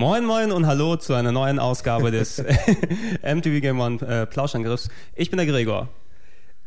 Moin 0.00 0.24
Moin 0.24 0.50
und 0.50 0.66
Hallo 0.66 0.96
zu 0.96 1.12
einer 1.12 1.30
neuen 1.30 1.58
Ausgabe 1.58 2.10
des 2.10 2.38
MTV 3.22 3.60
Game 3.60 3.80
One 3.80 4.00
äh, 4.00 4.24
Plauschangriffs. 4.24 4.88
Ich 5.14 5.28
bin 5.28 5.36
der 5.36 5.44
Gregor. 5.44 5.90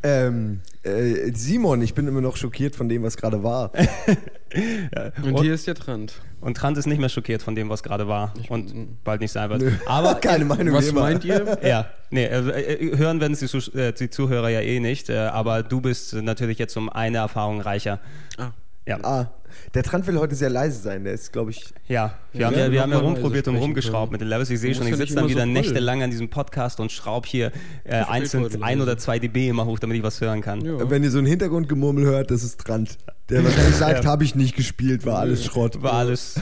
Ähm, 0.04 0.60
äh, 0.84 1.32
Simon, 1.34 1.82
ich 1.82 1.96
bin 1.96 2.08
immer 2.08 2.22
noch 2.22 2.38
schockiert 2.38 2.76
von 2.76 2.90
dem, 2.90 3.02
was 3.02 3.18
gerade 3.18 3.42
war. 3.42 3.72
ja. 4.54 5.12
und, 5.24 5.42
hier 5.42 5.56
ist 5.56 5.66
der 5.66 5.74
Trant. 5.74 6.22
Und 6.42 6.58
Trant 6.58 6.78
ist 6.78 6.86
nicht 6.86 7.00
mehr 7.00 7.10
schockiert 7.10 7.42
von 7.42 7.56
dem, 7.56 7.70
was 7.70 7.82
gerade 7.82 8.08
war 8.08 8.36
ich 8.40 8.52
und 8.52 9.04
bald 9.04 9.20
nicht 9.20 9.32
sein 9.32 9.50
wird. 9.50 9.62
Nö. 9.62 9.72
Aber 9.88 10.14
keine 10.14 10.46
Meinung. 10.46 10.76
Was 10.76 10.92
meint 10.92 11.26
ihr? 11.26 11.58
Ja, 11.64 11.88
nee, 12.12 12.26
äh, 12.26 12.38
äh, 12.38 12.98
hören 13.00 13.20
werden 13.20 13.34
es 13.34 13.40
die, 13.40 13.80
äh, 13.80 13.94
die, 13.94 14.12
Zuhörer 14.12 14.50
ja 14.50 14.62
eh 14.62 14.80
nicht. 14.80 15.10
Äh, 15.10 15.18
aber 15.18 15.64
du 15.64 15.82
bist 15.82 16.14
natürlich 16.14 16.60
jetzt 16.60 16.78
um 16.78 16.88
eine 16.88 17.18
Erfahrung 17.18 17.62
reicher. 17.62 18.00
Ah. 18.38 18.52
Ja. 18.86 19.00
Ah, 19.02 19.28
der 19.74 19.84
Trend 19.84 20.08
will 20.08 20.20
heute 20.20 20.36
sehr 20.36 20.50
leise 20.50 20.82
sein. 20.82 21.04
Der 21.04 21.14
ist, 21.14 21.32
glaube 21.32 21.52
ich. 21.52 21.74
Ja, 21.88 22.16
wir 22.32 22.42
ja, 22.42 22.48
haben 22.48 22.58
ja, 22.58 22.72
wir 22.72 22.82
haben 22.82 22.92
ja 22.92 23.00
rumprobiert 23.00 23.48
und 23.48 23.58
rumgeschraubt 23.58 24.12
mit 24.12 24.22
den 24.22 24.28
Levels. 24.28 24.50
Ich 24.50 24.60
sehe 24.60 24.74
schon, 24.76 24.88
ich 24.88 24.96
sitze 24.96 25.16
dann 25.16 25.30
wieder 25.30 25.42
so 25.42 25.48
nächtelang 25.48 26.04
an 26.04 26.10
diesem 26.10 26.30
Podcast 26.30 26.80
und 26.80 26.92
schraube 26.92 27.28
hier 27.28 27.52
äh, 27.84 27.96
einzeln 27.96 28.64
ein 28.64 28.82
oder 28.82 28.98
zwei 28.98 29.20
dB 29.20 29.50
immer 29.50 29.66
hoch, 29.66 29.80
damit 29.80 29.98
ich 29.98 30.04
was 30.04 30.22
hören 30.22 30.42
kann. 30.42 30.62
Ja. 30.62 30.90
Wenn 30.90 31.04
ihr 31.04 31.12
so 31.12 31.20
ein 31.20 31.26
Hintergrundgemurmel 31.26 32.06
hört, 32.06 32.32
das 32.32 32.44
ist 32.44 32.60
Trant. 32.60 32.98
Der 33.30 33.44
wahrscheinlich 33.46 33.76
sagt, 33.76 34.04
ja. 34.04 34.10
habe 34.10 34.24
ich 34.24 34.36
nicht 34.36 34.56
gespielt, 34.56 35.06
war 35.06 35.20
alles 35.20 35.46
Schrott. 35.46 35.82
War 35.82 35.94
alles. 35.94 36.36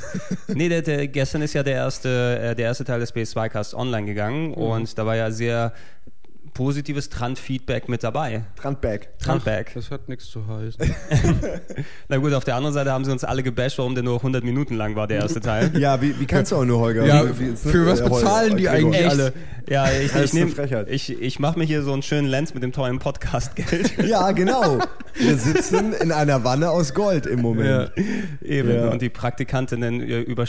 nee, 0.48 0.70
der, 0.70 0.82
der, 0.82 1.08
gestern 1.08 1.42
ist 1.42 1.54
ja 1.54 1.64
der 1.64 1.76
erste, 1.76 2.40
äh, 2.42 2.56
der 2.56 2.66
erste 2.66 2.84
Teil 2.84 3.00
des 3.00 3.14
PS2-Casts 3.14 3.76
online 3.76 4.08
gegangen 4.08 4.50
mhm. 4.50 4.54
und 4.54 4.98
da 4.98 5.06
war 5.06 5.16
ja 5.16 5.32
sehr 5.32 5.74
positives 6.54 7.10
Trant-Feedback 7.10 7.90
mit 7.90 8.04
dabei. 8.04 8.44
Trantback. 8.56 9.18
Trantback. 9.20 9.74
Das 9.74 9.90
hat 9.92 10.10
nichts 10.10 10.30
zu 10.30 10.48
heißen. 10.48 10.80
Na 12.10 12.18
gut, 12.18 12.34
auf 12.34 12.44
der 12.44 12.56
anderen 12.56 12.74
Seite 12.74 12.92
haben 12.92 13.06
sie 13.06 13.12
uns 13.12 13.24
alle 13.24 13.44
gebasht, 13.44 13.78
warum 13.78 13.96
der 13.96 14.04
nur 14.04 14.18
100 14.18 14.44
Minuten 14.44 14.76
lang 14.76 14.96
war, 14.96 15.08
der 15.08 15.22
erste 15.22 15.40
Teil. 15.40 15.72
ja, 15.78 16.02
wie, 16.02 16.20
wie 16.20 16.26
kannst 16.26 16.52
du 16.52 16.58
auch 16.58 16.66
nur, 16.66 16.80
Holger? 16.80 17.06
Ja, 17.06 17.40
wie, 17.40 17.56
für 17.56 17.86
was 17.86 18.04
bezahlen 18.04 18.58
die 18.58 18.70
eigentlich 18.70 19.08
alle? 19.08 19.34
Ja, 19.70 19.90
ich, 20.02 20.14
ich, 20.16 20.34
nehm, 20.34 20.54
ich, 20.88 21.22
ich 21.22 21.40
mache 21.40 21.58
mir 21.58 21.66
hier 21.66 21.84
so 21.84 21.94
einen 21.94 22.02
schönen 22.02 22.28
Lens 22.28 22.54
mit 22.54 22.64
dem 22.64 22.72
tollen 22.72 23.00
Podcast-Geld. 23.00 24.06
ja, 24.06 24.32
genau. 24.32 24.80
Wir 25.16 25.38
sitzen 25.38 25.94
in 25.94 26.12
einer 26.12 26.44
Wanne 26.44 26.70
aus 26.70 26.94
Gold 26.94 27.26
im 27.26 27.42
Moment. 27.42 27.92
Ja, 27.96 28.04
eben. 28.42 28.74
Ja. 28.74 28.90
Und 28.90 29.02
die 29.02 29.10
Praktikantinnen 29.10 30.02
über... 30.02 30.46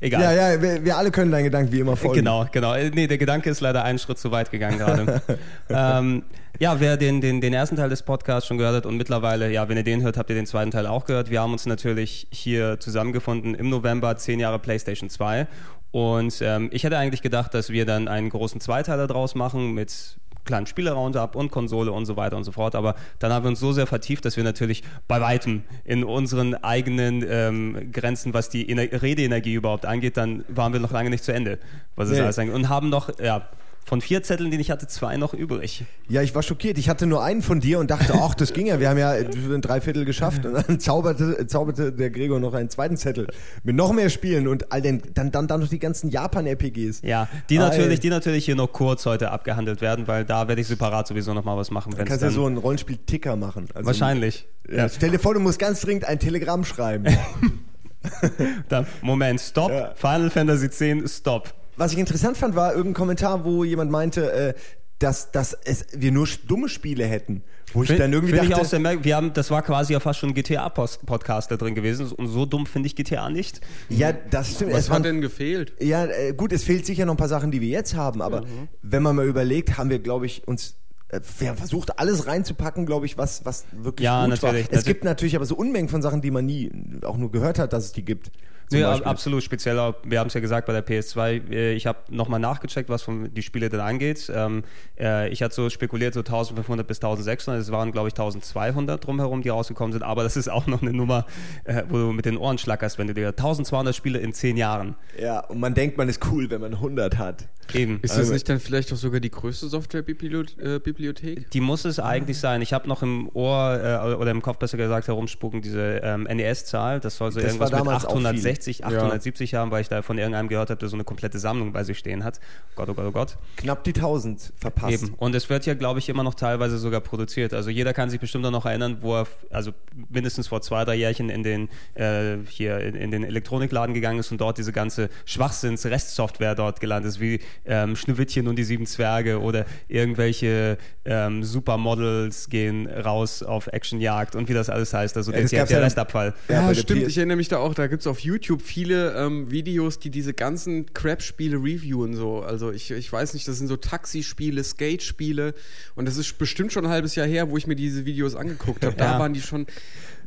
Egal. 0.00 0.22
Ja, 0.22 0.32
ja, 0.32 0.62
wir, 0.62 0.84
wir, 0.84 0.96
alle 0.96 1.10
können 1.10 1.30
deinen 1.30 1.44
Gedanken 1.44 1.72
wie 1.72 1.80
immer 1.80 1.96
folgen. 1.96 2.16
Genau, 2.16 2.46
genau. 2.50 2.74
Nee, 2.76 3.06
der 3.06 3.18
Gedanke 3.18 3.50
ist 3.50 3.60
leider 3.60 3.84
einen 3.84 3.98
Schritt 3.98 4.18
zu 4.18 4.30
weit 4.30 4.50
gegangen 4.50 4.78
gerade. 4.78 5.22
Ähm, 5.68 6.24
ja, 6.58 6.80
wer 6.80 6.96
den, 6.96 7.20
den, 7.20 7.40
den 7.40 7.52
ersten 7.52 7.76
Teil 7.76 7.90
des 7.90 8.02
Podcasts 8.02 8.46
schon 8.46 8.56
gehört 8.56 8.76
hat 8.76 8.86
und 8.86 8.96
mittlerweile, 8.96 9.50
ja, 9.50 9.68
wenn 9.68 9.76
ihr 9.76 9.82
den 9.82 10.02
hört, 10.02 10.16
habt 10.16 10.30
ihr 10.30 10.36
den 10.36 10.46
zweiten 10.46 10.70
Teil 10.70 10.86
auch 10.86 11.04
gehört. 11.04 11.30
Wir 11.30 11.40
haben 11.40 11.52
uns 11.52 11.66
natürlich 11.66 12.26
hier 12.30 12.80
zusammengefunden 12.80 13.54
im 13.54 13.68
November, 13.68 14.16
zehn 14.16 14.40
Jahre 14.40 14.58
PlayStation 14.58 15.10
2. 15.10 15.46
Und 15.90 16.40
ähm, 16.42 16.68
ich 16.72 16.84
hätte 16.84 16.98
eigentlich 16.98 17.22
gedacht, 17.22 17.54
dass 17.54 17.70
wir 17.70 17.86
dann 17.86 18.08
einen 18.08 18.30
großen 18.30 18.60
Zweiteiler 18.60 19.06
draus 19.06 19.34
machen 19.34 19.72
mit 19.72 20.18
kleinen 20.46 20.66
Spiele-Roundup 20.66 21.36
und 21.36 21.50
Konsole 21.50 21.92
und 21.92 22.06
so 22.06 22.16
weiter 22.16 22.36
und 22.36 22.44
so 22.44 22.52
fort. 22.52 22.74
Aber 22.74 22.94
dann 23.18 23.32
haben 23.32 23.44
wir 23.44 23.48
uns 23.48 23.60
so 23.60 23.72
sehr 23.72 23.86
vertieft, 23.86 24.24
dass 24.24 24.36
wir 24.36 24.44
natürlich 24.44 24.82
bei 25.08 25.20
weitem 25.20 25.64
in 25.84 26.04
unseren 26.04 26.54
eigenen 26.54 27.24
ähm, 27.28 27.92
Grenzen, 27.92 28.32
was 28.32 28.48
die 28.48 28.70
Ener 28.70 29.02
Redeenergie 29.02 29.54
überhaupt 29.54 29.84
angeht, 29.84 30.16
dann 30.16 30.44
waren 30.48 30.72
wir 30.72 30.80
noch 30.80 30.92
lange 30.92 31.10
nicht 31.10 31.24
zu 31.24 31.32
Ende, 31.32 31.58
was 31.96 32.08
es 32.08 32.16
nee. 32.16 32.22
alles 32.22 32.38
angeht. 32.38 32.54
Und 32.54 32.68
haben 32.68 32.88
noch, 32.88 33.18
ja, 33.18 33.48
von 33.86 34.00
vier 34.00 34.20
Zetteln, 34.24 34.50
die 34.50 34.58
ich 34.58 34.72
hatte, 34.72 34.88
zwei 34.88 35.16
noch 35.16 35.32
übrig. 35.32 35.84
Ja, 36.08 36.20
ich 36.20 36.34
war 36.34 36.42
schockiert. 36.42 36.76
Ich 36.76 36.88
hatte 36.88 37.06
nur 37.06 37.22
einen 37.22 37.40
von 37.40 37.60
dir 37.60 37.78
und 37.78 37.88
dachte, 37.88 38.14
ach, 38.20 38.34
das 38.34 38.52
ging 38.52 38.66
ja. 38.66 38.80
Wir 38.80 38.88
haben 38.90 38.98
ja 38.98 39.12
ein 39.12 39.62
Dreiviertel 39.62 40.04
geschafft. 40.04 40.44
Und 40.44 40.54
dann 40.54 40.80
zauberte, 40.80 41.46
zauberte 41.46 41.92
der 41.92 42.10
Gregor 42.10 42.40
noch 42.40 42.52
einen 42.52 42.68
zweiten 42.68 42.96
Zettel 42.96 43.28
mit 43.62 43.76
noch 43.76 43.92
mehr 43.92 44.10
Spielen 44.10 44.48
und 44.48 44.72
all 44.72 44.82
den, 44.82 45.02
dann, 45.14 45.30
dann, 45.30 45.46
dann 45.46 45.60
noch 45.60 45.68
die 45.68 45.78
ganzen 45.78 46.10
Japan-RPGs. 46.10 47.02
Ja, 47.02 47.28
die 47.48 47.58
natürlich, 47.58 48.00
die 48.00 48.10
natürlich 48.10 48.44
hier 48.44 48.56
noch 48.56 48.72
kurz 48.72 49.06
heute 49.06 49.30
abgehandelt 49.30 49.80
werden, 49.80 50.08
weil 50.08 50.24
da 50.24 50.48
werde 50.48 50.60
ich 50.60 50.66
separat 50.66 51.06
sowieso 51.06 51.32
noch 51.32 51.44
mal 51.44 51.56
was 51.56 51.70
machen. 51.70 51.92
Du 51.92 52.04
kannst 52.04 52.22
ja 52.22 52.30
so 52.30 52.44
einen 52.44 52.56
Rollenspiel-Ticker 52.56 53.36
machen. 53.36 53.68
Also 53.72 53.86
wahrscheinlich. 53.86 54.48
Ja. 54.68 54.88
Stell 54.88 55.12
dir 55.12 55.20
vor, 55.20 55.34
du 55.34 55.40
musst 55.40 55.60
ganz 55.60 55.80
dringend 55.82 56.06
ein 56.06 56.18
Telegramm 56.18 56.64
schreiben. 56.64 57.06
dann, 58.68 58.84
Moment, 59.00 59.40
stopp. 59.40 59.70
Ja. 59.70 59.94
Final 59.94 60.30
Fantasy 60.30 60.66
X, 60.66 61.18
stopp. 61.18 61.54
Was 61.76 61.92
ich 61.92 61.98
interessant 61.98 62.36
fand, 62.36 62.54
war 62.54 62.72
irgendein 62.72 62.94
Kommentar, 62.94 63.44
wo 63.44 63.64
jemand 63.64 63.90
meinte, 63.90 64.32
äh, 64.32 64.54
dass, 64.98 65.30
dass 65.30 65.52
es, 65.64 65.86
wir 65.92 66.10
nur 66.10 66.26
dumme 66.46 66.68
Spiele 66.68 67.04
hätten. 67.04 67.42
Wo 67.72 67.82
ich 67.82 67.88
find, 67.88 68.00
dann 68.00 68.12
irgendwie 68.12 68.34
dachte, 68.34 68.48
ich 68.48 68.54
auch 68.54 68.64
sehr 68.64 69.04
wir 69.04 69.16
haben, 69.16 69.32
das 69.34 69.50
war 69.50 69.60
quasi 69.62 69.92
ja 69.92 70.00
fast 70.00 70.20
schon 70.20 70.30
ein 70.30 70.34
GTA-Podcast 70.34 71.50
da 71.50 71.56
drin 71.56 71.74
gewesen 71.74 72.10
und 72.12 72.28
so 72.28 72.46
dumm 72.46 72.64
finde 72.64 72.86
ich 72.86 72.96
GTA 72.96 73.28
nicht. 73.28 73.60
Ja, 73.88 74.12
das 74.12 74.54
stimmt. 74.54 74.72
Was 74.72 74.84
es 74.84 74.90
hat 74.90 75.04
denn 75.04 75.20
gefehlt? 75.20 75.74
Ja, 75.80 76.06
äh, 76.06 76.32
gut, 76.32 76.52
es 76.52 76.62
fehlt 76.62 76.86
sicher 76.86 77.04
noch 77.04 77.14
ein 77.14 77.18
paar 77.18 77.28
Sachen, 77.28 77.50
die 77.50 77.60
wir 77.60 77.68
jetzt 77.68 77.94
haben, 77.94 78.22
aber 78.22 78.42
mhm. 78.42 78.68
wenn 78.82 79.02
man 79.02 79.16
mal 79.16 79.26
überlegt, 79.26 79.76
haben 79.76 79.90
wir, 79.90 79.98
glaube 79.98 80.24
ich, 80.24 80.48
uns 80.48 80.76
äh, 81.08 81.20
wir 81.38 81.48
haben 81.50 81.58
versucht, 81.58 81.98
alles 81.98 82.26
reinzupacken, 82.26 82.86
glaube 82.86 83.04
ich, 83.04 83.18
was, 83.18 83.44
was 83.44 83.64
wirklich 83.72 84.04
ja, 84.04 84.22
gut 84.22 84.30
natürlich, 84.30 84.70
war. 84.70 84.78
Es 84.78 84.84
gibt 84.84 85.04
natürlich 85.04 85.36
aber 85.36 85.44
so 85.44 85.56
Unmengen 85.56 85.88
von 85.88 86.00
Sachen, 86.00 86.22
die 86.22 86.30
man 86.30 86.46
nie 86.46 86.70
auch 87.04 87.16
nur 87.16 87.30
gehört 87.30 87.58
hat, 87.58 87.72
dass 87.72 87.84
es 87.84 87.92
die 87.92 88.04
gibt. 88.04 88.30
Nee, 88.70 88.82
absolut, 88.82 89.42
speziell, 89.42 89.94
wir 90.04 90.18
haben 90.18 90.26
es 90.26 90.34
ja 90.34 90.40
gesagt 90.40 90.66
bei 90.66 90.72
der 90.72 90.84
PS2, 90.84 91.50
äh, 91.52 91.72
ich 91.74 91.86
habe 91.86 91.98
nochmal 92.10 92.40
nachgecheckt, 92.40 92.88
was 92.88 93.02
von 93.02 93.32
die 93.32 93.42
Spiele 93.42 93.68
denn 93.68 93.80
angeht. 93.80 94.30
Ähm, 94.34 94.64
äh, 94.98 95.28
ich 95.28 95.42
hatte 95.42 95.54
so 95.54 95.70
spekuliert, 95.70 96.14
so 96.14 96.20
1500 96.20 96.86
bis 96.86 96.98
1600, 96.98 97.60
es 97.62 97.70
waren 97.70 97.92
glaube 97.92 98.08
ich 98.08 98.14
1200 98.14 99.04
drumherum, 99.04 99.42
die 99.42 99.50
rausgekommen 99.50 99.92
sind, 99.92 100.02
aber 100.02 100.22
das 100.24 100.36
ist 100.36 100.48
auch 100.48 100.66
noch 100.66 100.82
eine 100.82 100.92
Nummer, 100.92 101.26
äh, 101.64 101.84
wo 101.88 101.98
du 101.98 102.12
mit 102.12 102.24
den 102.24 102.36
Ohren 102.36 102.58
schlackerst, 102.58 102.98
wenn 102.98 103.06
du 103.06 103.14
dir 103.14 103.28
1200 103.28 103.94
Spiele 103.94 104.18
in 104.18 104.32
10 104.32 104.56
Jahren. 104.56 104.96
Ja, 105.20 105.40
und 105.40 105.60
man 105.60 105.74
denkt, 105.74 105.96
man 105.96 106.08
ist 106.08 106.26
cool, 106.30 106.50
wenn 106.50 106.60
man 106.60 106.74
100 106.74 107.18
hat. 107.18 107.48
Eben. 107.74 107.98
Ist 108.02 108.12
das 108.12 108.18
also, 108.18 108.32
nicht 108.32 108.48
dann 108.48 108.60
vielleicht 108.60 108.92
auch 108.92 108.96
sogar 108.96 109.18
die 109.18 109.30
größte 109.30 109.68
Softwarebibliothek? 109.68 111.50
Die 111.50 111.60
muss 111.60 111.84
es 111.84 111.98
eigentlich 111.98 112.38
sein. 112.38 112.62
Ich 112.62 112.72
habe 112.72 112.86
noch 112.88 113.02
im 113.02 113.28
Ohr 113.34 114.16
oder 114.20 114.30
im 114.30 114.40
Kopf 114.40 114.58
besser 114.58 114.76
gesagt 114.76 115.08
herumspucken, 115.08 115.62
diese 115.62 116.00
ähm, 116.02 116.28
NES-Zahl, 116.30 117.00
das 117.00 117.16
soll 117.16 117.32
so 117.32 117.40
das 117.40 117.54
irgendwas 117.54 117.72
mit 117.72 117.80
860 117.88 118.55
860, 118.56 118.84
870 118.84 119.50
ja. 119.52 119.60
haben, 119.60 119.70
weil 119.70 119.82
ich 119.82 119.88
da 119.88 120.02
von 120.02 120.18
irgendeinem 120.18 120.48
gehört 120.48 120.70
habe, 120.70 120.78
der 120.78 120.88
so 120.88 120.96
eine 120.96 121.04
komplette 121.04 121.38
Sammlung 121.38 121.72
bei 121.72 121.84
sich 121.84 121.98
stehen 121.98 122.24
hat. 122.24 122.40
Gott, 122.74 122.88
oh 122.88 122.94
Gott, 122.94 123.06
oh 123.06 123.12
Gott. 123.12 123.38
Knapp 123.56 123.84
die 123.84 123.94
1000 123.94 124.52
verpasst. 124.56 125.02
Eben. 125.02 125.14
Und 125.14 125.34
es 125.34 125.48
wird 125.50 125.66
ja, 125.66 125.74
glaube 125.74 125.98
ich, 125.98 126.08
immer 126.08 126.22
noch 126.22 126.34
teilweise 126.34 126.78
sogar 126.78 127.00
produziert. 127.00 127.54
Also 127.54 127.70
jeder 127.70 127.92
kann 127.92 128.10
sich 128.10 128.20
bestimmt 128.20 128.44
noch 128.44 128.66
erinnern, 128.66 128.98
wo 129.00 129.16
er, 129.16 129.26
also 129.50 129.72
mindestens 130.08 130.48
vor 130.48 130.62
zwei, 130.62 130.84
drei 130.84 130.94
Jährchen 130.94 131.30
in 131.30 131.42
den, 131.42 131.68
äh, 131.94 132.36
hier 132.48 132.80
in, 132.80 132.94
in, 132.94 133.10
den 133.10 133.24
Elektronikladen 133.24 133.94
gegangen 133.94 134.18
ist 134.18 134.30
und 134.32 134.40
dort 134.40 134.58
diese 134.58 134.72
ganze 134.72 135.08
Schwachsinns-Restsoftware 135.24 136.54
dort 136.54 136.80
gelandet 136.80 137.10
ist, 137.10 137.20
wie 137.20 137.40
ähm, 137.64 137.96
Schneewittchen 137.96 138.48
und 138.48 138.56
die 138.56 138.64
sieben 138.64 138.86
Zwerge 138.86 139.40
oder 139.40 139.66
irgendwelche 139.88 140.78
ähm, 141.04 141.42
Supermodels 141.42 142.48
gehen 142.48 142.86
raus 142.86 143.42
auf 143.42 143.68
Actionjagd 143.68 144.36
und 144.36 144.48
wie 144.48 144.54
das 144.54 144.70
alles 144.70 144.92
heißt. 144.92 145.16
Also 145.16 145.32
ja, 145.32 145.42
der, 145.42 145.66
der 145.66 145.82
Restabfall. 145.82 146.34
Ja, 146.48 146.68
ja 146.68 146.74
stimmt. 146.74 147.06
Ich 147.06 147.16
erinnere 147.16 147.36
mich 147.36 147.48
da 147.48 147.58
auch, 147.58 147.74
da 147.74 147.86
gibt 147.86 148.00
es 148.00 148.06
auf 148.06 148.20
YouTube 148.20 148.45
YouTube 148.46 148.62
viele 148.62 149.14
ähm, 149.14 149.50
Videos, 149.50 149.98
die 149.98 150.10
diese 150.10 150.32
ganzen 150.32 150.92
Crap-Spiele 150.92 151.56
reviewen. 151.56 152.14
So. 152.14 152.40
Also 152.40 152.70
ich, 152.70 152.90
ich 152.90 153.12
weiß 153.12 153.34
nicht, 153.34 153.46
das 153.48 153.58
sind 153.58 153.68
so 153.68 153.76
Taxispiele, 153.76 154.62
Skate-Spiele. 154.62 155.54
Und 155.94 156.06
das 156.06 156.16
ist 156.16 156.38
bestimmt 156.38 156.72
schon 156.72 156.86
ein 156.86 156.90
halbes 156.90 157.14
Jahr 157.16 157.26
her, 157.26 157.50
wo 157.50 157.56
ich 157.56 157.66
mir 157.66 157.76
diese 157.76 158.04
Videos 158.04 158.34
angeguckt 158.34 158.84
habe. 158.84 158.96
Da 159.06 159.12
ja. 159.12 159.18
waren 159.18 159.34
die 159.34 159.42
schon 159.42 159.66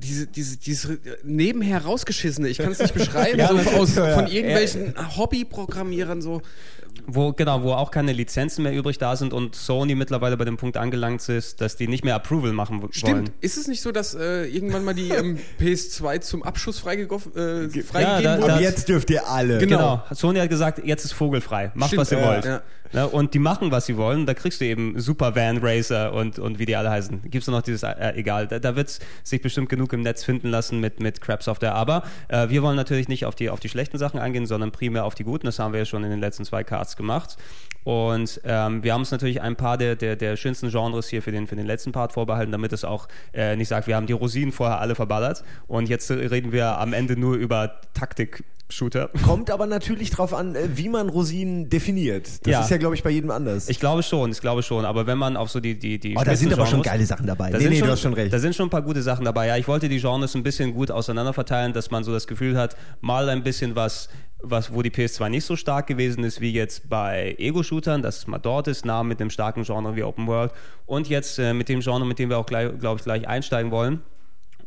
diese, 0.02 0.28
diese, 0.28 0.58
dieses 0.58 0.98
nebenher 1.24 1.84
rausgeschissene, 1.84 2.48
ich 2.48 2.58
kann 2.58 2.72
es 2.72 2.80
nicht 2.80 2.94
beschreiben, 2.94 3.40
ja, 3.40 3.48
so 3.48 3.70
aus, 3.72 3.94
von 3.94 4.28
irgendwelchen 4.28 4.94
ja. 4.96 5.18
Hobbyprogrammierern 5.18 6.22
so. 6.22 6.42
Wo, 7.06 7.34
genau, 7.34 7.64
wo 7.64 7.74
auch 7.74 7.92
keine 7.92 8.14
Lizenzen 8.14 8.64
mehr 8.64 8.74
übrig 8.74 8.98
da 8.98 9.16
sind 9.16 9.34
und 9.34 9.56
Sony 9.56 9.96
mittlerweile 9.96 10.38
bei 10.38 10.46
dem 10.46 10.58
Punkt 10.58 10.78
angelangt 10.78 11.28
ist, 11.30 11.62
dass 11.62 11.76
die 11.76 11.88
nicht 11.88 12.04
mehr 12.04 12.16
Approval 12.16 12.54
machen 12.54 12.82
wollen. 12.82 12.94
Stimmt. 12.94 13.32
Ist 13.42 13.58
es 13.58 13.68
nicht 13.68 13.82
so, 13.82 13.92
dass 13.92 14.16
äh, 14.16 14.46
irgendwann 14.46 14.84
mal 14.84 14.94
die 14.94 15.10
ähm, 15.10 15.40
PS2 15.60 16.22
zum 16.22 16.44
Abschuss 16.44 16.80
freigegeben 16.80 17.36
äh, 17.36 17.70
freigegeben 17.82 18.24
ja, 18.24 18.38
da, 18.38 18.42
wurde? 18.42 18.64
jetzt 18.64 18.90
dürft 18.90 19.10
ihr 19.10 19.28
alle. 19.28 19.60
Genau. 19.60 19.78
genau. 19.78 20.04
Sony 20.12 20.40
hat 20.40 20.50
gesagt, 20.50 20.82
jetzt 20.86 21.06
ist 21.06 21.14
vogelfrei. 21.14 21.72
Macht, 21.74 21.90
Stimmt. 21.90 22.02
was 22.02 22.12
ihr 22.12 22.22
wollt. 22.22 22.62
Ja, 22.92 23.06
und 23.06 23.34
die 23.34 23.40
machen, 23.40 23.72
was 23.72 23.86
sie 23.86 23.98
wollen. 23.98 24.26
Da 24.26 24.34
kriegst 24.34 24.62
du 24.62 24.66
eben 24.66 25.00
Super 25.00 25.36
Van 25.36 25.60
Racer 25.60 26.12
und, 26.14 26.40
und 26.40 26.58
wie 26.58 26.66
die 26.66 26.76
alle 26.76 26.90
heißen. 26.90 27.22
Gibt 27.30 27.44
es 27.44 27.48
noch 27.48 27.62
dieses, 27.62 27.84
äh, 27.84 28.14
egal. 28.16 28.48
Da, 28.48 28.60
da 28.60 28.76
wird 28.76 28.90
es 28.90 29.00
sich 29.24 29.42
bestimmt 29.42 29.70
genug 29.70 29.94
im 29.94 30.02
Netz 30.02 30.24
finden 30.24 30.50
lassen 30.50 30.80
mit, 30.80 31.00
mit 31.00 31.22
Crap 31.22 31.44
Software. 31.44 31.76
Aber 31.76 32.04
äh, 32.30 32.50
wir 32.50 32.64
wollen 32.64 32.76
natürlich 32.76 33.08
nicht 33.08 33.26
auf 33.26 33.36
die, 33.36 33.50
auf 33.50 33.60
die 33.60 33.70
schlechten 33.70 33.98
Sachen 33.98 34.20
eingehen, 34.20 34.46
sondern 34.46 34.72
primär 34.72 35.06
auf 35.06 35.16
die 35.16 35.24
guten. 35.24 35.46
Das 35.46 35.60
haben 35.60 35.74
wir 35.74 35.80
ja 35.80 35.86
schon 35.86 36.04
in 36.04 36.10
den 36.10 36.20
letzten 36.20 36.46
zwei 36.46 36.64
Cards 36.64 36.96
gemacht. 36.96 37.38
Und 37.84 38.42
ähm, 38.44 38.84
wir 38.84 38.94
haben 38.94 39.02
uns 39.02 39.12
natürlich 39.12 39.42
ein 39.42 39.56
paar 39.56 39.78
der, 39.78 39.96
der, 39.96 40.16
der 40.16 40.36
schönsten 40.36 40.70
Genres 40.70 41.08
hier 41.08 41.22
für 41.22 41.32
den, 41.32 41.48
für 41.48 41.56
den 41.56 41.66
letzten 41.66 41.92
Part 41.92 42.14
vorbehalten, 42.14 42.52
damit 42.52 42.74
es 42.74 42.84
auch 42.84 43.08
äh, 43.34 43.56
nicht 43.56 43.70
sagt, 43.70 43.88
wir 43.88 43.96
haben 43.96 44.06
die 44.06 44.14
Rosinen 44.14 44.52
vorher 44.52 44.80
alle 44.80 44.96
verballert 44.96 45.44
und 45.68 45.88
jetzt 45.88 46.12
reden 46.12 46.52
wir 46.52 46.78
am 46.78 46.94
Ende 46.94 47.18
nur 47.18 47.36
über 47.36 47.80
Taktik 47.94 48.44
Shooter. 48.72 49.10
Kommt 49.26 49.50
aber 49.52 49.66
natürlich 49.66 50.12
drauf 50.12 50.34
an, 50.34 50.56
äh, 50.56 50.70
wie 50.76 50.90
man 50.90 51.10
Rosinen 51.10 51.70
definiert. 51.70 52.28
Das 52.46 52.52
Ja. 52.52 52.62
ist 52.62 52.70
ja, 52.70 52.78
glaube 52.78 52.96
ich, 52.96 53.04
bei 53.04 53.10
jedem 53.10 53.32
anders. 53.32 53.68
Ich 53.68 53.80
glaube 53.80 54.04
schon, 54.04 54.32
ich 54.32 54.42
glaube 54.42 54.62
schon. 54.64 54.86
Aber 54.86 55.08
wenn 55.08 55.18
man 55.18 55.38
auf 55.38 55.50
so 55.50 55.60
die 55.60 55.78
die 55.78 56.00
die 56.00 56.16
oh, 56.16 56.22
da 56.24 56.36
sind 56.36 56.54
aber 56.54 56.66
schon 56.68 56.82
geile 56.84 57.06
Sachen 57.06 57.26
dabei. 57.26 57.50
Da 57.50 57.58
Nee, 57.58 57.64
sind 57.64 57.72
nee, 57.74 57.80
schon, 57.80 57.88
du 57.88 57.92
hast 57.94 58.02
schon 58.02 58.14
recht. 58.14 58.32
Da 58.32 58.40
sind 58.40 58.56
schon 58.56 58.68
ein 58.68 58.70
paar 58.70 58.82
gute 58.84 59.02
Sachen 59.02 59.26
dabei. 59.26 59.48
Ja, 59.48 59.58
ich 59.58 59.68
wollte 59.68 59.90
die 59.90 60.00
Genres 60.00 60.36
ein 60.36 60.44
bisschen 60.44 60.74
gut 60.74 60.92
auseinander 60.92 61.34
verteilen, 61.34 61.74
dass 61.74 61.90
man 61.92 62.04
so 62.04 62.12
das 62.12 62.28
Gefühl 62.28 62.58
hat, 62.58 62.76
mal 63.02 63.28
ein 63.30 63.44
bisschen 63.44 63.76
was, 63.76 64.10
was 64.42 64.74
wo 64.74 64.82
die 64.84 64.92
PS2 64.92 65.30
nicht 65.30 65.46
so 65.46 65.56
stark 65.56 65.88
gewesen 65.88 66.24
ist, 66.24 66.40
wie 66.40 66.52
jetzt 66.54 66.90
bei 66.90 67.36
Ego-Shootern, 67.40 68.02
dass 68.02 68.18
es 68.20 68.28
mal 68.28 68.38
dort 68.38 68.68
ist, 68.68 68.86
nah 68.86 69.04
mit 69.04 69.20
einem 69.20 69.32
starken 69.32 69.64
Genre 69.64 69.96
wie 69.96 70.04
Open 70.04 70.28
World. 70.28 70.52
Und 70.86 71.10
jetzt 71.10 71.40
äh, 71.40 71.54
mit 71.54 71.70
dem 71.70 71.80
Genre, 71.82 72.06
mit 72.06 72.20
dem 72.20 72.30
wir 72.30 72.38
auch, 72.38 72.46
glaube 72.46 72.78
ich, 72.98 73.04
gleich 73.04 73.28
einsteigen 73.28 73.72
wollen 73.72 74.02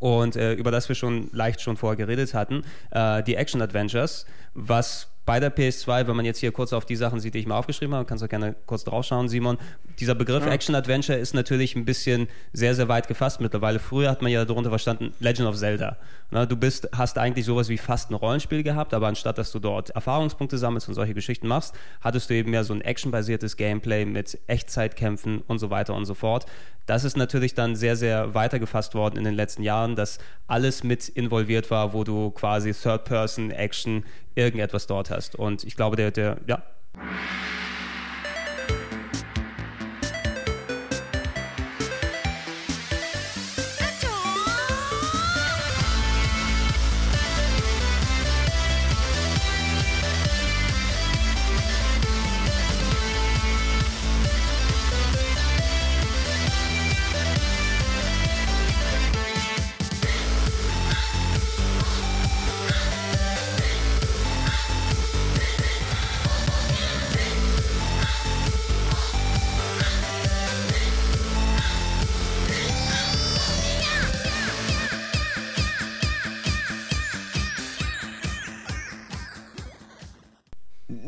und 0.02 0.34
äh, 0.34 0.54
über 0.54 0.72
das 0.72 0.88
wir 0.88 0.96
schon 0.96 1.30
leicht 1.32 1.60
schon 1.60 1.76
vorher 1.76 1.96
geredet 1.96 2.34
hatten, 2.34 2.64
äh, 2.90 3.22
die 3.22 3.36
Action 3.36 3.62
Adventures, 3.62 4.26
was 4.52 5.11
bei 5.24 5.38
der 5.38 5.54
PS2, 5.54 6.06
wenn 6.06 6.16
man 6.16 6.24
jetzt 6.24 6.38
hier 6.38 6.50
kurz 6.50 6.72
auf 6.72 6.84
die 6.84 6.96
Sachen 6.96 7.20
sieht, 7.20 7.34
die 7.34 7.38
ich 7.38 7.46
mal 7.46 7.56
aufgeschrieben 7.56 7.94
habe, 7.94 8.04
kannst 8.04 8.22
du 8.22 8.28
gerne 8.28 8.56
kurz 8.66 8.82
draufschauen, 8.84 9.28
Simon. 9.28 9.56
Dieser 10.00 10.14
Begriff 10.14 10.46
Action 10.46 10.74
Adventure 10.74 11.16
ist 11.16 11.34
natürlich 11.34 11.76
ein 11.76 11.84
bisschen 11.84 12.28
sehr, 12.52 12.74
sehr 12.74 12.88
weit 12.88 13.06
gefasst 13.06 13.40
mittlerweile. 13.40 13.78
Früher 13.78 14.10
hat 14.10 14.22
man 14.22 14.32
ja 14.32 14.44
darunter 14.44 14.70
verstanden 14.70 15.14
Legend 15.20 15.48
of 15.48 15.56
Zelda. 15.56 15.96
Na, 16.30 16.46
du 16.46 16.56
bist, 16.56 16.88
hast 16.96 17.18
eigentlich 17.18 17.44
sowas 17.44 17.68
wie 17.68 17.78
fast 17.78 18.10
ein 18.10 18.14
Rollenspiel 18.14 18.62
gehabt, 18.62 18.94
aber 18.94 19.06
anstatt 19.06 19.38
dass 19.38 19.52
du 19.52 19.58
dort 19.58 19.90
Erfahrungspunkte 19.90 20.58
sammelst 20.58 20.88
und 20.88 20.94
solche 20.94 21.14
Geschichten 21.14 21.46
machst, 21.46 21.74
hattest 22.00 22.30
du 22.30 22.34
eben 22.34 22.50
mehr 22.50 22.64
so 22.64 22.72
ein 22.72 22.80
actionbasiertes 22.80 23.56
Gameplay 23.56 24.04
mit 24.04 24.38
Echtzeitkämpfen 24.46 25.42
und 25.46 25.58
so 25.58 25.70
weiter 25.70 25.94
und 25.94 26.06
so 26.06 26.14
fort. 26.14 26.46
Das 26.86 27.04
ist 27.04 27.16
natürlich 27.16 27.54
dann 27.54 27.76
sehr, 27.76 27.94
sehr 27.94 28.34
weitergefasst 28.34 28.94
worden 28.94 29.16
in 29.16 29.24
den 29.24 29.34
letzten 29.34 29.62
Jahren, 29.62 29.94
dass 29.94 30.18
alles 30.48 30.82
mit 30.82 31.08
involviert 31.08 31.70
war, 31.70 31.92
wo 31.92 32.02
du 32.02 32.30
quasi 32.30 32.72
Third-Person-Action 32.72 34.04
irgendetwas 34.34 34.86
dort 34.86 35.10
hast. 35.10 35.36
Und 35.36 35.64
ich 35.64 35.76
glaube, 35.76 35.96
der, 35.96 36.10
der, 36.10 36.38
ja, 36.46 36.62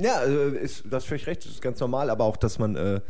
Ja, 0.04 0.16
also 0.16 0.38
ist, 0.48 0.84
das 0.90 1.06
völlig 1.06 1.26
recht, 1.26 1.46
das 1.46 1.52
ist 1.52 1.62
ganz 1.62 1.80
normal, 1.80 2.10
aber 2.10 2.24
auch, 2.24 2.36
dass 2.36 2.58
man, 2.58 2.76
äh, 2.76 3.00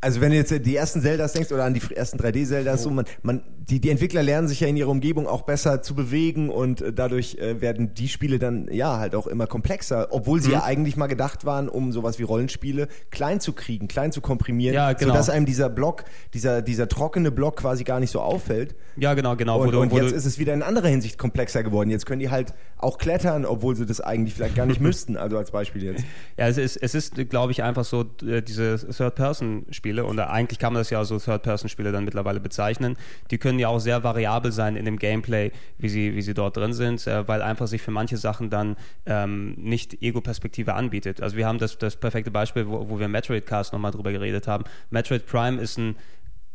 also 0.00 0.20
wenn 0.20 0.30
du 0.30 0.36
jetzt 0.36 0.52
die 0.64 0.76
ersten 0.76 1.00
Zeldas 1.02 1.32
denkst 1.32 1.50
oder 1.52 1.64
an 1.64 1.74
die 1.74 1.82
ersten 1.94 2.18
3D-Zeldas, 2.18 2.82
so, 2.84 2.90
man, 2.90 3.04
man, 3.22 3.42
die, 3.68 3.80
die 3.80 3.90
Entwickler 3.90 4.22
lernen 4.22 4.46
sich 4.48 4.60
ja 4.60 4.68
in 4.68 4.76
ihrer 4.76 4.88
Umgebung 4.90 5.26
auch 5.26 5.42
besser 5.42 5.82
zu 5.82 5.94
bewegen 5.94 6.50
und 6.50 6.80
äh, 6.80 6.92
dadurch 6.92 7.34
äh, 7.38 7.60
werden 7.60 7.92
die 7.94 8.08
Spiele 8.08 8.38
dann 8.38 8.68
ja 8.72 8.98
halt 8.98 9.14
auch 9.14 9.26
immer 9.26 9.46
komplexer, 9.46 10.08
obwohl 10.10 10.38
Mhm. 10.38 10.42
sie 10.44 10.52
ja 10.52 10.62
eigentlich 10.62 10.96
mal 10.96 11.08
gedacht 11.08 11.44
waren, 11.44 11.68
um 11.68 11.90
sowas 11.92 12.18
wie 12.18 12.22
Rollenspiele 12.22 12.86
klein 13.10 13.40
zu 13.40 13.52
kriegen, 13.52 13.88
klein 13.88 14.12
zu 14.12 14.20
komprimieren, 14.20 14.74
Ja, 14.74 14.92
genau. 14.92 15.12
sodass 15.12 15.30
einem 15.30 15.46
dieser 15.46 15.68
Block, 15.68 16.04
dieser, 16.32 16.62
dieser 16.62 16.88
trockene 16.88 17.30
Block 17.32 17.56
quasi 17.56 17.82
gar 17.84 17.98
nicht 18.00 18.10
so 18.12 18.20
auffällt. 18.20 18.76
ja 18.96 19.14
genau, 19.14 19.34
genau. 19.36 19.60
Und, 19.60 19.72
du, 19.72 19.80
und 19.80 19.92
jetzt 19.92 20.12
ist 20.12 20.24
es 20.26 20.38
wieder 20.38 20.54
in 20.54 20.62
anderer 20.62 20.88
Hinsicht 20.88 21.18
komplexer 21.18 21.62
geworden. 21.64 21.90
Jetzt 21.90 22.06
können 22.06 22.20
die 22.20 22.30
halt 22.30 22.54
auch 22.78 22.98
klettern, 22.98 23.44
obwohl 23.44 23.74
sie 23.74 23.84
das 23.84 24.00
eigentlich 24.00 24.34
vielleicht 24.34 24.54
gar 24.54 24.66
nicht 24.66 24.80
müssten. 24.88 25.16
Also 25.16 25.36
als 25.36 25.50
Beispiel 25.50 25.82
jetzt. 25.82 26.04
Ja, 26.36 26.46
es 26.46 26.56
ist, 26.56 26.76
es 26.76 26.94
ist 26.94 27.16
glaube 27.28 27.50
ich, 27.52 27.62
einfach 27.64 27.84
so, 27.84 28.04
äh, 28.24 28.40
diese 28.42 28.78
Third-Person-Spiele, 28.78 29.87
und 29.92 30.18
eigentlich 30.20 30.58
kann 30.58 30.72
man 30.72 30.80
das 30.80 30.90
ja 30.90 31.04
so 31.04 31.18
Third-Person-Spiele 31.18 31.92
dann 31.92 32.04
mittlerweile 32.04 32.40
bezeichnen, 32.40 32.96
die 33.30 33.38
können 33.38 33.58
ja 33.58 33.68
auch 33.68 33.78
sehr 33.78 34.02
variabel 34.04 34.52
sein 34.52 34.76
in 34.76 34.84
dem 34.84 34.98
Gameplay, 34.98 35.52
wie 35.78 35.88
sie, 35.88 36.14
wie 36.14 36.22
sie 36.22 36.34
dort 36.34 36.56
drin 36.56 36.72
sind, 36.72 37.06
äh, 37.06 37.26
weil 37.26 37.42
einfach 37.42 37.66
sich 37.66 37.82
für 37.82 37.90
manche 37.90 38.16
Sachen 38.16 38.50
dann 38.50 38.76
ähm, 39.06 39.54
nicht 39.56 40.02
Ego-Perspektive 40.02 40.74
anbietet. 40.74 41.22
Also 41.22 41.36
wir 41.36 41.46
haben 41.46 41.58
das, 41.58 41.78
das 41.78 41.96
perfekte 41.96 42.30
Beispiel, 42.30 42.68
wo, 42.68 42.88
wo 42.88 42.98
wir 42.98 43.08
Metroid 43.08 43.46
Cast 43.46 43.72
nochmal 43.72 43.92
drüber 43.92 44.12
geredet 44.12 44.46
haben. 44.46 44.64
Metroid 44.90 45.26
Prime 45.26 45.60
ist 45.60 45.78
ein 45.78 45.96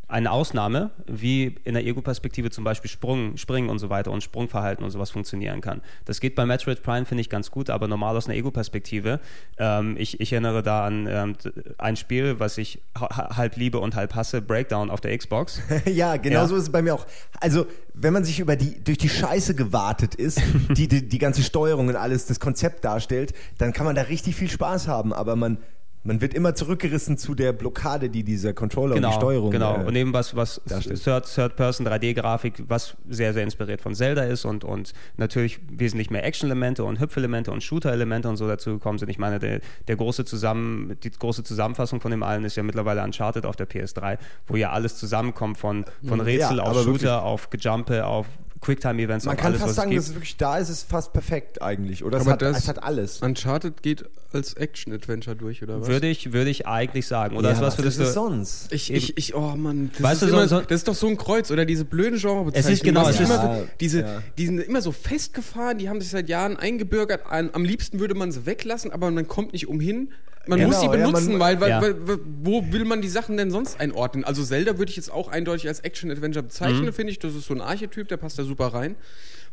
eine 0.07 0.31
Ausnahme, 0.31 0.91
wie 1.07 1.55
in 1.63 1.73
der 1.73 1.85
Ego-Perspektive 1.85 2.51
zum 2.51 2.63
Beispiel 2.63 2.89
Sprung, 2.89 3.38
Springen 3.38 3.69
und 3.69 3.79
so 3.79 3.89
weiter 3.89 4.11
und 4.11 4.21
Sprungverhalten 4.21 4.83
und 4.83 4.91
sowas 4.91 5.09
funktionieren 5.11 5.61
kann. 5.61 5.81
Das 6.05 6.19
geht 6.19 6.35
bei 6.35 6.45
Metroid 6.45 6.83
Prime, 6.83 7.05
finde 7.05 7.21
ich, 7.21 7.29
ganz 7.29 7.50
gut, 7.51 7.69
aber 7.69 7.88
normal 7.88 8.15
aus 8.15 8.27
einer 8.27 8.35
Ego-Perspektive. 8.35 9.19
Ähm, 9.57 9.95
ich, 9.97 10.19
ich 10.19 10.31
erinnere 10.33 10.61
da 10.61 10.85
an 10.85 11.07
ähm, 11.09 11.35
ein 11.77 11.95
Spiel, 11.95 12.39
was 12.39 12.57
ich 12.57 12.81
ha 13.00 13.35
halb 13.38 13.55
liebe 13.55 13.79
und 13.79 13.95
halb 13.95 14.13
hasse, 14.13 14.41
Breakdown 14.41 14.89
auf 14.89 15.01
der 15.01 15.17
Xbox. 15.17 15.61
ja, 15.85 16.17
genau 16.17 16.41
Ja. 16.41 16.47
so 16.47 16.56
ist 16.56 16.63
es 16.63 16.71
bei 16.71 16.81
mir 16.81 16.94
auch. 16.94 17.06
Also, 17.39 17.65
wenn 17.94 18.13
man 18.13 18.23
sich 18.23 18.39
über 18.39 18.56
die, 18.56 18.83
durch 18.83 18.97
die 18.97 19.09
Scheiße 19.09 19.56
gewartet 19.56 20.15
ist, 20.15 20.41
die, 20.75 20.88
die 20.88 21.07
die 21.07 21.19
ganze 21.19 21.44
Steuerung 21.44 21.88
und 21.88 21.95
alles, 21.95 22.25
das 22.25 22.39
Konzept 22.39 22.83
darstellt, 22.85 23.33
dann 23.57 23.73
kann 23.73 23.85
man 23.85 23.95
da 23.95 24.03
richtig 24.03 24.35
viel 24.35 24.49
Spaß 24.49 24.88
haben, 24.88 25.13
aber 25.13 25.35
man, 25.35 25.57
man 26.03 26.19
wird 26.19 26.33
immer 26.33 26.53
zurückgerissen 26.53 27.17
zu 27.17 27.33
der 27.33 27.53
Blockade, 27.53 28.09
die 28.09 28.23
dieser 28.23 28.53
Controller 28.53 28.95
und 28.95 29.05
die 29.05 29.11
Steuerung 29.13 29.51
Genau, 29.51 29.77
äh, 29.81 29.85
und 29.85 29.95
eben 29.95 30.13
was, 30.13 30.35
was 30.35 30.61
darstellt. 30.65 31.01
Third, 31.03 31.25
Third-Person 31.33 31.88
3D-Grafik, 31.88 32.63
was 32.67 32.95
sehr, 33.09 33.33
sehr 33.33 33.44
inspiriert 33.44 33.81
von 33.81 33.95
Zelda 33.95 34.23
ist 34.23 34.44
und, 34.45 34.63
und 34.63 34.94
natürlich 35.17 35.59
wesentlich 35.69 36.09
mehr 36.09 36.25
Action-Elemente 36.25 36.83
und 36.83 37.00
Hüpfelemente 37.00 37.51
und 37.51 37.63
Shooter-Elemente 37.63 38.27
und 38.27 38.38
so 38.38 38.47
dazu 38.47 38.71
gekommen 38.71 38.97
sind. 39.00 39.09
Ich 39.09 39.17
meine, 39.17 39.39
der, 39.39 39.61
der 39.88 39.95
große 39.95 40.25
Zusammen, 40.25 40.97
die 41.03 41.11
große 41.11 41.44
Zusammenfassung 41.44 42.01
von 42.01 42.11
dem 42.11 42.23
allen 42.23 42.44
ist 42.44 42.57
ja 42.57 42.63
mittlerweile 42.63 43.01
Uncharted 43.03 43.45
auf 43.45 43.56
der 43.56 43.69
PS3, 43.69 44.17
wo 44.47 44.57
ja 44.57 44.71
alles 44.71 44.97
zusammenkommt 44.97 45.57
von, 45.57 45.85
von 46.06 46.19
Rätsel 46.19 46.57
Ja, 46.57 46.63
auf 46.63 46.73
Shooter, 46.75 46.88
wirklich. 46.91 47.09
auf 47.09 47.49
Gejumpe, 47.49 48.06
auf 48.06 48.27
Quicktime-Events, 48.63 49.25
Man 49.25 49.38
kann 49.38 49.48
alles, 49.48 49.60
fast 49.60 49.69
was 49.71 49.75
sagen, 49.75 49.92
es 49.92 49.98
dass 49.98 50.07
es 50.10 50.15
wirklich 50.15 50.38
da 50.38 50.57
ist, 50.57 50.69
ist 50.69 50.90
fast 50.90 51.14
perfekt 51.14 51.61
eigentlich. 51.61 52.04
Oder 52.04 52.18
es, 52.18 52.23
Aber 52.23 52.31
hat, 52.31 52.42
das- 52.42 52.57
es 52.59 52.68
hat 52.68 52.81
alles. 52.83 53.21
Uncharted 53.21 53.83
geht 53.83 54.06
als 54.31 54.54
Action-Adventure 54.56 55.35
durch, 55.35 55.61
oder 55.61 55.81
was? 55.81 55.87
Würde 55.87 56.07
ich, 56.07 56.33
würde 56.33 56.49
ich 56.49 56.66
eigentlich 56.66 57.06
sagen. 57.06 57.37
Oder 57.37 57.49
ja, 57.49 57.56
ist 57.56 57.61
was 57.61 57.73
was 57.73 57.78
würdest 57.80 57.99
du, 57.99 58.06
sonst? 58.06 58.71
Ich, 58.73 58.92
ich, 58.92 59.18
ich, 59.18 59.35
oh 59.35 59.56
Mann, 59.56 59.92
das, 59.94 60.02
Weißt 60.02 60.23
ist 60.23 60.30
du, 60.30 60.33
immer, 60.35 60.47
so- 60.47 60.61
das 60.61 60.71
ist 60.71 60.87
doch 60.87 60.95
so 60.95 61.07
ein 61.07 61.18
Kreuz 61.18 61.52
oder 61.52 61.66
diese 61.66 61.85
blöden 61.85 62.18
genre 62.18 62.49
Es 62.54 62.68
ist 62.68 62.83
genau, 62.83 63.07
es 63.07 63.19
ist- 63.19 63.30
immer 63.30 63.35
Ja, 63.35 63.57
so, 63.59 63.68
diese, 63.80 63.99
ja. 64.02 64.23
Die 64.37 64.45
sind 64.47 64.59
immer 64.59 64.81
so 64.81 64.92
festgefahren, 64.92 65.78
die 65.78 65.90
haben 65.90 66.02
sich 66.02 66.09
seit 66.09 66.30
Jahren 66.30 66.57
eingebürgert. 66.57 67.21
Am 67.30 67.49
am 67.54 67.66
liebsten 67.66 67.99
würde 67.99 68.16
man 68.16 68.31
sie 68.31 68.45
weglassen, 68.45 68.92
aber 68.92 69.11
man 69.11 69.28
kommt 69.28 69.54
nicht 69.54 69.68
umhin. 69.68 70.09
Man 70.45 70.59
Genau, 70.59 70.71
muss 70.71 70.80
sie 70.81 70.85
ja, 70.88 70.92
man- 70.92 71.00
benutzen, 71.14 71.40
weil, 71.40 71.62
weil, 71.62 71.69
Ja. 71.69 71.81
weil, 71.81 71.95
wo 72.44 72.66
will 72.73 72.83
man 72.83 73.02
die 73.02 73.07
Sachen 73.07 73.38
denn 73.38 73.50
sonst 73.50 73.80
einordnen? 73.80 74.26
Also 74.26 74.44
Zelda 74.44 74.78
würde 74.78 74.90
ich 74.90 74.97
jetzt 74.97 75.12
auch 75.12 75.30
eindeutig 75.30 75.68
als 75.69 75.80
Action-Adventure 75.80 76.44
bezeichnen, 76.44 76.85
Mhm. 76.88 76.94
finde 76.94 77.12
ich. 77.12 77.19
Das 77.19 77.33
ist 77.33 77.45
so 77.47 77.54
ein 77.54 77.62
Archetyp, 77.62 78.09
der 78.09 78.18
passt 78.18 78.38
da 78.40 78.44
super 78.44 78.68
rein. 78.68 78.95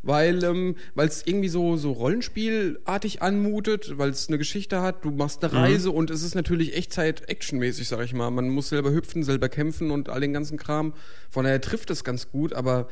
Weil 0.03 0.43
ähm, 0.45 0.77
es 0.97 1.23
irgendwie 1.27 1.49
so, 1.49 1.77
so 1.77 1.93
Rollenspielartig 1.93 3.23
anmutet, 3.23 3.99
weil 3.99 4.11
es 4.11 4.29
eine 4.29 4.39
Geschichte 4.39 4.81
hat, 4.83 5.05
du 5.05 5.11
machst 5.11 5.43
Mhm. 5.43 5.49
eine 5.51 5.59
Reise 5.59 5.91
und 5.91 6.11
es 6.11 6.23
ist 6.23 6.35
natürlich 6.35 6.75
Echtzeit-Actionmäßig, 6.77 7.87
sag 7.87 8.01
ich 8.05 8.13
mal. 8.15 8.31
Man 8.31 8.49
muss 8.49 8.71
selber 8.71 8.91
hüpfen, 8.93 9.23
selber 9.23 9.49
kämpfen 9.49 9.91
und 9.91 10.09
all 10.09 10.21
den 10.21 10.33
ganzen 10.33 10.57
Kram. 10.59 10.95
Von 11.31 11.45
daher 11.45 11.61
trifft 11.61 11.91
es 11.91 12.03
ganz 12.03 12.31
gut, 12.31 12.53
aber 12.55 12.89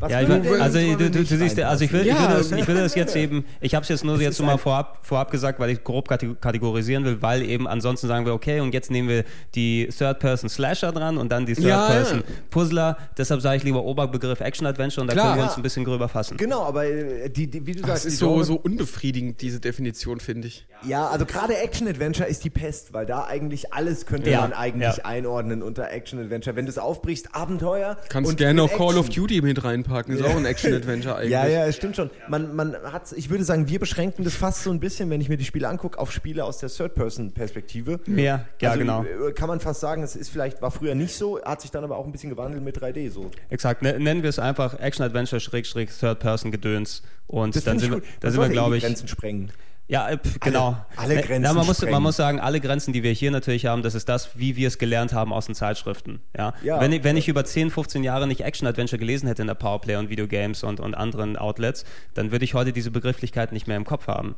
Was 0.00 0.10
Ja, 0.10 0.22
ich, 0.22 0.28
denn 0.28 0.60
also 0.62 0.80
so 0.80 0.96
du, 0.96 1.10
du, 1.10 1.24
du 1.24 1.36
siehst, 1.36 1.60
also 1.60 1.84
ich 1.84 1.92
will, 1.92 2.00
ich, 2.00 2.06
Ja. 2.06 2.28
will 2.30 2.36
das, 2.38 2.52
ich 2.52 2.66
will 2.66 2.74
das 2.74 2.94
jetzt 2.94 3.14
eben, 3.14 3.44
ich 3.60 3.74
habe 3.74 3.82
es 3.82 3.90
jetzt 3.90 4.02
nur 4.02 4.14
Es 4.14 4.22
jetzt 4.22 4.40
ist 4.40 4.46
mal 4.46 4.56
vorab, 4.56 4.98
vorab 5.02 5.30
gesagt, 5.30 5.60
weil 5.60 5.68
ich 5.68 5.84
grob 5.84 6.08
kate- 6.08 6.34
kategorisieren 6.40 7.04
will, 7.04 7.20
weil 7.20 7.42
eben 7.42 7.68
ansonsten 7.68 8.08
sagen 8.08 8.24
wir, 8.24 8.32
okay, 8.32 8.60
und 8.60 8.72
jetzt 8.72 8.90
nehmen 8.90 9.10
wir 9.10 9.24
die 9.54 9.88
Third-Person-Slasher 9.96 10.92
dran 10.92 11.18
und 11.18 11.30
dann 11.30 11.44
die 11.44 11.52
Ja, 11.52 11.86
Third-Person-Puzzler. 11.88 12.96
Deshalb 13.18 13.42
sage 13.42 13.58
ich 13.58 13.62
lieber 13.64 13.84
Oberbegriff 13.84 14.40
Action-Adventure 14.40 15.02
und 15.02 15.08
da 15.08 15.12
Klar. 15.12 15.26
können 15.28 15.38
wir 15.40 15.44
uns 15.48 15.56
ein 15.56 15.62
bisschen 15.62 15.84
gröber 15.84 16.08
fassen. 16.08 16.38
Genau, 16.38 16.62
aber 16.64 16.86
äh, 16.86 17.28
die, 17.28 17.46
die, 17.48 17.66
wie 17.66 17.72
du 17.72 17.80
das 17.80 17.88
sagst, 17.90 18.06
ist 18.06 18.12
die 18.14 18.16
so, 18.24 18.42
so 18.42 18.54
unbefriedigend, 18.54 19.40
diese 19.42 19.60
Definition, 19.60 20.18
finde 20.20 20.48
ich. 20.48 20.66
Ja, 20.86 21.08
also 21.08 21.26
gerade 21.26 21.56
Action-Adventure 21.58 22.26
ist 22.26 22.42
die 22.44 22.50
Pest, 22.50 22.94
weil 22.94 23.04
da 23.04 23.24
eigentlich 23.26 23.74
alles 23.74 24.06
könnte 24.06 24.30
Ja, 24.30 24.40
man 24.40 24.54
eigentlich 24.54 24.96
ja. 24.96 25.04
einordnen 25.04 25.62
unter 25.62 25.90
Action-Adventure. 25.90 26.56
Wenn 26.56 26.64
du 26.64 26.70
es 26.70 26.78
aufbrichst, 26.78 27.34
Abenteuer. 27.34 27.98
Kannst 28.08 28.30
und 28.30 28.36
gerne 28.38 28.62
auch 28.62 28.70
Call 28.70 28.96
of 28.96 29.08
Action. 29.08 29.24
Duty 29.26 29.42
mit 29.42 29.62
reinpacken. 29.62 29.89
Parken 29.90 30.12
ist 30.12 30.22
auch 30.22 30.36
ein 30.36 30.44
Action-Adventure 30.46 31.16
eigentlich. 31.16 31.30
Ja, 31.32 31.46
ja, 31.46 31.66
es 31.66 31.76
stimmt 31.76 31.96
schon. 31.96 32.10
Man, 32.28 32.54
man 32.56 32.74
hat, 32.92 33.12
ich 33.12 33.28
würde 33.28 33.44
sagen, 33.44 33.68
wir 33.68 33.78
beschränken 33.78 34.24
das 34.24 34.34
fast 34.34 34.62
so 34.62 34.70
ein 34.70 34.80
bisschen, 34.80 35.10
wenn 35.10 35.20
ich 35.20 35.28
mir 35.28 35.36
die 35.36 35.44
Spiele 35.44 35.68
angucke, 35.68 35.98
auf 35.98 36.12
Spiele 36.12 36.44
aus 36.44 36.58
der 36.58 36.68
Third-Person-Perspektive. 36.68 38.00
Ja, 38.06 38.46
ja, 38.60 38.70
also, 38.70 38.78
genau. 38.80 39.04
äh, 39.04 39.32
Kann 39.32 39.48
man 39.48 39.60
fast 39.60 39.80
sagen, 39.80 40.02
es 40.02 40.16
ist 40.16 40.30
vielleicht, 40.30 40.62
war 40.62 40.70
früher 40.70 40.94
nicht 40.94 41.14
so, 41.14 41.40
hat 41.42 41.60
sich 41.60 41.70
dann 41.70 41.84
aber 41.84 41.96
auch 41.96 42.06
ein 42.06 42.12
bisschen 42.12 42.30
gewandelt 42.30 42.62
mit 42.64 42.78
3D 42.82 43.10
so. 43.10 43.30
Exakt, 43.50 43.82
Ne- 43.82 43.98
nennen 43.98 44.22
wir 44.22 44.30
es 44.30 44.38
einfach 44.38 44.78
Action-Adventure, 44.78 45.40
Schrägstrich, 45.40 45.90
Third-Person-Gedöns. 45.98 47.02
Und 47.26 47.54
Das 47.56 47.64
dann 47.64 47.78
sind 47.78 47.90
wir, 47.92 48.00
gut. 48.00 48.08
da 48.20 48.26
Man 48.28 48.32
sind 48.32 48.40
wir, 48.42 48.48
eh 48.48 48.52
glaube 48.52 48.76
ich. 48.76 48.84
Grenzen 48.84 49.08
sprengen. 49.08 49.52
Ja, 49.90 50.08
äh, 50.08 50.18
genau. 50.38 50.76
alle 50.94 51.16
Ne, 51.16 51.22
Grenzen 51.22 51.42
na, 51.42 51.52
man, 51.52 51.66
muss, 51.66 51.82
man 51.82 52.00
muss 52.00 52.14
sagen, 52.14 52.38
alle 52.38 52.60
Grenzen, 52.60 52.92
die 52.92 53.02
wir 53.02 53.10
hier 53.10 53.32
natürlich 53.32 53.66
haben, 53.66 53.82
das 53.82 53.96
ist 53.96 54.08
das, 54.08 54.38
wie 54.38 54.54
wir 54.54 54.68
es 54.68 54.78
gelernt 54.78 55.12
haben 55.12 55.32
aus 55.32 55.46
den 55.46 55.56
Zeitschriften. 55.56 56.20
Ja? 56.36 56.54
Ja. 56.62 56.80
Wenn, 56.80 56.92
ich, 56.92 57.02
wenn 57.02 57.16
ich 57.16 57.26
über 57.26 57.44
10, 57.44 57.72
15 57.72 58.04
Jahre 58.04 58.28
nicht 58.28 58.42
Action-Adventure 58.42 59.00
gelesen 59.00 59.26
hätte 59.26 59.42
in 59.42 59.48
der 59.48 59.56
Powerplay 59.56 59.96
und 59.96 60.08
Videogames 60.08 60.62
und, 60.62 60.78
und 60.78 60.94
anderen 60.94 61.36
Outlets, 61.36 61.84
dann 62.14 62.30
würde 62.30 62.44
ich 62.44 62.54
heute 62.54 62.72
diese 62.72 62.92
Begrifflichkeit 62.92 63.50
nicht 63.50 63.66
mehr 63.66 63.76
im 63.76 63.84
Kopf 63.84 64.06
haben. 64.06 64.36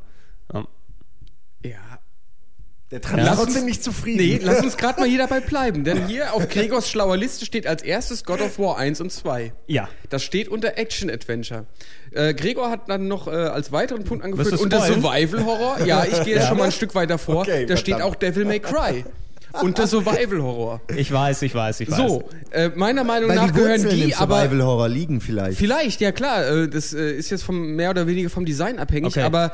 Ja. 1.63 1.99
Ja. 2.93 2.99
Der 2.99 3.01
Trant 3.01 3.25
Ja. 3.25 3.35
trotzdem 3.35 3.57
uns- 3.63 3.65
nicht 3.65 3.83
zufrieden. 3.83 4.19
Nee, 4.19 4.41
lass 4.43 4.61
uns 4.63 4.77
gerade 4.77 5.01
mal 5.01 5.09
hier 5.09 5.19
dabei 5.19 5.41
bleiben, 5.41 5.83
denn 5.85 6.07
hier 6.07 6.35
auf 6.35 6.49
Gregors 6.49 6.91
schlauer 6.91 7.17
Liste 7.17 7.45
steht 7.47 7.67
als 7.67 7.83
erstes 7.83 8.25
God 8.25 8.41
of 8.41 8.59
War 8.59 8.77
1 8.79 9.01
und 9.01 9.11
2. 9.11 9.53
ja. 9.67 9.89
Das 10.11 10.23
steht 10.23 10.49
unter 10.49 10.77
Action 10.77 11.09
Adventure. 11.11 11.65
Äh, 12.13 12.35
Gregor 12.35 12.71
hat 12.71 12.91
dann 12.91 13.09
noch 13.09 13.27
äh, 13.29 13.31
als 13.31 13.73
weiteren 13.73 14.05
Punkt 14.05 14.23
angeführt 14.25 14.61
unter? 14.61 14.81
Survival 14.83 15.45
Horror. 15.47 15.87
Ja, 15.87 16.05
ich 16.05 16.23
gehe 16.23 16.35
jetzt 16.35 16.49
schon 16.49 16.59
mal 16.59 16.65
ein 16.65 16.73
Stück 16.73 16.95
weiter 16.95 17.17
vor. 17.17 17.37
Okay, 17.43 17.65
da 17.65 17.77
steht 17.79 18.03
auch 18.03 18.15
Devil 18.15 18.45
May 18.45 18.61
Cry. 18.61 19.05
Unter 19.61 19.87
Survival 19.87 20.43
Horror. 20.43 20.81
Ich 20.97 21.13
weiß, 21.13 21.43
ich 21.43 21.55
weiß, 21.55 21.81
ich 21.81 21.91
weiß. 21.91 21.97
So, 21.99 22.25
äh, 22.53 22.71
meiner 22.75 23.05
Meinung 23.05 23.29
Weil 23.29 23.37
nach 23.37 23.47
die 23.49 23.53
gehören 23.53 23.87
die 23.89 24.05
im 24.05 24.15
aber 24.15 24.41
Survival-Horror 24.41 24.89
liegen 24.89 25.21
vielleicht. 25.21 25.59
Vielleicht, 25.59 26.01
ja 26.01 26.11
klar, 26.11 26.47
äh, 26.47 26.69
das 26.69 26.95
äh, 26.95 27.13
ist 27.13 27.29
jetzt 27.31 27.43
vom 27.43 27.75
mehr 27.77 27.91
oder 27.91 28.07
weniger 28.07 28.31
vom 28.31 28.47
Design 28.47 28.79
abhängig, 28.79 29.09
Okay. 29.09 29.23
aber 29.23 29.53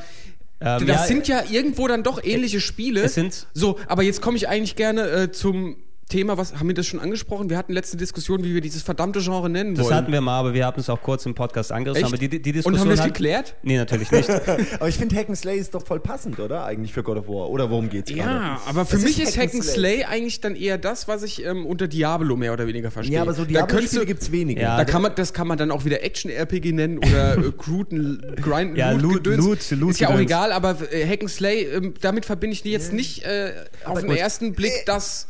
Ähm, 0.61 0.87
das 0.87 0.97
ja, 1.03 1.07
sind 1.07 1.29
ja 1.29 1.43
irgendwo 1.49 1.87
dann 1.87 2.03
doch 2.03 2.23
ähnliche 2.23 2.61
Spiele. 2.61 3.03
es 3.03 3.15
sind- 3.15 3.47
so, 3.55 3.79
aber 3.87 4.03
jetzt 4.03 4.21
komme 4.21 4.37
ich 4.37 4.49
eigentlich 4.49 4.77
gerne 4.77 5.03
äh, 5.09 5.31
zum 5.33 5.77
Thema, 6.09 6.39
was 6.39 6.55
haben 6.59 6.67
wir 6.69 6.75
das 6.75 6.87
schon 6.87 7.01
angesprochen? 7.01 7.51
Wir 7.51 7.57
hatten 7.59 7.73
letzte 7.73 7.97
Diskussion, 7.97 8.43
wie 8.43 8.55
wir 8.55 8.61
dieses 8.61 8.83
verdammte 8.83 9.21
Genre 9.21 9.49
nennen 9.51 9.75
Das 9.75 9.85
wollen. 9.85 9.95
hatten 9.95 10.13
wir 10.13 10.21
mal, 10.21 10.39
aber 10.41 10.55
wir 10.55 10.65
haben 10.65 10.81
es 10.81 10.89
auch 10.89 11.03
kurz 11.03 11.27
im 11.27 11.35
Podcast 11.35 11.71
angerissen. 11.71 12.05
Echt? 12.05 12.13
Aber 12.13 12.19
die, 12.19 12.29
die, 12.29 12.41
die 12.41 12.51
Und 12.51 12.55
Diskussion 12.57 12.81
haben 12.81 12.89
wir 12.89 12.95
es 12.99 13.05
geklärt? 13.05 13.55
Nee, 13.63 13.77
natürlich 13.77 14.11
nicht. 14.11 14.29
Aber 14.81 14.89
ich 14.89 14.97
finde 14.97 15.15
Hack 15.17 15.29
and 15.29 15.37
Slay 15.37 15.59
ist 15.59 15.75
doch 15.75 15.85
voll 15.87 16.01
passend, 16.01 16.39
oder? 16.41 16.65
Eigentlich 16.65 16.93
für 16.93 17.03
God 17.03 17.19
of 17.19 17.29
War. 17.29 17.51
Oder 17.51 17.69
worum 17.71 17.89
geht's 17.91 18.11
gerade? 18.11 18.21
Ja, 18.31 18.61
aber 18.67 18.87
für 18.87 18.97
Das 18.97 19.05
mich 19.05 19.21
ist 19.21 19.37
Hack 19.37 19.53
Hack 19.53 19.63
Slay 19.63 20.05
eigentlich 20.05 20.41
dann 20.41 20.57
eher 20.57 20.79
das, 20.79 21.09
was 21.09 21.23
ich 21.23 21.45
ähm, 21.45 21.67
unter 21.67 21.89
Diablo 21.89 22.37
mehr 22.37 22.53
oder 22.53 22.67
weniger 22.67 22.91
verstehe. 22.91 23.17
Ja, 23.17 23.23
aber 23.23 23.35
so 23.35 23.45
Diablo-Spiele 23.45 24.01
du, 24.03 24.07
gibt's 24.07 24.33
wenige. 24.33 24.61
Ja, 24.63 24.77
da 24.77 24.85
kann 24.85 25.03
man, 25.03 25.15
das 25.15 25.33
kann 25.33 25.47
man 25.47 25.59
dann 25.59 25.71
auch 25.71 25.85
wieder 25.85 26.03
Action-RPG 26.03 26.73
nennen 26.73 26.99
oder 26.99 27.37
äh, 27.39 27.53
Cruden, 27.59 28.23
Grind, 28.43 28.77
Ja, 28.79 28.93
Loot- 28.93 29.25
Gedöns. 29.25 29.45
Loot- 29.45 29.71
Loot- 29.79 29.91
Ist 29.91 30.01
ja 30.01 30.09
auch 30.11 30.19
egal, 30.19 30.53
aber 30.53 30.77
äh, 30.93 31.07
Hack 31.07 31.21
and 31.23 31.31
Slay, 31.31 31.65
ähm, 31.65 31.95
damit 32.01 32.25
verbinde 32.25 32.55
ich 32.55 32.65
jetzt 32.65 32.93
nicht 32.93 33.25
äh, 33.25 33.53
auf 33.85 34.01
den 34.01 34.11
ersten 34.11 34.53
Blick 34.55 34.73
das, 34.87 35.27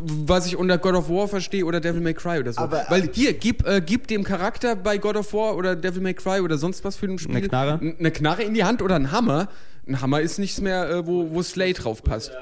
was 0.00 0.46
ich 0.46 0.56
unter 0.56 0.78
God 0.78 0.94
of 0.94 1.08
War 1.08 1.28
verstehe 1.28 1.64
oder 1.64 1.80
Devil 1.80 2.00
May 2.00 2.14
Cry 2.14 2.38
oder 2.40 2.52
so. 2.52 2.60
Aber- 2.60 2.84
Weil 2.88 3.10
hier, 3.12 3.32
gib, 3.34 3.66
äh, 3.66 3.80
gib 3.84 4.06
dem 4.08 4.24
Charakter 4.24 4.76
bei 4.76 4.98
God 4.98 5.16
of 5.16 5.32
War 5.32 5.56
oder 5.56 5.76
Devil 5.76 6.02
May 6.02 6.14
Cry 6.14 6.40
oder 6.40 6.58
sonst 6.58 6.84
was 6.84 6.96
für 6.96 7.06
ein 7.06 7.18
Spiel 7.18 7.36
Eine 7.36 7.48
Knarre? 7.48 7.78
n- 7.80 7.96
eine 7.98 8.10
Knarre 8.10 8.42
in 8.42 8.54
die 8.54 8.64
Hand 8.64 8.82
oder 8.82 8.96
ein 8.96 9.12
Hammer. 9.12 9.48
Ein 9.86 10.00
Hammer 10.00 10.20
ist 10.20 10.38
nichts 10.38 10.60
mehr, 10.60 10.88
äh, 10.90 11.06
wo, 11.06 11.30
wo 11.30 11.42
Slay 11.42 11.72
drauf 11.72 12.02
passt. 12.02 12.32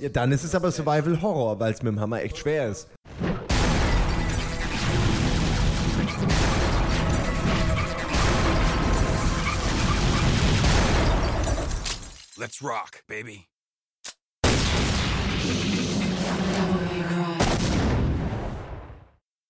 Ja, 0.00 0.08
dann 0.08 0.32
ist 0.32 0.44
es 0.44 0.54
aber 0.54 0.70
Survival-Horror, 0.70 1.58
weil 1.60 1.72
es 1.72 1.82
mit 1.82 1.92
dem 1.92 2.00
Hammer 2.00 2.22
echt 2.22 2.38
schwer 2.38 2.68
ist. 2.68 2.88
Let's 12.38 12.62
rock, 12.62 13.02
baby. 13.08 13.47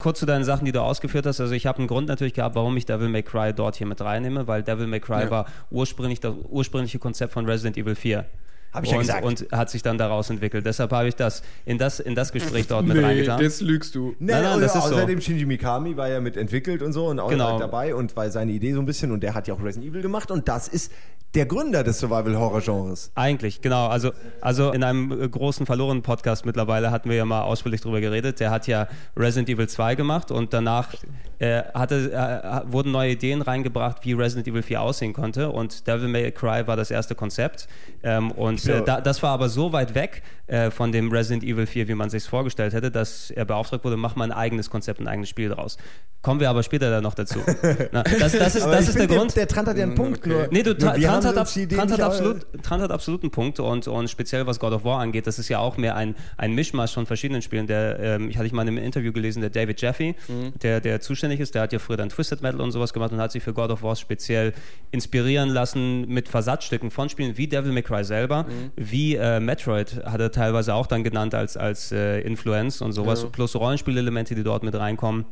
Kurz 0.00 0.20
zu 0.20 0.26
deinen 0.26 0.44
Sachen, 0.44 0.64
die 0.64 0.70
du 0.70 0.80
ausgeführt 0.80 1.26
hast. 1.26 1.40
Also 1.40 1.54
ich 1.54 1.66
habe 1.66 1.78
einen 1.78 1.88
Grund 1.88 2.06
natürlich 2.06 2.32
gehabt, 2.32 2.54
warum 2.54 2.76
ich 2.76 2.86
Devil 2.86 3.08
May 3.08 3.24
Cry 3.24 3.52
dort 3.52 3.74
hier 3.74 3.86
mit 3.88 4.00
reinnehme, 4.00 4.46
weil 4.46 4.62
Devil 4.62 4.86
May 4.86 5.00
Cry 5.00 5.22
Ja. 5.22 5.30
war 5.32 5.46
ursprünglich 5.72 6.20
das 6.20 6.34
ursprüngliche 6.48 7.00
Konzept 7.00 7.32
von 7.32 7.46
Resident 7.46 7.76
Evil 7.76 7.96
4. 7.96 8.24
Hab 8.72 8.84
ich 8.84 8.90
ja 8.90 8.96
und, 8.96 9.02
gesagt. 9.02 9.24
Und 9.24 9.46
hat 9.52 9.70
sich 9.70 9.82
dann 9.82 9.98
daraus 9.98 10.30
entwickelt. 10.30 10.66
Deshalb 10.66 10.92
habe 10.92 11.08
ich 11.08 11.16
das 11.16 11.42
in 11.64 11.78
das, 11.78 12.00
in 12.00 12.14
das 12.14 12.32
Gespräch 12.32 12.66
dort 12.66 12.86
mit 12.86 13.02
reingetan. 13.02 13.40
jetzt 13.40 13.60
lügst 13.62 13.94
du. 13.94 14.14
Nein, 14.18 14.42
nein, 14.42 14.54
und 14.56 14.60
das 14.60 14.74
ist 14.74 14.82
so. 14.84 14.94
außerdem 14.94 15.20
Shinji 15.20 15.46
Mikami 15.46 15.96
war 15.96 16.08
ja 16.08 16.20
mit 16.20 16.36
entwickelt 16.36 16.82
und 16.82 16.92
so 16.92 17.06
und 17.06 17.18
auch 17.18 17.30
Genau. 17.30 17.58
dabei 17.58 17.94
und 17.94 18.14
war 18.16 18.30
seine 18.30 18.52
Idee 18.52 18.72
so 18.74 18.80
ein 18.80 18.86
bisschen 18.86 19.10
und 19.12 19.22
der 19.22 19.34
hat 19.34 19.48
ja 19.48 19.54
auch 19.54 19.62
Resident 19.62 19.90
Evil 19.90 20.02
gemacht 20.02 20.30
und 20.30 20.48
das 20.48 20.68
ist 20.68 20.92
der 21.34 21.44
Gründer 21.44 21.84
des 21.84 21.98
Survival-Horror-Genres. 21.98 23.12
Eigentlich, 23.14 23.60
genau. 23.60 23.88
Also, 23.88 24.12
also 24.40 24.72
in 24.72 24.82
einem 24.82 25.12
äh, 25.12 25.28
großen 25.28 25.66
verlorenen 25.66 26.02
Podcast 26.02 26.46
mittlerweile 26.46 26.90
hatten 26.90 27.10
wir 27.10 27.16
ja 27.16 27.26
mal 27.26 27.42
ausführlich 27.42 27.82
drüber 27.82 28.00
geredet. 28.00 28.40
Der 28.40 28.50
hat 28.50 28.66
ja 28.66 28.88
Resident 29.14 29.50
Evil 29.50 29.68
2 29.68 29.94
gemacht 29.94 30.30
und 30.30 30.54
danach 30.54 30.94
äh, 31.38 31.62
hatte, 31.74 32.12
äh, 32.12 32.72
wurden 32.72 32.92
neue 32.92 33.12
Ideen 33.12 33.42
reingebracht, 33.42 34.04
wie 34.06 34.14
Resident 34.14 34.48
Evil 34.48 34.62
4 34.62 34.80
aussehen 34.80 35.12
konnte. 35.12 35.50
Und 35.50 35.86
Devil 35.86 36.08
May 36.08 36.32
Cry 36.32 36.66
war 36.66 36.76
das 36.76 36.90
erste 36.90 37.14
Konzept. 37.14 37.68
Ähm, 38.02 38.30
und 38.30 38.57
Ja. 38.64 38.78
äh, 38.78 38.84
da, 38.84 39.00
das 39.00 39.22
war 39.22 39.30
aber 39.30 39.48
so 39.48 39.72
weit 39.72 39.94
weg 39.94 40.22
äh, 40.46 40.70
von 40.70 40.92
dem 40.92 41.10
Resident 41.10 41.44
Evil 41.44 41.66
4, 41.66 41.88
wie 41.88 41.94
man 41.94 42.10
sich 42.10 42.24
vorgestellt 42.24 42.72
hätte, 42.72 42.90
dass 42.90 43.30
er 43.30 43.44
beauftragt 43.44 43.84
wurde, 43.84 43.96
mach 43.96 44.16
mal 44.16 44.24
ein 44.24 44.32
eigenes 44.32 44.70
Konzept, 44.70 45.00
ein 45.00 45.08
eigenes 45.08 45.28
Spiel 45.28 45.50
draus. 45.50 45.76
Kommen 46.22 46.40
wir 46.40 46.50
aber 46.50 46.62
später 46.62 46.90
dann 46.90 47.02
noch 47.02 47.14
dazu. 47.14 47.38
Na, 47.92 48.02
das, 48.02 48.32
das 48.32 48.56
ist, 48.56 48.66
das 48.66 48.88
ist 48.88 48.98
der 48.98 49.06
find, 49.08 49.18
Grund. 49.18 49.36
Der, 49.36 49.46
der 49.46 49.54
Trant 49.54 49.68
hat 49.68 49.76
ja 49.76 49.84
einen 49.84 49.94
Punkt. 49.94 50.18
okay. 50.18 50.28
Nur, 50.30 50.48
Nee, 50.50 50.62
du, 50.62 50.76
Tra 50.76 50.96
wir 50.96 51.06
Trant, 51.06 51.24
haben 51.24 51.36
hat, 51.36 51.38
ab, 51.38 51.48
Trant, 51.70 51.92
hat 51.92 52.00
absolut, 52.00 52.46
Trant 52.62 52.82
hat 52.82 52.90
absolut 52.90 53.22
einen 53.22 53.30
Punkt 53.30 53.60
und, 53.60 53.86
und 53.86 54.10
speziell 54.10 54.46
was 54.46 54.58
God 54.58 54.72
of 54.72 54.84
War 54.84 55.00
angeht, 55.00 55.26
das 55.26 55.38
ist 55.38 55.48
ja 55.48 55.58
auch 55.60 55.76
mehr 55.76 55.94
ein, 55.94 56.16
ein 56.36 56.54
Mischmasch 56.54 56.92
von 56.92 57.06
verschiedenen 57.06 57.42
Spielen. 57.42 57.66
Der, 57.66 57.98
ähm, 58.00 58.30
ich 58.30 58.36
hatte 58.36 58.46
ich 58.46 58.52
mal 58.52 58.62
in 58.62 58.68
einem 58.68 58.78
Interview 58.78 59.12
gelesen, 59.12 59.40
der 59.42 59.50
David 59.50 59.80
Jaffe, 59.80 60.14
der, 60.62 60.80
der 60.80 61.00
zuständig 61.00 61.38
ist, 61.40 61.54
der 61.54 61.62
hat 61.62 61.72
ja 61.72 61.78
früher 61.78 61.96
dann 61.96 62.08
Twisted 62.08 62.42
Metal 62.42 62.60
und 62.60 62.72
sowas 62.72 62.92
gemacht 62.92 63.12
und 63.12 63.20
hat 63.20 63.30
sich 63.30 63.42
für 63.42 63.52
God 63.52 63.70
of 63.70 63.82
War 63.82 63.94
speziell 63.94 64.54
inspirieren 64.90 65.50
lassen 65.50 66.08
mit 66.08 66.28
Versatzstücken 66.28 66.90
von 66.90 67.08
Spielen 67.08 67.36
wie 67.36 67.46
Devil 67.46 67.72
May 67.72 67.82
Cry 67.82 68.02
selber, 68.02 68.46
wie 68.76 69.16
äh, 69.16 69.40
Metroid 69.40 70.02
hat 70.04 70.20
er 70.20 70.30
teilweise 70.32 70.74
auch 70.74 70.86
dann 70.86 71.04
genannt 71.04 71.34
als, 71.34 71.56
als 71.56 71.92
äh, 71.92 72.20
Influence 72.20 72.80
und 72.82 72.92
sowas, 72.92 73.22
Ja. 73.22 73.28
plus 73.30 73.54
Rollenspielelemente, 73.56 74.34
die 74.34 74.42
dort 74.42 74.62
mit 74.62 74.74
reinkommen. 74.74 75.24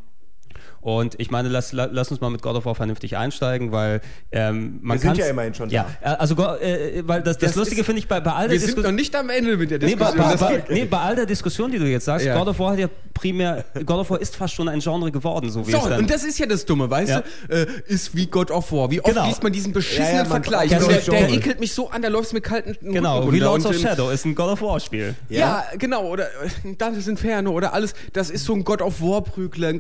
Und 0.87 1.17
ich 1.19 1.33
meine, 1.33 1.49
lass, 1.49 1.73
la- 1.73 1.89
lass 1.91 2.13
uns 2.13 2.21
mal 2.21 2.31
mit 2.31 2.43
God 2.43 2.55
of 2.55 2.65
War 2.65 2.77
vernünftig 2.77 3.17
einsteigen, 3.17 3.73
weil 3.73 4.01
ähm, 4.31 4.79
man 4.83 4.97
Wir 4.99 5.01
sind 5.09 5.19
ja 5.19 5.27
immerhin 5.27 5.53
schon 5.53 5.69
Ja, 5.69 5.85
äh, 6.01 6.11
also 6.11 6.37
äh, 6.61 7.03
weil 7.05 7.23
das, 7.23 7.39
das, 7.39 7.49
Das 7.51 7.57
Lustige 7.57 7.83
finde 7.83 7.99
ich 7.99 8.07
bei, 8.07 8.21
bei 8.21 8.31
all 8.31 8.47
der 8.47 8.53
Wir 8.53 8.61
sind 8.61 8.69
noch 8.69 8.75
Diskussion. 8.85 8.95
nicht 8.95 9.17
am 9.17 9.29
Ende 9.29 9.57
mit 9.57 9.73
der 9.73 9.81
Nee 9.81 9.97
bei, 9.97 10.13
Diskussion. 10.13 10.25
bei, 10.25 10.31
Das 10.33 10.41
bei, 10.41 10.57
geht- 10.59 10.71
nee, 10.71 10.85
bei 10.85 10.99
all 11.01 11.17
der 11.17 11.27
Diskussion, 11.27 11.73
die 11.73 11.81
du 11.81 11.87
jetzt 11.87 12.05
sagst, 12.05 12.25
Ja. 12.25 12.39
God 12.39 12.47
of 12.47 12.59
War 12.61 12.71
hat 12.75 12.79
ja 12.79 12.87
primär, 13.15 13.65
God 13.85 13.99
of 13.99 14.11
War 14.11 14.21
ist 14.21 14.37
fast 14.37 14.55
schon 14.55 14.69
ein 14.69 14.79
Genre 14.79 15.11
geworden, 15.11 15.51
so 15.51 15.67
wie 15.67 15.73
So, 15.73 15.79
es 15.79 15.85
dann. 15.89 15.99
und 15.99 16.09
das 16.09 16.23
ist 16.23 16.39
ja 16.39 16.47
das 16.47 16.65
Dumme, 16.65 16.89
weißt 16.89 17.11
Ja. 17.11 17.23
du? 17.49 17.53
Äh, 17.53 17.67
ist 17.89 18.15
wie 18.15 18.27
God 18.29 18.53
of 18.53 18.71
War. 18.71 18.89
Wie 18.89 19.01
oft 19.01 19.13
Genau. 19.13 19.27
liest 19.27 19.43
man 19.43 19.53
diesen 19.53 19.73
beschissenen 19.73 20.07
Ja, 20.09 20.17
ja, 20.19 20.29
man 20.29 20.45
Vergleich? 20.45 20.73
Also 20.73 20.87
der, 20.87 21.01
der 21.01 21.31
ekelt 21.31 21.59
mich 21.59 21.73
so 21.75 21.91
an, 21.91 22.01
da 22.03 22.07
läuft 22.07 22.29
es 22.29 22.33
mit 22.33 22.45
kalten 22.45 22.93
genau, 22.93 23.33
wie. 23.33 23.41
Lords 23.41 23.67
of 23.67 23.77
Shadow 23.77 24.11
ist 24.11 24.25
ein 24.25 24.37
God 24.37 24.51
of 24.53 24.63
War 24.63 24.79
Spiel. 24.79 25.17
Ja, 25.31 25.65
genau, 25.79 26.07
oder 26.07 26.27
äh, 26.27 26.75
Dante's 26.79 27.09
Inferno 27.09 27.51
oder 27.51 27.73
alles, 27.75 27.93
das 28.13 28.31
ist 28.31 28.45
so 28.45 28.55
ein 28.55 28.63
God 28.63 28.83
of 28.83 29.01
War 29.03 29.23
Prügler, 29.25 29.67
ein 29.69 29.79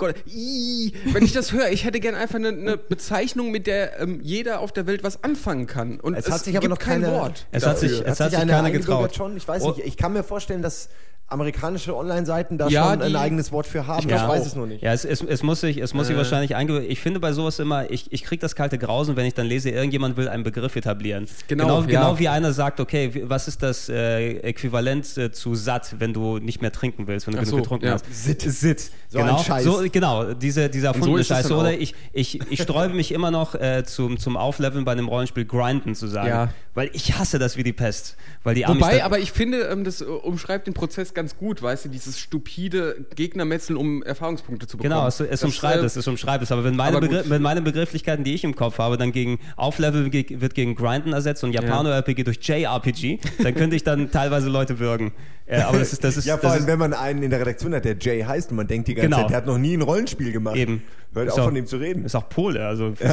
wenn 1.04 1.24
ich 1.24 1.32
das 1.32 1.52
höre, 1.52 1.70
ich 1.70 1.84
hätte 1.84 2.00
gern 2.00 2.14
einfach 2.14 2.36
eine, 2.36 2.48
eine 2.48 2.76
Bezeichnung, 2.76 3.50
mit 3.50 3.66
der 3.66 4.00
ähm, 4.00 4.20
jeder 4.22 4.60
auf 4.60 4.72
der 4.72 4.86
Welt 4.86 5.02
was 5.04 5.22
anfangen 5.24 5.66
kann. 5.66 6.00
Und 6.00 6.14
Es 6.14 6.30
hat 6.30 6.44
sich 6.44 6.54
aber 6.56 6.62
gibt 6.62 6.70
noch 6.70 6.78
kein 6.78 7.02
keine, 7.02 7.12
Wort. 7.14 7.46
Es 7.52 7.66
hat 7.66 7.78
sich- 7.78 7.92
dafür. 7.98 8.06
es 8.12 8.20
hat 8.20 8.30
sich 8.30 8.38
eine 8.38 8.50
keiner 8.52 8.66
eingebürgert 8.66 9.12
getraut. 9.12 9.14
Schon. 9.16 9.36
Ich 9.36 9.46
weiß 9.48 9.62
Oh. 9.62 9.70
nicht. 9.72 9.86
Ich 9.86 9.96
kann 9.96 10.12
mir 10.12 10.22
vorstellen, 10.22 10.62
dass 10.62 10.88
amerikanische 11.28 11.97
Online-Seiten 11.97 12.56
da 12.56 12.68
Ja, 12.68 12.90
schon 12.90 13.02
ein 13.02 13.16
eigenes 13.16 13.50
Wort 13.50 13.66
für 13.66 13.87
haben. 13.87 13.99
Ich 13.99 14.04
Ich, 14.04 14.12
glaub 14.12 14.28
weiß 14.28 14.47
es 14.47 14.54
nur 14.54 14.66
nicht. 14.66 14.83
Ja, 14.83 14.92
es, 14.92 15.04
es, 15.04 15.23
es 15.23 15.42
muss 15.42 15.61
sich, 15.61 15.78
es 15.78 15.92
muss 15.92 16.06
sich 16.06 16.14
Äh. 16.14 16.18
wahrscheinlich 16.18 16.54
einge... 16.54 16.85
Ich 16.85 17.00
finde 17.00 17.18
bei 17.18 17.33
sowas 17.33 17.59
immer, 17.59 17.90
ich, 17.90 18.12
ich 18.12 18.23
kriege 18.23 18.40
das 18.40 18.54
kalte 18.54 18.78
Grausen, 18.78 19.16
wenn 19.16 19.26
ich 19.26 19.35
dann 19.35 19.47
lese, 19.47 19.71
irgendjemand 19.71 20.16
will 20.16 20.28
einen 20.28 20.45
Begriff 20.45 20.76
etablieren. 20.76 21.26
Genau, 21.49 21.64
genau, 21.64 21.80
ja. 21.80 21.87
genau 21.87 22.18
wie 22.21 22.28
einer 22.28 22.52
sagt, 22.52 22.78
okay, 22.78 23.25
was 23.25 23.49
ist 23.49 23.62
das 23.62 23.88
äh, 23.88 24.38
Äquivalent 24.38 25.16
äh, 25.18 25.33
zu 25.33 25.54
satt, 25.56 25.97
wenn 25.99 26.12
du 26.14 26.38
nicht 26.38 26.62
mehr 26.62 26.71
trinken 26.71 27.06
willst, 27.09 27.26
wenn 27.26 27.35
du 27.35 27.40
Ach 27.40 27.45
genug 27.45 27.59
so, 27.59 27.62
getrunken 27.62 27.87
ja. 27.87 27.92
hast? 27.95 28.04
Sit. 28.12 28.42
Sit. 28.42 28.90
So 29.09 29.18
genau, 29.18 29.38
ein 29.38 29.45
Scheiß. 29.45 29.64
So, 29.64 29.83
genau, 29.90 30.35
diese, 30.35 30.68
dieser 30.68 30.88
erfundene 30.88 31.21
es 31.21 31.28
Scheiß. 31.28 31.50
Oder 31.50 31.73
ich, 31.73 31.95
ich, 32.12 32.40
ich 32.50 32.62
sträube 32.62 32.95
mich 32.95 33.12
immer 33.12 33.30
noch 33.30 33.54
äh, 33.54 33.83
zum, 33.85 34.18
zum 34.18 34.37
Aufleveln 34.37 34.85
bei 34.85 34.92
einem 34.92 35.09
Rollenspiel 35.09 35.45
Grinden 35.45 35.95
zu 35.95 36.06
sagen. 36.06 36.28
Ja. 36.28 36.49
Weil 36.75 36.90
ich 36.92 37.18
hasse 37.18 37.38
das 37.38 37.56
wie 37.56 37.62
die 37.62 37.73
Pest. 37.73 38.16
Weil 38.45 38.54
die 38.54 38.64
Wobei, 38.66 39.02
aber 39.02 39.18
ich 39.18 39.33
finde, 39.33 39.62
ähm, 39.62 39.85
das 39.85 40.02
äh, 40.02 40.04
umschreibt 40.04 40.66
den 40.66 40.75
Prozess 40.75 41.14
ganz 41.16 41.37
gut, 41.37 41.61
weißt 41.61 41.87
du, 41.87 41.88
dieses 41.88 42.20
stupide 42.20 43.04
Gegnermetzeln, 43.16 43.76
um 43.76 44.04
Erfahrungspunkte 44.04 44.68
zu 44.68 44.76
bekommen. 44.76 44.92
Genau, 44.94 45.08
es, 45.08 45.18
es 45.18 45.42
umschreibt 45.42 45.82
äh, 45.82 45.87
es, 45.87 45.96
es 45.96 46.06
umschreibt 46.06 46.44
es. 46.44 46.52
Aber 46.52 46.62
wenn 46.62 46.76
meine, 46.76 46.99
aber. 46.99 47.08
Begr 47.08 47.25
wenn 47.28 47.42
meine 47.42 47.62
Begrifflichkeiten, 47.62 48.23
die 48.25 48.35
ich 48.35 48.44
im 48.44 48.54
Kopf 48.54 48.78
habe, 48.78 48.96
dann 48.96 49.11
gegen 49.11 49.40
Auflevel 49.56 50.08
ge 50.11 50.40
wird 50.40 50.54
gegen 50.54 50.76
Grinden 50.76 51.12
ersetzt 51.12 51.42
und 51.42 51.52
Japano-RPG 51.52 52.23
durch 52.23 52.38
JRPG, 52.40 53.18
dann 53.42 53.54
könnte 53.56 53.75
ich 53.75 53.82
dann 53.82 54.12
teilweise 54.12 54.49
Leute 54.49 54.78
würgen. 54.78 55.12
Äh, 55.46 55.61
aber 55.62 55.78
das 55.78 55.92
ist, 55.92 56.04
das 56.04 56.16
ist, 56.16 56.26
Ja, 56.26 56.35
vor 56.37 56.42
das 56.42 56.52
allem, 56.52 56.61
ist 56.62 56.66
wenn 56.68 56.78
man 56.78 56.92
einen 56.92 57.23
in 57.23 57.30
der 57.30 57.40
Redaktion 57.40 57.75
hat, 57.75 57.85
der 57.85 57.96
Jay 57.99 58.23
heißt 58.23 58.50
und 58.50 58.56
man 58.58 58.66
denkt 58.66 58.88
die 58.88 58.94
ganze 58.94 59.08
Genau. 59.08 59.23
Zeit, 59.23 59.30
der 59.30 59.37
hat 59.38 59.46
noch 59.46 59.58
nie 59.58 59.75
ein 59.76 59.82
Rollenspiel 59.82 60.32
gemacht. 60.32 60.56
eben. 60.56 60.82
Hört 61.14 61.28
Ist 61.28 61.32
auf 61.35 61.40
auch- 61.40 61.44
von 61.46 61.56
ihm 61.56 61.66
zu 61.66 61.78
reden. 61.78 62.04
Ist 62.04 62.14
auch 62.14 62.28
Pole, 62.28 62.64
also 62.66 62.92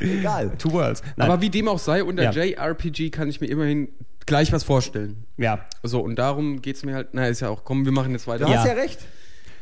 Egal. 0.00 0.50
Two 0.58 0.72
Worlds. 0.72 1.02
Nein, 1.16 1.30
Aber 1.30 1.42
wie 1.42 1.50
dem 1.50 1.68
auch 1.68 1.78
sei, 1.78 2.02
unter 2.02 2.22
Ja. 2.24 2.30
JRPG 2.32 3.10
kann 3.10 3.28
ich 3.28 3.40
mir 3.40 3.46
immerhin 3.48 3.88
gleich 4.26 4.52
was 4.52 4.64
vorstellen. 4.64 5.24
ja. 5.36 5.64
So, 5.82 6.00
und 6.00 6.16
darum 6.16 6.62
geht 6.62 6.76
es 6.76 6.84
mir 6.84 6.94
halt, 6.94 7.08
na, 7.12 7.26
ist 7.28 7.40
ja 7.40 7.48
auch, 7.50 7.64
komm, 7.64 7.84
wir 7.84 7.92
machen 7.92 8.12
jetzt 8.12 8.26
weiter. 8.26 8.46
Du 8.46 8.52
Ja. 8.52 8.58
hast 8.58 8.66
ja 8.66 8.72
recht. 8.74 8.98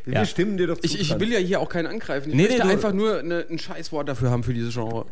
Wir 0.05 0.15
Ja. 0.15 0.25
stimmen 0.27 0.57
dir 0.57 0.67
doch 0.67 0.79
zu. 0.79 0.85
Ich, 0.85 1.01
ich 1.01 1.21
will 1.21 1.33
ja 1.33 1.39
hier 1.39 1.61
auch 1.61 1.69
keinen 1.69 1.87
angreifen. 1.87 2.31
Ich 2.31 2.35
Nee, 2.37 2.49
möchte 2.49 2.67
nee, 2.67 2.73
einfach 2.73 2.93
nur 2.93 3.19
eine, 3.21 3.47
ein 3.49 3.59
Scheißwort 3.59 4.09
dafür 4.09 4.31
haben 4.31 4.43
für 4.43 4.53
dieses 4.55 4.75
Genre. 4.75 5.07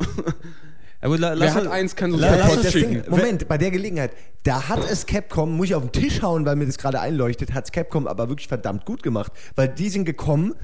Gut, 1.03 1.19
la, 1.19 1.29
Wer 1.31 1.37
lass 1.37 1.55
hat 1.55 1.67
eins, 1.69 1.97
kann 1.97 2.13
uns 2.13 2.21
la- 2.21 2.37
lass 2.37 2.73
schicken. 2.73 3.03
Ding, 3.03 3.05
Moment, 3.09 3.49
bei 3.49 3.57
der 3.57 3.71
Gelegenheit, 3.71 4.11
da 4.43 4.69
hat 4.69 4.81
es 4.91 5.07
Capcom, 5.07 5.57
muss 5.57 5.67
ich 5.67 5.75
auf 5.75 5.83
den 5.89 5.93
Tisch 5.93 6.21
hauen, 6.21 6.45
weil 6.45 6.57
mir 6.57 6.67
das 6.67 6.77
gerade 6.77 7.01
einleuchtet, 7.01 7.55
hat 7.55 7.65
es 7.65 7.73
Capcom 7.73 8.07
aber 8.07 8.29
wirklich 8.29 8.49
verdammt 8.49 8.85
gut 8.85 9.03
gemacht. 9.03 9.33
Weil 9.57 9.69
die 9.69 9.89
sind 9.89 10.05
gekommen, 10.05 10.55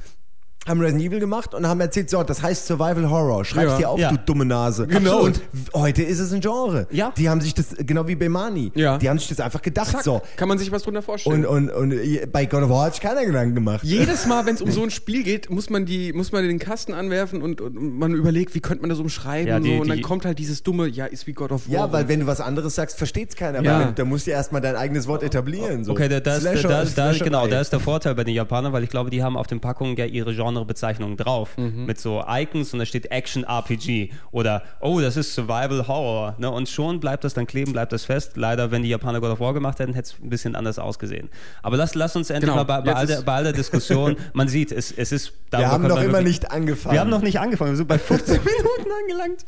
haben 0.67 0.81
Resident 0.81 1.05
Evil 1.05 1.21
gemacht 1.21 1.55
und 1.55 1.67
haben 1.67 1.81
erzählt, 1.81 2.11
so, 2.11 2.23
das 2.23 2.43
heißt 2.43 2.67
Survival 2.67 3.09
Horror. 3.11 3.45
Schreib's 3.45 3.73
Ja. 3.73 3.79
dir 3.79 3.89
auf, 3.91 3.99
Ja. 4.01 4.11
du 4.11 4.19
dumme 4.19 4.45
Nase. 4.45 4.87
Genau. 4.87 5.21
Und 5.21 5.41
heute 5.75 6.03
ist 6.03 6.19
es 6.19 6.33
ein 6.33 6.41
Genre. 6.41 6.87
Ja. 6.91 7.13
Die 7.17 7.29
haben 7.29 7.41
sich 7.41 7.55
das, 7.55 7.67
genau 7.79 8.07
wie 8.09 8.15
Bemani, 8.17 8.73
Ja. 8.75 8.99
die 8.99 9.09
haben 9.09 9.19
sich 9.19 9.29
das 9.29 9.41
einfach 9.41 9.63
gedacht, 9.63 9.91
Zack, 9.93 10.03
so. 10.03 10.21
Kann 10.37 10.49
man 10.49 10.59
sich 10.59 10.73
was 10.73 10.83
drunter 10.83 11.03
vorstellen. 11.03 11.45
Und, 11.47 11.69
und, 11.71 11.93
und 11.95 12.33
bei 12.33 12.47
God 12.47 12.63
of 12.65 12.71
War 12.71 12.87
hat 12.87 12.95
sich 12.95 13.03
keiner 13.03 13.25
Gedanken 13.25 13.55
gemacht. 13.55 13.81
Jedes 13.85 14.27
Mal, 14.27 14.47
wenn 14.47 14.55
es 14.55 14.63
um 14.63 14.71
so 14.73 14.83
ein 14.83 14.91
Spiel 14.91 15.23
geht, 15.23 15.51
muss 15.51 15.71
man, 15.71 15.87
die, 15.87 16.13
muss 16.13 16.33
man 16.33 16.43
den 16.47 16.59
Kasten 16.59 16.95
anwerfen 16.95 17.43
und, 17.43 17.61
und 17.61 17.99
man 17.99 18.13
überlegt, 18.15 18.55
wie 18.55 18.61
könnte 18.61 18.83
man 18.83 18.91
das 18.91 18.99
umschreiben 18.99 19.49
Ja, 19.49 19.57
und 19.57 19.63
die- 19.65 19.77
so. 19.77 19.83
Und 19.83 19.89
dann 19.89 20.03
kommt 20.03 20.25
halt 20.25 20.39
dieses 20.39 20.63
dumme, 20.63 20.89
ja, 20.89 21.07
ist 21.07 21.27
wie 21.27 21.33
God 21.33 21.53
of 21.53 21.69
War. 21.69 21.75
Ja, 21.75 21.93
weil 21.93 22.09
wenn 22.09 22.21
du 22.21 22.27
was 22.27 22.41
anderes 22.41 22.75
sagst, 22.75 22.99
versteht's 22.99 23.37
keiner. 23.37 23.63
Ja. 23.63 23.81
Weil 23.81 23.93
da 23.93 24.05
musst 24.05 24.27
du 24.27 24.31
erstmal 24.33 24.61
dein 24.61 24.77
eigenes 24.77 25.07
Wort 25.07 25.23
etablieren. 25.23 25.85
So. 25.85 25.93
Okay, 25.93 26.09
da, 26.09 26.21
da, 26.21 26.37
ist, 26.37 26.45
da, 26.47 26.53
Slasher 26.57 26.69
da, 26.95 27.13
da, 27.13 27.25
genau, 27.25 27.47
da 27.47 27.61
ist 27.61 27.73
der 27.73 27.81
Vorteil 27.81 28.15
bei 28.15 28.25
den 28.25 28.35
Japanern, 28.35 28.73
weil 28.73 28.83
ich 28.85 28.91
glaube, 28.91 29.11
die 29.11 29.23
haben 29.23 29.37
auf 29.37 29.47
den 29.47 29.61
Packungen 29.61 29.97
ja 29.97 30.05
ihre 30.07 30.33
Genrebezeichnungen 30.57 31.17
drauf. 31.17 31.57
Mhm. 31.57 31.87
Mit 31.87 31.99
so 32.01 32.25
Icons 32.29 32.73
und 32.73 32.79
da 32.81 32.87
steht 32.87 33.11
Action 33.11 33.45
RPG 33.45 34.11
oder 34.31 34.63
oh, 34.81 35.01
das 35.01 35.17
ist 35.17 35.35
Survival 35.35 35.87
Horror. 35.87 36.35
Ne? 36.39 36.51
Und 36.51 36.69
schon 36.69 37.01
bleibt 37.01 37.25
das 37.25 37.35
dann 37.35 37.47
kleben, 37.47 37.73
bleibt 37.73 37.93
das 37.93 38.05
fest. 38.05 38.37
Leider, 38.37 38.71
wenn 38.71 38.83
die 38.83 38.89
Japaner 38.89 39.21
God 39.21 39.31
of 39.33 39.41
War 39.41 39.55
gemacht 39.55 39.79
hätten, 39.79 39.95
hätte 39.95 40.11
es 40.15 40.23
ein 40.23 40.31
bisschen 40.31 40.57
anders 40.57 40.79
ausgesehen. 40.79 41.29
Aber 41.63 41.77
lass, 41.77 41.95
lass 41.95 42.17
uns 42.17 42.31
endlich 42.31 42.47
Genau, 42.51 42.57
mal 42.57 42.65
bei, 42.65 42.81
bei, 42.81 42.95
all 42.95 43.07
der, 43.07 43.23
bei 43.23 43.35
all 43.35 43.45
der 43.45 43.53
Diskussion, 43.53 44.17
man 44.33 44.49
sieht, 44.49 44.73
es, 44.73 44.93
es 44.93 45.13
ist. 45.13 45.33
Wir 45.51 45.71
haben 45.71 45.87
noch 45.87 45.97
immer 46.01 46.15
wirklich- 46.15 46.27
nicht 46.27 46.51
angefangen. 46.51 46.95
Wir 46.95 47.01
haben 47.01 47.11
noch 47.11 47.23
nicht 47.23 47.39
angefangen, 47.41 47.73
wir 47.73 47.77
sind 47.77 47.89
bei 47.89 47.99
15 47.99 48.35
Minuten 48.45 48.91
angelangt. 49.03 49.45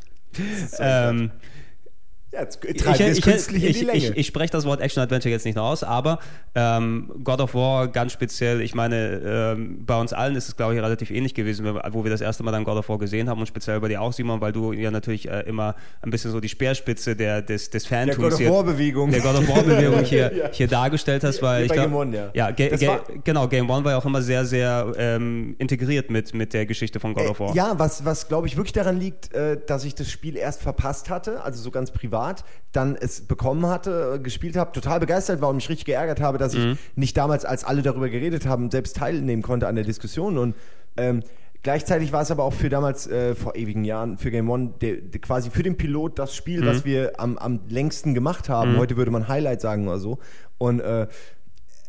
Ähm, 0.78 1.30
Ja, 2.30 2.40
jetzt 2.40 2.58
ich, 2.62 2.76
ich, 3.26 3.48
in 3.54 3.62
ich, 3.68 3.78
die 3.78 3.84
Länge. 3.86 3.96
ich, 3.98 4.16
ich 4.16 4.26
spreche 4.26 4.50
das 4.52 4.66
Wort 4.66 4.82
Action 4.82 5.02
Adventure 5.02 5.30
jetzt 5.32 5.46
nicht 5.46 5.54
noch 5.54 5.64
aus, 5.70 5.82
aber 5.82 6.18
ähm, 6.54 7.10
God 7.24 7.40
of 7.40 7.54
War 7.54 7.88
ganz 7.88 8.12
speziell, 8.12 8.60
ich 8.60 8.74
meine, 8.74 9.22
ähm, 9.56 9.84
bei 9.86 9.98
uns 9.98 10.12
allen 10.12 10.36
ist 10.36 10.46
es, 10.48 10.54
glaube 10.56 10.74
ich, 10.74 10.80
relativ 10.82 11.10
ähnlich 11.10 11.32
gewesen, 11.32 11.64
wo 11.90 12.04
wir 12.04 12.10
das 12.10 12.20
erste 12.20 12.42
Mal 12.42 12.52
dann 12.52 12.64
God 12.64 12.76
of 12.76 12.88
War 12.90 12.98
gesehen 12.98 13.30
haben 13.30 13.40
und 13.40 13.46
speziell 13.46 13.80
bei 13.80 13.88
dir 13.88 14.02
auch, 14.02 14.12
Simon, 14.12 14.42
weil 14.42 14.52
du 14.52 14.72
ja 14.74 14.90
natürlich 14.90 15.26
äh, 15.26 15.40
immer 15.46 15.74
ein 16.02 16.10
bisschen 16.10 16.30
so 16.30 16.38
die 16.40 16.50
Speerspitze 16.50 17.16
der, 17.16 17.40
des, 17.40 17.70
des 17.70 17.84
der 17.84 17.98
Fantums 18.00 18.18
God 18.18 18.32
of 18.34 18.38
hier, 18.38 18.50
War 18.50 18.62
Bewegung. 18.64 19.10
der 19.10 19.20
God 19.20 19.36
of 19.38 19.48
War 19.48 19.62
Bewegung 19.62 20.04
hier, 20.04 20.30
Ja. 20.36 20.48
hier 20.52 20.68
dargestellt 20.68 21.24
hast, 21.24 21.40
weil 21.40 21.64
ich 21.64 21.72
glaub- 21.72 21.86
Game 21.86 21.94
One, 21.94 22.14
ja. 22.14 22.30
ja 22.34 22.50
Ga 22.50 22.76
Ga 22.76 23.00
genau, 23.24 23.48
Game 23.48 23.70
One 23.70 23.82
war 23.84 23.92
ja 23.92 23.98
auch 23.98 24.04
immer 24.04 24.20
sehr, 24.20 24.44
sehr 24.44 24.92
ähm, 24.98 25.56
integriert 25.58 26.10
mit, 26.10 26.34
mit 26.34 26.52
der 26.52 26.66
Geschichte 26.66 27.00
von 27.00 27.14
God 27.14 27.28
of 27.30 27.40
War. 27.40 27.52
Äh, 27.52 27.56
Ja, 27.56 27.78
was, 27.78 28.04
was 28.04 28.28
glaube 28.28 28.48
ich 28.48 28.56
wirklich 28.58 28.74
daran 28.74 28.98
liegt, 29.00 29.32
äh, 29.32 29.58
dass 29.66 29.84
ich 29.86 29.94
das 29.94 30.10
Spiel 30.10 30.36
erst 30.36 30.60
verpasst 30.60 31.08
hatte, 31.08 31.42
also 31.42 31.62
so 31.62 31.70
ganz 31.70 31.90
privat, 31.90 32.17
dann 32.72 32.96
es 32.96 33.22
bekommen 33.26 33.66
hatte, 33.66 34.20
gespielt 34.22 34.56
habe, 34.56 34.72
total 34.72 35.00
begeistert 35.00 35.40
war 35.40 35.48
und 35.48 35.56
mich 35.56 35.68
richtig 35.68 35.86
geärgert 35.86 36.20
habe, 36.20 36.38
dass 36.38 36.54
Mhm. 36.54 36.72
ich 36.72 36.78
nicht 36.96 37.16
damals, 37.16 37.44
als 37.44 37.64
alle 37.64 37.82
darüber 37.82 38.08
geredet 38.08 38.46
haben, 38.46 38.70
selbst 38.70 38.96
teilnehmen 38.96 39.42
konnte 39.42 39.66
an 39.68 39.74
der 39.74 39.84
Diskussion 39.84 40.38
und 40.38 40.54
ähm, 40.96 41.22
Gleichzeitig 41.64 42.12
war 42.12 42.22
es 42.22 42.30
aber 42.30 42.44
auch 42.44 42.52
für 42.52 42.68
damals, 42.68 43.08
äh, 43.08 43.34
vor 43.34 43.56
ewigen 43.56 43.84
Jahren, 43.84 44.16
für 44.16 44.30
Game 44.30 44.48
One, 44.48 44.74
der, 44.80 44.94
der 44.98 45.20
quasi 45.20 45.50
für 45.50 45.64
den 45.64 45.76
Pilot 45.76 46.16
das 46.20 46.32
Spiel, 46.34 46.62
Mhm. 46.62 46.66
was 46.66 46.84
wir 46.84 47.18
am, 47.18 47.36
am 47.36 47.58
längsten 47.68 48.14
gemacht 48.14 48.48
haben. 48.48 48.76
Heute 48.78 48.96
würde 48.96 49.10
man 49.10 49.26
Highlight 49.26 49.60
sagen 49.60 49.88
oder 49.88 49.98
so. 49.98 50.18
Und 50.56 50.78
äh, 50.78 51.08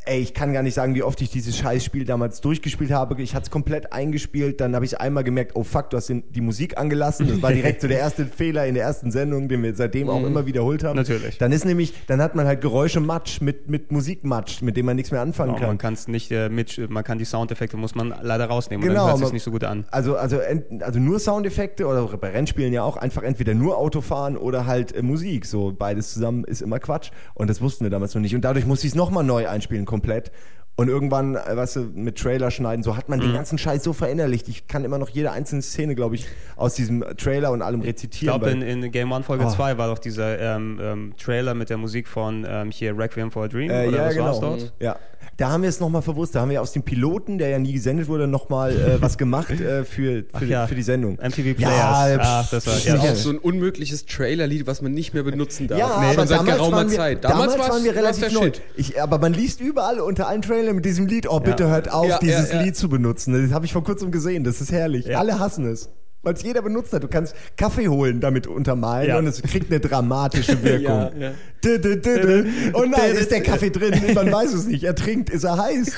Ey, 0.09 0.21
ich 0.21 0.33
kann 0.33 0.53
gar 0.53 0.63
nicht 0.63 0.73
sagen, 0.73 0.95
wie 0.95 1.03
oft 1.03 1.21
ich 1.21 1.29
dieses 1.29 1.55
Scheißspiel 1.55 2.03
damals 2.03 2.41
durchgespielt 2.41 2.89
habe. 2.89 3.21
Ich 3.21 3.35
hatte 3.35 3.43
es 3.43 3.51
komplett 3.51 3.93
eingespielt, 3.93 4.59
dann 4.59 4.73
habe 4.73 4.83
ich 4.83 4.99
einmal 4.99 5.23
gemerkt, 5.23 5.51
oh 5.53 5.61
fuck, 5.63 5.91
du 5.91 5.97
hast 5.97 6.09
den, 6.09 6.23
die 6.31 6.41
Musik 6.41 6.79
angelassen. 6.79 7.27
Das 7.27 7.43
war 7.43 7.53
direkt 7.53 7.81
so 7.81 7.87
der 7.87 7.99
erste 7.99 8.25
Fehler 8.39 8.65
in 8.65 8.73
der 8.73 8.85
ersten 8.85 9.11
Sendung, 9.11 9.49
den 9.49 9.61
wir 9.61 9.75
seitdem 9.75 10.09
auch 10.09 10.25
immer 10.25 10.47
wiederholt 10.47 10.83
haben. 10.83 10.95
Natürlich. 10.95 11.37
Dann 11.37 11.51
ist 11.51 11.63
nämlich, 11.63 11.93
dann 12.07 12.23
hat 12.23 12.33
man 12.33 12.47
halt 12.47 12.61
Geräusche 12.61 12.99
Matsch 12.99 13.39
mit, 13.41 13.69
mit 13.69 13.91
Musikmatsch, 13.91 14.63
mit 14.63 14.77
dem 14.77 14.87
man 14.87 14.95
nichts 14.95 15.11
mehr 15.11 15.21
anfangen 15.21 15.49
Genau, 15.49 15.59
kann. 15.59 15.67
man 15.67 15.77
kann 15.77 15.93
es 15.93 16.07
nicht 16.07 16.31
äh, 16.31 16.49
mit, 16.49 16.89
man 16.89 17.03
kann 17.03 17.19
die 17.19 17.25
Soundeffekte 17.25 17.77
muss 17.77 17.93
man 17.93 18.11
leider 18.19 18.45
rausnehmen 18.45 18.81
und 18.83 18.89
Genau, 18.89 19.09
dann 19.09 19.17
hört 19.17 19.27
es 19.27 19.31
nicht 19.33 19.43
so 19.43 19.51
gut 19.51 19.63
an. 19.63 19.85
Also, 19.91 20.15
also, 20.17 20.37
ent, 20.37 20.81
also 20.81 20.97
nur 20.97 21.19
Soundeffekte 21.19 21.85
oder 21.85 22.07
bei 22.17 22.31
Rennspielen 22.31 22.73
ja 22.73 22.81
auch 22.81 22.97
einfach 22.97 23.21
entweder 23.21 23.53
nur 23.53 23.77
Autofahren 23.77 24.37
oder 24.37 24.65
halt 24.65 24.91
äh, 24.95 25.03
Musik. 25.03 25.45
So 25.45 25.71
beides 25.77 26.13
zusammen 26.15 26.45
ist 26.45 26.63
immer 26.63 26.79
Quatsch. 26.79 27.11
Und 27.35 27.47
das 27.47 27.61
wussten 27.61 27.85
wir 27.85 27.91
damals 27.91 28.15
noch 28.15 28.21
nicht. 28.23 28.33
Und 28.33 28.41
dadurch 28.41 28.65
musste 28.65 28.87
ich 28.87 28.93
es 28.93 28.95
nochmal 28.95 29.23
neu 29.23 29.47
einspielen, 29.47 29.85
komplett. 29.99 30.31
Und 30.79 30.87
irgendwann, 30.87 31.35
äh, 31.35 31.57
weißt 31.57 31.75
du, 31.75 31.79
mit 31.93 32.17
Trailer 32.17 32.51
schneiden, 32.51 32.83
so 32.83 32.95
hat 32.95 33.09
man 33.09 33.19
Mhm. 33.19 33.23
den 33.23 33.33
ganzen 33.33 33.57
Scheiß 33.57 33.83
so 33.83 33.91
verinnerlicht. 33.91 34.47
Ich 34.47 34.67
kann 34.67 34.85
immer 34.85 34.97
noch 34.97 35.09
jede 35.09 35.31
einzelne 35.31 35.61
Szene, 35.61 35.93
glaube 35.93 36.15
ich, 36.15 36.25
aus 36.55 36.73
diesem 36.75 37.03
Trailer 37.17 37.51
und 37.51 37.61
allem 37.61 37.81
Ich 37.81 37.87
rezitieren. 37.87 38.39
glaube, 38.39 38.45
weil- 38.53 38.63
in, 38.63 38.83
in 38.83 38.91
Game 38.91 39.11
One 39.11 39.23
Folge 39.23 39.43
Oh. 39.45 39.49
2 39.51 39.77
war 39.77 39.87
doch 39.89 39.99
dieser 39.99 40.39
ähm, 40.39 40.79
ähm, 40.81 41.13
Trailer 41.21 41.53
mit 41.53 41.69
der 41.69 41.77
Musik 41.77 42.07
von 42.07 42.45
ähm, 42.47 42.71
hier 42.71 42.97
Requiem 42.97 43.29
for 43.29 43.43
a 43.43 43.47
Dream. 43.49 43.69
Äh, 43.69 43.87
oder 43.87 43.97
ja, 43.97 44.05
was 44.07 44.17
war's 44.17 44.39
genau. 44.39 44.49
dort? 44.57 44.73
Ja. 44.79 44.95
Da 45.35 45.51
haben 45.51 45.61
wir 45.63 45.69
es 45.69 45.79
nochmal 45.79 46.01
verwusst. 46.01 46.35
Da 46.35 46.41
haben 46.41 46.49
wir 46.49 46.61
aus 46.61 46.73
dem 46.73 46.83
Piloten, 46.83 47.37
der 47.37 47.47
ja 47.49 47.59
nie 47.59 47.71
gesendet 47.71 48.07
wurde, 48.09 48.27
nochmal 48.27 48.71
äh, 48.73 48.75
was 49.01 49.17
gemacht 49.17 49.51
äh, 49.51 49.85
für, 49.85 50.25
Ach 50.33 50.39
für, 50.39 50.45
ja. 50.45 50.67
für 50.67 50.75
die 50.75 50.81
Sendung. 50.81 51.13
MTV 51.15 51.55
Players. 51.55 51.59
Ja, 51.77 52.17
Ach, 52.21 52.49
das 52.49 52.67
war, 52.67 52.77
ja. 52.77 52.99
Auch 52.99 53.15
so 53.15 53.29
ein 53.29 53.37
unmögliches 53.37 54.05
Trailerlied, 54.05 54.67
was 54.67 54.81
man 54.81 54.91
nicht 54.93 55.13
mehr 55.13 55.23
benutzen 55.23 55.67
darf. 55.67 55.79
Ja, 55.79 55.87
Schon 55.87 56.03
aber 56.03 56.27
seit 56.27 56.39
damals 56.39 56.57
geraumer 56.57 56.77
waren 56.77 56.89
wir, 56.91 56.97
Zeit. 56.97 57.23
Damals, 57.23 57.57
war's- 57.57 57.69
waren 57.69 57.83
wir 57.85 57.95
war's 57.95 58.19
relativ 58.21 58.33
neu. 58.33 58.45
Shit. 58.47 58.61
Ich, 58.75 59.01
aber 59.01 59.17
man 59.19 59.33
liest 59.33 59.61
überall 59.61 59.99
unter 60.01 60.27
allen 60.27 60.41
Trailern 60.41 60.68
mit 60.73 60.85
diesem 60.85 61.07
Lied, 61.07 61.29
oh 61.29 61.39
bitte 61.39 61.67
hört 61.67 61.91
auf, 61.91 62.19
dieses. 62.19 62.53
Lied 62.53 62.75
zu 62.75 62.89
benutzen. 62.89 63.33
Das 63.43 63.53
habe 63.53 63.65
ich 63.65 63.73
vor 63.73 63.83
kurzem 63.83 64.11
gesehen, 64.11 64.43
das 64.43 64.61
ist 64.61 64.71
herrlich. 64.71 65.15
Alle 65.17 65.39
hassen 65.39 65.65
es. 65.71 65.89
Weil 66.21 66.33
es 66.33 66.43
jeder 66.43 66.61
benutzt 66.61 66.91
hat. 66.91 67.01
Du 67.01 67.07
kannst 67.07 67.33
Kaffee 67.55 67.87
holen, 67.87 68.19
damit 68.19 68.45
untermalen 68.45 69.07
Ja. 69.07 69.17
und 69.17 69.25
es 69.25 69.41
kriegt 69.41 69.71
eine 69.71 69.79
dramatische 69.79 70.61
Wirkung. 70.63 70.87
Ja, 70.87 71.11
ja. 71.17 71.31
Dü, 71.63 71.79
dü, 71.79 71.95
dü. 72.01 72.45
Und 72.73 72.91
nein, 72.97 73.11
ist 73.15 73.31
der 73.31 73.41
Kaffee 73.41 73.69
drin? 73.69 73.93
Man 74.13 74.29
weiß 74.29 74.51
es 74.53 74.65
nicht. 74.67 74.83
Er 74.83 74.95
trinkt, 74.95 75.29
ist 75.29 75.45
er 75.45 75.57
heiß? 75.57 75.93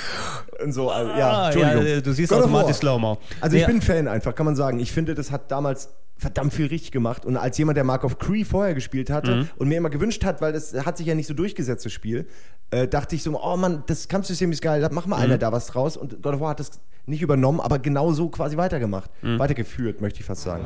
Und 0.64 0.74
so, 0.74 0.92
also, 0.92 1.10
ja, 1.12 1.32
Ah, 1.32 1.52
Entschuldigung. 1.52 2.04
du 2.04 2.14
siehst 2.14 2.30
God 2.32 2.42
automatisch. 2.44 2.76
Slow-Mo. 2.78 3.18
Also 3.40 3.58
ich 3.58 3.66
bin 3.66 3.82
Fan 3.82 4.08
einfach, 4.08 4.36
kann 4.36 4.46
man 4.46 4.56
sagen. 4.56 4.80
Ich 4.80 4.92
finde, 4.92 5.16
das 5.16 5.32
hat 5.32 5.50
damals 5.52 5.90
verdammt 6.22 6.54
viel 6.54 6.68
richtig 6.68 6.92
gemacht. 6.92 7.26
Und 7.26 7.36
als 7.36 7.58
jemand, 7.58 7.78
der 7.78 7.84
Mark 7.84 8.04
of 8.04 8.20
Cree 8.20 8.44
vorher 8.46 8.76
gespielt 8.76 9.10
hatte 9.10 9.36
Mhm. 9.38 9.50
und 9.58 9.68
mir 9.70 9.78
immer 9.78 9.90
gewünscht 9.90 10.24
hat, 10.24 10.40
weil 10.40 10.54
das 10.54 10.74
hat 10.86 10.96
sich 10.98 11.08
ja 11.08 11.16
nicht 11.16 11.26
so 11.28 11.34
durchgesetzt, 11.34 11.84
das 11.84 11.92
Spiel, 11.92 12.28
äh, 12.70 12.88
dachte 12.88 13.16
ich 13.16 13.24
so, 13.24 13.42
oh 13.44 13.58
Mann, 13.58 13.84
das 13.88 14.08
Kampfsystem 14.08 14.52
ist 14.52 14.62
geil, 14.62 14.82
da 14.82 14.90
mach 14.92 15.08
mal 15.08 15.18
Mhm. 15.18 15.24
einer 15.24 15.38
da 15.40 15.52
was 15.52 15.66
draus. 15.66 15.98
Und 15.98 16.22
God 16.22 16.36
of 16.36 16.40
War 16.42 16.52
hat 16.52 16.60
das 16.60 16.80
nicht 17.08 17.24
übernommen, 17.24 17.60
aber 17.60 17.80
genau 17.80 18.12
so 18.14 18.30
quasi 18.30 18.56
weitergemacht. 18.56 19.10
Mhm. 19.24 19.40
Weitergeführt, 19.40 20.00
möchte 20.00 20.20
ich 20.20 20.26
fast 20.26 20.44
sagen. 20.44 20.66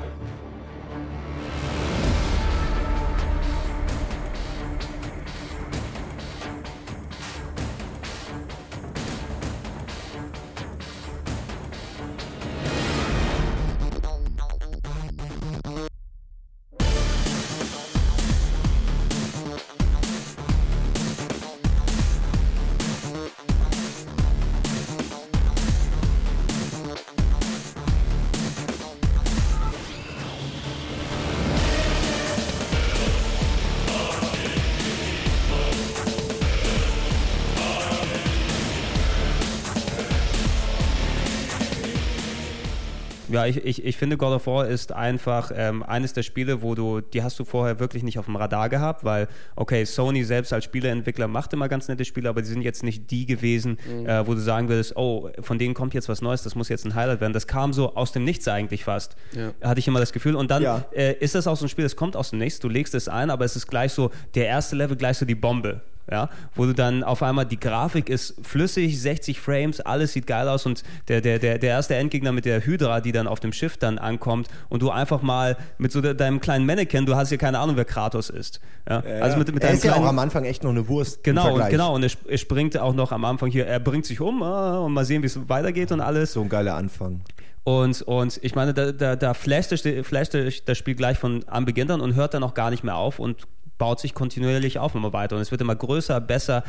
Ja, 43.36 43.46
ich, 43.46 43.58
ich, 43.66 43.84
ich 43.86 43.98
finde 43.98 44.18
God 44.18 44.34
of 44.34 44.48
War 44.48 44.66
ist 44.68 44.92
einfach 44.94 45.52
ähm, 45.54 45.84
eines 45.84 46.14
der 46.14 46.24
Spiele, 46.24 46.62
wo 46.62 46.74
du, 46.74 47.02
die 47.02 47.22
hast 47.22 47.38
du 47.40 47.44
vorher 47.46 47.80
wirklich 47.80 48.02
nicht 48.04 48.18
auf 48.18 48.26
dem 48.26 48.36
Radar 48.38 48.70
gehabt, 48.70 49.04
weil, 49.04 49.28
okay, 49.56 49.84
Sony 49.86 50.24
selbst 50.24 50.54
als 50.54 50.64
Spieleentwickler 50.64 51.28
macht 51.28 51.52
immer 51.54 51.68
ganz 51.70 51.88
nette 51.88 52.06
Spiele, 52.06 52.30
aber 52.30 52.42
die 52.42 52.48
sind 52.48 52.62
jetzt 52.62 52.82
nicht 52.84 53.12
die 53.12 53.26
gewesen, 53.26 53.78
Mhm. 53.88 54.08
äh, 54.08 54.26
wo 54.26 54.34
du 54.34 54.40
sagen 54.40 54.70
würdest, 54.70 54.96
oh, 54.96 55.30
von 55.42 55.60
denen 55.60 55.74
kommt 55.74 55.94
jetzt 55.94 56.08
was 56.10 56.22
Neues, 56.22 56.44
das 56.44 56.56
muss 56.56 56.70
jetzt 56.70 56.86
ein 56.86 56.96
Highlight 56.96 57.20
werden. 57.22 57.34
Das 57.34 57.46
kam 57.48 57.74
so 57.74 57.96
aus 57.96 58.12
dem 58.14 58.24
Nichts 58.24 58.48
eigentlich 58.48 58.84
fast, 58.86 59.16
Ja. 59.34 59.52
hatte 59.62 59.80
ich 59.80 59.88
immer 59.88 60.00
das 60.00 60.14
Gefühl. 60.14 60.36
Und 60.36 60.50
dann 60.50 60.64
Ja. 60.64 60.86
äh, 60.94 61.14
ist 61.20 61.36
das 61.36 61.46
auch 61.48 61.58
so 61.58 61.66
ein 61.66 61.70
Spiel, 61.70 61.84
das 61.84 61.96
kommt 61.96 62.16
aus 62.16 62.30
dem 62.30 62.40
Nichts, 62.40 62.60
du 62.60 62.70
legst 62.70 62.96
es 62.96 63.08
ein, 63.10 63.30
aber 63.30 63.44
es 63.46 63.56
ist 63.56 63.68
gleich 63.68 63.92
so, 63.92 64.12
der 64.36 64.48
erste 64.48 64.76
Level 64.76 64.96
gleich 64.96 65.18
so 65.18 65.26
die 65.26 65.36
Bombe. 65.36 65.82
Ja, 66.10 66.30
wo 66.54 66.66
du 66.66 66.74
dann 66.74 67.04
auf 67.04 67.24
einmal 67.24 67.46
die 67.46 67.60
Grafik 67.60 68.10
ist 68.10 68.36
flüssig, 68.44 69.02
60 69.02 69.40
Frames, 69.40 69.82
alles 69.82 70.14
sieht 70.14 70.28
geil 70.28 70.48
aus 70.48 70.66
und 70.68 70.84
der, 71.08 71.20
der, 71.22 71.40
der, 71.40 71.58
der 71.58 71.70
erste 71.72 71.96
Endgegner 71.96 72.32
mit 72.32 72.46
der 72.46 72.64
Hydra, 72.64 73.02
die 73.02 73.12
dann 73.12 73.26
auf 73.28 73.40
dem 73.40 73.52
Schiff 73.52 73.78
dann 73.78 73.98
ankommt 73.98 74.48
und 74.70 74.84
du 74.84 74.92
einfach 74.92 75.24
mal 75.24 75.58
mit 75.80 75.92
so 75.92 76.02
de- 76.02 76.14
deinem 76.14 76.40
kleinen 76.42 76.66
Mannequin, 76.68 77.08
du 77.08 77.16
hast 77.16 77.32
ja 77.32 77.38
keine 77.38 77.58
Ahnung, 77.58 77.76
wer 77.76 77.86
Kratos 77.86 78.30
ist. 78.30 78.60
Ja, 78.88 79.00
also 79.00 79.38
mit, 79.38 79.52
mit 79.52 79.64
er 79.64 79.72
ist 79.72 79.84
ja 79.84 79.96
auch 79.96 80.06
am 80.06 80.20
Anfang 80.20 80.46
echt 80.46 80.64
noch 80.64 80.70
eine 80.70 80.88
Wurst. 80.88 81.24
Genau, 81.24 81.56
und 81.56 81.70
genau. 81.70 81.96
Und 81.96 82.04
er, 82.04 82.12
er 82.28 82.38
springt 82.38 82.78
auch 82.78 82.94
noch 82.94 83.12
am 83.12 83.26
Anfang 83.26 83.50
hier, 83.50 83.66
er 83.66 83.80
bringt 83.80 84.06
sich 84.06 84.22
um 84.22 84.44
ah, 84.44 84.78
und 84.80 84.94
mal 84.94 85.06
sehen, 85.06 85.24
wie 85.24 85.28
es 85.28 85.50
weitergeht 85.50 85.92
und 85.92 86.02
alles. 86.02 86.34
So 86.34 86.42
ein 86.42 86.50
geiler 86.50 86.76
Anfang. 86.76 87.22
Und, 87.64 88.04
und 88.04 88.40
ich 88.44 88.54
meine, 88.54 88.76
da, 88.76 88.92
da, 88.92 89.16
da 89.16 89.34
flasht, 89.34 89.72
das, 89.72 89.82
flasht 90.04 90.36
das 90.36 90.78
Spiel 90.78 90.94
gleich 90.94 91.18
von 91.18 91.44
am 91.48 91.66
Beginn 91.66 91.90
an 91.90 92.00
und 92.00 92.14
hört 92.14 92.36
dann 92.36 92.44
auch 92.44 92.54
gar 92.54 92.70
nicht 92.70 92.84
mehr 92.84 92.96
auf 92.96 93.18
und 93.18 93.48
baut 93.78 94.00
sich 94.00 94.14
kontinuierlich 94.14 94.80
auf 94.80 94.96
immer 94.96 95.14
weiter. 95.14 95.36
Und 95.36 95.42
es 95.42 95.52
wird 95.52 95.62
immer 95.62 95.76
größer, 95.76 96.22
besser, 96.22 96.64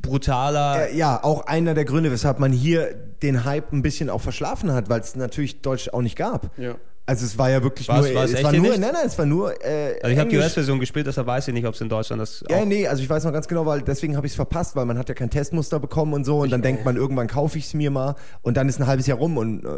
brutaler. 0.00 0.90
Äh, 0.90 0.96
ja, 0.96 1.22
auch 1.22 1.46
einer 1.46 1.74
der 1.74 1.84
Gründe, 1.84 2.10
weshalb 2.10 2.38
man 2.38 2.52
hier 2.52 2.94
den 3.22 3.44
Hype 3.44 3.72
ein 3.72 3.82
bisschen 3.82 4.10
auch 4.10 4.20
verschlafen 4.20 4.72
hat, 4.72 4.88
weil 4.88 5.00
es 5.00 5.16
natürlich 5.16 5.62
Deutsch 5.62 5.88
auch 5.90 6.02
nicht 6.02 6.16
gab. 6.16 6.56
Ja. 6.58 6.76
Also 7.10 7.26
es 7.26 7.36
war 7.36 7.50
ja 7.50 7.60
wirklich 7.60 7.88
War's- 7.88 8.06
nur, 8.06 8.14
war's 8.14 8.32
es 8.32 8.44
war 8.44 8.52
nur, 8.52 8.60
nicht? 8.62 8.78
nein, 8.78 8.90
nein, 8.92 9.02
es 9.06 9.18
war 9.18 9.26
nur. 9.26 9.52
Äh, 9.64 9.94
also 10.00 10.12
ich 10.12 10.18
habe 10.20 10.30
die. 10.30 10.36
US-Version 10.36 10.78
gespielt, 10.78 11.08
deshalb 11.08 11.26
weiß 11.26 11.48
ich 11.48 11.54
nicht, 11.54 11.66
ob 11.66 11.74
es 11.74 11.80
in 11.80 11.88
Deutschland 11.88 12.22
das 12.22 12.44
Ja, 12.48 12.58
auch 12.58 12.64
nee, 12.64 12.86
also 12.86 13.02
ich 13.02 13.10
weiß 13.10 13.24
noch 13.24 13.32
ganz 13.32 13.48
genau, 13.48 13.66
weil 13.66 13.82
deswegen 13.82 14.16
habe 14.16 14.28
ich 14.28 14.32
es 14.32 14.36
verpasst, 14.36 14.76
weil 14.76 14.84
man 14.86 14.96
hat 14.96 15.08
ja 15.08 15.14
kein 15.16 15.28
Testmuster 15.28 15.80
bekommen 15.80 16.12
und 16.14 16.24
so 16.24 16.38
und 16.38 16.50
dann 16.52 16.62
denkt 16.62 16.84
man, 16.84 16.94
irgendwann 16.94 17.26
kaufe 17.26 17.58
ich 17.58 17.64
es 17.64 17.74
mir 17.74 17.90
mal 17.90 18.14
und 18.42 18.56
dann 18.56 18.68
ist 18.68 18.78
ein 18.80 18.86
halbes 18.86 19.08
Jahr 19.08 19.18
rum 19.18 19.36
und 19.38 19.64
äh, 19.64 19.68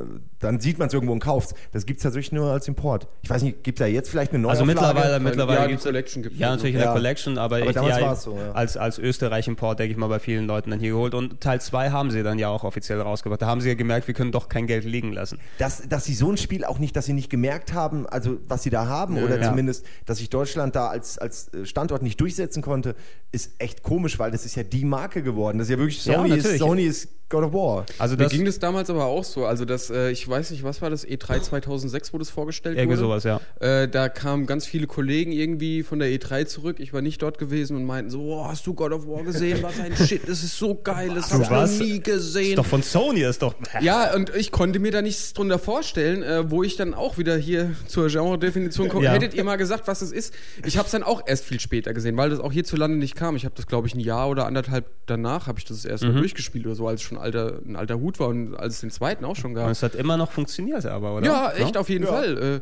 dann 0.41 0.61
sieht 0.61 0.79
man 0.79 0.89
es 0.89 0.95
irgendwo 0.95 1.15
und 1.15 1.21
kauft 1.21 1.55
Das 1.73 1.87
gibt 1.87 2.01
es 2.01 2.03
tatsächlich 2.03 2.33
nur 2.33 2.51
als 2.51 2.69
Import. 2.69 3.09
Ich 3.23 3.31
weiß 3.31 3.41
nicht, 3.43 3.65
gibt 3.65 3.81
es 3.81 3.85
da 3.85 3.89
jetzt 3.91 4.11
vielleicht 4.11 4.33
eine 4.33 4.43
neue 4.43 4.51
Also 4.53 4.67
mittlerweile, 4.67 5.13
Ja, 5.15 5.19
mittlerweile 5.19 5.63
die 5.63 5.69
gibt's 5.69 5.85
Collection 5.85 6.23
gibt's 6.23 6.39
ja 6.39 6.51
natürlich 6.51 6.75
in 6.75 6.81
Ja. 6.81 6.87
der 6.89 6.93
Collection, 6.95 7.39
aber, 7.39 7.57
Aber 7.57 7.67
ich, 7.67 7.73
damals 7.73 7.97
ja, 7.99 8.03
war's 8.07 8.23
so, 8.25 8.37
ja. 8.37 8.53
als 8.53 8.77
als 8.77 8.99
Österreich-Import 8.99 9.79
denke 9.79 9.93
ich 9.93 9.97
mal 9.99 10.09
bei 10.09 10.19
vielen 10.19 10.47
Leuten 10.47 10.71
dann 10.71 10.81
hier 10.81 10.91
geholt 10.91 11.15
und 11.15 11.41
Teil 11.41 11.63
2 11.63 11.91
haben 11.93 12.11
sie 12.11 12.23
dann 12.23 12.39
ja 12.39 12.49
auch 12.49 12.63
offiziell 12.65 13.01
rausgebracht. 13.01 13.41
Da 13.41 13.47
haben 13.47 13.63
sie 13.63 13.69
ja 13.69 13.75
gemerkt, 13.75 14.07
wir 14.07 14.15
können 14.15 14.33
doch 14.33 14.51
kein 14.51 14.67
Geld 14.67 14.85
liegen 14.85 15.13
lassen. 15.13 15.39
dass, 15.59 15.89
dass 15.89 16.05
sie 16.05 16.15
so 16.15 16.31
ein 16.31 16.37
Spiel 16.37 16.65
auch 16.67 16.79
nicht, 16.79 16.95
dass 16.97 17.07
sie 17.07 17.13
nicht 17.15 17.22
gemerkt 17.29 17.73
haben, 17.73 18.07
also 18.07 18.39
was 18.49 18.63
sie 18.63 18.71
da 18.71 18.87
haben, 18.87 19.23
oder 19.23 19.41
ja. 19.41 19.49
zumindest, 19.49 19.85
dass 20.07 20.19
sich 20.19 20.31
Deutschland 20.31 20.75
da 20.75 20.89
als, 20.89 21.19
als 21.19 21.51
Standort 21.65 22.03
nicht 22.03 22.21
durchsetzen 22.21 22.63
konnte, 22.63 22.95
ist 23.31 23.53
echt 23.59 23.83
komisch, 23.83 24.19
weil 24.19 24.31
das 24.31 24.45
ist 24.45 24.55
ja 24.55 24.63
die 24.63 24.85
Marke 24.85 25.23
geworden. 25.23 25.59
Das 25.59 25.69
ist 25.69 25.73
ja 25.73 25.79
wirklich 25.79 26.05
Ja, 26.05 26.15
Sony, 26.15 26.31
ist, 26.31 26.37
natürlich. 26.37 26.61
Sony 26.61 26.83
ist 26.85 27.09
God 27.33 27.45
of 27.45 27.53
War. 27.55 27.87
Also 27.99 28.17
Mir 28.17 28.25
das 28.25 28.33
ging 28.33 28.45
das 28.45 28.59
damals 28.59 28.91
aber 28.91 29.07
auch 29.07 29.25
so. 29.25 29.47
Also 29.47 29.65
das, 29.65 29.89
äh, 29.91 30.11
ich 30.11 30.29
weiß 30.29 30.51
nicht, 30.51 30.63
was 30.63 30.83
war 30.83 30.91
das? 30.91 31.07
E3 31.07 31.41
2006, 31.41 32.13
wo 32.13 32.19
das 32.19 32.29
vorgestellt 32.31 32.77
irgendwie 32.77 32.99
wurde? 32.99 33.07
sowas, 33.07 33.25
ja. 33.25 33.41
Äh, 33.61 33.89
da 33.89 34.09
kamen 34.11 34.47
ganz 34.47 34.67
viele 34.67 34.87
Kollegen 34.87 35.33
irgendwie 35.33 35.83
von 35.83 35.99
der 35.99 36.09
E3 36.11 36.45
zurück. 36.47 36.77
Ich 36.79 36.93
war 36.93 37.01
nicht 37.01 37.23
dort 37.23 37.39
gewesen 37.39 37.75
und 37.77 37.85
meinten 37.87 38.11
so, 38.11 38.21
oh, 38.35 38.45
hast 38.47 38.67
du 38.67 38.75
God 38.75 38.93
of 38.93 39.07
War 39.07 39.23
gesehen? 39.25 39.63
Was 39.63 39.81
ein 39.81 39.97
Shit, 40.07 40.29
das 40.29 40.43
ist 40.45 40.59
so 40.59 40.75
geil, 40.75 41.11
das 41.15 41.33
habe 41.33 41.43
ich 41.43 41.51
noch 41.51 41.67
nie 41.87 42.01
gesehen. 42.01 42.51
Ist 42.51 42.59
doch 42.59 42.67
von 42.67 42.83
Sony, 42.83 43.23
ist 43.23 43.41
doch. 43.43 43.55
Ja, 43.81 44.15
und 44.15 44.35
ich 44.37 44.53
konnte 44.53 44.79
mir 44.79 44.93
da 44.93 45.01
nichts 45.01 45.33
drunter 45.33 45.59
vorstellen, 45.59 46.23
äh, 46.23 46.51
wo 46.51 46.63
ich 46.63 46.77
dann 46.77 46.93
auch 46.93 47.17
wieder 47.17 47.37
hier 47.37 47.75
zur 47.89 48.09
Genre-Definition 48.09 48.89
komme. 48.91 49.07
Ja. 49.07 49.13
Hättet 49.13 49.33
ihr 49.33 49.43
mal 49.45 49.57
gesagt, 49.57 49.89
was 49.89 50.03
es 50.03 50.13
ist? 50.13 50.35
Ich 50.67 50.77
habe 50.77 50.85
es 50.87 50.93
dann 50.93 51.03
auch 51.03 51.23
erst 51.27 51.45
viel 51.45 51.59
später 51.61 51.95
gesehen, 51.95 52.17
weil 52.19 52.29
das 52.29 52.39
auch 52.41 52.53
hierzulande 52.53 52.99
nicht 52.99 53.17
kam. 53.17 53.37
Ich 53.37 53.45
habe 53.47 53.55
das, 53.57 53.67
glaube 53.67 53.89
ich, 53.89 53.95
ein 53.95 54.01
Jahr 54.01 54.29
oder 54.29 54.47
anderthalb 54.47 54.85
danach 55.07 55.47
habe 55.47 55.59
ich 55.59 55.65
das 55.65 55.85
erst 55.85 56.05
Mhm. 56.05 56.13
mal 56.13 56.19
durchgespielt 56.21 56.67
oder 56.67 56.75
so, 56.75 56.87
als 56.87 57.01
schon 57.03 57.17
alter, 57.23 57.61
ein 57.65 57.77
alter 57.77 57.99
Hut 57.99 58.21
war 58.21 58.29
und 58.29 58.55
als 58.55 58.75
es 58.75 58.81
den 58.81 58.91
zweiten 58.91 59.25
auch 59.25 59.37
schon 59.37 59.53
Und 59.53 59.57
gab. 59.57 59.71
es 59.71 59.83
hat 59.83 59.95
immer 59.95 60.17
noch 60.17 60.31
funktioniert, 60.33 60.85
aber, 60.87 61.17
oder? 61.17 61.27
Ja, 61.27 61.51
echt, 61.53 61.77
auf 61.77 61.89
jeden 61.89 62.05
Ja. 62.05 62.11
Fall. 62.13 62.39
Äh, 62.57 62.61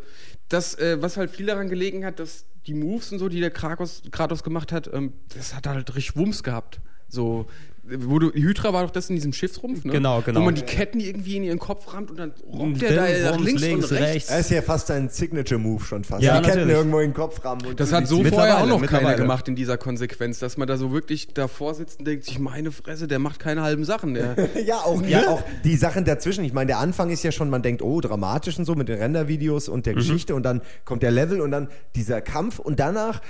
Das, 0.49 0.75
äh, 0.79 1.01
was 1.01 1.17
halt 1.17 1.31
viel 1.31 1.47
daran 1.47 1.69
gelegen 1.69 2.05
hat, 2.05 2.19
dass 2.19 2.45
die 2.67 2.75
Moves 2.75 3.13
und 3.13 3.19
so, 3.21 3.29
die 3.29 3.41
der 3.41 3.51
Kratos, 3.53 4.03
Kratos 4.11 4.43
gemacht 4.43 4.73
hat, 4.73 4.91
ähm, 4.93 5.13
das 5.35 5.55
hat 5.55 5.67
halt 5.67 5.95
richtig 5.95 6.17
Wumms 6.17 6.43
gehabt. 6.43 6.81
So, 7.11 7.47
wo 7.93 8.21
du, 8.21 8.31
Hydra 8.33 8.73
war 8.73 8.85
doch 8.85 8.93
das 8.93 9.09
in 9.11 9.17
diesem 9.17 9.33
Schiffsrumpf, 9.33 9.85
ne? 9.85 9.91
Genau, 9.91 10.21
genau. 10.21 10.39
Wo 10.41 10.45
man 10.45 10.55
die 10.55 10.63
Ketten 10.63 11.01
irgendwie 11.01 11.39
in 11.39 11.43
ihren 11.43 11.59
Kopf 11.59 11.93
rammt 11.93 12.11
und 12.11 12.19
dann 12.19 12.33
robbt 12.53 12.81
der 12.83 12.95
da 12.95 13.31
nach 13.33 13.39
Wumms 13.39 13.61
links, 13.61 13.91
und 13.91 13.99
rechts. 13.99 14.07
rechts. 14.13 14.29
Das 14.29 14.41
ist 14.43 14.51
ja 14.51 14.63
fast 14.63 14.91
ein 14.93 15.09
Signature-Move 15.09 15.83
schon 15.83 16.05
fast. 16.05 16.23
Ja, 16.23 16.37
die 16.37 16.43
Ketten 16.45 16.59
natürlich. 16.61 16.77
irgendwo 16.77 17.01
in 17.01 17.09
den 17.11 17.15
Kopf 17.15 17.45
rammen. 17.45 17.67
Und 17.67 17.81
Das 17.81 17.93
hat 17.93 18.07
so 18.07 18.23
vorher 18.23 18.59
auch 18.63 18.67
noch 18.67 18.81
keiner 18.87 19.15
gemacht 19.17 19.49
in 19.49 19.57
dieser 19.57 19.77
Konsequenz, 19.77 20.39
dass 20.39 20.57
man 20.57 20.69
da 20.69 20.77
so 20.77 20.93
wirklich 20.93 21.35
davor 21.35 21.75
sitzt 21.75 21.99
und 21.99 22.05
denkt 22.05 22.27
sich, 22.27 22.39
meine 22.39 22.71
Fresse, 22.71 23.09
der 23.09 23.19
macht 23.19 23.41
keine 23.41 23.63
halben 23.63 23.85
Sachen. 23.85 24.15
Der, 24.15 24.37
Ja, 24.65 24.77
auch, 24.85 25.03
ja, 25.03 25.27
auch 25.29 25.43
die 25.65 25.75
Sachen 25.77 26.05
dazwischen. 26.05 26.45
Ich 26.45 26.53
meine, 26.53 26.69
der 26.69 26.79
Anfang 26.79 27.11
ist 27.11 27.25
ja 27.25 27.33
schon, 27.33 27.51
man 27.51 27.63
denkt, 27.63 27.83
oh, 27.83 28.01
dramatisch 28.01 28.57
und 28.59 28.67
so 28.67 28.77
mit 28.77 28.89
den 28.89 28.99
Rendervideos 28.99 29.69
und 29.69 29.81
Mhm. 29.81 29.83
der 29.85 29.95
Geschichte 29.95 30.35
und 30.37 30.45
dann 30.45 30.61
kommt 30.85 31.03
der 31.03 31.11
Level 31.11 31.41
und 31.41 31.51
dann 31.51 31.69
dieser 31.97 32.21
Kampf 32.21 32.59
und 32.61 32.79
danach 32.79 33.21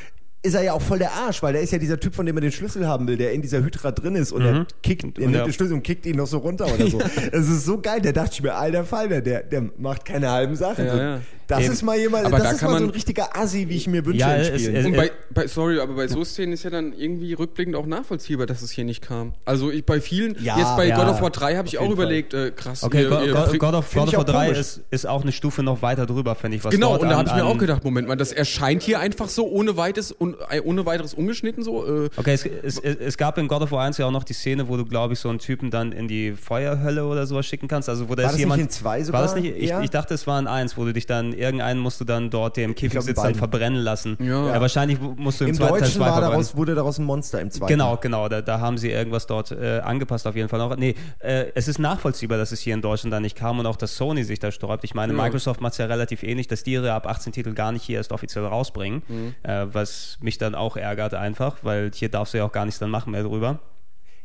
ist 0.42 0.55
er 0.55 0.62
ja 0.62 0.72
auch 0.72 0.81
voll 0.81 0.98
der 0.98 1.12
Arsch, 1.12 1.42
weil 1.42 1.53
der 1.53 1.62
ist 1.62 1.70
ja 1.70 1.79
dieser 1.79 2.00
Typ, 2.00 2.14
von 2.14 2.24
dem 2.24 2.35
man 2.35 2.42
den 2.42 2.53
Schlüssel 2.53 2.87
haben 2.87 3.07
will, 3.07 3.16
der 3.18 3.33
in 3.33 3.42
dieser 3.42 3.62
Hydra 3.62 3.92
drin 3.92 4.14
ist 4.14 4.33
und 4.33 4.42
er 4.42 4.66
kickt, 4.83 5.03
er 5.03 5.07
Mhm. 5.09 5.12
Und 5.16 5.18
nimmt 5.20 5.35
der- 5.35 5.44
den 5.44 5.53
Schlüssel 5.53 5.74
und 5.74 5.83
kickt 5.83 6.07
ihn 6.07 6.16
noch 6.16 6.26
so 6.26 6.38
runter 6.38 6.66
oder 6.72 6.88
so. 6.88 6.98
Das 7.33 7.48
ist 7.48 7.64
so 7.66 7.79
geil, 7.81 8.00
der 8.00 8.12
dachte 8.14 8.31
ich 8.35 8.42
mir, 8.42 8.55
alter 8.55 8.85
Falter, 8.85 9.20
der, 9.20 9.42
der 9.42 9.64
macht 9.76 10.05
keine 10.05 10.31
halben 10.31 10.57
Sachen. 10.57 10.87
Ja, 10.87 10.96
ja. 10.96 11.20
Das 11.46 11.64
Eben. 11.64 11.72
ist 11.72 11.83
mal 11.83 11.98
jemand, 11.98 12.26
Aber 12.26 12.37
das 12.38 12.46
da 12.46 12.53
ist 12.53 12.61
kann 12.61 12.70
mal 12.70 12.79
so 12.79 12.85
ein 12.85 12.90
richtiger 12.90 13.37
Assi, 13.37 13.68
wie 13.68 13.74
ich 13.76 13.88
mir 13.88 14.07
wünsche 14.07 14.20
Ja, 14.20 14.35
in 14.37 14.40
es- 14.55 14.62
Spielen. 14.62 14.76
es- 14.76 14.87
Und 14.87 14.96
bei, 14.96 15.11
bei, 15.35 15.46
sorry, 15.48 15.81
aber 15.81 15.94
bei 15.96 16.07
so 16.07 16.22
Szenen 16.24 16.53
ist 16.53 16.62
ja 16.62 16.70
dann 16.70 16.92
irgendwie 16.92 17.33
rückblickend 17.33 17.74
auch 17.74 17.87
nachvollziehbar, 17.87 18.46
dass 18.46 18.62
es 18.62 18.70
hier 18.70 18.85
nicht 18.85 19.03
kam. 19.03 19.33
Also 19.46 19.68
ich, 19.72 19.85
bei 19.85 20.00
vielen, 20.00 20.37
Ja, 20.40 20.57
jetzt 20.59 20.76
bei 20.76 20.87
ja, 20.87 20.96
God 20.96 21.09
of 21.12 21.20
War 21.22 21.31
3 21.31 21.57
habe 21.57 21.66
ich 21.66 21.76
auch 21.79 21.90
überlegt, 21.90 22.35
äh, 22.35 22.53
krass. 22.53 22.85
Okay, 22.85 23.03
ihr- 23.03 23.09
God, 23.09 23.26
ihr 23.26 23.33
God, 23.33 23.59
God 23.59 23.74
of, 23.74 23.92
God 23.92 24.09
of 24.09 24.16
War 24.16 24.24
3 24.24 24.44
komisch. 24.46 24.59
ist, 24.61 24.81
ist 24.92 25.07
auch 25.09 25.22
eine 25.22 25.33
Stufe 25.33 25.64
noch 25.64 25.83
weiter 25.83 26.07
drüber, 26.07 26.37
finde 26.37 26.57
ich. 26.59 26.64
Was 26.64 26.72
Genau, 26.72 26.96
und 26.96 27.09
da 27.09 27.16
habe 27.18 27.29
ich 27.29 27.35
mir 27.35 27.44
auch 27.44 27.59
gedacht, 27.59 27.83
Moment 27.85 28.07
mal, 28.07 28.16
das 28.16 28.31
erscheint 28.31 28.85
hier 28.85 29.00
einfach 29.00 29.29
so 29.29 29.48
ohne, 29.50 29.76
weites, 29.76 30.12
un, 30.35 30.37
äh, 30.51 30.61
ohne 30.61 30.87
weiteres 30.87 31.14
ungeschnitten 31.14 31.62
so. 31.62 31.87
Äh, 32.05 32.11
Okay, 32.16 32.33
es, 32.35 32.45
es, 32.45 32.79
es 32.79 33.16
gab 33.16 33.38
in 33.38 33.49
God 33.49 33.62
of 33.62 33.73
War 33.73 33.85
1 33.85 33.99
ja 33.99 34.07
auch 34.07 34.11
noch 34.11 34.25
die 34.25 34.33
Szene, 34.33 34.69
wo 34.69 34.77
du, 34.77 34.85
glaube 34.85 35.14
ich, 35.14 35.21
so 35.21 35.29
einen 35.29 35.38
Typen 35.38 35.71
dann 35.71 35.93
in 35.93 36.09
die 36.09 36.33
Feuerhölle 36.33 37.05
oder 37.07 37.27
sowas 37.27 37.47
schicken 37.47 37.69
kannst. 37.69 37.88
Also 37.88 38.09
wo 38.09 38.14
da 38.14 38.23
War 38.25 38.31
ist 38.31 38.33
das 38.33 38.37
nicht 38.37 38.40
jemand. 38.40 38.62
in 38.62 38.71
zwei 38.71 38.99
War 38.99 39.05
sogar 39.05 39.23
das 39.23 39.35
nicht? 39.35 39.57
Ich, 39.57 39.71
ich 39.73 39.90
dachte, 39.90 40.14
es 40.14 40.27
war 40.27 40.38
in 40.38 40.47
1, 40.47 40.77
wo 40.77 40.85
du 40.85 40.93
dich 40.93 41.07
dann, 41.07 41.33
irgendeinen 41.33 41.81
musst 41.81 42.01
du 42.01 42.05
dann 42.05 42.31
dort, 42.31 42.57
der 42.57 42.64
im 42.64 42.75
Käfig 42.75 42.93
glaub, 42.93 43.03
in 43.03 43.07
sitzt, 43.09 43.25
dann 43.25 43.35
verbrennen 43.35 43.81
lassen. 43.81 44.16
Ja. 44.21 44.61
wahrscheinlich 44.61 44.99
musst 45.01 45.40
du 45.40 45.45
im, 45.45 45.51
Im 45.51 45.57
zweiten 45.57 45.71
Teil 45.73 45.81
Deutschen 45.81 46.01
zwei 46.01 46.07
war 46.11 46.21
daraus, 46.21 46.57
wurde 46.57 46.75
daraus 46.75 46.99
ein 46.99 47.05
Monster 47.05 47.40
im 47.40 47.51
zweiten. 47.51 47.69
Genau, 47.73 47.97
genau. 47.97 48.29
Da, 48.29 48.43
da 48.43 48.61
haben 48.61 48.79
sie 48.79 48.90
irgendwas 48.90 49.27
dort 49.27 49.51
äh, 49.53 49.81
angepasst 49.81 50.27
auf 50.27 50.37
jeden 50.37 50.49
Fall 50.49 50.59
noch. 50.59 50.77
Nee, 50.77 50.95
äh, 51.21 51.47
es 51.55 51.69
ist 51.69 51.79
nachvollziehbar, 51.79 52.38
dass 52.38 52.53
es 52.53 52.61
hier 52.61 52.75
in 52.75 52.83
Deutschland 52.83 53.12
da 53.12 53.21
nicht 53.21 53.37
kam 53.37 53.59
und 53.59 53.66
auch, 53.66 53.77
dass 53.77 53.97
Sony 53.97 54.25
sich 54.25 54.38
da 54.38 54.51
sträubt. 54.53 54.85
Ich 54.85 54.95
meine, 54.95 55.12
Ja. 55.14 55.23
Microsoft 55.23 55.61
macht 55.61 55.73
es 55.73 55.79
ja 55.79 55.87
relativ 55.87 56.23
ähnlich, 56.23 56.49
dass 56.49 56.62
die 56.62 56.73
ihre 56.73 56.93
ab 56.93 57.07
18 57.07 57.33
Titel 57.33 57.53
gar 57.55 57.73
nicht 57.73 57.83
hier 57.83 57.97
erst 57.99 58.12
offiziell 58.12 58.45
rausbringen, 58.45 59.03
Mhm. 59.09 59.35
äh, 59.43 59.66
was 59.73 60.19
mich 60.23 60.39
dann 60.39 60.55
auch 60.55 60.77
ärgert 60.77 61.15
einfach, 61.15 61.59
weil 61.63 61.91
hier 61.95 62.09
darfst 62.09 62.35
du 62.35 62.39
ja 62.39 62.45
auch 62.45 62.53
gar 62.53 62.65
nichts 62.65 62.79
dann 62.81 62.91
machen 62.91 63.13
mehr 63.13 63.23
drüber. 63.23 63.61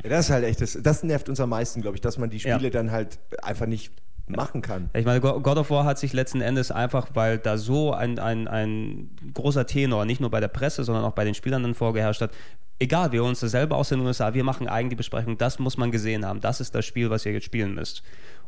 Ja, 0.04 0.10
das 0.10 0.26
ist 0.26 0.32
halt 0.32 0.44
echt, 0.46 0.62
das, 0.62 0.78
das 0.82 1.04
nervt 1.04 1.30
uns 1.30 1.40
am 1.40 1.50
meisten, 1.50 1.82
glaube 1.82 1.96
ich, 1.98 2.02
dass 2.02 2.18
man 2.18 2.30
die 2.30 2.40
Spiele 2.40 2.60
Ja. 2.64 2.70
dann 2.70 2.92
halt 2.92 3.18
einfach 3.42 3.66
nicht 3.66 3.92
machen 4.28 4.62
kann. 4.62 4.90
Ich 4.94 5.06
meine, 5.06 5.22
Go- 5.22 5.40
God 5.40 5.58
of 5.58 5.70
War 5.70 5.86
hat 5.86 6.00
sich 6.00 6.12
letzten 6.12 6.42
Endes 6.42 6.72
einfach, 6.72 7.10
weil 7.14 7.38
da 7.38 7.58
so 7.58 7.94
ein, 7.94 8.18
ein, 8.20 8.48
ein 8.48 9.10
großer 9.34 9.68
Tenor, 9.68 10.06
nicht 10.06 10.20
nur 10.20 10.32
bei 10.32 10.40
der 10.40 10.48
Presse, 10.48 10.84
sondern 10.84 11.06
auch 11.06 11.12
bei 11.14 11.24
den 11.26 11.36
Spielern 11.36 11.62
dann 11.62 11.76
vorgeherrscht 11.76 12.22
hat, 12.22 12.32
egal, 12.80 13.12
wir 13.12 13.22
holen 13.22 13.30
uns 13.30 13.40
das 13.42 13.52
selber 13.52 13.78
aus 13.78 13.90
den 13.90 14.00
USA, 14.00 14.34
wir 14.34 14.44
machen 14.44 14.68
eigen 14.68 14.90
die 14.90 14.96
Besprechung, 14.96 15.38
das 15.38 15.60
muss 15.60 15.78
man 15.78 15.92
gesehen 15.92 16.26
haben, 16.26 16.42
das 16.42 16.60
ist 16.60 16.74
das 16.74 16.86
Spiel, 16.86 17.10
was 17.12 17.26
ihr 17.26 17.34
jetzt 17.34 17.46
spielen 17.46 17.76
müsst. 17.76 18.02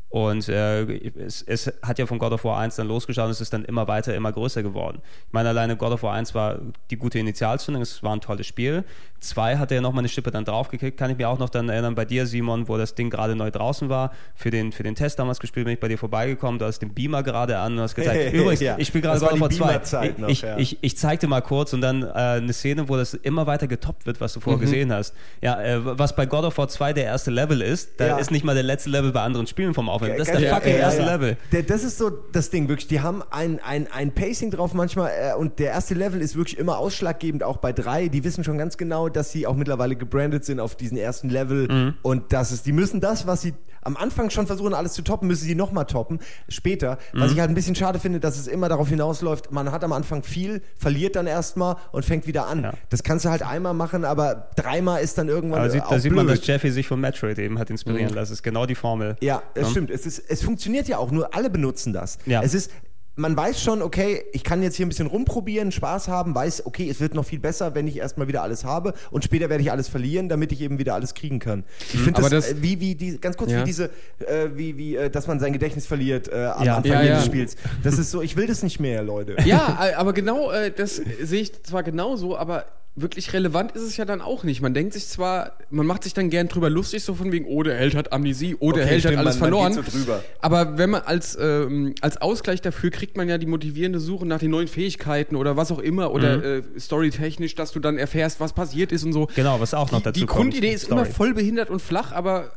Und 0.10 0.48
äh, 0.48 0.84
es, 1.20 1.42
es 1.42 1.72
hat 1.82 2.00
ja 2.00 2.06
von 2.06 2.18
God 2.18 2.32
of 2.32 2.44
War 2.46 2.60
1 2.60 2.78
dann 2.78 2.88
losgeschaut 2.88 3.26
und 3.26 3.32
es 3.32 3.42
ist 3.42 3.52
dann 3.52 3.66
immer 3.66 3.88
weiter, 3.88 4.16
immer 4.16 4.32
größer 4.32 4.64
geworden. 4.64 5.02
Ich 5.28 5.34
meine, 5.34 5.50
alleine 5.50 5.76
God 5.76 5.92
of 5.92 6.04
War 6.04 6.14
1 6.14 6.34
war 6.34 6.60
die 6.90 6.98
gute 6.98 7.20
Initialzündung, 7.20 7.82
es 7.82 8.02
war 8.04 8.14
ein 8.14 8.22
tolles 8.22 8.48
Spiel. 8.48 8.86
Zwei 9.20 9.58
hat 9.58 9.72
er 9.72 9.82
nochmal 9.82 10.02
eine 10.02 10.10
Schippe 10.10 10.32
dann 10.32 10.46
draufgekriegt, 10.46 10.98
kann 10.98 11.10
ich 11.10 11.18
mir 11.18 11.28
auch 11.30 11.40
noch 11.40 11.50
dann 11.50 11.70
erinnern, 11.70 11.96
bei 11.96 12.06
dir, 12.06 12.26
Simon, 12.28 12.68
wo 12.68 12.78
das 12.78 12.94
Ding 12.96 13.10
gerade 13.10 13.36
neu 13.36 13.50
draußen 13.52 13.90
war, 13.90 14.12
für 14.36 14.52
den, 14.52 14.72
für 14.72 14.84
den 14.84 14.96
Test 14.96 15.18
damals 15.20 15.40
gespielt, 15.40 15.66
bin 15.66 15.74
ich 15.74 15.80
bei 15.80 15.88
dir 15.88 15.98
vorbeigekommen, 15.98 16.60
du 16.60 16.66
hast 16.66 16.80
den 16.80 16.94
Beamer 16.94 17.24
gerade 17.24 17.58
an 17.58 17.74
und 17.74 17.80
hast 17.80 17.96
gezeigt, 17.96 18.34
übrigens, 18.34 18.60
Ja, 18.62 18.76
ich 18.78 18.88
spiele 18.88 19.02
gerade 19.04 19.20
God 19.20 19.32
of 19.34 19.40
War 19.40 19.50
2. 19.50 19.58
Beamer-Zeit 19.66 20.12
Ich, 20.14 20.18
noch, 20.20 20.30
ich, 20.30 20.42
ja. 20.42 20.58
ich, 20.58 20.78
ich 20.82 20.98
zeig 20.98 21.20
dir 21.20 21.28
mal 21.28 21.42
kurz 21.42 21.74
und 21.74 21.82
dann 21.82 22.04
äh, 22.04 22.08
eine 22.14 22.54
Szene, 22.54 22.88
wo 22.90 22.96
das 22.96 23.14
immer 23.16 23.48
weiter 23.48 23.68
getoppt 23.68 24.06
wird, 24.06 24.22
was 24.22 24.34
du 24.34 24.40
vorher 24.40 24.58
Mhm. 24.58 24.62
gesehen 24.62 24.94
hast. 24.94 25.14
Ja, 25.42 25.62
äh, 25.62 25.80
was 25.98 26.16
bei 26.16 26.26
God 26.26 26.44
of 26.46 26.58
War 26.58 26.68
2 26.68 26.94
der 26.94 27.06
erste 27.06 27.32
Level 27.32 27.62
ist, 27.62 28.00
da 28.00 28.08
Ja. 28.08 28.18
ist 28.18 28.32
nicht 28.32 28.46
mal 28.46 28.54
der 28.54 28.64
letzte 28.64 28.90
Level 28.90 29.12
bei 29.12 29.22
anderen 29.22 29.48
Spielen 29.48 29.74
vom 29.74 29.88
können. 30.00 30.18
Das 30.18 30.28
ist 30.30 30.40
der 30.40 30.54
fucking 30.54 30.74
ja, 30.74 30.78
erste 30.80 31.02
ja. 31.02 31.14
Level. 31.16 31.38
Das 31.68 31.84
ist 31.84 31.98
so 31.98 32.10
das 32.10 32.50
Ding, 32.50 32.68
wirklich. 32.70 32.88
Die 32.88 33.02
haben 33.02 33.24
ein, 33.32 33.60
ein, 33.64 33.88
ein 33.92 34.12
Pacing 34.14 34.52
drauf 34.52 34.74
manchmal 34.74 35.12
äh, 35.12 35.34
und 35.36 35.60
der 35.60 35.72
erste 35.72 35.94
Level 35.94 36.22
ist 36.22 36.36
wirklich 36.36 36.58
immer 36.58 36.78
ausschlaggebend, 36.78 37.44
auch 37.44 37.58
bei 37.58 37.72
drei. 37.74 38.08
Die 38.10 38.24
wissen 38.24 38.44
schon 38.44 38.58
ganz 38.58 38.78
genau, 38.78 39.07
dass 39.10 39.32
sie 39.32 39.48
auch 39.48 39.56
mittlerweile 39.56 39.96
gebrandet 39.96 40.46
sind 40.46 40.60
auf 40.60 40.76
diesen 40.76 40.98
ersten 40.98 41.30
Level 41.30 41.68
Mhm. 41.68 41.94
und 42.02 42.34
das 42.34 42.52
ist, 42.52 42.66
die 42.66 42.72
müssen 42.72 43.00
das, 43.02 43.28
was 43.28 43.42
sie 43.42 43.54
am 43.84 43.96
Anfang 43.96 44.30
schon 44.32 44.48
versuchen, 44.48 44.74
alles 44.74 44.92
zu 44.94 45.02
toppen, 45.02 45.30
müssen 45.30 45.46
sie 45.46 45.56
nochmal 45.56 45.86
toppen. 45.86 46.20
Später. 46.50 46.98
Was 47.14 47.30
Mhm. 47.30 47.36
ich 47.36 47.40
halt 47.40 47.50
ein 47.52 47.56
bisschen 47.56 47.76
schade 47.76 48.00
finde, 48.00 48.20
dass 48.20 48.38
es 48.38 48.48
immer 48.48 48.68
darauf 48.68 48.90
hinausläuft, 48.90 49.52
man 49.54 49.72
hat 49.72 49.82
am 49.84 49.94
Anfang 49.94 50.24
viel, 50.24 50.62
verliert 50.78 51.16
dann 51.16 51.26
erstmal 51.26 51.78
und 51.94 52.04
fängt 52.04 52.28
wieder 52.28 52.48
an. 52.48 52.64
Ja. 52.64 52.74
Das 52.90 53.04
kannst 53.04 53.24
du 53.24 53.30
halt 53.30 53.44
einmal 53.44 53.74
machen, 53.74 54.04
aber 54.04 54.50
dreimal 54.58 55.02
ist 55.02 55.18
dann 55.18 55.30
irgendwann 55.30 55.60
Aber 55.62 55.70
sieht, 55.70 55.84
auch 55.84 55.90
da 55.92 56.00
sieht 56.00 56.12
man, 56.12 56.26
blöd. 56.26 56.40
dass 56.40 56.48
Jeffy 56.48 56.70
sich 56.72 56.86
von 56.88 57.00
Metroid 57.00 57.40
eben 57.40 57.60
hat 57.60 57.70
inspirieren 57.70 58.10
lassen. 58.10 58.16
Das 58.18 58.32
ist 58.32 58.44
genau 58.44 58.66
die 58.66 58.76
Formel. 58.76 59.16
Ja, 59.22 59.42
es 59.54 59.62
Ja. 59.64 59.70
stimmt. 59.70 59.90
Es, 59.90 60.06
ist, 60.06 60.20
es 60.28 60.44
funktioniert 60.44 60.90
ja 60.90 60.98
auch, 60.98 61.12
nur 61.12 61.34
alle 61.34 61.50
benutzen 61.50 61.94
das. 61.94 62.18
Ja. 62.26 62.42
Es 62.42 62.54
ist, 62.54 62.72
man 63.18 63.36
weiß 63.36 63.62
schon, 63.62 63.82
okay, 63.82 64.24
ich 64.32 64.44
kann 64.44 64.64
jetzt 64.64 64.76
hier 64.78 64.86
ein 64.86 64.90
bisschen 64.90 65.08
rumprobieren, 65.08 65.72
Spaß 65.72 66.08
haben, 66.08 66.34
weiß, 66.36 66.66
okay, 66.66 66.90
es 66.90 67.00
wird 67.02 67.14
noch 67.16 67.26
viel 67.26 67.40
besser, 67.40 67.76
wenn 67.76 67.88
ich 67.88 67.98
erstmal 67.98 68.28
wieder 68.28 68.44
alles 68.44 68.64
habe 68.64 68.94
und 69.12 69.24
später 69.24 69.50
werde 69.50 69.64
ich 69.64 69.72
alles 69.72 69.88
verlieren, 69.90 70.30
damit 70.30 70.52
ich 70.52 70.62
eben 70.62 70.78
wieder 70.80 70.94
alles 70.94 71.14
kriegen 71.16 71.40
kann. 71.40 71.64
Ich 71.94 72.00
finde 72.00 72.20
Aber 72.20 72.30
das, 72.30 72.46
das- 72.50 72.54
äh, 72.58 72.62
wie, 72.62 72.80
wie, 72.80 72.96
die, 72.96 73.18
ganz 73.20 73.36
kurz, 73.36 73.52
Ja. 73.52 73.62
wie 73.62 73.66
diese, 73.66 73.86
äh, 74.20 74.50
wie, 74.54 74.78
wie, 74.78 74.96
äh, 74.96 75.10
dass 75.10 75.28
man 75.28 75.40
sein 75.40 75.52
Gedächtnis 75.52 75.86
verliert 75.88 76.28
äh, 76.30 76.46
am 76.46 76.64
Ja. 76.66 76.78
Anfang 76.78 76.92
Ja, 76.94 77.02
jedes. 77.02 77.26
Spiels. 77.26 77.56
Das 77.84 77.98
ist 77.98 78.12
so, 78.12 78.22
ich 78.22 78.36
will 78.38 78.48
das 78.48 78.62
nicht 78.64 78.80
mehr, 78.80 79.02
Leute. 79.04 79.36
Ja, 79.46 79.80
äh, 79.90 79.94
aber 79.96 80.14
genau, 80.14 80.52
äh, 80.52 80.72
das 80.72 80.96
sehe 81.22 81.42
ich 81.42 81.64
zwar 81.64 81.84
genauso, 81.84 82.38
aber 82.38 82.66
wirklich 83.00 83.32
relevant 83.32 83.72
ist 83.74 83.84
es 83.84 83.96
ja 83.96 84.06
dann 84.06 84.22
auch 84.22 84.44
nicht. 84.44 84.62
Man 84.62 84.74
denkt 84.74 84.94
sich 84.94 85.08
zwar, 85.08 85.54
man 85.70 85.86
macht 85.86 86.04
sich 86.04 86.14
dann 86.14 86.30
gern 86.30 86.48
drüber 86.48 86.70
lustig, 86.70 87.04
so 87.04 87.14
von 87.14 87.32
wegen, 87.32 87.46
oh, 87.46 87.62
der 87.64 87.76
Held 87.78 87.94
hat 87.96 88.12
Amnesie, 88.12 88.56
oh, 88.60 88.72
der 88.72 88.84
Okay, 88.84 88.90
Held 88.94 89.02
stimmt, 89.04 89.18
hat 89.18 89.26
alles 89.26 89.40
man- 89.40 89.52
man 89.52 89.72
verloren. 89.72 89.86
geht 89.86 89.94
so. 89.94 90.14
Aber 90.42 90.78
wenn 90.80 90.90
man 90.90 91.04
als, 91.04 91.38
ähm, 91.40 91.94
als 92.02 92.18
Ausgleich 92.18 92.62
dafür 92.62 92.90
kriegt 92.90 93.16
man 93.16 93.30
ja 93.30 93.38
die 93.38 93.46
motivierende 93.46 94.00
Suche 94.00 94.26
nach 94.26 94.40
den 94.40 94.52
neuen 94.52 94.68
Fähigkeiten 94.68 95.36
oder 95.36 95.56
was 95.56 95.72
auch 95.72 95.80
immer 95.80 96.12
oder 96.12 96.44
äh, 96.44 96.62
storytechnisch, 96.80 97.56
dass 97.56 97.72
du 97.72 97.80
dann 97.80 97.98
erfährst, 97.98 98.40
was 98.40 98.54
passiert 98.54 98.92
ist 98.92 99.04
und 99.04 99.14
so. 99.14 99.28
Genau, 99.36 99.60
was 99.60 99.74
auch 99.74 99.92
noch 99.92 100.00
die, 100.00 100.04
dazu 100.06 100.20
Die 100.20 100.26
kommt. 100.26 100.42
Grundidee 100.42 100.74
ist 100.74 100.86
Story. 100.86 101.02
immer 101.02 101.06
voll 101.10 101.34
behindert 101.34 101.70
und 101.70 101.82
flach, 101.82 102.12
aber 102.12 102.52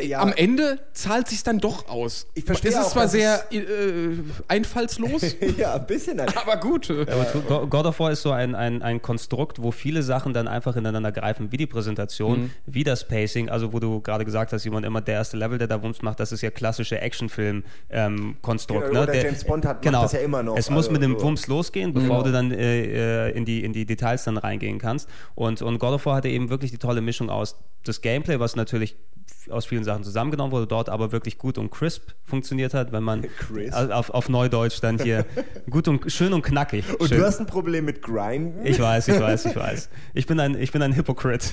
Ja. 0.00 0.20
am 0.20 0.32
Ende 0.32 0.78
zahlt 0.94 1.28
sich 1.28 1.42
dann 1.42 1.58
doch 1.58 1.86
aus. 1.88 2.26
Ich 2.34 2.44
verstehe 2.44 2.70
Es 2.70 2.78
ist 2.78 2.84
auch, 2.86 2.92
zwar 2.92 3.08
sehr 3.08 3.44
äh, 3.52 3.60
einfallslos, 4.48 5.36
ja, 5.58 5.74
ein 5.74 5.86
bisschen. 5.86 6.18
Halt. 6.18 6.34
aber 6.34 6.56
gut. 6.56 6.90
Aber 6.90 7.30
tu- 7.30 7.42
Go- 7.42 7.66
God 7.66 7.84
of 7.84 8.00
War 8.00 8.10
ist 8.10 8.22
so 8.22 8.30
ein, 8.30 8.54
ein, 8.54 8.80
ein 8.80 9.02
Konstrukt, 9.02 9.60
wo 9.62 9.70
viele 9.70 10.02
Sachen 10.02 10.32
dann 10.32 10.48
einfach 10.48 10.76
ineinander 10.76 11.12
greifen, 11.12 11.52
wie 11.52 11.58
die 11.58 11.66
Präsentation, 11.66 12.44
Mhm. 12.44 12.50
wie 12.64 12.84
das 12.84 13.06
Pacing, 13.06 13.50
also 13.50 13.74
wo 13.74 13.80
du 13.80 14.00
gerade 14.00 14.24
gesagt 14.24 14.54
hast, 14.54 14.62
Simon, 14.62 14.82
immer 14.84 15.02
der 15.02 15.16
erste 15.16 15.36
Level, 15.36 15.58
der 15.58 15.68
da 15.68 15.82
Wumms 15.82 16.00
macht, 16.00 16.20
das 16.20 16.32
ist 16.32 16.40
ja 16.40 16.50
klassische 16.50 16.98
Actionfilm-Konstrukt. 17.00 18.86
Ja, 18.86 18.92
ne? 18.92 19.02
oder 19.02 19.14
James 19.14 19.44
Bond 19.44 19.64
hat- 19.66 19.76
macht 19.76 19.82
genau. 19.82 20.02
das 20.02 20.12
ja 20.12 20.20
immer 20.20 20.42
noch, 20.42 20.56
Es 20.56 20.70
muss 20.70 20.86
also 20.86 20.92
mit 20.92 21.02
dem 21.02 21.18
so. 21.18 21.24
Wumms 21.26 21.46
losgehen, 21.48 21.92
bevor 21.92 22.08
Genau. 22.08 22.22
du 22.22 22.32
dann 22.32 22.50
äh, 22.50 23.28
äh, 23.28 23.36
in, 23.36 23.44
die, 23.44 23.62
in 23.64 23.72
die 23.72 23.84
Details 23.86 24.24
dann 24.24 24.36
reingehen 24.36 24.78
kannst. 24.78 25.08
Und, 25.34 25.62
und 25.62 25.78
God 25.78 25.92
of 25.94 26.06
War 26.06 26.16
hatte 26.16 26.28
eben 26.28 26.50
wirklich 26.50 26.70
die 26.70 26.78
tolle 26.78 27.00
Mischung 27.00 27.30
aus 27.30 27.56
das 27.84 28.00
Gameplay, 28.00 28.38
was 28.38 28.54
natürlich 28.56 28.96
aus 29.50 29.66
vielen 29.66 29.84
Sachen 29.84 30.04
zusammengenommen 30.04 30.52
wurde, 30.52 30.66
dort 30.66 30.88
aber 30.88 31.12
wirklich 31.12 31.38
gut 31.38 31.58
und 31.58 31.70
crisp 31.70 32.10
funktioniert 32.24 32.74
hat, 32.74 32.92
wenn 32.92 33.02
man 33.02 33.22
Crisp. 33.38 33.74
auf, 33.74 34.10
auf 34.10 34.28
Neudeutsch 34.28 34.80
dann 34.80 34.98
hier 34.98 35.24
gut 35.70 35.88
und 35.88 36.10
schön 36.10 36.32
und 36.32 36.42
knackig. 36.42 36.84
Und 36.98 37.08
schön. 37.08 37.18
du 37.18 37.24
hast 37.24 37.40
ein 37.40 37.46
Problem 37.46 37.84
mit 37.84 38.02
Grinden? 38.02 38.64
Ich 38.64 38.80
weiß, 38.80 39.08
ich 39.08 39.20
weiß, 39.20 39.46
ich 39.46 39.56
weiß. 39.56 39.88
Ich 40.14 40.26
bin 40.26 40.40
ein, 40.40 40.60
ich 40.60 40.72
bin 40.72 40.82
ein 40.82 40.94
Hypocrite. 40.94 41.48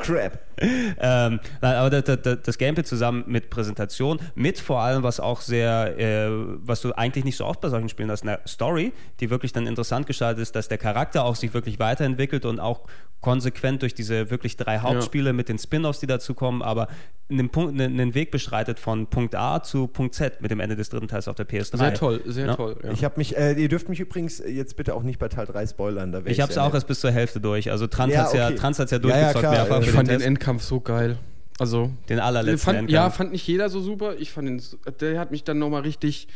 Crap. 0.00 0.38
ähm, 0.60 1.40
nein, 1.60 1.74
aber 1.74 1.90
das, 1.90 2.20
das, 2.22 2.38
das 2.42 2.58
Gameplay 2.58 2.84
zusammen 2.84 3.24
mit 3.26 3.50
Präsentation, 3.50 4.20
mit 4.34 4.58
vor 4.58 4.80
allem, 4.80 5.02
was 5.02 5.20
auch 5.20 5.40
sehr, 5.40 5.98
äh, 5.98 6.28
was 6.30 6.80
du 6.80 6.92
eigentlich 6.92 7.24
nicht 7.24 7.36
so 7.36 7.44
oft 7.44 7.60
bei 7.60 7.68
solchen 7.68 7.88
Spielen 7.88 8.10
hast, 8.10 8.22
eine 8.22 8.40
Story, 8.46 8.92
die 9.20 9.30
wirklich 9.30 9.52
dann 9.52 9.66
interessant 9.66 10.06
gestaltet 10.06 10.42
ist, 10.42 10.54
dass 10.54 10.68
der 10.68 10.78
Charakter 10.78 11.24
auch 11.24 11.36
sich 11.36 11.54
wirklich 11.54 11.78
weiterentwickelt 11.78 12.44
und 12.44 12.60
auch 12.60 12.86
konsequent 13.24 13.80
durch 13.80 13.94
diese 13.94 14.30
wirklich 14.30 14.58
drei 14.58 14.80
Hauptspiele 14.80 15.32
mit 15.32 15.48
den 15.48 15.58
Spin-offs, 15.58 15.98
die 15.98 16.06
dazu 16.06 16.34
kommen, 16.34 16.60
aber 16.60 16.88
einen, 17.30 17.48
Punkt, 17.48 17.72
einen, 17.80 17.98
einen 17.98 18.14
Weg 18.14 18.30
beschreitet 18.30 18.78
von 18.78 19.06
Punkt 19.06 19.34
A 19.34 19.62
zu 19.62 19.86
Punkt 19.86 20.14
Z 20.14 20.42
mit 20.42 20.50
dem 20.50 20.60
Ende 20.60 20.76
des 20.76 20.90
dritten 20.90 21.08
Teils 21.08 21.26
auf 21.26 21.34
der 21.34 21.48
PS3. 21.48 21.78
Sehr 21.78 21.94
toll, 21.94 22.20
sehr 22.26 22.46
Ja. 22.48 22.54
toll. 22.54 22.76
Ja. 22.82 22.92
Ich 22.92 23.02
habe 23.02 23.14
mich, 23.16 23.34
äh, 23.34 23.54
ihr 23.54 23.70
dürft 23.70 23.88
mich 23.88 23.98
übrigens 23.98 24.40
jetzt 24.46 24.76
bitte 24.76 24.94
auch 24.94 25.02
nicht 25.02 25.18
bei 25.18 25.28
Teil 25.28 25.46
3 25.46 25.66
spoilern. 25.66 26.12
Da 26.12 26.20
Ich 26.26 26.38
habe 26.40 26.50
es 26.50 26.54
sehr 26.56 26.64
auch 26.64 26.74
erst 26.74 26.86
bis 26.86 27.00
zur 27.00 27.12
Hälfte 27.12 27.40
durch. 27.40 27.70
Also 27.70 27.86
Trans 27.86 28.12
Ja, 28.12 28.24
hat's 28.24 28.34
ja, 28.34 28.48
okay. 28.48 28.56
Trans 28.56 28.78
hat's 28.78 28.90
ja 28.90 28.98
Ja, 28.98 29.08
ja, 29.08 29.08
durchgezockt 29.08 29.38
klar. 29.40 29.52
mehrfach 29.54 29.80
ich 29.80 29.86
für 29.88 29.92
fand 29.96 30.08
den 30.10 30.18
den. 30.18 30.26
Endkampf 30.28 30.62
so 30.62 30.80
geil. 30.80 31.16
Also, 31.58 31.90
Den 32.10 32.20
allerletzten 32.20 32.58
fand, 32.74 32.90
ja, 32.90 32.98
Endkampf. 33.04 33.16
fand 33.16 33.32
nicht 33.32 33.46
jeder 33.46 33.70
so 33.70 33.80
super. 33.80 34.16
Ich 34.18 34.32
fand 34.32 34.48
den, 34.48 34.60
der 35.00 35.18
hat 35.18 35.30
mich 35.30 35.44
dann 35.44 35.58
nochmal 35.58 35.80
richtig. 35.80 36.28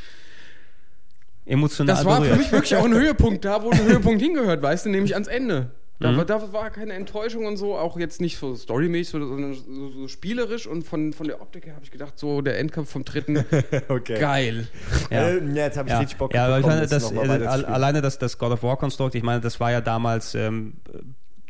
Emotional 1.44 1.94
Das 1.96 2.04
war 2.04 2.16
für 2.16 2.22
berührt. 2.22 2.38
mich 2.38 2.52
wirklich 2.52 2.76
auch 2.76 2.84
ein 2.84 2.94
Höhepunkt 2.94 3.44
da, 3.44 3.62
wo 3.62 3.70
ein 3.70 3.84
Höhepunkt 3.84 4.20
hingehört, 4.22 4.62
weißt 4.62 4.86
du, 4.86 4.90
nämlich 4.90 5.14
ans 5.14 5.28
Ende. 5.28 5.70
Da, 6.00 6.12
Mhm. 6.12 6.16
war, 6.18 6.24
da 6.26 6.52
war 6.52 6.70
keine 6.70 6.92
Enttäuschung 6.92 7.46
und 7.46 7.56
so, 7.56 7.76
auch 7.76 7.98
jetzt 7.98 8.20
nicht 8.20 8.38
so 8.38 8.54
storymäßig, 8.54 9.10
sondern 9.10 9.54
so, 9.54 9.88
so 9.90 10.06
spielerisch 10.08 10.66
und 10.68 10.84
von, 10.86 11.12
von 11.12 11.26
der 11.26 11.42
Optik 11.42 11.66
her 11.66 11.74
habe 11.74 11.84
ich 11.84 11.90
gedacht, 11.90 12.16
so 12.18 12.40
der 12.40 12.58
Endkampf 12.60 12.90
vom 12.90 13.04
dritten, 13.04 13.44
Okay. 13.88 14.20
geil. 14.20 14.68
Ja. 15.10 15.28
Äh, 15.28 15.44
ja, 15.54 15.64
jetzt 15.64 15.76
habe 15.76 15.88
ich 15.88 15.92
Ja, 15.92 15.98
richtig 15.98 16.18
Bock 16.18 16.32
ja 16.34 16.46
aber 16.46 16.60
ich 16.60 16.66
meine, 16.66 16.86
das 16.86 17.10
äh, 17.10 17.18
alleine 17.18 18.00
das, 18.00 18.18
das 18.18 18.38
God 18.38 18.52
of 18.52 18.62
War 18.62 18.76
Konstrukt, 18.76 19.16
ich 19.16 19.24
meine, 19.24 19.40
das 19.40 19.58
war 19.58 19.72
ja 19.72 19.80
damals 19.80 20.34
ähm, 20.36 20.74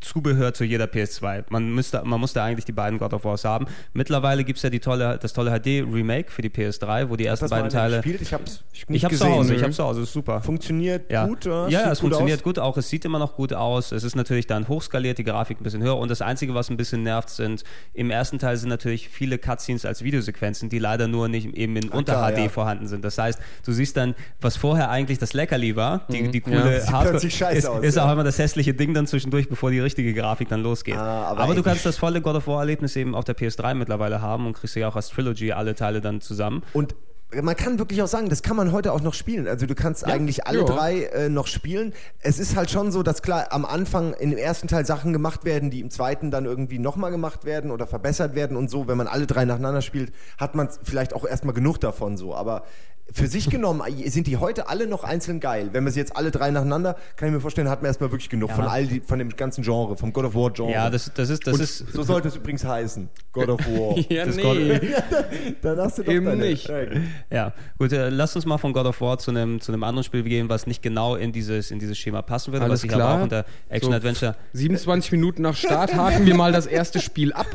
Zubehör 0.01 0.55
zu 0.55 0.65
jeder 0.65 0.85
PS2. 0.87 1.45
Man, 1.51 1.71
müsste, 1.75 2.03
man 2.05 2.21
musste 2.21 2.43
eigentlich 2.43 2.65
die 2.65 2.73
beiden 2.73 2.99
God 2.99 3.13
of 3.15 3.25
Wars 3.25 3.45
haben. 3.45 3.67
Mittlerweile 3.93 4.45
gibt 4.45 4.59
es 4.59 4.63
ja 4.63 4.71
die 4.71 4.81
tolle, 4.81 5.19
das 5.21 5.33
tolle 5.33 5.51
HD-Remake 5.59 6.31
für 6.31 6.43
die 6.43 6.51
PS3, 6.51 7.09
wo 7.11 7.17
die 7.17 7.27
ersten 7.27 7.49
beiden 7.49 7.69
Teile. 7.71 7.97
gespielt? 7.97 8.21
Ich 8.23 8.33
hab's 8.33 8.63
nicht 8.89 8.97
Ich 8.99 9.05
hab's 9.05 9.19
zu 9.19 9.25
gesehen. 9.25 9.39
Hause, 9.39 9.55
ich 9.55 9.61
Mhm. 9.61 9.65
hab's 9.65 9.77
zu 9.77 9.85
Hause, 9.85 10.03
ist 10.03 10.13
super. 10.13 10.41
Funktioniert 10.41 11.11
Ja, 11.11 11.27
gut, 11.27 11.45
ja, 11.45 11.69
Sieht 11.69 11.79
es 11.79 12.01
gut 12.01 12.11
funktioniert 12.11 12.39
aus? 12.41 12.45
gut 12.45 12.59
auch. 12.59 12.77
Es 12.77 12.89
sieht 12.89 13.05
immer 13.05 13.19
noch 13.19 13.35
gut 13.35 13.53
aus. 13.53 13.93
Es 13.93 14.05
ist 14.05 14.15
natürlich 14.17 14.47
dann 14.47 14.69
hochskaliert, 14.69 15.19
die 15.19 15.25
Grafik 15.25 15.61
ein 15.61 15.65
bisschen 15.65 15.83
höher. 15.83 15.97
Und 15.99 16.11
das 16.11 16.23
Einzige, 16.23 16.55
was 16.55 16.71
ein 16.71 16.77
bisschen 16.77 17.03
nervt, 17.03 17.31
sind 17.31 17.65
im 17.95 18.11
ersten 18.11 18.39
Teil 18.39 18.57
sind 18.57 18.69
natürlich 18.69 19.09
viele 19.09 19.39
Cutscenes 19.39 19.85
als 19.85 20.03
Videosequenzen, 20.05 20.69
die 20.69 20.79
leider 20.79 21.09
nur 21.09 21.29
nicht 21.29 21.47
eben 21.57 21.77
in 21.77 21.89
unter 21.89 22.15
klar, 22.15 22.33
HD 22.33 22.39
ja. 22.45 22.49
vorhanden 22.49 22.87
sind. 22.87 23.05
Das 23.05 23.19
heißt, 23.19 23.39
du 23.65 23.73
siehst 23.73 23.97
dann, 23.97 24.15
was 24.41 24.57
vorher 24.57 24.91
eigentlich 24.91 25.19
das 25.19 25.33
Leckerli 25.33 25.77
war, 25.77 26.07
die, 26.11 26.29
die 26.31 26.41
coole 26.41 26.79
Ja. 26.79 26.93
Hardcore, 26.93 27.17
ist, 27.27 27.67
aus, 27.67 27.83
ist 27.85 27.97
ja. 27.97 28.07
auch 28.07 28.13
immer 28.13 28.25
das 28.25 28.39
hässliche 28.39 28.75
Ding 28.75 28.95
dann 28.95 29.07
zwischendurch, 29.07 29.49
bevor 29.49 29.71
die 29.71 29.81
richtige 29.88 30.14
Grafik 30.14 30.48
dann 30.48 30.62
losgeht. 30.62 30.96
Ah, 30.96 31.24
aber 31.31 31.40
aber 31.40 31.55
du 31.55 31.62
kannst 31.62 31.85
das 31.87 31.96
volle 31.96 32.20
God 32.20 32.37
of 32.37 32.46
War 32.46 32.61
Erlebnis 32.61 32.94
eben 32.96 33.14
auf 33.14 33.24
der 33.24 33.37
PS3 33.37 33.74
mittlerweile 33.74 34.20
haben 34.20 34.46
und 34.46 34.53
kriegst 34.53 34.77
ja 34.77 34.88
auch 34.88 34.96
als 34.96 35.09
Trilogy 35.09 35.53
alle 35.53 35.74
Teile 35.74 36.01
dann 36.01 36.20
zusammen. 36.20 36.62
Und 36.74 36.94
man 37.42 37.55
kann 37.57 37.79
wirklich 37.79 38.01
auch 38.03 38.07
sagen, 38.07 38.31
das 38.31 38.42
kann 38.42 38.57
man 38.57 38.72
heute 38.72 38.90
auch 38.92 39.03
noch 39.03 39.12
spielen. 39.12 39.46
Also 39.48 39.66
du 39.66 39.74
kannst 39.74 40.07
eigentlich 40.07 40.46
alle 40.46 40.61
Ja. 40.61 40.64
drei 40.64 41.03
äh, 41.05 41.29
noch 41.29 41.46
spielen. 41.46 41.92
Es 42.20 42.38
ist 42.38 42.57
halt 42.57 42.70
schon 42.70 42.90
so, 42.90 43.03
dass 43.03 43.20
klar 43.20 43.48
am 43.51 43.66
Anfang 43.66 44.14
in 44.14 44.31
dem 44.31 44.38
ersten 44.38 44.66
Teil 44.66 44.87
Sachen 44.87 45.12
gemacht 45.12 45.44
werden, 45.44 45.70
die 45.70 45.81
im 45.81 45.90
zweiten 45.90 46.31
dann 46.31 46.46
irgendwie 46.46 46.79
nochmal 46.79 47.11
gemacht 47.11 47.44
werden 47.44 47.70
oder 47.70 47.87
verbessert 47.87 48.35
werden 48.35 48.57
und 48.57 48.70
so. 48.70 48.88
Wenn 48.88 48.96
man 48.96 49.09
alle 49.09 49.27
drei 49.27 49.44
nacheinander 49.44 49.83
spielt, 49.83 50.11
hat 50.38 50.55
man 50.55 50.70
vielleicht 50.83 51.14
auch 51.14 51.27
erstmal 51.27 51.53
genug 51.55 51.81
davon 51.81 52.16
so. 52.16 52.35
Aber 52.35 52.62
für 53.12 53.27
sich 53.27 53.49
genommen 53.51 53.83
äh, 53.87 54.09
sind 54.11 54.27
die 54.27 54.37
heute 54.37 54.68
alle 54.68 54.87
noch 54.87 55.05
einzeln 55.05 55.40
geil. 55.40 55.71
Wenn 55.73 55.85
man 55.85 55.92
sie 55.92 56.01
jetzt 56.01 56.16
alle 56.16 56.31
drei 56.31 56.51
nacheinander, 56.51 56.97
kann 57.16 57.29
ich 57.29 57.35
mir 57.35 57.40
vorstellen, 57.40 57.68
hat 57.68 57.81
man 57.83 57.87
erstmal 57.88 58.11
wirklich 58.11 58.29
genug 58.29 58.51
Ja. 58.51 58.57
von 58.57 58.64
all 58.66 58.87
die, 58.87 59.01
von 59.01 59.18
dem 59.18 59.31
ganzen 59.31 59.62
Genre, 59.64 59.97
vom 59.97 60.12
God 60.12 60.27
of 60.27 60.35
War 60.35 60.51
Genre. 60.53 60.73
Ja, 60.73 60.90
das, 60.90 61.11
das 61.14 61.31
ist, 61.31 61.47
das 61.47 61.55
und 61.55 61.61
ist, 61.62 61.79
so 61.92 62.03
sollte 62.03 62.29
es 62.29 62.37
übrigens 62.37 62.64
heißen. 62.64 63.09
God 63.33 63.49
of 63.49 63.61
War. 63.66 63.97
Ja, 64.09 64.25
Das 64.27 64.37
nee. 64.37 64.81
Dann 65.62 65.79
hast 65.79 65.99
du 65.99 66.03
doch 66.03 66.12
Eben 66.12 66.27
deine- 66.27 66.44
nicht. 66.44 66.68
Ja, 66.68 66.85
gut. 66.85 66.97
Ja, 67.31 67.53
gut, 67.79 67.92
äh, 67.92 68.09
lasst 68.11 68.37
uns 68.37 68.47
mal 68.47 68.59
von 68.59 68.73
God 68.73 68.87
of 68.87 69.01
War 69.01 69.18
zu 69.18 69.31
einem 69.31 69.61
zu 69.61 69.73
einem 69.73 69.85
anderen 69.85 70.05
Spiel 70.05 70.23
gehen, 70.23 70.49
was 70.49 70.66
nicht 70.66 70.83
genau 70.83 71.14
in 71.16 71.33
dieses 71.33 71.71
in 71.71 71.79
dieses 71.79 71.99
Schema 71.99 72.23
passen 72.23 72.53
würde, 72.53 72.64
Alles 72.64 72.81
was 72.81 72.85
ich 72.85 72.90
klar. 72.90 73.09
aber 73.09 73.18
auch 73.18 73.23
unter 73.23 73.44
Action 73.68 73.90
So. 73.92 73.97
Adventure 73.97 74.37
27 74.53 75.12
Minuten 75.12 75.42
nach 75.42 75.57
Start 75.57 75.94
haken 75.94 76.27
wir 76.27 76.35
mal 76.35 76.53
das 76.53 76.66
erste 76.66 77.01
Spiel 77.01 77.33
ab 77.33 77.47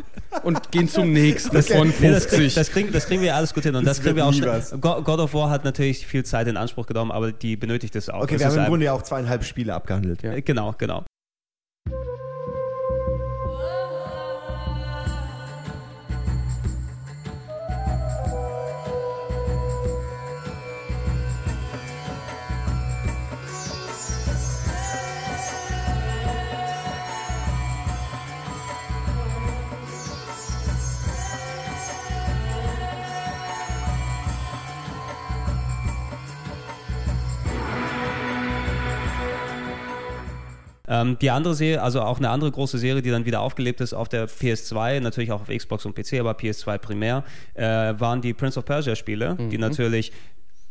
und 0.44 0.72
gehen 0.72 0.88
zum 0.90 1.12
nächsten 1.14 1.56
Okay. 1.56 1.78
von 1.78 1.88
Nee, 2.00 2.12
das, 2.12 2.26
50. 2.26 2.54
das, 2.56 2.72
kriegen, 2.72 2.92
das 2.92 3.06
kriegen 3.08 3.22
wir 3.22 3.36
alles 3.36 3.54
gut 3.54 3.64
hin 3.64 3.76
und 3.76 3.86
das, 3.86 3.98
Das 3.98 4.04
kriegen 4.06 4.16
wir 4.16 4.26
auch. 4.26 4.34
Go- 4.82 5.02
God 5.04 5.20
of 5.20 5.34
War 5.34 5.43
hat 5.50 5.64
natürlich 5.64 6.06
viel 6.06 6.24
Zeit 6.24 6.48
in 6.48 6.58
Anspruch 6.58 6.86
genommen, 6.86 7.12
aber 7.12 7.32
die 7.32 7.56
benötigt 7.56 7.96
es 7.96 8.10
auch. 8.10 8.22
Okay, 8.24 8.36
Es 8.36 8.42
wir 8.42 8.48
haben 8.48 8.58
im 8.58 8.66
Grunde 8.66 8.86
ja 8.86 8.94
auch 8.94 9.02
zweieinhalb 9.02 9.44
Spiele 9.44 9.74
abgehandelt. 9.74 10.24
Ja. 10.24 10.34
Äh, 10.34 10.42
Genau, 10.42 10.74
genau. 10.78 11.04
Ähm, 40.94 41.18
die 41.20 41.32
andere 41.32 41.56
Serie, 41.56 41.82
also 41.82 42.02
auch 42.02 42.20
eine 42.20 42.30
andere 42.30 42.52
große 42.52 42.78
Serie, 42.78 43.02
die 43.02 43.10
dann 43.10 43.26
wieder 43.26 43.42
aufgelebt 43.42 43.82
ist 43.82 43.94
auf 43.94 44.10
der 44.10 44.30
PS2, 44.30 45.00
natürlich 45.00 45.32
auch 45.32 45.42
auf 45.42 45.48
Xbox 45.48 45.88
und 45.88 45.96
PC, 45.96 46.20
aber 46.20 46.34
PS2 46.34 46.78
primär, 46.78 47.24
äh, 47.56 47.64
waren 47.98 48.22
die 48.22 48.34
Prince 48.34 48.60
of 48.60 48.66
Persia 48.66 48.96
Spiele, 48.96 49.36
die 49.50 49.58
natürlich 49.58 50.12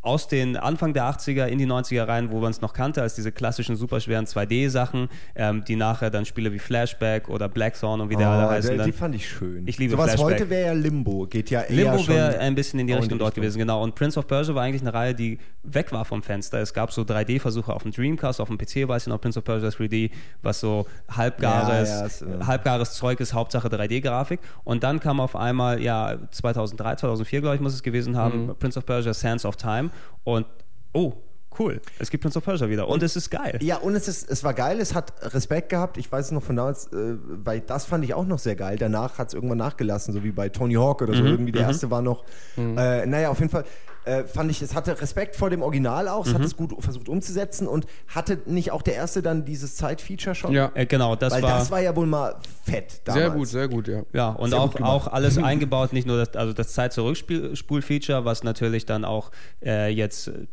aus 0.03 0.27
den 0.27 0.57
Anfang 0.57 0.93
der 0.95 1.05
80er 1.05 1.47
in 1.47 1.59
die 1.59 1.67
90er 1.67 2.09
rein, 2.09 2.31
wo 2.33 2.41
man 2.41 2.51
es 2.51 2.61
noch 2.61 2.73
kannte, 2.73 3.01
als 3.03 3.15
diese 3.15 3.31
klassischen 3.31 3.77
superschweren 3.77 4.27
2D-Sachen, 4.27 5.09
ähm, 5.37 5.63
die 5.65 5.77
nachher 5.77 6.11
dann 6.11 6.25
Spiele 6.25 6.53
wie 6.53 6.59
Flashback 6.59 7.29
oder 7.29 7.49
Blackthorn 7.49 8.01
und 8.01 8.11
wie 8.11 8.17
der 8.17 8.29
alle 8.29 8.47
Oh, 8.49 8.51
heißen. 8.51 8.71
der, 8.71 8.79
Dann, 8.79 8.87
die 8.87 8.93
fand 8.93 9.15
ich 9.15 9.29
schön. 9.29 9.63
Ich 9.69 9.79
liebe 9.79 9.93
Sowas 9.93 10.11
Flashback. 10.15 10.35
heute 10.35 10.51
wäre 10.51 10.67
ja 10.67 10.73
Limbo. 10.73 11.27
Geht 11.27 11.51
ja 11.51 11.61
eher 11.63 11.95
Limbo 11.95 12.09
wäre 12.09 12.39
ein 12.41 12.55
bisschen 12.57 12.81
in 12.81 12.89
die 12.89 12.95
Richtung 12.95 13.19
dort 13.19 13.35
gewesen, 13.37 13.59
genau. 13.59 13.81
Und 13.83 13.95
Prince 13.95 14.19
of 14.19 14.27
Persia 14.27 14.55
war 14.57 14.65
eigentlich 14.65 14.83
eine 14.83 14.93
Reihe, 14.93 15.15
die 15.15 15.39
weg 15.63 15.93
war 15.93 16.05
vom 16.05 16.23
Fenster. 16.23 16.59
Es 16.61 16.75
gab 16.75 16.91
so 16.93 17.03
3D-Versuche 17.03 17.73
auf 17.73 17.83
dem 17.85 17.93
Dreamcast, 17.93 18.41
auf 18.41 18.49
dem 18.49 18.59
PC 18.59 18.89
weiß 18.89 19.03
ich 19.03 19.09
noch, 19.09 19.21
Prince 19.21 19.39
of 19.39 19.45
Persia 19.45 19.69
3D, 19.69 20.11
was 20.43 20.59
so 20.59 20.87
halbgares, 21.11 22.21
Ja, 22.21 22.27
ja, 22.29 22.41
äh, 22.41 22.45
halbgares 22.45 22.95
Zeug 22.95 23.21
ist, 23.21 23.35
Hauptsache 23.35 23.69
3D-Grafik. 23.69 24.41
Und 24.65 24.83
dann 24.83 24.99
kam 25.01 25.21
auf 25.21 25.37
einmal, 25.37 25.81
ja, 25.81 26.17
2003, 26.33 26.97
2004, 26.97 27.41
glaube 27.41 27.55
ich, 27.57 27.63
muss 27.63 27.75
es 27.75 27.83
gewesen 27.85 28.17
haben, 28.17 28.47
Mhm. 28.47 28.55
Prince 28.59 28.79
of 28.79 28.85
Persia 28.87 29.15
Sands 29.15 29.45
of 29.45 29.57
Time. 29.57 29.91
Und, 30.25 30.47
oh, 30.93 31.15
cool, 31.59 31.81
es 31.99 32.11
gibt 32.11 32.23
Prince 32.23 32.39
of 32.39 32.45
Persia 32.45 32.69
wieder. 32.69 32.89
Und 32.89 33.03
es 33.03 33.17
ist 33.17 33.31
geil. 33.31 33.59
Ja, 33.63 33.77
und 33.77 33.95
es, 33.95 34.09
ist, 34.09 34.31
es 34.31 34.43
war 34.45 34.55
geil, 34.55 34.81
es 34.81 34.95
hat 34.95 35.13
Respekt 35.35 35.69
gehabt. 35.69 35.99
Ich 35.99 36.11
weiß 36.11 36.27
es 36.27 36.33
noch 36.33 36.43
von 36.43 36.57
damals, 36.57 36.87
äh, 36.87 37.17
weil 37.27 37.61
das 37.61 37.85
fand 37.85 38.05
ich 38.05 38.15
auch 38.15 38.27
noch 38.27 38.39
sehr 38.39 38.57
geil. 38.57 38.77
Danach 38.79 39.19
hat 39.19 39.29
es 39.29 39.35
irgendwann 39.35 39.59
nachgelassen, 39.59 40.15
so 40.15 40.25
wie 40.25 40.33
bei 40.33 40.49
Tony 40.49 40.75
Hawk 40.75 41.03
oder 41.03 41.15
so. 41.15 41.25
Irgendwie 41.25 41.53
der 41.53 41.63
erste 41.63 41.91
war 41.91 42.03
noch. 42.03 42.25
Äh, 42.57 43.07
naja, 43.07 43.31
auf 43.31 43.39
jeden 43.39 43.51
Fall 43.51 43.65
äh, 44.05 44.25
fand 44.25 44.51
ich, 44.51 44.61
es 44.63 44.75
hatte 44.75 45.01
Respekt 45.01 45.37
vor 45.37 45.51
dem 45.51 45.63
Original 45.63 46.09
auch. 46.09 46.27
Es 46.27 46.35
hat 46.35 46.43
es 46.43 46.57
gut 46.57 46.75
versucht 46.83 47.09
umzusetzen 47.09 47.69
und 47.69 47.87
hatte 48.09 48.39
nicht 48.47 48.73
auch 48.73 48.83
der 48.83 48.95
erste 48.95 49.23
dann 49.23 49.45
dieses 49.45 49.77
Zeitfeature 49.77 50.35
schon? 50.35 50.53
Ja. 50.53 50.73
Äh, 50.75 50.87
genau, 50.87 51.17
das 51.17 51.33
Weil 51.33 51.43
war... 51.43 51.59
das 51.59 51.71
war 51.71 51.81
ja 51.81 51.95
wohl 51.95 52.07
mal 52.07 52.37
fett 52.65 53.01
damals. 53.05 53.23
Sehr 53.23 53.31
gut, 53.31 53.49
sehr 53.49 53.69
gut, 53.69 53.89
ja. 53.89 54.03
Ja, 54.13 54.29
und 54.31 54.51
Sehr 54.51 54.61
auch, 54.61 54.81
auch 54.81 55.07
alles 55.09 55.39
eingebaut, 55.43 55.93
nicht 55.93 56.07
nur 56.07 56.17
das, 56.17 56.35
also 56.35 56.53
das 56.53 56.73
Zeit-Zurückspul-Feature, 56.73 58.25
was 58.25 58.43
natürlich 58.43 58.87
dann 58.87 59.05
auch 59.05 59.31
äh, 59.65 59.89
jetzt 59.89 60.29
äh, 60.29 60.47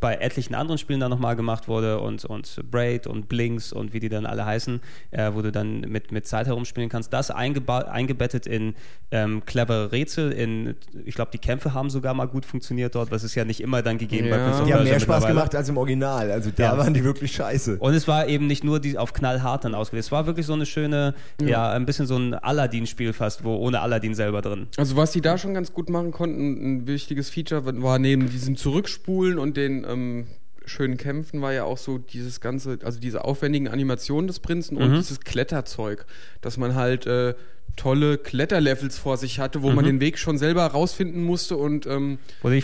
bei 0.00 0.14
etlichen 0.16 0.54
anderen 0.54 0.78
Spielen 0.78 1.00
dann 1.00 1.10
nochmal 1.10 1.36
gemacht 1.36 1.68
wurde 1.68 2.00
und, 2.00 2.24
und 2.24 2.60
Braid 2.70 3.06
und 3.06 3.28
Blinks 3.28 3.72
und 3.72 3.92
wie 3.92 4.00
die 4.00 4.08
dann 4.08 4.26
alle 4.26 4.44
heißen, 4.46 4.80
äh, 5.10 5.30
wo 5.34 5.42
du 5.42 5.52
dann 5.52 5.80
mit, 5.80 6.12
mit 6.12 6.26
Zeit 6.26 6.46
herumspielen 6.46 6.88
kannst. 6.88 7.12
Das 7.12 7.30
eingebettet 7.30 8.46
in 8.46 8.74
ähm, 9.10 9.42
clevere 9.44 9.92
Rätsel, 9.92 10.32
in, 10.32 10.74
ich 11.04 11.14
glaube, 11.14 11.30
die 11.32 11.38
Kämpfe 11.38 11.72
haben 11.74 11.90
sogar 11.90 12.14
mal 12.14 12.26
gut 12.26 12.44
funktioniert 12.44 12.94
dort, 12.94 13.10
was 13.10 13.22
es 13.22 13.34
ja 13.34 13.44
nicht 13.44 13.60
immer 13.60 13.82
dann 13.82 13.98
gegeben 13.98 14.28
Ja. 14.28 14.50
Of 14.60 14.66
Die 14.66 14.74
haben 14.74 14.84
mehr 14.84 15.00
Spaß 15.00 15.26
gemacht 15.26 15.54
als 15.54 15.68
im 15.68 15.76
Original. 15.76 16.30
Also 16.30 16.50
da 16.54 16.62
Ja. 16.72 16.78
waren 16.78 16.94
die 16.94 17.04
wirklich 17.04 17.32
scheiße. 17.32 17.76
Und 17.78 17.94
es 17.94 18.08
war 18.08 18.26
eben 18.26 18.46
nicht 18.46 18.64
nur 18.64 18.80
die 18.80 18.98
auf 18.98 19.12
knallhart 19.12 19.64
dann 19.64 19.74
ausgelegt. 19.74 20.06
Es 20.06 20.12
war 20.12 20.26
wirklich 20.26 20.46
so 20.46 20.52
eine 20.54 20.66
schöne, 20.66 21.14
ja, 21.40 21.70
ein 21.72 21.86
bisschen 21.86 22.06
so 22.06 22.16
ein 22.16 22.34
Aladdin-Spiel 22.34 23.12
fast, 23.12 23.44
wo 23.44 23.54
ohne 23.56 23.80
Aladdin 23.80 24.14
selber 24.14 24.42
drin. 24.42 24.66
Also 24.76 24.96
was 24.96 25.12
die 25.12 25.20
da 25.20 25.38
schon 25.38 25.54
ganz 25.54 25.72
gut 25.72 25.90
machen 25.90 26.10
konnten, 26.10 26.78
ein 26.80 26.86
wichtiges 26.86 27.30
Feature 27.30 27.64
war 27.82 27.98
neben 27.98 28.28
diesem 28.28 28.56
Zurückspulen 28.56 29.38
und 29.38 29.56
den 29.56 29.73
ähm, 29.88 30.26
schönen 30.66 30.96
Kämpfen 30.96 31.42
war 31.42 31.52
ja 31.52 31.64
auch 31.64 31.78
so 31.78 31.98
dieses 31.98 32.40
ganze, 32.40 32.78
also 32.84 33.00
diese 33.00 33.24
aufwendigen 33.24 33.66
Animationen 33.68 34.28
des 34.28 34.38
Prinzen 34.40 34.76
Mhm. 34.76 34.82
und 34.82 34.92
dieses 34.96 35.20
Kletterzeug, 35.20 36.06
dass 36.40 36.56
man 36.56 36.74
halt 36.74 37.06
äh, 37.06 37.34
tolle 37.76 38.18
Kletterlevels 38.18 38.98
vor 38.98 39.16
sich 39.16 39.38
hatte, 39.40 39.62
wo 39.62 39.70
man 39.70 39.84
den 39.84 40.00
Weg 40.00 40.18
schon 40.18 40.38
selber 40.38 40.64
rausfinden 40.66 41.22
musste 41.24 41.56
und 41.56 41.86
ähm, 41.86 42.18
wenn 42.42 42.54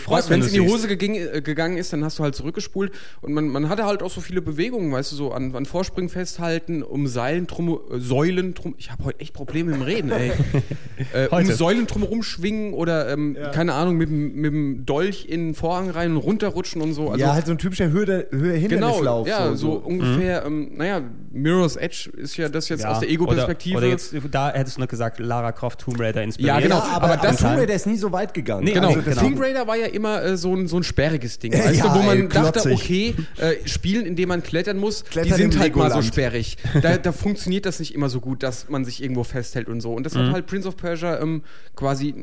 es 0.41 0.47
in 0.53 0.53
die. 0.53 0.61
Hose 0.61 0.87
geging, 0.87 1.15
äh, 1.15 1.41
gegangen 1.41 1.77
ist, 1.77 1.91
dann 1.93 2.03
hast 2.03 2.19
du 2.19 2.23
halt 2.23 2.35
zurückgespult 2.35 2.91
und 3.21 3.33
man, 3.33 3.47
man 3.47 3.67
hatte 3.69 3.85
halt 3.85 4.03
auch 4.03 4.11
so 4.11 4.21
viele 4.21 4.41
Bewegungen, 4.41 4.91
weißt 4.91 5.11
du, 5.11 5.15
so 5.15 5.31
an, 5.33 5.53
an 5.55 5.65
Vorspringen 5.65 6.09
festhalten, 6.09 6.81
um 6.83 7.07
Seilen 7.07 7.47
drum, 7.47 7.69
äh, 7.91 7.99
Säulen 7.99 8.53
drum, 8.53 8.75
ich 8.77 8.91
habe 8.91 9.03
heute 9.05 9.19
echt 9.19 9.33
Probleme 9.33 9.73
im 9.75 9.81
Reden, 9.81 10.11
ey. 10.11 10.31
äh, 11.13 11.27
um. 11.27 11.45
Säulen 11.45 11.87
drumherum 11.87 12.23
schwingen 12.23 12.73
oder, 12.73 13.09
ähm, 13.11 13.35
keine 13.53 13.73
Ahnung, 13.73 13.97
mit, 13.97 14.09
dem- 14.09 14.33
mit 14.35 14.51
dem 14.53 14.85
Dolch 14.85 15.25
in 15.27 15.47
den 15.47 15.55
Vorhang 15.55 15.89
rein 15.89 16.11
und 16.11 16.17
runterrutschen 16.17 16.81
und 16.81 16.93
so. 16.93 17.09
Also, 17.09 17.19
ja, 17.25 17.33
halt 17.33 17.45
so 17.45 17.51
ein 17.51 17.57
typischer 17.57 17.89
Höhe, 17.89 18.27
Höhe 18.31 18.59
Genau, 18.59 18.87
Hindernislauf. 18.87 19.27
ja, 19.27 19.55
so, 19.55 19.73
ungefähr, 19.73 20.47
Mhm. 20.49 20.69
ähm, 20.69 20.71
naja, 20.77 21.01
Mirror's 21.33 21.75
Edge 21.75 22.11
ist 22.17 22.37
ja 22.37 22.47
das 22.49 22.69
jetzt 22.69 22.85
aus 22.85 22.99
der 22.99 23.09
Ego-Perspektive. 23.09 23.77
Oder, 23.77 23.87
oder 23.87 23.91
jetzt, 23.93 24.13
da 24.31 24.51
hättest 24.53 24.77
du 24.77 24.81
noch 24.81 24.87
gesagt, 24.87 25.00
Lara 25.17 25.51
Croft 25.51 25.79
Tomb 25.81 25.99
Raider 25.99 26.21
inspiriert. 26.23 26.55
Ja, 26.55 26.59
genau, 26.61 26.77
Ja, 26.77 26.83
aber, 26.95 27.11
aber 27.13 27.17
das- 27.17 27.37
Tomb 27.37 27.57
Raider 27.57 27.73
ist 27.73 27.87
nie 27.87 27.97
so 27.97 28.11
weit 28.11 28.33
gegangen. 28.33 28.63
Nee, 28.65 28.73
Genau, 28.73 28.89
Also, 28.89 29.01
genau. 29.01 29.21
Tomb 29.21 29.39
Raider 29.39 29.65
war 29.67 29.75
ja 29.77 29.87
immer 29.87 30.21
äh, 30.23 30.37
so, 30.37 30.55
ein, 30.55 30.67
so 30.67 30.77
ein 30.77 30.83
sperriges 30.83 31.39
Ding, 31.39 31.53
Ja, 31.53 31.65
weißt 31.65 31.83
du, 31.83 31.93
wo 31.93 32.01
man 32.03 32.17
ey, 32.21 32.27
dachte, 32.27 32.71
okay, 32.71 33.15
äh, 33.37 33.55
Spielen, 33.67 34.05
in 34.05 34.15
dem 34.15 34.29
man 34.29 34.43
klettern 34.43 34.77
muss, 34.77 35.03
Klettern 35.05 35.29
die 35.31 35.41
sind 35.41 35.59
halt 35.59 35.75
mal 35.75 35.89
so 35.89 35.95
Legoland. 35.99 36.05
sperrig. 36.05 36.57
Da, 36.81 36.97
da 36.97 37.11
funktioniert 37.11 37.65
das 37.65 37.79
nicht 37.79 37.93
immer 37.93 38.09
so 38.09 38.19
gut, 38.21 38.43
dass 38.43 38.69
man 38.69 38.85
sich 38.85 39.01
irgendwo 39.03 39.23
festhält 39.23 39.67
und 39.67 39.81
so. 39.81 39.93
Und 39.93 40.05
das 40.05 40.13
Mhm. 40.13 40.19
hat 40.27 40.33
halt 40.33 40.47
Prince 40.47 40.67
of 40.67 40.77
Persia 40.77 41.19
ähm, 41.19 41.43
quasi 41.75 42.13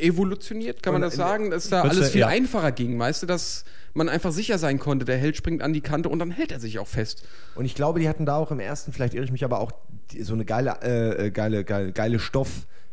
evolutioniert, 0.00 0.82
kann 0.82 0.92
man 0.92 1.02
das 1.02 1.14
sagen, 1.16 1.50
dass 1.50 1.68
da 1.68 1.82
alles 1.82 1.98
du- 2.06 2.12
viel 2.12 2.20
ja. 2.22 2.26
einfacher 2.28 2.72
ging, 2.72 2.98
weißt 2.98 3.22
du, 3.22 3.26
dass 3.26 3.64
man 3.96 4.08
einfach 4.08 4.32
sicher 4.32 4.58
sein 4.58 4.78
konnte, 4.78 5.04
der 5.04 5.18
Held 5.18 5.36
springt 5.36 5.62
an 5.62 5.72
die 5.72 5.80
Kante 5.80 6.08
und 6.08 6.18
dann 6.18 6.30
hält 6.30 6.52
er 6.52 6.60
sich 6.60 6.78
auch 6.78 6.86
fest. 6.86 7.26
Und 7.54 7.64
ich 7.64 7.74
glaube, 7.74 8.00
die 8.00 8.08
hatten 8.08 8.26
da 8.26 8.36
auch 8.36 8.50
im 8.50 8.60
ersten, 8.60 8.92
vielleicht 8.92 9.14
irre 9.14 9.24
ich 9.24 9.32
mich, 9.32 9.44
aber 9.44 9.60
auch 9.60 9.72
so 10.20 10.34
eine 10.34 10.44
geile, 10.44 10.78
äh, 10.82 11.26
äh, 11.26 11.30
geile, 11.30 11.64
geile, 11.64 11.92
geile 11.92 12.18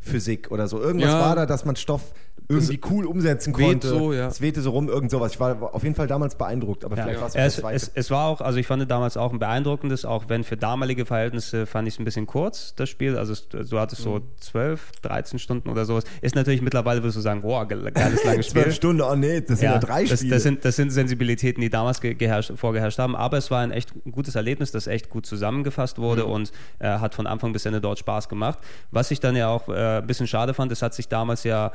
Stoffphysik 0.04 0.52
oder 0.52 0.68
so. 0.68 0.80
Irgendwas 0.82 1.12
Ja. 1.12 1.20
war 1.22 1.36
da, 1.36 1.46
dass 1.46 1.66
man 1.66 1.76
Stoff 1.76 2.14
irgendwie 2.50 2.80
cool 2.90 3.06
umsetzen 3.06 3.54
konnte. 3.54 3.88
so, 3.88 4.12
ja. 4.12 4.28
Es 4.28 4.42
wehte 4.42 4.62
so 4.62 4.72
rum, 4.72 4.90
irgend 4.90 5.10
sowas. 5.10 5.32
Ich 5.32 5.40
war 5.40 5.74
auf 5.74 5.82
jeden 5.84 5.96
Fall 5.96 6.08
damals 6.08 6.36
beeindruckt, 6.36 6.84
aber 6.84 6.98
Ja. 6.98 7.04
vielleicht 7.04 7.22
war 7.22 7.28
es 7.30 7.64
auch 7.64 7.70
Es, 7.72 7.92
es, 7.96 8.12
war 8.12 8.28
auch, 8.28 8.42
also 8.42 8.60
ich 8.60 8.68
fand 8.68 8.90
damals 8.92 9.16
auch 9.16 9.32
ein 9.32 9.40
beeindruckendes, 9.40 10.04
auch 10.04 10.26
wenn 10.28 10.44
für 10.44 10.58
damalige 10.58 11.06
Verhältnisse 11.06 11.66
fand 11.66 11.88
ich 11.88 11.94
es 11.94 12.00
ein 12.02 12.06
bisschen 12.06 12.28
kurz, 12.28 12.76
das 12.76 12.90
Spiel. 12.90 13.18
Also 13.18 13.32
es, 13.32 13.48
du 13.48 13.80
hattest 13.80 14.02
so 14.02 14.16
Mhm. 14.16 14.22
12, 14.42 14.92
13 15.04 15.40
Stunden 15.40 15.70
oder 15.70 15.86
so. 15.86 16.00
Ist 16.22 16.36
natürlich 16.36 16.62
mittlerweile, 16.62 17.02
würdest 17.02 17.18
du 17.18 17.22
sagen, 17.22 17.42
boah, 17.44 17.66
ge- 17.66 17.90
geiles 17.92 18.24
langes 18.26 18.48
Spiel. 18.48 18.64
Zwölf 18.64 18.76
Stunden, 18.76 19.02
oh 19.02 19.16
nee, 19.16 19.40
das 19.40 19.60
sind 19.60 19.70
ja, 19.70 19.80
drei 19.80 20.04
das, 20.04 20.20
Spiele. 20.20 20.34
das, 20.36 20.44
sind, 20.44 20.66
das 20.66 20.76
sind 20.76 20.90
Sensibilitäten, 20.92 21.62
die 21.62 21.70
damals 21.70 22.02
ge 22.02 22.14
geherrscht, 22.14 22.52
vorgeherrscht 22.58 23.00
haben. 23.00 23.16
Aber 23.16 23.38
es 23.38 23.52
war 23.52 23.62
ein 23.62 23.72
echt 23.72 23.94
gutes 24.12 24.36
Erlebnis, 24.36 24.72
das 24.72 24.88
echt 24.88 25.10
gut 25.10 25.26
zusammengefasst 25.26 25.98
wurde 25.98 26.24
Mhm. 26.26 26.30
und 26.32 26.52
äh, 26.80 26.88
hat 27.00 27.16
von 27.16 27.26
Anfang 27.26 27.54
bis 27.54 27.66
Ende 27.66 27.80
dort 27.80 28.00
Spaß 28.00 28.28
gemacht. 28.28 28.60
Was 28.92 29.12
ich 29.12 29.22
dann 29.22 29.36
ja 29.38 29.48
auch 29.48 29.70
äh, 29.70 29.93
ein 30.00 30.08
bisschen 30.08 30.28
schade 30.28 30.54
fand, 30.54 30.72
es 30.72 30.82
hat 30.82 30.94
sich 30.94 31.08
damals 31.08 31.44
ja 31.44 31.72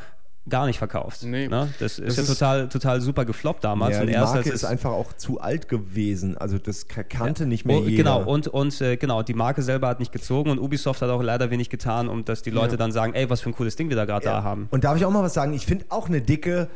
gar 0.49 0.65
nicht 0.65 0.79
verkauft. 0.79 1.25
Nee. 1.25 1.47
Ne? 1.47 1.69
Das 1.79 1.99
ist 1.99 2.09
Das 2.09 2.17
ja 2.17 2.23
ist- 2.23 2.29
total, 2.39 2.69
total 2.71 3.01
super 3.03 3.27
gefloppt 3.27 3.65
damals. 3.65 3.97
ja, 3.97 4.01
und 4.01 4.07
die 4.07 4.15
erst 4.15 4.33
Marke 4.33 4.49
als 4.51 4.55
ist 4.63 4.65
einfach 4.65 4.93
auch 4.93 5.13
zu 5.13 5.41
alt 5.41 5.69
gewesen. 5.69 6.39
Also 6.39 6.57
das 6.59 6.89
ka- 6.89 7.03
kannte 7.03 7.45
nicht 7.45 7.67
mehr 7.67 7.77
Oh, 7.77 7.83
jeder. 7.83 7.97
Genau, 8.03 8.23
und, 8.25 8.49
und 8.49 8.81
äh, 8.81 8.97
genau, 8.97 9.23
die 9.23 9.35
Marke 9.35 9.61
selber 9.61 9.89
hat 9.89 10.01
nicht 10.01 10.11
gezogen 10.11 10.49
und 10.51 10.59
Ubisoft 10.59 11.03
hat 11.03 11.11
auch 11.11 11.23
leider 11.23 11.51
wenig 11.51 11.69
getan, 11.69 12.09
um 12.09 12.25
dass 12.25 12.41
die 12.41 12.49
Leute 12.51 12.79
dann 12.79 12.93
sagen, 12.93 13.13
ey, 13.13 13.29
was 13.29 13.43
für 13.43 13.51
ein 13.51 13.55
cooles 13.55 13.77
Ding 13.77 13.91
wir 13.91 13.97
da 13.97 14.07
gerade 14.07 14.25
da 14.25 14.43
haben. 14.43 14.69
Und 14.71 14.85
darf 14.85 14.97
ich 14.97 15.05
auch 15.05 15.11
mal 15.11 15.23
was 15.23 15.35
sagen? 15.35 15.53
Ich 15.53 15.67
finde 15.67 15.85
auch 15.91 16.09
eine 16.09 16.23
dicke 16.23 16.69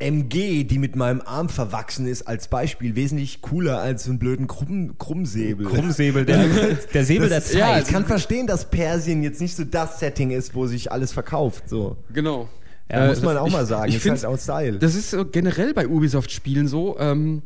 MG, 0.00 0.64
die 0.64 0.78
mit 0.78 0.94
meinem 0.96 1.20
Arm 1.24 1.48
verwachsen 1.48 2.06
ist, 2.06 2.22
als 2.28 2.48
Beispiel 2.48 2.94
wesentlich 2.94 3.40
cooler 3.42 3.80
als 3.80 4.04
so 4.04 4.10
einen 4.10 4.18
blöden 4.18 4.46
Krumm, 4.46 4.96
Krummsäbel. 4.98 5.66
Krummsäbel, 5.66 6.24
der, 6.24 6.46
der 6.94 7.04
Säbel 7.04 7.28
der 7.28 7.40
Das, 7.40 7.48
Zeit. 7.50 7.58
ja, 7.58 7.78
ich 7.80 7.88
kann 7.88 8.04
verstehen, 8.06 8.46
dass 8.46 8.70
Persien 8.70 9.22
jetzt 9.22 9.40
nicht 9.40 9.56
so 9.56 9.64
das 9.64 9.98
Setting 9.98 10.30
ist, 10.30 10.54
wo 10.54 10.66
sich 10.66 10.92
alles 10.92 11.12
verkauft. 11.12 11.68
So. 11.68 11.96
Genau. 12.12 12.48
Ja, 12.90 13.06
Muss 13.08 13.22
man 13.22 13.36
auch 13.36 13.50
mal 13.50 13.66
sagen. 13.66 13.88
Ich 13.90 13.96
ist 13.96 14.02
find's- 14.02 14.24
halt 14.24 14.34
auch 14.34 14.38
Style. 14.40 14.78
Das 14.78 14.94
ist 14.94 15.10
so 15.10 15.24
generell 15.26 15.74
bei 15.74 15.86
Ubisoft-Spielen 15.88 16.68
so. 16.68 16.98
Ähm, 16.98 17.42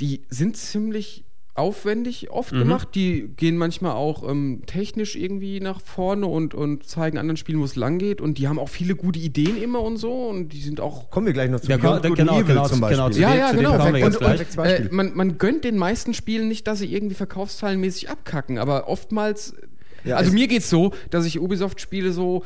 die 0.00 0.22
sind 0.30 0.56
ziemlich 0.56 1.24
aufwendig 1.60 2.30
oft 2.30 2.50
gemacht. 2.50 2.88
Die 2.94 3.28
gehen 3.36 3.56
manchmal 3.56 3.92
auch 3.92 4.28
ähm, 4.28 4.62
technisch 4.66 5.14
irgendwie 5.16 5.60
nach 5.60 5.80
vorne 5.80 6.26
und, 6.26 6.54
und 6.54 6.84
zeigen 6.84 7.18
anderen 7.18 7.36
Spielen, 7.36 7.60
wo 7.60 7.64
es 7.64 7.76
lang 7.76 7.98
geht. 7.98 8.20
Und 8.20 8.38
die 8.38 8.48
haben 8.48 8.58
auch 8.58 8.68
viele 8.68 8.96
gute 8.96 9.18
Ideen 9.20 9.56
immer 9.62 9.80
und 9.82 9.96
so. 9.98 10.12
Und 10.12 10.48
die 10.52 10.60
sind 10.60 10.80
auch. 10.80 11.10
Kommen 11.10 11.26
wir 11.26 11.32
gleich 11.32 11.50
noch 11.50 11.60
zu 11.60 11.70
Ja, 11.70 11.76
Beyond 11.76 12.02
genau, 12.02 12.08
Good 12.08 12.18
genau, 12.18 12.34
Evil 12.36 12.44
genau, 12.46 12.68
zum 12.68 12.80
Beispiel. 12.80 12.96
genau, 12.96 13.10
zu 13.10 13.20
Ja, 13.20 13.30
dem- 13.30 13.38
ja, 13.38 13.52
genau. 13.52 14.06
Und- 14.06 14.16
und-. 14.16 14.58
Äh, 14.66 14.88
man, 14.90 15.12
man 15.14 15.38
gönnt 15.38 15.64
den 15.64 15.76
meisten 15.76 16.14
Spielen 16.14 16.48
nicht, 16.48 16.66
dass 16.66 16.80
sie 16.80 16.92
irgendwie 16.92 17.14
verkaufszahlenmäßig 17.14 18.08
abkacken, 18.10 18.58
aber 18.58 18.88
oftmals. 18.88 19.54
Ja, 20.04 20.16
also 20.16 20.28
es- 20.28 20.34
mir 20.34 20.48
geht's 20.48 20.70
so, 20.70 20.92
dass 21.10 21.24
ich 21.26 21.38
Ubisoft-Spiele 21.40 22.12
so 22.12 22.44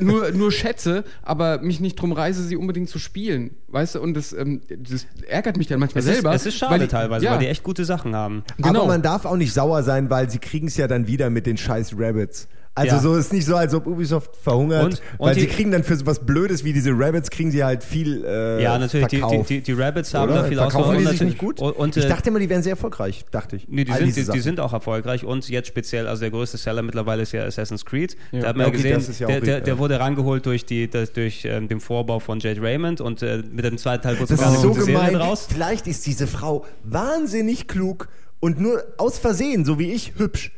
nur, 0.00 0.30
nur 0.32 0.52
schätze, 0.52 1.04
aber 1.22 1.58
mich 1.60 1.80
nicht 1.80 1.96
drum 1.96 2.12
reiße, 2.12 2.42
sie 2.42 2.56
unbedingt 2.56 2.88
zu 2.88 2.98
spielen. 2.98 3.56
Weißt 3.68 3.94
du, 3.94 4.00
und 4.00 4.14
das, 4.14 4.32
ähm, 4.32 4.60
das 4.68 5.06
ärgert 5.26 5.56
mich 5.56 5.66
dann 5.66 5.80
manchmal 5.80 6.00
es, 6.02 6.06
ist, 6.08 6.14
selber. 6.14 6.34
es 6.34 6.46
ist 6.46 6.56
schade 6.56 6.72
weil 6.72 6.78
die- 6.80 6.86
teilweise, 6.88 7.24
ja, 7.24 7.32
weil 7.32 7.38
die 7.40 7.46
echt 7.46 7.62
gute 7.62 7.84
Sachen 7.84 8.14
haben. 8.14 8.44
genau. 8.56 8.80
Aber 8.80 8.86
man 8.86 9.02
darf 9.02 9.24
auch 9.24 9.36
nicht 9.36 9.52
sauer 9.52 9.82
sein, 9.82 10.10
weil 10.10 10.30
sie 10.30 10.38
kriegen 10.38 10.66
es 10.68 10.76
ja 10.76 10.86
dann 10.88 11.06
wieder 11.06 11.30
mit 11.30 11.46
den 11.46 11.56
scheiß 11.56 11.94
Rabbits. 11.98 12.48
Also 12.74 12.96
Ja. 12.96 13.02
so 13.02 13.14
ist 13.16 13.34
nicht 13.34 13.44
so, 13.44 13.54
als 13.54 13.74
ob 13.74 13.86
Ubisoft 13.86 14.34
verhungert, 14.34 14.82
Und- 14.84 15.02
und 15.18 15.26
weil 15.28 15.34
die- 15.34 15.42
sie 15.42 15.46
kriegen 15.48 15.70
dann 15.72 15.84
für 15.84 15.94
so 15.94 16.06
was 16.06 16.20
Blödes 16.20 16.64
wie 16.64 16.72
diese 16.72 16.90
Rabbits 16.92 17.28
kriegen 17.30 17.50
sie 17.50 17.62
halt 17.62 17.84
viel 17.84 18.24
äh, 18.24 18.62
Ja, 18.62 18.78
natürlich, 18.78 19.08
die, 19.08 19.16
die, 19.16 19.20
verkauft. 19.20 19.50
die, 19.50 19.60
die 19.60 19.72
Rabbits 19.72 20.14
haben 20.14 20.32
Oder? 20.32 20.40
da 20.42 20.48
viel 20.48 20.56
Verkaufen 20.56 20.96
die 20.98 21.04
sich 21.06 21.20
nicht 21.20 21.36
gut? 21.36 21.60
Und, 21.60 21.72
und, 21.72 21.96
ich 21.98 22.06
äh, 22.06 22.08
dachte 22.08 22.30
immer, 22.30 22.38
die 22.38 22.48
wären 22.48 22.62
sehr 22.62 22.70
erfolgreich, 22.72 23.26
dachte 23.30 23.56
ich. 23.56 23.68
Nee, 23.68 23.84
die 23.84 23.92
All 23.92 24.10
sind, 24.10 24.32
die, 24.34 24.40
sind 24.40 24.58
auch 24.58 24.72
erfolgreich 24.72 25.22
und 25.22 25.46
jetzt 25.50 25.68
speziell, 25.68 26.06
also 26.06 26.20
der 26.20 26.30
größte 26.30 26.56
Seller 26.56 26.80
mittlerweile 26.80 27.20
ist 27.24 27.32
ja 27.32 27.44
Assassin's 27.44 27.84
Creed. 27.84 28.16
Da 28.32 28.38
hat 28.48 28.56
man 28.56 28.60
ja 28.64 28.68
Okay, 28.68 28.76
gesehen, 28.78 28.94
das 28.94 29.08
ist 29.10 29.18
ja 29.20 29.26
der, 29.26 29.40
der, 29.42 29.60
der 29.60 29.74
ja. 29.74 29.78
wurde 29.78 30.00
rangeholt 30.00 30.46
durch, 30.46 30.64
die, 30.64 30.88
das, 30.88 31.12
durch 31.12 31.44
ähm, 31.44 31.68
den 31.68 31.78
Vorbau 31.78 32.20
von 32.20 32.40
Jade 32.40 32.62
Raymond 32.62 33.02
und 33.02 33.22
äh, 33.22 33.42
mit 33.52 33.66
dem 33.66 33.76
zweiten 33.76 34.02
Teil 34.04 34.14
wurde 34.18 34.28
Das 34.28 34.38
sogar 34.38 34.46
eine 34.46 34.56
ist 34.56 34.62
so 34.62 34.68
gute 34.70 34.84
Serie 34.84 35.08
gemein. 35.10 35.14
draus. 35.20 35.46
Vielleicht 35.50 35.86
ist 35.86 36.06
diese 36.06 36.26
Frau 36.26 36.64
wahnsinnig 36.84 37.68
klug 37.68 38.08
und 38.40 38.58
nur 38.58 38.82
aus 38.96 39.18
Versehen, 39.18 39.66
so 39.66 39.78
wie 39.78 39.92
ich, 39.92 40.14
hübsch. 40.16 40.52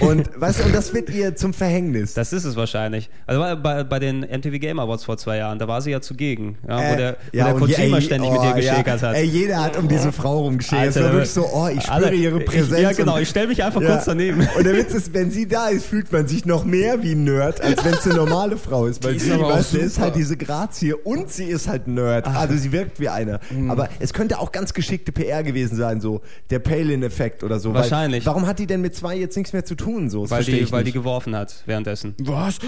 Und, 0.00 0.30
weißt 0.40 0.64
und 0.64 0.74
das 0.74 0.94
wird 0.94 1.10
ihr 1.10 1.36
zum 1.36 1.52
Verhängnis. 1.52 2.14
Das 2.14 2.32
ist 2.32 2.44
es 2.44 2.56
wahrscheinlich. 2.56 3.10
Also 3.26 3.40
bei- 3.62 3.84
bei, 3.84 3.98
den 3.98 4.20
MTV 4.20 4.58
Game 4.58 4.78
Awards 4.78 5.04
vor 5.04 5.18
zwei 5.18 5.36
Jahren, 5.36 5.58
da 5.58 5.68
war 5.68 5.82
sie 5.82 5.90
ja 5.90 6.00
zugegen, 6.00 6.56
ja, 6.66 6.76
wo 6.92 6.96
der, 6.96 7.16
wo 7.32 7.36
der 7.36 7.54
und 7.54 7.60
Kojima 7.60 7.96
ey, 7.98 8.02
ständig 8.02 8.30
mit 8.30 8.42
ihr 8.42 8.50
oh, 8.50 8.54
geschäkert 8.54 9.02
ja. 9.02 9.08
hat. 9.08 9.14
Ey, 9.16 9.24
jeder 9.24 9.62
hat 9.62 9.76
um 9.76 9.86
diese 9.88 10.10
Frau 10.12 10.40
rumgeschäkert. 10.40 10.88
Es 10.88 10.96
war 10.96 11.02
Alter, 11.04 11.14
wirklich 11.14 11.30
so, 11.30 11.46
oh, 11.52 11.68
ich 11.68 11.82
spüre 11.82 11.92
alle- 11.94 12.14
ihre 12.14 12.38
ich- 12.38 12.46
Präsenz. 12.46 12.80
ja, 12.80 12.92
genau, 12.92 13.18
ich 13.18 13.28
stelle 13.28 13.48
mich 13.48 13.62
einfach 13.62 13.82
Ja. 13.82 13.90
kurz 13.92 14.06
daneben. 14.06 14.48
Und 14.56 14.64
der 14.64 14.74
Witz 14.76 14.94
ist, 14.94 15.12
wenn 15.12 15.30
sie 15.30 15.46
da 15.46 15.68
ist, 15.68 15.84
fühlt 15.86 16.10
man 16.12 16.26
sich 16.28 16.46
noch 16.46 16.64
mehr 16.64 17.02
wie 17.02 17.12
ein 17.12 17.24
Nerd, 17.24 17.60
als 17.60 17.84
wenn 17.84 17.92
es 17.94 18.06
eine 18.06 18.14
normale 18.14 18.56
Frau 18.56 18.86
ist. 18.86 19.04
Weil 19.04 19.12
Die 19.12 19.16
ist 19.18 19.24
sie, 19.26 19.32
auch 19.32 19.50
weißt 19.50 19.74
ist 19.74 19.98
halt 19.98 20.16
diese 20.16 20.36
Grazie 20.38 20.94
und 20.94 21.30
sie 21.30 21.44
ist 21.44 21.68
halt 21.68 21.86
ein 21.88 21.94
Nerd. 21.94 22.26
Also 22.26 22.56
sie 22.56 22.72
wirkt 22.72 23.00
wie 23.00 23.10
einer. 23.10 23.38
Mhm. 23.50 23.70
Aber 23.70 23.88
es 24.00 24.12
könnte 24.14 24.38
auch 24.38 24.50
ganz 24.50 24.72
geschickte 24.72 25.12
PR 25.12 25.42
gewesen 25.42 25.76
sein, 25.76 26.00
so 26.00 26.22
der 26.50 26.58
Palin-Effekt 26.58 27.44
oder 27.44 27.58
so. 27.60 27.74
Wahrscheinlich. 27.74 28.24
Weil, 28.24 28.34
warum 28.34 28.46
hat 28.46 28.58
die 28.58 28.66
denn 28.66 28.80
mit 28.80 28.94
zwei 28.96 29.16
jetzt 29.16 29.36
nichts 29.36 29.52
mehr 29.52 29.64
zu 29.64 29.73
tun? 29.74 30.10
So, 30.10 30.22
das 30.22 30.30
weil 30.30 30.44
die, 30.44 30.58
ich 30.60 30.72
weil 30.72 30.84
die 30.84 30.92
geworfen 30.92 31.34
hat 31.36 31.62
währenddessen. 31.66 32.14
Was? 32.20 32.58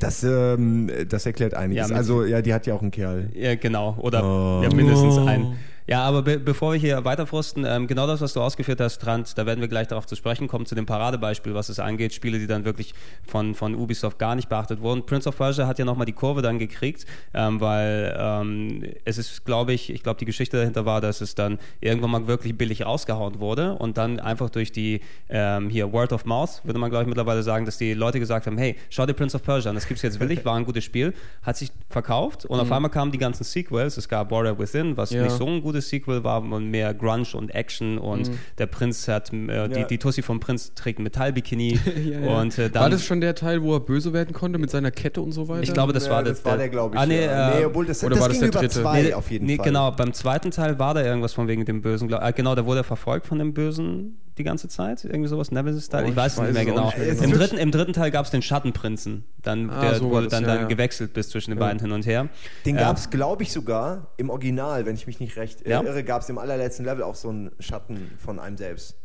das, 0.00 0.22
ähm, 0.24 0.90
das 1.08 1.26
erklärt 1.26 1.54
einiges. 1.54 1.88
Ja, 1.90 1.96
also 1.96 2.24
ja, 2.24 2.42
die 2.42 2.52
hat 2.54 2.66
ja 2.66 2.74
auch 2.74 2.82
einen 2.82 2.90
Kerl. 2.90 3.30
Ja, 3.34 3.54
genau. 3.54 3.96
Oder 3.98 4.24
Oh. 4.24 4.62
ja, 4.62 4.74
mindestens 4.74 5.18
ein. 5.18 5.56
Ja, 5.88 6.02
aber 6.02 6.22
be 6.22 6.38
bevor 6.40 6.72
wir 6.72 6.80
hier 6.80 7.04
weiterfrusten, 7.04 7.64
ähm, 7.64 7.86
genau 7.86 8.08
das, 8.08 8.20
was 8.20 8.32
du 8.32 8.40
ausgeführt 8.40 8.80
hast, 8.80 8.98
Trant, 8.98 9.38
da 9.38 9.46
werden 9.46 9.60
wir 9.60 9.68
gleich 9.68 9.86
darauf 9.86 10.04
zu 10.06 10.16
sprechen 10.16 10.48
kommen, 10.48 10.66
zu 10.66 10.74
dem 10.74 10.84
Paradebeispiel, 10.84 11.54
was 11.54 11.68
es 11.68 11.78
angeht. 11.78 12.12
Spiele, 12.12 12.38
die 12.40 12.48
dann 12.48 12.64
wirklich 12.64 12.92
von, 13.24 13.54
von 13.54 13.74
Ubisoft 13.76 14.18
gar 14.18 14.34
nicht 14.34 14.48
beachtet 14.48 14.80
wurden. 14.80 15.06
Prince 15.06 15.28
of 15.28 15.36
Persia 15.36 15.66
hat 15.68 15.78
ja 15.78 15.84
nochmal 15.84 16.06
die 16.06 16.12
Kurve 16.12 16.42
dann 16.42 16.58
gekriegt, 16.58 17.06
ähm, 17.34 17.60
weil 17.60 18.16
ähm, 18.18 18.82
es 19.04 19.16
ist, 19.18 19.44
glaube 19.44 19.72
ich, 19.74 19.90
ich 19.90 20.02
glaube, 20.02 20.18
die 20.18 20.24
Geschichte 20.24 20.56
dahinter 20.56 20.86
war, 20.86 21.00
dass 21.00 21.20
es 21.20 21.36
dann 21.36 21.58
irgendwann 21.80 22.10
mal 22.10 22.26
wirklich 22.26 22.58
billig 22.58 22.84
rausgehauen 22.84 23.38
wurde 23.38 23.74
und 23.74 23.96
dann 23.96 24.18
einfach 24.18 24.50
durch 24.50 24.72
die, 24.72 25.00
ähm, 25.28 25.70
hier, 25.70 25.92
Word 25.92 26.12
of 26.12 26.24
Mouth, 26.24 26.62
würde 26.64 26.80
man, 26.80 26.90
glaube 26.90 27.04
ich, 27.04 27.08
mittlerweile 27.08 27.44
sagen, 27.44 27.64
dass 27.64 27.78
die 27.78 27.94
Leute 27.94 28.18
gesagt 28.18 28.46
haben, 28.46 28.58
hey, 28.58 28.74
schau 28.90 29.06
dir 29.06 29.14
Prince 29.14 29.36
of 29.36 29.44
Persia 29.44 29.70
an, 29.70 29.76
das 29.76 29.86
gibt's 29.86 30.02
jetzt 30.02 30.18
billig, 30.18 30.44
war 30.44 30.56
ein 30.56 30.64
gutes 30.64 30.82
Spiel, 30.82 31.14
hat 31.42 31.56
sich 31.56 31.70
verkauft 31.88 32.44
und 32.44 32.58
auf 32.58 32.72
einmal 32.72 32.90
kamen 32.90 33.12
die 33.12 33.18
ganzen 33.18 33.44
Sequels, 33.44 33.96
es 33.96 34.08
gab 34.08 34.32
Warrior 34.32 34.58
Within, 34.58 34.96
was 34.96 35.10
Ja. 35.10 35.22
nicht 35.22 35.36
so 35.36 35.46
ein 35.46 35.62
gutes 35.62 35.75
Sequel 35.80 36.24
war 36.24 36.42
und 36.42 36.70
mehr 36.70 36.92
Grunge 36.94 37.26
und 37.34 37.54
Action 37.54 37.98
und 37.98 38.30
der 38.58 38.66
Prinz 38.66 39.06
hat, 39.08 39.32
äh, 39.32 39.68
die, 39.68 39.78
Ja. 39.80 39.84
die 39.86 39.98
Tussi 39.98 40.22
vom 40.22 40.40
Prinz 40.40 40.74
trägt 40.74 40.98
ein 40.98 41.02
Metallbikini 41.02 41.78
Ja, 42.04 42.18
ja. 42.20 42.40
und 42.40 42.58
äh, 42.58 42.70
dann... 42.70 42.82
war 42.82 42.90
das 42.90 43.04
schon 43.04 43.20
der 43.20 43.34
Teil, 43.34 43.62
wo 43.62 43.74
er 43.74 43.80
böse 43.80 44.12
werden 44.12 44.32
konnte 44.34 44.58
mit 44.58 44.70
seiner 44.70 44.90
Kette 44.90 45.20
und 45.20 45.32
so 45.32 45.48
weiter? 45.48 45.62
ich 45.62 45.72
glaube, 45.72 45.92
das 45.92 46.08
war 46.10 46.22
das 46.22 46.44
war 46.44 46.56
der, 46.56 46.68
glaube 46.68 46.96
ich. 46.96 47.00
Ah, 47.00 47.06
nee, 47.06 47.24
ja. 47.24 47.50
äh, 47.52 47.58
nee, 47.60 47.64
obwohl 47.66 47.86
das, 47.86 48.02
oder 48.04 48.10
das 48.16 48.20
war 48.20 48.28
das 48.28 48.38
ging 48.40 48.50
der 48.50 48.60
über 48.60 48.68
dritte? 48.68 48.80
zwei 48.82 49.02
Nee, 49.02 49.12
auf 49.14 49.30
jeden 49.30 49.46
nee, 49.46 49.56
Fall. 49.56 49.64
genau. 49.66 49.90
Beim 49.92 50.12
zweiten 50.12 50.50
Teil 50.50 50.78
war 50.78 50.94
da 50.94 51.04
irgendwas 51.04 51.32
von 51.32 51.48
wegen 51.48 51.64
dem 51.64 51.82
Bösen. 51.82 52.08
glaub- 52.08 52.22
Äh, 52.22 52.32
genau, 52.32 52.54
da 52.54 52.64
wurde 52.66 52.80
er 52.80 52.84
verfolgt 52.84 53.26
von 53.26 53.38
dem 53.38 53.54
Bösen 53.54 54.16
die 54.38 54.44
ganze 54.44 54.68
Zeit. 54.68 55.04
Irgendwie 55.04 55.28
sowas, 55.28 55.50
Nemesis-Style. 55.50 56.02
Oh, 56.02 56.06
ich 56.06 56.10
ich 56.12 56.16
weiß 56.16 56.32
es 56.34 56.40
nicht 56.40 56.52
mehr 56.52 56.64
genau. 56.64 56.86
nicht 56.86 56.98
mehr 56.98 57.06
genau. 57.14 57.22
Im, 57.24 57.32
Es 57.32 57.38
dritten, 57.38 57.56
Im 57.58 57.70
dritten 57.70 57.92
Teil 57.92 58.10
gab 58.10 58.24
es 58.24 58.30
den 58.30 58.42
Schattenprinzen. 58.42 59.24
Dann, 59.42 59.70
Ah, 59.70 59.80
der 59.80 59.94
so 59.96 60.10
wurde 60.10 60.24
das, 60.26 60.32
dann, 60.32 60.42
ja, 60.42 60.48
dann 60.48 60.60
ja. 60.62 60.66
gewechselt 60.68 61.12
bis 61.14 61.28
zwischen 61.30 61.50
den 61.52 61.58
beiden 61.58 61.80
hin 61.80 61.92
und 61.92 62.06
her. 62.06 62.28
Den 62.64 62.76
Ja. 62.76 62.82
gab 62.82 62.96
es, 62.96 63.10
glaube 63.10 63.42
ich, 63.42 63.52
sogar 63.52 64.08
im 64.16 64.30
Original, 64.30 64.84
wenn 64.86 64.94
ich 64.94 65.06
mich 65.06 65.20
nicht 65.20 65.36
recht 65.36 65.66
Ja. 65.66 65.82
irre, 65.82 66.04
gab 66.04 66.22
es 66.22 66.28
im 66.28 66.38
allerletzten 66.38 66.84
Level 66.84 67.02
auch 67.04 67.14
so 67.14 67.28
einen 67.30 67.50
Schatten 67.60 68.10
von 68.18 68.38
einem 68.38 68.56
selbst. 68.56 68.96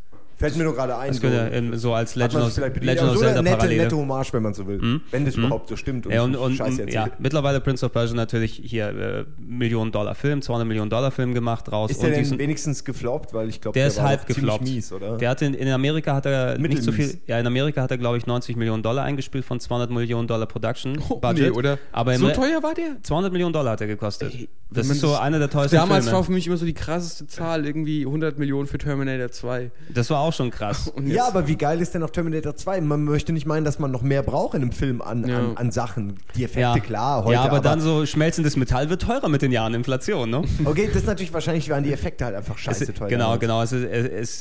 Fällt 0.42 0.58
mir 0.58 0.64
nur 0.66 0.74
gerade 0.76 0.98
ein. 0.98 1.08
Das 1.10 1.18
so, 1.18 1.22
könnte 1.22 1.56
ähm, 1.56 1.78
so 1.78 1.94
als 1.94 2.12
hat 2.12 2.34
Legend 2.34 2.44
of. 2.44 2.58
Legend 2.58 3.00
Aber 3.00 3.12
of 3.12 3.18
so 3.18 3.22
eine 3.24 3.28
Zelda 3.28 3.42
nette, 3.44 3.58
Parallele. 3.58 3.84
nette 3.84 3.96
Hommage, 3.96 4.34
wenn 4.34 4.44
man 4.44 4.54
so 4.54 4.68
will. 4.68 5.00
Wenn 5.12 5.24
das 5.26 5.36
überhaupt 5.36 5.70
so 5.70 5.76
stimmt 5.78 6.06
und, 6.08 6.12
Ja, 6.14 6.24
und, 6.24 6.36
und, 6.36 6.56
Scheiße 6.56 6.90
ja, 6.90 7.08
mittlerweile 7.20 7.62
Prince 7.62 7.86
of 7.86 7.94
Persia 7.94 8.16
natürlich 8.16 8.60
hier 8.64 8.90
äh, 8.90 9.26
Millionen 9.40 9.92
Dollar 9.92 10.16
Film, 10.16 10.42
200 10.42 10.68
Millionen 10.68 10.90
Dollar 10.90 11.12
Film 11.12 11.34
gemacht 11.34 11.70
draus. 11.70 11.92
Ist 11.92 12.02
der 12.02 12.10
und 12.10 12.16
denn 12.16 12.24
diesen- 12.24 12.40
wenigstens 12.40 12.84
gefloppt? 12.84 13.34
Weil 13.34 13.50
ich 13.50 13.62
glaube, 13.62 13.74
Der, 13.76 13.84
der, 13.84 13.88
ist 13.92 13.98
war 14.00 14.08
halb 14.10 14.26
gefloppt. 14.26 14.64
mies, 14.64 14.92
oder? 14.92 15.18
Der 15.18 15.30
hatte 15.30 15.46
in, 15.46 15.54
in 15.54 15.68
Amerika 15.70 16.16
hat 16.16 16.26
er 16.26 16.58
nicht 16.58 16.84
so 16.84 16.92
viel. 16.92 17.06
Mittelmies. 17.06 17.28
Ja, 17.28 17.40
in 17.40 17.48
Amerika 17.48 17.82
hat 17.82 17.92
er 17.92 17.98
glaube 17.98 18.18
ich 18.18 18.26
90 18.26 18.56
Millionen 18.56 18.84
Dollar 18.84 19.04
eingespielt 19.06 19.46
von 19.46 19.60
200 19.60 19.92
Millionen 19.92 20.28
Dollar 20.28 20.48
Production 20.48 20.98
Oh, 21.10 21.18
Budget. 21.18 21.44
nee, 21.44 21.50
oder? 21.52 21.78
Aber 21.92 22.16
so 22.18 22.30
teuer 22.32 22.64
war 22.64 22.74
der? 22.74 22.98
200 23.04 23.32
Millionen 23.32 23.54
Dollar 23.54 23.74
hat 23.74 23.82
er 23.82 23.88
gekostet. 23.88 24.34
Ey, 24.34 24.50
das 24.74 24.88
ist 24.90 25.02
so 25.02 25.16
einer 25.16 25.38
der 25.38 25.50
teuersten 25.50 25.76
Damals 25.76 26.06
Filme. 26.06 26.18
war 26.18 26.24
für 26.24 26.32
mich 26.32 26.48
immer 26.48 26.58
so 26.58 26.66
die 26.66 26.74
krasseste 26.74 27.28
Zahl, 27.28 27.66
irgendwie 27.66 28.06
100 28.06 28.40
Millionen 28.40 28.68
für 28.68 28.78
Terminator 28.78 29.30
2. 29.30 29.70
Das 29.94 30.10
war 30.10 30.20
auch 30.22 30.31
schon 30.32 30.50
krass. 30.52 30.88
Und 30.96 31.08
Ja, 31.08 31.28
aber 31.28 31.48
wie 31.48 31.56
geil 31.56 31.82
ist 31.82 31.94
denn 31.94 32.02
noch 32.02 32.10
Terminator 32.10 32.56
2? 32.56 32.82
Man 32.82 33.04
möchte 33.04 33.34
nicht 33.34 33.46
meinen, 33.46 33.66
dass 33.66 33.80
man 33.80 33.92
noch 33.92 34.02
mehr 34.02 34.24
braucht 34.24 34.56
in 34.56 34.62
einem 34.62 34.72
Film 34.72 35.02
an, 35.02 35.28
Ja. 35.28 35.38
an, 35.40 35.58
an 35.58 35.72
Sachen. 35.72 36.16
Die 36.36 36.44
Effekte, 36.44 36.60
Ja. 36.62 36.80
klar, 36.80 37.24
heute. 37.24 37.34
ja, 37.34 37.42
aber, 37.44 37.60
dann 37.60 37.82
so 37.82 38.06
schmelzendes 38.06 38.56
Metall 38.58 38.90
wird 38.90 39.02
teurer 39.02 39.30
mit 39.30 39.42
den 39.42 39.52
Jahren 39.52 39.74
Inflation, 39.74 40.30
ne? 40.30 40.42
Okay, 40.66 40.88
das 40.88 40.98
ist 40.98 41.08
natürlich 41.08 41.34
wahrscheinlich, 41.34 41.70
waren 41.70 41.84
die 41.84 41.94
Effekte 41.94 42.26
halt 42.26 42.36
einfach 42.36 42.58
scheiße 42.58 42.86
Es- 42.86 42.94
teuer. 42.94 43.08
genau, 43.10 43.38
genau. 43.38 43.62
Es, 43.62 43.72
ist- 43.72 43.86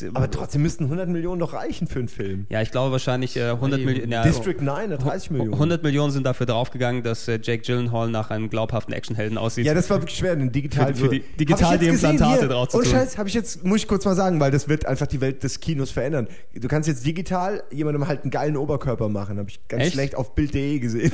es, 0.02 0.04
Aber 0.14 0.30
trotzdem 0.30 0.62
müssten 0.62 0.84
100 0.84 1.08
Millionen 1.08 1.40
doch 1.40 1.52
reichen 1.52 1.86
für 1.86 1.98
einen 1.98 2.08
Film. 2.08 2.46
ja, 2.48 2.60
ich 2.62 2.70
glaube 2.70 2.92
wahrscheinlich 2.92 3.36
äh, 3.36 3.50
100 3.50 3.80
Ey, 3.80 3.86
Millionen. 3.86 4.12
Ja, 4.12 4.22
District 4.22 4.60
9, 4.60 4.90
30 4.90 5.30
Millionen. 5.30 5.52
100 5.54 5.82
Millionen 5.82 6.12
sind 6.12 6.24
dafür 6.26 6.46
draufgegangen, 6.46 7.02
dass 7.02 7.28
äh, 7.28 7.38
Jake 7.42 7.62
Gyllenhaal 7.64 8.10
nach 8.10 8.30
einem 8.30 8.48
glaubhaften 8.50 8.92
Actionhelden 8.94 9.38
aussieht. 9.38 9.66
Ja, 9.66 9.74
das 9.74 9.88
war 9.90 10.00
wirklich 10.00 10.18
schwer, 10.18 10.36
den 10.36 10.52
digital 10.52 10.94
Für- 10.94 11.04
für 11.04 11.08
die- 11.10 11.20
digital 11.38 11.78
die 11.78 11.86
Implantate 11.86 12.48
drauf 12.48 12.68
zu 12.68 12.78
Und 12.78 12.84
tun. 12.84 12.92
Scheiß, 12.92 13.18
habe 13.18 13.28
ich 13.28 13.34
jetzt, 13.34 13.64
muss 13.64 13.78
ich 13.80 13.88
kurz 13.88 14.04
mal 14.04 14.14
sagen, 14.14 14.40
weil 14.40 14.50
das 14.50 14.68
wird 14.68 14.86
einfach 14.86 15.06
die 15.06 15.20
Welt 15.20 15.42
des 15.42 15.60
Kinos 15.60 15.79
verändern. 15.88 16.28
Du 16.54 16.68
kannst 16.68 16.88
jetzt 16.88 17.06
digital 17.06 17.62
jemandem 17.70 18.06
halt 18.06 18.22
einen 18.22 18.30
geilen 18.30 18.56
Oberkörper 18.56 19.08
machen, 19.08 19.38
habe 19.38 19.48
ich 19.48 19.66
ganz 19.68 19.84
Echt? 19.84 19.92
schlecht 19.94 20.14
auf 20.14 20.34
Bild.de 20.34 20.78
gesehen. 20.78 21.10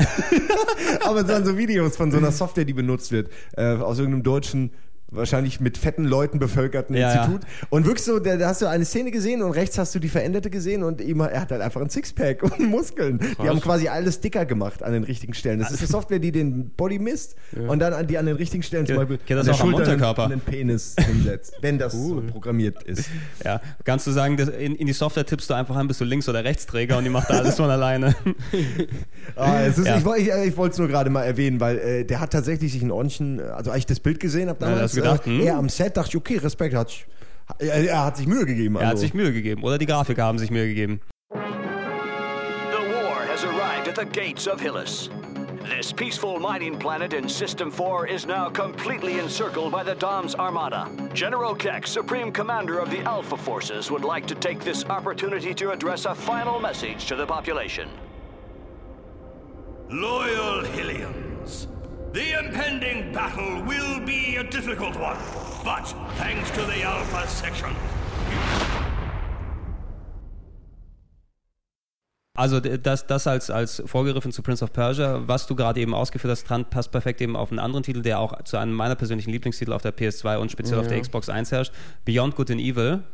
Aber 1.05 1.21
es 1.21 1.29
waren 1.29 1.45
so 1.45 1.57
Videos 1.57 1.97
von 1.97 2.11
so 2.11 2.19
einer 2.19 2.33
Software, 2.33 2.65
die 2.65 2.73
benutzt 2.73 3.13
wird, 3.13 3.31
äh, 3.57 3.77
aus 3.77 3.99
irgendeinem 3.99 4.25
deutschen 4.25 4.73
wahrscheinlich 5.09 5.61
mit 5.61 5.79
fetten 5.79 6.05
Leuten 6.05 6.39
bevölkerten 6.39 6.97
Ja, 6.97 7.13
Institut. 7.13 7.43
Und 7.71 7.87
wirklich 7.87 8.05
so, 8.05 8.19
da, 8.19 8.37
da 8.37 8.49
hast 8.49 8.63
du 8.63 8.67
eine 8.67 8.85
Szene 8.85 9.11
gesehen 9.11 9.43
und 9.43 9.53
rechts 9.53 9.79
hast 9.79 9.95
du 9.95 9.99
die 9.99 10.09
Veränderte 10.09 10.51
gesehen 10.51 10.83
und 10.83 11.01
ihm, 11.01 11.21
er 11.21 11.41
hat 11.41 11.51
halt 11.51 11.63
einfach 11.63 11.81
ein 11.81 11.91
Sixpack 11.91 12.43
und 12.59 12.61
Muskeln. 12.61 13.21
Die 13.43 13.49
haben 13.49 13.61
quasi 13.61 13.89
alles 13.89 14.21
dicker 14.21 14.45
gemacht 14.45 14.83
an 14.83 14.93
den 14.93 15.05
richtigen 15.05 15.35
Stellen. 15.35 15.61
Das 15.61 15.71
ist 15.71 15.79
eine 15.81 15.89
Software, 15.89 16.19
die 16.19 16.33
den 16.33 16.71
Body 16.71 16.99
misst 16.99 17.37
und 17.69 17.79
dann 17.79 17.93
an 17.93 18.07
die 18.07 18.19
an 18.19 18.27
den 18.27 18.37
richtigen 18.37 18.63
Stellen 18.63 18.87
zum 18.87 18.97
Beispiel 18.97 19.19
geht 19.19 19.37
das 19.37 19.47
an 19.49 19.55
der 19.55 19.55
Schulter 19.55 19.93
einen, 19.93 20.33
einen 20.33 20.41
Penis 20.41 20.97
hinsetzt, 20.99 21.55
wenn 21.61 21.79
das 21.79 21.93
so 21.93 22.23
programmiert 22.31 22.83
ist. 22.83 23.09
Ja, 23.45 23.61
kannst 23.85 24.07
du 24.07 24.11
sagen, 24.11 24.37
in, 24.39 24.75
in 24.75 24.87
die 24.87 24.93
Software 24.93 25.25
tippst 25.25 25.49
du 25.51 25.55
einfach 25.55 25.77
an, 25.77 25.89
bist 25.89 26.01
du 26.01 26.05
Links- 26.05 26.29
oder 26.29 26.45
Rechtsträger 26.45 26.99
und 26.99 27.05
die 27.05 27.11
macht 27.11 27.31
da 27.31 27.39
alles 27.39 27.57
von 27.57 27.71
alleine. 27.71 28.15
Ah, 29.35 29.65
ist, 29.65 29.79
Ja. 29.79 29.99
Ich, 29.99 30.27
ich, 30.27 30.33
ich 30.49 30.57
wollte 30.57 30.73
es 30.73 30.79
nur 30.79 30.89
gerade 30.89 31.11
mal 31.11 31.25
erwähnen, 31.25 31.61
weil 31.61 31.79
äh, 31.79 32.05
der 32.05 32.21
hat 32.21 32.33
tatsächlich 32.33 32.73
sich 32.73 32.83
ein 32.83 32.91
ordentlichen, 32.91 33.41
also 33.41 33.71
als 33.71 33.81
ich 33.81 33.87
das 33.87 34.01
Bild 34.01 34.21
gesehen 34.21 34.49
habe 34.49 34.65
Ja, 34.65 34.71
damals, 34.71 34.96
gedacht, 34.97 35.27
äh, 35.27 35.31
hm? 35.31 35.47
er 35.47 35.57
am 35.57 35.69
Set, 35.69 35.97
dachte 35.97 36.11
ich, 36.11 36.17
okay, 36.17 36.39
Respekt, 36.39 36.75
hat 36.75 36.91
sich, 36.91 37.07
er, 37.59 37.89
er 37.89 38.05
hat 38.05 38.17
sich 38.17 38.27
Mühe 38.27 38.45
gegeben. 38.45 38.77
Er 38.77 38.87
hat 38.87 38.93
also. 38.93 39.03
sich 39.03 39.15
Mühe 39.15 39.33
gegeben. 39.33 39.63
Oder 39.63 39.79
die 39.79 39.87
Grafiker 39.87 40.25
haben 40.25 40.39
sich 40.39 40.51
Mühe 40.51 40.67
gegeben. 40.67 41.01
The 41.33 41.39
war 41.39 43.25
has 43.29 43.45
arrived 43.45 43.89
at 43.89 43.97
the 43.97 44.05
gates 44.05 44.49
of 44.49 44.61
Hillis. 44.61 45.09
This 45.69 45.93
peaceful 45.93 46.39
mining 46.39 46.79
planet 46.79 47.13
in 47.13 47.29
System 47.29 47.73
4 47.73 48.07
is 48.07 48.25
now 48.25 48.49
completely 48.49 49.19
encircled 49.19 49.73
by 49.73 49.83
the 49.83 49.97
Dom's 49.97 50.37
Armada. 50.37 50.89
General 51.13 51.57
Keck, 51.57 51.89
Supreme 51.89 52.31
Commander 52.31 52.79
of 52.79 52.89
the 52.91 53.01
Alpha 53.01 53.37
Forces, 53.37 53.91
would 53.91 54.05
like 54.05 54.27
to 54.29 54.37
take 54.37 54.61
this 54.61 54.85
opportunity 54.85 55.53
to 55.55 55.73
address 55.73 56.05
a 56.05 56.15
final 56.15 56.61
message 56.61 57.07
to 57.07 57.17
the 57.17 57.27
population. 57.27 57.89
Loyal 59.91 60.63
Hillians, 60.65 61.67
the 62.17 62.33
impending 62.33 63.13
battle 63.13 63.63
will 63.65 64.01
be 64.01 64.37
a 64.37 64.45
difficult 64.45 64.97
one, 64.97 65.19
but 65.63 65.85
thanks 66.17 66.51
to 66.53 66.63
the 66.65 66.83
Alpha 66.83 67.29
Section, 67.29 67.71
Also 72.39 72.61
das, 72.61 73.07
das 73.07 73.27
als, 73.27 73.51
als 73.51 73.83
vorgegriffen 73.87 74.31
zu 74.31 74.43
Prince 74.43 74.63
of 74.63 74.71
Persia, 74.71 75.27
was 75.27 75.47
du 75.47 75.55
gerade 75.55 75.81
eben 75.81 75.95
ausgeführt 75.95 76.31
hast, 76.33 76.47
Trant, 76.47 76.69
passt 76.69 76.93
perfekt 76.93 77.23
eben 77.23 77.35
auf 77.35 77.51
einen 77.51 77.59
anderen 77.59 77.83
Titel, 77.83 78.03
der 78.03 78.19
auch 78.21 78.43
zu 78.43 78.59
einem 78.59 78.75
meiner 78.75 78.95
persönlichen 78.95 79.31
Lieblingstitel 79.31 79.73
auf 79.73 79.81
der 79.81 79.97
PS2 79.97 80.37
und 80.37 80.53
speziell 80.53 80.79
auf 80.79 80.87
der 80.87 81.01
Xbox 81.01 81.31
1 81.31 81.51
herrscht, 81.51 81.73
Beyond 82.05 82.37
Good 82.37 82.51
and 82.51 82.61
Evil, 82.61 83.05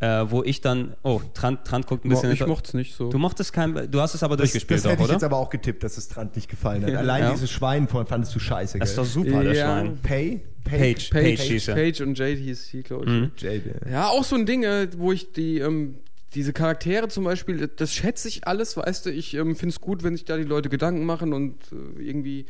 äh, 0.00 0.24
wo 0.30 0.42
ich 0.42 0.60
dann, 0.62 0.96
oh, 1.02 1.20
Trant, 1.34 1.64
Trant 1.66 1.86
guckt 1.86 2.04
ein 2.04 2.08
bisschen... 2.08 2.32
ich 2.32 2.46
mochte 2.46 2.68
es 2.68 2.74
nicht 2.74 2.94
so. 2.94 3.10
Du 3.10 3.18
mochtest 3.18 3.52
kein, 3.52 3.90
du 3.90 4.00
hast 4.00 4.14
es 4.14 4.22
aber 4.22 4.36
das, 4.36 4.44
durchgespielt 4.50 4.78
das 4.80 4.86
auch, 4.86 4.90
hätte 4.92 5.02
ich 5.02 5.04
oder? 5.08 5.14
jetzt 5.14 5.24
aber 5.24 5.36
auch 5.36 5.50
getippt, 5.50 5.84
dass 5.84 5.96
es 5.98 6.08
Trant 6.08 6.34
nicht 6.36 6.48
gefallen 6.48 6.84
hat. 6.84 6.94
Allein 6.94 7.22
Ja. 7.24 7.32
dieses 7.32 7.50
Schwein 7.50 7.86
von- 7.86 8.06
fandest 8.06 8.34
du 8.34 8.38
scheiße, 8.38 8.78
das 8.78 8.90
ist 8.90 8.98
doch 8.98 9.04
gell? 9.04 9.12
super, 9.12 9.42
Ja. 9.52 9.54
Schwein. 9.82 9.98
Pay? 10.02 10.40
Page, 10.64 11.10
Page, 11.10 11.10
Page, 11.10 11.40
hieß 11.42 11.68
er. 11.68 11.74
Page 11.74 12.00
und 12.02 12.18
Jade 12.18 12.36
hieß 12.40 12.66
sie, 12.68 12.82
glaube 12.82 13.04
ich. 13.06 13.10
Mhm. 13.10 13.30
Jade, 13.38 13.80
ja. 13.86 13.90
Ja, 13.90 14.08
auch 14.08 14.24
so 14.24 14.36
ein 14.36 14.44
Ding, 14.46 14.62
äh, 14.62 14.88
wo 14.96 15.10
ich 15.12 15.32
die, 15.32 15.58
ähm, 15.58 15.96
diese 16.34 16.52
Charaktere 16.52 17.08
zum 17.08 17.24
Beispiel, 17.24 17.66
das 17.76 17.92
schätze 17.92 18.28
ich 18.28 18.46
alles, 18.46 18.76
weißt 18.76 19.06
du, 19.06 19.10
ich 19.10 19.34
ähm, 19.34 19.56
finde 19.56 19.72
es 19.74 19.80
gut, 19.80 20.02
wenn 20.02 20.14
sich 20.14 20.24
da 20.24 20.36
die 20.36 20.44
Leute 20.44 20.68
Gedanken 20.68 21.04
machen 21.04 21.32
und 21.32 21.56
äh, 21.72 22.02
irgendwie 22.02 22.46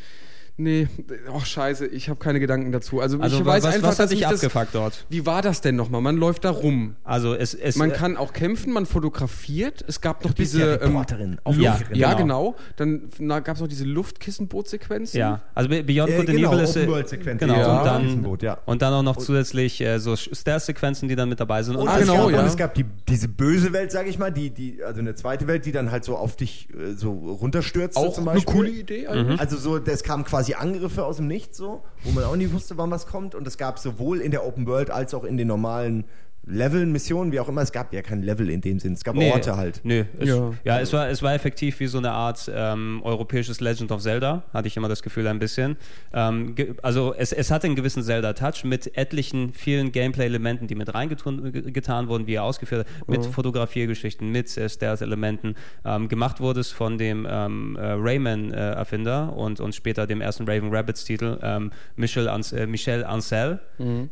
Nee, 0.56 0.88
oh 1.34 1.40
scheiße, 1.40 1.86
ich 1.86 2.08
habe 2.08 2.18
keine 2.18 2.38
Gedanken 2.40 2.70
dazu. 2.72 3.00
Also, 3.00 3.18
Also 3.20 3.38
ich 3.38 3.44
weiß 3.46 3.62
was, 3.64 3.74
einfach, 3.74 3.88
was 3.88 3.98
hat 3.98 4.10
dich 4.10 4.20
das, 4.20 4.34
abgefuckt 4.44 4.74
dort? 4.74 5.06
Wie 5.08 5.24
war 5.24 5.40
das 5.42 5.60
denn 5.62 5.76
nochmal? 5.76 6.00
Man 6.02 6.16
läuft 6.16 6.44
da 6.44 6.50
rum. 6.50 6.96
Also 7.04 7.34
es, 7.34 7.54
es 7.54 7.76
Man 7.76 7.90
äh, 7.90 7.94
kann 7.94 8.16
auch 8.16 8.32
kämpfen, 8.32 8.72
man 8.72 8.84
fotografiert. 8.86 9.84
Es 9.88 10.00
gab 10.00 10.24
noch 10.24 10.32
diese 10.34 10.60
ja 10.60 10.74
ähm, 10.74 10.80
Reporterin, 10.88 11.30
Luft, 11.32 11.40
Aufregerin. 11.46 11.96
ja, 11.96 12.14
genau. 12.14 12.56
genau. 12.76 13.08
Dann 13.18 13.42
gab 13.44 13.54
es 13.56 13.60
noch 13.60 13.68
diese 13.68 13.84
Luftkissenbootsequenzen. 13.84 15.18
ja, 15.18 15.40
also 15.54 15.68
Be- 15.68 15.82
Beyond 15.82 16.10
Äh, 16.10 16.16
Good 16.18 16.28
and 16.28 16.36
genau, 16.38 16.52
Evil 16.52 16.64
ist 16.64 16.76
äh, 16.76 16.80
Open-World-Sequenz. 16.80 17.40
genau 17.40 17.54
Ja. 17.54 17.78
und 17.78 17.86
dann 17.86 18.36
ja. 18.40 18.58
und 18.66 18.82
dann 18.82 18.92
auch 18.92 19.02
noch 19.02 19.16
zusätzlich 19.16 19.80
äh, 19.80 19.98
so 19.98 20.16
Stealth-Sequenzen, 20.16 21.08
die 21.08 21.16
dann 21.16 21.28
mit 21.28 21.40
dabei 21.40 21.62
sind. 21.62 21.76
Und 21.76 21.88
Ah, 21.88 21.94
es 21.98 22.00
genau, 22.06 22.24
gab, 22.26 22.32
ja. 22.32 22.40
Und 22.40 22.46
es 22.46 22.56
gab 22.56 22.74
die, 22.74 22.84
diese 23.08 23.28
böse 23.28 23.72
Welt, 23.72 23.90
sag 23.92 24.06
ich 24.06 24.18
mal, 24.18 24.30
die, 24.30 24.50
die, 24.50 24.82
also 24.84 25.00
eine 25.00 25.14
zweite 25.14 25.46
Welt, 25.46 25.64
die 25.66 25.72
dann 25.72 25.90
halt 25.90 26.04
so 26.04 26.16
auf 26.16 26.36
dich 26.36 26.68
äh, 26.70 26.92
so 26.94 27.12
runterstürzte 27.12 27.98
Auch 27.98 28.12
zum 28.12 28.28
eine 28.28 28.40
Beispiel. 28.40 28.54
coole 28.54 28.70
Idee 28.70 29.06
eigentlich. 29.06 29.40
Also 29.40 29.56
so, 29.56 29.76
es 29.78 30.02
kamen 30.02 30.24
quasi 30.24 30.39
Angriffe 30.56 31.04
aus 31.04 31.16
dem 31.16 31.26
Nichts 31.26 31.56
so, 31.56 31.82
wo 32.02 32.10
man 32.12 32.24
auch 32.24 32.36
nicht 32.36 32.52
wusste, 32.52 32.78
wann 32.78 32.90
was 32.90 33.06
kommt. 33.06 33.34
Und 33.34 33.46
es 33.46 33.58
gab 33.58 33.78
sowohl 33.78 34.20
in 34.20 34.30
der 34.30 34.46
Open 34.46 34.66
World 34.66 34.90
als 34.90 35.14
auch 35.14 35.24
in 35.24 35.36
den 35.36 35.48
normalen 35.48 36.04
Leveln, 36.50 36.92
Missionen, 36.92 37.32
wie 37.32 37.40
auch 37.40 37.48
immer. 37.48 37.62
Es 37.62 37.72
gab 37.72 37.92
ja 37.92 38.02
kein 38.02 38.22
Level 38.22 38.50
in 38.50 38.60
dem 38.60 38.78
Sinn. 38.78 38.92
Es 38.94 39.04
gab 39.04 39.16
Orte 39.16 39.56
halt. 39.56 39.80
Nö, 39.84 40.04
es, 40.18 40.28
ja. 40.28 40.52
Ja. 40.64 40.80
es, 40.80 40.92
war, 40.92 41.08
es 41.08 41.22
war 41.22 41.32
effektiv 41.34 41.80
wie 41.80 41.86
so 41.86 41.98
eine 41.98 42.10
Art 42.12 42.50
ähm, 42.54 43.00
europäisches 43.04 43.60
Legend 43.60 43.92
of 43.92 44.00
Zelda, 44.02 44.42
hatte 44.52 44.68
ich 44.68 44.76
immer 44.76 44.88
das 44.88 45.02
Gefühl 45.02 45.26
ein 45.26 45.38
bisschen. 45.38 45.76
Ähm, 46.12 46.54
ge- 46.54 46.74
also 46.82 47.14
es, 47.16 47.32
es 47.32 47.50
hatte 47.50 47.66
einen 47.66 47.76
gewissen 47.76 48.02
Zelda-Touch 48.02 48.64
mit 48.64 48.96
etlichen, 48.96 49.52
vielen 49.52 49.92
Gameplay-Elementen, 49.92 50.66
die 50.66 50.74
mit 50.74 50.92
reingetan 50.94 52.08
wurden, 52.08 52.26
wie 52.26 52.34
er 52.34 52.44
ausgeführt 52.44 52.86
hat, 52.86 53.08
mit 53.08 53.24
Fotografiergeschichten, 53.26 54.30
mit 54.30 54.56
äh, 54.56 54.68
Stealth-Elementen. 54.68 55.54
Ähm, 55.84 56.08
gemacht 56.08 56.40
wurde 56.40 56.60
es 56.60 56.70
von 56.72 56.98
dem 56.98 57.26
ähm, 57.30 57.76
äh, 57.76 57.92
Rayman-Erfinder 57.92 59.32
und, 59.36 59.60
und 59.60 59.74
später 59.74 60.06
dem 60.06 60.20
ersten 60.20 60.48
Raven 60.48 60.74
Rabbits-Titel, 60.74 61.38
ähm, 61.42 61.70
Michel, 61.96 62.28
Ans 62.28 62.52
äh, 62.52 62.66
Michel 62.66 63.04
Ancel, 63.04 63.60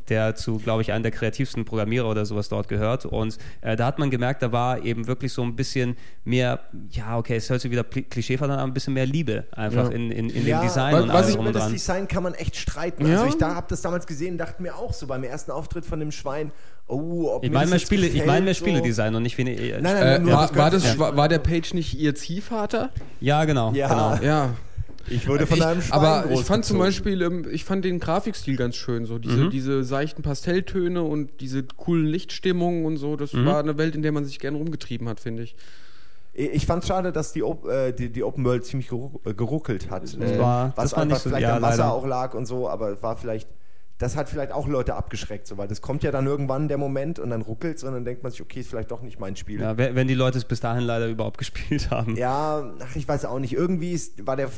der 0.09 0.35
zu, 0.35 0.59
glaube 0.59 0.83
ich, 0.83 0.93
einem 0.93 1.03
der 1.03 1.13
kreativsten 1.13 1.65
Programmierer 1.65 2.09
oder 2.09 2.25
sowas 2.29 2.49
dort 2.49 2.69
gehört. 2.69 3.05
Und 3.07 3.37
äh, 3.61 3.75
da 3.75 3.87
hat 3.87 3.99
man 3.99 4.11
gemerkt, 4.11 4.43
da 4.43 4.53
war 4.53 4.85
eben 4.85 5.07
wirklich 5.09 5.33
so 5.33 5.43
ein 5.43 5.57
bisschen 5.57 5.97
mehr, 6.25 6.61
ja, 6.91 7.19
okay, 7.19 7.37
es 7.37 7.51
hört 7.51 7.61
sich 7.61 7.71
wieder 7.71 7.83
klischeevoll 7.85 8.49
an, 8.51 8.59
aber 8.59 8.69
ein 8.71 8.75
bisschen 8.75 8.95
mehr 8.95 9.07
Liebe 9.07 9.45
einfach 9.53 9.89
Ja. 9.91 9.97
in, 9.97 10.13
in, 10.13 10.31
in 10.31 10.47
Ja, 10.47 10.61
dem 10.61 10.69
Design 10.69 10.95
wa- 10.95 11.01
und 11.01 11.09
was 11.09 11.15
alles 11.17 11.29
ich- 11.31 11.35
drum 11.35 11.47
Über 11.49 11.59
und 11.59 11.65
das. 11.65 11.73
Design 11.73 12.07
kann 12.07 12.23
man 12.23 12.35
echt 12.35 12.55
streiten. 12.57 13.07
Ja. 13.07 13.17
Also 13.23 13.27
ich 13.27 13.37
da 13.39 13.55
habe 13.57 13.67
das 13.69 13.83
damals 13.83 14.07
gesehen, 14.07 14.39
dachte 14.39 14.63
mir 14.63 14.77
auch 14.77 14.93
so 14.93 15.07
beim 15.09 15.25
ersten 15.25 15.51
Auftritt 15.51 15.85
von 15.85 15.99
dem 16.01 16.13
Schwein, 16.13 16.53
oh, 16.87 17.31
ob 17.35 17.45
Ich 17.45 17.51
mir 17.51 17.55
meine 17.55 17.65
das 17.65 17.71
mehr 17.71 17.79
jetzt 17.81 17.87
Spiele, 17.87 18.07
ich 18.07 18.13
gefällt, 18.13 18.27
meine 18.29 18.45
mehr 18.45 18.55
so. 18.55 18.65
Spieledesign 18.65 19.15
und 19.15 19.23
nicht 19.23 19.39
eine, 19.39 19.51
äh, 19.53 19.73
Nein, 19.81 19.83
nein, 19.83 19.97
Äh, 20.03 20.19
nur 20.21 20.33
war, 20.35 20.55
war, 20.57 20.71
das 20.71 20.83
das, 20.83 20.99
war, 20.99 21.17
war 21.17 21.29
der 21.29 21.39
Page 21.39 21.75
nicht 21.75 21.95
ihr 21.99 22.15
Ziehvater? 22.15 22.91
Ja, 23.21 23.45
genau. 23.45 23.73
Ja. 23.73 23.89
genau. 23.89 24.25
Ja. 24.27 24.51
Ich 25.11 25.27
wurde 25.29 25.47
von 25.47 25.59
ich, 25.59 25.65
einem 25.65 25.83
Schwein 25.83 25.99
aber 25.99 26.31
ich 26.31 26.41
fand 26.43 26.65
zum. 26.65 26.79
Beispiel, 26.79 27.21
ähm, 27.23 27.47
ich 27.51 27.65
fand 27.65 27.85
den 27.85 27.99
Grafikstil 28.01 28.57
ganz 28.57 28.77
schön, 28.77 29.07
so 29.07 29.19
diese, 29.19 29.37
Mhm. 29.45 29.51
diese 29.51 29.85
seichten 29.85 30.23
Pastelltöne 30.23 31.03
und 31.03 31.41
diese 31.41 31.63
coolen 31.63 32.07
Lichtstimmungen 32.07 32.85
und 32.85 32.97
so. 32.97 33.13
Mhm. 33.13 33.17
Das 33.19 33.35
war 33.35 33.59
eine 33.61 33.79
Welt, 33.79 33.95
in 33.95 34.03
der 34.03 34.13
man 34.13 34.25
sich 34.25 34.39
gern 34.39 34.55
rumgetrieben 34.55 35.09
hat, 35.09 35.21
finde 35.21 35.43
ich. 35.45 35.57
Ich 36.35 36.67
fand 36.67 36.83
es 36.85 36.89
schade, 36.89 37.11
dass 37.11 37.33
die, 37.33 37.41
äh, 37.41 37.93
die, 37.93 38.11
die 38.11 38.23
Open 38.23 38.45
World 38.45 38.65
ziemlich 38.65 38.89
geruck 38.89 39.21
äh, 39.27 39.35
geruckelt 39.35 39.91
hat. 39.91 40.05
Äh, 40.15 40.39
war- 40.39 40.73
was 40.77 40.91
das 40.91 40.93
war 40.93 41.03
einfach 41.03 41.15
nicht 41.17 41.23
so- 41.25 41.29
vielleicht 41.31 41.43
ja, 41.43 41.57
am 41.57 41.63
Wasser 41.63 41.77
leider. 41.79 41.93
auch 41.93 42.07
lag 42.07 42.35
und 42.35 42.47
so, 42.47 42.69
aber 42.69 42.91
es 42.91 43.03
war 43.03 43.17
vielleicht, 43.17 43.49
das 43.99 44.15
hat 44.15 44.29
vielleicht 44.29 44.53
auch 44.53 44.69
Leute 44.69 44.95
abgeschreckt, 44.95 45.49
so, 45.49 45.59
weil 45.59 45.67
das 45.67 45.83
kommt 45.83 46.05
ja 46.05 46.13
dann 46.13 46.27
irgendwann 46.27 46.69
der 46.69 46.79
Moment 46.79 47.19
und 47.19 47.31
dann 47.31 47.43
ruckelt 47.43 47.83
und 47.83 47.93
dann 47.93 48.05
denkt 48.05 48.23
man 48.23 48.31
sich, 48.31 48.41
okay, 48.41 48.61
ist 48.61 48.71
vielleicht 48.71 48.93
doch 48.93 49.03
nicht 49.03 49.19
mein 49.19 49.35
Spiel. 49.35 49.61
Ja, 49.61 49.77
wenn 49.77 49.97
wenn 49.97 50.07
die 50.07 50.15
Leute 50.15 50.39
es 50.39 50.45
bis 50.45 50.61
dahin 50.61 50.85
leider 50.85 51.09
überhaupt 51.09 51.39
gespielt 51.39 51.91
haben. 51.91 52.15
Ja, 52.17 52.73
ach, 52.79 52.95
ich 52.95 53.09
weiß 53.09 53.25
auch 53.25 53.41
nicht. 53.41 53.55
Irgendwie 53.55 53.91
ist, 53.93 54.25
war 54.25 54.37
der. 54.37 54.51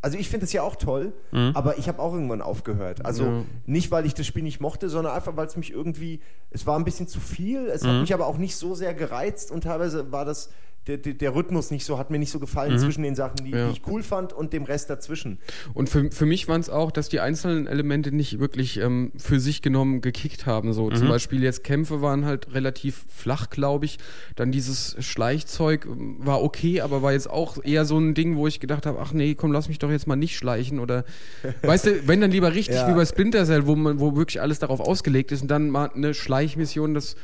Also 0.00 0.16
ich 0.16 0.28
finde 0.28 0.44
es 0.44 0.52
ja 0.52 0.62
auch 0.62 0.76
toll, 0.76 1.12
aber 1.54 1.78
ich 1.78 1.88
habe 1.88 2.00
auch 2.00 2.12
irgendwann 2.14 2.40
aufgehört. 2.40 3.04
Also 3.04 3.24
Ja. 3.24 3.44
nicht, 3.66 3.90
weil 3.90 4.06
ich 4.06 4.14
das 4.14 4.26
Spiel 4.26 4.44
nicht 4.44 4.60
mochte, 4.60 4.88
sondern 4.88 5.12
einfach, 5.14 5.36
weil 5.36 5.46
es 5.46 5.56
mich 5.56 5.72
irgendwie, 5.72 6.20
es 6.50 6.66
war 6.66 6.78
ein 6.78 6.84
bisschen 6.84 7.08
zu 7.08 7.18
viel. 7.18 7.66
Es 7.66 7.84
hat 7.84 8.00
mich 8.00 8.14
aber 8.14 8.26
auch 8.28 8.38
nicht 8.38 8.54
so 8.56 8.74
sehr 8.76 8.94
gereizt 8.94 9.50
und 9.50 9.64
teilweise 9.64 10.12
war 10.12 10.24
das 10.24 10.50
der, 10.88 10.96
der, 10.96 11.14
der 11.14 11.34
Rhythmus 11.34 11.70
nicht 11.70 11.84
so, 11.84 11.98
hat 11.98 12.10
mir 12.10 12.18
nicht 12.18 12.30
so 12.32 12.40
gefallen 12.40 12.78
zwischen 12.78 13.02
den 13.02 13.14
Sachen, 13.14 13.44
die, 13.44 13.50
Ja. 13.50 13.66
die 13.66 13.72
ich 13.74 13.82
cool 13.86 14.02
fand 14.02 14.32
und 14.32 14.52
dem 14.52 14.64
Rest 14.64 14.90
dazwischen. 14.90 15.38
Und 15.74 15.88
für, 15.88 16.10
für 16.10 16.26
mich 16.26 16.48
waren 16.48 16.60
es 16.60 16.70
auch, 16.70 16.90
dass 16.90 17.08
die 17.08 17.20
einzelnen 17.20 17.66
Elemente 17.66 18.10
nicht 18.10 18.40
wirklich 18.40 18.78
ähm, 18.80 19.12
für 19.16 19.38
sich 19.38 19.62
genommen 19.62 20.00
gekickt 20.00 20.46
haben. 20.46 20.72
So 20.72 20.90
zum 20.90 21.08
Beispiel 21.08 21.42
jetzt 21.42 21.62
Kämpfe 21.62 22.00
waren 22.02 22.24
halt 22.24 22.54
relativ 22.54 23.04
flach, 23.08 23.50
glaube 23.50 23.84
ich. 23.84 23.98
Dann 24.34 24.50
dieses 24.50 24.96
Schleichzeug 24.98 25.86
ähm, 25.86 26.16
war 26.20 26.42
okay, 26.42 26.80
aber 26.80 27.02
war 27.02 27.12
jetzt 27.12 27.28
auch 27.28 27.62
eher 27.62 27.84
so 27.84 27.98
ein 27.98 28.14
Ding, 28.14 28.36
wo 28.36 28.46
ich 28.46 28.58
gedacht 28.60 28.86
habe, 28.86 28.98
ach 29.00 29.12
nee, 29.12 29.34
komm, 29.34 29.52
lass 29.52 29.68
mich 29.68 29.78
doch 29.78 29.90
jetzt 29.90 30.06
mal 30.06 30.16
nicht 30.16 30.36
schleichen. 30.36 30.78
Oder 30.78 31.04
weißt 31.62 31.86
du, 31.86 32.08
wenn 32.08 32.20
dann 32.20 32.30
lieber 32.30 32.54
richtig 32.54 32.76
Ja. 32.76 32.88
wie 32.88 32.94
bei 32.94 33.04
Splinter 33.04 33.44
Cell, 33.44 33.66
wo 33.66 33.76
man, 33.76 34.00
wo 34.00 34.16
wirklich 34.16 34.40
alles 34.40 34.58
darauf 34.58 34.80
ausgelegt 34.80 35.32
ist 35.32 35.42
und 35.42 35.48
dann 35.48 35.68
mal 35.70 35.90
eine 35.94 36.14
Schleichmission, 36.14 36.94
das 36.94 37.14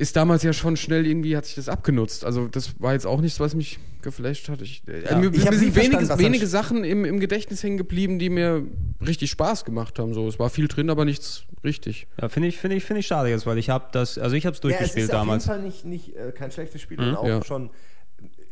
ist 0.00 0.16
damals 0.16 0.42
ja 0.42 0.54
schon 0.54 0.78
schnell 0.78 1.06
irgendwie, 1.06 1.36
hat 1.36 1.44
sich 1.44 1.56
das 1.56 1.68
abgenutzt. 1.68 2.24
Also 2.24 2.48
das 2.48 2.80
war 2.80 2.94
jetzt 2.94 3.06
auch 3.06 3.20
nichts, 3.20 3.38
was 3.38 3.54
mich 3.54 3.78
geflasht 4.00 4.48
hat. 4.48 4.62
Ich, 4.62 4.82
äh, 4.88 5.14
mir, 5.14 5.30
Ich 5.30 5.44
mir 5.44 5.58
sind 5.58 5.76
wenige, 5.76 6.18
wenige 6.18 6.46
Sachen 6.46 6.84
im, 6.84 7.04
im 7.04 7.20
Gedächtnis 7.20 7.62
hängen 7.62 7.76
geblieben, 7.76 8.18
die 8.18 8.30
mir 8.30 8.66
richtig 9.06 9.30
Spaß 9.30 9.66
gemacht 9.66 9.98
haben. 9.98 10.14
So, 10.14 10.26
es 10.26 10.38
war 10.38 10.48
viel 10.48 10.68
drin, 10.68 10.88
aber 10.88 11.04
nichts 11.04 11.44
richtig. 11.62 12.06
Ja, 12.20 12.30
finde 12.30 12.48
ich, 12.48 12.56
finde 12.56 12.76
ich, 12.76 12.84
finde 12.84 13.00
ich 13.00 13.06
schade 13.06 13.28
jetzt, 13.28 13.44
weil 13.44 13.58
ich 13.58 13.68
habe 13.68 13.88
das, 13.92 14.16
also 14.16 14.36
ich 14.36 14.46
habe 14.46 14.56
es 14.56 14.62
Ja, 14.62 14.70
es 14.70 14.78
durchgespielt 14.78 15.04
ist 15.04 15.12
damals. 15.12 15.46
auf 15.48 15.56
jeden 15.56 15.70
Fall 15.70 15.90
nicht, 15.90 16.06
nicht 16.06 16.16
äh, 16.16 16.32
kein 16.32 16.50
schlechtes 16.50 16.80
Spiel 16.80 16.98
und 16.98 17.14
auch 17.14 17.28
ja. 17.28 17.44
schon. 17.44 17.68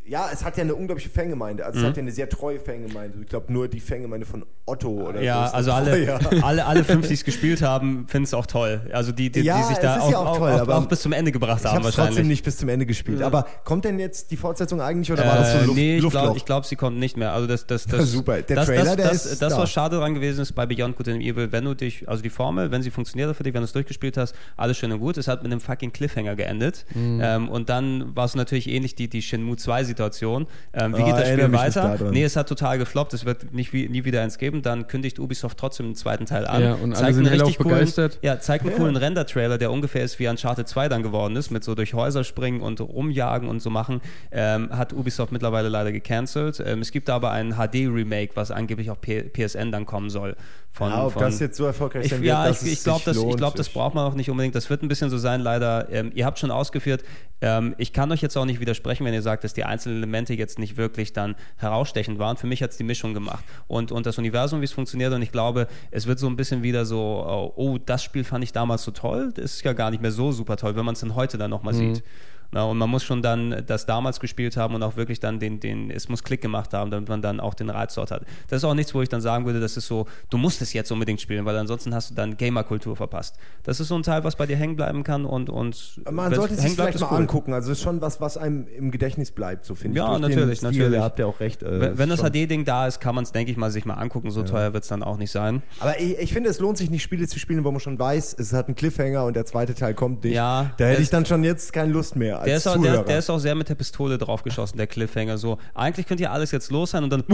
Ja, 0.08 0.30
es 0.32 0.44
hat 0.44 0.56
ja 0.56 0.62
eine 0.64 0.74
unglaubliche 0.74 1.10
Fangemeinde. 1.10 1.64
Also 1.66 1.80
es 1.80 1.84
hat 1.86 1.96
ja 1.96 2.02
eine 2.02 2.12
sehr 2.12 2.28
treue 2.28 2.58
Fangemeinde. 2.58 3.18
Ich 3.22 3.28
glaube 3.28 3.52
nur 3.52 3.68
die 3.68 3.80
Fangemeinde 3.80 4.26
von 4.26 4.44
Otto 4.66 4.88
oder 5.08 5.20
Ja, 5.22 5.48
so. 5.48 5.54
also 5.54 5.72
alle, 5.72 6.04
ja. 6.04 6.18
alle, 6.42 6.64
alle 6.66 6.84
fünf, 6.84 7.06
die 7.08 7.14
es 7.14 7.24
gespielt 7.24 7.62
haben, 7.62 8.06
finden 8.08 8.24
es 8.24 8.34
auch 8.34 8.46
toll. 8.46 8.80
Also 8.92 9.12
die, 9.12 9.30
die, 9.30 9.40
Ja, 9.40 9.58
die 9.58 9.64
sich 9.64 9.78
da 9.78 10.00
auch, 10.00 10.10
ja 10.10 10.18
auch 10.18 10.38
toll, 10.38 10.50
auch, 10.52 10.68
auch 10.68 10.86
bis 10.86 11.00
zum 11.02 11.12
Ende 11.12 11.30
gebracht 11.32 11.60
Ich 11.60 11.66
haben 11.66 11.76
habe 11.76 11.80
es 11.80 11.84
wahrscheinlich. 11.98 12.14
trotzdem 12.16 12.28
nicht 12.28 12.44
bis 12.44 12.56
zum 12.56 12.68
Ende 12.68 12.86
gespielt. 12.86 13.22
Aber 13.22 13.46
kommt 13.64 13.84
denn 13.84 13.98
jetzt 13.98 14.30
die 14.30 14.36
Fortsetzung 14.36 14.80
eigentlich 14.80 15.12
oder 15.12 15.26
war 15.26 15.36
das 15.36 15.52
so 15.52 15.58
Äh, 15.58 15.64
Luft, 15.64 15.76
nee, 15.76 15.96
ich 15.98 16.08
glaube, 16.08 16.40
glaub, 16.44 16.64
sie 16.66 16.76
kommt 16.76 16.98
nicht 16.98 17.16
mehr. 17.16 17.32
Also 17.32 17.46
das, 17.46 17.66
das, 17.66 17.86
das, 17.86 18.10
Super. 18.10 18.42
Der 18.42 18.56
das, 18.56 18.66
Trailer, 18.66 18.84
das, 18.84 18.96
der 18.96 19.08
das, 19.08 19.26
ist 19.26 19.42
das 19.42 19.52
da. 19.54 19.58
was 19.60 19.70
schade 19.70 19.96
dran 19.98 20.14
gewesen 20.14 20.40
ist 20.40 20.52
bei 20.52 20.66
Beyond 20.66 20.96
Good 20.96 21.08
and 21.08 21.22
Evil, 21.22 21.52
wenn 21.52 21.64
du 21.64 21.74
dich, 21.74 22.08
also 22.08 22.22
die 22.22 22.30
Formel, 22.30 22.70
wenn 22.70 22.82
sie 22.82 22.90
funktioniert 22.90 23.34
für 23.36 23.42
dich, 23.42 23.52
wenn 23.54 23.60
du 23.60 23.66
es 23.66 23.72
durchgespielt 23.72 24.16
hast, 24.16 24.34
alles 24.56 24.78
schön 24.78 24.90
und 24.92 25.00
gut. 25.00 25.16
Es 25.18 25.28
hat 25.28 25.42
mit 25.42 25.52
einem 25.52 25.60
fucking 25.60 25.92
Cliffhanger 25.92 26.34
geendet. 26.36 26.86
Mhm. 26.94 27.20
Ähm, 27.22 27.48
und 27.48 27.68
dann 27.68 28.16
war 28.16 28.24
es 28.24 28.34
natürlich 28.34 28.68
ähnlich 28.68 28.94
die, 28.94 29.08
die 29.08 29.22
Shenmue 29.22 29.56
2 29.56 29.84
Situation. 29.98 30.46
Ähm, 30.72 30.96
wie 30.96 31.02
Ah, 31.02 31.06
geht 31.06 31.14
das 31.14 31.28
Spiel 31.28 31.52
weiter? 31.52 32.10
Nee, 32.10 32.22
es 32.22 32.36
hat 32.36 32.48
total 32.48 32.78
gefloppt. 32.78 33.12
Es 33.14 33.24
wird 33.24 33.52
nicht 33.52 33.72
wie, 33.72 33.88
nie 33.88 34.04
wieder 34.04 34.22
eins 34.22 34.38
geben. 34.38 34.62
Dann 34.62 34.86
kündigt 34.86 35.18
Ubisoft 35.18 35.58
trotzdem 35.58 35.86
einen 35.86 35.94
zweiten 35.96 36.24
Teil 36.24 36.46
an. 36.46 36.62
Ja, 36.62 36.74
und 36.74 36.92
alle 36.92 37.02
Zeigt 37.02 37.14
sind 37.16 37.26
richtig 37.26 37.58
coolen, 37.58 37.74
begeistert. 37.74 38.18
Ja, 38.22 38.38
zeigt 38.38 38.64
einen 38.64 38.76
coolen 38.76 38.96
Render-Trailer, 38.96 39.58
der 39.58 39.72
ungefähr 39.72 40.04
ist 40.04 40.18
wie 40.20 40.28
Uncharted 40.28 40.68
2 40.68 40.88
dann 40.88 41.02
geworden 41.02 41.34
ist, 41.36 41.50
mit 41.50 41.64
so 41.64 41.74
durch 41.74 41.94
Häuser 41.94 42.22
springen 42.22 42.60
und 42.60 42.80
rumjagen 42.80 43.48
und 43.48 43.60
so 43.60 43.70
machen. 43.70 44.00
Ähm, 44.30 44.70
hat 44.70 44.92
Ubisoft 44.92 45.32
mittlerweile 45.32 45.68
leider 45.68 45.90
gecancelt. 45.90 46.62
Ähm, 46.64 46.80
es 46.80 46.92
gibt 46.92 47.10
aber 47.10 47.32
ein 47.32 47.54
HD-Remake, 47.54 48.32
was 48.36 48.50
angeblich 48.52 48.90
auf 48.90 49.00
P 49.00 49.22
PSN 49.22 49.72
dann 49.72 49.84
kommen 49.84 50.10
soll. 50.10 50.36
Von, 50.70 50.90
ja, 50.90 51.06
ob 51.06 51.14
von, 51.14 51.22
das 51.22 51.40
jetzt 51.40 51.56
so 51.56 51.64
erfolgreich 51.64 52.04
ich, 52.04 52.10
sein 52.10 52.20
wird, 52.20 52.28
ja, 52.28 52.46
dass 52.46 52.62
ich, 52.62 52.74
ich 52.74 52.84
glaube, 52.84 53.02
das, 53.04 53.16
ich 53.16 53.36
glaub, 53.36 53.56
das 53.56 53.68
braucht 53.68 53.94
man 53.94 54.04
auch 54.04 54.14
nicht 54.14 54.30
unbedingt. 54.30 54.54
Das 54.54 54.70
wird 54.70 54.82
ein 54.82 54.88
bisschen 54.88 55.10
so 55.10 55.18
sein, 55.18 55.40
leider. 55.40 55.88
Ähm, 55.90 56.12
ihr 56.14 56.24
habt 56.24 56.38
schon 56.38 56.52
ausgeführt, 56.52 57.02
ähm, 57.40 57.74
ich 57.78 57.92
kann 57.92 58.12
euch 58.12 58.22
jetzt 58.22 58.36
auch 58.36 58.44
nicht 58.44 58.60
widersprechen, 58.60 59.04
wenn 59.04 59.14
ihr 59.14 59.22
sagt, 59.22 59.42
dass 59.42 59.54
die 59.54 59.64
einzelnen 59.64 59.98
Elemente 59.98 60.34
jetzt 60.34 60.58
nicht 60.58 60.76
wirklich 60.76 61.12
dann 61.12 61.34
herausstechend 61.56 62.18
waren. 62.18 62.36
Für 62.36 62.46
mich 62.46 62.62
hat 62.62 62.70
es 62.70 62.76
die 62.76 62.84
Mischung 62.84 63.12
gemacht. 63.12 63.44
Und, 63.66 63.90
und 63.90 64.06
das 64.06 64.18
Universum, 64.18 64.60
wie 64.60 64.66
es 64.66 64.72
funktioniert. 64.72 65.12
Und 65.12 65.22
ich 65.22 65.32
glaube, 65.32 65.66
es 65.90 66.06
wird 66.06 66.20
so 66.20 66.28
ein 66.28 66.36
bisschen 66.36 66.62
wieder 66.62 66.86
so, 66.86 67.52
oh, 67.56 67.78
das 67.84 68.04
Spiel 68.04 68.22
fand 68.22 68.44
ich 68.44 68.52
damals 68.52 68.84
so 68.84 68.92
toll. 68.92 69.32
Das 69.34 69.54
ist 69.54 69.64
ja 69.64 69.72
gar 69.72 69.90
nicht 69.90 70.00
mehr 70.00 70.12
so 70.12 70.30
super 70.30 70.56
toll, 70.56 70.76
wenn 70.76 70.84
man 70.84 70.94
es 70.94 71.00
dann 71.00 71.16
heute 71.16 71.38
dann 71.38 71.50
nochmal 71.50 71.74
sieht. 71.74 72.04
Na, 72.50 72.64
und 72.64 72.78
man 72.78 72.88
muss 72.88 73.04
schon 73.04 73.20
dann 73.20 73.62
das 73.66 73.84
damals 73.84 74.20
gespielt 74.20 74.56
haben 74.56 74.74
und 74.74 74.82
auch 74.82 74.96
wirklich 74.96 75.20
dann 75.20 75.38
den, 75.38 75.60
den, 75.60 75.90
es 75.90 76.08
muss 76.08 76.24
Klick 76.24 76.40
gemacht 76.40 76.72
haben, 76.72 76.90
damit 76.90 77.08
man 77.08 77.20
dann 77.20 77.40
auch 77.40 77.52
den 77.54 77.68
Reiz 77.68 77.94
dort 77.94 78.10
hat. 78.10 78.22
Das 78.48 78.58
ist 78.58 78.64
auch 78.64 78.74
nichts, 78.74 78.94
wo 78.94 79.02
ich 79.02 79.08
dann 79.10 79.20
sagen 79.20 79.44
würde, 79.44 79.60
das 79.60 79.76
ist 79.76 79.86
so, 79.86 80.06
du 80.30 80.38
musst 80.38 80.62
es 80.62 80.72
jetzt 80.72 80.90
unbedingt 80.90 81.20
spielen, 81.20 81.44
weil 81.44 81.56
ansonsten 81.58 81.94
hast 81.94 82.10
du 82.10 82.14
dann 82.14 82.36
Gamer-Kultur 82.38 82.96
verpasst. 82.96 83.36
Das 83.64 83.80
ist 83.80 83.88
so 83.88 83.96
ein 83.96 84.02
Teil, 84.02 84.24
was 84.24 84.36
bei 84.36 84.46
dir 84.46 84.56
hängen 84.56 84.76
bleiben 84.76 85.04
kann 85.04 85.24
und, 85.26 85.50
und 85.50 86.00
Man 86.10 86.34
sollte 86.34 86.54
es 86.54 86.60
hängen 86.60 86.68
sich 86.70 86.76
bleibt, 86.76 86.92
vielleicht 86.94 87.10
mal 87.10 87.16
cool. 87.16 87.22
angucken. 87.22 87.52
Also 87.52 87.70
es 87.72 87.78
ist 87.78 87.84
schon 87.84 88.00
was, 88.00 88.20
was 88.20 88.38
einem 88.38 88.66
im 88.68 88.90
Gedächtnis 88.90 89.30
bleibt, 89.30 89.66
so 89.66 89.74
finde 89.74 89.98
ich. 90.00 90.04
Ja, 90.06 90.18
natürlich, 90.18 90.58
Stil, 90.58 90.70
natürlich. 90.70 90.98
Da 90.98 91.04
habt 91.04 91.18
ihr 91.18 91.26
auch 91.26 91.40
recht. 91.40 91.62
äh, 91.62 91.80
Wenn 91.80 91.98
wenn 91.98 92.08
das. 92.08 92.20
HD-Ding 92.22 92.64
da 92.64 92.86
ist, 92.86 92.98
kann 93.00 93.14
man 93.14 93.24
es, 93.24 93.32
denke 93.32 93.52
ich 93.52 93.58
mal, 93.58 93.70
sich 93.70 93.84
mal 93.84 93.94
angucken. 93.94 94.30
So 94.30 94.42
teuer 94.42 94.72
wird 94.72 94.84
es 94.84 94.88
dann 94.88 95.02
auch 95.02 95.18
nicht 95.18 95.30
sein. 95.30 95.62
Aber 95.80 96.00
ich, 96.00 96.18
ich 96.18 96.32
finde, 96.32 96.48
es 96.50 96.58
lohnt 96.60 96.78
sich 96.78 96.90
nicht, 96.90 97.02
Spiele 97.02 97.26
zu 97.28 97.38
spielen, 97.38 97.62
wo 97.64 97.70
man 97.70 97.80
schon 97.80 97.98
weiß, 97.98 98.36
es 98.38 98.52
hat 98.52 98.66
einen 98.68 98.74
Cliffhanger 98.74 99.24
und 99.24 99.36
der 99.36 99.44
zweite 99.44 99.74
Teil 99.74 99.94
kommt 99.94 100.24
nicht. 100.24 100.34
Ja, 100.34 100.70
da 100.78 100.86
hätte 100.86 101.02
ich 101.02 101.10
dann 101.10 101.26
schon 101.26 101.44
jetzt 101.44 101.72
keine 101.72 101.92
Lust 101.92 102.16
mehr 102.16 102.37
als 102.38 102.44
Der 102.46 102.56
ist, 102.56 102.66
auch, 102.66 102.74
Zuhörer. 102.74 102.92
der, 102.96 103.02
der 103.04 103.18
ist 103.18 103.30
auch 103.30 103.38
sehr 103.38 103.54
mit 103.54 103.68
der 103.68 103.74
Pistole 103.74 104.18
draufgeschossen, 104.18 104.76
der 104.76 104.86
Cliffhanger. 104.86 105.38
So, 105.38 105.58
eigentlich 105.74 106.06
könnte 106.06 106.24
ja 106.24 106.30
alles 106.30 106.50
jetzt 106.50 106.70
los 106.70 106.90
sein 106.92 107.04
und 107.04 107.10
dann, 107.10 107.24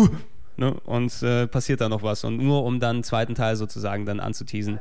ne, 0.56 0.74
und 0.84 1.22
äh, 1.22 1.46
passiert 1.46 1.80
da 1.80 1.88
noch 1.88 2.02
was. 2.02 2.24
Und 2.24 2.38
nur 2.38 2.64
um 2.64 2.80
dann 2.80 2.96
einen 2.96 3.04
zweiten 3.04 3.34
Teil 3.34 3.56
sozusagen 3.56 4.06
dann 4.06 4.20
anzuteasen. 4.20 4.80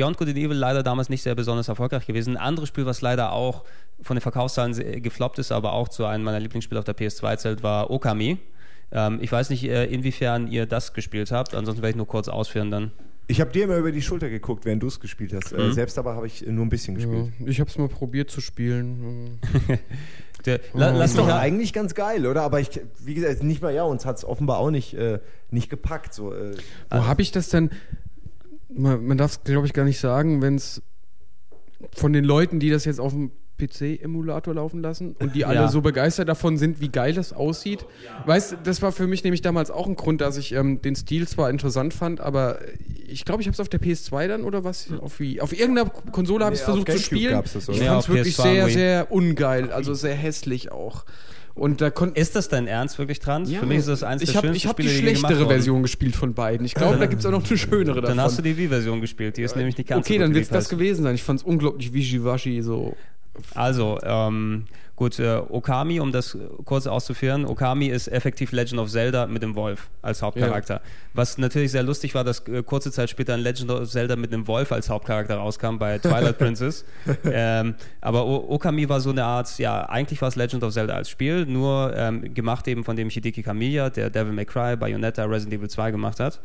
Beyond 0.00 0.16
Good 0.16 0.28
and 0.28 0.38
Evil 0.38 0.56
leider 0.56 0.82
damals 0.82 1.10
nicht 1.10 1.22
sehr 1.22 1.34
besonders 1.34 1.68
erfolgreich 1.68 2.06
gewesen. 2.06 2.38
Ein 2.38 2.42
anderes 2.42 2.70
Spiel, 2.70 2.86
was 2.86 3.02
leider 3.02 3.32
auch 3.32 3.64
von 4.00 4.16
den 4.16 4.22
Verkaufszahlen 4.22 4.72
gefloppt 5.02 5.38
ist, 5.38 5.52
aber 5.52 5.74
auch 5.74 5.88
zu 5.88 6.06
einem 6.06 6.24
meiner 6.24 6.40
Lieblingsspiele 6.40 6.78
auf 6.78 6.86
der 6.86 6.96
PS2 6.96 7.36
zählt, 7.36 7.62
war 7.62 7.90
Okami. 7.90 8.38
Ähm, 8.92 9.18
ich 9.20 9.30
weiß 9.30 9.50
nicht, 9.50 9.64
äh, 9.64 9.84
inwiefern 9.84 10.48
ihr 10.48 10.64
das 10.64 10.94
gespielt 10.94 11.30
habt, 11.32 11.54
ansonsten 11.54 11.82
werde 11.82 11.90
ich 11.90 11.96
nur 11.96 12.06
kurz 12.06 12.28
ausführen 12.28 12.70
dann. 12.70 12.92
Ich 13.26 13.42
habe 13.42 13.52
dir 13.52 13.64
immer 13.64 13.76
über 13.76 13.92
die 13.92 14.00
Schulter 14.00 14.30
geguckt, 14.30 14.64
während 14.64 14.82
du 14.82 14.86
es 14.86 15.00
gespielt 15.00 15.34
hast. 15.34 15.52
Mhm. 15.52 15.58
Äh, 15.60 15.72
selbst 15.72 15.98
aber 15.98 16.16
habe 16.16 16.26
ich 16.26 16.46
nur 16.46 16.64
ein 16.64 16.70
bisschen 16.70 16.94
gespielt. 16.94 17.32
Ja, 17.38 17.46
ich 17.46 17.60
habe 17.60 17.68
es 17.68 17.76
mal 17.76 17.88
probiert 17.88 18.30
zu 18.30 18.40
spielen. 18.40 19.38
Der, 20.46 20.60
la, 20.72 20.90
lass 20.92 21.14
doch 21.14 21.28
ja- 21.28 21.38
eigentlich 21.38 21.74
ganz 21.74 21.94
geil, 21.94 22.26
oder? 22.26 22.40
Aber 22.40 22.60
ich, 22.60 22.70
wie 23.04 23.12
gesagt, 23.12 23.42
nicht 23.42 23.60
mal 23.60 23.74
ja, 23.74 23.82
uns 23.82 24.06
hat 24.06 24.16
es 24.16 24.24
offenbar 24.24 24.56
auch 24.56 24.70
nicht, 24.70 24.94
äh, 24.94 25.20
nicht 25.50 25.68
gepackt. 25.68 26.14
So, 26.14 26.32
äh, 26.32 26.56
Wo 26.88 27.04
habe 27.04 27.20
ich 27.20 27.30
das 27.30 27.50
denn? 27.50 27.70
Man, 28.74 29.04
man 29.06 29.18
darf 29.18 29.32
es, 29.32 29.44
glaube 29.44 29.66
ich, 29.66 29.72
gar 29.72 29.84
nicht 29.84 29.98
sagen, 30.00 30.42
wenn 30.42 30.54
es 30.56 30.82
von 31.94 32.12
den 32.12 32.24
Leuten, 32.24 32.60
die 32.60 32.70
das 32.70 32.84
jetzt 32.84 33.00
auf 33.00 33.12
dem 33.12 33.30
PC-Emulator 33.58 34.54
laufen 34.54 34.80
lassen 34.80 35.14
und 35.18 35.34
die 35.34 35.44
alle 35.44 35.60
Ja. 35.60 35.68
so 35.68 35.82
begeistert 35.82 36.28
davon 36.30 36.56
sind, 36.56 36.80
wie 36.80 36.88
geil 36.88 37.12
das 37.12 37.32
aussieht. 37.34 37.84
Weißt 38.24 38.52
du, 38.52 38.56
das 38.56 38.80
war 38.80 38.90
für 38.90 39.06
mich 39.06 39.22
nämlich 39.22 39.42
damals 39.42 39.70
auch 39.70 39.86
ein 39.86 39.96
Grund, 39.96 40.22
dass 40.22 40.38
ich 40.38 40.52
ähm, 40.52 40.80
den 40.80 40.96
Stil 40.96 41.28
zwar 41.28 41.50
interessant 41.50 41.92
fand, 41.92 42.20
aber 42.20 42.58
ich 43.06 43.24
glaube, 43.26 43.42
ich 43.42 43.48
habe 43.48 43.52
es 43.54 43.60
auf 43.60 43.68
der 43.68 43.80
PS2 43.80 44.28
dann 44.28 44.44
oder 44.44 44.64
was? 44.64 44.88
Auf, 45.00 45.20
wie, 45.20 45.40
auf 45.42 45.52
irgendeiner 45.52 45.90
Konsole 45.90 46.44
habe 46.44 46.54
ich 46.54 46.60
es 46.62 46.66
Nee, 46.66 46.72
versucht 46.72 46.92
zu 46.92 46.98
spielen. 47.00 47.32
gab's 47.32 47.52
das, 47.52 47.68
oder? 47.68 47.76
ich 47.78 47.84
Ja, 47.84 47.90
fand 47.92 48.02
es 48.04 48.08
wirklich 48.08 48.36
PS2 48.36 48.42
sehr, 48.42 48.68
sehr 48.70 49.12
ungeil, 49.12 49.72
also 49.72 49.92
sehr 49.92 50.14
hässlich 50.14 50.72
auch. 50.72 51.04
Und 51.54 51.80
da 51.80 51.88
Ist 52.14 52.36
das 52.36 52.48
dein 52.48 52.66
Ernst 52.66 52.98
wirklich 52.98 53.20
dran? 53.20 53.44
ja, 53.44 53.60
Für 53.60 53.66
mich 53.66 53.78
ist 53.78 53.88
das 53.88 54.02
eins 54.02 54.22
ich 54.22 54.28
der 54.30 54.36
hab, 54.36 54.44
schönsten 54.44 54.56
Ich 54.56 54.66
habe 54.66 54.82
die 54.82 54.88
Spiele, 54.88 55.10
die 55.10 55.16
schlechtere 55.16 55.40
wurden. 55.40 55.48
Version 55.48 55.82
gespielt 55.82 56.16
von 56.16 56.34
beiden. 56.34 56.64
Ich 56.64 56.74
glaube, 56.74 56.98
da 56.98 57.06
gibt 57.06 57.20
es 57.20 57.26
auch 57.26 57.30
noch 57.32 57.46
eine 57.46 57.58
schönere 57.58 58.00
davon. 58.00 58.16
Dann 58.16 58.24
hast 58.24 58.38
du 58.38 58.42
die 58.42 58.56
Wii-Version 58.56 59.00
gespielt, 59.00 59.36
die 59.36 59.42
ist 59.42 59.56
nämlich 59.56 59.76
nicht 59.76 59.88
ganz 59.88 60.06
okay, 60.06 60.14
so 60.14 60.20
dann 60.20 60.34
wird 60.34 60.44
es 60.44 60.50
das 60.50 60.68
die 60.68 60.76
gewesen 60.76 61.02
sein. 61.02 61.14
Ich 61.14 61.22
fand 61.22 61.40
es 61.40 61.44
unglaublich 61.44 61.92
wischiwaschi 61.92 62.62
so. 62.62 62.96
Also, 63.54 63.98
ähm, 64.02 64.64
gut, 65.00 65.18
äh, 65.18 65.40
Okami, 65.48 65.98
um 65.98 66.12
das 66.12 66.36
kurz 66.66 66.86
auszuführen, 66.86 67.46
Okami 67.46 67.86
ist 67.86 68.06
effektiv 68.08 68.52
Legend 68.52 68.82
of 68.82 68.90
Zelda 68.90 69.26
mit 69.26 69.42
dem 69.42 69.54
Wolf 69.54 69.88
als 70.02 70.20
Hauptcharakter. 70.20 70.82
Was 71.14 71.38
natürlich 71.38 71.70
sehr 71.70 71.82
lustig 71.82 72.14
war, 72.14 72.22
dass 72.22 72.46
äh, 72.48 72.62
kurze 72.62 72.92
Zeit 72.92 73.08
später 73.08 73.32
ein 73.32 73.40
Legend 73.40 73.70
of 73.70 73.88
Zelda 73.88 74.14
mit 74.16 74.30
einem 74.30 74.46
Wolf 74.46 74.72
als 74.72 74.90
Hauptcharakter 74.90 75.36
rauskam 75.36 75.78
bei 75.78 75.96
Twilight 75.98 76.36
Princess. 76.38 76.84
ähm, 77.24 77.76
aber 78.02 78.26
o 78.26 78.50
Okami 78.50 78.90
war 78.90 79.00
so 79.00 79.08
eine 79.08 79.24
Art, 79.24 79.58
ja, 79.58 79.88
eigentlich 79.88 80.20
war 80.20 80.28
es 80.28 80.36
Legend 80.36 80.64
of 80.64 80.74
Zelda 80.74 80.92
als 80.92 81.08
Spiel, 81.08 81.46
nur 81.46 81.94
ähm, 81.96 82.34
gemacht 82.34 82.68
eben 82.68 82.84
von 82.84 82.94
dem 82.94 83.08
Hideki 83.08 83.42
Kamiya, 83.42 83.88
der 83.88 84.10
Devil 84.10 84.34
May 84.34 84.44
Cry, 84.44 84.76
Bayonetta, 84.76 85.24
Resident 85.24 85.54
Evil 85.54 85.70
2 85.70 85.92
gemacht 85.92 86.20
hat. 86.20 86.42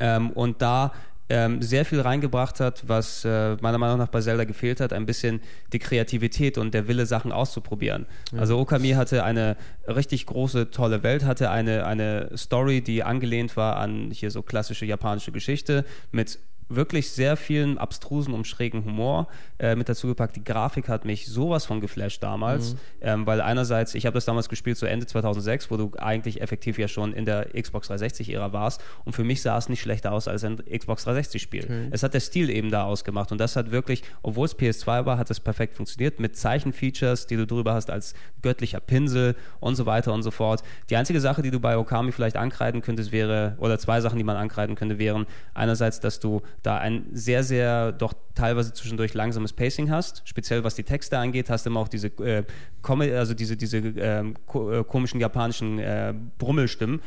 Ähm, 0.00 0.30
und 0.30 0.60
da 0.62 0.92
ähm, 1.32 1.62
sehr 1.62 1.86
viel 1.86 2.00
reingebracht 2.00 2.60
hat, 2.60 2.86
was 2.86 3.24
äh, 3.24 3.56
meiner 3.62 3.78
Meinung 3.78 3.96
nach 3.96 4.08
bei 4.08 4.20
Zelda 4.20 4.44
gefehlt 4.44 4.80
hat, 4.80 4.92
ein 4.92 5.06
bisschen 5.06 5.40
die 5.72 5.78
Kreativität 5.78 6.58
und 6.58 6.74
der 6.74 6.88
Wille, 6.88 7.06
Sachen 7.06 7.32
auszuprobieren. 7.32 8.06
Also 8.36 8.58
Okami 8.58 8.90
hatte 8.90 9.24
eine 9.24 9.56
richtig 9.88 10.26
große, 10.26 10.70
tolle 10.70 11.02
Welt, 11.02 11.24
hatte 11.24 11.50
eine, 11.50 11.86
eine 11.86 12.36
Story, 12.36 12.82
die 12.82 13.02
angelehnt 13.02 13.56
war 13.56 13.76
an 13.76 14.10
hier 14.10 14.30
so 14.30 14.42
klassische 14.42 14.84
japanische 14.84 15.32
Geschichte 15.32 15.86
mit 16.10 16.38
wirklich 16.76 17.10
sehr 17.10 17.36
vielen 17.36 17.78
abstrusen 17.78 18.34
und 18.34 18.46
schrägen 18.46 18.84
Humor 18.84 19.28
äh, 19.58 19.76
mit 19.76 19.88
dazu 19.88 20.06
gepackt. 20.06 20.36
Die 20.36 20.44
Grafik 20.44 20.88
hat 20.88 21.04
mich 21.04 21.26
sowas 21.26 21.66
von 21.66 21.80
geflasht 21.80 22.22
damals, 22.22 22.76
ähm, 23.00 23.26
weil 23.26 23.40
einerseits, 23.40 23.94
ich 23.94 24.06
habe 24.06 24.14
das 24.14 24.24
damals 24.24 24.48
gespielt 24.48 24.76
so 24.76 24.86
Ende 24.86 25.06
2006, 25.06 25.70
wo 25.70 25.76
du 25.76 25.92
eigentlich 25.98 26.40
effektiv 26.40 26.78
ja 26.78 26.88
schon 26.88 27.12
in 27.12 27.24
der 27.24 27.48
Xbox 27.60 27.90
360-Ära 27.90 28.52
warst 28.52 28.82
und 29.04 29.12
für 29.12 29.24
mich 29.24 29.42
sah 29.42 29.58
es 29.58 29.68
nicht 29.68 29.80
schlechter 29.80 30.12
aus 30.12 30.28
als 30.28 30.44
ein 30.44 30.56
Xbox 30.56 31.06
360-Spiel. 31.06 31.88
Es 31.90 32.02
hat 32.02 32.14
der 32.14 32.20
Stil 32.20 32.50
eben 32.50 32.70
da 32.70 32.84
ausgemacht 32.84 33.32
und 33.32 33.38
das 33.38 33.56
hat 33.56 33.70
wirklich, 33.70 34.02
obwohl 34.22 34.46
es 34.46 34.58
PS2 34.58 35.04
war, 35.06 35.18
hat 35.18 35.30
es 35.30 35.40
perfekt 35.40 35.74
funktioniert 35.74 36.20
mit 36.20 36.36
Zeichenfeatures, 36.36 37.26
die 37.26 37.36
du 37.36 37.46
drüber 37.46 37.74
hast 37.74 37.90
als 37.90 38.14
göttlicher 38.42 38.80
Pinsel 38.80 39.36
und 39.60 39.76
so 39.76 39.86
weiter 39.86 40.12
und 40.12 40.22
so 40.22 40.30
fort. 40.30 40.62
Die 40.90 40.96
einzige 40.96 41.20
Sache, 41.20 41.42
die 41.42 41.50
du 41.50 41.60
bei 41.60 41.76
Okami 41.76 42.12
vielleicht 42.12 42.36
ankreiden 42.36 42.82
könntest, 42.82 43.12
wäre, 43.12 43.56
oder 43.58 43.78
zwei 43.78 44.00
Sachen, 44.00 44.18
die 44.18 44.24
man 44.24 44.36
ankreiden 44.36 44.76
könnte, 44.76 44.98
wären 44.98 45.26
einerseits, 45.54 46.00
dass 46.00 46.20
du 46.20 46.42
da 46.62 46.78
ein 46.78 47.06
sehr, 47.12 47.42
sehr 47.44 47.92
doch 47.92 48.12
teilweise 48.34 48.72
zwischendurch 48.72 49.14
langsames 49.14 49.52
Pacing 49.52 49.90
hast, 49.90 50.22
speziell 50.24 50.64
was 50.64 50.74
die 50.74 50.84
Texte 50.84 51.18
angeht, 51.18 51.50
hast 51.50 51.66
du 51.66 51.70
immer 51.70 51.80
auch 51.80 51.88
diese, 51.88 52.08
äh, 52.08 52.44
Comedy, 52.82 53.12
also 53.14 53.34
diese, 53.34 53.56
diese 53.56 53.78
ähm, 53.78 54.34
ko 54.46 54.70
äh, 54.72 54.84
komischen 54.84 55.20
japanischen 55.20 55.78
äh, 55.78 56.14
Brummelstimmen. 56.38 57.00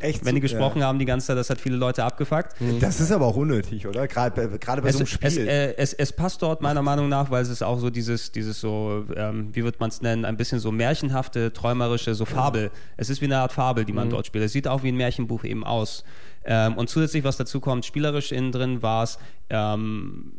echt 0.00 0.24
Wenn 0.24 0.34
die 0.34 0.40
gesprochen 0.40 0.82
haben 0.82 0.98
die 0.98 1.04
ganze 1.04 1.28
Zeit, 1.28 1.36
das 1.36 1.50
hat 1.50 1.60
viele 1.60 1.76
Leute 1.76 2.04
abgefuckt. 2.04 2.54
Ja. 2.60 2.66
Das 2.80 3.00
ist 3.00 3.12
aber 3.12 3.26
auch 3.26 3.36
unnötig, 3.36 3.86
oder? 3.86 4.06
Gerade 4.06 4.48
bei, 4.48 4.58
gerade 4.58 4.82
bei 4.82 4.92
so 4.92 4.98
einem 4.98 5.04
Es, 5.04 5.10
Spiel. 5.10 5.28
es, 5.28 5.36
äh, 5.36 5.74
es, 5.76 5.92
es 5.92 6.12
passt 6.12 6.42
dort 6.42 6.62
meiner 6.62 6.82
Meinung 6.82 7.08
nach, 7.08 7.30
weil 7.30 7.42
es 7.42 7.48
ist 7.48 7.62
auch 7.62 7.78
so 7.78 7.90
dieses, 7.90 8.32
dieses 8.32 8.60
so, 8.60 9.04
ähm, 9.16 9.50
wie 9.52 9.64
wird 9.64 9.80
man 9.80 9.90
es 9.90 10.00
nennen, 10.00 10.24
ein 10.24 10.36
bisschen 10.36 10.58
so 10.58 10.72
märchenhafte, 10.72 11.52
träumerische, 11.52 12.14
so 12.14 12.24
Fabel. 12.24 12.70
Es 12.96 13.10
ist 13.10 13.20
wie 13.20 13.26
eine 13.26 13.38
Art 13.38 13.52
Fabel, 13.52 13.84
die 13.84 13.92
man 13.92 14.10
dort 14.10 14.26
spielt. 14.26 14.44
Es 14.44 14.52
sieht 14.52 14.68
auch 14.68 14.82
wie 14.82 14.88
ein 14.88 14.96
Märchenbuch 14.96 15.44
eben 15.44 15.64
aus. 15.64 16.04
Ähm, 16.48 16.78
und 16.78 16.88
zusätzlich, 16.88 17.24
was 17.24 17.36
dazu 17.36 17.60
kommt, 17.60 17.84
spielerisch 17.84 18.32
innen 18.32 18.52
drin 18.52 18.82
war 18.82 19.02
es, 19.04 19.18
ähm, 19.50 20.32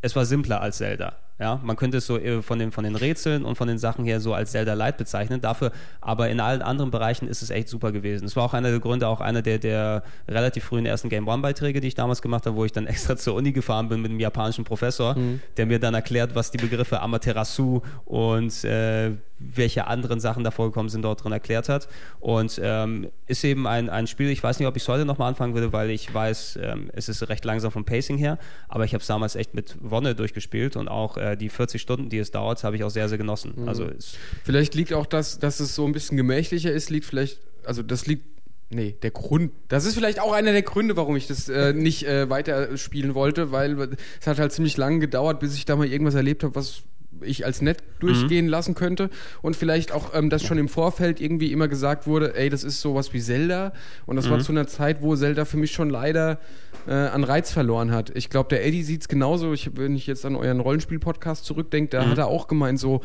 es 0.00 0.14
war 0.14 0.24
simpler 0.24 0.60
als 0.60 0.76
Zelda. 0.76 1.16
Ja, 1.38 1.60
man 1.62 1.76
könnte 1.76 1.98
es 1.98 2.06
so 2.06 2.16
äh, 2.16 2.40
von 2.40 2.58
den, 2.58 2.70
von 2.70 2.84
den 2.84 2.94
Rätseln 2.96 3.44
und 3.44 3.56
von 3.56 3.68
den 3.68 3.76
Sachen 3.76 4.06
her 4.06 4.20
so 4.20 4.32
als 4.32 4.52
Zelda 4.52 4.72
Light 4.72 4.96
bezeichnen. 4.96 5.40
Dafür, 5.42 5.70
aber 6.00 6.30
in 6.30 6.40
allen 6.40 6.62
anderen 6.62 6.90
Bereichen 6.90 7.28
ist 7.28 7.42
es 7.42 7.50
echt 7.50 7.68
super 7.68 7.92
gewesen. 7.92 8.24
Es 8.24 8.36
war 8.36 8.44
auch 8.44 8.54
einer 8.54 8.70
der 8.70 8.78
Gründe, 8.78 9.08
auch 9.08 9.20
einer 9.20 9.42
der, 9.42 9.58
der 9.58 10.02
relativ 10.28 10.64
frühen 10.64 10.86
ersten 10.86 11.10
Game 11.10 11.28
One-Beiträge, 11.28 11.80
die 11.80 11.88
ich 11.88 11.94
damals 11.94 12.22
gemacht 12.22 12.46
habe, 12.46 12.56
wo 12.56 12.64
ich 12.64 12.72
dann 12.72 12.86
extra 12.86 13.16
zur 13.16 13.34
Uni 13.34 13.52
gefahren 13.52 13.88
bin 13.88 14.00
mit 14.00 14.12
einem 14.12 14.20
japanischen 14.20 14.64
Professor, 14.64 15.14
der 15.56 15.66
mir 15.66 15.78
dann 15.78 15.94
erklärt, 15.94 16.34
was 16.34 16.52
die 16.52 16.58
Begriffe 16.58 17.00
Amaterasu 17.00 17.82
und 18.06 18.64
äh, 18.64 19.10
welche 19.38 19.86
anderen 19.86 20.20
Sachen 20.20 20.44
da 20.44 20.50
vorgekommen 20.50 20.88
sind, 20.88 21.02
dort 21.02 21.22
drin 21.22 21.32
erklärt 21.32 21.68
hat. 21.68 21.88
Und 22.20 22.60
ähm, 22.62 23.08
ist 23.26 23.44
eben 23.44 23.66
ein, 23.66 23.90
ein 23.90 24.06
Spiel, 24.06 24.30
ich 24.30 24.42
weiß 24.42 24.58
nicht, 24.58 24.68
ob 24.68 24.76
ich 24.76 24.82
es 24.82 24.88
heute 24.88 25.04
nochmal 25.04 25.28
anfangen 25.28 25.54
würde, 25.54 25.72
weil 25.72 25.90
ich 25.90 26.12
weiß, 26.12 26.58
ähm, 26.62 26.90
es 26.94 27.08
ist 27.08 27.28
recht 27.28 27.44
langsam 27.44 27.70
vom 27.70 27.84
Pacing 27.84 28.18
her, 28.18 28.38
aber 28.68 28.84
ich 28.84 28.94
habe 28.94 29.02
es 29.02 29.06
damals 29.06 29.36
echt 29.36 29.54
mit 29.54 29.76
Wonne 29.80 30.14
durchgespielt 30.14 30.76
und 30.76 30.88
auch 30.88 31.16
äh, 31.16 31.36
die 31.36 31.48
40 31.48 31.80
Stunden, 31.80 32.08
die 32.08 32.18
es 32.18 32.30
dauert, 32.30 32.62
habe 32.64 32.76
ich 32.76 32.84
auch 32.84 32.90
sehr, 32.90 33.08
sehr 33.08 33.18
genossen. 33.18 33.66
Also 33.66 33.84
es, 33.84 34.16
Vielleicht 34.44 34.74
liegt 34.74 34.92
auch 34.92 35.06
das, 35.06 35.38
dass 35.38 35.60
es 35.60 35.74
so 35.74 35.84
ein 35.86 35.92
bisschen 35.92 36.16
gemächlicher 36.16 36.72
ist, 36.72 36.90
liegt 36.90 37.04
vielleicht, 37.06 37.40
also 37.64 37.82
das 37.82 38.06
liegt, 38.06 38.24
nee, 38.70 38.96
der 39.02 39.10
Grund, 39.10 39.52
das 39.68 39.84
ist 39.84 39.94
vielleicht 39.94 40.20
auch 40.20 40.32
einer 40.32 40.52
der 40.52 40.62
Gründe, 40.62 40.96
warum 40.96 41.16
ich 41.16 41.26
das 41.26 41.48
äh, 41.48 41.72
nicht 41.74 42.06
äh, 42.06 42.30
weiter 42.30 42.76
spielen 42.76 43.14
wollte, 43.14 43.52
weil 43.52 43.96
es 44.20 44.26
hat 44.26 44.38
halt 44.38 44.52
ziemlich 44.52 44.76
lange 44.76 44.98
gedauert, 44.98 45.40
bis 45.40 45.56
ich 45.56 45.64
da 45.64 45.76
mal 45.76 45.86
irgendwas 45.86 46.14
erlebt 46.14 46.42
habe, 46.44 46.54
was 46.54 46.82
ich 47.22 47.44
als 47.44 47.62
nett 47.62 47.82
durchgehen 48.00 48.48
lassen 48.48 48.74
könnte. 48.74 49.10
Und 49.42 49.56
vielleicht 49.56 49.92
auch, 49.92 50.14
ähm, 50.14 50.30
dass 50.30 50.42
schon 50.42 50.58
im 50.58 50.68
Vorfeld 50.68 51.20
irgendwie 51.20 51.52
immer 51.52 51.68
gesagt 51.68 52.06
wurde, 52.06 52.36
ey, 52.36 52.48
das 52.48 52.64
ist 52.64 52.80
sowas 52.80 53.12
wie 53.12 53.20
Zelda. 53.20 53.72
Und 54.06 54.16
das 54.16 54.30
war 54.30 54.40
zu 54.40 54.52
einer 54.52 54.66
Zeit, 54.66 55.02
wo 55.02 55.16
Zelda 55.16 55.44
für 55.44 55.56
mich 55.56 55.72
schon 55.72 55.90
leider 55.90 56.38
äh, 56.86 56.92
an 56.92 57.24
Reiz 57.24 57.52
verloren 57.52 57.90
hat. 57.90 58.10
Ich 58.14 58.30
glaube, 58.30 58.48
der 58.48 58.64
Eddie 58.64 58.82
sieht 58.82 59.02
es 59.02 59.08
genauso, 59.08 59.52
ich, 59.52 59.76
wenn 59.76 59.96
ich 59.96 60.06
jetzt 60.06 60.24
an 60.24 60.36
euren 60.36 60.60
Rollenspiel-Podcast 60.60 61.44
zurückdenke, 61.44 61.96
da 61.96 62.06
hat 62.06 62.18
er 62.18 62.28
auch 62.28 62.48
gemeint, 62.48 62.78
so, 62.78 63.00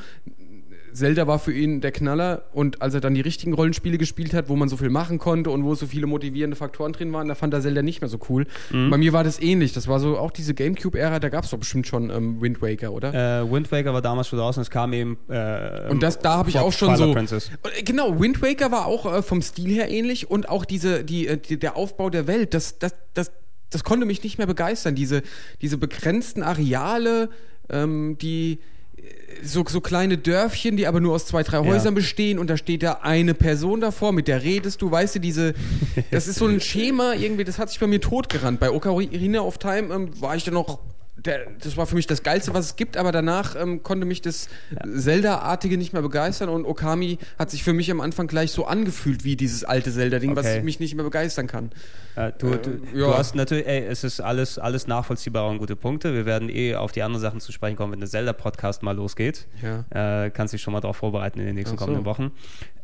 Zelda 0.93 1.27
war 1.27 1.39
für 1.39 1.53
ihn 1.53 1.81
der 1.81 1.91
Knaller 1.91 2.43
und 2.53 2.81
als 2.81 2.93
er 2.93 3.01
dann 3.01 3.13
die 3.13 3.21
richtigen 3.21 3.53
Rollenspiele 3.53 3.97
gespielt 3.97 4.33
hat, 4.33 4.49
wo 4.49 4.55
man 4.55 4.69
so 4.69 4.77
viel 4.77 4.89
machen 4.89 5.17
konnte 5.19 5.49
und 5.49 5.63
wo 5.63 5.75
so 5.75 5.85
viele 5.85 6.07
motivierende 6.07 6.55
Faktoren 6.55 6.93
drin 6.93 7.11
waren, 7.13 7.27
da 7.27 7.35
fand 7.35 7.53
er 7.53 7.61
Zelda 7.61 7.81
nicht 7.81 8.01
mehr 8.01 8.09
so 8.09 8.19
cool. 8.29 8.45
Bei 8.71 8.97
mir 8.97 9.13
war 9.13 9.23
das 9.23 9.41
ähnlich. 9.41 9.73
Das 9.73 9.87
war 9.87 9.99
so 9.99 10.17
auch 10.17 10.31
diese 10.31 10.53
Gamecube-Ära, 10.53 11.19
da 11.19 11.29
gab 11.29 11.43
es 11.43 11.49
doch 11.51 11.59
bestimmt 11.59 11.87
schon 11.87 12.09
ähm, 12.09 12.41
Wind 12.41 12.61
Waker, 12.61 12.91
oder? 12.91 13.41
äh, 13.41 13.51
Wind 13.51 13.71
Waker 13.71 13.93
war 13.93 14.01
damals 14.01 14.27
schon 14.27 14.39
draußen, 14.39 14.61
es 14.61 14.69
kam 14.69 14.93
eben. 14.93 15.17
Äh, 15.29 15.89
Und 15.89 16.01
das, 16.03 16.19
da 16.19 16.37
habe 16.37 16.49
ich 16.49 16.59
auch 16.59 16.71
schon 16.73 16.89
Twilight 16.95 17.07
so. 17.07 17.13
Princess. 17.13 17.51
Äh, 17.77 17.83
Genau, 17.83 18.19
Wind 18.19 18.41
Waker 18.41 18.71
war 18.71 18.85
auch 18.85 19.11
äh, 19.11 19.21
vom 19.21 19.41
Stil 19.41 19.71
her 19.73 19.89
ähnlich 19.89 20.29
und 20.29 20.49
auch 20.49 20.65
diese, 20.65 21.03
die, 21.03 21.27
äh, 21.27 21.37
die, 21.37 21.57
der 21.57 21.75
Aufbau 21.75 22.09
der 22.09 22.27
Welt, 22.27 22.53
das, 22.53 22.79
das, 22.79 22.93
das, 23.13 23.31
das 23.69 23.83
konnte 23.83 24.05
mich 24.05 24.23
nicht 24.23 24.37
mehr 24.37 24.47
begeistern. 24.47 24.95
Diese, 24.95 25.21
diese 25.61 25.77
begrenzten 25.77 26.43
Areale, 26.43 27.29
ähm, 27.69 28.17
die 28.21 28.59
so, 29.43 29.66
so 29.68 29.82
kleine 29.82 30.18
Dörfchen, 30.18 30.78
die 30.78 30.88
aber 30.88 30.99
nur 30.99 31.16
aus 31.16 31.26
zwei, 31.26 31.43
drei 31.43 31.60
Häusern 31.60 31.95
bestehen 31.95 32.39
und 32.39 32.49
da 32.49 32.58
steht 32.58 32.84
da 32.84 32.99
eine 33.02 33.34
Person 33.34 33.82
davor, 33.82 34.12
mit 34.12 34.28
der 34.28 34.43
redest 34.43 34.82
du, 34.82 34.91
weißt 34.91 35.16
du, 35.16 35.20
diese, 35.20 35.54
das 36.12 36.28
ist 36.28 36.39
so 36.39 36.47
ein 36.47 36.62
Schema 36.62 37.14
irgendwie, 37.14 37.43
das 37.43 37.58
hat 37.58 37.70
sich 37.70 37.80
bei 37.80 37.88
mir 37.88 38.02
totgerannt. 38.02 38.60
Bei 38.60 38.72
Ocarina 38.72 39.41
of 39.41 39.58
Time 39.58 39.93
ähm, 39.93 40.22
war 40.22 40.36
ich 40.36 40.43
dann 40.43 40.54
noch 40.54 40.80
der, 41.26 41.47
das 41.61 41.78
war 41.78 41.86
für 41.86 41.95
mich 41.95 42.07
das 42.07 42.24
Geilste, 42.24 42.53
was 42.53 42.65
es 42.65 42.76
gibt, 42.76 42.97
aber 42.97 43.11
danach 43.11 43.55
ähm, 43.55 43.84
konnte 43.84 44.05
mich 44.05 44.22
das 44.22 44.49
Zelda-artige 44.95 45.78
nicht 45.78 45.93
mehr 45.93 46.01
begeistern 46.01 46.49
und 46.49 46.65
Okami 46.65 47.17
hat 47.38 47.51
sich 47.51 47.63
für 47.63 47.74
mich 47.74 47.91
am 47.91 48.01
Anfang 48.01 48.28
gleich 48.28 48.51
so 48.51 48.65
angefühlt 48.65 49.24
wie 49.24 49.36
dieses 49.36 49.63
alte 49.63 49.91
Zelda-Ding, 49.91 50.36
was 50.36 50.45
Okay. 50.45 50.63
mich 50.63 50.80
nicht 50.80 50.95
mehr 50.95 51.03
begeistern 51.03 51.47
kann. 51.47 51.72
Äh, 52.15 52.32
du, 52.38 52.57
du, 52.57 52.69
ja. 52.93 53.07
du 53.07 53.17
hast 53.17 53.36
natürlich, 53.36 53.67
ey, 53.67 53.86
es 53.86 54.03
ist 54.03 54.19
alles, 54.19 54.57
alles 54.57 54.88
nachvollziehbar 54.88 55.47
und 55.47 55.59
gute 55.59 55.76
Punkte. 55.76 56.13
Wir 56.13 56.26
werden 56.26 56.49
eh 56.49 56.76
auf 56.76 56.91
die 56.91 57.03
anderen 57.03 57.22
Sachen 57.22 57.39
zu 57.39 57.51
sprechen 57.51 57.76
kommen, 57.76 57.93
wenn 57.93 57.99
der 57.99 58.09
Zelda-Podcast 58.09 58.84
mal 58.84 58.95
losgeht. 58.95 59.47
Ja. 59.61 60.26
Äh, 60.26 60.32
kannst 60.32 60.53
dich 60.53 60.61
schon 60.61 60.74
mal 60.74 60.82
darauf 60.82 60.97
vorbereiten 60.97 61.39
in 61.39 61.45
den 61.45 61.55
nächsten 61.55 61.78
so. 61.78 61.84
kommenden 61.86 62.05
Wochen. 62.05 62.32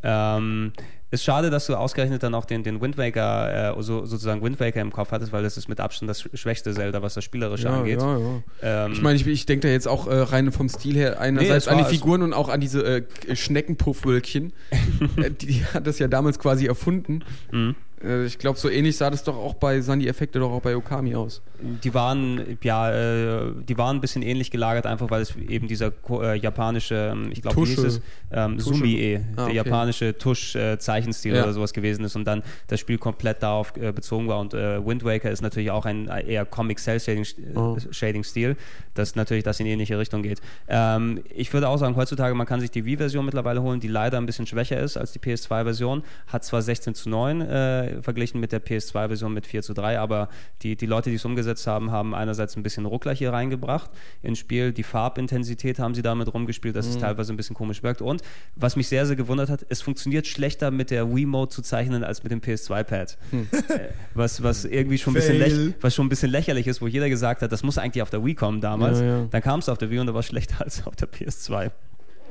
Ähm, 0.03 0.73
ist 1.09 1.23
schade, 1.23 1.49
dass 1.49 1.67
du 1.67 1.75
ausgerechnet 1.75 2.21
dann 2.21 2.35
auch 2.35 2.43
den, 2.43 2.63
den 2.63 2.81
Wind 2.81 2.97
Waker, 2.97 3.77
äh, 3.77 3.81
so, 3.81 4.05
sozusagen 4.05 4.41
Wind 4.43 4.59
Waker 4.59 4.81
im 4.81 4.91
Kopf 4.91 5.11
hattest, 5.11 5.31
weil 5.31 5.41
das 5.41 5.55
ist 5.55 5.69
mit 5.69 5.79
Abstand 5.79 6.09
das 6.09 6.27
schwächste 6.33 6.73
Zelda, 6.73 7.01
was 7.01 7.13
das 7.13 7.23
Spielerische 7.23 7.69
angeht. 7.69 8.01
Ja, 8.01 8.17
ja. 8.17 8.41
Ähm, 8.61 8.91
Ich 8.91 9.01
meine, 9.01 9.15
ich, 9.15 9.25
ich 9.25 9.45
denke 9.45 9.67
da 9.67 9.71
jetzt 9.71 9.87
auch 9.87 10.07
äh, 10.07 10.15
rein 10.15 10.51
vom 10.51 10.67
Stil 10.67 10.95
her 10.95 11.19
einerseits 11.21 11.67
es 11.67 11.71
an 11.71 11.77
die 11.77 11.85
Figuren 11.85 12.23
und 12.23 12.33
auch 12.33 12.49
an 12.49 12.59
diese 12.59 12.83
äh, 12.83 13.35
Schneckenpuffwölkchen. 13.35 14.51
äh, 15.17 15.31
die, 15.31 15.45
die 15.45 15.65
hat 15.65 15.87
das 15.87 15.97
ja 15.99 16.09
damals 16.09 16.39
quasi 16.39 16.65
erfunden. 16.65 17.23
Mhm. 17.51 17.75
Äh, 18.03 18.25
ich 18.25 18.37
glaube, 18.37 18.59
so 18.59 18.69
ähnlich 18.69 18.97
sah 18.97 19.09
das 19.09 19.23
doch 19.23 19.37
auch 19.37 19.53
bei 19.53 19.79
Sandy 19.81 20.07
Effekte 20.07 20.39
doch 20.39 20.51
auch 20.51 20.61
bei 20.61 20.75
Okami 20.75 21.15
aus. 21.15 21.41
Die 21.59 21.93
waren, 21.93 22.57
ja, 22.63 22.91
äh, 22.91 23.51
die 23.67 23.77
waren 23.77 23.97
ein 23.97 24.01
bisschen 24.01 24.21
ähnlich 24.21 24.51
gelagert, 24.51 24.85
einfach 24.85 25.09
weil 25.09 25.21
es 25.21 25.35
eben 25.35 25.67
dieser 25.67 25.91
äh, 26.09 26.37
japanische, 26.37 27.11
ähm, 27.13 27.29
ich 27.31 27.41
glaube, 27.41 27.57
wie 27.57 27.65
hieß 27.65 27.79
es? 27.83 28.01
Ähm. 28.31 28.59
Sumi-e, 28.59 29.17
Ah, 29.17 29.21
der 29.35 29.45
okay. 29.45 29.55
japanische 29.55 30.17
Tusch-Zeichenstil 30.17 31.35
Ja. 31.35 31.43
oder 31.43 31.53
sowas 31.53 31.73
gewesen 31.73 32.05
ist 32.05 32.15
und 32.15 32.25
dann 32.25 32.43
das 32.67 32.79
Spiel 32.79 32.97
komplett 32.97 33.41
darauf 33.43 33.73
äh, 33.77 33.91
bezogen 33.91 34.27
war. 34.27 34.39
Und 34.39 34.53
äh, 34.53 34.85
Wind 34.85 35.03
Waker 35.03 35.31
ist 35.31 35.41
natürlich 35.41 35.71
auch 35.71 35.85
ein 35.85 36.07
äh, 36.07 36.25
eher 36.33 36.45
Comic-Cell-Shading-Stil, 36.45 38.55
Oh. 38.57 38.61
Das 38.93 39.15
natürlich 39.15 39.43
das 39.43 39.59
in 39.59 39.65
ähnliche 39.67 39.97
Richtung 39.99 40.23
geht. 40.23 40.41
Ähm, 40.67 41.23
ich 41.33 41.53
würde 41.53 41.69
auch 41.69 41.77
sagen, 41.77 41.95
heutzutage, 41.95 42.33
man 42.35 42.47
kann 42.47 42.59
sich 42.59 42.71
die 42.71 42.85
Wii-Version 42.85 43.25
mittlerweile 43.25 43.61
holen, 43.61 43.79
die 43.79 43.87
leider 43.87 44.17
ein 44.17 44.25
bisschen 44.25 44.47
schwächer 44.47 44.79
ist 44.79 44.97
als 44.97 45.11
die 45.11 45.19
PS2-Version, 45.19 46.03
hat 46.27 46.43
zwar 46.43 46.61
16 46.61 46.95
zu 46.95 47.09
9 47.09 47.41
äh, 47.41 48.01
verglichen 48.01 48.39
mit 48.39 48.51
der 48.51 48.63
PS2-Version 48.63 49.33
mit 49.33 49.45
4 49.45 49.61
zu 49.61 49.73
3, 49.73 49.99
aber 49.99 50.29
die, 50.63 50.75
die 50.75 50.85
Leute, 50.87 51.09
die 51.09 51.17
es 51.17 51.25
umgesetzt 51.25 51.46
haben, 51.67 51.91
haben 51.91 52.13
einerseits 52.13 52.55
ein 52.57 52.63
bisschen 52.63 52.85
Ruckler 52.85 53.13
hier 53.13 53.31
reingebracht 53.31 53.89
ins 54.21 54.39
Spiel, 54.39 54.71
die 54.73 54.83
Farbintensität 54.83 55.79
haben 55.79 55.95
sie 55.95 56.01
damit 56.01 56.33
rumgespielt, 56.33 56.75
dass 56.75 56.85
es 56.87 56.97
teilweise 56.97 57.33
ein 57.33 57.37
bisschen 57.37 57.55
komisch 57.55 57.83
wirkt 57.83 58.01
und 58.01 58.21
was 58.55 58.75
mich 58.75 58.87
sehr, 58.87 59.05
sehr 59.05 59.15
gewundert 59.15 59.49
hat, 59.49 59.65
es 59.69 59.81
funktioniert 59.81 60.27
schlechter 60.27 60.71
mit 60.71 60.91
der 60.91 61.13
Wii-Mode 61.15 61.49
zu 61.49 61.61
zeichnen 61.61 62.03
als 62.03 62.23
mit 62.23 62.31
dem 62.31 62.41
PS2-Pad. 62.41 63.17
Äh, 63.31 63.89
was, 64.13 64.43
was 64.43 64.65
irgendwie 64.77 64.97
schon 64.97 65.13
ein, 65.13 65.15
bisschen 65.15 65.37
läch- 65.37 65.73
was 65.81 65.95
schon 65.95 66.05
ein 66.05 66.09
bisschen 66.09 66.31
lächerlich 66.31 66.67
ist, 66.67 66.81
wo 66.81 66.87
jeder 66.87 67.09
gesagt 67.09 67.41
hat, 67.41 67.51
das 67.51 67.63
muss 67.63 67.77
eigentlich 67.77 68.01
auf 68.03 68.09
der 68.09 68.23
Wii 68.25 68.35
kommen 68.35 68.59
damals. 68.61 68.99
Ja, 68.99 69.05
ja. 69.05 69.25
Dann 69.31 69.41
kam 69.41 69.59
es 69.59 69.69
auf 69.69 69.77
der 69.77 69.89
Wii 69.89 69.99
und 69.99 70.07
da 70.07 70.13
war 70.13 70.19
es 70.19 70.25
schlechter 70.27 70.61
als 70.63 70.85
auf 70.85 70.95
der 70.95 71.07
PS2. 71.07 71.71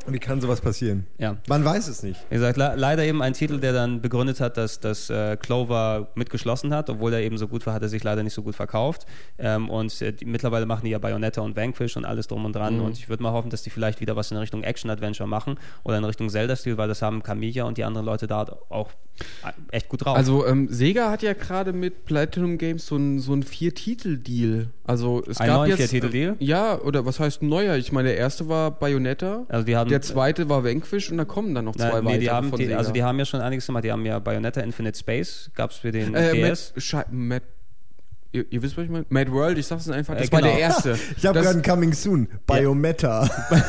Wie 0.09 0.19
kann 0.19 0.41
sowas 0.41 0.61
passieren? 0.61 1.07
Ja. 1.19 1.37
Man 1.49 1.65
weiß 1.65 1.89
es 1.89 2.03
nicht. 2.03 2.21
Wie 2.31 2.37
gesagt, 2.37 2.57
le 2.57 2.75
leider 2.77 3.05
eben 3.05 3.23
ein 3.23 3.33
Titel, 3.33 3.59
der 3.59 3.73
dann 3.73 4.01
begründet 4.01 4.41
hat, 4.41 4.57
dass, 4.57 4.81
dass 4.81 5.11
äh, 5.11 5.37
Clover 5.37 6.09
mitgeschlossen 6.15 6.73
hat, 6.75 6.89
obwohl 6.91 7.13
er 7.13 7.21
eben 7.23 7.39
so 7.39 7.49
gut 7.49 7.67
war, 7.67 7.75
hat 7.75 7.83
er 7.83 7.89
sich 7.89 8.03
leider 8.05 8.23
nicht 8.23 8.35
so 8.35 8.43
gut 8.43 8.55
verkauft. 8.55 9.07
Ähm, 9.39 9.69
und 9.69 10.01
äh, 10.03 10.13
die, 10.13 10.25
mittlerweile 10.25 10.67
machen 10.67 10.85
die 10.85 10.91
ja 10.93 10.99
Bayonetta 10.99 11.41
und 11.41 11.57
Vanquish 11.57 11.97
und 11.97 12.05
alles 12.05 12.27
drum 12.29 12.45
und 12.45 12.55
dran. 12.55 12.81
Und 12.81 12.99
ich 12.99 13.09
würde 13.09 13.23
mal 13.23 13.33
hoffen, 13.33 13.51
dass 13.51 13.63
die 13.63 13.71
vielleicht 13.71 14.01
wieder 14.01 14.17
was 14.17 14.31
in 14.31 14.37
Richtung 14.37 14.63
Action-Adventure 14.63 15.29
machen 15.29 15.59
oder 15.85 15.99
in 15.99 16.05
Richtung 16.05 16.29
Zelda-Stil, 16.31 16.77
weil 16.79 16.89
das 16.89 17.03
haben 17.03 17.23
Camilla 17.23 17.65
und 17.65 17.77
die 17.79 17.85
anderen 17.85 18.07
Leute 18.07 18.27
da 18.27 18.47
auch 18.69 18.91
echt 19.71 19.89
gut 19.89 20.05
drauf. 20.05 20.17
Also 20.17 20.47
ähm, 20.47 20.69
Sega 20.71 21.11
hat 21.11 21.23
ja 21.23 21.33
gerade 21.33 21.73
mit 21.73 22.05
Platinum 22.05 22.59
Games 22.59 22.87
so 22.87 22.97
ein, 22.97 23.19
so 23.19 23.33
ein 23.33 23.43
Vier-Titel-Deal. 23.43 24.69
Also 24.85 25.23
es 25.27 25.39
Einen 25.41 25.49
gab 25.49 25.57
neuen 25.59 25.71
jetzt, 25.71 25.79
Vier-Titel-Deal? 25.91 26.37
Ja, 26.39 26.79
oder 26.81 27.07
was 27.07 27.19
heißt 27.19 27.43
ein 27.43 27.49
neuer? 27.49 27.77
Ich 27.77 27.93
meine, 27.93 28.09
der 28.11 28.19
erste 28.19 28.49
war 28.49 28.71
Bayonetta, 28.71 29.45
Also 29.49 29.65
die 29.65 29.77
haben- 29.77 29.89
der 29.97 30.03
zweite 30.03 30.49
war 30.49 30.63
Vanquish 30.65 31.11
und 31.11 31.19
da 31.19 31.25
kommen 31.25 31.55
dann 31.55 31.65
noch 31.65 31.75
zwei 31.77 31.89
Na, 31.91 32.01
nee, 32.01 32.07
weitere 32.07 32.19
die 32.21 32.31
haben, 32.31 32.51
von 32.51 32.59
die, 32.59 32.67
Sega. 32.67 32.79
also 32.79 32.93
die 32.93 33.03
haben 33.03 33.19
ja 33.19 33.25
schon 33.25 33.41
einiges 33.41 33.67
gemacht. 33.67 33.85
Die 33.85 33.93
haben 33.93 34.05
ja 34.05 34.19
Bayonetta 34.19 34.61
Infinite 34.61 34.99
Space, 34.99 35.51
gab 35.55 35.71
es 35.71 35.79
für 35.79 35.91
den 35.93 36.15
äh, 36.15 36.33
DS. 36.33 36.75
Schei- 36.77 37.07
Mad, 37.11 37.45
ihr, 38.37 38.45
ihr 38.51 38.63
wisst, 38.63 38.77
was 38.77 38.85
ich 38.85 38.91
meine? 38.91 39.07
Mad 39.09 39.33
World, 39.33 39.59
ich 39.59 39.67
sag's 39.67 39.89
einfach, 39.89 40.15
das 40.17 40.29
Äh, 40.29 40.33
war 40.33 40.41
genau. 40.41 40.53
der 40.53 40.61
erste. 40.61 40.99
Ich 41.17 41.27
habe 41.27 41.41
gerade 41.41 41.59
ein 41.59 41.63
Coming 41.63 41.93
Soon. 41.93 42.29
Biometa. 42.47 43.29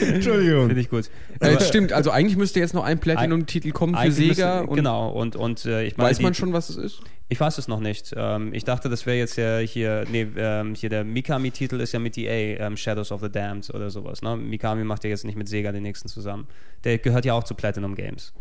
Entschuldigung. 0.00 0.66
Finde 0.66 0.80
ich 0.80 0.90
gut. 0.90 1.10
Äh, 1.40 1.60
stimmt, 1.60 1.92
also 1.92 2.10
eigentlich 2.10 2.36
müsste 2.36 2.60
jetzt 2.60 2.74
noch 2.74 2.84
ein 2.84 2.98
Platinum-Titel 2.98 3.70
kommen 3.72 3.94
für 3.96 4.10
Sega. 4.12 4.28
müsste- 4.60 4.70
und 4.70 4.76
genau, 4.76 5.10
und, 5.10 5.36
und 5.36 5.64
äh, 5.64 5.84
ich 5.84 5.96
meine, 5.96 6.10
Weiß 6.10 6.20
man 6.20 6.32
die- 6.32 6.38
schon, 6.38 6.52
was 6.52 6.68
es 6.68 6.76
ist? 6.76 7.00
Ich 7.28 7.40
weiß 7.40 7.56
es 7.56 7.66
noch 7.66 7.80
nicht. 7.80 8.12
Ähm, 8.14 8.52
ich 8.52 8.64
dachte, 8.64 8.90
das 8.90 9.06
wäre 9.06 9.16
jetzt 9.16 9.36
ja 9.38 9.58
hier, 9.58 10.04
nee, 10.10 10.26
ähm, 10.36 10.74
hier 10.74 10.90
der 10.90 11.02
Mikami-Titel 11.02 11.80
ist 11.80 11.92
ja 11.92 11.98
mit 11.98 12.18
EA, 12.18 12.60
ähm, 12.66 12.76
Shadows 12.76 13.10
of 13.10 13.22
the 13.22 13.30
Damned 13.30 13.70
oder 13.74 13.88
sowas. 13.88 14.20
Ne? 14.20 14.36
Mikami 14.36 14.84
macht 14.84 15.02
ja 15.04 15.10
jetzt 15.10 15.24
nicht 15.24 15.36
mit 15.38 15.48
Sega 15.48 15.72
den 15.72 15.82
nächsten 15.82 16.08
zusammen. 16.08 16.46
Der 16.84 16.98
gehört 16.98 17.24
ja 17.24 17.32
auch 17.32 17.44
zu 17.44 17.54
Platinum 17.54 17.94
Games. 17.94 18.34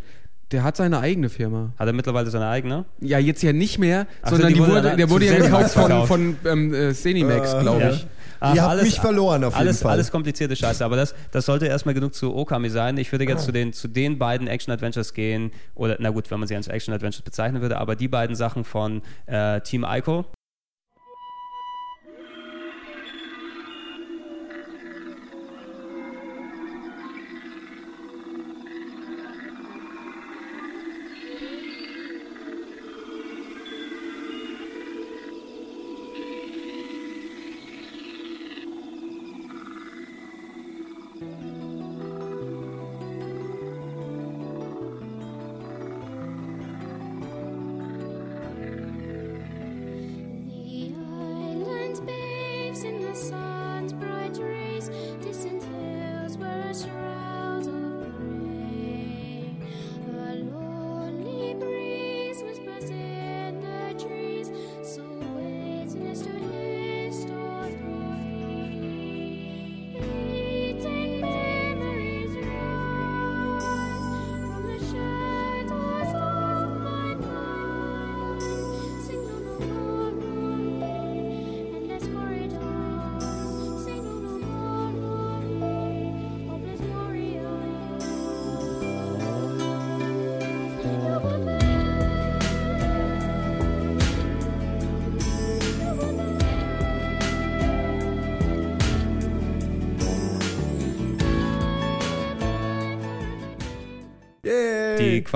Der 0.52 0.64
hat 0.64 0.76
seine 0.76 0.99
eigene 0.99 1.30
Firma. 1.30 1.74
Hat 1.80 1.88
er 1.88 1.93
mittlerweile 1.93 2.30
seine 2.30 2.47
eigene? 2.47 2.86
Ja, 2.99 3.20
jetzt 3.20 3.41
ja 3.41 3.54
nicht 3.54 3.80
mehr, 3.80 4.06
Ach 4.22 4.30
so, 4.30 4.36
sondern 4.36 4.49
die 4.54 4.60
die 4.60 4.68
wurde 4.68 4.95
der 4.97 5.10
wurde 5.10 5.26
ja 5.26 5.38
gekauft 5.38 5.72
von, 5.72 6.08
von 6.08 6.38
ähm, 6.45 6.74
äh, 6.74 6.93
Cinemax, 6.93 7.54
Äh, 7.54 7.60
glaube 7.62 7.82
Ja. 7.82 7.89
ich. 7.91 8.08
Ach, 8.43 8.56
Ihr 8.56 8.64
habt 8.64 8.82
mich 8.82 8.99
verloren 8.99 9.43
auf 9.43 9.54
jeden 9.54 9.68
alles, 9.68 9.82
Fall. 9.84 9.91
Alles 9.91 10.12
komplizierte 10.12 10.56
Scheiße, 10.56 10.84
aber 10.84 10.95
das, 10.95 11.14
das 11.32 11.45
sollte 11.45 11.68
erstmal 11.68 11.93
genug 11.93 12.16
zu 12.16 12.36
Okami 12.36 12.70
sein. 12.70 12.97
Ich 12.97 13.12
würde 13.12 13.26
Ah. 13.26 13.30
jetzt 13.30 13.45
zu, 13.45 13.52
den, 13.52 13.72
zu 13.72 13.88
den 13.88 14.18
beiden 14.18 14.47
Action-Adventures 14.47 15.14
gehen, 15.14 15.52
oder 15.76 15.95
na 15.99 16.10
gut, 16.10 16.32
wenn 16.32 16.39
man 16.39 16.47
sie 16.47 16.56
als 16.56 16.68
Action-Adventures 16.68 17.22
bezeichnen 17.22 17.62
würde, 17.62 17.78
aber 17.78 17.95
die 17.95 18.08
beiden 18.08 18.36
Sachen 18.36 18.64
von 18.64 19.04
äh, 19.28 19.62
Team 19.62 19.86
Ico, 19.88 20.26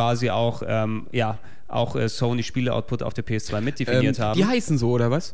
quasi 0.06 0.30
auch, 0.30 0.62
ähm, 0.68 1.08
ja, 1.12 1.38
auch 1.68 1.96
äh, 1.96 2.08
Sony 2.10 2.44
Spiele-Output 2.44 3.02
auf 3.02 3.14
der 3.16 3.26
PS2 3.26 3.62
mitdefiniert 3.62 4.20
Ähm, 4.20 4.24
haben. 4.24 4.38
die 4.38 4.46
heißen 4.46 4.78
so, 4.78 4.92
oder 4.92 5.10
was? 5.10 5.34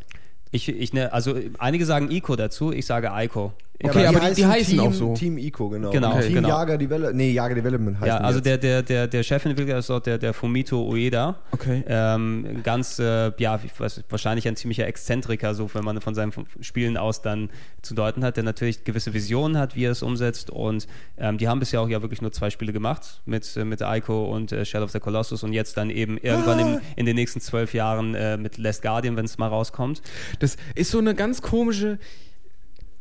Ich, 0.52 0.70
ich, 0.70 0.94
ne, 0.94 1.12
also 1.12 1.36
einige 1.58 1.86
sagen 1.86 2.10
Ico 2.10 2.36
dazu, 2.36 2.72
ich 2.72 2.86
sage 2.86 3.12
Ico. 3.14 3.54
Okay, 3.84 4.06
aber 4.06 4.20
die- 4.30 4.36
die 4.36 4.46
heißen 4.46 4.78
Team, 4.78 4.80
auch 4.88 4.94
so. 4.94 5.14
Team 5.14 5.38
Ico, 5.38 5.70
genau. 5.70 5.90
Genau, 5.92 6.16
Und 6.16 6.22
Team 6.22 6.34
genau. 6.36 6.50
Jager 6.50 6.78
Development. 6.78 7.16
Nee, 7.18 7.32
Jager 7.32 7.56
Development 7.56 8.00
heißt 8.00 8.08
Ja, 8.08 8.18
also 8.18 8.40
der, 8.40 8.58
der, 8.58 8.84
der, 8.84 9.08
der 9.08 9.24
Chefentwickler 9.24 9.78
ist 9.80 9.90
dort 9.90 10.06
der, 10.06 10.18
der 10.18 10.34
Fumito 10.34 10.84
Ueda. 10.88 11.36
Okay. 11.52 11.84
Ähm, 11.88 12.62
ganz, 12.64 13.00
äh, 13.00 13.32
ja, 13.38 13.60
ich 13.64 13.80
weiß, 13.80 14.04
wahrscheinlich 14.10 14.48
ein 14.48 14.56
ziemlicher 14.56 14.86
Exzentriker, 14.88 15.54
so 15.56 15.70
wenn 15.74 15.84
man 15.84 16.00
von 16.02 16.16
seinen 16.16 16.32
Spielen 16.60 16.98
aus 16.98 17.22
dann 17.22 17.50
zu 17.82 17.94
deuten 17.96 18.24
hat, 18.24 18.38
der 18.38 18.44
natürlich 18.44 18.84
gewisse 18.84 19.14
Visionen 19.14 19.58
hat, 19.58 19.76
wie 19.76 19.86
er 19.86 19.92
es 19.92 20.04
umsetzt. 20.04 20.50
Und 20.50 20.88
ähm, 21.18 21.38
die 21.38 21.48
haben 21.48 21.60
bisher 21.60 21.82
auch 21.82 21.90
ja 21.90 22.02
wirklich 22.02 22.22
nur 22.22 22.32
zwei 22.32 22.50
Spiele 22.50 22.74
gemacht 22.74 23.22
mit, 23.26 23.56
äh, 23.58 23.66
mit 23.66 23.82
Ico 23.82 24.26
und 24.26 24.52
äh, 24.52 24.66
Shadow 24.66 24.86
of 24.86 24.92
the 24.92 25.00
Colossus 25.00 25.44
und 25.44 25.54
jetzt 25.54 25.78
dann 25.78 25.90
eben 25.90 26.18
irgendwann 26.18 26.60
Ah. 26.60 26.62
in, 26.62 26.80
in 26.98 27.06
den 27.06 27.16
nächsten 27.16 27.40
zwölf 27.42 27.74
Jahren 27.74 28.16
äh, 28.16 28.38
mit 28.38 28.58
Last 28.58 28.82
Guardian, 28.82 29.16
wenn 29.18 29.26
es 29.26 29.38
mal 29.38 29.48
rauskommt. 29.48 30.02
Das 30.40 30.58
ist 30.76 30.92
so 30.92 31.00
eine 31.00 31.16
ganz 31.16 31.42
komische. 31.42 31.98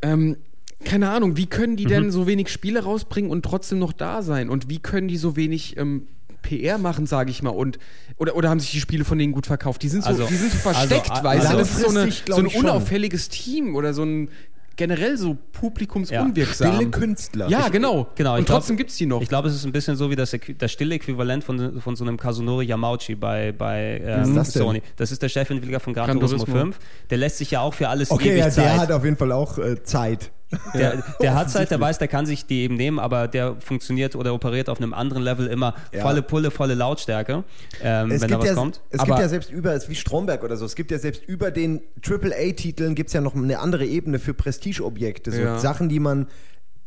Ähm, 0.03 0.37
keine 0.85 1.11
Ahnung, 1.11 1.37
wie 1.37 1.47
können 1.47 1.77
die 1.77 1.85
Mhm. 1.85 1.89
denn 1.91 2.11
so 2.11 2.27
wenig 2.27 2.49
Spiele 2.49 2.83
rausbringen 2.85 3.31
und 3.31 3.45
trotzdem 3.45 3.79
noch 3.79 3.93
da 3.93 4.23
sein? 4.23 4.49
Und 4.49 4.69
wie 4.69 4.79
können 4.79 5.09
die 5.09 5.17
so 5.19 5.37
wenig 5.37 5.77
ähm, 5.77 6.07
PR 6.43 6.79
machen, 6.79 7.07
sage 7.07 7.31
ich 7.31 7.43
mal? 7.43 7.51
Und, 7.51 7.79
oder, 8.17 8.35
oder 8.35 8.49
haben 8.49 8.61
sich 8.61 8.71
die 8.71 8.81
Spiele 8.81 9.05
von 9.05 9.19
denen 9.19 9.33
gut 9.33 9.47
verkauft? 9.47 9.83
Die 9.83 9.89
sind 9.89 10.03
so, 10.05 10.09
Also- 10.09 10.25
die 10.27 10.35
sind 10.37 10.53
so 10.53 10.59
versteckt, 10.59 11.11
also- 11.11 11.25
weißt 11.25 11.45
du? 11.45 11.49
also 11.49 11.59
Das 11.59 11.71
ist 11.71 11.81
so, 11.81 11.99
eine, 11.99 12.11
so 12.11 12.37
ein 12.37 12.47
unauffälliges 12.47 13.29
Team 13.29 13.77
oder 13.77 13.93
so 13.93 14.03
ein 14.05 14.31
generell 14.77 15.19
so 15.19 15.37
publikumsunwirksam. 15.53 16.75
Stille 16.75 16.91
Künstler. 16.91 17.49
Ja, 17.49 17.69
genau. 17.69 18.09
Genau, 18.15 18.37
Und 18.39 18.49
trotzdem 18.49 18.79
gibt's 18.79 18.97
die 18.97 19.05
noch. 19.05 19.21
Ich 19.21 19.29
glaube, 19.29 19.49
es 19.49 19.55
ist 19.55 19.67
ein 19.67 19.73
bisschen 19.73 19.97
so 19.97 20.11
wie 20.11 20.17
das, 20.17 20.35
das 20.57 20.73
stille 20.73 20.95
Äquivalent 20.95 21.45
von, 21.45 21.81
von 21.83 21.97
so 21.97 22.05
einem 22.05 22.17
Kazunori 22.17 22.65
Yamauchi 22.65 23.15
bei, 23.15 23.53
bei 23.53 24.01
ähm, 24.03 24.35
das 24.35 24.53
denn? 24.53 24.63
Sony. 24.63 24.83
Das 24.97 25.13
ist 25.13 25.21
der 25.23 25.29
Chefentwickler 25.29 25.81
von 25.81 25.93
Gran, 25.93 26.07
Gran 26.07 26.17
Turismo, 26.19 26.39
Turismo. 26.39 26.61
5. 26.61 26.79
Der 27.11 27.19
lässt 27.19 27.37
sich 27.39 27.51
ja 27.51 27.61
auch 27.61 27.75
für 27.75 27.89
alles 27.91 28.11
Okay, 28.11 28.31
ewig 28.31 28.39
ja, 28.39 28.51
Zeit. 28.51 28.65
der 28.65 28.79
hat 28.79 28.93
auf 28.93 29.05
jeden 29.05 29.17
Fall 29.19 29.33
auch 29.33 29.59
äh, 29.59 29.83
Zeit. 29.83 30.31
Der, 30.75 31.03
der 31.21 31.35
hat 31.35 31.49
Zeit, 31.51 31.71
der 31.71 31.81
weiß, 31.81 31.99
der 31.99 32.09
kann 32.09 32.27
sich 32.27 32.45
die 32.47 32.63
eben 32.63 32.75
nehmen, 32.75 32.99
aber 32.99 33.29
der 33.29 33.57
funktioniert 33.61 34.17
oder 34.17 34.35
operiert 34.35 34.69
auf 34.69 34.79
einem 34.79 34.93
anderen 34.95 35.23
Level 35.23 35.47
immer 35.47 35.75
Ja. 35.93 36.03
volle 36.03 36.23
Pulle, 36.23 36.51
volle 36.51 36.75
Lautstärke, 36.75 37.45
ähm, 37.83 38.11
Es, 38.11 38.21
wenn 38.21 38.29
da 38.31 38.37
gibt 38.37 38.41
was 38.43 38.49
ja, 38.49 38.55
kommt. 38.55 38.81
es 38.91 38.99
Aber- 39.01 39.07
gibt 39.07 39.19
ja 39.21 39.29
selbst 39.29 39.51
über, 39.51 39.73
es 39.75 39.85
ist 39.85 39.91
wie 39.91 39.95
Stromberg 39.95 40.43
oder 40.43 40.57
so, 40.57 40.65
es 40.65 40.75
gibt 40.75 40.91
ja 40.91 40.99
selbst 40.99 41.23
über 41.25 41.51
den 41.51 41.81
AAA-Titeln 42.03 42.95
gibt 42.95 43.09
es 43.09 43.15
ja 43.15 43.21
noch 43.21 43.35
eine 43.37 43.59
andere 43.61 43.87
Ebene 43.87 44.19
für 44.19 44.35
Prestigeobjekte. 44.35 45.31
So 45.33 45.41
Ja. 45.41 45.59
Sachen, 45.59 45.89
die 45.89 46.01
man 46.01 46.27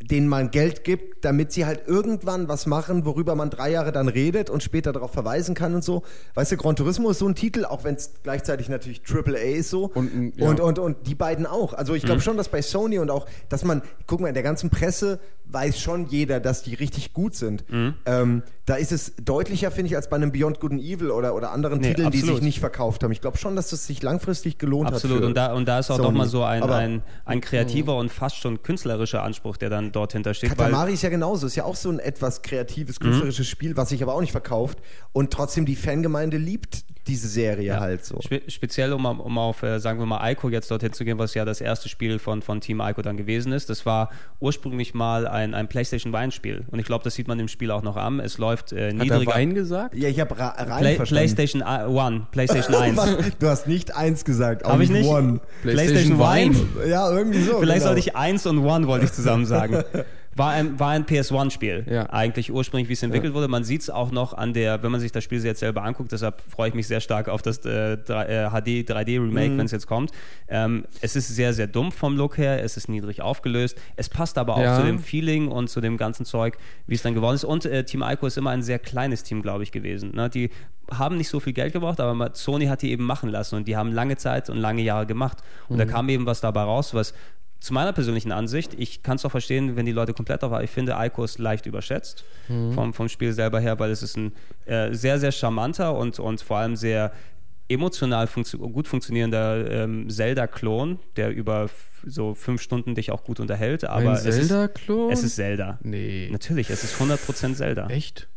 denen 0.10 0.28
man 0.28 0.52
Geld 0.52 0.84
gibt, 0.84 1.24
damit 1.26 1.52
sie 1.52 1.66
halt 1.66 1.88
irgendwann 1.88 2.48
was 2.48 2.66
machen, 2.66 3.06
worüber 3.06 3.36
man 3.36 3.50
drei 3.50 3.72
Jahre 3.72 3.92
dann 3.92 4.08
redet 4.08 4.50
und 4.50 4.62
später 4.62 4.92
darauf 4.92 5.12
verweisen 5.12 5.56
kann 5.56 5.74
und 5.76 5.84
so. 5.84 6.04
Weißt 6.34 6.52
du, 6.52 6.58
Gran 6.58 6.76
Turismo 6.76 7.10
ist 7.10 7.20
so 7.20 7.28
ein 7.28 7.36
Titel, 7.36 7.66
auch 7.66 7.84
wenn 7.84 7.96
es 7.96 8.12
gleichzeitig 8.24 8.70
natürlich 8.70 9.02
AAA 9.10 9.58
ist 9.58 9.70
so. 9.70 9.86
Und, 9.94 10.34
ja. 10.36 10.48
und, 10.48 10.60
und, 10.60 10.80
und 10.80 11.08
die 11.08 11.16
beiden 11.16 11.46
auch. 11.46 11.74
Also 11.74 11.94
ich 11.94 12.04
glaube 12.04 12.22
schon, 12.22 12.38
dass 12.38 12.50
bei 12.50 12.62
Sony 12.62 13.00
und 13.00 13.10
auch, 13.10 13.28
dass 13.50 13.64
man, 13.64 13.82
guck 14.08 14.20
mal, 14.20 14.28
in 14.28 14.34
der 14.34 14.44
ganzen 14.44 14.70
Presse 14.70 15.20
weiß 15.46 15.80
schon 15.80 16.08
jeder, 16.08 16.40
dass 16.40 16.64
die 16.64 16.74
richtig 16.74 17.14
gut 17.14 17.36
sind. 17.36 17.64
Ähm, 18.06 18.44
da 18.66 18.76
ist 18.76 18.92
es 18.94 19.14
deutlicher, 19.24 19.72
finde 19.72 19.90
ich, 19.90 19.96
als 19.96 20.10
bei 20.10 20.16
einem 20.16 20.32
Beyond 20.32 20.60
Good 20.62 20.72
and 20.72 20.82
Evil 20.82 21.12
oder, 21.12 21.36
oder 21.36 21.52
anderen 21.52 21.80
Nee, 21.80 21.90
Titeln, 21.90 22.12
die 22.12 22.20
absolut. 22.20 22.36
sich 22.38 22.46
nicht 22.46 22.60
verkauft 22.60 23.04
haben. 23.04 23.12
Ich 23.12 23.20
glaube 23.22 23.38
schon, 23.38 23.56
dass 23.56 23.72
es 23.74 23.86
sich 23.86 24.02
langfristig 24.02 24.58
gelohnt 24.58 24.88
Absolut, 24.88 25.18
hat. 25.18 25.24
für 25.24 25.28
und 25.28 25.36
da, 25.36 25.54
und 25.54 25.68
da 25.68 25.80
ist 25.80 25.92
auch 25.92 25.98
Sony. 25.98 26.08
nochmal 26.08 26.28
so 26.28 26.44
ein, 26.44 26.64
Aber 26.64 26.78
ein, 26.78 27.04
ein 27.26 27.42
kreativer 27.42 27.98
und 27.98 28.10
fast 28.12 28.38
schon 28.38 28.64
künstlerischer 28.64 29.22
Anspruch, 29.22 29.58
der 29.58 29.70
dann 29.70 29.92
dort 29.96 30.14
hintersteht. 30.14 30.50
Katamari 30.50 30.94
ist 30.94 31.02
ja 31.04 31.10
genauso, 31.10 31.48
ist 31.48 31.56
ja 31.56 31.64
auch 31.64 31.76
so 31.76 31.90
ein 31.90 32.00
etwas 32.00 32.42
kreatives, 32.42 33.00
Mhm. 33.00 33.06
künstlerisches 33.06 33.48
Spiel, 33.48 33.78
was 33.78 33.90
sich 33.90 34.04
aber 34.04 34.14
auch 34.14 34.22
nicht 34.22 34.32
verkauft. 34.32 34.80
Und 35.14 35.32
trotzdem 35.32 35.66
die 35.66 35.76
Fangemeinde 35.76 36.38
liebt 36.38 36.84
diese 37.08 37.28
Serie 37.28 37.68
Ja. 37.68 37.80
halt 37.80 38.06
so. 38.06 38.20
Spe 38.22 38.42
speziell, 38.48 38.94
um, 38.94 39.06
um 39.06 39.38
auf, 39.38 39.62
äh, 39.64 39.80
sagen 39.80 40.00
wir 40.00 40.06
mal, 40.06 40.32
Ico 40.32 40.50
jetzt 40.50 40.72
dorthin 40.72 40.94
zu 40.94 41.04
gehen, 41.04 41.18
was 41.20 41.34
ja 41.34 41.44
das 41.44 41.60
erste 41.60 41.90
Spiel 41.90 42.18
von, 42.20 42.42
von 42.42 42.62
Team 42.62 42.80
Ico 42.82 43.02
dann 43.02 43.18
gewesen 43.18 43.52
ist. 43.52 43.70
Das 43.70 43.86
war 43.86 44.10
ursprünglich 44.40 44.94
mal 44.94 45.28
ein, 45.28 45.54
ein 45.54 45.68
PlayStation 45.68 46.14
Wine-Spiel. 46.14 46.66
Und 46.72 46.80
ich 46.80 46.86
glaube, 46.86 47.04
das 47.04 47.16
sieht 47.16 47.28
man 47.28 47.40
im 47.40 47.48
Spiel 47.48 47.72
auch 47.72 47.82
noch 47.84 47.98
an. 47.98 48.20
Es 48.20 48.38
läuft 48.38 48.72
äh, 48.72 48.76
Hat 48.76 48.82
er 48.82 48.94
niedriger. 48.94 49.34
Wein 49.34 49.54
gesagt? 49.54 49.96
Ja, 49.96 50.08
ich 50.08 50.20
habe 50.20 50.38
ra 50.38 50.50
rein 50.50 50.80
Play 50.80 50.96
verstanden. 50.96 51.26
PlayStation 51.36 51.62
I- 51.62 51.86
One, 51.88 52.28
PlayStation 52.32 52.76
1. 52.76 52.98
Was? 52.98 53.18
Du 53.40 53.48
hast 53.48 53.68
nicht 53.68 53.96
eins 53.96 54.24
gesagt, 54.24 54.64
auch 54.66 54.72
Habe 54.72 54.84
ich 54.84 54.90
nicht? 54.90 55.08
One. 55.08 55.40
PlayStation 55.62 56.20
Wine. 56.20 56.56
Ja, 56.88 57.12
irgendwie 57.12 57.42
so. 57.42 57.60
Vielleicht 57.60 57.80
genau. 57.80 57.86
sollte 57.88 58.00
ich 58.00 58.16
1 58.16 58.46
und 58.46 58.60
One, 58.60 58.88
wollte 58.88 59.06
ich 59.06 59.12
zusammen 59.12 59.46
sagen. 59.46 59.84
War 60.36 60.52
ein, 60.52 60.80
war 60.80 60.90
ein 60.90 61.06
PS1-Spiel, 61.06 61.86
Ja. 61.90 62.10
eigentlich 62.10 62.52
ursprünglich, 62.52 62.90
wie 62.90 62.94
es 62.94 63.04
entwickelt 63.04 63.34
wurde. 63.34 63.48
Man 63.48 63.64
sieht 63.64 63.82
es 63.82 63.90
auch 63.90 64.12
noch 64.12 64.34
an 64.34 64.54
der, 64.54 64.82
wenn 64.82 64.92
man 64.92 65.00
sich 65.00 65.12
das 65.12 65.24
Spiel 65.24 65.44
jetzt 65.46 65.60
selber 65.60 65.84
anguckt, 65.84 66.12
deshalb 66.12 66.42
freue 66.50 66.70
ich 66.70 66.74
mich 66.74 66.88
sehr 66.88 67.02
stark 67.02 67.30
auf 67.30 67.42
das 67.42 67.60
äh, 67.66 67.98
3, 67.98 68.26
äh, 68.26 68.50
HD 68.50 68.84
3D-Remake, 68.90 69.50
Mhm. 69.54 69.58
wenn 69.60 69.66
es 69.66 69.72
jetzt 69.72 69.88
kommt. 69.88 70.12
Ähm, 70.48 70.86
es 71.02 71.16
ist 71.16 71.28
sehr, 71.30 71.54
sehr 71.54 71.68
dumpf 71.68 71.96
vom 71.96 72.18
Look 72.18 72.38
her, 72.38 72.64
es 72.64 72.78
ist 72.78 72.90
niedrig 72.90 73.22
aufgelöst, 73.22 73.78
es 73.96 74.10
passt 74.10 74.38
aber 74.38 74.56
auch 74.56 74.62
Ja. 74.62 74.78
zu 74.80 74.84
dem 74.86 75.00
Feeling 75.00 75.50
und 75.50 75.70
zu 75.70 75.82
dem 75.82 75.98
ganzen 75.98 76.26
Zeug, 76.26 76.58
wie 76.88 76.96
es 76.96 77.02
dann 77.04 77.14
geworden 77.14 77.36
ist. 77.36 77.44
Und 77.44 77.66
äh, 77.66 77.84
Team 77.84 78.02
Ico 78.04 78.26
ist 78.26 78.38
immer 78.38 78.50
ein 78.52 78.64
sehr 78.64 78.80
kleines 78.80 79.24
Team, 79.24 79.42
glaube 79.42 79.64
ich, 79.64 79.72
gewesen. 79.72 80.12
Ne? 80.16 80.30
Die 80.30 80.50
haben 80.92 81.18
nicht 81.18 81.30
so 81.30 81.40
viel 81.40 81.54
Geld 81.54 81.74
gebraucht, 81.74 82.00
aber 82.00 82.32
Sony 82.34 82.66
hat 82.66 82.82
die 82.82 82.92
eben 82.92 83.06
machen 83.06 83.30
lassen 83.30 83.56
und 83.56 83.68
die 83.68 83.78
haben 83.78 83.92
lange 83.92 84.18
Zeit 84.18 84.50
und 84.50 84.58
lange 84.58 84.82
Jahre 84.82 85.06
gemacht. 85.06 85.38
Und 85.70 85.76
Mhm. 85.76 85.80
da 85.80 85.86
kam 85.86 86.10
eben 86.10 86.26
was 86.26 86.42
dabei 86.42 86.64
raus, 86.64 86.94
was 86.94 87.14
zu 87.64 87.74
meiner 87.74 87.94
persönlichen 87.94 88.32
Ansicht, 88.34 88.74
ich 88.78 89.04
kann 89.04 89.16
es 89.16 89.24
auch 89.26 89.32
verstehen, 89.32 89.76
wenn 89.78 89.86
die 89.86 89.94
Leute 89.94 90.14
komplett 90.14 90.44
auf, 90.44 90.62
ich 90.62 90.70
finde 90.70 90.96
Ico 91.00 91.24
ist 91.24 91.40
leicht 91.40 91.66
überschätzt 91.66 92.26
Mhm. 92.50 92.74
vom, 92.74 92.94
vom 92.94 93.08
Spiel 93.08 93.32
selber 93.32 93.60
her, 93.62 93.80
weil 93.80 93.90
es 93.92 94.04
ist 94.04 94.18
ein 94.18 94.34
äh, 94.66 94.94
sehr, 94.94 95.18
sehr 95.20 95.32
charmanter 95.32 95.96
und, 95.98 96.20
und 96.20 96.42
vor 96.42 96.58
allem 96.58 96.76
sehr 96.76 97.12
emotional 97.70 98.28
funktio 98.28 98.60
gut 98.70 98.88
funktionierender 98.90 99.72
ähm, 99.72 100.10
Zelda-Klon, 100.10 101.00
der 101.16 101.30
über 101.30 101.70
so 102.06 102.34
fünf 102.34 102.62
Stunden 102.62 102.96
dich 102.96 103.12
auch 103.12 103.24
gut 103.24 103.40
unterhält. 103.40 103.86
Aber 103.86 104.10
Ein 104.12 104.16
es 104.18 104.26
ist- 104.26 104.48
Zelda-Klon? 104.50 105.12
Es 105.14 105.24
ist 105.24 105.36
Zelda. 105.38 105.80
Nee. 105.84 106.28
Natürlich, 106.32 106.70
es 106.70 106.84
ist 106.84 106.96
100% 107.00 107.56
Zelda. 107.56 107.88
Echt? 107.88 108.28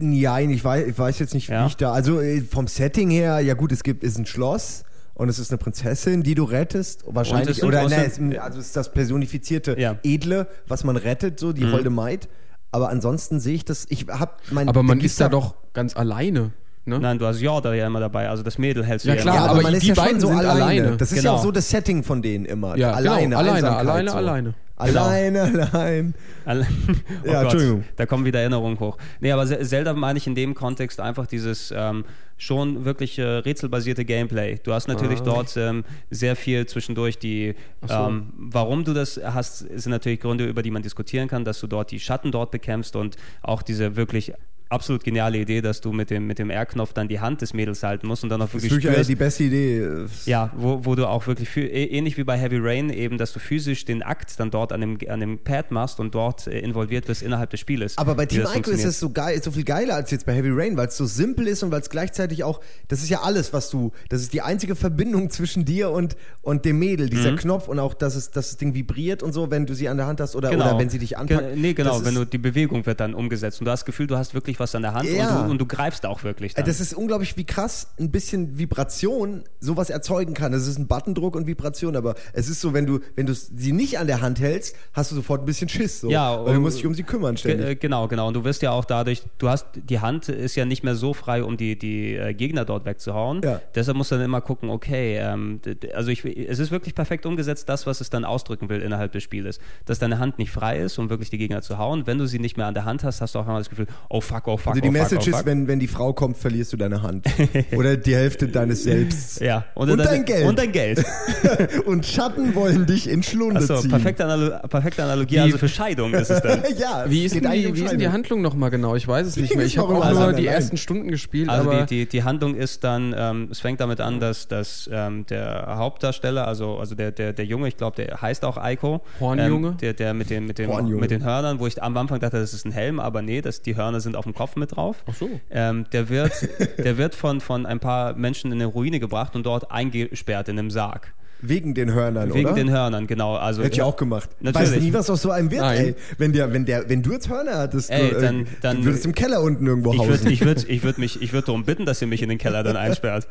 Nein, 0.00 0.50
ich 0.50 0.64
weiß, 0.64 0.86
ich 0.86 0.96
weiß 0.98 1.18
jetzt 1.18 1.34
nicht, 1.34 1.48
Ja. 1.48 1.64
wie 1.64 1.68
ich 1.68 1.76
da. 1.76 1.92
Also 1.92 2.20
äh, 2.20 2.40
vom 2.42 2.68
Setting 2.68 3.10
her, 3.10 3.40
ja 3.40 3.54
gut, 3.54 3.72
es 3.72 3.82
gibt 3.82 4.04
ist 4.04 4.16
ein 4.18 4.26
Schloss 4.26 4.84
und 5.14 5.28
es 5.28 5.38
ist 5.38 5.50
eine 5.50 5.58
Prinzessin, 5.58 6.22
die 6.22 6.34
du 6.34 6.44
rettest, 6.44 7.04
wahrscheinlich. 7.06 7.56
sind 7.58 7.68
Oder 7.68 7.84
es, 7.84 8.18
ist- 8.18 8.38
also 8.38 8.58
es 8.60 8.66
ist 8.66 8.76
das 8.76 8.92
personifizierte 8.92 9.78
Ja. 9.78 9.96
Edle, 10.02 10.46
was 10.68 10.84
man 10.84 10.96
rettet, 10.96 11.38
so 11.38 11.52
die 11.52 11.64
holde 11.70 11.90
Maid. 11.90 12.28
Aber 12.70 12.88
ansonsten 12.88 13.38
sehe 13.38 13.54
ich 13.54 13.64
das. 13.66 13.86
Ich 13.90 14.06
habe 14.08 14.32
mein. 14.50 14.68
Aber 14.68 14.82
man 14.82 14.98
ist 15.00 15.20
da 15.20 15.28
doch 15.28 15.54
ganz 15.74 15.94
alleine. 15.94 16.52
Ne? 16.84 16.98
Nein, 16.98 17.18
du 17.18 17.26
hast 17.26 17.40
Jorda 17.40 17.74
ja 17.74 17.86
immer 17.86 18.00
dabei, 18.00 18.28
also 18.28 18.42
das 18.42 18.58
Mädel 18.58 18.84
hältst 18.84 19.04
du 19.06 19.10
Ja, 19.10 19.14
ja, 19.14 19.20
klar, 19.22 19.34
immer. 19.36 19.44
Ja, 19.44 19.50
aber, 19.50 19.54
aber 19.60 19.62
man 19.62 19.74
ist 19.74 19.82
die 19.84 19.88
ja 19.88 19.94
schon 19.94 20.04
beiden 20.04 20.20
so 20.20 20.26
sind 20.28 20.38
alleine. 20.38 20.62
alleine. 20.82 20.96
Das 20.96 21.12
ist 21.12 21.16
ja 21.18 21.22
Genau. 21.22 21.34
auch 21.34 21.42
so 21.44 21.52
das 21.52 21.70
Setting 21.70 22.02
von 22.02 22.22
denen 22.22 22.44
immer. 22.44 22.76
Ja, 22.76 22.90
alleine, 22.92 23.22
genau, 23.22 23.38
alleine, 23.38 23.56
Einsamkeit 23.58 23.86
alleine, 23.88 24.10
so. 24.10 24.16
alleine. 24.16 24.54
Alleine, 24.82 25.42
allein. 25.72 26.14
Alle- 26.44 26.66
oh 27.24 27.30
Ja, 27.30 27.42
Entschuldigung. 27.42 27.84
Da 27.96 28.06
kommen 28.06 28.24
wieder 28.24 28.40
Erinnerungen 28.40 28.78
hoch. 28.80 28.98
Nee, 29.20 29.32
aber 29.32 29.46
Ze- 29.46 29.60
Zelda 29.64 29.92
meine 29.94 30.18
ich 30.18 30.26
in 30.26 30.34
dem 30.34 30.54
Kontext 30.54 31.00
einfach 31.00 31.26
dieses 31.26 31.72
ähm, 31.76 32.04
schon 32.36 32.84
wirklich 32.84 33.18
äh, 33.18 33.22
rätselbasierte 33.22 34.04
Gameplay. 34.04 34.58
Du 34.62 34.72
hast 34.72 34.88
natürlich 34.88 35.20
Ah. 35.20 35.24
dort 35.24 35.56
ähm, 35.56 35.84
sehr 36.10 36.34
viel 36.34 36.66
zwischendurch 36.66 37.18
die, 37.18 37.54
so. 37.86 37.94
ähm, 37.94 38.32
warum 38.36 38.84
du 38.84 38.92
das 38.92 39.20
hast, 39.22 39.58
sind 39.58 39.90
natürlich 39.90 40.20
Gründe, 40.20 40.46
über 40.46 40.62
die 40.62 40.70
man 40.72 40.82
diskutieren 40.82 41.28
kann, 41.28 41.44
dass 41.44 41.60
du 41.60 41.66
dort 41.68 41.90
die 41.92 42.00
Schatten 42.00 42.32
dort 42.32 42.50
bekämpfst 42.50 42.96
und 42.96 43.16
auch 43.42 43.62
diese 43.62 43.94
wirklich 43.96 44.32
absolut 44.72 45.04
geniale 45.04 45.38
Idee, 45.38 45.60
dass 45.60 45.80
du 45.80 45.92
mit 45.92 46.10
dem, 46.10 46.26
mit 46.26 46.38
dem 46.38 46.50
R-Knopf 46.50 46.92
dann 46.92 47.08
die 47.08 47.20
Hand 47.20 47.42
des 47.42 47.54
Mädels 47.54 47.82
halten 47.82 48.06
musst 48.06 48.24
und 48.24 48.30
dann 48.30 48.40
auch 48.42 48.46
Das 48.46 48.56
ist 48.56 48.70
wirklich 48.70 48.84
wirklich 48.84 48.94
spürst, 48.94 49.10
die 49.10 49.14
beste 49.16 49.44
Idee. 49.44 50.06
ja, 50.26 50.50
wo, 50.56 50.84
wo 50.84 50.94
du 50.94 51.06
auch 51.06 51.26
wirklich, 51.26 51.56
ähnlich 51.56 52.16
wie 52.16 52.24
bei 52.24 52.38
Heavy 52.38 52.58
Rain, 52.60 52.90
eben, 52.90 53.18
dass 53.18 53.32
du 53.32 53.38
physisch 53.38 53.84
denAkt 53.84 54.38
dann 54.40 54.50
dort 54.50 54.72
an 54.72 54.80
dem, 54.80 54.98
an 55.08 55.20
dem 55.20 55.38
Pad 55.38 55.70
machst 55.70 56.00
und 56.00 56.14
dort 56.14 56.46
äh, 56.46 56.58
involviert 56.60 57.06
bist 57.06 57.22
innerhalb 57.22 57.50
des 57.50 57.60
Spieles. 57.60 57.98
Aber 57.98 58.14
bei 58.14 58.26
Team 58.26 58.42
das 58.42 58.56
Ico 58.56 58.70
ist 58.70 58.84
es 58.84 58.98
so 58.98 59.10
geil, 59.10 59.42
so 59.42 59.50
viel 59.50 59.64
geiler 59.64 59.94
als 59.94 60.10
jetzt 60.10 60.26
bei 60.26 60.34
Heavy 60.34 60.50
Rain, 60.50 60.76
weil 60.76 60.88
es 60.88 60.96
so 60.96 61.06
simpel 61.06 61.46
ist 61.46 61.62
und 61.62 61.70
weil 61.70 61.80
es 61.80 61.90
gleichzeitig 61.90 62.44
auch, 62.44 62.60
das 62.88 63.02
ist 63.02 63.08
ja 63.08 63.20
alles, 63.22 63.52
was 63.52 63.70
du, 63.70 63.92
das 64.08 64.22
ist 64.22 64.32
die 64.32 64.42
einzige 64.42 64.74
Verbindung 64.74 65.30
zwischen 65.30 65.64
dir 65.64 65.90
und, 65.90 66.16
und 66.40 66.64
dem 66.64 66.78
Mädel, 66.78 67.10
dieser 67.10 67.36
Knopf 67.36 67.68
und 67.68 67.78
auch, 67.78 67.94
dass 67.94 68.14
es, 68.14 68.30
dass 68.30 68.48
das 68.50 68.56
Ding 68.56 68.74
vibriert 68.74 69.22
und 69.22 69.32
so, 69.32 69.50
wenn 69.50 69.66
du 69.66 69.74
sie 69.74 69.88
an 69.88 69.96
der 69.96 70.06
Hand 70.06 70.20
hast 70.20 70.34
oder, 70.34 70.50
oder 70.52 70.78
wenn 70.78 70.90
sie 70.90 70.98
dich 70.98 71.18
anpackt. 71.18 71.40
Ge 71.40 71.56
nee, 71.56 71.74
genau, 71.74 71.98
Das 71.98 72.04
wenn 72.04 72.14
du 72.14 72.24
die 72.24 72.38
Bewegung 72.38 72.86
wird 72.86 73.00
dann 73.00 73.14
umgesetzt 73.14 73.60
und 73.60 73.66
du 73.66 73.70
hast 73.70 73.80
das 73.80 73.86
Gefühl, 73.86 74.06
du 74.06 74.16
hast 74.16 74.34
wirklich 74.34 74.58
was 74.58 74.61
an 74.74 74.82
der 74.82 74.94
Hand 74.94 75.08
Ja. 75.08 75.40
und, 75.40 75.44
du, 75.46 75.50
und 75.52 75.58
du 75.58 75.66
greifst 75.66 76.06
auch 76.06 76.22
wirklich. 76.24 76.54
Dann. 76.54 76.64
Das 76.64 76.80
ist 76.80 76.94
unglaublich, 76.94 77.36
wie 77.36 77.44
krass 77.44 77.88
ein 77.98 78.10
bisschen 78.10 78.58
Vibration 78.58 79.42
sowas 79.60 79.90
erzeugen 79.90 80.34
kann. 80.34 80.52
Das 80.52 80.66
ist 80.66 80.78
ein 80.78 80.86
Buttondruck 80.86 81.36
und 81.36 81.46
Vibration, 81.46 81.96
aber 81.96 82.14
es 82.32 82.48
ist 82.48 82.60
so, 82.60 82.72
wenn 82.72 82.86
du, 82.86 83.00
wenn 83.16 83.26
du 83.26 83.34
sie 83.34 83.72
nicht 83.72 83.98
an 83.98 84.06
der 84.06 84.20
Hand 84.20 84.40
hältst, 84.40 84.74
hast 84.92 85.10
du 85.10 85.14
sofort 85.16 85.42
ein 85.42 85.46
bisschen 85.46 85.68
Schiss. 85.68 86.00
So. 86.00 86.10
Ja, 86.10 86.38
weil 86.38 86.52
du 86.52 86.56
und- 86.58 86.62
musst 86.62 86.78
dich 86.78 86.86
um 86.86 86.94
sie 86.94 87.02
kümmern 87.02 87.36
ständig. 87.36 87.66
äh, 87.66 87.74
genau, 87.74 88.08
genau. 88.08 88.28
Und 88.28 88.34
du 88.34 88.44
wirst 88.44 88.62
ja 88.62 88.70
auch 88.70 88.84
dadurch, 88.84 89.22
du 89.38 89.48
hast, 89.48 89.66
die 89.74 90.00
Hand 90.00 90.28
ist 90.28 90.54
ja 90.56 90.64
nicht 90.64 90.82
mehr 90.84 90.94
so 90.94 91.14
frei, 91.14 91.42
um 91.42 91.56
die, 91.56 91.78
die 91.78 92.14
äh, 92.14 92.34
Gegner 92.34 92.64
dort 92.64 92.84
wegzuhauen. 92.84 93.42
Ja. 93.42 93.60
Deshalb 93.74 93.96
musst 93.96 94.10
du 94.10 94.16
dann 94.16 94.24
immer 94.24 94.40
gucken, 94.40 94.70
okay, 94.70 95.18
ähm, 95.18 95.60
also 95.94 96.10
ich, 96.10 96.24
es 96.24 96.58
ist 96.58 96.70
wirklich 96.70 96.94
perfekt 96.94 97.26
umgesetzt, 97.26 97.68
das, 97.68 97.86
was 97.86 98.00
es 98.00 98.10
dann 98.10 98.24
ausdrücken 98.24 98.68
will 98.68 98.80
innerhalb 98.82 99.12
des 99.12 99.22
Spieles. 99.22 99.58
Dass 99.84 99.98
deine 99.98 100.18
Hand 100.18 100.38
nicht 100.38 100.50
frei 100.50 100.78
ist, 100.78 100.98
um 100.98 101.10
wirklich 101.10 101.30
die 101.30 101.38
Gegner 101.38 101.62
zu 101.62 101.78
hauen. 101.78 102.06
Wenn 102.06 102.18
du 102.18 102.26
sie 102.26 102.38
nicht 102.38 102.56
mehr 102.56 102.66
an 102.66 102.74
der 102.74 102.84
Hand 102.84 103.04
hast, 103.04 103.20
hast 103.20 103.34
du 103.34 103.38
auch 103.38 103.46
immer 103.46 103.58
das 103.58 103.70
Gefühl, 103.70 103.86
oh 104.08 104.20
fuck, 104.20 104.48
oh 104.48 104.51
fuck, 104.56 104.68
Also 104.74 104.80
die 104.80 104.88
oh 104.88 104.92
fuck, 104.92 105.00
Message 105.00 105.26
oh 105.26 105.30
ist, 105.30 105.36
fuck. 105.38 105.46
wenn, 105.46 105.68
wenn 105.68 105.78
die 105.80 105.86
Frau 105.88 106.12
kommt, 106.12 106.36
verlierst 106.38 106.72
du 106.72 106.76
deine 106.76 107.02
Hand. 107.02 107.26
Oder 107.76 107.96
die 107.96 108.14
Hälfte 108.14 108.48
deines 108.48 108.84
Selbst. 108.84 109.40
ja, 109.40 109.64
Und 109.74 109.88
dann- 109.88 109.98
dein 109.98 110.24
Geld. 110.24 110.46
Und 110.46 110.58
dein 110.58 110.72
Geld. 110.72 111.04
Und 111.86 112.06
Schatten 112.06 112.54
wollen 112.54 112.86
dich 112.86 113.08
in 113.08 113.22
Schlunde 113.22 113.60
Achso, 113.60 113.78
ziehen. 113.80 113.90
perfekte, 113.90 114.24
Analog 114.24 114.68
perfekte 114.68 115.02
Analogie, 115.04 115.40
also 115.40 115.58
für 115.58 115.68
Scheidung 115.68 116.14
ist 116.14 116.30
es 116.30 116.40
dann. 116.42 116.62
ja, 116.78 117.04
Wie 117.08 117.24
ist, 117.24 117.34
denn 117.34 117.42
die, 117.50 117.66
um 117.66 117.74
wie 117.76 117.82
ist 117.82 117.90
denn 117.92 117.98
die. 117.98 118.08
Handlung 118.08 118.42
nochmal 118.42 118.70
genau? 118.70 118.94
Ich 118.96 119.06
weiß 119.08 119.26
es 119.26 119.36
nicht 119.36 119.54
mehr. 119.56 119.64
Ich 119.66 119.78
habe 119.78 119.94
auch 119.94 120.12
nur 120.12 120.32
die 120.32 120.46
ersten 120.46 120.76
Stunden 120.76 121.08
gespielt, 121.08 121.48
Also 121.48 121.70
aber 121.70 121.84
die, 121.84 122.00
die, 122.04 122.06
die 122.08 122.22
Handlung 122.24 122.54
ist 122.54 122.84
dann, 122.84 123.14
ähm, 123.16 123.48
es 123.50 123.60
fängt 123.60 123.80
damit 123.80 124.00
an, 124.00 124.20
dass, 124.20 124.48
dass 124.48 124.88
ähm, 124.92 125.26
der 125.26 125.76
Hauptdarsteller, 125.76 126.46
also, 126.46 126.76
also 126.78 126.94
der, 126.94 127.10
der, 127.12 127.32
der 127.32 127.44
Junge, 127.44 127.68
ich 127.68 127.76
glaube, 127.76 127.96
der 127.96 128.20
heißt 128.20 128.44
auch 128.44 128.56
Eiko. 128.56 129.02
Hornjunge? 129.20 129.68
Ähm, 129.68 129.76
der, 129.78 129.92
der 129.94 130.14
mit, 130.14 130.30
dem, 130.30 130.46
mit, 130.46 130.58
dem, 130.58 130.70
Hornjunge. 130.70 131.00
mit 131.00 131.10
den 131.10 131.24
Hörnern, 131.24 131.58
wo 131.60 131.66
ich 131.66 131.82
am 131.82 131.96
Anfang 131.96 132.20
dachte, 132.20 132.38
das 132.38 132.52
ist 132.54 132.64
ein 132.66 132.72
Helm, 132.72 133.00
aber 133.00 133.22
nee, 133.22 133.40
das, 133.40 133.62
die 133.62 133.76
Hörner 133.76 134.00
sind 134.00 134.16
auf 134.16 134.24
dem 134.24 134.31
Kopf 134.34 134.56
mit 134.56 134.76
drauf. 134.76 135.04
Ach 135.10 135.14
so. 135.14 135.28
Ähm, 135.50 135.86
der 135.92 136.08
wird, 136.08 136.32
der 136.78 136.96
wird 136.98 137.14
von, 137.14 137.40
von 137.40 137.66
ein 137.66 137.80
paar 137.80 138.14
Menschen 138.14 138.52
in 138.52 138.58
eine 138.60 138.66
Ruine 138.66 139.00
gebracht 139.00 139.34
und 139.36 139.44
dort 139.46 139.70
eingesperrt 139.70 140.48
in 140.48 140.58
einem 140.58 140.70
Sarg. 140.70 141.12
Wegen 141.44 141.74
den 141.74 141.92
Hörnern, 141.92 142.32
Wegen 142.32 142.46
oder? 142.46 142.54
den 142.54 142.70
Hörnern, 142.70 143.08
genau. 143.08 143.34
Also, 143.34 143.64
Hätte 143.64 143.74
ich 143.74 143.82
auch 143.82 143.96
gemacht. 143.96 144.30
Natürlich. 144.38 144.70
Weißt 144.74 144.80
nie, 144.80 144.92
was 144.92 145.10
aus 145.10 145.22
so 145.22 145.32
einem 145.32 145.50
wird, 145.50 145.62
Nein. 145.62 145.78
ey. 145.86 145.94
Wenn, 146.16 146.32
der, 146.32 146.52
wenn, 146.52 146.64
der, 146.66 146.88
wenn 146.88 147.02
du 147.02 147.10
jetzt 147.12 147.28
Hörner 147.28 147.58
hattest, 147.58 147.90
Ey, 147.90 148.10
du, 148.10 148.16
äh, 148.16 148.20
dann- 148.20 148.46
dann- 148.60 148.76
du 148.78 148.84
würdest 148.84 149.04
im 149.06 149.12
Keller 149.12 149.42
unten 149.42 149.66
irgendwo 149.66 149.92
Ich 149.92 149.98
hausen. 149.98 150.10
würde 150.10 150.30
ich 150.32 150.44
würd, 150.44 150.68
ich 150.68 150.82
würd 150.84 150.98
mich, 150.98 151.20
ich 151.20 151.32
würd 151.32 151.48
darum 151.48 151.64
bitten, 151.64 151.84
dass 151.84 152.00
ihr 152.00 152.06
mich 152.06 152.22
in 152.22 152.28
den 152.28 152.38
Keller 152.38 152.62
dann 152.62 152.76
einsperrt. 152.76 153.26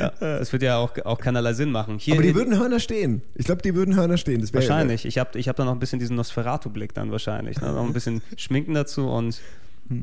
Ja, 0.00 0.10
das 0.20 0.52
wird 0.52 0.62
ja 0.62 0.78
auch, 0.78 0.96
auch 1.04 1.18
keinerlei 1.18 1.52
Sinn 1.52 1.70
machen. 1.70 1.98
Hier 1.98 2.14
Aber 2.14 2.22
die 2.22 2.34
würden 2.34 2.58
Hörner 2.58 2.80
stehen. 2.80 3.20
Ich 3.34 3.44
glaube, 3.44 3.60
die 3.60 3.74
würden 3.74 3.96
Hörner 3.96 4.16
stehen. 4.16 4.48
Wahrscheinlich. 4.54 5.04
Ich 5.04 5.18
habe 5.18 5.38
ich 5.38 5.48
hab 5.48 5.56
da 5.56 5.64
noch 5.66 5.72
ein 5.72 5.80
bisschen 5.80 5.98
diesen 5.98 6.16
Nosferatu-Blick 6.16 6.94
dann 6.94 7.10
wahrscheinlich. 7.10 7.60
Ne? 7.60 7.72
Noch 7.72 7.84
ein 7.84 7.92
bisschen 7.92 8.22
Schminken 8.38 8.72
dazu 8.72 9.08
und 9.08 9.38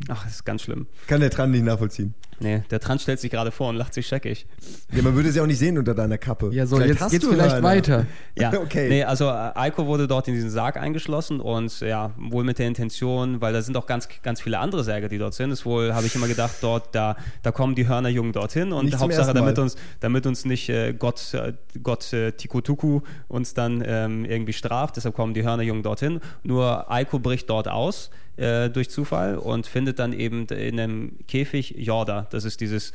ach, 0.10 0.24
das 0.24 0.36
ist 0.36 0.46
ganz 0.46 0.64
schlimm. 0.64 0.88
Kann 1.08 1.22
der 1.22 1.30
Tran 1.30 1.52
nicht 1.52 1.64
nachvollziehen. 1.64 2.14
Nee, 2.42 2.64
der 2.72 2.80
Trans 2.80 3.04
stellt 3.04 3.20
sich 3.20 3.30
gerade 3.30 3.52
vor 3.52 3.70
und 3.70 3.76
lacht 3.76 3.94
sich 3.94 4.08
scheckig. 4.08 4.48
Ja, 4.92 5.04
man 5.04 5.16
würde 5.16 5.32
sie 5.32 5.40
auch 5.40 5.46
nicht 5.46 5.60
sehen 5.60 5.78
unter 5.78 5.94
deiner 5.94 6.18
Kappe. 6.18 6.50
Ja, 6.52 6.66
so, 6.66 6.78
Vielleicht 6.78 6.94
jetzt 6.94 7.02
hast 7.02 7.12
geht's 7.12 7.26
du 7.26 7.32
vielleicht 7.32 7.56
Hörner. 7.56 7.68
weiter. 7.68 8.06
Ja, 8.40 8.52
Okay. 8.54 8.90
Nee, 8.90 9.04
also 9.04 9.26
äh, 9.26 9.52
Eiko 9.56 9.86
wurde 9.86 10.08
dort 10.08 10.28
in 10.28 10.34
diesen 10.34 10.50
Sarg 10.50 10.78
eingeschlossen 10.78 11.40
und 11.40 11.82
ja, 11.82 12.12
wohl 12.18 12.44
mit 12.44 12.58
der 12.60 12.68
Intention, 12.68 13.42
weil 13.42 13.54
da 13.54 13.62
sind 13.62 13.78
auch 13.78 13.86
ganz, 13.86 14.08
ganz 14.24 14.42
viele 14.42 14.58
andere 14.60 14.84
Särge, 14.84 15.10
die 15.10 15.18
dort 15.18 15.34
sind, 15.34 15.52
ist 15.52 15.66
wohl, 15.66 15.94
habe 15.94 16.08
ich 16.08 16.16
immer 16.16 16.28
gedacht, 16.28 16.56
dort, 16.62 16.96
da, 16.96 17.16
da 17.44 17.52
kommen 17.52 17.76
die 17.76 17.88
Hörnerjungen 17.88 18.32
dorthin 18.34 18.72
und 18.72 18.86
Nicht 18.86 19.00
Hauptsache, 19.00 19.34
damit 19.34 19.60
uns, 19.60 19.76
damit 20.00 20.26
uns 20.26 20.46
nicht 20.46 20.70
äh, 20.70 20.94
Gott, 20.94 21.34
äh, 21.34 21.54
Gott 21.84 22.12
äh, 22.14 22.32
Tikutuku 22.32 23.02
uns 23.28 23.54
dann 23.54 23.84
ähm, 23.86 24.26
irgendwie 24.26 24.54
straft, 24.54 24.96
deshalb 24.96 25.16
kommen 25.16 25.34
die 25.34 25.44
Hörnerjungen 25.44 25.84
dorthin. 25.84 26.20
Nur 26.44 26.90
Eiko 26.92 27.20
bricht 27.20 27.50
dort 27.50 27.68
aus 27.68 28.10
äh, 28.38 28.70
durch 28.70 28.90
Zufall 28.90 29.38
und 29.38 29.68
findet 29.68 30.00
dann 30.00 30.14
eben 30.14 30.46
in 30.48 30.80
einem 30.80 31.12
Käfig 31.28 31.76
Jorda. 31.78 32.28
Das 32.34 32.46
ist 32.46 32.62
dieses 32.62 32.94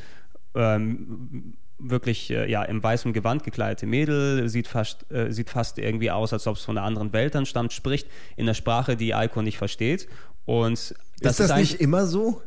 ähm, 0.54 1.54
wirklich 1.78 2.30
äh, 2.30 2.50
ja, 2.50 2.62
im 2.62 2.82
weißen 2.82 3.12
Gewand 3.12 3.44
gekleidete 3.44 3.86
Mädel, 3.86 4.48
sieht 4.48 4.66
fast, 4.66 5.10
äh, 5.12 5.30
sieht 5.30 5.50
fast 5.50 5.78
irgendwie 5.78 6.10
aus, 6.10 6.32
als 6.32 6.46
ob 6.46 6.56
es 6.56 6.64
von 6.64 6.78
einer 6.78 6.86
anderen 6.86 7.12
Welt 7.12 7.34
dann 7.34 7.46
stammt, 7.46 7.72
spricht 7.72 8.08
in 8.36 8.46
der 8.46 8.54
Sprache, 8.54 8.96
die 8.96 9.14
Aiko 9.14 9.42
nicht 9.42 9.58
versteht. 9.58 10.08
Und 10.46 10.94
das 11.20 11.32
ist 11.32 11.40
das 11.40 11.50
eigentlich- 11.50 11.72
nicht 11.72 11.80
immer 11.80 12.06
so? 12.06 12.40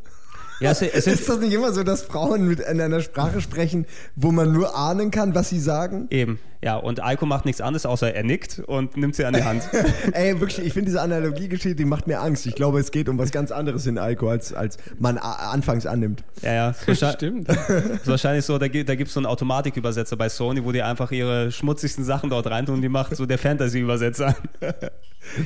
Ja, 0.61 0.71
es, 0.71 0.81
es 0.81 1.03
sind 1.05 1.13
Ist 1.13 1.29
das 1.29 1.39
nicht 1.39 1.53
immer 1.53 1.71
so, 1.71 1.83
dass 1.83 2.01
Frauen 2.03 2.47
mit 2.47 2.59
in 2.59 2.81
einer 2.81 3.01
Sprache 3.01 3.39
sprechen, 3.39 3.85
wo 4.15 4.31
man 4.31 4.51
nur 4.51 4.75
ahnen 4.75 5.11
kann, 5.11 5.35
was 5.35 5.49
sie 5.49 5.59
sagen? 5.59 6.07
eben, 6.09 6.39
ja, 6.61 6.75
und 6.75 7.01
Aiko 7.01 7.25
macht 7.25 7.45
nichts 7.45 7.61
anderes, 7.61 7.85
außer 7.85 8.13
er 8.13 8.23
nickt 8.23 8.59
und 8.59 8.97
nimmt 8.97 9.15
sie 9.15 9.23
an 9.25 9.33
die 9.33 9.43
Hand. 9.43 9.63
Ey, 10.11 10.39
wirklich, 10.41 10.65
ich 10.65 10.73
finde 10.73 10.87
diese 10.87 11.01
Analogiegeschichte, 11.01 11.75
die 11.75 11.85
macht 11.85 12.05
mir 12.07 12.19
Angst. 12.19 12.45
Ich 12.45 12.55
glaube, 12.55 12.79
es 12.79 12.91
geht 12.91 13.07
um 13.07 13.17
was 13.17 13.31
ganz 13.31 13.51
anderes 13.51 13.85
in 13.85 13.97
Alko, 13.97 14.29
als, 14.29 14.53
als 14.53 14.77
man 14.99 15.17
anfangs 15.17 15.85
annimmt. 15.85 16.23
Ja, 16.41 16.53
ja. 16.53 16.73
Stimmt. 17.13 17.47
ist 17.49 18.07
wahrscheinlich 18.07 18.45
so, 18.45 18.57
da 18.57 18.67
gibt 18.67 18.89
gibt's 18.97 19.13
so 19.13 19.19
einen 19.21 19.27
Automatikübersetzer 19.27 20.17
bei 20.17 20.27
Sony, 20.27 20.63
wo 20.65 20.71
die 20.73 20.81
einfach 20.81 21.11
ihre 21.11 21.51
schmutzigsten 21.51 22.03
Sachen 22.03 22.29
dort 22.29 22.47
reintun 22.47 22.75
und 22.75 22.81
die 22.81 22.89
macht 22.89 23.15
so 23.15 23.25
der 23.25 23.37
Fantasy-Übersetzer. 23.37 24.35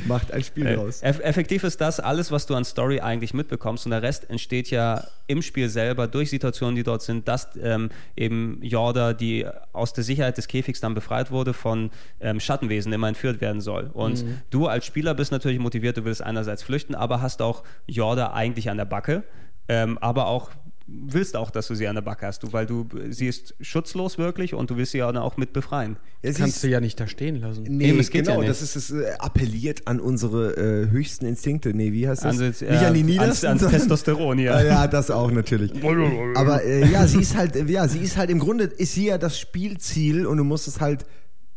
Macht 0.07 0.31
ein 0.31 0.43
Spiel 0.43 0.65
Äh, 0.65 0.75
draus. 0.75 1.01
eff 1.01 1.19
effektiv 1.19 1.63
ist 1.63 1.81
das 1.81 1.99
alles, 1.99 2.31
was 2.31 2.45
du 2.45 2.55
an 2.55 2.63
Story 2.63 2.99
eigentlich 3.01 3.33
mitbekommst 3.33 3.85
und 3.85 3.91
der 3.91 4.01
Rest 4.01 4.29
entsteht 4.29 4.69
ja 4.69 5.03
im 5.27 5.41
Spiel 5.41 5.69
selber 5.69 6.07
durch 6.07 6.29
Situationen, 6.29 6.75
die 6.75 6.83
dort 6.83 7.01
sind, 7.01 7.27
dass 7.27 7.49
ähm, 7.61 7.89
eben 8.15 8.59
Jorda, 8.61 9.13
die 9.13 9.45
aus 9.73 9.93
der 9.93 10.03
Sicherheit 10.03 10.37
des 10.37 10.47
Käfigs 10.47 10.79
dann 10.79 10.93
befreit 10.93 11.02
wurde, 11.31 11.53
von 11.53 11.91
ähm, 12.19 12.39
Schattenwesen 12.39 12.91
immer 12.93 13.07
entführt 13.07 13.41
werden 13.41 13.61
soll. 13.61 13.89
Und 13.93 14.25
du 14.49 14.67
als 14.67 14.85
Spieler 14.85 15.13
bist 15.13 15.31
natürlich 15.31 15.59
motiviert, 15.59 15.97
du 15.97 16.05
willst 16.05 16.21
einerseits 16.21 16.63
flüchten, 16.63 16.95
aber 16.95 17.21
hast 17.21 17.41
auch 17.41 17.63
Jorda 17.87 18.33
eigentlich 18.33 18.69
an 18.69 18.77
der 18.77 18.85
Backe, 18.85 19.23
ähm, 19.67 19.97
aber 19.99 20.27
auch 20.27 20.51
willst 20.85 21.35
auch, 21.37 21.49
dass 21.49 21.67
du 21.67 21.75
sie 21.75 21.87
an 21.87 21.95
der 21.95 22.01
Backe 22.01 22.25
hast, 22.27 22.43
du, 22.43 22.51
weil 22.51 22.65
du 22.65 22.87
sie 23.09 23.27
ist 23.27 23.55
schutzlos 23.61 24.17
wirklich 24.17 24.53
und 24.53 24.69
du 24.69 24.75
willst 24.77 24.91
sie 24.91 24.97
ja 24.97 25.09
auch 25.21 25.37
mit 25.37 25.53
befreien. 25.53 25.95
Ja, 26.21 26.33
sie 26.33 26.41
Kannst 26.41 26.57
ist- 26.57 26.63
du 26.63 26.67
ja 26.67 26.81
nicht 26.81 26.99
da 26.99 27.07
stehen 27.07 27.37
lassen. 27.39 27.63
Nee, 27.63 27.89
Eben, 27.89 27.99
es 27.99 28.09
geht 28.09 28.25
genau, 28.25 28.41
ja 28.41 28.47
nicht. 28.47 28.49
das 28.49 28.61
ist 28.61 28.75
es 28.75 28.91
äh, 28.91 29.13
appelliert 29.19 29.87
an 29.87 29.99
unsere 30.01 30.57
äh, 30.57 30.89
höchsten 30.91 31.25
Instinkte. 31.25 31.73
Nee, 31.73 31.93
wie 31.93 32.07
heißt 32.07 32.25
das? 32.25 32.37
An, 32.39 32.47
Nicht 32.49 32.63
an 32.63 32.93
die 32.93 33.03
niedersten. 33.03 33.57
Sondern- 33.59 33.79
Testosteron, 33.79 34.39
ja. 34.39 34.59
Ja, 34.59 34.65
ja, 34.81 34.87
das 34.87 35.09
auch 35.09 35.31
natürlich. 35.31 35.71
Aber 36.35 36.63
äh, 36.63 36.85
ja, 36.91 37.07
sie 37.07 37.19
ist 37.21 37.37
halt, 37.37 37.55
äh, 37.55 37.63
ja, 37.65 37.87
sie 37.87 37.99
ist 37.99 38.17
halt 38.17 38.29
im 38.29 38.39
Grunde 38.39 38.65
ist 38.65 38.93
sie 38.93 39.05
ja 39.07 39.17
das 39.17 39.39
Spielziel 39.39 40.25
und 40.25 40.37
du 40.37 40.43
musst 40.43 40.67
es 40.67 40.81
halt 40.81 41.05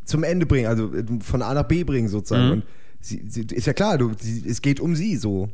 zum 0.05 0.23
Ende 0.23 0.45
bringen, 0.45 0.67
also 0.67 0.93
äh, 0.93 1.03
von 1.21 1.41
A 1.41 1.53
nach 1.53 1.63
B 1.67 1.83
bringen 1.83 2.07
sozusagen. 2.07 2.45
Mhm. 2.45 2.51
Und 2.53 2.63
sie, 3.01 3.25
sie 3.27 3.41
ist 3.51 3.67
ja 3.67 3.73
klar, 3.73 3.97
du, 3.97 4.13
sie, 4.17 4.47
es 4.47 4.61
geht 4.61 4.79
um 4.79 4.95
sie 4.95 5.17
so 5.17 5.49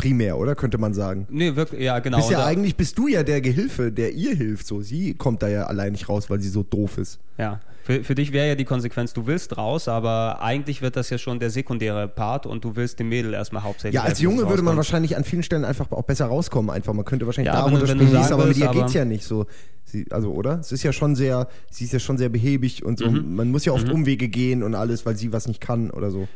primär, 0.00 0.38
oder 0.38 0.54
könnte 0.54 0.78
man 0.78 0.94
sagen? 0.94 1.26
Nee, 1.28 1.56
wirklich, 1.56 1.82
ja, 1.82 1.98
genau. 1.98 2.16
Bist 2.16 2.30
ja 2.30 2.42
eigentlich 2.46 2.74
bist 2.74 2.96
du 2.96 3.06
ja 3.06 3.22
der 3.22 3.42
Gehilfe, 3.42 3.92
der 3.92 4.12
ihr 4.14 4.34
hilft. 4.34 4.66
So, 4.66 4.80
sie 4.80 5.12
kommt 5.12 5.42
da 5.42 5.48
ja 5.48 5.64
allein 5.64 5.92
nicht 5.92 6.08
raus, 6.08 6.30
weil 6.30 6.40
sie 6.40 6.48
so 6.48 6.62
doof 6.62 6.96
ist. 6.96 7.18
Ja, 7.36 7.60
für, 7.90 8.04
für 8.04 8.14
dich 8.14 8.32
wäre 8.32 8.48
ja 8.48 8.54
die 8.54 8.64
Konsequenz, 8.64 9.12
du 9.12 9.26
willst 9.26 9.56
raus, 9.56 9.88
aber 9.88 10.40
eigentlich 10.42 10.82
wird 10.82 10.96
das 10.96 11.10
ja 11.10 11.18
schon 11.18 11.40
der 11.40 11.50
sekundäre 11.50 12.06
Part 12.08 12.46
und 12.46 12.64
du 12.64 12.76
willst 12.76 12.98
dem 13.00 13.08
Mädel 13.08 13.34
erstmal 13.34 13.62
hauptsächlich. 13.62 13.94
Ja, 14.00 14.04
als 14.04 14.20
Junge 14.20 14.42
es 14.42 14.48
würde 14.48 14.62
man 14.62 14.76
wahrscheinlich 14.76 15.16
an 15.16 15.24
vielen 15.24 15.42
Stellen 15.42 15.64
einfach 15.64 15.90
auch 15.90 16.02
besser 16.04 16.26
rauskommen. 16.26 16.70
Einfach, 16.70 16.92
man 16.92 17.04
könnte 17.04 17.26
wahrscheinlich 17.26 17.52
Ja, 17.52 17.60
da 17.60 17.66
runterspringen, 17.68 18.16
aber 18.16 18.46
mit 18.46 18.56
ihr 18.56 18.68
aber- 18.68 18.80
geht's 18.80 18.94
ja 18.94 19.04
nicht 19.04 19.24
so. 19.24 19.46
Sie, 19.84 20.06
also, 20.10 20.30
oder? 20.32 20.60
Es 20.60 20.70
ist 20.70 20.84
ja 20.84 20.92
schon 20.92 21.16
sehr, 21.16 21.48
sie 21.68 21.84
ist 21.84 21.92
ja 21.92 21.98
schon 21.98 22.16
sehr 22.16 22.28
behäbig 22.28 22.84
und 22.84 23.00
so. 23.00 23.10
Mhm. 23.10 23.34
Man 23.34 23.50
muss 23.50 23.64
ja 23.64 23.72
oft 23.72 23.88
Umwege 23.88 24.28
gehen 24.28 24.62
und 24.62 24.76
alles, 24.76 25.04
weil 25.04 25.16
sie 25.16 25.32
was 25.32 25.48
nicht 25.48 25.60
kann 25.60 25.90
oder 25.90 26.12
so. 26.12 26.28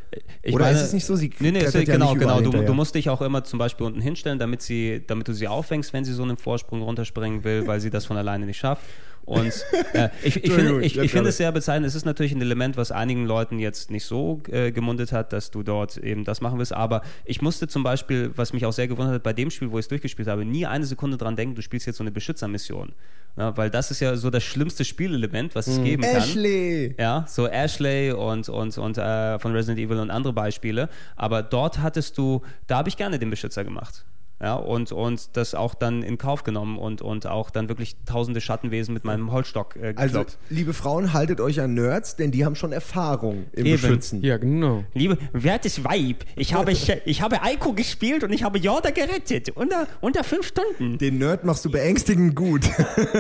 Ich 0.43 0.53
oder 0.53 0.65
meine- 0.65 0.77
ist 0.77 0.83
es 0.87 0.93
nicht 0.93 1.05
so? 1.05 1.15
Sie 1.15 1.31
nee, 1.39 1.53
nee, 1.53 1.63
ja 1.63 1.71
genau, 1.71 2.11
nicht 2.15 2.21
genau. 2.21 2.41
Du, 2.41 2.51
du 2.51 2.75
musst 2.75 2.97
dich 2.97 3.09
auch 3.11 3.23
immer 3.23 3.45
zum 3.45 3.61
Beispiel 3.61 3.87
unten 3.87 4.01
hinstellen, 4.01 4.41
damit, 4.41 4.63
sie, 4.63 5.03
damit 5.07 5.29
du 5.29 5.33
sie 5.35 5.47
auffängst, 5.47 5.93
wenn 5.93 6.05
sie 6.05 6.15
so 6.15 6.25
einen 6.25 6.37
Vorsprung 6.37 6.83
runterspringen 6.83 7.45
will, 7.45 7.65
weil 7.69 7.79
sie 7.81 7.91
das 7.91 8.07
von 8.07 8.17
alleine 8.17 8.45
nicht 8.47 8.59
schafft. 8.59 8.83
Und 9.25 9.53
äh, 9.95 10.11
ich, 10.23 10.45
ich, 10.45 10.53
finde, 10.53 10.85
ich, 10.85 10.99
ich 10.99 11.13
gerade- 11.13 11.29
es 11.29 11.37
sehr 11.39 11.51
bezeichnend. 11.53 11.87
Es 11.87 11.95
ist 11.95 12.05
natürlich 12.05 12.33
ein 12.33 12.41
Element, 12.43 12.77
was 12.77 12.93
einigen 12.93 13.25
Leuten 13.27 13.59
jetzt 13.59 13.91
nicht 13.91 14.05
so 14.05 14.41
äh, 14.51 14.71
gemundet 14.71 15.13
hat, 15.13 15.33
dass 15.33 15.51
du 15.51 15.63
dort 15.63 15.97
eben 15.97 16.25
das 16.25 16.41
machen 16.41 16.59
willst. 16.59 16.75
Aber 16.75 17.03
ich 17.25 17.41
musste 17.41 17.67
zum 17.69 17.83
Beispiel, 17.83 18.31
was 18.37 18.53
mich 18.53 18.67
auch 18.67 18.73
sehr 18.73 18.89
gewundert 18.89 19.15
hat, 19.15 19.23
bei 19.23 19.33
dem 19.33 19.51
Spiel, 19.51 19.71
wo 19.71 19.79
ich 19.79 19.85
es 19.85 19.89
durchgespielt 19.89 20.29
habe, 20.29 20.45
nie 20.45 20.67
eine 20.67 20.85
Sekunde 20.85 21.17
dran 21.17 21.37
denken, 21.37 21.55
du 21.55 21.63
spielst 21.63 21.87
jetzt 21.87 21.97
so 21.97 22.05
eine 22.05 22.11
Beschützermission. 22.11 22.93
Ja, 23.37 23.57
weil 23.57 23.69
das 23.69 23.91
ist 23.91 23.99
ja 23.99 24.15
so 24.17 24.31
das 24.31 24.45
schlimmste 24.45 24.85
Spielelement, 24.85 25.57
was 25.57 25.67
es 25.67 25.83
geben 25.83 26.03
kann. 26.03 26.17
Ashley! 26.19 26.95
Ja, 26.99 27.25
so 27.27 27.49
Ashley 27.49 28.13
und, 28.13 28.49
und, 28.49 28.79
und 28.79 28.97
äh, 28.99 29.39
von 29.41 29.53
Resident 29.53 29.81
Evil 29.81 29.99
und 29.99 30.11
andere 30.11 30.33
Beispiele. 30.33 30.89
Aber 31.17 31.43
dort 31.43 31.81
hattest 31.81 32.17
du, 32.17 32.43
da 32.69 32.77
habe 32.79 32.89
ich 32.89 32.97
gerne 32.97 33.19
den 33.19 33.31
Beschützer 33.31 33.65
gemacht. 33.65 34.05
Ja, 34.45 34.57
und, 34.57 34.93
und 34.93 35.39
das 35.39 35.55
auch 35.55 35.75
dann 35.75 36.03
in 36.03 36.19
Kauf 36.19 36.43
genommen 36.43 36.77
und, 36.77 37.01
und 37.01 37.27
auch 37.27 37.49
dann 37.49 37.71
wirklich 37.71 37.97
tausende 38.05 38.43
Schattenwesen 38.43 38.93
mit 38.93 39.03
meinem 39.03 39.33
Holzstock 39.33 39.75
äh, 39.77 39.95
Also, 39.97 40.19
gekloppt. 40.19 40.39
liebe 40.51 40.75
Frauen, 40.75 41.15
haltet 41.15 41.41
euch 41.41 41.63
an 41.63 41.73
Nerds, 41.73 42.17
denn 42.17 42.31
die 42.31 42.45
haben 42.45 42.55
schon 42.55 42.71
Erfahrung 42.71 43.47
im 43.53 43.65
Eben. 43.65 43.81
Beschützen. 43.81 44.21
Ja, 44.21 44.37
genau. 44.37 44.85
Liebe, 44.93 45.17
wertes 45.33 45.83
Weib, 45.83 46.27
ich 46.37 46.53
habe, 46.53 46.73
ich 47.07 47.23
habe 47.23 47.41
Aiko 47.41 47.73
gespielt 47.73 48.23
und 48.23 48.35
ich 48.35 48.43
habe 48.45 48.59
Jorda 48.59 48.91
gerettet. 48.91 49.49
Unter, 49.49 49.87
unter 50.03 50.23
fünf 50.25 50.47
Stunden. 50.47 50.99
Den 50.99 51.17
Nerd 51.17 51.45
machst 51.45 51.65
du 51.65 51.71
beängstigend 51.71 52.37
gut. 52.37 52.69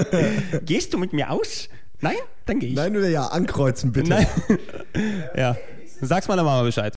Gehst 0.66 0.93
du 0.93 0.99
mit 0.99 1.14
mir 1.14 1.31
aus? 1.31 1.70
Nein? 2.03 2.16
Dann 2.45 2.59
gehe 2.59 2.68
ich. 2.68 2.75
Nein 2.75 2.95
oder 2.95 3.09
ja, 3.09 3.29
ankreuzen 3.29 3.93
bitte. 3.93 4.11
Nein. 4.11 4.27
ja. 5.39 5.57
Sag's 6.03 6.29
meiner 6.29 6.43
Mama 6.43 6.64
Bescheid. 6.64 6.95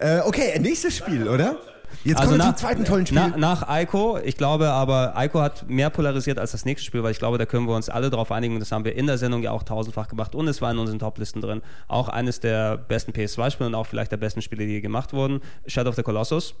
Äh, 0.00 0.20
okay, 0.24 0.58
nächstes 0.60 0.96
Spiel, 0.96 1.28
oder? 1.28 1.56
Jetzt 2.04 2.18
also 2.18 2.30
kommen 2.30 2.40
wir 2.40 2.46
nach, 2.46 2.56
zum 2.56 2.68
zweiten 2.68 2.84
tollen 2.84 3.06
Spiel. 3.06 3.18
Na, 3.18 3.36
nach 3.36 3.66
Ico, 3.68 4.18
ich 4.18 4.36
glaube 4.36 4.68
aber, 4.68 5.14
Ico 5.16 5.40
hat 5.40 5.68
mehr 5.68 5.90
polarisiert 5.90 6.38
als 6.38 6.52
das 6.52 6.64
nächste 6.64 6.86
Spiel, 6.86 7.02
weil 7.02 7.10
ich 7.12 7.18
glaube, 7.18 7.38
da 7.38 7.46
können 7.46 7.66
wir 7.66 7.74
uns 7.74 7.88
alle 7.88 8.10
darauf 8.10 8.30
einigen. 8.30 8.60
Das 8.60 8.70
haben 8.72 8.84
wir 8.84 8.94
in 8.94 9.06
der 9.06 9.18
Sendung 9.18 9.42
ja 9.42 9.50
auch 9.50 9.62
tausendfach 9.62 10.08
gemacht 10.08 10.34
und 10.34 10.46
es 10.48 10.62
war 10.62 10.70
in 10.70 10.78
unseren 10.78 10.98
Toplisten 10.98 11.40
drin. 11.40 11.62
Auch 11.88 12.08
eines 12.08 12.40
der 12.40 12.76
besten 12.76 13.12
PS2-Spiele 13.12 13.68
und 13.68 13.74
auch 13.74 13.86
vielleicht 13.86 14.12
der 14.12 14.16
besten 14.18 14.42
Spiele, 14.42 14.66
die 14.66 14.74
je 14.74 14.80
gemacht 14.80 15.12
wurden. 15.12 15.40
Shadow 15.66 15.90
of 15.90 15.96
the 15.96 16.02
Colossus. 16.02 16.54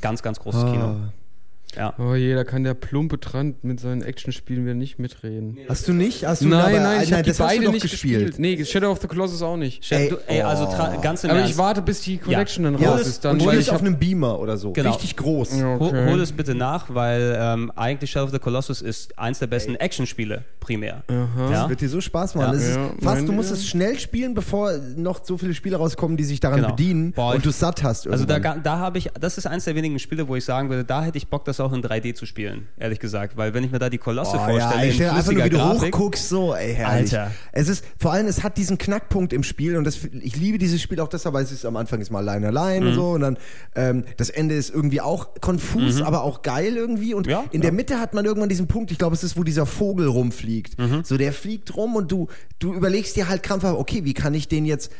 Ganz, 0.00 0.22
ganz 0.22 0.38
großes 0.38 0.64
Kino. 0.64 0.96
Ja. 1.76 1.94
Oh 1.98 2.14
je, 2.14 2.34
da 2.34 2.44
kann 2.44 2.64
der 2.64 2.74
plumpe 2.74 3.18
Trant 3.18 3.64
mit 3.64 3.80
seinen 3.80 4.02
Actionspielen 4.02 4.64
wieder 4.64 4.74
nicht 4.74 4.98
mitreden. 4.98 5.58
Hast 5.68 5.88
du 5.88 5.92
nicht? 5.92 6.24
Hast 6.26 6.42
du 6.42 6.48
nein, 6.48 6.60
aber, 6.60 6.80
nein, 6.80 7.02
ich 7.02 7.10
nein, 7.10 7.22
die 7.24 7.32
beide 7.32 7.70
nicht 7.70 7.82
gespielt. 7.82 8.26
gespielt. 8.26 8.38
Nee, 8.58 8.64
Shadow 8.64 8.90
of 8.90 9.00
the 9.00 9.06
Colossus 9.08 9.40
auch 9.42 9.56
nicht. 9.56 9.90
Ey, 9.90 10.10
du, 10.10 10.16
ey 10.26 10.42
also 10.42 10.64
tra- 10.64 11.00
ganz 11.00 11.24
im 11.24 11.30
Aber 11.30 11.38
Ernst. 11.40 11.52
ich 11.52 11.58
warte, 11.58 11.82
bis 11.82 12.02
die 12.02 12.18
Collection 12.18 12.64
dann 12.64 12.78
Ja, 12.78 12.90
raus 12.92 13.06
ist. 13.06 13.24
Dann, 13.24 13.36
und 13.36 13.46
weil 13.46 13.52
spiel 13.54 13.60
ich 13.60 13.70
auf 13.70 13.80
einem 13.80 13.98
Beamer 13.98 14.38
oder 14.38 14.56
so. 14.56 14.72
Genau. 14.72 14.90
Richtig 14.90 15.16
groß. 15.16 15.58
Ja, 15.58 15.78
Hol, 15.78 15.88
okay. 15.88 16.10
hol 16.10 16.20
es 16.20 16.32
bitte 16.32 16.54
nach, 16.54 16.86
weil 16.94 17.36
ähm, 17.40 17.72
eigentlich 17.76 18.10
Shadow 18.10 18.26
of 18.26 18.32
the 18.32 18.38
Colossus 18.38 18.82
ist 18.82 19.18
eins 19.18 19.38
der 19.38 19.46
besten 19.46 19.74
Actionspiele 19.76 20.44
primär. 20.62 21.02
Ja? 21.10 21.50
Das 21.50 21.68
wird 21.68 21.80
dir 21.82 21.88
so 21.90 22.00
Spaß 22.00 22.34
machen. 22.36 22.52
Ja. 22.52 22.58
Es 22.58 22.68
ist 22.68 22.76
Ja, 22.76 22.90
fast, 23.02 23.28
du 23.28 23.32
musst 23.32 23.50
es 23.50 23.66
schnell 23.68 23.98
spielen, 23.98 24.32
bevor 24.34 24.72
noch 24.96 25.24
so 25.24 25.36
viele 25.36 25.52
Spiele 25.52 25.76
rauskommen, 25.76 26.16
die 26.16 26.24
sich 26.24 26.40
daran 26.40 26.60
Genau. 26.62 26.70
bedienen 26.70 27.12
Boah, 27.12 27.32
und 27.32 27.38
ich- 27.38 27.42
du 27.42 27.50
es 27.50 27.58
satt 27.58 27.82
hast. 27.82 28.06
Also 28.08 28.24
da, 28.24 28.34
irgendwann. 28.36 28.62
da 28.62 28.78
habe 28.78 28.96
ich, 28.98 29.10
das 29.20 29.36
ist 29.36 29.46
eins 29.46 29.64
der 29.64 29.74
wenigen 29.74 29.98
Spiele, 29.98 30.26
wo 30.28 30.36
ich 30.36 30.44
sagen 30.44 30.70
würde, 30.70 30.84
da 30.84 31.02
hätte 31.04 31.18
ich 31.18 31.28
Bock, 31.28 31.44
das 31.44 31.60
auch 31.60 31.72
in 31.72 31.82
3D 31.82 32.14
zu 32.14 32.24
spielen, 32.24 32.68
ehrlich 32.78 33.00
gesagt. 33.00 33.36
Weil 33.36 33.52
wenn 33.54 33.64
ich 33.64 33.70
mir 33.72 33.78
da 33.78 33.90
die 33.90 33.98
Kolosse 33.98 34.36
Boah, 34.38 34.48
vorstelle, 34.48 34.76
ja, 34.76 34.82
ich 34.84 34.88
in 34.90 34.94
stell 34.94 35.10
einfach 35.10 35.32
nur, 35.32 35.44
wie 35.44 35.50
du 35.50 35.56
Grafik, 35.58 35.94
hochguckst, 35.94 36.28
so, 36.28 36.54
ey, 36.54 36.74
herrlich. 36.74 37.12
Alter. 37.18 37.30
Es 37.52 37.68
ist, 37.68 37.84
vor 37.98 38.12
allem, 38.12 38.26
es 38.28 38.42
hat 38.42 38.56
diesen 38.56 38.78
Knackpunkt 38.78 39.32
im 39.32 39.42
Spiel 39.42 39.76
und 39.76 39.84
das, 39.84 39.98
ich 40.22 40.36
liebe 40.36 40.58
dieses 40.58 40.80
Spiel 40.80 41.00
auch 41.00 41.08
deshalb, 41.08 41.34
weil 41.34 41.44
es 41.44 41.52
ist 41.52 41.66
am 41.66 41.76
Anfang 41.76 42.00
ist 42.00 42.10
mal 42.10 42.18
allein 42.20 42.44
allein 42.44 42.82
Mhm. 42.82 42.88
und 42.88 42.94
so 42.94 43.10
und 43.10 43.20
dann, 43.22 43.36
ähm, 43.74 44.04
das 44.16 44.30
Ende 44.30 44.54
ist 44.54 44.70
irgendwie 44.72 45.00
auch 45.00 45.28
konfus, 45.40 46.00
aber 46.02 46.22
auch 46.22 46.42
geil 46.42 46.76
irgendwie 46.76 47.14
und 47.14 47.26
Mhm. 47.26 47.32
Ja, 47.32 47.44
in 47.50 47.60
ja. 47.60 47.62
der 47.62 47.72
Mitte 47.72 47.98
hat 48.00 48.14
man 48.14 48.24
irgendwann 48.24 48.48
diesen 48.48 48.68
Punkt, 48.68 48.90
ich 48.92 48.98
glaube, 48.98 49.14
es 49.14 49.22
ist, 49.24 49.36
wo 49.36 49.42
dieser 49.44 49.66
Vogel 49.66 50.06
rumfliegt. 50.06 50.51
Mhm. 50.78 51.02
So, 51.04 51.16
der 51.16 51.32
fliegt 51.32 51.76
rum 51.76 51.96
und 51.96 52.10
du, 52.10 52.28
du 52.58 52.74
überlegst 52.74 53.16
dir 53.16 53.28
halt 53.28 53.42
krampfhaft, 53.42 53.78
okay, 53.78 54.04
wie 54.04 54.14
kann 54.14 54.34
ich 54.34 54.48
den 54.48 54.64
jetzt 54.64 54.90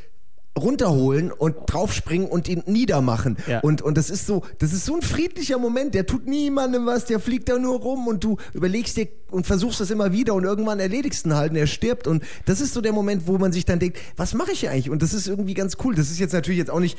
runterholen 0.59 1.33
und 1.33 1.57
draufspringen 1.67 2.29
und 2.29 2.49
ihn 2.49 2.63
niedermachen. 2.67 3.39
Ja. 3.47 3.61
Und, 3.61 3.81
und 3.81 3.97
das 3.97 4.11
ist 4.11 4.27
so, 4.27 4.43
das 4.59 4.73
ist 4.73 4.85
so 4.85 4.95
ein 4.95 5.03
friedlicher 5.03 5.59
Moment, 5.59 5.95
der 5.95 6.07
tut 6.07 6.27
niemandem 6.27 6.85
was, 6.85 7.07
der 7.07 7.21
fliegt 7.21 7.49
da 7.49 7.59
nur 7.59 7.81
rum 7.81 8.07
und 8.07 8.23
du 8.23 8.37
überlegst 8.53 8.97
dir 8.97 9.09
und 9.31 9.47
versuchst 9.47 9.81
das 9.81 9.91
immer 9.91 10.13
wieder 10.13 10.35
und 10.35 10.45
irgendwann 10.45 10.79
erledigst 10.79 11.25
ihn 11.25 11.35
halt 11.35 11.53
und 11.53 11.57
er 11.57 11.67
stirbt 11.67 12.07
und 12.07 12.23
das 12.45 12.61
ist 12.61 12.75
so 12.75 12.83
der 12.83 12.93
Moment, 12.93 13.27
wo 13.27 13.39
man 13.39 13.53
sich 13.53 13.65
dann 13.65 13.79
denkt, 13.79 13.99
was 14.17 14.35
mache 14.35 14.53
ich 14.53 14.61
hier 14.61 14.71
eigentlich? 14.71 14.91
Und 14.91 15.01
das 15.03 15.15
ist 15.15 15.27
irgendwie 15.27 15.55
ganz 15.55 15.79
cool. 15.85 15.95
Das 15.95 16.11
ist 16.11 16.19
jetzt 16.19 16.33
natürlich 16.33 16.59
jetzt 16.59 16.71
auch 16.71 16.81
nicht, 16.81 16.99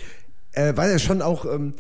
äh, 0.54 0.74
weil 0.76 0.90
er 0.90 1.00
schon 1.00 1.22
auch, 1.22 1.46
ähm, 1.46 1.76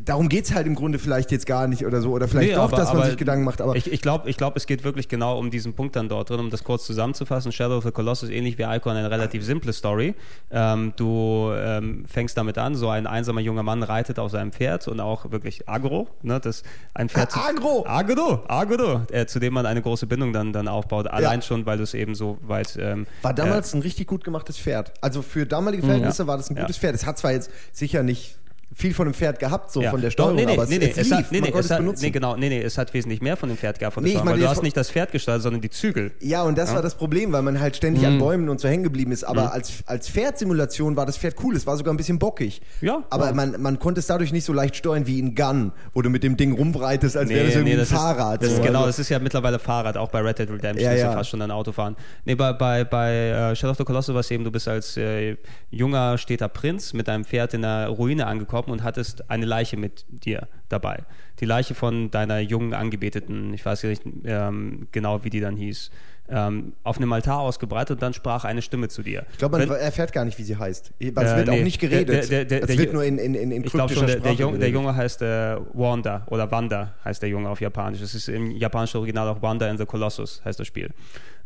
darum 0.00 0.28
geht's 0.28 0.52
halt 0.52 0.66
im 0.66 0.74
Grunde 0.74 0.98
vielleicht 0.98 1.30
jetzt 1.30 1.46
gar 1.46 1.68
nicht 1.68 1.86
oder 1.86 2.00
so 2.00 2.10
oder 2.10 2.26
vielleicht 2.26 2.50
Nee, 2.50 2.54
doch, 2.56 2.64
aber- 2.64 2.76
dass 2.76 2.92
man 2.92 3.06
sich 3.06 3.16
Gedanken 3.16 3.44
macht, 3.44 3.60
aber 3.60 3.76
ich, 3.76 3.90
ich 3.92 4.02
glaube, 4.02 4.28
ich 4.28 4.36
glaub, 4.36 4.56
es 4.56 4.66
geht 4.66 4.82
wirklich 4.82 5.08
genau 5.08 5.38
um 5.38 5.50
diesen 5.50 5.74
Punkt 5.74 5.94
dann 5.94 6.08
dort 6.08 6.30
drin, 6.30 6.40
um 6.40 6.50
das 6.50 6.64
kurz 6.64 6.84
zusammenzufassen. 6.84 7.52
Shadow 7.52 7.76
of 7.78 7.84
the 7.84 7.92
Colossus, 7.92 8.28
ähnlich 8.28 8.58
wie 8.58 8.64
Icon, 8.64 8.96
eine 8.96 9.10
relativ 9.10 9.44
simple 9.44 9.72
Story. 9.72 10.14
Ähm, 10.50 10.92
du 10.96 11.52
ähm, 11.54 12.04
fängst 12.06 12.36
damit 12.36 12.58
an, 12.58 12.74
so 12.74 12.88
ein 12.88 13.06
einsamer 13.06 13.40
junger 13.40 13.62
Mann 13.62 13.82
reitet 13.84 14.18
auf 14.18 14.32
seinem 14.32 14.50
Pferd 14.52 14.88
und 14.88 14.98
auch 15.00 15.30
wirklich 15.30 15.68
agro, 15.68 16.08
ne, 16.22 16.40
das 16.40 16.64
ein 16.94 17.08
Pferd. 17.08 17.36
Ah, 17.36 17.48
agro! 17.50 17.84
Agro, 17.86 18.42
agro, 18.48 19.02
äh, 19.12 19.26
zu 19.26 19.38
dem 19.38 19.54
man 19.54 19.64
eine 19.66 19.80
große 19.80 20.06
Bindung 20.06 20.32
dann, 20.32 20.52
dann 20.52 20.66
aufbaut. 20.66 21.06
Allein 21.06 21.40
schon, 21.40 21.66
weil 21.66 21.76
du 21.76 21.84
es 21.84 21.94
eben 21.94 22.14
so 22.16 22.38
weit. 22.42 22.76
Ähm, 22.80 23.06
War 23.22 23.32
damals 23.32 23.74
ein 23.74 23.82
richtig 23.82 24.08
gut 24.08 24.24
gemachtes 24.24 24.58
Pferd. 24.58 24.92
Also 25.00 25.22
für 25.22 25.46
damalige 25.46 25.84
Verhältnisse 25.84 26.26
war 26.26 26.36
das 26.36 26.50
ein 26.50 26.56
Ja. 26.56 26.62
gutes 26.62 26.78
Pferd. 26.78 26.94
Es 26.96 27.06
hat 27.06 27.16
zwar 27.18 27.30
jetzt 27.32 27.50
sicher 27.72 28.02
nicht 28.02 28.38
viel 28.74 28.94
von 28.94 29.06
dem 29.06 29.14
Pferd 29.14 29.38
gehabt, 29.38 29.70
so 29.72 29.82
Ja. 29.82 29.90
von 29.90 30.00
der 30.00 30.10
Steuerung, 30.10 30.36
nee, 30.36 30.46
nee, 30.46 30.52
aber 30.54 30.62
es, 30.64 30.68
nee, 30.70 30.78
nee, 30.78 30.92
es 30.96 30.96
lief, 31.08 31.12
hat, 31.12 31.32
nee, 31.32 31.40
nee, 31.40 31.50
es 31.54 31.64
es 31.66 31.70
hat, 31.70 31.82
nee, 32.00 32.10
genau, 32.10 32.36
nee, 32.36 32.48
nee, 32.48 32.60
es 32.62 32.78
hat 32.78 32.92
wesentlich 32.94 33.20
mehr 33.20 33.36
von 33.36 33.48
dem 33.48 33.58
Pferd 33.58 33.78
gehabt, 33.78 33.94
von 33.94 34.02
der 34.04 34.12
Nee, 34.12 34.18
ich 34.18 34.24
weil 34.24 34.38
du 34.38 34.48
hast 34.48 34.62
nicht 34.62 34.76
das 34.76 34.90
Pferd 34.90 35.12
gestaltet, 35.12 35.42
sondern 35.42 35.60
die 35.60 35.70
Zügel. 35.70 36.12
Ja, 36.20 36.42
und 36.42 36.56
das 36.56 36.74
war 36.74 36.82
das 36.82 36.94
Problem, 36.94 37.32
weil 37.32 37.42
man 37.42 37.60
halt 37.60 37.76
ständig 37.76 38.02
Mhm. 38.02 38.08
an 38.08 38.18
Bäumen 38.18 38.48
und 38.48 38.60
so 38.60 38.68
hängen 38.68 38.82
geblieben 38.84 39.12
ist. 39.12 39.24
Aber 39.24 39.52
als, 39.52 39.82
als 39.86 40.08
Pferdsimulation 40.08 40.96
war 40.96 41.06
das 41.06 41.18
Pferd 41.18 41.36
cool. 41.42 41.54
Es 41.56 41.66
war 41.66 41.76
sogar 41.76 41.92
ein 41.92 41.96
bisschen 41.96 42.18
bockig. 42.18 42.60
Ja, 42.80 43.02
Aber 43.10 43.26
ja. 43.26 43.32
Man, 43.34 43.60
man 43.60 43.78
konnte 43.78 44.00
es 44.00 44.06
dadurch 44.06 44.32
nicht 44.32 44.44
so 44.44 44.52
leicht 44.52 44.76
steuern 44.76 45.06
wie 45.06 45.18
in 45.18 45.34
Gun, 45.34 45.72
wo 45.92 46.02
du 46.02 46.10
mit 46.10 46.22
dem 46.24 46.36
Ding 46.36 46.52
rumreitest, 46.52 47.16
als 47.16 47.28
wäre 47.28 47.46
das 47.46 47.54
irgendwie 47.54 47.78
ein 47.78 47.86
Fahrrad. 47.86 48.42
Ist, 48.42 48.50
so. 48.50 48.56
ist, 48.56 48.62
genau, 48.62 48.78
Also- 48.80 48.88
das 48.88 48.98
ist 49.00 49.08
ja 49.10 49.18
mittlerweile 49.18 49.58
Fahrrad, 49.58 49.96
auch 49.96 50.08
bei 50.10 50.20
Red 50.20 50.38
Dead 50.38 50.48
Redemption 50.50 50.84
Ja, 50.84 50.92
ist 50.92 51.00
ja 51.00 51.06
ja. 51.10 51.12
fast 51.12 51.30
schon 51.30 51.42
ein 51.42 51.50
Autofahren. 51.50 51.96
Nee, 52.24 52.34
bei, 52.34 52.52
bei, 52.52 52.84
bei 52.84 53.12
äh, 53.12 53.56
Shadow 53.56 53.72
of 53.72 53.76
the 53.78 53.84
Colossus 53.84 54.14
war 54.14 54.20
es 54.20 54.30
eben, 54.30 54.44
du 54.44 54.50
bist 54.50 54.66
als 54.68 54.96
äh, 54.96 55.36
junger, 55.70 56.16
steter 56.18 56.48
Prinz 56.48 56.92
mit 56.92 57.08
deinem 57.08 57.24
Pferd 57.24 57.54
in 57.54 57.64
einer 57.64 57.88
Ruine 57.88 58.26
angekommen 58.26 58.61
und 58.70 58.82
hattest 58.82 59.30
eine 59.30 59.46
Leiche 59.46 59.76
mit 59.76 60.04
dir 60.08 60.48
dabei. 60.68 61.00
Die 61.40 61.44
Leiche 61.46 61.74
von 61.74 62.10
deiner 62.10 62.38
jungen 62.40 62.74
Angebeteten, 62.74 63.52
ich 63.54 63.64
weiß 63.64 63.82
nicht 63.84 64.02
ähm, 64.24 64.88
genau, 64.92 65.24
wie 65.24 65.30
die 65.30 65.40
dann 65.40 65.56
hieß, 65.56 65.90
ähm, 66.28 66.72
auf 66.84 66.96
einem 66.98 67.12
Altar 67.12 67.40
ausgebreitet 67.40 67.96
und 67.96 68.02
dann 68.02 68.14
sprach 68.14 68.44
eine 68.44 68.62
Stimme 68.62 68.88
zu 68.88 69.02
dir. 69.02 69.26
Ich 69.32 69.38
glaube, 69.38 69.58
man 69.58 69.68
Wenn- 69.68 69.76
erfährt 69.76 70.12
gar 70.12 70.24
nicht, 70.24 70.38
wie 70.38 70.44
sie 70.44 70.56
heißt. 70.56 70.92
Es 70.98 71.08
Äh, 71.08 71.14
wird 71.14 71.50
auch 71.50 71.54
nee. 71.54 71.62
nicht 71.64 71.80
geredet. 71.80 72.30
Der- 72.30 72.44
der- 72.44 72.60
der- 72.60 72.70
es 72.70 72.78
wird 72.78 72.92
nur 72.92 73.04
in, 73.04 73.18
in, 73.18 73.34
in, 73.34 73.50
in 73.50 73.64
Ich 73.64 73.72
glaube 73.72 73.92
schon, 73.92 74.06
der, 74.06 74.20
der, 74.20 74.32
Junge, 74.32 74.58
der. 74.58 74.70
Junge 74.70 74.94
heißt 74.94 75.20
äh, 75.22 75.56
Wanda 75.74 76.24
oder 76.30 76.50
Wanda 76.50 76.94
heißt 77.04 77.20
der 77.22 77.28
Junge 77.28 77.48
auf 77.48 77.60
Japanisch. 77.60 78.00
Es 78.00 78.14
ist 78.14 78.28
im 78.28 78.52
japanischen 78.52 78.98
Original 78.98 79.28
auch 79.28 79.42
Wanda 79.42 79.68
in 79.68 79.76
the 79.76 79.84
Colossus 79.84 80.40
heißt 80.44 80.60
das 80.60 80.66
Spiel. 80.66 80.90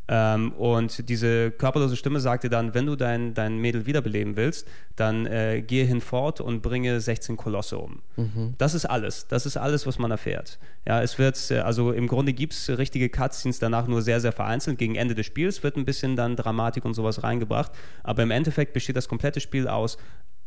Ähm, 0.08 0.52
und 0.52 1.08
diese 1.08 1.50
körperlose 1.50 1.96
Stimme 1.96 2.20
sagte 2.20 2.48
dann, 2.48 2.74
wenn 2.74 2.86
du 2.86 2.94
dein, 2.94 3.34
dein 3.34 3.58
Mädel 3.58 3.86
wiederbeleben 3.86 4.36
willst, 4.36 4.68
dann 4.94 5.26
äh, 5.26 5.62
gehe 5.62 5.84
hinfort 5.84 6.40
und 6.40 6.62
bringe 6.62 7.00
16 7.00 7.36
Kolosse 7.36 7.78
um. 7.78 8.02
Das 8.58 8.74
ist 8.74 8.84
alles. 8.84 9.26
Das 9.26 9.46
ist 9.46 9.56
alles, 9.56 9.86
was 9.86 9.98
man 9.98 10.10
erfährt. 10.10 10.58
Ja, 10.86 11.02
es 11.02 11.18
wird, 11.18 11.50
äh, 11.50 11.58
also 11.58 11.92
im 11.92 12.06
Grunde 12.06 12.32
gibt 12.32 12.52
es 12.52 12.68
richtige 12.78 13.08
Cutscenes 13.08 13.58
danach 13.58 13.88
nur 13.88 14.02
sehr, 14.02 14.20
sehr 14.20 14.32
vereinzelt. 14.32 14.78
Gegen 14.78 14.94
Ende 14.94 15.14
des 15.14 15.26
Spiels 15.26 15.62
wird 15.62 15.76
ein 15.76 15.84
bisschen 15.84 16.14
dann 16.14 16.36
Dramatik 16.36 16.84
und 16.84 16.94
sowas 16.94 17.24
reingebracht. 17.24 17.72
Aber 18.04 18.22
im 18.22 18.30
Endeffekt 18.30 18.72
besteht 18.72 18.96
das 18.96 19.08
komplette 19.08 19.40
Spiel 19.40 19.66
aus 19.66 19.98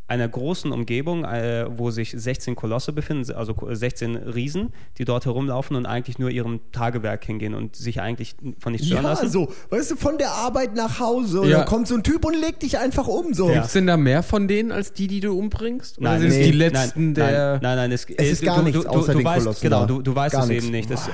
einer 0.09 0.27
großen 0.27 0.71
Umgebung, 0.71 1.23
äh, 1.23 1.65
wo 1.69 1.91
sich 1.91 2.11
16 2.15 2.55
Kolosse 2.55 2.91
befinden, 2.93 3.31
also 3.33 3.55
16 3.69 4.15
Riesen, 4.15 4.73
die 4.97 5.05
dort 5.05 5.25
herumlaufen 5.25 5.75
und 5.75 5.85
eigentlich 5.85 6.19
nur 6.19 6.29
ihrem 6.29 6.59
Tagewerk 6.71 7.23
hingehen 7.25 7.53
und 7.53 7.75
sich 7.75 8.01
eigentlich 8.01 8.35
von 8.59 8.71
nichts 8.71 8.87
stören 8.87 9.03
Ja, 9.03 9.09
lassen. 9.11 9.29
so, 9.29 9.51
weißt 9.69 9.91
du, 9.91 9.95
von 9.95 10.17
der 10.17 10.31
Arbeit 10.31 10.75
nach 10.75 10.99
Hause 10.99 11.41
und 11.41 11.49
Ja. 11.49 11.59
dann 11.59 11.67
kommt 11.67 11.87
so 11.87 11.95
ein 11.95 12.03
Typ 12.03 12.25
und 12.25 12.33
legt 12.39 12.63
dich 12.63 12.77
einfach 12.79 13.07
um. 13.07 13.33
So. 13.33 13.47
Gibt's 13.47 13.73
denn 13.73 13.85
da 13.87 13.97
mehr 13.97 14.23
von 14.23 14.47
denen 14.47 14.71
als 14.71 14.93
die, 14.93 15.07
die 15.07 15.19
du 15.19 15.37
umbringst? 15.37 15.99
Oder 15.99 16.09
Nein, 16.09 16.21
sind 16.21 16.29
es 16.31 16.35
nee, 16.37 16.43
die 16.51 16.57
letzten 16.57 17.03
nein, 17.05 17.13
der. 17.13 17.51
Nein, 17.53 17.59
nein, 17.61 17.75
nein 17.77 17.91
es, 17.91 18.05
Es 18.17 18.31
ist 18.31 18.41
äh, 18.41 18.45
gar 18.47 18.57
du, 18.57 18.63
nichts 18.63 18.81
du, 18.83 18.89
außer 18.89 19.11
du, 19.13 19.19
den 19.19 19.25
weißt, 19.25 19.43
Kolossen 19.45 19.61
Genau, 19.61 19.85
du, 19.85 20.01
du 20.01 20.15
weißt 20.15 20.33
Gar 20.33 20.43
es 20.43 20.49
nichts. 20.49 20.63
eben 20.65 20.71
nicht. 20.73 20.89
Es, 20.89 21.07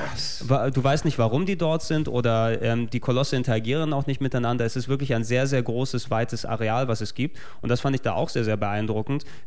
du 0.74 0.84
weißt 0.84 1.04
nicht, 1.04 1.18
warum 1.20 1.46
die 1.46 1.58
dort 1.58 1.84
sind 1.84 2.08
oder 2.08 2.62
ähm, 2.62 2.90
die 2.90 3.02
Kolosse 3.02 3.36
interagieren 3.36 3.92
auch 3.92 4.08
nicht 4.08 4.22
miteinander. 4.22 4.64
Es 4.64 4.78
ist 4.78 4.88
wirklich 4.88 5.14
ein 5.14 5.26
sehr, 5.26 5.48
sehr 5.48 5.62
großes, 5.62 6.10
weites 6.10 6.46
Areal, 6.46 6.88
was 6.88 7.02
es 7.02 7.14
gibt. 7.14 7.38
Und 7.62 7.68
das 7.70 7.82
fand 7.82 7.94
ich 7.96 8.02
da 8.02 8.14
auch 8.14 8.30
sehr, 8.30 8.46
sehr 8.46 8.56
beeindruckend. 8.56 8.85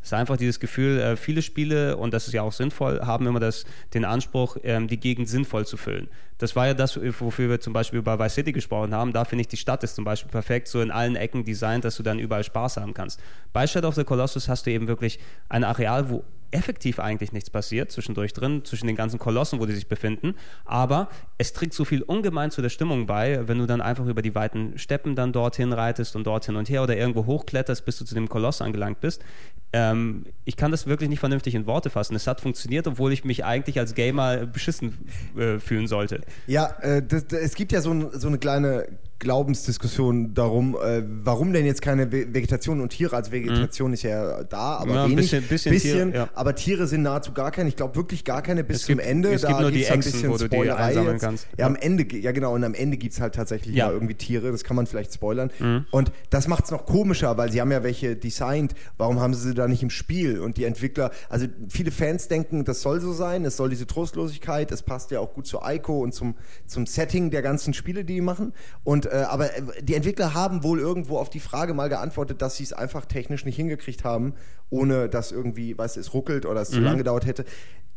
Es 0.01 0.09
ist 0.09 0.13
einfach 0.13 0.37
dieses 0.37 0.59
Gefühl, 0.59 0.99
äh, 0.99 1.15
viele 1.15 1.41
Spiele, 1.41 1.97
und 1.97 2.13
das 2.13 2.27
ist 2.27 2.33
ja 2.33 2.41
auch 2.41 2.51
sinnvoll, 2.51 3.01
haben 3.01 3.27
immer 3.27 3.39
das, 3.39 3.65
den 3.93 4.05
Anspruch, 4.05 4.57
ähm, 4.63 4.87
die 4.87 4.99
Gegend 4.99 5.29
sinnvoll 5.29 5.65
zu 5.65 5.77
füllen. 5.77 6.09
Das 6.37 6.55
war 6.55 6.67
ja 6.67 6.73
das, 6.73 6.97
wofür 7.19 7.49
wir 7.49 7.59
zum 7.59 7.73
Beispiel 7.73 8.01
bei 8.01 8.17
Vice 8.17 8.35
City 8.35 8.53
gesprochen 8.53 8.93
haben. 8.93 9.11
Da 9.11 9.25
finde 9.25 9.41
ich, 9.41 9.49
die 9.49 9.57
Stadt 9.57 9.83
ist 9.83 9.95
zum 9.95 10.05
Beispiel 10.05 10.31
perfekt, 10.31 10.69
so 10.69 10.81
in 10.81 10.89
allen 10.89 11.15
Ecken 11.15 11.43
designt, 11.43 11.83
dass 11.83 11.97
du 11.97 12.03
dann 12.03 12.17
überall 12.17 12.43
Spaß 12.43 12.77
haben 12.77 12.93
kannst. 12.93 13.19
Bei 13.51 13.67
Shadow 13.67 13.89
of 13.89 13.95
the 13.95 14.05
Colossus 14.05 14.47
hast 14.47 14.65
du 14.65 14.71
eben 14.71 14.87
wirklich 14.87 15.19
ein 15.49 15.63
Areal, 15.65 16.09
wo 16.09 16.23
effektiv 16.51 16.99
eigentlich 16.99 17.31
nichts 17.31 17.49
passiert 17.49 17.91
zwischendurch 17.91 18.33
drin, 18.33 18.63
zwischen 18.65 18.87
den 18.87 18.95
ganzen 18.95 19.19
Kolossen, 19.19 19.59
wo 19.59 19.65
die 19.65 19.73
sich 19.73 19.87
befinden. 19.87 20.35
Aber 20.65 21.09
es 21.37 21.53
trägt 21.53 21.73
so 21.73 21.85
viel 21.85 22.01
ungemein 22.01 22.51
zu 22.51 22.61
der 22.61 22.69
Stimmung 22.69 23.05
bei, 23.05 23.47
wenn 23.47 23.57
du 23.59 23.65
dann 23.65 23.81
einfach 23.81 24.05
über 24.05 24.21
die 24.21 24.35
weiten 24.35 24.77
Steppen 24.77 25.15
dann 25.15 25.31
dorthin 25.31 25.73
reitest 25.73 26.15
und 26.15 26.25
dort 26.25 26.45
hin 26.45 26.55
und 26.55 26.69
her 26.69 26.83
oder 26.83 26.97
irgendwo 26.97 27.25
hochkletterst, 27.25 27.85
bis 27.85 27.97
du 27.97 28.05
zu 28.05 28.15
dem 28.15 28.29
Koloss 28.29 28.61
angelangt 28.61 28.99
bist. 29.01 29.23
Ähm, 29.71 30.25
ich 30.45 30.57
kann 30.57 30.71
das 30.71 30.87
wirklich 30.87 31.09
nicht 31.09 31.19
vernünftig 31.19 31.53
in 31.53 31.65
Worte 31.67 31.89
fassen. 31.89 32.15
Es 32.15 32.25
hat 32.25 32.41
funktioniert, 32.41 32.87
obwohl 32.87 33.13
ich 33.13 33.23
mich 33.23 33.45
eigentlich 33.45 33.77
als 33.77 33.93
Gamer 33.93 34.45
beschissen 34.47 34.97
äh, 35.37 35.59
fühlen 35.59 35.87
sollte. 35.87 36.21
Ja, 36.47 36.75
äh, 36.81 37.03
das, 37.03 37.27
das, 37.27 37.39
es 37.39 37.55
gibt 37.55 37.71
ja 37.71 37.81
so, 37.81 37.91
ein, 37.91 38.09
so 38.13 38.27
eine 38.27 38.39
kleine 38.39 38.87
Glaubensdiskussion 39.19 40.33
darum, 40.33 40.75
äh, 40.75 41.03
warum 41.23 41.53
denn 41.53 41.65
jetzt 41.65 41.81
keine 41.81 42.11
Ve- 42.11 42.33
Vegetation 42.33 42.81
und 42.81 42.89
Tiere, 42.89 43.15
also 43.15 43.31
Vegetation 43.31 43.93
ist 43.93 44.03
ja 44.03 44.43
da, 44.43 44.77
aber 44.77 44.85
Mhm. 44.85 44.93
Ja, 44.95 45.03
ein 45.05 45.11
wenig, 45.11 45.31
bisschen- 45.31 45.47
bisschen 45.47 45.77
Tiere, 45.79 46.11
ja. 46.13 46.29
aber 46.33 46.55
Tiere 46.55 46.87
sind 46.87 47.01
nahezu 47.03 47.31
gar 47.33 47.51
keine, 47.51 47.69
ich 47.69 47.75
glaube 47.75 47.95
wirklich 47.95 48.23
gar 48.25 48.41
keine 48.41 48.63
bis 48.63 48.77
Es 48.77 48.85
zum 48.85 48.95
gibt- 48.97 49.07
Ende, 49.07 49.33
es 49.33 49.45
gibt 49.45 49.59
nur 49.59 49.71
die 49.71 49.77
gibt's 49.79 49.91
ein 49.91 49.99
Echsen, 49.99 50.11
bisschen 50.13 50.29
wo 50.29 50.37
du 50.37 50.47
die 50.49 50.55
Spoilerei 50.55 50.83
einsammeln 50.83 51.13
jetzt. 51.15 51.21
kannst. 51.21 51.47
Ja, 51.57 51.65
am 51.67 51.75
Ende, 51.75 52.05
ja 52.17 52.31
genau, 52.31 52.53
und 52.53 52.63
am 52.63 52.73
Ende 52.73 52.97
gibt 52.97 53.13
es 53.13 53.21
halt 53.21 53.35
tatsächlich 53.35 53.75
Ja. 53.75 53.91
irgendwie 53.91 54.15
Tiere, 54.15 54.51
das 54.51 54.63
kann 54.63 54.75
man 54.75 54.87
vielleicht 54.87 55.13
spoilern 55.13 55.51
Mhm. 55.59 55.85
und 55.91 56.11
das 56.29 56.47
macht 56.47 56.65
es 56.65 56.71
noch 56.71 56.85
komischer, 56.85 57.37
weil 57.37 57.51
sie 57.51 57.61
haben 57.61 57.71
ja 57.71 57.83
welche 57.83 58.15
designt, 58.15 58.73
warum 58.97 59.19
haben 59.19 59.33
sie 59.33 59.49
sie 59.49 59.53
da 59.53 59.67
nicht 59.67 59.83
im 59.83 59.89
Spiel 59.89 60.39
und 60.39 60.57
die 60.57 60.65
Entwickler, 60.65 61.11
also 61.29 61.45
viele 61.69 61.91
Fans 61.91 62.27
denken, 62.27 62.63
das 62.65 62.81
soll 62.81 62.99
so 63.01 63.13
sein, 63.13 63.45
es 63.45 63.57
soll 63.57 63.69
diese 63.69 63.87
Trostlosigkeit, 63.87 64.71
es 64.71 64.81
passt 64.83 65.11
ja 65.11 65.19
auch 65.19 65.33
gut 65.33 65.47
zu 65.47 65.59
Ico 65.65 65.99
und 65.99 66.13
zum, 66.13 66.35
zum 66.67 66.85
Setting 66.85 67.31
der 67.31 67.41
ganzen 67.41 67.73
Spiele, 67.73 68.03
die 68.05 68.09
die 68.15 68.21
machen 68.21 68.53
und 68.83 69.05
äh, 69.11 69.17
aber 69.23 69.55
äh, 69.55 69.61
die 69.81 69.95
Entwickler 69.95 70.33
haben 70.33 70.63
wohl 70.63 70.79
irgendwo 70.79 71.17
auf 71.17 71.29
die 71.29 71.39
Frage 71.39 71.73
mal 71.73 71.89
geantwortet, 71.89 72.41
dass 72.41 72.55
sie 72.57 72.63
es 72.63 72.73
einfach 72.73 73.05
technisch 73.05 73.45
nicht 73.45 73.55
hingekriegt 73.55 74.03
haben, 74.03 74.33
ohne 74.69 75.09
dass 75.09 75.31
irgendwie, 75.31 75.77
weißt 75.77 75.95
du, 75.95 75.99
es 75.99 76.13
ruckelt 76.13 76.45
oder 76.45 76.61
es 76.61 76.69
zu 76.69 76.79
lange 76.79 76.97
gedauert 76.99 77.25
hätte. 77.25 77.45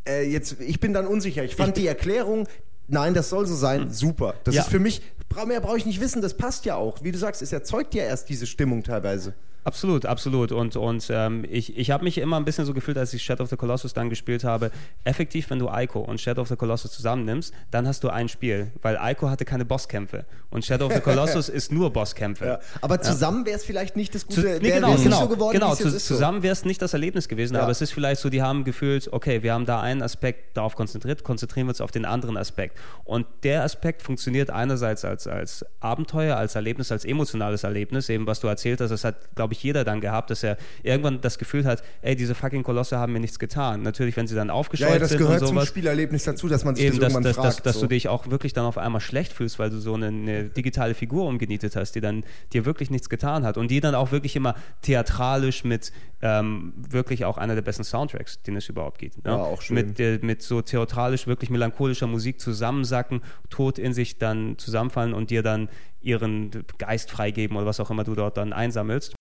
Äh, 0.09 0.29
jetzt, 0.31 0.57
ich 0.61 0.81
bin 0.81 0.93
dann 0.93 1.07
unsicher. 1.07 1.45
Ich 1.45 1.55
fand 1.57 1.77
die 1.77 1.87
Erklärung, 1.87 2.49
nein, 2.89 3.15
das 3.15 3.29
soll 3.31 3.47
so 3.47 3.55
sein, 3.55 3.91
super. 3.91 4.35
Das 4.45 4.55
Ja. 4.55 4.63
ist 4.63 4.69
für 4.71 4.79
mich, 4.81 5.03
mehr 5.47 5.61
brauche 5.61 5.77
ich 5.79 5.87
nicht 5.87 6.01
wissen, 6.01 6.23
das 6.23 6.35
passt 6.37 6.65
ja 6.65 6.77
auch. 6.77 7.03
Wie 7.03 7.13
du 7.13 7.19
sagst, 7.19 7.43
es 7.43 7.53
erzeugt 7.53 7.95
ja 7.95 8.05
erst 8.05 8.29
diese 8.29 8.47
Stimmung 8.47 8.83
teilweise. 8.83 9.35
Absolut, 9.65 10.07
absolut. 10.07 10.51
Und, 10.53 10.75
und 10.77 11.07
ähm, 11.11 11.45
ich, 11.49 11.77
ich 11.77 11.91
habe 11.91 12.05
mich 12.05 12.19
immer 12.19 12.37
ein 12.37 12.45
bisschen 12.45 12.65
so 12.65 12.75
gefühlt, 12.75 12.99
als 12.99 13.13
ich 13.15 13.23
Shadow 13.23 13.45
of 13.45 13.51
the 13.51 13.57
Colossus 13.57 13.93
dann 13.95 14.11
gespielt 14.11 14.43
habe. 14.45 14.71
Effektiv, 15.05 15.51
wenn 15.51 15.59
du 15.61 15.69
Ico 15.73 16.01
und 16.01 16.21
Shadow 16.21 16.43
of 16.43 16.49
the 16.49 16.57
Colossus 16.57 16.91
zusammennimmst, 16.93 17.55
dann 17.71 17.87
hast 17.87 18.03
du 18.03 18.09
ein 18.09 18.29
Spiel. 18.29 18.73
Weil 18.83 18.99
Ico 19.01 19.31
hatte 19.31 19.45
keine 19.45 19.65
Bosskämpfe. 19.65 20.25
Und 20.51 20.65
Shadow 20.65 20.87
of 20.87 20.95
the 20.95 21.01
Colossus 21.01 21.49
ist 21.49 21.71
nur 21.71 21.93
Bosskämpfe. 21.93 22.45
Ja. 22.47 22.59
Aber 22.81 23.01
zusammen 23.01 23.47
wäre 23.47 23.57
es 23.57 23.65
vielleicht 23.65 23.97
nicht 23.97 24.15
das 24.15 24.27
Zu, 24.27 24.43
Gute. 24.43 24.59
nee, 24.61 24.69
wär- 24.69 24.75
genau, 24.81 24.95
genau, 24.97 25.21
so 25.21 25.29
geworden, 25.29 25.53
genau 25.53 25.75
zu, 25.75 25.97
zusammen 25.97 26.43
wäre 26.43 26.53
es 26.53 26.65
nicht 26.65 26.83
das 26.83 26.93
Erlebnis 26.93 27.29
gewesen, 27.29 27.55
Ja. 27.55 27.63
aber 27.63 27.71
es 27.71 27.81
ist 27.81 27.93
vielleicht 27.93 28.21
so, 28.21 28.31
die 28.31 28.43
haben 28.43 28.65
gefühlt, 28.65 29.13
okay, 29.13 29.43
wir 29.43 29.53
haben 29.55 29.65
da 29.67 29.81
einen 29.81 30.03
Aspekt 30.03 30.57
darauf 30.57 30.75
konzentriert, 30.75 31.23
konzentrieren 31.25 31.67
wir 31.67 31.71
uns 31.71 31.81
auf 31.81 31.91
den 31.93 32.05
anderen 32.05 32.37
Aspekt. 32.37 32.77
Und 33.05 33.27
der 33.45 33.63
Aspekt 33.63 34.03
funktioniert 34.03 34.51
einerseits 34.51 35.05
als, 35.05 35.27
als 35.27 35.65
Abenteuer, 35.81 36.37
als 36.37 36.55
Erlebnis, 36.57 36.91
als 36.93 37.05
emotionales 37.05 37.65
Erlebnis, 37.65 38.09
eben 38.09 38.27
was 38.27 38.41
du 38.41 38.49
erzählt 38.49 38.81
hast, 38.81 38.91
das 38.91 39.05
hat, 39.05 39.17
glaube 39.37 39.52
ich, 39.53 39.63
jeder 39.63 39.85
dann 39.85 40.01
gehabt, 40.01 40.31
dass 40.31 40.43
er 40.43 40.57
irgendwann 40.83 41.21
das 41.21 41.39
Gefühl 41.39 41.65
hat, 41.65 41.83
ey, 42.03 42.17
diese 42.17 42.35
fucking 42.35 42.63
Kolosse 42.63 42.99
haben 42.99 43.13
mir 43.13 43.21
nichts 43.21 43.39
getan. 43.39 43.83
Natürlich, 43.83 44.17
wenn 44.17 44.27
sie 44.27 44.35
dann 44.35 44.49
Ja, 44.49 44.55
aufgescheuert 44.55 44.93
ja, 44.95 44.99
das 44.99 45.09
sind 45.11 45.19
gehört 45.19 45.41
und 45.43 45.49
zum 45.49 45.57
sowas. 45.57 45.69
Spielerlebnis 45.69 46.25
dazu, 46.25 46.49
dass 46.49 46.65
man 46.65 46.75
sich 46.75 46.85
Eben, 46.87 46.99
das 46.99 47.01
dass, 47.01 47.13
irgendwann 47.13 47.23
dass, 47.25 47.37
fragt. 47.37 47.47
dass, 47.59 47.63
dass 47.63 47.75
so. 47.77 47.83
du 47.83 47.89
dich 47.89 48.09
auch 48.09 48.29
wirklich 48.31 48.53
dann 48.53 48.65
auf 48.65 48.79
einmal 48.79 49.01
schlecht 49.01 49.33
fühlst, 49.33 49.59
weil 49.59 49.71
du 49.71 49.79
so 49.79 49.95
eine, 49.95 50.09
eine 50.09 50.45
digitale 50.49 50.95
Figur 50.95 51.27
umgenietet 51.27 51.77
hast, 51.77 51.93
die 51.93 52.01
dann 52.01 52.25
dir 52.53 52.65
wirklich 52.65 52.91
nichts 52.91 53.09
getan 53.09 53.45
hat 53.45 53.57
und 53.57 53.71
die 53.71 53.81
dann 53.81 53.95
auch 53.95 54.13
wirklich 54.13 54.37
immer 54.37 54.55
theatralisch 54.83 55.65
mit 55.65 55.93
ähm, 56.23 56.73
wirklich 56.77 57.25
auch 57.25 57.37
einer 57.39 57.55
der 57.55 57.63
besten 57.63 57.85
Soundtracks, 57.85 58.43
den 58.43 58.57
es 58.57 58.69
überhaupt 58.69 58.99
gibt. 58.99 59.25
Ne? 59.25 59.31
Ja, 59.33 59.37
auch 59.37 59.61
schön. 59.61 59.75
Mit, 59.75 59.99
äh, 60.01 60.19
mit 60.23 60.43
so 60.43 60.63
theatralisch, 60.63 61.27
wirklich 61.27 61.51
melancholischer 61.51 62.07
Musik 62.07 62.41
zusammensacken, 62.41 63.23
tot 63.51 63.79
in 63.79 63.93
sich 63.93 64.19
dann 64.19 64.57
zusammenfallen 64.59 65.15
und 65.15 65.31
dir 65.31 65.43
dann 65.43 65.69
ihren 66.01 66.51
Geist 66.79 67.11
freigeben 67.11 67.57
oder 67.57 67.67
was 67.67 67.81
auch 67.81 67.91
immer 67.91 68.05
du 68.05 68.15
dort 68.15 68.37
dann 68.37 68.53
einsammelst. 68.53 69.15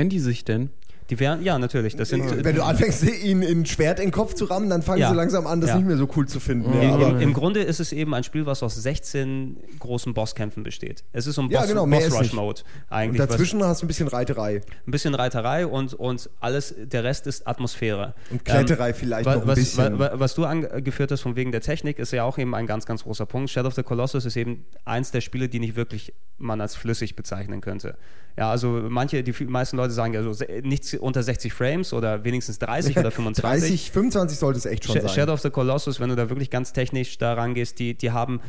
Wehren 0.00 0.08
die 0.08 0.18
sich 0.18 0.46
denn? 0.46 0.70
Die 1.10 1.18
wären, 1.18 1.42
ja, 1.42 1.58
natürlich. 1.58 1.96
Das 1.96 2.08
sind, 2.08 2.30
äh, 2.30 2.44
Wenn 2.44 2.54
du 2.54 2.62
anfängst, 2.62 3.02
ihnen 3.02 3.42
ein 3.42 3.66
Schwert 3.66 3.98
in 3.98 4.06
den 4.06 4.12
Kopf 4.12 4.34
zu 4.34 4.44
rammen, 4.44 4.70
dann 4.70 4.82
fangen 4.82 5.00
ja. 5.00 5.10
sie 5.10 5.16
langsam 5.16 5.46
an, 5.46 5.60
das 5.60 5.70
ja. 5.70 5.76
nicht 5.76 5.86
mehr 5.86 5.96
so 5.96 6.08
cool 6.16 6.28
zu 6.28 6.38
finden. 6.38 6.72
Ja, 6.72 6.94
Im, 6.94 7.16
im, 7.16 7.20
Im 7.20 7.32
Grunde 7.32 7.60
ist 7.60 7.80
es 7.80 7.92
eben 7.92 8.14
ein 8.14 8.22
Spiel, 8.22 8.46
was 8.46 8.62
aus 8.62 8.76
16 8.76 9.56
großen 9.80 10.14
Bosskämpfen 10.14 10.62
besteht. 10.62 11.02
Es 11.12 11.26
ist 11.26 11.34
so 11.34 11.42
ein 11.42 11.48
Boss, 11.48 11.66
genau, 11.66 11.84
Boss 11.84 12.12
Rush 12.12 12.32
Mode 12.32 12.62
eigentlich. 12.88 13.20
Und 13.20 13.30
dazwischen 13.30 13.58
was, 13.58 13.68
hast 13.68 13.82
du 13.82 13.86
ein 13.86 13.88
bisschen 13.88 14.06
Reiterei. 14.06 14.62
Ein 14.86 14.90
bisschen 14.90 15.14
Reiterei 15.16 15.66
und, 15.66 15.94
und 15.94 16.30
alles, 16.38 16.74
der 16.78 17.02
Rest 17.02 17.26
ist 17.26 17.46
Atmosphäre. 17.48 18.14
Und 18.30 18.38
ähm, 18.38 18.44
Kletterei 18.44 18.90
ähm, 18.90 18.94
vielleicht 18.94 19.26
was, 19.26 19.34
noch 19.34 19.48
ein 19.48 19.54
bisschen. 19.54 19.98
Was, 19.98 20.10
was 20.14 20.34
du 20.34 20.44
angeführt 20.44 21.10
hast 21.10 21.22
von 21.22 21.34
wegen 21.34 21.50
der 21.50 21.60
Technik, 21.60 21.98
ist 21.98 22.12
ja 22.12 22.22
auch 22.22 22.38
eben 22.38 22.54
ein 22.54 22.66
ganz, 22.66 22.86
ganz 22.86 23.02
großer 23.02 23.26
Punkt. 23.26 23.50
Shadow 23.50 23.68
of 23.68 23.74
the 23.74 23.82
Colossus 23.82 24.24
ist 24.24 24.36
eben 24.36 24.64
eins 24.84 25.10
der 25.10 25.22
Spiele, 25.22 25.48
die 25.48 25.58
nicht 25.58 25.74
wirklich 25.74 26.12
man 26.38 26.60
als 26.60 26.76
flüssig 26.76 27.16
bezeichnen 27.16 27.60
könnte. 27.60 27.96
Ja, 28.36 28.50
also 28.50 28.86
manche, 28.88 29.22
die 29.22 29.32
meisten 29.44 29.76
Leute 29.76 29.92
sagen 29.92 30.14
ja 30.14 30.22
so, 30.22 30.44
nichts 30.62 30.94
unter 31.00 31.22
60 31.22 31.52
Frames 31.52 31.92
oder 31.92 32.24
wenigstens 32.24 32.58
30 32.58 32.96
oder 32.98 33.10
25. 33.10 33.70
30, 33.70 33.90
25 33.90 34.38
sollte 34.38 34.58
es 34.58 34.66
echt 34.66 34.84
schon 34.84 34.96
Sh 34.96 35.02
sein. 35.02 35.08
Shadow 35.10 35.32
of 35.32 35.40
the 35.40 35.50
Colossus, 35.50 36.00
wenn 36.00 36.08
du 36.08 36.16
da 36.16 36.28
wirklich 36.28 36.50
ganz 36.50 36.72
technisch 36.72 37.18
da 37.18 37.34
rangehst, 37.34 37.78
die, 37.78 37.94
die 37.94 38.10
haben 38.10 38.40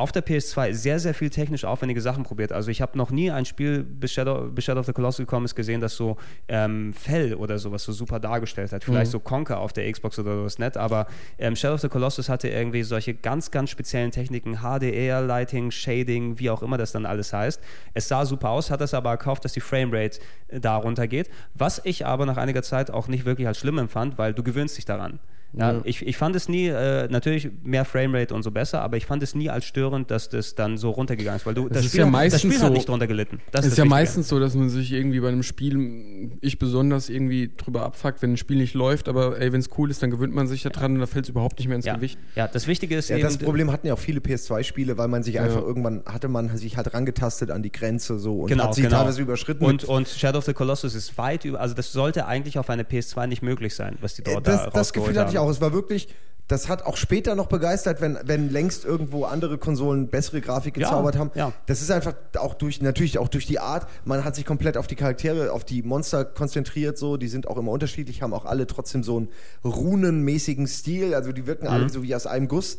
auf 0.00 0.12
der 0.12 0.24
PS2 0.24 0.72
sehr, 0.72 0.98
sehr 0.98 1.14
viel 1.14 1.30
technisch 1.30 1.64
aufwendige 1.64 2.00
Sachen 2.00 2.24
probiert. 2.24 2.52
Also 2.52 2.70
ich 2.70 2.80
habe 2.80 2.96
noch 2.96 3.10
nie 3.10 3.30
ein 3.30 3.44
Spiel, 3.44 3.82
bis 3.82 4.12
Shadow, 4.12 4.48
bis 4.50 4.64
Shadow 4.64 4.80
of 4.80 4.86
the 4.86 4.92
Colossus 4.92 5.18
gekommen 5.18 5.44
ist, 5.44 5.54
gesehen, 5.54 5.80
das 5.80 5.94
so 5.94 6.16
ähm, 6.48 6.92
Fell 6.94 7.34
oder 7.34 7.58
sowas 7.58 7.84
so 7.84 7.92
super 7.92 8.18
dargestellt 8.18 8.72
hat. 8.72 8.82
Vielleicht 8.82 9.10
so 9.10 9.20
Conker 9.20 9.60
auf 9.60 9.72
der 9.72 9.90
Xbox 9.90 10.18
oder 10.18 10.36
sowas 10.36 10.58
nicht, 10.58 10.76
aber 10.76 11.06
ähm, 11.38 11.54
Shadow 11.54 11.74
of 11.74 11.80
the 11.80 11.88
Colossus 11.88 12.28
hatte 12.28 12.48
irgendwie 12.48 12.82
solche 12.82 13.14
ganz, 13.14 13.50
ganz 13.50 13.70
speziellen 13.70 14.10
Techniken, 14.10 14.58
HDR, 14.62 15.20
Lighting, 15.20 15.70
Shading, 15.70 16.38
wie 16.38 16.50
auch 16.50 16.62
immer 16.62 16.78
das 16.78 16.92
dann 16.92 17.06
alles 17.06 17.32
heißt. 17.32 17.60
Es 17.94 18.08
sah 18.08 18.24
super 18.24 18.50
aus, 18.50 18.70
hat 18.70 18.80
es 18.80 18.94
aber 18.94 19.10
erkauft, 19.10 19.44
dass 19.44 19.52
die 19.52 19.60
Framerate 19.60 20.18
äh, 20.48 20.60
da 20.60 20.76
runtergeht, 20.76 21.30
was 21.54 21.80
ich 21.84 22.06
aber 22.06 22.26
nach 22.26 22.38
einiger 22.38 22.62
Zeit 22.62 22.90
auch 22.90 23.08
nicht 23.08 23.24
wirklich 23.24 23.46
als 23.46 23.58
schlimm 23.58 23.78
empfand, 23.78 24.18
weil 24.18 24.32
du 24.32 24.42
gewöhnst 24.42 24.76
dich 24.76 24.86
daran. 24.86 25.20
Ja, 25.52 25.80
Ich, 25.84 26.06
ich 26.06 26.16
fand 26.16 26.36
es 26.36 26.48
nie, 26.48 26.68
äh, 26.68 27.08
natürlich 27.08 27.50
mehr 27.64 27.84
Framerate 27.84 28.34
und 28.34 28.42
so 28.44 28.50
besser, 28.52 28.82
aber 28.82 28.96
ich 28.96 29.06
fand 29.06 29.22
es 29.22 29.34
nie 29.34 29.50
als 29.50 29.64
störend, 29.64 30.10
dass 30.10 30.28
das 30.28 30.54
dann 30.54 30.78
so 30.78 30.90
runtergegangen 30.90 31.38
ist, 31.38 31.46
weil 31.46 31.54
du, 31.54 31.68
das, 31.68 31.80
ist 31.84 31.88
Spiel, 31.88 32.00
ja 32.00 32.06
hat- 32.06 32.12
meistens 32.12 32.42
das 32.42 32.50
Spiel 32.52 32.60
hat 32.62 32.68
so- 32.68 32.72
nicht 32.74 32.88
drunter 32.88 33.06
gelitten. 33.08 33.40
Das 33.50 33.60
Es 33.60 33.66
ist 33.66 33.72
das 33.72 33.78
ja 33.78 33.84
Wichtige. 33.84 33.88
meistens 33.88 34.28
so, 34.28 34.38
dass 34.38 34.54
man 34.54 34.68
sich 34.68 34.92
irgendwie 34.92 35.18
bei 35.20 35.28
einem 35.28 35.42
Spiel, 35.42 36.30
ich 36.40 36.58
besonders 36.58 37.08
irgendwie 37.08 37.50
drüber 37.56 37.82
abfuckt, 37.82 38.22
wenn 38.22 38.32
ein 38.34 38.36
Spiel 38.36 38.58
nicht 38.58 38.74
läuft, 38.74 39.08
aber 39.08 39.40
ey, 39.40 39.52
wenn 39.52 39.60
es 39.60 39.68
cool 39.76 39.90
ist, 39.90 40.02
dann 40.02 40.10
gewöhnt 40.10 40.34
man 40.34 40.46
sich 40.46 40.62
da 40.62 40.70
dran 40.70 40.92
und 40.94 41.00
da 41.00 41.06
fällt 41.06 41.24
es 41.24 41.30
überhaupt 41.30 41.58
nicht 41.58 41.66
mehr 41.68 41.76
ins 41.76 41.86
ja. 41.86 41.96
Gewicht. 41.96 42.18
ja, 42.36 42.46
das 42.46 42.66
Wichtige 42.66 42.96
ist 42.96 43.08
Ja, 43.10 43.16
eben, 43.16 43.24
das 43.26 43.38
Problem 43.38 43.72
hatten 43.72 43.86
ja 43.88 43.94
auch 43.94 43.98
viele 43.98 44.20
PS2-Spiele, 44.20 44.98
weil 44.98 45.08
man 45.08 45.22
sich 45.22 45.40
einfach 45.40 45.62
irgendwann 45.62 46.02
hatte 46.06 46.28
man 46.28 46.56
sich 46.56 46.76
halt 46.76 46.94
rangetastet 46.94 47.50
an 47.50 47.62
die 47.62 47.72
Grenze 47.72 48.18
so 48.18 48.42
und 48.42 48.46
genau, 48.48 48.64
hat 48.66 48.74
sie 48.76 48.82
genau. 48.82 48.98
teilweise 48.98 49.20
überschritten. 49.22 49.64
Und, 49.64 49.84
und 49.84 50.08
Shadow 50.08 50.38
of 50.38 50.44
the 50.44 50.52
Colossus 50.52 50.94
ist 50.94 51.18
weit 51.18 51.44
über, 51.44 51.60
also 51.60 51.74
das 51.74 51.92
sollte 51.92 52.26
eigentlich 52.26 52.58
auf 52.58 52.70
einer 52.70 52.84
PS2 52.84 53.26
nicht 53.26 53.42
möglich 53.42 53.74
sein, 53.74 53.96
was 54.00 54.14
die 54.14 54.22
Äh, 54.22 54.34
dort 54.34 54.46
da 54.46 54.52
das, 54.52 54.64
das 54.66 54.74
rausgeholt 54.74 55.08
Gefühl 55.10 55.20
hatte 55.20 55.32
ich. 55.32 55.38
Auch. 55.40 55.50
Es 55.50 55.60
war 55.60 55.72
wirklich, 55.72 56.08
das 56.48 56.68
hat 56.68 56.82
auch 56.84 56.96
später 56.96 57.34
noch 57.36 57.46
begeistert, 57.46 58.00
wenn, 58.00 58.18
wenn 58.24 58.50
längst 58.50 58.84
irgendwo 58.84 59.24
andere 59.24 59.56
Konsolen 59.56 60.08
bessere 60.08 60.40
Grafik 60.40 60.76
Ja, 60.76 60.88
gezaubert 60.88 61.16
haben. 61.16 61.30
ja. 61.34 61.52
Das 61.66 61.80
ist 61.80 61.90
einfach 61.92 62.14
auch 62.38 62.54
durch, 62.54 62.82
natürlich 62.82 63.18
auch 63.18 63.28
durch 63.28 63.46
die 63.46 63.60
Art. 63.60 63.86
Man 64.04 64.24
hat 64.24 64.34
sich 64.34 64.44
komplett 64.44 64.76
auf 64.76 64.86
die 64.88 64.96
Charaktere, 64.96 65.52
auf 65.52 65.64
die 65.64 65.82
Monster 65.82 66.24
konzentriert, 66.24 66.98
so. 66.98 67.16
Die 67.16 67.28
sind 67.28 67.46
auch 67.46 67.56
immer 67.56 67.70
unterschiedlich, 67.70 68.22
haben 68.22 68.34
auch 68.34 68.46
alle 68.46 68.66
trotzdem 68.66 69.02
so 69.04 69.16
einen 69.18 69.28
runenmäßigen 69.64 70.66
Stil. 70.66 71.14
Also 71.14 71.32
die 71.32 71.46
wirken 71.46 71.66
Mhm. 71.66 71.70
alle 71.72 71.88
so 71.88 72.02
wie 72.02 72.14
aus 72.14 72.26
einem 72.26 72.48
Guss. 72.48 72.78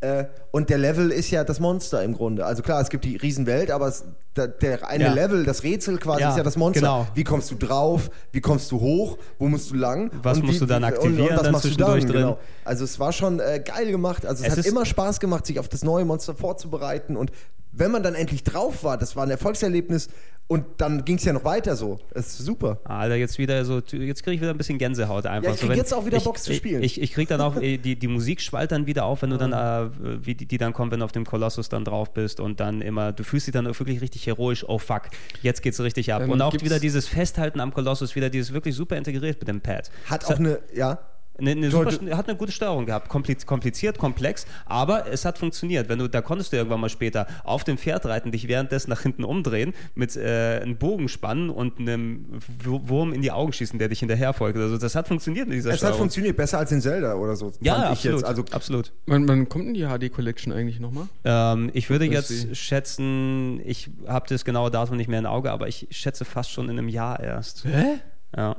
Äh, 0.00 0.26
und 0.52 0.70
der 0.70 0.78
Level 0.78 1.10
ist 1.10 1.30
ja 1.30 1.42
das 1.42 1.58
Monster 1.58 2.02
im 2.04 2.14
Grunde. 2.14 2.46
Also 2.46 2.62
klar, 2.62 2.80
es 2.80 2.88
gibt 2.88 3.04
die 3.04 3.16
Riesenwelt, 3.16 3.70
aber 3.72 3.88
es, 3.88 4.04
der, 4.36 4.46
der 4.46 4.88
eine 4.88 5.04
Ja. 5.04 5.12
Level, 5.12 5.44
das 5.44 5.64
Rätsel 5.64 5.98
quasi 5.98 6.20
Ja, 6.22 6.30
ist 6.30 6.36
ja 6.36 6.44
das 6.44 6.56
Monster. 6.56 6.80
genau. 6.80 7.06
Wie 7.14 7.24
kommst 7.24 7.50
du 7.50 7.56
drauf? 7.56 8.08
Wie 8.30 8.40
kommst 8.40 8.70
du 8.70 8.78
hoch? 8.80 9.18
Wo 9.40 9.48
musst 9.48 9.70
du 9.72 9.74
lang? 9.74 10.12
Was 10.22 10.38
Und 10.38 10.44
musst 10.46 10.56
wie, 10.56 10.60
du 10.60 10.66
dann 10.66 10.84
und- 10.84 10.88
aktivieren 10.90 11.30
Und, 11.30 11.34
was 11.36 11.42
dann 11.42 11.52
machst 11.52 11.64
du 11.64 11.70
dann? 11.76 11.98
drin? 12.00 12.06
Genau. 12.12 12.38
Also 12.64 12.84
es 12.84 13.00
war 13.00 13.12
schon 13.12 13.40
äh, 13.40 13.60
geil 13.64 13.90
gemacht. 13.90 14.24
Also 14.24 14.44
es, 14.44 14.52
Es 14.52 14.58
hat 14.58 14.66
immer 14.66 14.86
Spaß 14.86 15.18
gemacht, 15.18 15.46
sich 15.46 15.58
auf 15.58 15.68
das 15.68 15.82
neue 15.82 16.04
Monster 16.04 16.34
vorzubereiten. 16.36 17.16
Und 17.16 17.32
wenn 17.72 17.90
man 17.90 18.02
dann 18.02 18.14
endlich 18.14 18.42
drauf 18.44 18.84
war, 18.84 18.96
das 18.98 19.14
war 19.16 19.24
ein 19.24 19.30
Erfolgserlebnis. 19.30 20.08
Und 20.50 20.64
dann 20.78 21.04
ging 21.04 21.16
es 21.16 21.24
ja 21.26 21.34
noch 21.34 21.44
weiter 21.44 21.76
so. 21.76 21.98
Das 22.14 22.28
ist 22.28 22.38
super. 22.38 22.78
Alter, 22.84 23.16
jetzt 23.16 23.36
wieder 23.36 23.62
so, 23.66 23.80
jetzt 23.80 24.22
kriege 24.22 24.32
ich 24.36 24.40
wieder 24.40 24.48
ein 24.50 24.56
bisschen 24.56 24.78
Gänsehaut 24.78 25.26
einfach. 25.26 25.48
Ja, 25.50 25.54
ich 25.54 25.60
so, 25.60 25.66
krieg 25.66 25.70
wenn- 25.72 25.76
jetzt 25.76 25.92
auch 25.92 26.06
wieder 26.06 26.16
ich- 26.16 26.24
Bock 26.24 26.38
zu 26.38 26.50
ich- 26.52 26.56
spielen. 26.56 26.82
Ich, 26.82 26.98
ich 27.02 27.12
krieg 27.12 27.28
dann 27.28 27.42
auch, 27.42 27.56
äh, 27.60 27.76
die, 27.76 27.96
die 27.96 28.08
Musik 28.08 28.40
schwallt 28.40 28.72
dann 28.72 28.86
wieder 28.86 29.04
auf, 29.04 29.20
wenn 29.20 29.28
du 29.28 29.36
dann, 29.36 29.52
äh, 29.52 29.90
wie 30.24 30.34
die, 30.34 30.46
die 30.46 30.56
dann 30.56 30.72
kommt, 30.72 30.90
wenn 30.90 31.00
du 31.00 31.04
auf 31.04 31.12
dem 31.12 31.26
Kolossus 31.26 31.68
dann 31.68 31.84
drauf 31.84 32.14
bist 32.14 32.40
und 32.40 32.60
dann 32.60 32.80
immer, 32.80 33.12
du 33.12 33.24
fühlst 33.24 33.46
dich 33.46 33.52
dann 33.52 33.66
wirklich 33.66 34.00
richtig 34.00 34.26
heroisch, 34.26 34.64
oh 34.66 34.78
fuck, 34.78 35.02
jetzt 35.42 35.60
geht's 35.60 35.78
richtig 35.80 36.14
ab. 36.14 36.22
Ähm, 36.22 36.30
und 36.30 36.40
auch 36.40 36.54
wieder 36.54 36.80
dieses 36.80 37.06
Festhalten 37.06 37.60
am 37.60 37.74
Kolossus, 37.74 38.16
wieder 38.16 38.30
dieses 38.30 38.54
wirklich 38.54 38.74
super 38.74 38.96
integriert 38.96 39.38
mit 39.38 39.48
dem 39.48 39.60
Pad. 39.60 39.90
Hat 40.06 40.22
Es 40.22 40.30
auch 40.30 40.38
eine, 40.38 40.60
ja. 40.74 40.98
Eine, 41.38 41.52
eine 41.52 41.70
super, 41.70 41.90
hat 42.16 42.28
eine 42.28 42.36
gute 42.36 42.52
Steuerung 42.52 42.86
gehabt. 42.86 43.08
Kompliz, 43.08 43.46
kompliziert, 43.46 43.96
komplex, 43.98 44.46
aber 44.66 45.06
es 45.10 45.24
hat 45.24 45.38
funktioniert. 45.38 45.88
Wenn 45.88 45.98
du, 46.00 46.08
da 46.08 46.20
konntest 46.20 46.52
du 46.52 46.56
irgendwann 46.56 46.80
mal 46.80 46.88
später 46.88 47.26
auf 47.44 47.64
dem 47.64 47.78
Pferd 47.78 48.06
reiten, 48.06 48.32
dich 48.32 48.48
währenddessen 48.48 48.90
nach 48.90 49.00
hinten 49.02 49.24
umdrehen, 49.24 49.72
mit 49.94 50.16
äh, 50.16 50.60
einem 50.62 50.76
Bogen 50.76 51.08
spannen 51.08 51.50
und 51.50 51.78
einem 51.78 52.26
Wurm 52.64 53.12
in 53.12 53.22
die 53.22 53.30
Augen 53.30 53.52
schießen, 53.52 53.78
der 53.78 53.88
dich 53.88 54.00
hinterher 54.00 54.32
folgt. 54.32 54.58
Also 54.58 54.78
das 54.78 54.94
hat 54.94 55.06
funktioniert 55.08 55.48
mit 55.48 55.56
dieser 55.58 55.70
Es 55.70 55.74
hat 55.74 55.78
Steuerung. 55.80 55.98
funktioniert 55.98 56.36
besser 56.36 56.58
als 56.58 56.72
in 56.72 56.80
Zelda 56.80 57.14
oder 57.14 57.36
so. 57.36 57.52
ja, 57.60 57.74
fand 57.74 57.84
ich 57.84 57.90
absolut. 57.92 58.20
Jetzt. 58.20 58.28
Also 58.28 58.44
absolut. 58.52 58.92
Wann, 59.06 59.28
wann 59.28 59.48
kommt 59.48 59.66
denn 59.66 59.74
die 59.74 59.84
HD 59.86 60.12
Collection 60.12 60.52
eigentlich 60.52 60.80
nochmal? 60.80 61.06
Ähm, 61.24 61.70
ich 61.72 61.88
würde 61.90 62.06
Das 62.10 62.28
jetzt 62.30 62.48
sie- 62.48 62.54
schätzen, 62.54 63.60
ich 63.64 63.90
habe 64.06 64.26
das 64.28 64.44
genaue 64.44 64.70
Datum 64.70 64.96
nicht 64.96 65.08
mehr 65.08 65.18
im 65.20 65.26
Auge, 65.26 65.50
aber 65.52 65.68
ich 65.68 65.86
schätze 65.90 66.24
fast 66.24 66.50
schon 66.50 66.64
in 66.68 66.78
einem 66.78 66.88
Jahr 66.88 67.20
erst. 67.20 67.64
Hä? 67.64 68.00
Ja. 68.36 68.56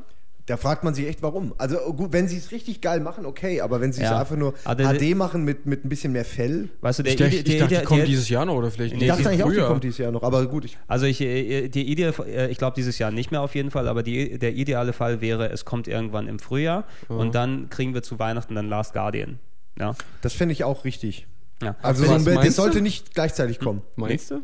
Da 0.50 0.58
fragt 0.58 0.84
man 0.84 0.96
sich 0.96 1.06
echt, 1.08 1.22
warum. 1.22 1.54
Also 1.60 1.78
gut, 1.94 2.12
wenn 2.12 2.28
sie 2.28 2.38
es 2.38 2.52
richtig 2.52 2.82
geil 2.82 3.02
machen, 3.02 3.26
okay, 3.28 3.62
aber 3.62 3.82
wenn 3.82 3.94
sie 3.94 4.02
es 4.02 4.10
Ja. 4.10 4.20
einfach 4.20 4.36
nur 4.36 4.56
Aber 4.64 4.76
der- 4.76 4.88
HD 5.12 5.14
machen 5.16 5.44
mit, 5.44 5.68
mit 5.68 5.86
ein 5.86 5.90
bisschen 5.90 6.12
mehr 6.12 6.26
Fell. 6.26 6.70
Weißt 6.82 6.98
du, 7.00 7.04
der 7.04 7.14
Ich 7.14 7.20
dachte, 7.20 7.36
Ide- 7.36 7.38
ich 7.38 7.44
der 7.44 7.60
dachte 7.60 7.70
die 7.70 7.76
Ide- 7.76 7.84
kommt 7.86 8.00
der- 8.00 8.06
dieses 8.08 8.30
Jahr 8.30 8.46
noch 8.46 8.56
oder 8.56 8.72
vielleicht 8.72 8.96
Ich 9.00 9.08
dachte 9.08 9.30
eigentlich 9.30 9.44
auch, 9.44 9.50
die 9.50 9.56
früher. 9.56 9.68
kommt 9.68 9.84
dieses 9.84 9.98
Jahr 10.00 10.12
noch, 10.12 10.24
aber 10.24 10.48
gut. 10.48 10.66
Ich, 10.66 10.78
Also 10.88 11.06
ich, 11.06 11.22
äh, 11.22 11.68
die 11.70 11.84
Ide, 11.92 12.14
äh, 12.28 12.48
ich 12.50 12.58
glaube 12.58 12.74
dieses 12.76 12.98
Jahr 12.98 13.12
nicht 13.12 13.30
mehr 13.30 13.42
auf 13.42 13.54
jeden 13.54 13.70
Fall, 13.70 13.88
aber 13.88 14.02
die, 14.02 14.40
der 14.40 14.54
ideale 14.56 14.92
Fall 14.92 15.22
wäre, 15.22 15.50
es 15.52 15.66
kommt 15.66 15.88
irgendwann 15.88 16.28
im 16.28 16.40
Frühjahr 16.40 16.86
und 17.10 17.36
dann 17.36 17.70
kriegen 17.70 17.94
wir 17.94 18.02
zu 18.02 18.18
Weihnachten 18.18 18.56
dann 18.56 18.70
Last 18.70 18.94
Guardian. 18.94 19.38
Ja. 19.80 19.96
das 20.24 20.34
fände 20.34 20.52
ich 20.54 20.64
auch 20.64 20.84
richtig. 20.84 21.28
ja. 21.62 21.76
Also 21.84 22.02
Was 22.02 22.08
so 22.10 22.16
ein- 22.16 22.26
das 22.26 22.34
meinst 22.36 22.58
du? 22.58 22.62
sollte 22.64 22.82
nicht 22.82 23.14
gleichzeitig 23.14 23.60
kommen. 23.60 23.82
Meinst 23.96 24.32
du? 24.32 24.42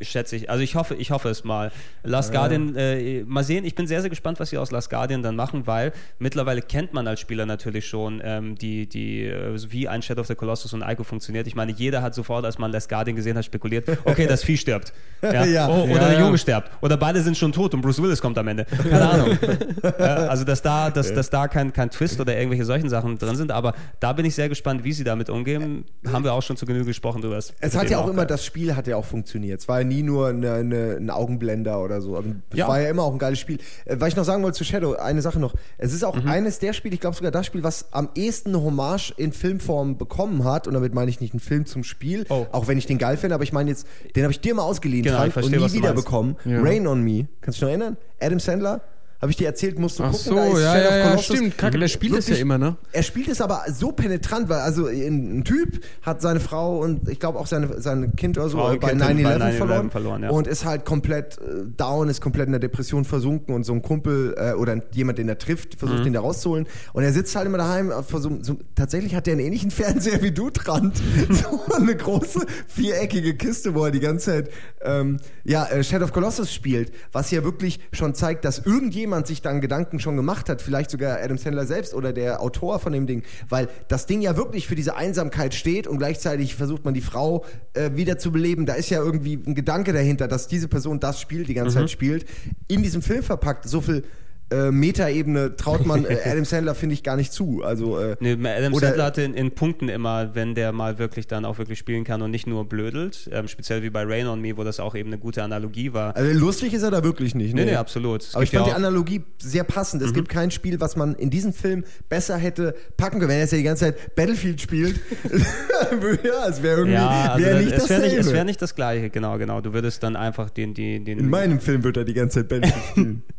Schätze 0.00 0.36
ich. 0.36 0.50
Also 0.50 0.62
ich 0.62 0.74
hoffe, 0.74 0.94
ich 0.96 1.10
hoffe 1.10 1.28
es 1.28 1.44
mal. 1.44 1.70
Last 2.02 2.32
Guardian, 2.32 2.74
äh, 2.76 3.22
mal 3.24 3.44
sehen, 3.44 3.64
ich 3.64 3.74
bin 3.74 3.86
sehr, 3.86 4.00
sehr 4.00 4.10
gespannt, 4.10 4.40
was 4.40 4.50
sie 4.50 4.58
aus 4.58 4.70
Last 4.70 4.90
Guardian 4.90 5.22
dann 5.22 5.36
machen, 5.36 5.66
weil 5.66 5.92
mittlerweile 6.18 6.62
kennt 6.62 6.92
man 6.92 7.06
als 7.06 7.20
Spieler 7.20 7.46
natürlich 7.46 7.86
schon, 7.86 8.20
ähm, 8.24 8.56
die, 8.56 8.88
die, 8.88 9.24
äh, 9.26 9.56
wie 9.70 9.88
ein 9.88 10.02
Shadow 10.02 10.22
of 10.22 10.26
the 10.26 10.34
Colossus 10.34 10.72
und 10.72 10.82
Ico 10.82 11.04
funktioniert. 11.04 11.46
Ich 11.46 11.54
meine, 11.54 11.72
jeder 11.72 12.02
hat 12.02 12.14
sofort, 12.14 12.44
als 12.44 12.58
man 12.58 12.72
Last 12.72 12.88
Guardian 12.88 13.16
gesehen 13.16 13.36
hat, 13.36 13.44
spekuliert, 13.44 13.88
okay, 14.04 14.26
das 14.26 14.42
Vieh 14.42 14.56
stirbt. 14.56 14.92
Ja. 15.24 15.44
Ja. 15.46 15.68
Oh, 15.68 15.84
oder 15.84 15.92
Ja, 15.92 15.98
der 16.08 16.12
ja. 16.12 16.20
Junge 16.20 16.36
stirbt. 16.36 16.70
Oder 16.82 16.98
beide 16.98 17.22
sind 17.22 17.36
schon 17.38 17.50
tot 17.50 17.72
und 17.72 17.80
Bruce 17.80 18.02
Willis 18.02 18.20
kommt 18.20 18.36
am 18.36 18.46
Ende. 18.46 18.66
Keine 18.66 19.08
Ahnung. 19.08 19.38
ja, 19.98 20.16
also, 20.26 20.44
dass 20.44 20.60
da, 20.60 20.90
dass, 20.90 21.14
dass 21.14 21.30
da 21.30 21.48
kein, 21.48 21.72
kein 21.72 21.88
Twist 21.88 22.20
oder 22.20 22.36
irgendwelche 22.36 22.66
solchen 22.66 22.90
Sachen 22.90 23.16
drin 23.16 23.34
sind, 23.34 23.50
aber 23.50 23.72
da 24.00 24.12
bin 24.12 24.26
ich 24.26 24.34
sehr 24.34 24.50
gespannt, 24.50 24.84
wie 24.84 24.92
sie 24.92 25.02
damit 25.02 25.30
umgehen. 25.30 25.86
Haben 26.06 26.24
wir 26.24 26.34
auch 26.34 26.42
schon 26.42 26.58
zu 26.58 26.66
Genüge 26.66 26.84
gesprochen 26.84 27.22
drüber. 27.22 27.36
Das 27.36 27.54
Es 27.60 27.74
hat 27.74 27.88
ja 27.88 27.98
eben 27.98 28.06
auch 28.06 28.10
immer, 28.10 28.26
das 28.26 28.44
Spiel 28.44 28.76
hat 28.76 28.86
ja 28.86 28.96
auch 28.96 29.04
funktioniert. 29.04 29.60
Es 29.60 29.68
war 29.68 29.83
ja 29.84 29.94
nie 29.96 30.02
nur 30.02 30.28
eine, 30.28 30.52
eine, 30.52 30.96
ein 30.98 31.10
Augenblender 31.10 31.82
oder 31.82 32.00
so. 32.00 32.16
Also, 32.16 32.30
Es 32.50 32.58
Ja. 32.58 32.68
war 32.68 32.80
ja 32.80 32.88
immer 32.90 33.02
auch 33.02 33.12
ein 33.12 33.18
geiles 33.18 33.38
Spiel. 33.38 33.58
Äh, 33.84 33.96
was 33.98 34.08
ich 34.08 34.16
noch 34.16 34.24
sagen 34.24 34.42
wollte 34.42 34.58
zu 34.58 34.64
Shadow, 34.64 34.94
eine 34.94 35.22
Sache 35.22 35.38
noch. 35.38 35.54
Es 35.78 35.92
ist 35.92 36.02
Mhm. 36.02 36.08
auch 36.08 36.24
eines 36.24 36.58
der 36.58 36.72
Spiele, 36.72 36.94
ich 36.94 37.00
glaube 37.00 37.16
sogar 37.16 37.30
das 37.30 37.46
Spiel, 37.46 37.62
was 37.62 37.92
am 37.92 38.08
ehesten 38.14 38.50
eine 38.50 38.62
Hommage 38.62 39.12
in 39.16 39.32
Filmform 39.32 39.96
bekommen 39.98 40.44
hat. 40.44 40.66
Und 40.66 40.74
damit 40.74 40.94
meine 40.94 41.10
ich 41.10 41.20
nicht 41.20 41.32
einen 41.32 41.40
Film 41.40 41.66
zum 41.66 41.84
Spiel, 41.84 42.24
Oh. 42.28 42.46
auch 42.52 42.66
wenn 42.68 42.78
ich 42.78 42.86
den 42.86 42.98
geil 42.98 43.16
finde, 43.16 43.34
aber 43.34 43.44
ich 43.44 43.52
meine 43.52 43.70
jetzt, 43.70 43.86
den 44.16 44.22
habe 44.24 44.32
ich 44.32 44.40
dir 44.40 44.54
mal 44.54 44.62
ausgeliehen, 44.62 45.04
Genau, 45.04 45.22
und 45.22 45.50
nie 45.50 45.72
wieder 45.72 45.92
bekommen. 45.92 46.36
Ja. 46.44 46.60
Rain 46.62 46.86
on 46.86 47.02
Me. 47.02 47.26
Kannst 47.40 47.60
du 47.60 47.66
dich 47.66 47.76
noch 47.76 47.80
erinnern? 47.84 47.96
Adam 48.20 48.40
Sandler? 48.40 48.80
Habe 49.24 49.30
ich 49.30 49.38
dir 49.38 49.46
erzählt, 49.46 49.78
musst 49.78 49.98
du 49.98 50.02
Ach 50.02 50.10
gucken. 50.12 50.22
so, 50.22 50.34
da 50.34 50.44
ist 50.48 50.60
ja, 50.60 50.74
Shadow 50.74 50.84
of 50.84 50.90
ja, 50.90 50.96
ja, 50.98 51.08
Colossus. 51.08 51.36
stimmt. 51.36 51.56
Kacke, 51.56 51.78
der 51.78 51.88
spielt 51.88 52.12
es 52.14 52.28
ja 52.28 52.36
immer, 52.36 52.58
ne? 52.58 52.76
er 52.92 53.02
spielt 53.02 53.28
es 53.28 53.40
aber 53.40 53.62
so 53.72 53.90
penetrant, 53.90 54.50
weil 54.50 54.58
also 54.60 54.86
ein, 54.86 55.42
Typ 55.44 55.82
hat 56.02 56.20
seine 56.20 56.40
Frau 56.40 56.78
und 56.80 57.08
ich 57.08 57.18
glaube 57.20 57.38
auch 57.38 57.46
seine, 57.46 57.80
sein 57.80 58.14
Kind 58.16 58.36
oder 58.36 58.50
so 58.50 58.58
Frau 58.58 58.72
und 58.72 58.80
bei 58.80 58.90
Kind 58.90 59.00
9-11 59.00 59.22
bei 59.22 59.36
9/11 59.36 59.52
verloren, 59.56 59.90
verloren, 59.90 60.22
ja. 60.24 60.28
und 60.30 60.46
ist 60.46 60.66
halt 60.66 60.84
komplett 60.84 61.38
äh, 61.38 61.64
down, 61.74 62.10
ist 62.10 62.20
komplett 62.20 62.48
in 62.48 62.52
der 62.52 62.60
Depression 62.60 63.06
versunken 63.06 63.54
und 63.54 63.64
so 63.64 63.72
ein 63.72 63.80
Kumpel 63.80 64.34
äh, 64.36 64.52
oder 64.52 64.78
jemand, 64.92 65.16
den 65.16 65.30
er 65.30 65.38
trifft, 65.38 65.76
versucht 65.78 66.00
Mhm. 66.00 66.08
ihn 66.08 66.12
da 66.12 66.20
rauszuholen 66.20 66.66
und 66.92 67.02
er 67.02 67.12
sitzt 67.14 67.34
halt 67.34 67.46
immer 67.46 67.56
daheim 67.56 67.90
äh, 67.90 68.02
so, 68.18 68.38
so 68.42 68.58
tatsächlich 68.74 69.14
hat 69.14 69.26
er 69.26 69.32
einen 69.32 69.40
ähnlichen 69.46 69.70
Fernseher 69.70 70.20
wie 70.20 70.32
du 70.32 70.50
dran, 70.50 70.92
so 71.30 71.62
eine 71.74 71.96
große 71.96 72.40
viereckige 72.68 73.36
Kiste, 73.36 73.74
wo 73.74 73.86
er 73.86 73.90
die 73.90 74.00
ganze 74.00 74.26
Zeit 74.26 74.50
ähm, 74.82 75.18
ja 75.44 75.64
äh, 75.66 75.82
Shadow 75.82 76.04
of 76.04 76.12
Colossus 76.12 76.52
spielt, 76.52 76.92
was 77.12 77.30
ja 77.30 77.42
wirklich 77.42 77.80
schon 77.92 78.14
zeigt, 78.14 78.44
dass 78.44 78.58
irgendjemand 78.58 79.13
sich 79.24 79.42
dann 79.42 79.60
Gedanken 79.60 80.00
schon 80.00 80.16
gemacht 80.16 80.48
hat, 80.48 80.60
vielleicht 80.60 80.90
sogar 80.90 81.18
Adam 81.22 81.38
Sandler 81.38 81.66
selbst 81.66 81.94
oder 81.94 82.12
der 82.12 82.40
Autor 82.40 82.78
von 82.78 82.92
dem 82.92 83.06
Ding, 83.06 83.22
weil 83.48 83.68
das 83.88 84.06
Ding 84.06 84.20
ja 84.20 84.36
wirklich 84.36 84.66
für 84.66 84.74
diese 84.74 84.96
Einsamkeit 84.96 85.54
steht 85.54 85.86
und 85.86 85.98
gleichzeitig 85.98 86.54
versucht 86.54 86.84
man 86.84 86.94
die 86.94 87.00
Frau 87.00 87.44
äh, 87.74 87.90
wieder 87.94 88.18
zu 88.18 88.32
beleben. 88.32 88.66
Da 88.66 88.74
ist 88.74 88.90
ja 88.90 88.98
irgendwie 88.98 89.34
ein 89.46 89.54
Gedanke 89.54 89.92
dahinter, 89.92 90.28
dass 90.28 90.48
diese 90.48 90.68
Person 90.68 91.00
das 91.00 91.20
Spiel 91.20 91.44
die 91.44 91.54
ganze 91.54 91.74
Zeit 91.76 91.90
spielt, 91.90 92.26
in 92.68 92.82
diesem 92.82 93.02
Film 93.02 93.22
verpackt. 93.22 93.68
So 93.68 93.80
viel 93.80 94.04
äh, 94.50 94.70
Metaebene 94.70 95.56
traut 95.56 95.86
man 95.86 96.04
äh, 96.04 96.18
Adam 96.24 96.44
Sandler, 96.44 96.74
finde 96.74 96.94
ich, 96.94 97.02
gar 97.02 97.16
nicht 97.16 97.32
zu. 97.32 97.62
Also, 97.64 97.98
äh, 97.98 98.16
Nee, 98.20 98.32
Adam 98.32 98.72
Oder- 98.74 98.88
Sandler 98.88 99.04
hatte 99.04 99.22
in, 99.22 99.34
in 99.34 99.50
Punkten 99.52 99.88
immer, 99.88 100.34
wenn 100.34 100.54
der 100.54 100.72
mal 100.72 100.98
wirklich 100.98 101.26
dann 101.26 101.44
auch 101.44 101.58
wirklich 101.58 101.78
spielen 101.78 102.04
kann 102.04 102.22
und 102.22 102.30
nicht 102.30 102.46
nur 102.46 102.68
blödelt, 102.68 103.28
ähm, 103.32 103.48
speziell 103.48 103.82
wie 103.82 103.90
bei 103.90 104.04
Rain 104.04 104.26
on 104.26 104.40
Me, 104.40 104.56
wo 104.56 104.64
das 104.64 104.80
auch 104.80 104.94
eben 104.94 105.08
eine 105.08 105.18
gute 105.18 105.42
Analogie 105.42 105.92
war. 105.92 106.14
also 106.16 106.38
lustig 106.38 106.74
ist 106.74 106.82
er 106.82 106.90
da 106.90 107.02
wirklich 107.02 107.34
nicht. 107.34 107.54
nee, 107.54 107.64
nee, 107.64 107.74
absolut. 107.74 108.22
Es 108.22 108.34
Aber 108.34 108.44
ich 108.44 108.50
fand 108.50 108.66
ja 108.66 108.74
die 108.74 108.78
Mhm. 108.80 108.84
Analogie 108.86 109.22
sehr 109.38 109.64
passend. 109.64 110.02
Es 110.02 110.12
gibt 110.12 110.28
kein 110.28 110.50
Spiel, 110.50 110.80
was 110.80 110.96
man 110.96 111.14
in 111.14 111.30
diesem 111.30 111.52
Film 111.52 111.84
besser 112.08 112.36
hätte 112.36 112.74
packen 112.96 113.18
können. 113.18 113.30
Wenn 113.30 113.36
er 113.36 113.42
jetzt 113.42 113.52
ja 113.52 113.58
die 113.58 113.64
ganze 113.64 113.84
Zeit 113.86 114.14
Battlefield 114.14 114.60
spielt, 114.60 115.00
ja, 116.24 116.48
es 116.48 116.62
wäre 116.62 116.76
irgendwie 116.80 116.92
ja, 116.94 117.32
also 117.32 117.44
wär 117.44 117.54
das- 117.54 117.64
nicht 117.64 117.72
es 117.76 117.88
wäre 117.88 118.00
nicht, 118.00 118.10
dasselbe. 118.12 118.20
es 118.28 118.32
wär 118.32 118.44
nicht 118.44 118.62
das 118.62 118.74
Gleiche, 118.74 119.10
genau, 119.10 119.38
genau. 119.38 119.60
Du 119.60 119.72
würdest 119.72 120.02
dann 120.02 120.16
einfach 120.16 120.50
den, 120.50 120.74
den, 120.74 121.04
den 121.04 121.18
in 121.18 121.30
meinem 121.30 121.60
Film 121.60 121.82
wird 121.84 121.96
er 121.96 122.04
die 122.04 122.14
ganze 122.14 122.40
Zeit 122.40 122.48
Battlefield 122.48 122.84
spielen. 122.90 123.22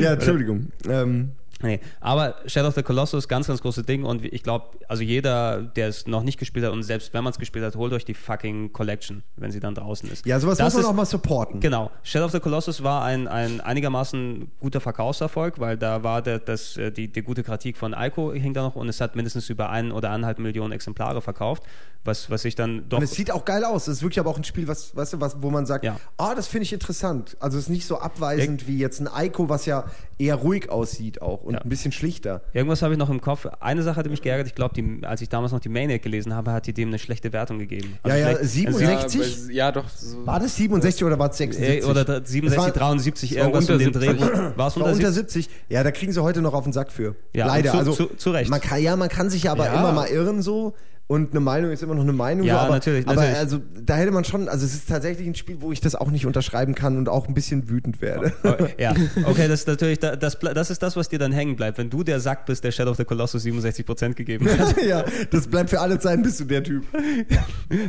ja, 0.00 0.12
Entschuldigung. 0.12 0.68
Ähm, 0.88 1.32
Nee, 1.62 1.80
aber 2.00 2.34
Shadow 2.46 2.68
of 2.68 2.74
the 2.74 2.82
Colossus, 2.82 3.28
ganz, 3.28 3.46
ganz 3.46 3.62
großes 3.62 3.86
Ding 3.86 4.04
und 4.04 4.24
ich 4.24 4.42
glaube, 4.42 4.66
also 4.88 5.02
jeder, 5.02 5.62
der 5.62 5.88
es 5.88 6.06
noch 6.06 6.22
nicht 6.22 6.38
gespielt 6.38 6.64
hat 6.66 6.72
und 6.72 6.82
selbst 6.82 7.14
wenn 7.14 7.22
man 7.24 7.32
es 7.32 7.38
gespielt 7.38 7.64
hat, 7.64 7.76
holt 7.76 7.92
euch 7.92 8.04
die 8.04 8.14
fucking 8.14 8.72
Collection, 8.72 9.22
wenn 9.36 9.50
sie 9.50 9.60
dann 9.60 9.74
draußen 9.74 10.10
ist. 10.10 10.26
ja, 10.26 10.38
sowas 10.40 10.58
Das 10.58 10.66
muss 10.66 10.74
man 10.74 10.82
ist- 10.82 10.88
auch 10.88 10.94
mal 10.94 11.04
supporten. 11.06 11.60
Genau. 11.60 11.90
Shadow 12.02 12.26
of 12.26 12.32
the 12.32 12.40
Colossus 12.40 12.82
war 12.82 13.04
ein, 13.04 13.28
ein 13.28 13.60
einigermaßen 13.60 14.50
guter 14.60 14.80
Verkaufserfolg, 14.80 15.58
weil 15.60 15.76
da 15.76 16.02
war 16.02 16.22
der, 16.22 16.38
das, 16.38 16.76
äh, 16.76 16.90
die, 16.90 17.08
die 17.08 17.22
gute 17.22 17.42
Kritik 17.42 17.76
von 17.76 17.94
Ico 17.96 18.32
hing 18.32 18.54
da 18.54 18.62
noch 18.62 18.76
und 18.76 18.88
es 18.88 19.00
hat 19.00 19.16
mindestens 19.16 19.48
über 19.50 19.70
ein 19.70 19.92
oder 19.92 20.10
eineinhalb 20.10 20.38
Millionen 20.38 20.72
Exemplare 20.72 21.20
verkauft, 21.22 21.62
was, 22.04 22.30
was 22.30 22.42
sich 22.42 22.54
dann 22.56 22.88
doch. 22.88 22.98
Und 22.98 23.04
es 23.04 23.12
sieht 23.12 23.30
auch 23.30 23.44
geil 23.44 23.64
aus. 23.64 23.86
Es 23.86 23.98
ist 23.98 24.02
wirklich 24.02 24.18
aber 24.18 24.30
auch 24.30 24.36
ein 24.36 24.44
Spiel, 24.44 24.66
was, 24.66 24.94
weißt 24.96 25.12
du, 25.14 25.20
was, 25.20 25.40
wo 25.40 25.50
man 25.50 25.66
sagt, 25.66 25.84
Ja. 25.84 25.96
ah, 26.16 26.34
das 26.34 26.48
finde 26.48 26.64
ich 26.64 26.72
interessant. 26.72 27.36
Also 27.40 27.58
es 27.58 27.64
ist 27.64 27.70
nicht 27.70 27.86
so 27.86 27.98
abweisend 27.98 28.66
wie 28.66 28.78
jetzt 28.78 29.00
ein 29.00 29.08
Ico, 29.26 29.48
was 29.48 29.66
ja 29.66 29.84
eher 30.18 30.34
ruhig 30.36 30.68
aussieht 30.70 31.22
auch 31.22 31.42
und 31.42 31.51
Ja. 31.54 31.60
ein 31.60 31.68
bisschen 31.68 31.92
schlichter. 31.92 32.42
Irgendwas 32.52 32.82
habe 32.82 32.94
ich 32.94 32.98
noch 32.98 33.10
im 33.10 33.20
Kopf. 33.20 33.46
Eine 33.60 33.82
Sache 33.82 33.96
hatte 33.96 34.08
mich 34.10 34.22
geärgert. 34.22 34.46
Ich 34.46 34.54
glaube, 34.54 34.74
als 35.02 35.20
ich 35.22 35.28
damals 35.28 35.52
noch 35.52 35.60
die 35.60 35.68
Maniac 35.68 36.02
gelesen 36.02 36.34
habe, 36.34 36.52
hat 36.52 36.66
die 36.66 36.72
dem 36.72 36.88
eine 36.88 36.98
schlechte 36.98 37.32
Wertung 37.32 37.58
gegeben. 37.58 37.98
Ja, 38.06 38.16
ja, 38.16 38.26
schlecht- 38.36 38.44
67? 38.50 39.20
Ja, 39.20 39.26
aber- 39.44 39.52
ja, 39.52 39.72
doch. 39.72 39.88
So. 39.88 40.26
War 40.26 40.40
das 40.40 40.56
67 40.56 41.04
oder 41.04 41.18
war 41.18 41.30
es 41.30 41.36
76? 41.38 41.84
Äh, 41.84 41.90
oder 41.90 42.04
67, 42.24 42.50
Es 42.50 42.56
war- 42.56 42.70
73, 42.70 43.30
war 43.36 43.38
irgendwas 43.38 43.68
um 43.68 43.74
unter 43.76 43.84
den 43.84 43.92
Dreh. 43.92 44.08
70. 44.08 44.28
War 44.30 44.50
es 44.50 44.58
war 44.58 44.66
unter 44.86 44.92
unter 44.96 45.12
70? 45.12 45.44
70. 45.44 45.48
Ja, 45.68 45.82
da 45.84 45.90
kriegen 45.90 46.12
sie 46.12 46.22
heute 46.22 46.42
noch 46.42 46.54
auf 46.54 46.64
den 46.64 46.72
Sack 46.72 46.92
für. 46.92 47.14
Ja, 47.34 47.46
Leider. 47.46 47.70
zu- 47.72 47.78
also, 47.78 47.92
zu- 47.92 48.06
zu 48.16 48.30
Recht. 48.30 48.50
Man 48.50 48.60
kann, 48.60 48.82
ja, 48.82 48.96
man 48.96 49.08
kann 49.08 49.30
sich 49.30 49.48
aber 49.50 49.66
Ja. 49.66 49.74
immer 49.78 49.92
mal 49.92 50.06
irren 50.08 50.42
so. 50.42 50.74
Und 51.08 51.32
eine 51.32 51.40
Meinung 51.40 51.70
ist 51.70 51.82
immer 51.82 51.94
noch 51.94 52.02
eine 52.02 52.12
Meinung. 52.12 52.46
Ja, 52.46 52.54
so, 52.54 52.60
aber, 52.60 52.74
natürlich, 52.74 53.06
Aber 53.06 53.16
natürlich. 53.16 53.38
also, 53.38 53.60
da 53.84 53.96
hätte 53.96 54.12
man 54.12 54.24
schon, 54.24 54.48
also 54.48 54.64
es 54.64 54.74
ist 54.74 54.88
tatsächlich 54.88 55.26
ein 55.26 55.34
Spiel, 55.34 55.56
wo 55.60 55.72
ich 55.72 55.80
das 55.80 55.94
auch 55.94 56.10
nicht 56.10 56.26
unterschreiben 56.26 56.74
kann 56.74 56.96
und 56.96 57.08
auch 57.08 57.28
ein 57.28 57.34
bisschen 57.34 57.68
wütend 57.68 58.00
werde. 58.00 58.32
Oh, 58.44 58.54
ja, 58.78 58.94
okay, 59.24 59.48
das 59.48 59.60
ist 59.60 59.68
natürlich, 59.68 59.98
das, 59.98 60.38
das, 60.38 60.70
ist 60.70 60.82
das, 60.82 60.96
was 60.96 61.08
dir 61.08 61.18
dann 61.18 61.32
hängen 61.32 61.56
bleibt, 61.56 61.78
wenn 61.78 61.90
du 61.90 62.02
der 62.02 62.20
Sack 62.20 62.46
bist, 62.46 62.64
der 62.64 62.72
Shadow 62.72 62.92
of 62.92 62.96
the 62.96 63.04
Colossus 63.04 63.44
67% 63.44 64.14
gegeben 64.14 64.48
hat. 64.58 64.82
ja, 64.86 65.04
das 65.30 65.48
bleibt 65.48 65.70
für 65.70 65.80
alle 65.80 65.98
Zeiten, 65.98 66.22
bist 66.22 66.40
du 66.40 66.44
der 66.44 66.62
Typ. 66.62 66.84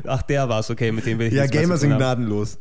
Ach, 0.06 0.22
der 0.24 0.50
war's, 0.50 0.70
okay, 0.70 0.92
mit 0.92 1.06
dem 1.06 1.20
will 1.20 1.28
ich 1.28 1.34
Ja, 1.34 1.46
Gamer 1.46 1.78
sind 1.78 1.96
gnadenlos. 1.96 2.58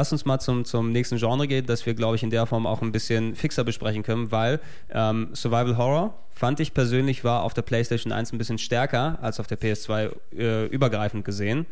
Lass 0.00 0.12
uns 0.12 0.24
mal 0.24 0.38
zum, 0.38 0.64
zum 0.64 0.92
nächsten 0.92 1.18
Genre 1.18 1.46
gehen, 1.46 1.66
das 1.66 1.84
wir, 1.84 1.92
glaube 1.92 2.16
ich, 2.16 2.22
in 2.22 2.30
der 2.30 2.46
Form 2.46 2.66
auch 2.66 2.80
ein 2.80 2.90
bisschen 2.90 3.34
fixer 3.34 3.64
besprechen 3.64 4.02
können, 4.02 4.32
weil 4.32 4.58
ähm, 4.90 5.28
Survival 5.34 5.76
Horror 5.76 6.14
fand 6.30 6.58
ich 6.58 6.72
persönlich 6.72 7.22
war 7.22 7.42
auf 7.42 7.52
der 7.52 7.60
PlayStation 7.60 8.10
1 8.10 8.32
ein 8.32 8.38
bisschen 8.38 8.56
stärker 8.56 9.18
als 9.20 9.40
auf 9.40 9.46
der 9.46 9.60
PS2 9.60 10.10
äh, 10.34 10.64
übergreifend 10.68 11.26
gesehen. 11.26 11.66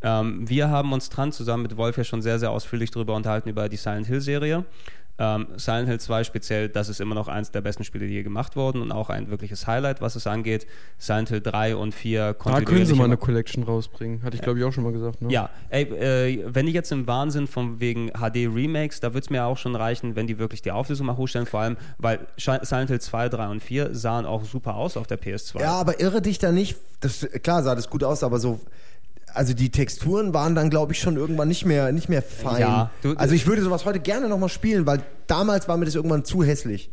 Ähm, 0.00 0.48
wir 0.48 0.70
haben 0.70 0.92
uns 0.92 1.10
dran 1.10 1.32
zusammen 1.32 1.64
mit 1.64 1.76
Wolf 1.76 1.98
ja 1.98 2.04
schon 2.04 2.22
sehr, 2.22 2.38
sehr 2.38 2.52
ausführlich 2.52 2.92
darüber 2.92 3.16
unterhalten, 3.16 3.48
über 3.48 3.68
die 3.68 3.76
Silent 3.76 4.06
Hill 4.06 4.20
Serie. 4.20 4.64
Ähm, 5.22 5.46
Silent 5.56 5.88
Hill 5.88 6.00
2 6.00 6.24
speziell, 6.24 6.68
das 6.68 6.88
ist 6.88 7.00
immer 7.00 7.14
noch 7.14 7.28
eins 7.28 7.52
der 7.52 7.60
besten 7.60 7.84
Spiele, 7.84 8.08
die 8.08 8.14
je 8.14 8.24
gemacht 8.24 8.56
wurden 8.56 8.82
und 8.82 8.90
auch 8.90 9.08
ein 9.08 9.30
wirkliches 9.30 9.68
Highlight, 9.68 10.00
was 10.00 10.16
es 10.16 10.26
angeht. 10.26 10.66
Silent 10.98 11.28
Hill 11.28 11.40
3 11.40 11.76
und 11.76 11.94
4 11.94 12.34
Da 12.44 12.60
können 12.62 12.84
sie 12.84 12.94
mal 12.94 13.04
eine 13.04 13.16
Collection 13.16 13.62
rausbringen. 13.62 14.24
Hatte 14.24 14.34
ich, 14.34 14.42
glaube 14.42 14.58
ich, 14.58 14.64
auch 14.64 14.72
schon 14.72 14.82
mal 14.82 14.92
gesagt. 14.92 15.22
Ne? 15.22 15.32
ja, 15.32 15.48
ey, 15.68 15.84
äh, 15.84 16.44
wenn 16.46 16.66
die 16.66 16.72
jetzt 16.72 16.90
im 16.90 17.06
Wahnsinn 17.06 17.46
von 17.46 17.78
wegen 17.78 18.10
HD-Remakes, 18.10 18.98
da 18.98 19.14
wird 19.14 19.22
es 19.22 19.30
mir 19.30 19.44
auch 19.44 19.58
schon 19.58 19.76
reichen, 19.76 20.16
wenn 20.16 20.26
die 20.26 20.38
wirklich 20.38 20.60
die 20.60 20.72
Auflösung 20.72 21.06
mal 21.06 21.16
hochstellen, 21.16 21.46
vor 21.46 21.60
allem, 21.60 21.76
weil 21.98 22.26
Silent 22.36 22.90
Hill 22.90 23.00
2, 23.00 23.28
3 23.28 23.46
und 23.46 23.62
4 23.62 23.94
sahen 23.94 24.26
auch 24.26 24.44
super 24.44 24.74
aus 24.74 24.96
auf 24.96 25.06
der 25.06 25.20
PS2. 25.20 25.60
Ja, 25.60 25.74
aber 25.74 26.00
irre 26.00 26.20
dich 26.20 26.40
da 26.40 26.50
nicht. 26.50 26.78
Das, 26.98 27.28
klar 27.44 27.62
sah 27.62 27.76
das 27.76 27.88
gut 27.88 28.02
aus, 28.02 28.24
aber 28.24 28.40
so. 28.40 28.58
Also 29.34 29.54
die 29.54 29.70
Texturen 29.70 30.34
waren 30.34 30.54
dann, 30.54 30.70
glaube 30.70 30.92
ich, 30.92 31.00
schon 31.00 31.16
irgendwann 31.16 31.48
nicht 31.48 31.64
mehr, 31.64 31.90
nicht 31.92 32.08
mehr 32.08 32.22
fein. 32.22 32.60
Ja, 32.60 32.90
du- 33.02 33.14
also 33.16 33.34
ich 33.34 33.46
würde 33.46 33.62
sowas 33.62 33.84
heute 33.84 34.00
gerne 34.00 34.28
nochmal 34.28 34.48
spielen, 34.48 34.86
weil 34.86 35.02
damals 35.26 35.68
war 35.68 35.76
mir 35.76 35.84
das 35.86 35.94
irgendwann 35.94 36.24
zu 36.24 36.42
hässlich. 36.44 36.90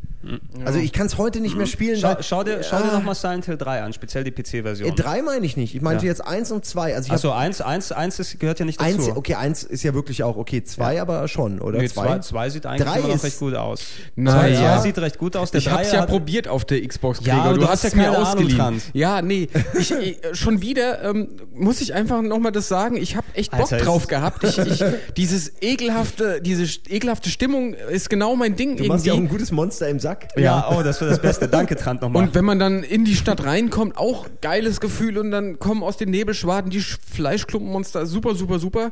Also 0.65 0.79
ich 0.79 0.91
kann 0.91 1.07
es 1.07 1.17
heute 1.17 1.39
nicht 1.39 1.55
mehr 1.55 1.65
spielen. 1.65 1.97
Schau, 1.99 2.15
schau 2.19 2.43
dir, 2.43 2.61
schau 2.61 2.77
dir 2.77 2.91
Ah, 2.91 2.97
nochmal 2.97 3.15
Silent 3.15 3.45
Hill 3.45 3.57
3 3.57 3.83
an, 3.83 3.93
speziell 3.93 4.23
die 4.25 4.31
PC-Version. 4.31 4.89
äh, 4.89 4.91
Drei 4.93 5.21
meine 5.21 5.45
ich 5.45 5.55
nicht. 5.55 5.73
Ich 5.75 5.81
meinte 5.81 6.05
Ja. 6.05 6.09
jetzt 6.11 6.19
eins 6.25 6.51
und 6.51 6.65
zwei. 6.65 6.93
Also 6.93 7.07
ich 7.07 7.13
Achso, 7.13 7.29
hab 7.31 7.37
eins, 7.39 7.61
eins, 7.61 7.91
eins 7.93 8.19
ist, 8.19 8.37
gehört 8.39 8.59
ja 8.59 8.65
nicht 8.65 8.81
dazu. 8.81 8.89
eins, 8.97 9.07
okay, 9.15 9.35
eins 9.35 9.63
ist 9.63 9.83
ja 9.83 9.93
wirklich 9.93 10.23
auch 10.23 10.35
okay, 10.35 10.61
zwei 10.63 11.01
aber 11.01 11.27
schon, 11.29 11.61
oder? 11.61 11.79
Nee, 11.79 11.87
zwei? 11.87 12.19
sieht 12.49 12.65
eigentlich 12.65 12.87
Drei 12.87 12.99
immer 12.99 13.07
noch 13.15 13.23
recht 13.23 13.39
gut 13.39 13.55
aus. 13.55 13.81
Naja. 14.15 14.39
Zwei, 14.59 14.65
zwei 14.75 14.81
sieht 14.81 14.97
recht 14.99 15.17
gut 15.19 15.35
aus. 15.37 15.51
Der 15.51 15.59
Ich 15.61 15.69
hab's 15.69 15.83
Dreier 15.89 15.93
ja 15.95 16.01
hat- 16.01 16.09
probiert 16.09 16.47
auf 16.49 16.65
der 16.65 16.85
Xbox, 16.85 17.19
Ja, 17.23 17.35
Gregor. 17.35 17.41
aber 17.45 17.53
du, 17.53 17.59
du 17.61 17.65
hast 17.67 17.83
hast 17.83 17.83
es 17.85 17.91
ja 17.93 17.97
mir 17.97 18.03
keine 18.05 18.17
Ahnung 18.17 18.27
ausgeliehen. 18.33 18.57
dran. 18.57 18.81
Ja, 18.93 19.21
nee, 19.21 19.47
ich, 19.79 19.91
ich, 19.91 20.17
schon 20.33 20.61
wieder 20.61 21.01
ähm, 21.03 21.29
muss 21.53 21.79
ich 21.81 21.93
einfach 21.93 22.21
nochmal 22.21 22.51
das 22.51 22.67
sagen. 22.67 22.97
Ich 22.97 23.15
habe 23.15 23.27
echt 23.35 23.51
Bock 23.51 23.61
Alter, 23.61 23.77
es- 23.77 23.83
drauf 23.83 24.07
gehabt. 24.07 24.43
Ich, 24.43 24.57
ich, 24.57 24.83
dieses 25.15 25.53
ekelhafte, 25.61 26.41
diese 26.41 26.63
ekelhafte 26.89 27.29
Stimmung 27.29 27.73
ist 27.73 28.09
genau 28.09 28.35
mein 28.35 28.55
Ding 28.55 28.75
Du 28.75 28.83
machst 28.85 29.05
ja 29.05 29.13
auch 29.13 29.17
ein 29.17 29.23
irgendwie. 29.23 29.33
gutes 29.37 29.51
Monster 29.51 29.87
im 29.87 29.99
Sack. 30.09 30.27
Ja, 30.37 30.69
oh, 30.71 30.81
das 30.81 30.99
wird 31.01 31.11
das 31.11 31.21
Beste. 31.21 31.47
Danke, 31.47 31.75
Trant, 31.75 32.01
nochmal. 32.01 32.23
Und 32.23 32.35
wenn 32.35 32.45
man 32.45 32.57
dann 32.59 32.83
in 32.83 33.05
die 33.05 33.15
Stadt 33.15 33.43
reinkommt, 33.43 33.97
auch 33.97 34.27
geiles 34.41 34.79
Gefühl 34.79 35.17
und 35.17 35.31
dann 35.31 35.59
kommen 35.59 35.83
aus 35.83 35.97
den 35.97 36.09
Nebelschwaden 36.09 36.71
die 36.71 36.81
Sch- 36.81 36.97
Fleischklumpenmonster, 37.13 38.05
super, 38.05 38.33
super, 38.35 38.59
super. 38.59 38.91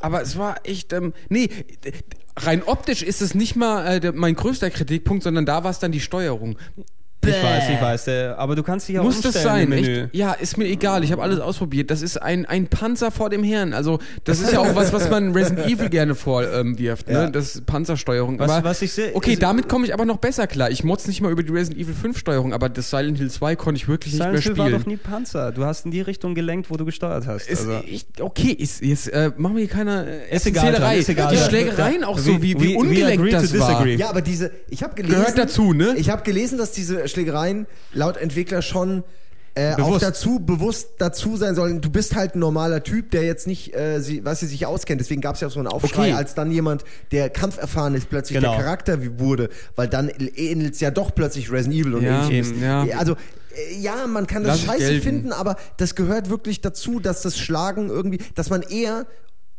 Aber 0.00 0.22
es 0.22 0.38
war 0.38 0.56
echt, 0.64 0.92
ähm, 0.92 1.12
nee, 1.28 1.48
rein 2.36 2.62
optisch 2.64 3.02
ist 3.02 3.20
es 3.22 3.34
nicht 3.34 3.56
mal 3.56 4.04
äh, 4.04 4.12
mein 4.12 4.34
größter 4.36 4.70
Kritikpunkt, 4.70 5.22
sondern 5.24 5.44
da 5.46 5.64
war 5.64 5.70
es 5.70 5.78
dann 5.80 5.92
die 5.92 6.00
Steuerung. 6.00 6.56
Ich 7.26 7.42
weiß, 7.42 7.64
ich 7.70 7.80
weiß. 7.80 8.04
Der, 8.04 8.38
aber 8.38 8.54
du 8.56 8.62
kannst 8.62 8.88
dich 8.88 8.96
ja 8.96 9.02
Muss 9.02 9.20
das 9.20 9.42
sein? 9.42 9.64
im 9.64 9.68
Menü. 9.70 10.00
Echt? 10.04 10.14
Ja, 10.14 10.32
ist 10.32 10.56
mir 10.58 10.66
egal. 10.66 11.04
Ich 11.04 11.12
habe 11.12 11.22
alles 11.22 11.40
ausprobiert. 11.40 11.90
Das 11.90 12.02
ist 12.02 12.20
ein, 12.20 12.46
ein 12.46 12.66
Panzer 12.68 13.10
vor 13.10 13.30
dem 13.30 13.42
Herrn. 13.44 13.72
Also, 13.72 13.98
das 14.24 14.40
ist 14.40 14.52
ja 14.52 14.60
auch 14.60 14.74
was, 14.74 14.92
was 14.92 15.10
man 15.10 15.32
Resident 15.32 15.66
Evil 15.70 15.88
gerne 15.88 16.14
vorwirft. 16.14 16.54
Ähm, 16.54 16.78
wirft, 16.78 17.08
Ja. 17.08 17.24
ne? 17.26 17.32
Das 17.32 17.54
ist 17.56 17.66
Panzersteuerung. 17.66 18.38
Was- 18.38 18.50
aber, 18.50 18.68
was 18.68 18.82
ich 18.82 18.92
sehe- 18.92 19.10
okay, 19.14 19.36
damit 19.36 19.68
komme 19.68 19.86
ich 19.86 19.94
aber 19.94 20.04
noch 20.04 20.18
besser 20.18 20.46
klar. 20.46 20.70
Ich 20.70 20.84
motz 20.84 21.06
nicht 21.06 21.20
mal 21.20 21.30
über 21.32 21.42
die 21.42 21.52
Resident 21.52 21.80
Evil 21.80 21.94
5 21.94 22.18
Steuerung, 22.18 22.52
aber 22.52 22.68
das 22.68 22.90
Silent 22.90 23.18
Hill 23.18 23.30
2 23.30 23.56
konnte 23.56 23.78
ich 23.80 23.88
wirklich 23.88 24.14
Silent 24.14 24.34
nicht 24.34 24.44
Hill 24.44 24.52
mehr 24.52 24.58
war 24.58 24.66
spielen. 24.68 24.80
doch 24.80 24.86
nie 24.86 24.96
Panzer. 24.96 25.52
Du 25.52 25.64
hast 25.64 25.84
in 25.84 25.90
die 25.90 26.00
Richtung 26.00 26.34
gelenkt, 26.34 26.70
wo 26.70 26.76
du 26.76 26.84
gesteuert 26.84 27.26
hast. 27.26 27.48
Ist, 27.48 27.60
Also. 27.60 27.80
ich, 27.86 28.06
okay, 28.20 28.50
ist, 28.52 28.82
jetzt 28.82 29.08
äh, 29.12 29.30
machen 29.36 29.56
wir 29.56 29.60
hier 29.64 29.70
keine 29.70 30.06
äh, 30.30 30.36
Ist 30.36 30.46
egal, 30.46 30.66
Erzählerei. 30.66 30.92
John, 30.92 31.00
ist 31.00 31.08
egal. 31.08 31.32
Die 31.34 31.38
Schlägereien 31.40 32.00
ja. 32.02 32.06
auch 32.06 32.18
so, 32.18 32.42
wie, 32.42 32.60
wie 32.60 32.76
ungelenkt 32.76 33.32
das 33.32 33.58
war. 33.58 33.86
Ja, 33.86 34.08
aber 34.10 34.22
diese, 34.22 34.50
ich 34.68 34.82
habe 34.82 34.94
gelesen. 34.94 35.16
Gehört 35.16 35.38
dazu, 35.38 35.72
ne? 35.72 35.94
Ich 35.96 36.10
habe 36.10 36.22
gelesen, 36.22 36.58
dass 36.58 36.72
diese 36.72 37.06
Schlägereien 37.14 37.66
laut 37.92 38.16
Entwickler 38.16 38.60
schon 38.62 39.02
äh, 39.56 39.80
auch 39.80 40.00
dazu 40.00 40.40
bewusst 40.40 40.94
dazu 40.98 41.36
sein 41.36 41.54
sollen. 41.54 41.80
Du 41.80 41.88
bist 41.88 42.16
halt 42.16 42.34
ein 42.34 42.40
normaler 42.40 42.82
Typ, 42.82 43.12
der 43.12 43.22
jetzt 43.22 43.46
nicht, 43.46 43.72
äh, 43.76 44.00
sie, 44.00 44.24
was 44.24 44.40
sie 44.40 44.46
sich 44.48 44.66
auskennt. 44.66 45.00
Deswegen 45.00 45.20
gab 45.20 45.36
es 45.36 45.42
ja 45.42 45.46
auch 45.46 45.52
so 45.52 45.60
einen 45.60 45.68
Aufschrei, 45.68 46.08
Okay. 46.08 46.12
als 46.12 46.34
dann 46.34 46.50
jemand, 46.50 46.82
der 47.12 47.30
kampferfahren 47.30 47.94
ist, 47.94 48.10
plötzlich 48.10 48.36
Genau. 48.40 48.54
der 48.56 48.64
Charakter 48.64 49.00
wie- 49.00 49.20
wurde, 49.20 49.50
weil 49.76 49.86
dann 49.86 50.08
ähnelt 50.08 50.74
es 50.74 50.80
ja 50.80 50.90
doch 50.90 51.14
plötzlich 51.14 51.52
Resident 51.52 51.80
Evil 51.82 51.94
und 51.94 52.02
Ja, 52.02 52.24
ähnliches. 52.24 52.50
eben, 52.50 52.62
ja. 52.64 52.84
Also 52.98 53.12
äh, 53.12 53.78
ja, 53.80 54.08
man 54.08 54.26
kann 54.26 54.42
das 54.42 54.66
Lass 54.66 54.76
scheiße 54.80 55.00
finden, 55.00 55.30
aber 55.30 55.54
das 55.76 55.94
gehört 55.94 56.30
wirklich 56.30 56.60
dazu, 56.60 56.98
dass 56.98 57.22
das 57.22 57.38
Schlagen 57.38 57.90
irgendwie, 57.90 58.18
dass 58.34 58.50
man 58.50 58.62
eher 58.62 59.06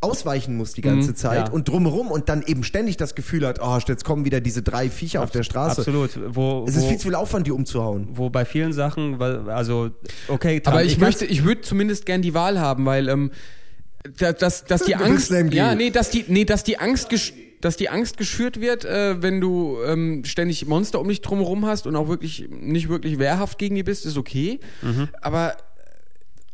ausweichen 0.05 0.55
muss 0.55 0.73
die 0.73 0.81
ganze 0.81 1.09
Mhm, 1.11 1.15
Zeit 1.15 1.47
ja. 1.47 1.53
und 1.53 1.67
drumherum 1.67 2.11
und 2.11 2.29
dann 2.29 2.41
eben 2.43 2.63
ständig 2.63 2.95
das 2.97 3.15
Gefühl 3.15 3.45
hat, 3.45 3.59
oh, 3.61 3.77
jetzt 3.85 4.05
kommen 4.05 4.23
wieder 4.23 4.39
diese 4.39 4.61
drei 4.61 4.89
Viecher 4.89 5.21
auf 5.23 5.31
der 5.31 5.43
Straße. 5.43 5.81
Absolut. 5.81 6.11
Wo, 6.35 6.63
Es 6.67 6.75
ist 6.77 6.83
wo, 6.83 6.87
viel 6.89 6.97
zu 6.97 7.07
viel 7.07 7.15
Aufwand, 7.15 7.47
die 7.47 7.51
umzuhauen. 7.51 8.07
wo 8.11 8.29
bei 8.29 8.45
vielen 8.45 8.71
Sachen, 8.71 9.19
weil, 9.19 9.49
also, 9.49 9.89
okay, 10.29 10.61
Aber 10.63 10.77
Trant, 10.77 10.85
ich, 10.87 10.93
kann's- 10.99 11.01
möchte, 11.19 11.25
ich 11.25 11.43
würde 11.43 11.61
zumindest 11.61 12.05
gern 12.05 12.21
die 12.21 12.33
Wahl 12.33 12.59
haben, 12.59 12.85
weil 12.85 13.09
ähm, 13.09 13.31
da- 14.17 14.33
dass, 14.33 14.63
dass 14.65 14.83
die 14.83 14.95
Angst, 14.95 15.31
ja, 15.51 15.75
nee, 15.75 15.89
dass 15.89 16.09
die, 16.11 16.23
nee, 16.27 16.45
dass 16.45 16.63
die 16.63 16.77
Angst, 16.79 17.09
dass 17.61 17.77
die 17.77 17.89
Angst 17.89 18.17
geschürt 18.17 18.61
wird, 18.61 18.85
äh, 18.85 19.21
wenn 19.23 19.41
du 19.41 19.77
ähm, 19.87 20.23
ständig 20.25 20.67
Monster 20.67 20.99
um 20.99 21.07
dich 21.07 21.21
drumherum 21.21 21.65
hast 21.65 21.87
und 21.87 21.95
auch 21.95 22.07
wirklich 22.07 22.47
nicht 22.51 22.89
wirklich 22.89 23.17
wehrhaft 23.17 23.57
gegen 23.57 23.75
die 23.75 23.81
bist, 23.83 24.05
ist 24.05 24.17
okay. 24.17 24.59
Aber 25.21 25.57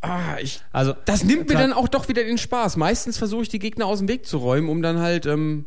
ah, 0.01 0.37
ich, 0.41 0.61
Also, 0.71 0.93
das 1.05 1.23
nimmt 1.23 1.49
mir 1.49 1.55
dann 1.55 1.73
auch 1.73 1.87
doch 1.87 2.07
wieder 2.07 2.23
den 2.23 2.37
Spaß. 2.37 2.77
Meistens 2.77 3.17
versuche 3.17 3.43
ich 3.43 3.49
die 3.49 3.59
Gegner 3.59 3.85
aus 3.85 3.99
dem 3.99 4.07
Weg 4.07 4.25
zu 4.25 4.37
räumen, 4.37 4.69
um 4.69 4.81
dann 4.81 4.99
halt 4.99 5.25
ähm, 5.25 5.65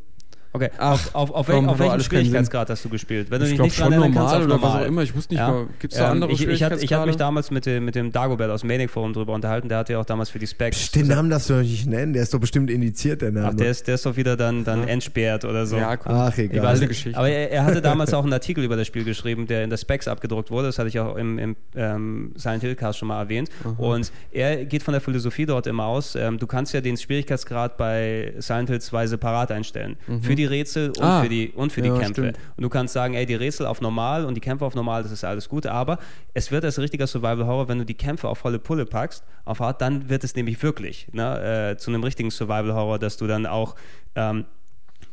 Okay, 0.57 0.71
Ach, 0.79 0.93
auf, 1.15 1.35
auf, 1.35 1.49
auf, 1.49 1.49
auf 1.67 1.79
welchem? 1.81 1.99
Schwierigkeitsgrad 2.01 2.71
hast 2.71 2.85
du 2.85 2.89
gespielt? 2.89 3.29
Wenn 3.29 3.41
du 3.41 3.45
Ich 3.47 3.51
dich 3.51 3.57
glaub 3.59 3.67
nicht 3.67 3.77
dran 3.81 3.93
schon 3.93 3.93
erinnern 4.03 4.15
kannst, 4.15 4.33
normal 4.35 4.45
oder 4.47 4.55
was 4.55 4.61
normal. 4.63 4.83
auch 4.85 4.87
immer. 4.87 5.03
Ich 5.03 5.17
wusste 5.17 5.35
nicht 5.35 5.41
mal, 5.43 5.67
gibt's 5.81 5.97
da 5.97 6.11
andere 6.13 6.31
ich, 6.31 6.41
ich, 6.41 6.47
hab- 6.47 6.53
ich 6.53 6.63
habe 6.63 6.75
Schwierigkeitsgrade? 6.77 7.07
mich 7.09 7.17
damals 7.17 7.51
mit, 7.51 7.67
dem- 7.67 7.85
mit 7.85 7.97
dem 7.97 8.13
Dagobert 8.13 8.51
aus 8.53 8.63
Manic 8.63 8.89
Forum 8.89 9.13
drüber 9.15 9.33
unterhalten, 9.33 9.69
der 9.69 9.79
hatte 9.79 9.95
ja 9.95 9.99
auch 10.01 10.05
damals 10.05 10.31
für 10.31 10.39
die 10.39 10.47
Specs. 10.47 10.93
Den 10.93 11.09
Namen 11.09 11.29
darfst 11.29 11.51
du 11.51 11.55
doch 11.55 11.61
nicht 11.63 11.87
nennen, 11.89 12.13
der 12.13 12.23
ist 12.23 12.33
doch 12.33 12.39
bestimmt 12.39 12.71
indiziert, 12.71 13.21
der 13.23 13.33
Name. 13.33 13.49
Ach, 13.51 13.55
der 13.55 13.71
ist, 13.71 13.89
der 13.89 13.97
ist 13.97 14.07
doch 14.07 14.15
wieder 14.15 14.37
dann, 14.37 14.63
dann 14.63 14.87
entsperrt 14.87 15.45
oder 15.45 15.67
so. 15.67 15.77
ja, 15.77 15.97
komm. 15.97 16.13
Ach, 16.15 16.31
Ich 16.39 16.39
egal. 16.45 16.63
weiß 16.65 16.79
nicht. 16.79 16.89
Geschichte. 16.91 17.19
Aber 17.19 17.29
er, 17.29 17.51
er 17.51 17.65
hatte 17.65 17.83
damals 17.83 18.15
auch 18.15 18.23
einen 18.23 18.33
Artikel 18.33 18.63
über 18.63 18.77
das 18.77 18.87
Spiel 18.87 19.03
geschrieben, 19.03 19.49
der 19.49 19.65
in 19.65 19.71
der 19.71 19.77
Specs 19.77 20.07
abgedruckt 20.07 20.53
wurde. 20.53 20.69
Das 20.69 20.79
hatte 20.79 20.89
ich 20.89 21.01
auch 21.01 21.17
im, 21.17 21.37
im 21.41 21.57
ähm, 21.75 22.33
Silent 22.37 22.63
Hill 22.63 22.77
Cast 22.77 23.01
schon 23.01 23.09
mal 23.09 23.19
erwähnt. 23.21 23.51
Und 23.77 24.13
er 24.31 24.65
geht 24.65 24.85
von 24.85 24.93
der 24.93 25.01
Philosophie 25.01 25.47
dort 25.47 25.67
immer 25.67 25.87
aus. 25.87 26.15
Ähm, 26.15 26.39
du 26.39 26.47
kannst 26.47 26.73
ja 26.75 26.81
den 26.81 26.97
Schwierigkeitsgrad 26.97 27.77
bei 27.77 28.35
Silent 28.39 28.71
Hill 28.71 28.81
2 28.81 29.09
separat 29.09 29.51
einstellen. 29.51 29.97
Für 30.23 30.37
die 30.37 30.44
Rätsel 30.47 30.91
und 30.91 31.03
Ah. 31.03 31.23
für 31.23 31.29
die, 31.29 31.49
und 31.51 31.73
für 31.73 31.83
die 31.83 31.89
Ja, 31.89 31.95
Kämpfe. 31.99 32.23
stimmt. 32.23 32.39
Und 32.57 32.63
du 32.63 32.69
kannst 32.69 32.95
sagen, 32.95 33.15
ey, 33.15 33.27
die 33.27 33.35
Rätsel 33.35 33.67
auf 33.67 33.81
normal 33.81 34.25
und 34.25 34.35
die 34.35 34.41
Kämpfe 34.41 34.65
auf 34.65 34.75
normal, 34.75 35.03
das 35.03 35.13
ist 35.13 35.25
alles 35.25 35.49
gut. 35.49 35.67
Aber 35.67 35.99
es 36.35 36.51
wird 36.51 36.65
als 36.65 36.79
richtiger 36.79 37.07
Survival 37.07 37.47
Horror, 37.47 37.69
wenn 37.69 37.79
du 37.79 37.85
die 37.85 37.95
Kämpfe 37.95 38.29
auf 38.29 38.39
volle 38.39 38.59
Pulle 38.59 38.87
packst, 38.87 39.25
auf 39.45 39.61
hart, 39.61 39.81
dann 39.81 40.09
wird 40.09 40.25
es 40.25 40.35
nämlich 40.37 40.63
wirklich 40.63 41.09
ne, 41.13 41.71
äh, 41.73 41.77
zu 41.77 41.91
einem 41.91 42.03
richtigen 42.05 42.31
Survival 42.31 42.75
Horror, 42.75 42.99
dass 42.99 43.17
du 43.17 43.27
dann 43.27 43.47
auch 43.47 43.75
ähm, 44.15 44.45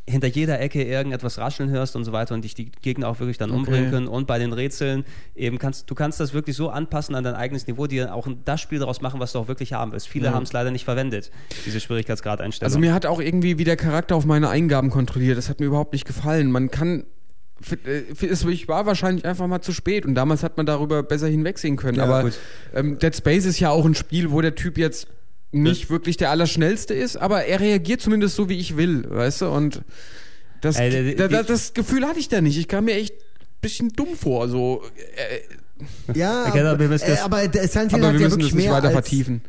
hinter 0.08 0.28
jeder 0.28 0.60
Ecke 0.60 0.84
irgendetwas 0.84 1.38
rascheln 1.38 1.70
hörst 1.70 1.96
und 1.96 2.04
so 2.04 2.12
weiter 2.12 2.34
und 2.34 2.44
dich 2.44 2.56
die 2.56 2.72
Gegner 2.82 3.08
auch 3.08 3.20
wirklich 3.20 3.38
dann 3.38 3.52
umbringen 3.52 3.92
können. 3.92 4.08
Und 4.08 4.28
bei 4.28 4.40
den 4.40 4.52
Rätseln 4.54 5.06
eben 5.36 5.58
kannst 5.58 5.90
du 5.90 5.96
kannst 5.96 6.20
das 6.20 6.34
wirklich 6.34 6.56
so 6.56 6.70
anpassen 6.70 7.16
an 7.16 7.24
dein 7.24 7.36
eigenes 7.36 7.68
Niveau, 7.68 7.88
dir 7.88 8.14
auch 8.14 8.28
das 8.46 8.62
Spiel 8.62 8.80
daraus 8.80 9.02
machen, 9.02 9.20
was 9.20 9.34
du 9.34 9.40
auch 9.40 9.48
wirklich 9.48 9.74
haben 9.74 9.92
willst. 9.92 10.08
Viele 10.08 10.34
haben 10.34 10.44
es 10.44 10.54
leider 10.54 10.72
nicht 10.72 10.86
verwendet, 10.86 11.32
diese 11.66 11.80
Schwierigkeitsgrad-Einstellung. 11.80 12.68
Also 12.68 12.80
mir 12.80 12.94
hat 12.94 13.06
auch 13.06 13.20
irgendwie 13.20 13.58
wie 13.58 13.64
der 13.64 13.78
Charakter 13.78 14.16
auf 14.16 14.26
meine 14.26 14.50
Eingaben 14.50 14.90
kontrolliert. 14.90 15.38
Das 15.38 15.50
hat 15.50 15.60
mir 15.60 15.68
überhaupt 15.68 15.94
nicht 15.94 16.06
gefallen. 16.06 16.52
Man 16.52 16.72
kann 16.72 17.06
äh, 17.86 18.04
ich 18.12 18.68
war 18.68 18.86
wahrscheinlich 18.86 19.26
einfach 19.26 19.48
mal 19.48 19.62
zu 19.62 19.72
spät 19.72 20.06
und 20.06 20.16
damals 20.16 20.44
hat 20.44 20.58
man 20.58 20.66
darüber 20.66 21.04
besser 21.04 21.28
hinwegsehen 21.28 21.78
können. 21.78 22.00
Ja, 22.00 22.06
aber 22.06 22.32
ähm, 22.74 22.98
Dead 22.98 23.16
Space 23.16 23.46
ist 23.46 23.60
ja 23.60 23.70
auch 23.70 23.86
ein 23.86 23.96
Spiel, 23.96 24.32
wo 24.32 24.42
der 24.42 24.56
Typ 24.56 24.78
jetzt 24.78 25.08
nicht 25.52 25.90
wirklich 25.90 26.18
der 26.18 26.30
Allerschnellste 26.30 26.94
ist, 26.94 27.18
aber 27.18 27.46
er 27.46 27.60
reagiert 27.60 28.02
zumindest 28.02 28.36
so, 28.36 28.48
wie 28.50 28.58
ich 28.58 28.78
will, 28.78 29.06
weißt 29.10 29.42
du? 29.42 29.48
Und 29.50 29.82
das, 30.62 30.76
der- 30.78 31.16
da, 31.16 31.28
da, 31.28 31.44
das 31.44 31.74
Gefühl 31.74 32.06
hatte 32.06 32.20
ich 32.20 32.30
da 32.30 32.40
nicht. 32.42 32.58
Ich 32.58 32.68
kam 32.68 32.86
mir 32.86 32.96
echt 32.96 33.14
ein 33.16 33.62
bisschen 33.62 33.90
dumm 33.90 34.16
vor. 34.16 34.48
So, 34.48 34.84
äh, 35.16 36.18
Ja, 36.18 36.46
aber, 36.46 36.80
wir 36.80 36.88
müssen 36.88 37.06
äh, 37.06 37.10
das- 37.12 37.22
aber 37.24 37.48
Hill 37.92 38.00
aber 38.00 38.08
hat 38.08 38.14
wir 38.14 38.20
ja 38.22 38.26
müssen 38.28 38.40
wirklich 38.40 38.52
das 38.52 38.56
nicht 38.56 38.66
mehr 38.66 38.74
weiter 38.74 38.88
als, 38.88 38.94
vertiefen. 38.94 39.42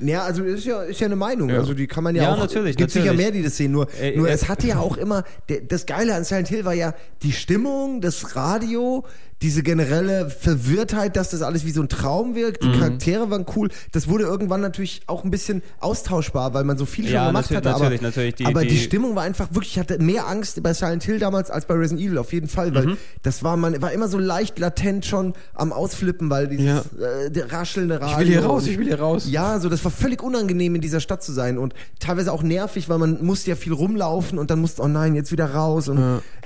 Ja, 0.00 0.22
also 0.22 0.44
das 0.44 0.60
ist 0.60 0.66
ja, 0.66 0.82
ist 0.82 1.00
ja 1.00 1.06
eine 1.06 1.16
Meinung. 1.16 1.48
Ja. 1.50 1.58
Also 1.58 1.74
die 1.74 1.88
kann 1.88 2.04
man 2.04 2.14
ja, 2.14 2.22
Ja, 2.22 2.34
auch. 2.34 2.38
natürlich, 2.38 2.76
Gibt 2.76 2.92
sicher 2.92 3.14
mehr, 3.14 3.32
die 3.32 3.42
das 3.42 3.56
sehen. 3.56 3.72
Nur, 3.72 3.88
Äh, 4.00 4.16
nur 4.16 4.28
äh, 4.28 4.32
es 4.32 4.48
hatte 4.48 4.68
ja 4.68 4.78
auch 4.78 4.96
immer. 4.96 5.24
Der, 5.48 5.60
das 5.62 5.86
Geile 5.86 6.14
an 6.14 6.22
Silent 6.22 6.46
Hill 6.48 6.64
war 6.64 6.74
ja 6.74 6.94
die 7.24 7.32
Stimmung, 7.32 8.00
das 8.00 8.36
Radio, 8.36 9.04
diese 9.42 9.62
generelle 9.62 10.30
Verwirrtheit, 10.30 11.16
dass 11.16 11.30
das 11.30 11.42
alles 11.42 11.64
wie 11.64 11.70
so 11.70 11.80
ein 11.80 11.88
Traum 11.88 12.34
wirkt. 12.34 12.64
Mhm. 12.64 12.72
Die 12.72 12.78
Charaktere 12.78 13.30
waren 13.30 13.46
cool. 13.54 13.68
Das 13.92 14.08
wurde 14.08 14.24
irgendwann 14.24 14.60
natürlich 14.60 15.02
auch 15.06 15.22
ein 15.24 15.30
bisschen 15.30 15.62
austauschbar, 15.78 16.54
weil 16.54 16.64
man 16.64 16.76
so 16.76 16.86
viel 16.86 17.04
schon 17.04 17.14
Ja, 17.14 17.26
gemacht 17.28 17.50
hatte. 17.50 17.70
Aber, 17.70 17.78
natürlich, 17.84 18.00
natürlich. 18.02 18.34
Die- 18.34 18.46
aber 18.46 18.62
die, 18.62 18.68
die- 18.70 18.78
Stimmung 18.78 19.14
war 19.14 19.22
einfach 19.22 19.48
wirklich. 19.54 19.72
Ich 19.72 19.78
hatte 19.78 19.98
mehr 20.02 20.26
Angst 20.28 20.62
bei 20.62 20.74
Silent 20.74 21.04
Hill 21.04 21.18
damals 21.18 21.50
als 21.50 21.66
bei 21.66 21.74
Resident 21.74 22.06
Evil 22.06 22.18
auf 22.18 22.32
jeden 22.32 22.48
Fall, 22.48 22.74
weil 22.74 22.86
Mhm. 22.86 22.96
das 23.22 23.42
war 23.44 23.56
man 23.56 23.80
war 23.80 23.92
immer 23.92 24.08
so 24.08 24.18
leicht 24.18 24.58
latent 24.58 25.06
schon 25.06 25.34
am 25.54 25.72
ausflippen, 25.72 26.30
weil 26.30 26.48
dieses 26.48 26.66
Ja. 26.66 26.82
äh, 27.00 27.40
raschelnde 27.48 28.00
Radio. 28.00 28.12
Ich 28.12 28.18
will 28.18 28.26
hier 28.26 28.44
raus, 28.44 28.66
ich 28.66 28.78
will 28.78 28.86
hier 28.86 28.98
raus. 29.00 29.26
ja, 29.30 29.60
so 29.60 29.68
das 29.68 29.84
war 29.84 29.90
völlig 29.92 30.22
unangenehm 30.22 30.74
in 30.74 30.80
dieser 30.80 31.00
Stadt 31.00 31.22
zu 31.22 31.32
sein 31.32 31.58
und 31.58 31.74
teilweise 32.00 32.32
auch 32.32 32.42
nervig, 32.42 32.88
weil 32.88 32.98
man 32.98 33.24
musste 33.24 33.50
ja 33.50 33.56
viel 33.56 33.72
rumlaufen 33.72 34.38
und 34.38 34.50
dann 34.50 34.60
musste 34.60 34.82
oh 34.82 34.88
nein, 34.88 35.14
jetzt 35.14 35.30
wieder 35.32 35.54
raus 35.54 35.88
und 35.88 35.98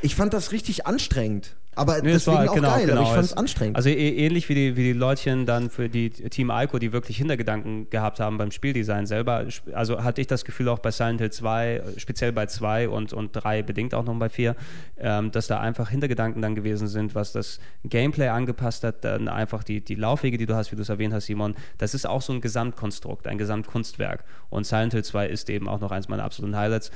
ich 0.02 0.14
fand 0.14 0.32
das 0.34 0.52
richtig 0.52 0.86
anstrengend. 0.86 1.56
Aber 1.74 2.02
Nee, 2.02 2.10
es 2.10 2.24
deswegen 2.24 2.36
war- 2.44 2.50
auch 2.50 2.54
genau, 2.54 2.68
geil, 2.68 2.84
genau, 2.86 3.00
aber 3.00 3.08
ich 3.08 3.14
fand 3.14 3.24
es- 3.24 3.32
anstrengend. 3.32 3.76
Also 3.76 3.88
eh- 3.88 4.16
ähnlich 4.26 4.46
wie 4.50 4.54
die, 4.54 4.76
wie 4.76 4.82
die 4.82 4.92
Leutchen 4.92 5.46
dann 5.46 5.70
für 5.70 5.88
die 5.88 6.10
Team 6.10 6.50
Ico, 6.54 6.78
die 6.78 6.92
wirklich 6.92 7.16
Hintergedanken 7.16 7.88
gehabt 7.88 8.20
haben 8.20 8.36
beim 8.36 8.50
Spieldesign 8.50 9.06
selber. 9.06 9.46
Also 9.72 10.04
hatte 10.04 10.20
ich 10.20 10.26
das 10.26 10.44
Gefühl 10.44 10.68
auch 10.68 10.80
bei 10.80 10.90
Silent 10.90 11.22
Hill 11.22 11.30
2, 11.30 11.76
äh, 11.76 11.82
speziell 11.98 12.30
bei 12.30 12.44
2 12.44 12.90
und, 12.90 13.14
und 13.14 13.32
3, 13.32 13.62
bedingt 13.62 13.94
auch 13.94 14.04
noch 14.04 14.14
bei 14.18 14.28
4, 14.28 14.54
ähm, 14.98 15.30
dass 15.30 15.46
da 15.46 15.60
einfach 15.60 15.88
Hintergedanken 15.88 16.42
dann 16.42 16.54
gewesen 16.54 16.88
sind, 16.88 17.14
was 17.14 17.32
das 17.32 17.58
Gameplay 17.84 18.28
angepasst 18.28 18.84
hat, 18.84 19.02
dann 19.02 19.28
einfach 19.28 19.64
die, 19.64 19.80
die 19.82 19.94
Laufwege, 19.94 20.36
die 20.36 20.44
du 20.44 20.54
hast, 20.54 20.72
wie 20.72 20.76
du 20.76 20.82
es 20.82 20.90
erwähnt 20.90 21.14
hast, 21.14 21.24
Simon. 21.24 21.54
Das 21.78 21.94
ist 21.94 22.06
auch 22.06 22.20
so 22.20 22.34
ein 22.34 22.42
Gesamtkonstrukt, 22.42 23.26
ein 23.26 23.38
Gesamtkunstwerk. 23.38 24.24
Und 24.50 24.66
Silent 24.66 24.92
Hill 24.92 25.04
2 25.04 25.26
ist 25.26 25.48
eben 25.48 25.68
auch 25.70 25.80
noch 25.80 25.90
eins 25.90 26.06
meiner 26.08 26.24
absoluten 26.24 26.54
Highlights. 26.54 26.90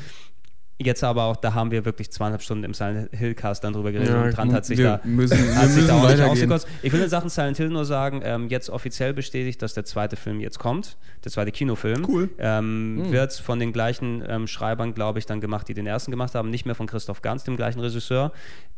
Jetzt 0.78 1.03
aber 1.03 1.23
auch, 1.24 1.36
da 1.36 1.55
haben 1.55 1.70
wir 1.70 1.86
wirklich 1.86 2.11
zweieinhalb 2.11 2.43
Stunden 2.43 2.65
im 2.65 2.74
Silent 2.74 3.09
Hill 3.12 3.35
Cast 3.35 3.65
dann 3.65 3.73
drüber 3.73 3.93
geredet 3.93 4.12
Ja, 4.12 4.24
und 4.24 4.32
Trant 4.32 4.53
hat 4.53 4.66
sich 4.66 4.77
wir 4.77 5.01
da 5.03 5.09
müssen- 5.09 5.39
wir 5.39 5.55
hat 5.57 5.69
sich 5.69 5.77
müssen 5.77 5.89
da 5.89 6.03
auch 6.03 6.09
nicht 6.11 6.20
ausgekotzt. 6.23 6.69
Ich 6.82 6.93
will 6.93 7.01
in 7.01 7.09
Sachen 7.09 7.31
Silent 7.31 7.57
Hill 7.57 7.70
nur 7.70 7.86
sagen, 7.86 8.20
ähm, 8.23 8.48
jetzt 8.48 8.69
offiziell 8.69 9.15
bestätigt, 9.15 9.62
dass 9.62 9.73
der 9.73 9.86
zweite 9.86 10.16
Film 10.16 10.39
jetzt 10.39 10.59
kommt, 10.59 10.98
der 11.24 11.32
zweite 11.32 11.51
Kinofilm. 11.51 12.05
Cool. 12.07 12.28
Ähm, 12.39 13.07
Wird 13.11 13.32
von 13.32 13.59
den 13.59 13.73
gleichen 13.73 14.23
ähm, 14.28 14.47
Schreibern, 14.47 14.93
glaube 14.93 15.19
ich, 15.19 15.24
dann 15.24 15.40
gemacht, 15.40 15.66
die 15.69 15.73
den 15.74 15.86
ersten 15.86 16.11
gemacht 16.11 16.35
haben, 16.35 16.51
nicht 16.51 16.66
mehr 16.66 16.74
von 16.74 16.86
Christoph 16.86 17.23
Ganz, 17.23 17.44
dem 17.44 17.57
gleichen 17.57 17.81
Regisseur. 17.81 18.32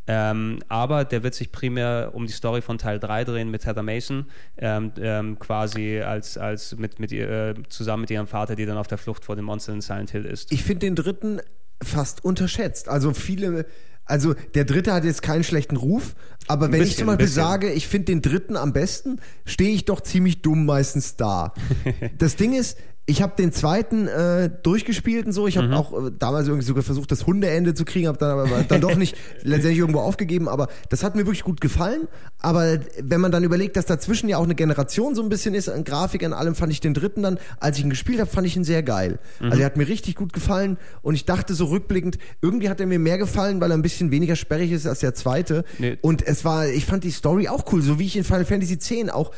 Ähm, 0.07 0.61
aber 0.69 1.05
der 1.05 1.23
wird 1.23 1.35
sich 1.35 1.53
primär 1.53 2.13
um 2.15 2.27
die 2.27 2.33
Story 2.33 2.63
von 2.63 2.79
Teil 2.79 2.99
3 2.99 3.25
drehen 3.25 3.51
mit 3.51 3.67
Heather 3.67 3.83
Mason, 3.83 4.25
ähm, 4.57 4.93
ähm, 5.01 5.39
quasi 5.39 6.01
als, 6.01 6.39
als 6.39 6.77
mit, 6.79 6.99
mit 6.99 7.13
ihr, 7.13 7.29
äh, 7.29 7.55
zusammen 7.69 8.03
mit 8.03 8.11
ihrem 8.11 8.27
Vater, 8.27 8.55
die 8.57 8.65
dann 8.65 8.79
auf 8.79 8.87
der 8.87 8.97
Flucht 8.99 9.25
vor 9.25 9.37
den 9.37 9.45
Monstern 9.45 9.75
in 9.77 9.81
Silent 9.83 10.11
Hill 10.11 10.25
ist. 10.25 10.51
ich 10.53 10.63
finde 10.63 10.87
den 10.87 10.95
dritten 10.95 11.41
fast 11.83 12.25
unterschätzt. 12.25 12.89
Also 12.89 13.13
viele, 13.13 13.67
also 14.05 14.35
der 14.55 14.65
dritte 14.65 14.93
hat 14.93 15.05
jetzt 15.05 15.23
keinen 15.23 15.45
schlechten 15.45 15.77
Ruf, 15.77 16.15
aber 16.47 16.73
wenn 16.73 16.83
ich 16.83 16.91
bisschen, 16.91 16.99
zum 16.99 17.07
Beispiel 17.09 17.29
sage, 17.29 17.73
ich 17.73 17.87
finde 17.89 18.07
den 18.07 18.23
dritten 18.23 18.57
am 18.57 18.73
besten, 18.73 19.21
stehe 19.45 19.71
ich 19.71 19.85
doch 19.85 20.01
ziemlich 20.01 20.43
dumm 20.43 20.67
meistens 20.67 21.17
da. 21.17 21.53
das 22.19 22.37
Ding 22.37 22.55
ist, 22.55 22.79
ich 23.09 23.23
habe 23.23 23.33
den 23.39 23.53
zweiten 23.53 24.07
äh, 24.07 24.51
durchgespielt 24.63 25.25
und 25.25 25.33
so. 25.33 25.47
Ich 25.47 25.57
habe 25.57 25.75
auch 25.75 25.95
äh, 25.95 26.11
damals 26.19 26.47
irgendwie 26.47 26.67
sogar 26.67 26.83
versucht, 26.83 27.11
das 27.11 27.27
Hundeende 27.27 27.73
zu 27.73 27.87
kriegen, 27.87 28.07
habe 28.07 28.19
dann 28.19 28.39
aber 28.39 28.65
dann 28.69 28.83
doch 28.83 28.97
nicht 28.97 29.17
letztendlich 29.43 29.79
irgendwo 29.79 30.01
aufgegeben. 30.01 30.47
Aber 30.47 30.69
das 30.91 31.03
hat 31.03 31.17
mir 31.17 31.23
wirklich 31.23 31.43
gut 31.43 31.63
gefallen. 31.63 32.07
Aber 32.39 32.79
wenn 33.03 33.23
man 33.23 33.33
dann 33.33 33.45
überlegt, 33.45 33.79
dass 33.79 33.87
dazwischen 33.87 34.29
ja 34.29 34.37
auch 34.37 34.45
eine 34.45 34.55
Generation 34.55 35.15
so 35.15 35.23
ein 35.23 35.31
bisschen 35.31 35.55
ist, 35.55 35.71
an 35.71 35.85
Grafik, 35.85 36.23
an 36.23 36.35
allem, 36.35 36.55
fand 36.55 36.71
ich 36.71 36.81
den 36.81 36.93
dritten 36.93 37.23
dann, 37.23 37.39
als 37.59 37.79
ich 37.79 37.85
ihn 37.85 37.91
gespielt 37.91 38.21
habe, 38.21 38.31
fand 38.31 38.47
ich 38.47 38.57
ihn 38.57 38.65
sehr 38.65 38.83
geil. 38.83 39.19
Also 39.41 39.59
er 39.59 39.65
hat 39.65 39.79
mir 39.79 39.89
richtig 39.89 40.15
gut 40.15 40.35
gefallen 40.35 40.77
und 41.01 41.15
ich 41.15 41.25
dachte 41.25 41.55
so 41.55 41.65
rückblickend, 41.65 42.19
irgendwie 42.43 42.69
hat 42.69 42.79
er 42.79 42.87
mir 42.87 42.99
mehr 42.99 43.17
gefallen, 43.17 43.59
weil 43.63 43.71
er 43.71 43.79
ein 43.79 43.83
bisschen 43.83 44.11
weniger 44.11 44.37
sperrig 44.37 44.71
ist 44.71 44.87
als 44.87 45.01
der 45.01 45.15
zweite. 45.15 45.65
Nee. 45.79 45.97
Und 46.03 46.27
es 46.27 46.45
war, 46.45 46.69
ich 46.69 46.85
fand 46.85 47.05
die 47.05 47.11
Story 47.11 47.49
auch 47.49 47.73
cool, 47.73 47.81
so 47.81 47.99
wie 47.99 48.05
ich 48.05 48.17
in 48.17 48.25
Final 48.25 48.45
Fantasy 48.45 48.75
X 48.75 49.11
auch 49.11 49.33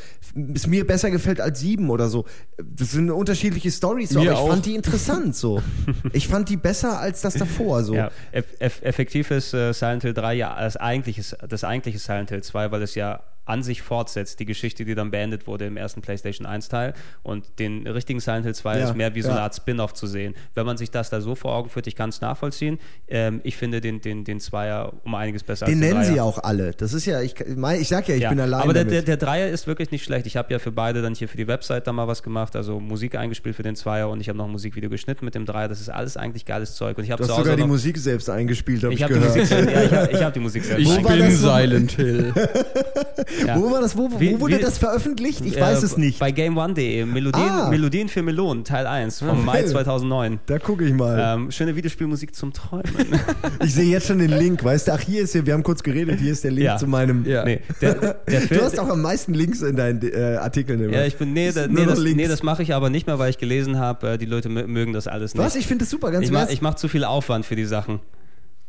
es 0.54 0.66
mir 0.66 0.86
besser 0.86 1.10
gefällt 1.10 1.40
als 1.40 1.60
7 1.60 1.88
oder 1.88 2.08
so. 2.08 2.24
Das 2.58 2.90
sind 2.90 3.10
unterschiedliche 3.10 3.59
Stories, 3.68 4.10
so, 4.10 4.20
Mir 4.20 4.30
aber 4.30 4.38
ich 4.40 4.44
auch. 4.44 4.48
fand 4.50 4.66
die 4.66 4.74
interessant 4.76 5.34
so. 5.34 5.60
ich 6.12 6.28
fand 6.28 6.48
die 6.48 6.56
besser 6.56 7.00
als 7.00 7.20
das 7.20 7.34
davor 7.34 7.82
so. 7.82 7.94
Ja, 7.94 8.10
eff 8.32 8.80
effektiv 8.82 9.30
ist 9.30 9.52
äh, 9.54 9.72
Silent 9.72 10.02
Hill 10.02 10.14
3 10.14 10.34
ja 10.34 10.56
das 10.60 10.76
eigentliche, 10.76 11.22
das 11.48 11.64
eigentliche 11.64 11.98
Silent 11.98 12.30
Hill 12.30 12.42
2, 12.42 12.70
weil 12.70 12.82
es 12.82 12.94
ja 12.94 13.20
an 13.50 13.62
sich 13.64 13.82
fortsetzt, 13.82 14.38
die 14.38 14.44
Geschichte, 14.46 14.84
die 14.84 14.94
dann 14.94 15.10
beendet 15.10 15.46
wurde 15.46 15.66
im 15.66 15.76
ersten 15.76 16.02
PlayStation 16.02 16.46
1 16.46 16.68
Teil. 16.68 16.94
Und 17.22 17.58
den 17.58 17.86
richtigen 17.86 18.20
Silent 18.20 18.44
Hill 18.44 18.54
2 18.54 18.78
Ja, 18.78 18.84
ist 18.84 18.96
mehr 18.96 19.14
wie 19.14 19.22
so 19.22 19.30
eine. 19.30 19.40
Art 19.40 19.54
Spin-off 19.54 19.92
zu 19.92 20.06
sehen. 20.06 20.34
Wenn 20.54 20.66
man 20.66 20.76
sich 20.76 20.90
das 20.90 21.10
da 21.10 21.20
so 21.20 21.34
vor 21.34 21.54
Augen 21.54 21.68
führt, 21.68 21.86
ich 21.86 21.96
kann 21.96 22.10
es 22.10 22.20
nachvollziehen. 22.20 22.78
Ähm, 23.08 23.40
ich 23.42 23.56
finde 23.56 23.80
den, 23.80 24.00
den, 24.00 24.24
den 24.24 24.38
Zweier 24.38 24.92
um 25.04 25.14
einiges 25.14 25.42
besser 25.42 25.66
Den 25.66 25.74
als 25.74 25.80
den 25.80 25.88
nennen 25.88 26.04
Dreier. 26.04 26.14
sie 26.14 26.20
auch 26.20 26.38
alle. 26.38 26.72
Das 26.72 26.92
ist 26.92 27.06
ja, 27.06 27.20
ich, 27.20 27.34
mein, 27.56 27.80
ich 27.80 27.88
sag 27.88 28.06
ja, 28.08 28.14
ich 28.14 28.28
bin 28.28 28.38
allein 28.38 28.60
Aber 28.62 28.72
der, 28.72 28.84
damit. 28.84 29.08
der, 29.08 29.16
der 29.16 29.16
Dreier 29.16 29.48
ist 29.48 29.66
wirklich 29.66 29.90
nicht 29.90 30.04
schlecht. 30.04 30.26
Ich 30.26 30.36
habe 30.36 30.52
ja 30.52 30.58
für 30.60 30.70
beide 30.72 31.02
dann 31.02 31.14
hier 31.14 31.28
für 31.28 31.36
die 31.36 31.48
Website 31.48 31.86
da 31.86 31.92
mal 31.92 32.06
was 32.06 32.22
gemacht, 32.22 32.54
also 32.54 32.78
Musik 32.78 33.16
eingespielt 33.16 33.56
für 33.56 33.62
den 33.64 33.74
Zweier 33.74 34.08
und 34.08 34.20
ich 34.20 34.28
habe 34.28 34.38
noch 34.38 34.44
ein 34.44 34.52
Musikvideo 34.52 34.90
geschnitten 34.90 35.24
mit 35.24 35.34
dem 35.34 35.44
Dreier. 35.44 35.68
Das 35.68 35.80
ist 35.80 35.88
alles 35.88 36.16
eigentlich 36.16 36.44
geiles 36.44 36.74
Zeug. 36.76 36.96
Und 36.98 37.04
ich 37.04 37.10
habe 37.10 37.24
sogar 37.24 37.56
die 37.56 37.64
Musik 37.64 37.98
selbst 37.98 38.30
eingespielt, 38.30 38.84
habe 38.84 38.94
ich, 38.94 39.00
ich 39.00 39.04
habe 39.04 39.14
die 39.14 39.20
gehört. 39.20 39.36
Musik 39.36 39.48
selbst, 39.48 39.74
ja, 39.74 39.82
ich 39.82 40.14
habe 40.14 40.24
hab 40.26 40.34
die 40.34 40.40
Musik 40.40 40.64
selbst 40.64 40.88
Ich 40.88 41.06
bin? 41.06 41.30
Silent 41.30 41.92
Hill. 41.92 42.32
Ja. 43.46 43.56
Wo 43.58 43.70
war 43.70 43.80
das? 43.80 43.96
Wo, 43.96 44.10
wo 44.10 44.20
Wie- 44.20 44.38
wurde 44.40 44.58
wie- 44.58 44.60
das 44.62 44.78
veröffentlicht? 44.78 45.44
Ich 45.44 45.56
Äh, 45.56 45.60
weiß 45.60 45.82
es 45.82 45.96
nicht. 45.96 46.18
Bei 46.18 46.30
GameOne.de. 46.30 47.04
Melodien, 47.04 47.48
Ah. 47.48 47.68
Melodien 47.70 48.08
für 48.08 48.22
Melonen, 48.22 48.64
Teil 48.64 48.86
1 48.86 49.20
vom 49.20 49.44
Mai 49.44 49.60
geil. 49.62 49.68
2009. 49.68 50.40
Da 50.46 50.58
gucke 50.58 50.84
ich 50.84 50.92
mal. 50.92 51.18
Ähm, 51.36 51.50
schöne 51.50 51.76
Videospielmusik 51.76 52.34
zum 52.34 52.52
Träumen. 52.52 52.84
Ich 53.64 53.74
sehe 53.74 53.90
jetzt 53.90 54.06
schon 54.06 54.18
den 54.18 54.30
Link, 54.30 54.64
weißt 54.64 54.88
du? 54.88 54.92
Ach, 54.92 55.00
hier 55.00 55.22
ist 55.22 55.34
ja, 55.34 55.44
wir 55.44 55.52
haben 55.52 55.62
kurz 55.62 55.82
geredet, 55.82 56.18
hier 56.20 56.32
ist 56.32 56.44
der 56.44 56.50
Link 56.50 56.64
Ja. 56.66 56.76
zu 56.76 56.86
meinem. 56.86 57.24
Ja. 57.26 57.44
nee, 57.44 57.60
der, 57.80 57.94
der 58.28 58.40
Du 58.48 58.62
hast 58.62 58.78
auch 58.78 58.88
am 58.88 59.02
meisten 59.02 59.34
Links 59.34 59.60
in 59.62 59.76
deinen 59.76 60.00
äh, 60.02 60.36
Artikeln 60.36 60.80
immer. 60.82 60.92
ja, 60.94 61.04
ich 61.04 61.16
bin, 61.16 61.32
nee, 61.32 61.52
da, 61.52 61.66
nee, 61.66 61.84
das, 61.84 61.98
nee, 62.00 62.26
das 62.28 62.42
mache 62.42 62.62
ich 62.62 62.74
aber 62.74 62.88
nicht 62.90 63.06
mehr, 63.06 63.18
weil 63.18 63.30
ich 63.30 63.38
gelesen 63.38 63.78
habe, 63.78 64.12
äh, 64.12 64.18
die 64.18 64.26
Leute 64.26 64.48
mö- 64.48 64.66
mögen 64.66 64.92
das 64.92 65.06
alles 65.08 65.34
nicht. 65.34 65.44
Was? 65.44 65.56
Ich 65.56 65.66
finde 65.66 65.84
das 65.84 65.90
super, 65.90 66.10
ganz 66.10 66.24
ich 66.24 66.32
mache 66.32 66.48
mach 66.62 66.74
zu 66.74 66.88
viel 66.88 67.04
Aufwand 67.04 67.44
für 67.46 67.56
die 67.56 67.64
Sachen. 67.66 68.00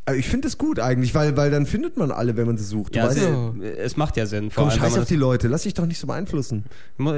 Aber 0.06 0.16
ich 0.18 0.28
finde 0.28 0.48
das 0.48 0.58
gut 0.58 0.80
eigentlich, 0.80 1.14
weil, 1.14 1.38
weil 1.38 1.52
dann 1.52 1.68
findet 1.68 1.96
man 1.96 2.10
alle, 2.12 2.36
wenn 2.36 2.48
man 2.48 2.58
sie 2.58 2.64
sucht. 2.64 2.96
Du 2.96 3.00
Ja, 3.00 3.06
weißt, 3.08 3.18
es, 3.20 3.24
Ja. 3.24 3.54
es 3.78 3.98
macht 3.98 4.18
ja 4.18 4.26
Sinn. 4.26 4.50
Vor 4.50 4.64
komm, 4.64 4.72
allem, 4.72 4.80
scheiß 4.82 4.98
auf 4.98 5.06
die 5.06 5.16
Leute, 5.16 5.48
lass 5.48 5.62
dich 5.64 5.76
doch 5.76 5.86
nicht 5.86 6.00
so 6.00 6.08
beeinflussen. 6.08 6.66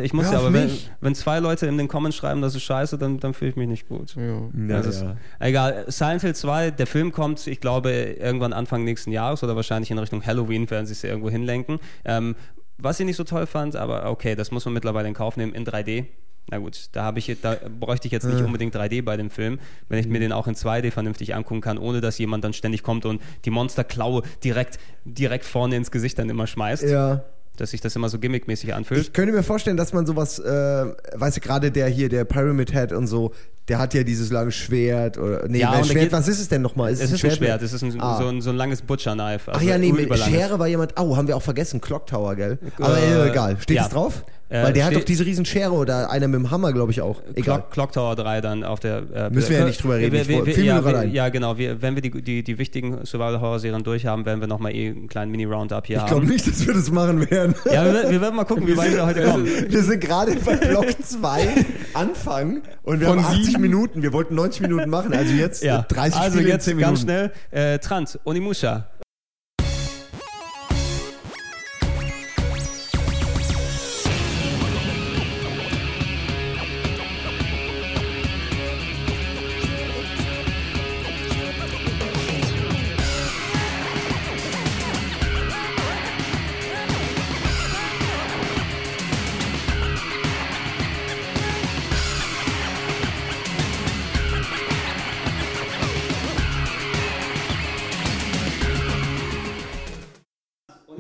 ich 0.02 0.14
muss 0.14 0.26
Hör 0.26 0.34
ja, 0.34 0.38
auf 0.40 0.46
aber 0.46 0.54
wenn, 0.54 0.66
mich. 0.66 0.92
wenn 1.00 1.16
zwei 1.16 1.40
Leute 1.40 1.66
in 1.68 1.78
den 1.78 1.88
Comments 1.88 2.16
schreiben, 2.16 2.42
das 2.42 2.56
ist 2.56 2.64
scheiße, 2.64 2.98
dann, 2.98 3.20
dann 3.20 3.34
fühle 3.34 3.52
ich 3.52 3.56
mich 3.56 3.70
nicht 3.70 3.88
gut. 3.88 4.16
Ja. 4.18 4.50
Das 4.68 4.86
ist, 4.86 5.06
egal. 5.40 5.86
Silent 5.88 6.22
Hill 6.24 6.36
2, 6.36 6.72
der 6.72 6.86
Film 6.88 7.14
kommt, 7.14 7.48
ich 7.48 7.62
glaube, 7.62 7.90
irgendwann 7.92 8.52
Anfang 8.52 8.84
nächsten 8.84 9.12
Jahres 9.12 9.44
oder 9.44 9.56
wahrscheinlich 9.56 9.90
in 9.90 9.98
Richtung 9.98 10.26
Halloween 10.26 10.70
werden 10.70 10.86
sie 10.86 10.92
es 10.92 11.02
ja 11.04 11.10
irgendwo 11.10 11.30
hinlenken. 11.30 11.80
Ähm, 12.04 12.36
was 12.78 13.00
ich 13.00 13.06
nicht 13.06 13.16
so 13.16 13.24
toll 13.24 13.46
fand, 13.48 13.78
aber 13.78 14.10
okay, 14.10 14.36
das 14.36 14.52
muss 14.52 14.66
man 14.66 14.74
mittlerweile 14.74 15.08
in 15.08 15.14
Kauf 15.14 15.38
nehmen, 15.38 15.54
in 15.54 15.64
3D. 15.66 16.06
Na 16.52 16.58
gut, 16.58 16.90
da, 16.92 17.04
habe 17.04 17.20
ich, 17.20 17.36
da 17.42 17.56
bräuchte 17.80 18.08
ich 18.08 18.12
jetzt 18.12 18.26
nicht 18.26 18.42
unbedingt 18.44 18.76
3D 18.76 19.02
bei 19.04 19.16
dem 19.18 19.30
Film, 19.30 19.60
wenn 19.90 19.98
ich 20.00 20.08
mir 20.08 20.20
den 20.20 20.32
auch 20.34 20.46
in 20.48 20.56
2D 20.56 20.92
vernünftig 20.92 21.34
angucken 21.36 21.62
kann, 21.62 21.78
ohne 21.78 22.02
dass 22.02 22.18
jemand 22.18 22.44
dann 22.44 22.54
ständig 22.54 22.84
kommt 22.84 23.06
und 23.06 23.22
die 23.46 23.50
Monsterklaue 23.50 24.24
direkt, 24.44 24.78
direkt 25.06 25.46
vorne 25.46 25.76
ins 25.78 25.90
Gesicht 25.90 26.20
dann 26.20 26.30
immer 26.30 26.46
schmeißt. 26.46 26.84
Ja. 26.84 27.24
Dass 27.56 27.70
sich 27.72 27.82
das 27.82 27.96
immer 27.96 28.10
so 28.10 28.18
gimmickmäßig 28.20 28.74
anfühlt. 28.74 29.00
Ich 29.02 29.14
könnte 29.14 29.32
mir 29.32 29.44
vorstellen, 29.44 29.78
dass 29.78 29.94
man 29.94 30.06
sowas, 30.08 30.40
äh, 30.40 30.86
weißt 31.14 31.38
du, 31.38 31.42
gerade 31.42 31.72
der 31.72 31.88
hier, 31.88 32.10
der 32.10 32.26
Pyramid 32.26 32.72
Head 32.74 32.92
und 32.92 33.06
so, 33.08 33.32
der 33.68 33.78
hat 33.78 33.94
ja 33.94 34.04
dieses 34.04 34.32
lange 34.32 34.52
Schwert 34.52 35.18
oder 35.20 35.48
nee, 35.48 35.60
Ja, 35.60 35.72
Schwert, 35.84 36.00
geht- 36.00 36.12
was 36.12 36.28
ist 36.28 36.40
es 36.42 36.50
denn 36.50 36.62
nochmal? 36.64 36.92
es 36.92 37.00
ist 37.00 37.24
ein 37.24 37.32
Schwert, 37.32 37.62
es 37.62 37.72
ist 37.72 37.84
ein, 37.84 38.02
Ah. 38.02 38.18
so, 38.20 38.28
ein, 38.28 38.42
so 38.42 38.50
ein 38.50 38.56
langes 38.58 38.82
Butcher-Knife. 38.82 39.52
Ach 39.52 39.58
also 39.60 39.68
ja, 39.70 39.78
nee, 39.78 39.94
mit. 39.94 40.14
Schere 40.18 40.58
war 40.60 40.68
jemand, 40.68 41.00
oh, 41.00 41.16
haben 41.16 41.28
wir 41.28 41.38
auch 41.38 41.42
vergessen, 41.44 41.80
Clock 41.80 42.08
Tower, 42.08 42.36
gell? 42.36 42.58
Aber 42.80 42.98
Äh, 42.98 43.28
äh, 43.28 43.30
egal, 43.30 43.58
steht 43.62 43.78
ja. 43.78 43.84
es 43.84 43.90
drauf? 43.90 44.26
Äh, 44.54 44.64
Weil 44.66 44.74
der 44.74 44.86
hat 44.86 44.96
doch 44.96 45.04
diese 45.04 45.26
riesen 45.26 45.46
Schere 45.46 45.72
oder 45.72 46.12
einer 46.12 46.28
mit 46.28 46.40
dem 46.40 46.52
Hammer, 46.52 46.72
glaube 46.74 46.92
ich 46.92 47.02
auch. 47.02 47.24
Egal. 47.34 47.42
Clock, 47.44 47.72
Clock 47.72 47.92
Tower 47.94 48.16
3 48.16 48.40
dann 48.42 48.64
auf 48.64 48.80
der. 48.80 49.02
Äh, 49.12 49.30
Müssen 49.32 49.50
wir 49.50 49.58
ja 49.60 49.66
nicht 49.66 49.82
drüber 49.82 49.96
reden, 49.98 50.12
Wir, 50.14 50.22
ich 50.22 50.28
wir, 50.28 50.46
wir, 50.46 50.64
ja, 50.64 50.86
wir, 50.86 51.06
ja, 51.08 51.30
genau. 51.30 51.58
Wir, 51.58 51.82
wenn 51.82 51.96
wir 51.96 52.04
die, 52.04 52.22
die, 52.22 52.44
die 52.44 52.58
wichtigen 52.60 53.04
Survival-Horror-Serien 53.04 53.84
durch 53.84 54.06
haben, 54.06 54.28
werden 54.28 54.42
wir 54.42 54.48
nochmal 54.48 54.76
eh 54.76 54.90
einen 54.90 55.08
kleinen 55.08 55.32
Mini-Roundup 55.32 55.88
hier 55.88 55.98
Ich 55.98 56.06
glaube 56.06 56.22
haben. 56.22 56.32
nicht, 56.32 56.46
dass 56.48 56.68
wir 56.68 56.76
das 56.76 56.92
machen 56.92 57.28
werden. 57.32 57.56
Ja, 57.66 57.84
wir, 57.84 58.22
werden 58.22 58.36
mal 58.36 58.44
gucken, 58.44 58.68
wie 58.68 58.78
weit 58.78 58.94
wir 58.94 59.06
heute 59.08 59.24
kommen. 59.24 59.48
Wir 59.70 59.82
sind 59.84 60.00
gerade 60.02 60.36
bei 60.46 60.56
Block 60.56 60.86
2 61.04 61.48
Anfang 61.96 62.62
und 62.84 63.00
wir 63.00 63.08
Von 63.08 63.24
haben 63.24 63.32
80 63.34 63.46
sieben? 63.46 63.62
Minuten. 63.62 64.02
Wir 64.04 64.14
wollten 64.14 64.36
90 64.36 64.62
Minuten 64.62 64.90
machen, 64.92 65.14
also 65.14 65.34
jetzt 65.34 65.64
Ja. 65.64 65.80
äh, 65.80 65.94
30 65.94 66.20
also 66.20 66.36
Spiele 66.38 66.50
jetzt 66.52 66.66
10 66.66 66.78
ganz 66.78 67.02
schnell. 67.02 67.32
Äh, 67.50 67.80
Trant, 67.80 68.20
Onimusha. 68.24 68.88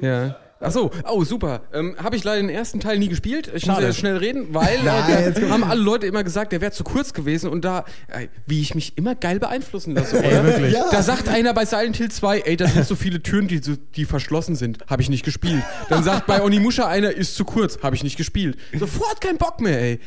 Ja. 0.04 0.36
Ach 0.66 0.72
so, 0.72 0.92
oh 1.12 1.26
super. 1.26 1.62
Ähm, 1.74 1.96
Habe 2.02 2.16
ich 2.16 2.24
leider 2.24 2.40
den 2.42 2.50
ersten 2.50 2.80
Teil 2.80 2.98
nie 2.98 3.10
gespielt. 3.10 3.48
Ich 3.48 3.66
muss 3.66 3.76
Schade. 3.76 3.88
jetzt 3.88 3.98
schnell 3.98 4.16
reden, 4.16 4.54
weil 4.54 4.80
Nein, 4.86 5.34
äh, 5.36 5.50
haben 5.50 5.66
alle 5.66 5.82
Leute 5.82 6.08
immer 6.08 6.24
gesagt, 6.24 6.54
der 6.54 6.62
wäre 6.62 6.72
zu 6.72 6.86
kurz 6.86 7.14
gewesen 7.14 7.50
und 7.50 7.66
da, 7.66 7.84
äh, 8.08 8.28
wie 8.48 8.62
ich 8.62 8.74
mich 8.74 8.98
immer 8.98 9.14
geil 9.14 9.40
beeinflussen 9.40 9.94
lasse, 9.94 10.20
oder? 10.20 10.32
Ey, 10.32 10.44
wirklich. 10.46 10.74
Ja. 10.74 10.86
Da 10.90 11.04
sagt 11.04 11.28
einer 11.28 11.54
bei 11.54 11.66
Silent 11.66 11.98
Hill 11.98 12.10
2, 12.10 12.40
ey, 12.40 12.56
da 12.56 12.68
sind 12.68 12.88
so 12.88 12.96
viele 12.96 13.22
Türen, 13.22 13.50
die, 13.50 13.60
die 13.60 14.06
verschlossen 14.06 14.56
sind. 14.56 14.78
Habe 14.88 15.02
ich 15.02 15.10
nicht 15.10 15.26
gespielt. 15.26 15.64
Dann 15.90 16.04
sagt 16.04 16.28
bei 16.28 16.42
Onimusha 16.42 16.88
einer, 16.88 17.12
ist 17.12 17.36
zu 17.36 17.44
kurz. 17.44 17.80
Habe 17.84 17.98
ich 17.98 18.04
nicht 18.04 18.16
gespielt. 18.16 18.58
Sofort 18.80 19.20
kein 19.20 19.38
Bock 19.38 19.60
mehr, 19.60 19.82
ey. 19.82 20.00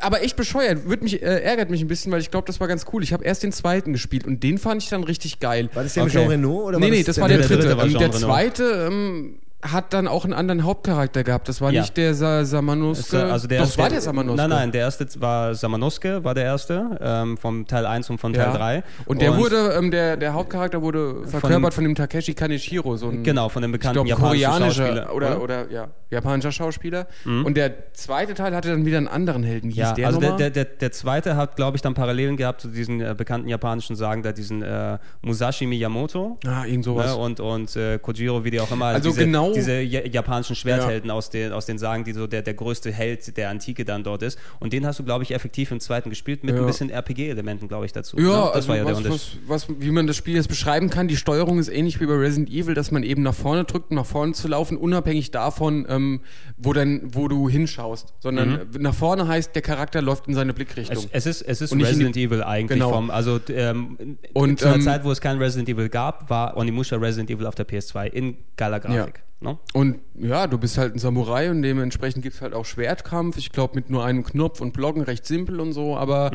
Aber 0.00 0.22
echt 0.22 0.36
bescheuert, 0.36 0.88
wird 0.88 1.02
mich, 1.02 1.22
äh, 1.22 1.40
ärgert 1.42 1.70
mich 1.70 1.80
ein 1.80 1.88
bisschen, 1.88 2.10
weil 2.12 2.20
ich 2.20 2.30
glaube, 2.30 2.46
das 2.46 2.60
war 2.60 2.68
ganz 2.68 2.84
cool. 2.92 3.02
Ich 3.02 3.12
habe 3.12 3.24
erst 3.24 3.42
den 3.42 3.52
zweiten 3.52 3.92
gespielt 3.92 4.26
und 4.26 4.42
den 4.42 4.58
fand 4.58 4.82
ich 4.82 4.88
dann 4.88 5.04
richtig 5.04 5.40
geil. 5.40 5.68
War 5.74 5.82
das 5.82 5.94
der 5.94 6.04
mit 6.04 6.12
Okay. 6.12 6.22
Jean 6.22 6.30
Reno? 6.30 6.62
Oder 6.64 6.78
nee, 6.78 6.90
nee, 6.90 7.02
das 7.02 7.20
war 7.20 7.28
der, 7.28 7.38
der 7.38 7.46
dritte. 7.48 7.62
dritte 7.62 7.76
war 7.76 7.86
Ähm, 7.86 7.98
der 7.98 8.12
zweite 8.12 8.88
ähm, 8.90 9.38
hat 9.64 9.92
dann 9.94 10.06
auch 10.08 10.24
einen 10.24 10.34
anderen 10.34 10.64
Hauptcharakter 10.64 11.24
gehabt. 11.24 11.48
Das 11.48 11.60
war 11.60 11.72
Ja. 11.72 11.80
nicht 11.80 11.96
der 11.96 12.14
Sa 12.14 12.44
Samanosuke. 12.44 13.24
Also 13.24 13.48
der 13.48 13.58
Doch, 13.60 13.64
erste- 13.66 13.82
war 13.82 13.88
der 13.88 14.00
Samanosuke. 14.00 14.36
Nein, 14.36 14.50
nein, 14.50 14.72
der 14.72 14.82
erste 14.82 15.06
war 15.20 15.54
Samanosuke, 15.54 16.22
war 16.22 16.34
der 16.34 16.44
erste, 16.44 16.98
ähm, 17.00 17.36
vom 17.38 17.66
Teil 17.66 17.86
1 17.86 18.10
und 18.10 18.18
von 18.18 18.32
Teil 18.34 18.46
Ja. 18.48 18.56
3. 18.56 18.84
Und 19.06 19.22
der 19.22 19.36
wurde, 19.38 19.74
ähm, 19.78 19.90
der, 19.90 20.16
der 20.18 20.34
Hauptcharakter 20.34 20.82
wurde 20.82 21.26
verkörpert 21.26 21.72
von, 21.74 21.84
dem 21.84 21.94
Takeshi 21.94 22.34
Kaneshiro, 22.34 22.96
so 22.96 23.08
ein 23.08 23.22
Genau, 23.22 23.48
von 23.48 23.62
dem 23.62 23.72
bekannten 23.72 24.04
glaube, 24.04 24.08
japanischen 24.10 24.44
koreanischer 24.50 24.84
Schauspieler. 24.86 25.14
oder, 25.14 25.42
oder 25.42 25.70
ja, 25.70 25.88
japanischer 26.10 26.52
Schauspieler. 26.52 27.06
Und 27.24 27.56
der 27.56 27.92
zweite 27.94 28.34
Teil 28.34 28.54
hatte 28.54 28.68
dann 28.68 28.84
wieder 28.84 28.98
einen 28.98 29.08
anderen 29.08 29.42
Helden. 29.44 29.70
Wie 29.70 29.76
Ja, 29.78 29.86
hieß 29.88 29.94
der 29.96 30.06
also 30.08 30.20
der, 30.20 30.36
der, 30.36 30.50
der, 30.50 30.64
der 30.66 30.92
zweite 30.92 31.36
hat, 31.36 31.56
glaube 31.56 31.76
ich, 31.76 31.82
dann 31.82 31.94
Parallelen 31.94 32.36
gehabt 32.36 32.60
zu 32.60 32.68
diesen 32.68 33.00
äh, 33.00 33.14
bekannten 33.16 33.48
japanischen 33.48 33.96
Sagen, 33.96 34.22
da 34.22 34.32
diesen 34.32 34.62
äh, 34.62 34.98
Musashi 35.22 35.66
Miyamoto. 35.66 36.38
ah, 36.46 36.64
irgend 36.66 36.84
sowas. 36.84 37.06
Ne, 37.06 37.16
und 37.16 37.40
und 37.40 37.74
äh, 37.76 37.98
Kojiro, 37.98 38.44
wie 38.44 38.50
die 38.50 38.60
auch 38.60 38.70
immer, 38.70 38.86
Also 38.86 39.08
diese, 39.10 39.24
genau- 39.24 39.53
diese 39.54 39.80
ja- 39.80 40.06
japanischen 40.06 40.56
Schwerthelden 40.56 41.10
aus, 41.10 41.30
den, 41.30 41.52
aus 41.52 41.66
den 41.66 41.78
Sagen, 41.78 42.04
die 42.04 42.12
so 42.12 42.26
der, 42.26 42.42
der 42.42 42.54
größte 42.54 42.92
Held 42.92 43.36
der 43.36 43.50
Antike 43.50 43.84
dann 43.84 44.04
dort 44.04 44.22
ist. 44.22 44.38
Und 44.60 44.72
den 44.72 44.86
hast 44.86 44.98
du, 44.98 45.04
glaube 45.04 45.24
ich, 45.24 45.32
effektiv 45.32 45.70
im 45.70 45.80
zweiten 45.80 46.10
gespielt, 46.10 46.44
mit 46.44 46.54
Ja. 46.54 46.60
ein 46.60 46.66
bisschen 46.66 46.90
RPG-Elementen, 46.90 47.68
glaube 47.68 47.86
ich, 47.86 47.92
dazu. 47.92 48.16
Ja, 48.18 48.22
ne? 48.24 48.28
das 48.30 48.52
also 48.54 48.68
war 48.68 48.76
ja 48.76 48.84
der 48.84 48.92
was, 48.92 48.98
Unterschied. 49.04 49.40
was, 49.46 49.68
was, 49.68 49.76
wie 49.80 49.90
man 49.90 50.06
das 50.06 50.16
Spiel 50.16 50.34
jetzt 50.34 50.48
beschreiben 50.48 50.90
kann, 50.90 51.08
die 51.08 51.16
Steuerung 51.16 51.58
ist 51.58 51.68
ähnlich 51.68 52.00
wie 52.00 52.06
bei 52.06 52.14
Resident 52.14 52.50
Evil, 52.50 52.74
dass 52.74 52.90
man 52.90 53.02
eben 53.02 53.22
nach 53.22 53.34
vorne 53.34 53.64
drückt, 53.64 53.90
um 53.90 53.96
nach 53.96 54.06
vorne 54.06 54.32
zu 54.32 54.48
laufen, 54.48 54.76
unabhängig 54.76 55.30
davon, 55.30 55.86
ähm, 55.88 56.20
wo, 56.56 56.72
dann, 56.72 57.00
wo 57.14 57.28
du 57.28 57.48
hinschaust. 57.48 58.14
Sondern 58.20 58.54
äh, 58.74 58.78
nach 58.78 58.94
vorne 58.94 59.26
heißt, 59.28 59.54
der 59.54 59.62
Charakter 59.62 60.02
läuft 60.02 60.26
in 60.28 60.34
seine 60.34 60.52
Blickrichtung. 60.54 60.96
Mhm. 61.04 61.08
Es, 61.12 61.26
es 61.26 61.40
ist, 61.40 61.48
es 61.48 61.60
ist 61.62 61.72
Und 61.72 61.82
Resident 61.82 62.16
die- 62.16 62.24
Evil 62.24 62.42
eigentlich 62.42 62.78
Genau. 62.78 62.92
vom, 62.92 63.10
also 63.10 63.40
ähm, 63.48 64.18
Und, 64.32 64.58
zu 64.60 64.66
einer 64.66 64.76
ähm, 64.76 64.82
Zeit, 64.82 65.04
wo 65.04 65.10
es 65.10 65.20
kein 65.20 65.38
Resident 65.38 65.68
Evil 65.68 65.88
gab, 65.88 66.28
war 66.30 66.56
Onimusha 66.56 66.96
Resident 66.96 67.30
Evil 67.30 67.46
auf 67.46 67.54
der 67.54 67.66
PS2 67.68 68.06
in 68.06 68.36
geiler 68.56 68.80
Grafik. 68.80 69.22
Ne? 69.44 69.58
Und 69.72 70.00
ja, 70.14 70.46
du 70.46 70.58
bist 70.58 70.78
halt 70.78 70.94
ein 70.94 70.98
Samurai 70.98 71.50
und 71.50 71.62
dementsprechend 71.62 72.22
gibt 72.22 72.34
es 72.34 72.42
halt 72.42 72.54
auch 72.54 72.64
Schwertkampf. 72.64 73.36
Ich 73.36 73.52
glaube, 73.52 73.76
mit 73.76 73.90
nur 73.90 74.04
einem 74.04 74.24
Knopf 74.24 74.60
und 74.60 74.72
Blocken 74.72 75.02
recht 75.02 75.26
simpel 75.26 75.60
und 75.60 75.72
so, 75.72 75.96
aber 75.96 76.32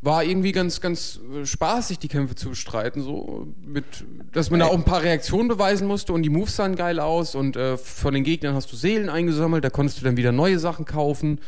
war 0.00 0.22
irgendwie 0.22 0.52
ganz, 0.52 0.80
ganz 0.80 1.20
äh, 1.34 1.44
spaßig, 1.44 1.98
die 1.98 2.08
Kämpfe 2.08 2.34
zu 2.34 2.50
bestreiten. 2.50 3.02
So 3.02 3.48
mit, 3.64 3.84
dass 4.32 4.50
man 4.50 4.60
da 4.60 4.66
auch 4.66 4.74
ein 4.74 4.84
paar 4.84 5.02
Reaktionen 5.02 5.48
beweisen 5.48 5.88
musste 5.88 6.12
und 6.12 6.22
die 6.22 6.30
Moves 6.30 6.56
sahen 6.56 6.76
geil 6.76 7.00
aus 7.00 7.34
und 7.34 7.56
äh, 7.56 7.76
von 7.76 8.14
den 8.14 8.24
Gegnern 8.24 8.54
hast 8.54 8.72
du 8.72 8.76
Seelen 8.76 9.08
eingesammelt, 9.08 9.64
da 9.64 9.70
konntest 9.70 10.00
du 10.00 10.04
dann 10.04 10.16
wieder 10.16 10.32
neue 10.32 10.58
Sachen 10.58 10.84
kaufen. 10.84 11.40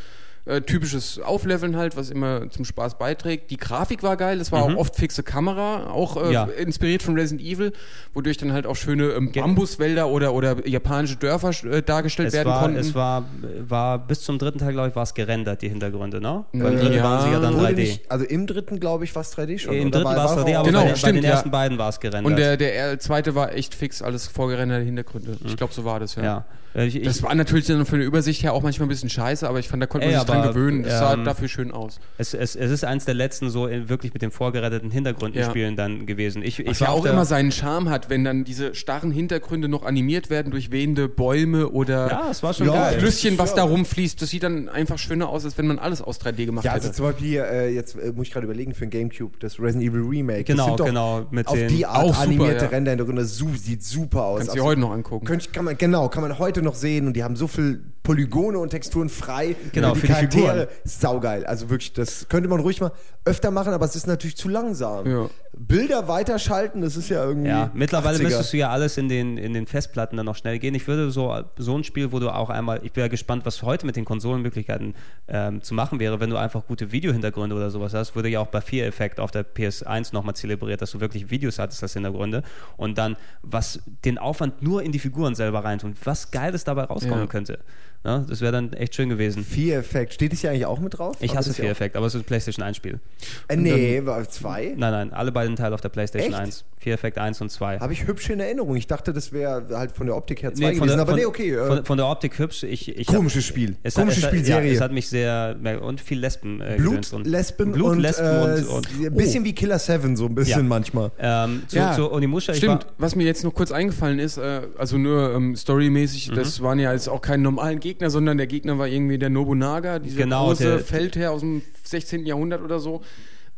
Äh, 0.45 0.61
typisches 0.61 1.19
Aufleveln 1.19 1.75
halt, 1.77 1.95
was 1.95 2.09
immer 2.09 2.49
zum 2.49 2.65
Spaß 2.65 2.97
beiträgt. 2.97 3.51
Die 3.51 3.57
Grafik 3.57 4.01
war 4.01 4.17
geil, 4.17 4.41
es 4.41 4.51
war 4.51 4.63
auch 4.63 4.75
oft 4.75 4.95
fixe 4.95 5.21
Kamera, 5.21 5.91
auch 5.91 6.17
äh, 6.17 6.33
Ja. 6.33 6.45
inspiriert 6.45 7.03
von 7.03 7.13
Resident 7.13 7.41
Evil, 7.47 7.73
wodurch 8.15 8.37
dann 8.37 8.51
halt 8.51 8.65
auch 8.65 8.75
schöne 8.75 9.09
ähm, 9.09 9.31
Bambuswälder 9.31 10.07
oder, 10.07 10.33
oder 10.33 10.67
japanische 10.67 11.15
Dörfer 11.17 11.51
äh, 11.71 11.83
dargestellt 11.83 12.29
Es 12.29 12.33
werden 12.33 12.49
war, 12.49 12.61
konnten. 12.61 12.77
es 12.79 12.95
war, 12.95 13.25
war 13.67 13.99
bis 13.99 14.21
zum 14.21 14.39
dritten 14.39 14.57
Teil, 14.57 14.73
glaube 14.73 14.89
ich, 14.89 14.95
war 14.95 15.03
es 15.03 15.13
gerendert, 15.13 15.61
die 15.61 15.69
Hintergründe, 15.69 16.19
ne? 16.19 16.43
Beim 16.53 16.75
dritten 16.75 16.93
ja. 16.93 17.03
waren 17.03 17.21
sie 17.27 17.31
ja 17.33 17.39
dann 17.39 17.53
Wurde 17.59 17.67
3D. 17.73 17.75
nicht, 17.75 18.11
also 18.11 18.25
im 18.25 18.47
dritten, 18.47 18.79
glaube 18.79 19.03
ich, 19.03 19.13
war 19.13 19.21
es 19.21 19.37
3D 19.37 19.59
schon. 19.59 19.73
Im 19.75 19.91
dritten 19.91 20.05
war 20.05 20.25
es 20.25 20.31
3D, 20.43 20.55
aber 20.55 20.65
Genau, 20.65 20.79
bei, 20.79 20.85
den- 20.85 20.91
bei 20.93 20.95
stimmt, 20.97 21.17
den 21.17 21.23
ja. 21.23 21.29
ersten 21.29 21.51
beiden 21.51 21.77
war 21.77 21.89
es 21.89 21.99
gerendert. 21.99 22.25
und 22.31 22.35
der, 22.39 22.57
der 22.57 22.97
zweite 22.99 23.35
war 23.35 23.53
echt 23.53 23.75
fix, 23.75 24.01
alles 24.01 24.25
vorgerenderte 24.27 24.85
Hintergründe. 24.85 25.37
Ich 25.45 25.55
glaube, 25.55 25.71
so 25.73 25.85
war 25.85 25.99
das, 25.99 26.15
ja. 26.15 26.23
ja. 26.23 26.45
Äh, 26.73 26.85
Ich, 26.85 27.01
Das 27.03 27.21
war 27.21 27.35
natürlich 27.35 27.67
dann 27.67 27.85
von 27.85 27.99
der 27.99 28.07
Übersicht 28.07 28.43
her 28.43 28.53
auch 28.53 28.63
manchmal 28.63 28.87
ein 28.87 28.89
bisschen 28.89 29.09
scheiße, 29.09 29.47
aber 29.47 29.59
ich 29.59 29.67
fand, 29.67 29.83
da 29.83 29.87
konnte 29.87 30.07
man 30.07 30.15
sich 30.17 30.27
dran 30.31 30.47
gewöhnen. 30.47 30.83
Das 30.83 30.99
sah 30.99 31.13
ähm, 31.13 31.23
dafür 31.23 31.47
schön 31.47 31.71
aus. 31.71 31.99
es, 32.17 32.33
es, 32.33 32.55
es 32.55 32.71
ist 32.71 32.83
eins 32.83 33.05
der 33.05 33.13
letzten 33.13 33.49
so 33.49 33.67
in, 33.67 33.89
wirklich 33.89 34.13
mit 34.13 34.21
den 34.21 34.31
vorgeretteten 34.31 34.91
Hintergründen 34.91 35.39
Ja. 35.41 35.49
spielen 35.49 35.75
dann 35.75 36.05
gewesen. 36.05 36.41
Ich, 36.43 36.59
ich 36.59 36.67
Was 36.67 36.79
ja 36.79 36.89
auch 36.89 37.05
immer 37.05 37.25
seinen 37.25 37.51
Charme 37.51 37.89
hat, 37.89 38.09
wenn 38.09 38.23
dann 38.23 38.43
diese 38.43 38.73
starren 38.75 39.11
Hintergründe 39.11 39.67
noch 39.67 39.83
animiert 39.83 40.29
werden 40.29 40.51
durch 40.51 40.71
wehende 40.71 41.07
Bäume 41.09 41.69
oder 41.69 42.07
Ja, 42.09 42.27
es 42.31 42.41
war 42.43 42.53
schon 42.53 42.67
Ja, 42.67 42.73
geil. 42.89 42.99
Flüsschen, 42.99 43.37
was 43.37 43.51
Ja. 43.51 43.57
da 43.57 43.63
rumfließt. 43.63 44.21
Das 44.21 44.29
sieht 44.29 44.43
dann 44.43 44.69
einfach 44.69 44.97
schöner 44.97 45.29
aus, 45.29 45.45
als 45.45 45.57
wenn 45.57 45.67
man 45.67 45.79
alles 45.79 46.01
aus 46.01 46.19
3D 46.19 46.45
gemacht 46.45 46.65
Ja, 46.65 46.71
also 46.73 46.85
hätte. 46.87 46.95
zum 46.97 47.05
Beispiel 47.05 47.27
hier, 47.27 47.45
äh, 47.47 47.73
jetzt 47.73 47.95
äh, 47.95 48.11
muss 48.15 48.27
ich 48.27 48.33
gerade 48.33 48.45
überlegen 48.45 48.73
für 48.73 48.85
ein 48.85 48.89
Gamecube, 48.89 49.37
das 49.39 49.59
Resident 49.59 49.83
Evil 49.91 50.01
Remake. 50.01 50.43
Genau, 50.43 50.57
das 50.63 50.65
sind 50.67 50.79
doch 50.79 50.85
genau, 50.85 51.25
mit 51.31 51.47
auf 51.47 51.55
den- 51.55 51.67
die 51.67 51.85
Art 51.85 51.97
Auch 52.03 52.07
super, 52.15 52.19
animierte 52.21 52.65
ja. 52.65 52.69
Ränder 52.71 52.91
Hintergründe, 52.91 53.25
su 53.25 53.49
sieht 53.55 53.83
super 53.83 54.23
aus. 54.25 54.37
Kannst 54.39 54.51
du 54.51 54.55
dir 54.55 54.61
Also, 54.61 54.69
heute 54.71 54.81
noch 54.81 54.91
angucken. 54.91 55.25
Könnt, 55.25 55.51
kann 55.53 55.65
man, 55.65 55.77
genau, 55.77 56.09
kann 56.09 56.21
man 56.23 56.37
heute 56.39 56.61
noch 56.61 56.75
sehen 56.75 57.07
und 57.07 57.13
die 57.13 57.23
haben 57.23 57.35
so 57.35 57.47
viel 57.47 57.81
Polygone 58.03 58.57
und 58.57 58.69
Texturen 58.69 59.09
frei. 59.09 59.55
Genau, 59.73 59.93
die 59.93 59.99
für 59.99 60.07
die 60.07 60.13
Charaktere. 60.29 60.67
Saugeil. 60.83 61.45
Also 61.45 61.69
wirklich, 61.69 61.93
das 61.93 62.27
könnte 62.29 62.49
man 62.49 62.59
ruhig 62.59 62.81
mal 62.81 62.91
öfter 63.25 63.51
machen, 63.51 63.73
aber 63.73 63.85
es 63.85 63.95
ist 63.95 64.07
natürlich 64.07 64.35
zu 64.37 64.49
langsam. 64.49 65.05
Ja. 65.09 65.29
Bilder 65.53 66.07
weiterschalten, 66.07 66.81
das 66.81 66.95
ist 66.95 67.09
ja 67.09 67.23
irgendwie. 67.23 67.49
Ja, 67.49 67.69
mittlerweile 67.73 68.17
80er. 68.17 68.23
müsstest 68.23 68.53
du 68.53 68.57
ja 68.57 68.69
alles 68.69 68.97
in 68.97 69.09
den, 69.09 69.37
in 69.37 69.53
den 69.53 69.67
Festplatten 69.67 70.17
dann 70.17 70.25
noch 70.25 70.35
schnell 70.35 70.57
gehen. 70.59 70.73
Ich 70.73 70.87
würde 70.87 71.11
so, 71.11 71.35
so 71.57 71.77
ein 71.77 71.83
Spiel, 71.83 72.11
wo 72.11 72.19
du 72.19 72.29
auch 72.33 72.49
einmal, 72.49 72.79
ich 72.83 72.93
bin 72.93 73.01
ja 73.03 73.07
gespannt, 73.09 73.45
was 73.45 73.61
heute 73.61 73.85
mit 73.85 73.95
den 73.95 74.05
Konsolenmöglichkeiten 74.05 74.95
ähm, 75.27 75.61
zu 75.61 75.73
machen 75.73 75.99
wäre, 75.99 76.19
wenn 76.19 76.29
du 76.29 76.37
einfach 76.37 76.65
gute 76.65 76.91
Videohintergründe 76.91 77.55
oder 77.55 77.69
sowas 77.69 77.93
hast, 77.93 78.15
wurde 78.15 78.29
ja 78.29 78.39
auch 78.39 78.47
bei 78.47 78.61
Fear 78.61 78.87
Effect 78.87 79.19
auf 79.19 79.29
der 79.31 79.45
PS1 79.45 80.13
nochmal 80.13 80.35
zelebriert, 80.35 80.81
dass 80.81 80.91
du 80.91 80.99
wirklich 80.99 81.29
Videos 81.29 81.59
hattest 81.59 81.83
als 81.83 81.93
Hintergründe 81.93 82.43
und 82.77 82.97
dann, 82.97 83.17
was 83.43 83.79
den 84.05 84.17
Aufwand 84.17 84.61
nur 84.63 84.81
in 84.81 84.91
die 84.91 84.99
Figuren 84.99 85.35
selber 85.35 85.63
reintun, 85.63 85.95
was 86.03 86.31
Geiles 86.31 86.63
dabei 86.63 86.83
rauskommen 86.85 87.19
Ja. 87.19 87.27
könnte. 87.27 87.59
Ne? 88.03 88.25
Das 88.27 88.41
wäre 88.41 88.51
dann 88.51 88.73
echt 88.73 88.95
schön 88.95 89.09
gewesen. 89.09 89.43
Fear 89.45 89.79
Effect. 89.79 90.13
Steht 90.15 90.31
das 90.33 90.41
hier 90.41 90.49
eigentlich 90.49 90.65
auch 90.65 90.79
mit 90.79 90.97
drauf? 90.97 91.17
Ich 91.19 91.35
hasse 91.35 91.53
Fear 91.53 91.65
ja 91.67 91.71
Effect, 91.71 91.95
aber 91.95 92.07
es 92.07 92.15
ist 92.15 92.21
ein 92.21 92.25
PlayStation 92.25 92.63
1 92.65 92.75
Spiel. 92.77 92.99
Äh, 93.47 93.57
nee, 93.57 94.01
war 94.03 94.27
zwei? 94.27 94.73
Nein, 94.75 94.91
nein, 94.91 95.13
alle 95.13 95.31
beiden 95.31 95.55
Teile 95.55 95.75
auf 95.75 95.81
der 95.81 95.89
PlayStation 95.89 96.31
Echt? 96.33 96.41
1. 96.41 96.65
Fear 96.79 96.95
Effect 96.95 97.19
1 97.19 97.41
und 97.41 97.51
2. 97.51 97.77
Habe 97.79 97.93
ich 97.93 98.07
hübsch 98.07 98.31
in 98.31 98.39
Erinnerung. 98.39 98.75
Ich 98.75 98.87
dachte, 98.87 99.13
das 99.13 99.31
wäre 99.31 99.67
halt 99.71 99.91
von 99.91 100.07
der 100.07 100.15
Optik 100.15 100.41
her 100.41 100.51
zwei 100.51 100.69
Nee, 100.71 100.75
gewesen. 100.79 100.87
der, 100.87 100.99
aber 101.01 101.11
von, 101.11 101.19
nee, 101.19 101.25
okay. 101.27 101.51
Äh, 101.53 101.67
von, 101.67 101.85
von 101.85 101.97
der 101.97 102.07
Optik 102.07 102.39
hübsch. 102.39 102.63
Ich, 102.63 102.87
ich 102.97 103.05
Komisches 103.05 103.43
hab- 103.43 103.49
Spiel. 103.49 103.75
Es 103.83 103.93
Komische 103.93 104.17
hat, 104.17 104.23
es, 104.23 104.29
Spielserie. 104.29 104.69
Ja, 104.69 104.75
es 104.75 104.81
hat 104.81 104.91
mich 104.91 105.07
sehr. 105.07 105.55
Und 105.83 106.01
viel 106.01 106.19
Lesben. 106.19 106.59
Äh, 106.59 106.77
Blut, 106.77 107.13
und, 107.13 107.27
Lesben 107.27 107.71
Blut, 107.71 107.91
und, 107.91 107.99
Lesben 107.99 108.25
äh, 108.25 108.63
und, 108.63 108.67
und 108.67 108.87
ein 109.05 109.13
bisschen 109.13 109.43
wie 109.45 109.53
Killer 109.53 109.77
7, 109.77 110.15
so 110.17 110.25
ein 110.25 110.33
bisschen 110.33 110.61
Ja. 110.61 110.67
manchmal. 110.67 111.11
Ähm, 111.19 111.61
zu, 111.67 111.75
Ja, 111.75 111.93
zu 111.93 112.11
Onimusha, 112.11 112.53
ich 112.53 112.57
Stimmt, 112.57 112.85
war, 112.85 112.91
was 112.97 113.15
mir 113.15 113.25
jetzt 113.25 113.43
noch 113.43 113.53
kurz 113.53 113.71
eingefallen 113.71 114.17
ist, 114.17 114.37
äh, 114.37 114.61
also 114.75 114.97
nur 114.97 115.33
ähm, 115.35 115.55
storymäßig, 115.55 116.31
Mhm. 116.31 116.35
das 116.35 116.61
waren 116.63 116.79
ja 116.79 116.91
jetzt 116.93 117.07
auch 117.09 117.21
keine 117.21 117.43
normalen 117.43 117.79
Gegner, 117.79 117.90
sondern 117.99 118.37
der 118.37 118.47
Gegner 118.47 118.77
war 118.77 118.87
irgendwie 118.87 119.17
der 119.17 119.29
Nobunaga, 119.29 119.99
dieser 119.99 120.17
Genau, 120.23 120.47
große 120.47 120.63
der- 120.63 120.79
Feldherr 120.79 121.31
aus 121.31 121.41
dem 121.41 121.61
16. 121.83 122.25
Jahrhundert 122.25 122.61
oder 122.61 122.79
so. 122.79 123.01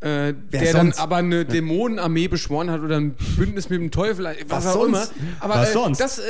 Äh, 0.01 0.33
der 0.51 0.63
dann 0.73 0.87
sonst? 0.87 0.99
aber 0.99 1.15
eine 1.15 1.45
Dämonenarmee 1.45 2.27
beschworen 2.27 2.69
hat 2.69 2.81
oder 2.81 2.97
ein 2.97 3.15
Bündnis 3.37 3.69
mit 3.69 3.79
dem 3.79 3.89
Teufel, 3.89 4.25
was, 4.25 4.35
Was 4.49 4.67
auch 4.67 4.73
sonst? 4.81 4.87
immer. 4.89 5.07
Aber 5.39 5.53
Was 5.53 5.69
äh, 5.69 5.73
sonst? 5.73 5.99
das, 6.01 6.19
äh, 6.19 6.23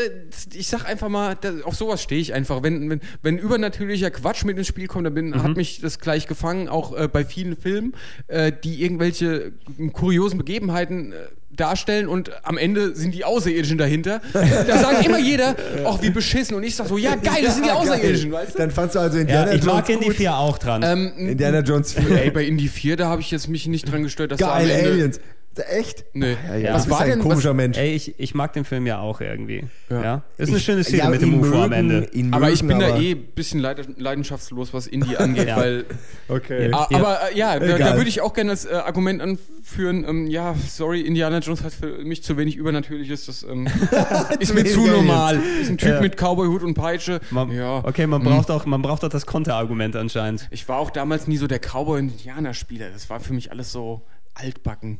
ich 0.53 0.67
sag 0.67 0.85
einfach 0.87 1.09
mal, 1.09 1.35
das, 1.41 1.63
auf 1.63 1.75
sowas 1.75 1.99
stehe 2.03 2.21
ich 2.21 2.35
einfach. 2.35 2.61
Wenn, 2.61 2.87
wenn, 2.91 3.01
wenn 3.23 3.39
übernatürlicher 3.39 4.11
Quatsch 4.11 4.45
mit 4.45 4.59
ins 4.59 4.67
Spiel 4.67 4.85
kommt, 4.85 5.07
dann 5.07 5.15
bin, 5.15 5.29
Mhm. 5.31 5.41
hat 5.41 5.57
mich 5.57 5.81
das 5.81 5.97
gleich 5.97 6.27
gefangen, 6.27 6.67
auch 6.69 6.95
äh, 6.95 7.07
bei 7.11 7.25
vielen 7.25 7.57
Filmen, 7.57 7.93
äh, 8.27 8.51
die 8.63 8.83
irgendwelche 8.83 9.53
kuriosen 9.93 10.37
Begebenheiten 10.37 11.11
äh, 11.13 11.15
darstellen 11.55 12.07
und 12.07 12.31
am 12.43 12.57
Ende 12.57 12.95
sind 12.95 13.13
die 13.13 13.25
Außerirdischen 13.25 13.77
dahinter. 13.77 14.21
da 14.33 14.77
sagt 14.77 15.05
immer 15.05 15.19
jeder, 15.19 15.55
ach 15.85 16.01
wie 16.01 16.09
beschissen. 16.09 16.55
Und 16.55 16.63
ich 16.63 16.75
sag 16.75 16.87
so, 16.87 16.97
ja 16.97 17.15
geil, 17.15 17.43
das 17.43 17.55
sind 17.55 17.65
die. 17.65 17.71
Außerirdischen, 17.71 18.31
weißt 18.31 18.53
du? 18.55 18.57
Dann 18.59 18.71
fandst 18.71 18.95
du 18.95 18.99
also 18.99 19.17
Indiana 19.17 19.51
ja, 19.51 19.53
ich 19.53 19.63
mag 19.63 19.87
Jones 19.87 19.89
Indie 19.89 20.07
gut. 20.07 20.15
4 20.15 20.37
auch 20.37 20.57
dran. 20.57 20.83
Ähm, 20.83 21.13
Indiana 21.17 21.59
Jones 21.59 21.93
4. 21.93 22.23
ey, 22.23 22.31
bei 22.31 22.43
Indie 22.43 22.67
4, 22.67 22.97
da 22.97 23.07
habe 23.07 23.21
ich 23.21 23.31
jetzt 23.31 23.47
mich 23.47 23.67
nicht 23.67 23.91
dran 23.91 24.03
gestört, 24.03 24.31
dass 24.31 24.39
da 24.39 24.53
am 24.53 24.59
Geil, 24.59 24.69
Ende, 24.69 24.91
Aliens. 24.91 25.19
Echt? 25.59 26.05
Nee. 26.13 26.35
Ja, 26.47 26.55
ja, 26.55 26.73
Was 26.73 26.89
war 26.89 27.01
ein 27.01 27.09
denn- 27.11 27.19
komischer 27.19 27.49
was- 27.49 27.55
Mensch. 27.57 27.77
Ey, 27.77 27.93
ich, 27.93 28.19
ich 28.19 28.33
mag 28.33 28.53
den 28.53 28.65
Film 28.65 28.87
ja 28.87 28.99
auch 28.99 29.21
irgendwie. 29.21 29.65
Ja. 29.89 30.03
Ja. 30.03 30.21
Ist 30.37 30.49
eine 30.49 30.59
schöne 30.59 30.83
Szene 30.83 30.97
Ja, 31.03 31.09
mit 31.09 31.21
dem 31.21 31.39
UFO 31.39 31.53
am 31.61 31.69
mögen- 31.69 31.73
Ende. 31.73 32.09
ihn 32.13 32.33
Aber 32.33 32.49
ich 32.51 32.63
mögen, 32.63 32.79
bin 32.79 32.87
da 32.87 32.93
aber- 32.95 33.03
eh 33.03 33.11
ein 33.11 33.23
bisschen 33.35 33.59
leid- 33.59 33.87
leidenschaftslos, 33.99 34.73
was 34.73 34.87
Indie 34.87 35.15
angeht, 35.17 35.47
Ja. 35.47 35.57
weil 35.57 35.85
Okay. 36.27 36.69
Ja. 36.69 36.87
Aber 36.91 37.19
äh, 37.31 37.37
ja, 37.37 37.59
da, 37.59 37.77
da 37.77 37.95
würde 37.97 38.09
ich 38.09 38.21
auch 38.21 38.33
gerne 38.33 38.51
das 38.51 38.65
äh, 38.65 38.73
Argument 38.73 39.21
anführen, 39.21 40.05
ähm, 40.07 40.27
ja, 40.27 40.55
sorry, 40.67 41.01
Indiana 41.01 41.37
Jones 41.39 41.63
hat 41.63 41.73
für 41.73 42.03
mich 42.03 42.23
zu 42.23 42.35
wenig 42.37 42.55
Übernatürliches, 42.55 43.25
das 43.27 43.43
ähm, 43.43 43.67
ist 44.39 44.53
mir 44.55 44.65
zu 44.65 44.87
normal. 44.87 45.39
Ist 45.61 45.69
ein 45.69 45.77
Typ 45.77 45.89
Ja. 45.89 46.01
mit 46.01 46.17
Cowboyhut 46.17 46.63
und 46.63 46.73
Peitsche. 46.73 47.19
Man, 47.29 47.51
ja. 47.51 47.77
Okay, 47.85 48.07
man 48.07 48.23
hm. 48.23 48.29
braucht, 48.31 48.49
auch, 48.49 48.65
man 48.65 48.81
braucht 48.81 49.03
auch 49.03 49.09
das 49.09 49.25
Konterargument 49.25 49.95
anscheinend. 49.95 50.47
Ich 50.51 50.67
war 50.67 50.77
auch 50.79 50.89
damals 50.89 51.27
nie 51.27 51.37
so 51.37 51.45
der 51.47 51.59
Cowboy- 51.59 51.99
und 51.99 52.09
Indianerspieler, 52.09 52.89
das 52.89 53.09
war 53.09 53.19
für 53.19 53.33
mich 53.33 53.51
alles 53.51 53.71
so 53.71 54.01
altbacken. 54.33 54.97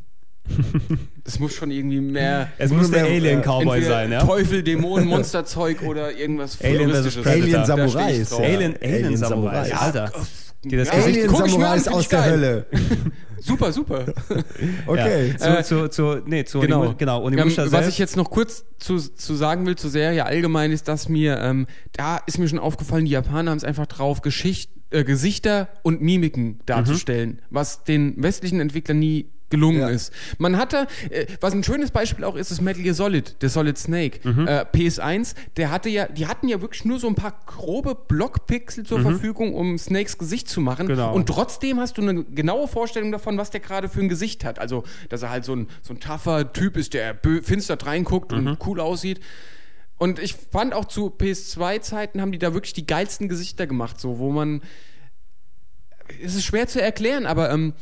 Das 1.24 1.40
muss 1.40 1.54
schon 1.54 1.72
irgendwie 1.72 2.02
mehr. 2.02 2.50
Es 2.58 2.70
muss 2.72 2.92
der 2.92 3.04
mehr, 3.04 3.14
Alien-Cowboy 3.14 3.78
entweder 3.78 3.88
sein, 3.96 4.12
ja? 4.12 4.26
Teufel, 4.26 4.62
Dämonen, 4.62 5.08
Monsterzeug 5.08 5.82
oder 5.84 6.12
irgendwas 6.18 6.62
Alien 6.62 6.90
Futuristisches. 6.90 7.24
Predator. 7.24 7.44
Alien 7.44 7.66
Samurais. 7.66 8.30
drauf. 8.30 8.40
Alien, 8.42 8.76
Alien 8.82 9.06
Alien 9.06 9.18
Samurai, 9.18 9.70
Samurai. 9.70 9.86
Alter. 9.86 10.12
Die 10.66 10.76
das 10.76 10.88
Ja, 10.90 10.96
Gesicht 10.96 11.18
Alien 11.20 11.36
Samurais 11.36 11.88
aus 11.88 12.08
der. 12.10 12.26
Hölle. 12.26 12.66
Super, 13.40 13.74
super. 13.74 14.06
Okay. 14.88 15.36
Ja. 15.38 15.38
Zu, 15.38 15.50
Äh, 15.50 15.64
zu, 15.64 15.90
zu, 15.90 16.22
nee, 16.26 16.46
zu 16.46 16.60
genau. 16.62 16.84
Onimu- 16.86 16.96
genau. 16.98 17.20
Ähm, 17.20 17.26
Onimusha 17.26 17.70
was 17.74 17.88
ich 17.90 17.98
jetzt 17.98 18.16
noch 18.16 18.30
kurz 18.30 18.64
zu, 18.80 18.98
zu 18.98 19.36
sagen 19.36 19.66
will 19.66 19.76
zur 19.76 19.90
Serie 19.90 20.26
allgemein 20.26 20.72
ist, 20.72 20.88
dass 20.88 21.10
mir, 21.10 21.40
ähm, 21.40 21.68
da 21.92 22.18
ist 22.26 22.38
mir 22.38 22.48
schon 22.48 22.60
aufgefallen, 22.60 23.04
die 23.06 23.12
Japaner 23.12 23.52
haben 23.52 23.58
es 23.58 23.66
einfach 23.66 23.86
drauf, 23.88 24.22
Geschicht, 24.22 24.72
äh, 24.92 25.04
Gesichter 25.04 25.68
und 25.84 26.02
Mimiken 26.02 26.60
darzustellen, 26.66 27.42
was 27.50 27.84
den 27.84 28.14
westlichen 28.22 28.62
Entwicklern 28.62 29.00
nie 29.00 29.30
gelungen 29.54 29.80
Ja. 29.82 29.90
ist. 29.90 30.12
Man 30.40 30.58
hatte, 30.58 30.88
äh, 31.12 31.28
was 31.40 31.54
ein 31.54 31.64
schönes 31.64 31.92
Beispiel 31.92 32.26
auch 32.26 32.36
ist, 32.36 32.50
ist 32.50 32.60
Metal 32.60 32.82
Gear 32.82 32.96
Solid, 32.96 33.40
der 33.44 33.50
Solid 33.50 33.78
Snake. 33.78 34.20
Äh, 34.28 34.66
PS1, 34.74 35.36
der 35.58 35.70
hatte 35.70 35.90
ja, 35.90 36.08
die 36.08 36.26
hatten 36.26 36.48
ja 36.48 36.60
wirklich 36.60 36.86
nur 36.86 37.00
so 37.00 37.08
ein 37.08 37.14
paar 37.16 37.40
grobe 37.46 37.94
Blockpixel 37.96 38.84
zur 38.86 39.02
Verfügung, 39.02 39.54
um 39.54 39.78
Snakes 39.78 40.18
Gesicht 40.18 40.50
zu 40.50 40.60
machen. 40.60 40.88
Genau. 40.88 41.14
Und 41.14 41.28
trotzdem 41.28 41.80
hast 41.80 41.98
du 41.98 42.02
eine 42.02 42.24
genaue 42.24 42.68
Vorstellung 42.68 43.12
davon, 43.12 43.38
was 43.38 43.52
der 43.52 43.60
gerade 43.60 43.90
für 43.90 44.00
ein 44.00 44.10
Gesicht 44.10 44.44
hat. 44.44 44.58
Also, 44.58 44.84
dass 45.10 45.22
er 45.22 45.30
halt 45.30 45.46
so 45.46 45.56
ein, 45.56 45.68
so 45.84 45.94
ein 45.94 46.00
tougher 46.00 46.52
Typ 46.52 46.76
ist, 46.76 46.94
der 46.96 47.16
finster 47.44 47.78
reinguckt 47.82 48.34
und 48.34 48.58
cool 48.66 48.80
aussieht. 48.80 49.20
Und 50.00 50.18
ich 50.20 50.34
fand 50.34 50.74
auch 50.74 50.86
zu 50.86 51.08
PS2-Zeiten 51.08 52.20
haben 52.20 52.32
die 52.32 52.40
da 52.40 52.54
wirklich 52.54 52.74
die 52.74 52.88
geilsten 52.88 53.30
Gesichter 53.30 53.68
gemacht, 53.68 54.00
so, 54.00 54.18
wo 54.18 54.32
man. 54.32 54.62
Es 56.22 56.36
ist 56.36 56.44
schwer 56.44 56.68
zu 56.68 56.82
erklären, 56.82 57.26
aber 57.26 57.50
ähm, 57.52 57.74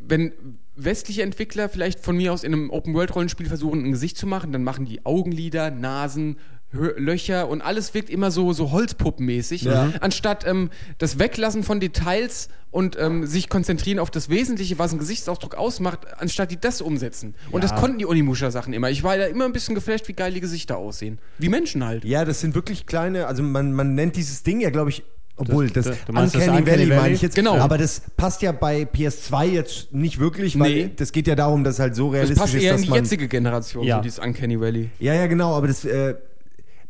wenn 0.00 0.32
westliche 0.74 1.22
Entwickler 1.22 1.68
vielleicht 1.68 2.00
von 2.00 2.16
mir 2.16 2.32
aus 2.32 2.44
in 2.44 2.52
einem 2.52 2.70
Open-World-Rollenspiel 2.70 3.46
versuchen, 3.46 3.84
ein 3.84 3.92
Gesicht 3.92 4.16
zu 4.16 4.26
machen, 4.26 4.52
dann 4.52 4.64
machen 4.64 4.84
die 4.86 5.04
Augenlider, 5.04 5.70
Nasen, 5.70 6.36
Löcher 6.74 7.48
und 7.48 7.60
alles 7.60 7.92
wirkt 7.92 8.08
immer 8.08 8.30
so, 8.30 8.54
so 8.54 8.70
Holzpuppenmäßig, 8.70 9.62
Ja. 9.62 9.92
anstatt 10.00 10.46
ähm, 10.46 10.70
das 10.96 11.18
Weglassen 11.18 11.64
von 11.64 11.80
Details 11.80 12.48
und 12.70 12.96
ähm, 12.98 13.26
sich 13.26 13.50
konzentrieren 13.50 13.98
auf 13.98 14.10
das 14.10 14.30
Wesentliche, 14.30 14.78
was 14.78 14.90
ein 14.94 14.98
Gesichtsausdruck 14.98 15.54
ausmacht, 15.54 16.06
anstatt 16.18 16.50
die 16.50 16.58
das 16.58 16.80
umsetzen. 16.80 17.34
Und 17.50 17.62
das 17.62 17.74
konnten 17.74 17.98
die 17.98 18.06
Onimusha-Sachen 18.06 18.72
immer. 18.72 18.88
Ich 18.88 19.02
war 19.02 19.18
da 19.18 19.26
immer 19.26 19.44
ein 19.44 19.52
bisschen 19.52 19.74
geflasht, 19.74 20.08
wie 20.08 20.14
geil 20.14 20.32
die 20.32 20.40
Gesichter 20.40 20.78
aussehen. 20.78 21.18
Wie 21.36 21.50
Menschen 21.50 21.84
halt. 21.84 22.06
Ja, 22.06 22.24
das 22.24 22.40
sind 22.40 22.54
wirklich 22.54 22.86
kleine, 22.86 23.26
also 23.26 23.42
man, 23.42 23.74
man 23.74 23.94
nennt 23.94 24.16
dieses 24.16 24.42
Ding 24.42 24.60
ja, 24.60 24.70
glaube 24.70 24.88
ich, 24.88 25.02
obwohl 25.48 25.68
das, 25.70 25.84
das- 25.86 25.96
das 26.06 26.08
Uncanny, 26.08 26.24
Uncanny 26.58 26.66
Valley 26.66 26.86
meine 26.86 27.00
Valley? 27.02 27.14
ich 27.14 27.22
jetzt. 27.22 27.34
Genau. 27.34 27.56
Aber 27.58 27.78
das 27.78 28.02
passt 28.16 28.42
ja 28.42 28.52
bei 28.52 28.82
PS2 28.84 29.44
jetzt 29.46 29.92
nicht 29.92 30.18
wirklich, 30.18 30.58
weil 30.58 30.72
Nee. 30.74 30.90
das 30.96 31.12
geht 31.12 31.26
ja 31.26 31.34
darum, 31.34 31.64
dass 31.64 31.78
halt 31.78 31.94
so 31.94 32.06
Das 32.06 32.14
realistisch 32.14 32.38
passt 32.38 32.54
ist, 32.54 32.62
eher 32.62 32.74
in 32.76 32.82
die 32.82 32.90
jetzige 32.90 33.28
Generation, 33.28 33.84
Ja. 33.84 33.96
so 33.96 34.02
dieses 34.02 34.18
Uncanny 34.18 34.60
Valley. 34.60 34.90
Ja, 34.98 35.14
ja, 35.14 35.26
genau, 35.26 35.54
aber 35.56 35.66
das, 35.66 35.84
äh, 35.84 36.14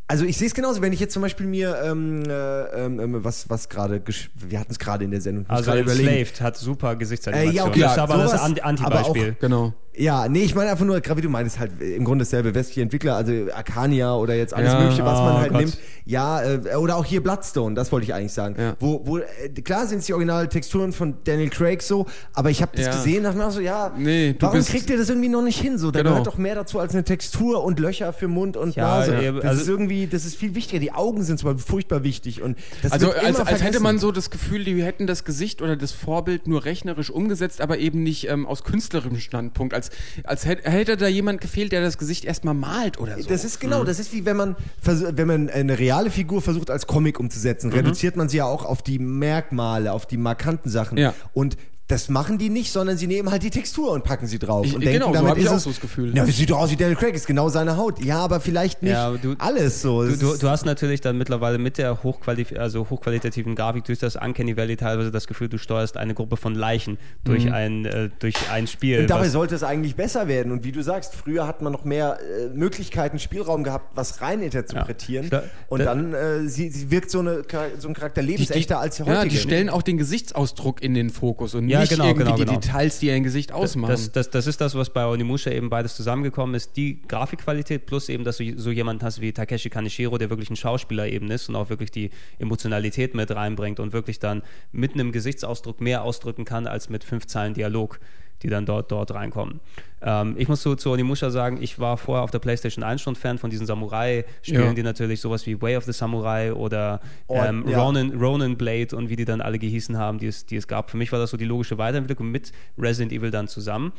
also 0.09 0.25
ich 0.27 0.37
sehe 0.37 0.47
es 0.47 0.53
genauso, 0.55 0.83
wenn 0.83 0.93
ich 0.93 1.01
jetzt 1.01 1.15
zum 1.15 1.23
Beispiel 1.23 1.47
mir, 1.47 1.75
ähm, 1.85 2.23
äh, 2.29 2.85
ähm, 2.85 3.25
was, 3.25 3.49
was 3.49 3.69
gerade, 3.71 4.03
wir 4.35 4.61
hatten 4.61 4.71
es 4.73 4.79
gerade 4.79 5.05
in 5.05 5.11
der 5.11 5.21
Sendung, 5.23 5.47
also. 5.49 5.71
Enslaved 5.71 6.41
hat 6.43 6.57
super 6.59 6.97
Gesichtsanimation. 6.97 7.53
Äh, 7.55 7.57
ja, 7.57 7.65
okay, 7.65 7.81
das 7.81 7.91
ist 7.93 7.97
ja, 7.97 8.03
aber 8.03 8.17
das 8.19 8.61
Anti-Beispiel. 8.63 9.37
Genau. 9.41 9.73
Ja, 9.95 10.27
nee, 10.27 10.43
ich 10.45 10.55
meine 10.55 10.71
einfach 10.71 10.87
nur, 10.87 10.99
gerade 11.03 11.19
wie 11.19 11.23
du 11.23 11.29
meinst, 11.29 11.59
halt 11.59 11.73
im 11.83 12.05
Grunde 12.05 12.25
dasselbe 12.25 12.55
westliche 12.55 12.81
Entwickler, 12.81 13.15
also 13.15 13.33
Arcania 13.55 14.15
oder 14.15 14.35
jetzt 14.35 14.55
alles 14.55 14.73
Ja, 14.73 14.81
Mögliche, 14.81 15.05
was 15.05 15.19
man 15.19 15.35
oh 15.35 15.39
halt 15.39 15.51
Gott. 15.53 15.61
nimmt. 15.61 15.79
Ja, 16.07 16.43
äh, 16.43 16.77
oder 16.77 16.97
auch 16.97 17.05
hier 17.05 17.23
Bloodstone, 17.23 17.75
das 17.75 17.93
wollte 17.93 18.05
ich 18.07 18.15
eigentlich 18.15 18.33
sagen. 18.33 18.55
Ja. 18.59 18.75
Wo, 18.81 19.03
wo, 19.05 19.19
äh, 19.19 19.25
klar 19.63 19.87
sind 19.87 19.99
es 19.99 20.07
die 20.07 20.15
originalen 20.15 20.49
Texturen 20.49 20.93
von 20.95 21.17
Daniel 21.25 21.51
Craig 21.51 21.83
so, 21.83 22.07
aber 22.33 22.49
ich 22.49 22.63
habe 22.63 22.73
das 22.75 22.87
Ja. 22.87 22.93
gesehen 22.93 23.23
dachte 23.25 23.37
mir 23.37 23.47
auch 23.47 23.51
so, 23.53 23.61
ja, 23.61 23.93
Nee, 23.97 24.33
du 24.33 24.41
warum 24.41 24.57
bist- 24.57 24.71
kriegt 24.71 24.89
ihr 24.89 24.97
das 24.97 25.11
irgendwie 25.11 25.29
noch 25.29 25.43
nicht 25.43 25.61
hin? 25.61 25.77
So, 25.77 25.91
da 25.91 25.99
Genau. 26.01 26.13
gehört 26.13 26.27
doch 26.27 26.39
mehr 26.39 26.55
dazu 26.55 26.79
als 26.79 26.95
eine 26.95 27.05
Textur 27.05 27.63
und 27.63 27.79
Löcher 27.79 28.15
für 28.15 28.29
Mund 28.29 28.57
und 28.57 28.75
Ja, 28.75 28.99
Nase. 28.99 29.23
ja, 29.23 29.33
das 29.33 29.45
also- 29.45 29.61
ist 29.63 29.69
irgendwie, 29.69 30.07
das 30.07 30.25
ist 30.25 30.37
viel 30.37 30.55
wichtiger. 30.55 30.81
Die 30.81 30.93
Augen 30.93 31.23
sind 31.23 31.39
zum 31.39 31.51
Beispiel 31.51 31.71
furchtbar 31.71 32.03
wichtig 32.03 32.41
und 32.41 32.57
das 32.81 32.93
Also 32.93 33.11
als, 33.13 33.39
als 33.41 33.63
hätte 33.63 33.81
man 33.81 33.99
so 33.99 34.11
das 34.11 34.31
Gefühl, 34.31 34.65
die 34.65 34.83
hätten 34.83 35.07
das 35.07 35.25
Gesicht 35.25 35.61
oder 35.61 35.77
das 35.77 35.93
Vorbild 35.93 36.47
nur 36.47 36.65
rechnerisch 36.65 37.11
umgesetzt, 37.11 37.61
aber 37.61 37.77
eben 37.77 38.03
nicht 38.03 38.29
ähm, 38.31 38.47
aus 38.47 38.65
künstlerischem 38.65 39.19
Standpunkt. 39.19 39.82
Als, 40.25 40.45
als 40.45 40.47
hätte, 40.47 40.97
da 40.97 41.09
jemand 41.09 41.41
gefehlt, 41.41 41.73
der 41.73 41.81
das 41.81 41.99
Gesicht 41.99 42.25
erstmal 42.25 42.55
malt 42.55 42.99
oder 42.99 43.17
so. 43.21 43.29
Das 43.29 43.45
ist 43.45 43.57
Mhm. 43.57 43.69
genau, 43.69 43.85
das 43.85 43.99
ist 43.99 44.13
wie 44.13 44.25
wenn 44.25 44.37
man, 44.37 44.57
wenn 44.83 45.27
man 45.27 45.51
eine 45.51 45.79
reale 45.79 46.11
Figur 46.11 46.43
versucht 46.43 46.71
als 46.71 46.87
Comic 46.87 47.19
umzusetzen, 47.21 47.69
Mhm. 47.69 47.75
reduziert 47.77 48.17
man 48.17 48.29
sie 48.29 48.39
ja 48.39 48.45
auch 48.47 48.65
auf 48.65 48.83
die 48.83 48.99
Merkmale, 48.99 49.93
auf 49.93 50.07
die 50.07 50.17
markanten 50.17 50.71
Sachen. 50.71 50.99
Ja. 50.99 51.15
Und 51.35 51.57
das 51.89 52.09
machen 52.09 52.39
die 52.39 52.49
nicht, 52.49 52.73
sondern 52.73 52.97
sie 52.97 53.07
nehmen 53.07 53.31
halt 53.31 53.43
die 53.43 53.51
Textur 53.51 53.91
und 53.93 54.03
packen 54.05 54.27
sie 54.27 54.39
drauf. 54.39 54.65
Ich- 54.65 54.75
und 54.75 54.81
genau, 54.81 55.09
so 55.09 55.13
damit 55.15 55.31
hab 55.33 55.37
ich 55.37 55.45
ist 55.45 55.51
auch 55.51 55.57
es- 55.57 55.63
so 55.65 55.71
das 55.71 55.81
Gefühl. 55.81 56.17
Ja, 56.17 56.27
wie 56.27 56.31
sieht 56.31 56.49
doch 56.49 56.59
aus 56.61 56.71
wie 56.71 56.77
Daniel 56.77 56.97
Craig, 56.97 57.15
ist 57.15 57.27
genau 57.27 57.49
seine 57.51 57.77
Haut. 57.77 58.03
Ja, 58.03 58.19
aber 58.21 58.41
vielleicht 58.41 58.83
nicht 58.83 58.93
Ja, 58.93 59.11
du- 59.11 59.35
alles 59.39 59.83
so. 59.83 60.03
Du, 60.07 60.17
du, 60.17 60.37
du 60.39 60.49
hast 60.49 60.65
natürlich 60.65 61.01
dann 61.03 61.19
mittlerweile 61.19 61.59
mit 61.59 61.77
der 61.77 62.03
hochqualif 62.03 62.53
also 62.57 62.89
hochqualitativen 62.89 63.55
Grafik 63.57 63.85
durch 63.85 63.99
das 63.99 64.17
Uncanny 64.17 64.57
Valley 64.57 64.77
teilweise 64.77 65.11
das 65.11 65.27
Gefühl, 65.27 65.49
du 65.51 65.59
steuerst 65.59 65.97
eine 65.99 66.15
Gruppe 66.15 66.37
von 66.39 66.55
Leichen 66.55 66.97
durch, 67.25 67.53
ein, 67.53 67.85
äh, 67.85 68.09
durch 68.21 68.37
ein 68.51 68.67
Spiel. 68.69 69.01
und 69.01 69.11
dabei 69.11 69.29
sollte 69.29 69.55
es 69.55 69.63
eigentlich 69.63 69.95
besser 69.97 70.29
werden. 70.29 70.51
Und 70.53 70.65
wie 70.65 70.73
du 70.73 70.83
sagst, 70.83 71.15
früher 71.15 71.47
hat 71.47 71.61
man 71.61 71.73
noch 71.73 71.85
mehr 71.85 72.19
äh, 72.21 72.49
Möglichkeiten, 72.57 73.19
Spielraum 73.19 73.65
gehabt, 73.65 73.91
was 73.97 74.23
rein 74.23 74.41
interpretieren. 74.41 75.29
Ja. 75.31 75.43
Und 75.69 75.81
da- 75.81 75.85
dann 75.87 76.15
äh, 76.15 76.49
sie, 76.49 76.71
sie 76.71 76.91
wirkt 76.91 77.11
so, 77.11 77.19
eine, 77.19 77.43
so 77.79 77.89
ein 77.89 77.95
Charakter 77.95 78.23
lebensechter 78.23 78.79
als 78.81 78.97
der 78.97 79.07
heutige. 79.07 79.25
Ja, 79.25 79.29
die 79.31 79.37
stellen 79.37 79.69
auch 79.69 79.83
den 79.83 79.99
Gesichtsausdruck 79.99 80.83
in 80.83 80.95
den 80.95 81.11
Fokus 81.11 81.55
und 81.55 81.69
Ja, 81.69 81.82
nicht 81.83 81.91
genau, 81.91 82.07
irgendwie 82.07 82.25
genau, 82.25 82.37
die 82.37 82.45
genau. 82.45 82.61
Details, 82.61 82.99
die 82.99 83.11
ein 83.11 83.23
Gesicht 83.23 83.53
ausmachen. 83.53 83.91
Das, 83.91 84.13
das, 84.13 84.31
das 84.31 84.47
ist 84.47 84.61
das, 84.61 84.75
was 84.75 84.91
bei 84.91 85.07
Onimusha 85.07 85.51
eben 85.51 85.71
beides 85.71 85.97
zusammengekommen 85.97 86.55
ist. 86.55 86.77
Die 86.77 87.03
Grafikqualität 87.07 87.87
plus 87.87 88.09
eben, 88.09 88.25
dass 88.25 88.39
du 88.39 88.59
so 88.59 88.71
jemanden 88.71 89.05
hast 89.05 89.21
wie 89.21 89.33
Takeshi 89.33 89.71
Kaneshiro, 89.71 90.19
der 90.19 90.31
wirklich 90.31 90.51
ein 90.51 90.57
Schauspieler 90.57 91.07
eben 91.07 91.31
ist 91.31 91.49
und 91.49 91.57
auch 91.57 91.69
wirklich 91.71 91.91
die 91.91 92.11
Emotionalität 92.39 93.15
mit 93.15 93.31
reinbringt 93.31 93.81
und 93.81 93.93
wirklich 93.93 94.19
dann 94.19 94.43
mit 94.73 94.95
einem 94.95 95.13
Gesichtsausdruck 95.13 95.81
mehr 95.81 96.03
ausdrücken 96.03 96.45
kann 96.45 96.67
als 96.67 96.89
mit 96.89 97.05
fünf 97.05 97.27
Zeilen 97.27 97.55
Dialog 97.55 98.01
die 98.43 98.49
dann 98.49 98.67
dort, 98.67 98.91
dort 98.93 99.13
reinkommen. 99.15 99.61
Ähm, 100.03 100.35
ich 100.37 100.49
muss 100.49 100.63
zu, 100.63 100.75
zu 100.75 100.91
Onimusha 100.91 101.31
sagen, 101.31 101.59
ich 101.63 101.79
war 101.79 101.97
vorher 101.97 102.25
auf 102.25 102.31
der 102.31 102.41
PlayStation 102.41 102.83
1 102.83 103.01
schon 103.01 103.15
Fan 103.15 103.39
von 103.39 103.51
diesen 103.51 103.67
Samurai-Spielen, 103.67 104.65
Ja. 104.67 104.73
die 104.75 104.83
natürlich 104.83 105.21
sowas 105.21 105.47
wie 105.47 105.61
Way 105.63 105.77
of 105.77 105.85
the 105.85 105.93
Samurai 105.93 106.53
oder 106.53 107.01
Oh, 107.29 107.37
ähm, 107.41 107.65
ja. 107.69 107.81
Ronin, 107.83 108.13
Ronin 108.21 108.57
Blade 108.57 108.97
und 108.97 109.09
wie 109.11 109.17
die 109.17 109.25
dann 109.25 109.41
alle 109.41 109.59
gehießen 109.59 109.97
haben, 109.97 110.19
die 110.19 110.27
es, 110.27 110.45
die 110.47 110.57
es 110.57 110.67
gab. 110.67 110.91
Für 110.91 110.97
mich 110.97 111.13
war 111.13 111.19
das 111.19 111.31
so 111.31 111.37
die 111.37 111.45
logische 111.45 111.79
Weiterentwicklung 111.79 112.31
mit 112.31 112.53
Resident 112.79 113.13
Evil 113.13 113.31
dann 113.31 113.47
zusammen. 113.49 113.93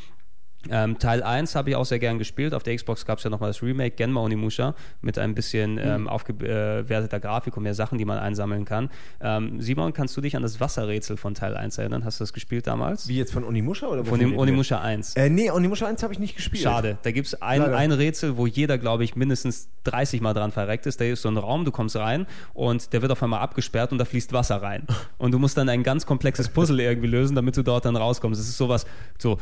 Ähm, 0.69 0.97
Teil 0.99 1.23
1 1.23 1.55
habe 1.55 1.69
ich 1.69 1.75
auch 1.75 1.85
sehr 1.85 1.99
gern 1.99 2.19
gespielt. 2.19 2.53
Auf 2.53 2.63
der 2.63 2.75
Xbox 2.75 3.05
gab 3.05 3.17
es 3.17 3.23
ja 3.23 3.29
nochmal 3.29 3.49
das 3.49 3.61
Remake 3.61 3.95
Genma 3.95 4.21
Onimusha 4.21 4.75
mit 5.01 5.17
ein 5.19 5.35
bisschen 5.35 5.77
ähm, 5.77 6.07
aufgewerteter 6.07 7.19
Grafik 7.19 7.57
und 7.57 7.63
mehr 7.63 7.73
Sachen, 7.73 7.97
die 7.97 8.05
man 8.05 8.17
einsammeln 8.17 8.65
kann. 8.65 8.89
Ähm, 9.21 9.61
Simon, 9.61 9.93
kannst 9.93 10.15
du 10.15 10.21
dich 10.21 10.35
an 10.35 10.41
das 10.41 10.59
Wasserrätsel 10.59 11.17
von 11.17 11.33
Teil 11.33 11.55
1 11.55 11.77
erinnern? 11.77 12.05
Hast 12.05 12.19
du 12.19 12.23
das 12.23 12.33
gespielt 12.33 12.67
damals? 12.67 13.07
Wie 13.07 13.17
jetzt 13.17 13.33
von 13.33 13.43
Onimusha 13.43 13.87
oder 13.87 14.05
Von 14.05 14.19
dem? 14.19 14.37
Onimusha 14.37 14.79
1. 14.79 15.15
Äh, 15.15 15.29
nee, 15.29 15.51
Onimusha 15.51 15.85
1 15.85 16.01
habe 16.03 16.13
ich 16.13 16.19
nicht 16.19 16.35
gespielt. 16.35 16.63
Schade. 16.63 16.97
Da 17.03 17.11
gibt 17.11 17.27
es 17.27 17.41
ein, 17.41 17.61
Leider. 17.61 17.77
ein 17.77 17.91
Rätsel, 17.91 18.37
wo 18.37 18.47
jeder, 18.47 18.77
glaube 18.77 19.03
ich, 19.03 19.15
mindestens 19.15 19.69
30 19.83 20.21
Mal 20.21 20.33
dran 20.33 20.51
verreckt 20.51 20.85
ist. 20.85 20.99
Da 21.01 21.05
ist 21.05 21.21
so 21.21 21.29
ein 21.29 21.37
Raum, 21.37 21.65
du 21.65 21.71
kommst 21.71 21.95
rein 21.95 22.25
und 22.53 22.93
der 22.93 23.01
wird 23.01 23.11
auf 23.11 23.21
einmal 23.21 23.41
abgesperrt 23.41 23.91
und 23.91 23.97
da 23.97 24.05
fließt 24.05 24.33
Wasser 24.33 24.61
rein. 24.61 24.87
Und 25.17 25.31
du 25.31 25.39
musst 25.39 25.57
dann 25.57 25.69
ein 25.69 25.83
ganz 25.83 26.05
komplexes 26.05 26.49
Puzzle 26.49 26.79
irgendwie 26.81 27.07
lösen, 27.07 27.35
damit 27.35 27.55
du 27.55 27.63
dort 27.63 27.85
dann 27.85 27.95
rauskommst. 27.95 28.41
Es 28.41 28.49
ist 28.49 28.57
sowas, 28.57 28.85
so 29.17 29.37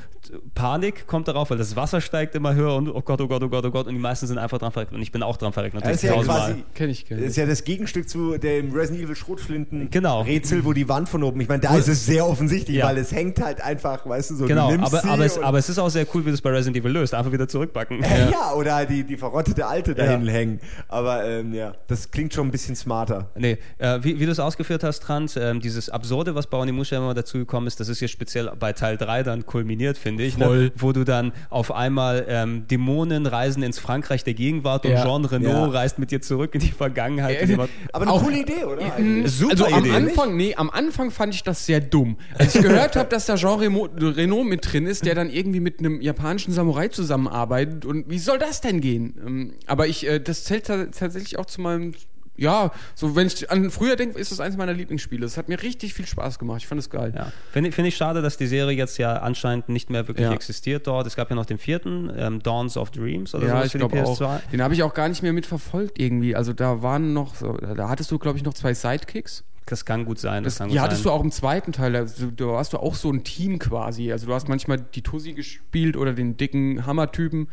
Panik 0.54 1.08
kommt 1.12 1.28
darauf, 1.28 1.50
weil 1.50 1.58
das 1.58 1.76
Wasser 1.76 2.00
steigt 2.02 2.34
immer 2.36 2.56
höher 2.56 2.74
und 2.76 2.90
oh 2.90 3.02
Gott, 3.02 3.20
oh 3.22 3.28
Gott, 3.28 3.44
oh 3.44 3.50
Gott, 3.50 3.66
oh 3.66 3.70
Gott. 3.72 3.86
Und 3.88 3.94
die 3.94 4.00
meisten 4.00 4.26
sind 4.28 4.38
einfach 4.38 4.58
dran 4.58 4.72
verreckt. 4.72 4.94
Und 4.94 5.02
ich 5.02 5.12
bin 5.12 5.22
auch 5.22 5.36
dran 5.38 5.52
verreckt, 5.54 5.76
Das 5.76 5.84
natürlich 5.84 6.04
ist 6.04 6.10
ja 6.10 6.14
tausendmal. 6.16 6.40
quasi 6.52 6.64
Kenn 6.74 6.90
ich, 6.90 7.06
kenn 7.06 7.18
ich. 7.18 7.24
Das 7.26 7.32
ist 7.32 7.38
ja 7.38 7.46
das 7.46 7.64
Gegenstück 7.66 8.10
zu 8.10 8.38
dem 8.38 8.72
Resident 8.74 9.04
Evil 9.04 9.16
Schrotflinten 9.16 9.90
Genau. 9.92 10.22
Rätsel, 10.22 10.64
wo 10.66 10.72
die 10.74 10.88
Wand 10.88 11.10
von 11.10 11.22
oben. 11.24 11.42
Ich 11.42 11.50
meine, 11.50 11.60
da 11.62 11.76
ist 11.76 11.88
es 11.90 12.06
sehr 12.06 12.26
offensichtlich, 12.26 12.78
Ja. 12.78 12.86
weil 12.88 12.98
es 12.98 13.12
hängt 13.12 13.44
halt 13.44 13.62
einfach, 13.62 14.06
weißt 14.08 14.32
du, 14.32 14.36
so 14.36 14.46
Genau, 14.46 14.70
du 14.72 14.78
nimmst 14.78 14.94
aber, 14.96 15.12
aber, 15.12 15.26
es, 15.26 15.38
aber 15.38 15.58
es 15.58 15.68
ist 15.70 15.78
auch 15.78 15.90
sehr 15.90 16.08
cool, 16.16 16.22
wie 16.26 16.30
du 16.30 16.34
es 16.36 16.42
bei 16.42 16.50
Resident 16.50 16.78
Evil 16.78 16.92
löst. 16.92 17.14
Einfach 17.14 17.32
wieder 17.32 17.48
zurückbacken. 17.48 18.02
Äh, 18.04 18.32
ja. 18.32 18.54
oder 18.56 18.76
halt 18.76 18.90
die, 18.90 19.04
die 19.04 19.18
verrottete 19.18 19.68
Alte 19.68 19.94
dahin 19.94 20.26
Ja. 20.26 20.32
hängen. 20.32 20.60
Aber 20.88 21.26
ähm, 21.26 21.54
ja, 21.54 21.74
das 21.88 22.10
klingt 22.10 22.34
schon 22.34 22.48
ein 22.48 22.52
bisschen 22.52 22.76
smarter. 22.78 23.30
Nee, 23.36 23.58
äh, 23.80 24.00
wie, 24.02 24.20
wie 24.20 24.26
du 24.26 24.32
es 24.32 24.40
ausgeführt 24.40 24.84
hast, 24.84 25.02
Trant, 25.04 25.36
ähm, 25.38 25.60
dieses 25.60 25.90
Absurde, 25.90 26.36
was 26.36 26.48
bei 26.48 26.58
Onimusha 26.58 26.96
immer 26.96 27.14
dazugekommen 27.14 27.68
ist, 27.68 27.80
das 27.82 27.90
ist 27.90 28.00
hier 28.00 28.08
speziell 28.08 28.50
bei 28.58 28.72
Teil 28.72 28.96
3 28.96 29.24
dann 29.24 29.46
kulminiert, 29.46 29.98
finde 29.98 30.24
ich. 30.24 30.38
Ne? 30.38 30.46
Voll. 30.46 30.72
Wo 30.78 30.92
du 30.94 31.01
dann 31.04 31.32
auf 31.50 31.72
einmal 31.72 32.26
ähm, 32.28 32.68
Dämonen 32.68 33.26
reisen 33.26 33.64
ins 33.64 33.80
Frankreich 33.80 34.24
der 34.24 34.34
Gegenwart 34.34 34.86
und 34.86 34.92
Ja. 34.92 35.04
Jean 35.04 35.26
Renault 35.26 35.74
Ja. 35.74 35.80
reist 35.80 36.00
mit 36.00 36.12
dir 36.12 36.22
zurück 36.22 36.56
in 36.56 36.62
die 36.62 36.72
Vergangenheit. 36.72 37.42
Äh, 37.42 37.54
immer- 37.54 37.68
Aber 37.94 38.04
eine 38.04 38.12
Auch- 38.12 38.24
coole 38.24 38.40
Idee, 38.40 38.64
oder? 38.66 38.94
Eigentlich. 38.96 39.32
Super 39.32 39.52
also 39.52 39.66
am 39.66 39.86
Idee, 39.86 39.92
Anfang, 39.96 40.36
nee, 40.36 40.56
am 40.56 40.70
Anfang 40.70 41.12
fand 41.12 41.34
ich 41.36 41.44
das 41.44 41.66
sehr 41.66 41.80
dumm. 41.82 42.18
Als 42.38 42.56
ich 42.56 42.62
gehört 42.62 42.96
habe, 42.96 43.10
dass 43.10 43.26
da 43.26 43.36
Jean 43.36 43.60
Renault 43.60 44.48
mit 44.48 44.72
drin 44.72 44.86
ist, 44.86 45.06
der 45.06 45.16
dann 45.16 45.30
irgendwie 45.30 45.60
mit 45.60 45.80
einem 45.80 46.02
japanischen 46.02 46.54
Samurai 46.54 46.88
zusammenarbeitet 46.90 47.86
und 47.86 48.10
wie 48.10 48.20
soll 48.20 48.40
das 48.40 48.62
denn 48.62 48.82
gehen? 48.82 49.16
Ähm, 49.26 49.54
aber 49.68 49.88
ich, 49.88 50.08
äh, 50.08 50.20
das 50.20 50.44
zählt 50.44 50.66
ta- 50.68 50.86
tatsächlich 50.86 51.38
auch 51.40 51.46
zu 51.46 51.62
meinem 51.62 51.94
ja, 52.42 52.72
so 52.96 53.16
wenn 53.16 53.28
ich 53.28 53.50
an 53.52 53.70
früher 53.72 53.96
denke, 53.96 54.20
ist 54.20 54.32
das 54.32 54.40
eines 54.40 54.58
meiner 54.58 54.74
Lieblingsspiele. 54.74 55.26
Es 55.26 55.38
hat 55.38 55.48
mir 55.50 55.62
richtig 55.62 55.94
viel 55.94 56.06
Spaß 56.06 56.40
gemacht. 56.40 56.60
Ich 56.62 56.68
fand 56.68 56.80
es 56.80 56.90
geil. 56.90 57.14
Ja. 57.16 57.32
Finde 57.52 57.70
ich- 57.70 57.76
finde 57.76 57.90
ich 57.90 57.96
schade, 57.96 58.22
dass 58.22 58.38
die 58.38 58.48
Serie 58.48 58.76
jetzt 58.76 58.98
ja 58.98 59.18
anscheinend 59.18 59.70
nicht 59.70 59.90
mehr 59.90 60.08
wirklich 60.08 60.26
Ja. 60.28 60.34
existiert 60.34 60.88
dort. 60.88 61.08
Es 61.08 61.16
gab 61.16 61.30
ja 61.30 61.36
noch 61.36 61.46
den 61.46 61.58
vierten, 61.58 62.12
ähm, 62.18 62.42
Dawns 62.44 62.76
of 62.78 62.92
Dreams 62.92 63.34
oder 63.36 63.46
Ja, 63.48 63.54
sowas 63.58 63.66
ich 63.68 63.74
glaube 63.74 63.96
PS2. 63.96 64.26
auch. 64.38 64.42
Den 64.52 64.62
habe 64.62 64.74
ich 64.74 64.84
auch 64.84 64.94
gar 64.94 65.08
nicht 65.08 65.22
mehr 65.24 65.34
mitverfolgt 65.34 66.00
irgendwie. 66.00 66.36
Also 66.36 66.54
da 66.54 66.82
waren 66.82 67.14
noch, 67.14 67.36
so, 67.36 67.54
da 67.54 67.88
hattest 67.90 68.12
du, 68.12 68.18
glaube 68.20 68.38
ich, 68.38 68.44
noch 68.44 68.54
zwei 68.54 68.74
Sidekicks. 68.74 69.44
Das 69.68 69.86
kann 69.86 70.06
gut 70.06 70.18
sein. 70.20 70.44
Das, 70.44 70.56
Das, 70.56 70.68
gut 70.68 70.80
hattest 70.80 71.04
sein. 71.04 71.12
du 71.12 71.16
auch 71.16 71.24
im 71.24 71.32
zweiten 71.32 71.72
Teil. 71.72 71.96
Also, 71.96 72.32
da 72.32 72.46
warst 72.48 72.74
du 72.74 72.78
auch 72.78 72.96
so 72.96 73.12
ein 73.12 73.24
Team 73.24 73.60
quasi. 73.60 74.12
Also 74.12 74.26
du 74.26 74.34
hast 74.34 74.50
manchmal 74.50 74.80
die 74.80 75.04
Tussi 75.04 75.34
gespielt 75.34 75.96
oder 75.96 76.14
den 76.14 76.36
dicken 76.36 76.86
Hammertypen. 76.88 77.48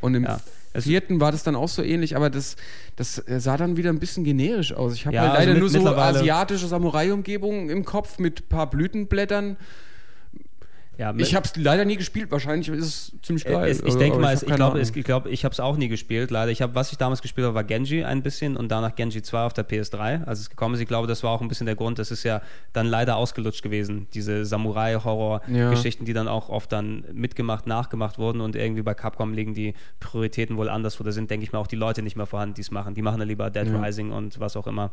Und 0.00 0.14
im 0.14 0.24
Ja. 0.24 0.40
Es- 0.72 0.84
vierten 0.84 1.20
war 1.20 1.32
das 1.32 1.42
dann 1.42 1.56
auch 1.56 1.68
so 1.68 1.82
ähnlich, 1.82 2.16
aber 2.16 2.30
das, 2.30 2.56
das 2.96 3.18
äh, 3.26 3.40
sah 3.40 3.56
dann 3.56 3.76
wieder 3.76 3.90
ein 3.90 3.98
bisschen 3.98 4.24
generisch 4.24 4.72
aus. 4.72 4.94
Ich 4.94 5.06
habe 5.06 5.16
Ja, 5.16 5.22
halt 5.22 5.30
also 5.32 5.40
leider 5.50 5.52
mit- 5.60 5.72
nur 5.72 5.82
so 5.82 5.96
asiatische 5.96 6.66
Samurai-Umgebungen 6.66 7.68
im 7.70 7.84
Kopf 7.84 8.18
mit 8.18 8.42
ein 8.42 8.48
paar 8.48 8.70
Blütenblättern. 8.70 9.56
Ja, 11.00 11.14
Ich 11.16 11.34
habe 11.34 11.46
es 11.46 11.56
leider 11.56 11.84
nie 11.86 11.96
gespielt. 11.96 12.30
Wahrscheinlich 12.30 12.68
ist 12.68 12.84
es 12.84 13.12
ziemlich 13.22 13.46
Äh, 13.46 13.52
geil. 13.52 13.68
es, 13.70 13.78
ich 13.78 13.84
Also, 13.86 13.98
denke 13.98 14.18
mal, 14.18 14.34
ich 14.34 14.40
keine 14.42 14.56
glaube, 14.56 14.80
ich, 14.80 14.92
glaub, 14.92 15.26
ich 15.26 15.44
habe 15.44 15.52
es 15.52 15.58
auch 15.58 15.76
nie 15.78 15.88
gespielt, 15.88 16.30
leider. 16.30 16.50
Ich 16.52 16.60
hab, 16.62 16.74
was 16.74 16.92
ich 16.92 16.98
damals 16.98 17.22
gespielt 17.22 17.46
habe, 17.46 17.54
war 17.54 17.64
Genji 17.64 18.04
ein 18.04 18.22
bisschen 18.22 18.56
und 18.56 18.68
danach 18.70 18.94
Genji 18.94 19.22
2 19.22 19.46
auf 19.46 19.52
der 19.54 19.66
PS3, 19.66 20.24
als 20.24 20.40
es 20.40 20.50
gekommen 20.50 20.74
ist. 20.74 20.80
Ich 20.82 20.86
glaube, 20.88 21.06
das 21.08 21.22
war 21.22 21.30
auch 21.30 21.40
ein 21.40 21.48
bisschen 21.48 21.64
der 21.66 21.74
Grund. 21.76 21.98
Das 21.98 22.10
ist 22.10 22.22
ja 22.22 22.42
dann 22.74 22.86
leider 22.86 23.16
ausgelutscht 23.16 23.62
gewesen, 23.62 24.08
diese 24.14 24.44
Samurai-Horror-Geschichten, 24.44 26.04
die 26.04 26.12
dann 26.12 26.28
auch 26.28 26.48
oft 26.48 26.70
dann 26.72 27.04
mitgemacht, 27.12 27.66
nachgemacht 27.66 28.18
wurden 28.18 28.40
und 28.40 28.54
irgendwie 28.56 28.82
bei 28.82 28.94
Capcom 28.94 29.32
liegen 29.32 29.54
die 29.54 29.74
Prioritäten 30.00 30.56
wohl 30.56 30.68
anders 30.68 31.00
oder 31.00 31.12
sind, 31.12 31.30
denke 31.30 31.44
ich 31.44 31.52
mal, 31.52 31.58
auch 31.60 31.66
die 31.66 31.76
Leute 31.76 32.02
nicht 32.02 32.16
mehr 32.16 32.26
vorhanden, 32.26 32.54
die 32.54 32.60
es 32.62 32.70
machen. 32.70 32.94
Die 32.94 33.02
machen 33.02 33.18
dann 33.18 33.28
lieber 33.28 33.50
Dead 33.50 33.66
Ja. 33.66 33.80
Rising 33.80 34.12
und 34.12 34.38
was 34.40 34.56
auch 34.56 34.66
immer. 34.66 34.90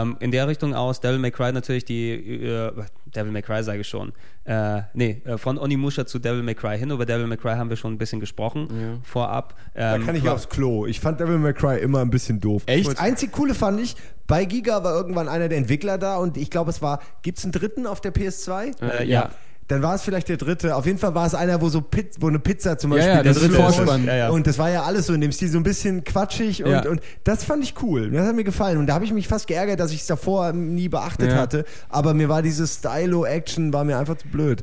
Ähm, 0.00 0.16
in 0.20 0.30
der 0.30 0.48
Richtung 0.48 0.74
aus 0.74 1.00
Devil 1.00 1.18
May 1.18 1.30
Cry 1.30 1.52
natürlich 1.52 1.84
die 1.84 2.10
äh, 2.12 2.72
Devil 3.14 3.32
May 3.32 3.42
Cry 3.42 3.62
sage 3.62 3.80
ich 3.80 3.88
schon. 3.88 4.12
Äh, 4.44 4.82
nee, 4.94 5.20
äh, 5.24 5.36
von 5.38 5.58
Onimusha 5.58 6.06
zu 6.06 6.18
Devil 6.18 6.42
May 6.42 6.54
Cry 6.54 6.78
hin. 6.78 6.90
Über 6.90 7.04
Devil 7.06 7.26
May 7.26 7.36
Cry 7.36 7.54
haben 7.56 7.68
wir 7.70 7.76
schon 7.76 7.92
ein 7.92 7.98
bisschen 7.98 8.20
gesprochen 8.20 9.00
vorab. 9.02 9.54
Da 9.74 9.96
Ähm, 9.96 10.06
kann 10.06 10.16
ich 10.16 10.28
aufs 10.28 10.48
Klo. 10.48 10.86
Ich 10.86 11.00
fand 11.00 11.20
Devil 11.20 11.38
May 11.38 11.52
Cry 11.52 11.78
immer 11.80 12.00
ein 12.00 12.10
bisschen 12.10 12.40
doof. 12.40 12.62
Echt? 12.66 12.86
Das 12.88 12.98
einzig 12.98 13.32
Coole 13.32 13.54
fand 13.54 13.80
ich, 13.80 13.96
bei 14.26 14.44
Giga 14.44 14.82
war 14.82 14.94
irgendwann 14.94 15.28
einer 15.28 15.48
der 15.48 15.58
Entwickler 15.58 15.98
da 15.98 16.16
und 16.16 16.36
ich 16.36 16.50
glaube, 16.50 16.70
es 16.70 16.80
war, 16.80 17.00
gibt 17.22 17.38
es 17.38 17.44
einen 17.44 17.52
dritten 17.52 17.86
auf 17.86 18.00
der 18.00 18.14
PS2? 18.14 18.80
Äh, 18.82 19.04
ja. 19.04 19.04
ja. 19.04 19.30
Dann 19.68 19.80
war 19.82 19.94
es 19.94 20.02
vielleicht 20.02 20.28
der 20.28 20.36
dritte. 20.36 20.76
Auf 20.76 20.86
jeden 20.86 20.98
Fall 20.98 21.14
war 21.14 21.26
es 21.26 21.34
einer, 21.34 21.60
wo 21.60 21.68
so 21.68 21.80
Piz 21.80 22.16
wo 22.20 22.28
eine 22.28 22.38
Pizza 22.38 22.76
zum 22.78 22.90
Ja, 22.92 22.96
Beispiel 22.96 23.14
ja, 23.16 23.22
der 23.22 23.32
das 23.32 23.42
ist 23.42 23.48
dritte 23.52 23.62
Vorspann. 23.62 24.04
Ja, 24.04 24.14
ja. 24.16 24.28
Und 24.30 24.46
das 24.46 24.58
war 24.58 24.70
ja 24.70 24.82
alles 24.82 25.06
so 25.06 25.14
in 25.14 25.20
dem 25.20 25.32
Stil, 25.32 25.48
so 25.48 25.58
ein 25.58 25.62
bisschen 25.62 26.04
quatschig 26.04 26.64
und, 26.64 26.70
Ja. 26.70 26.88
und 26.88 27.00
das 27.24 27.44
fand 27.44 27.62
ich 27.64 27.74
cool. 27.82 28.10
Das 28.10 28.26
hat 28.26 28.34
mir 28.34 28.44
gefallen. 28.44 28.78
Und 28.78 28.86
da 28.88 28.94
habe 28.94 29.04
ich 29.04 29.12
mich 29.12 29.28
fast 29.28 29.46
geärgert, 29.46 29.80
dass 29.80 29.92
ich 29.92 30.00
es 30.00 30.06
davor 30.06 30.52
nie 30.52 30.88
beachtet 30.88 31.30
Ja. 31.30 31.36
hatte. 31.38 31.64
Aber 31.88 32.12
mir 32.12 32.28
war 32.28 32.42
dieses 32.42 32.74
Stylo-Action, 32.76 33.72
war 33.72 33.84
mir 33.84 33.98
einfach 33.98 34.16
zu 34.18 34.28
blöd. 34.28 34.60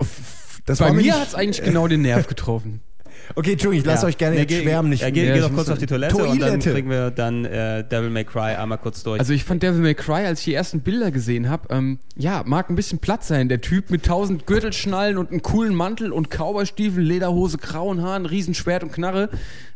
Das 0.65 0.79
Bei 0.79 0.85
war 0.87 0.93
mir 0.93 1.13
hat 1.19 1.29
es 1.29 1.35
eigentlich 1.35 1.63
genau 1.65 1.87
den 1.87 2.01
Nerv 2.01 2.27
getroffen. 2.27 2.81
Okay, 3.35 3.53
Entschuldigung, 3.53 3.81
ich 3.81 3.85
lasse 3.85 4.03
Ja. 4.03 4.07
euch 4.09 4.17
gerne 4.17 4.35
Nee, 4.35 4.41
jetzt 4.41 4.61
schwärmen. 4.63 4.89
Nicht 4.89 5.01
Ja, 5.01 5.09
geh, 5.09 5.25
Ja, 5.27 5.33
geh 5.33 5.39
ich 5.39 5.45
doch 5.45 5.53
kurz 5.53 5.69
auf 5.69 5.77
die 5.77 5.85
Toilette, 5.85 6.15
und 6.17 6.39
dann 6.41 6.59
Toilette. 6.59 6.71
kriegen 6.73 6.89
wir 6.89 7.11
dann 7.11 7.45
äh, 7.45 7.83
Devil 7.87 8.09
May 8.09 8.25
Cry 8.25 8.55
einmal 8.55 8.77
kurz 8.77 9.03
durch. 9.03 9.19
Also 9.19 9.33
ich 9.33 9.43
fand 9.43 9.61
Devil 9.63 9.81
May 9.81 9.95
Cry, 9.95 10.25
als 10.25 10.39
ich 10.39 10.45
die 10.45 10.53
ersten 10.53 10.81
Bilder 10.81 11.11
gesehen 11.11 11.49
habe, 11.49 11.67
ähm, 11.73 11.99
ja, 12.15 12.43
mag 12.45 12.69
ein 12.69 12.75
bisschen 12.75 12.99
platt 12.99 13.23
sein. 13.23 13.49
Der 13.49 13.61
Typ 13.61 13.89
mit 13.91 14.05
tausend 14.05 14.45
Gürtelschnallen 14.47 15.17
und 15.17 15.31
einem 15.31 15.41
coolen 15.41 15.75
Mantel 15.75 16.11
und 16.11 16.29
Cowboystiefel, 16.29 17.03
Lederhose, 17.03 17.57
grauen 17.57 18.01
Haaren, 18.01 18.25
Riesenschwert 18.25 18.83
und 18.83 18.91
Knarre. 18.91 19.29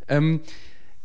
Ähm, 0.07 0.41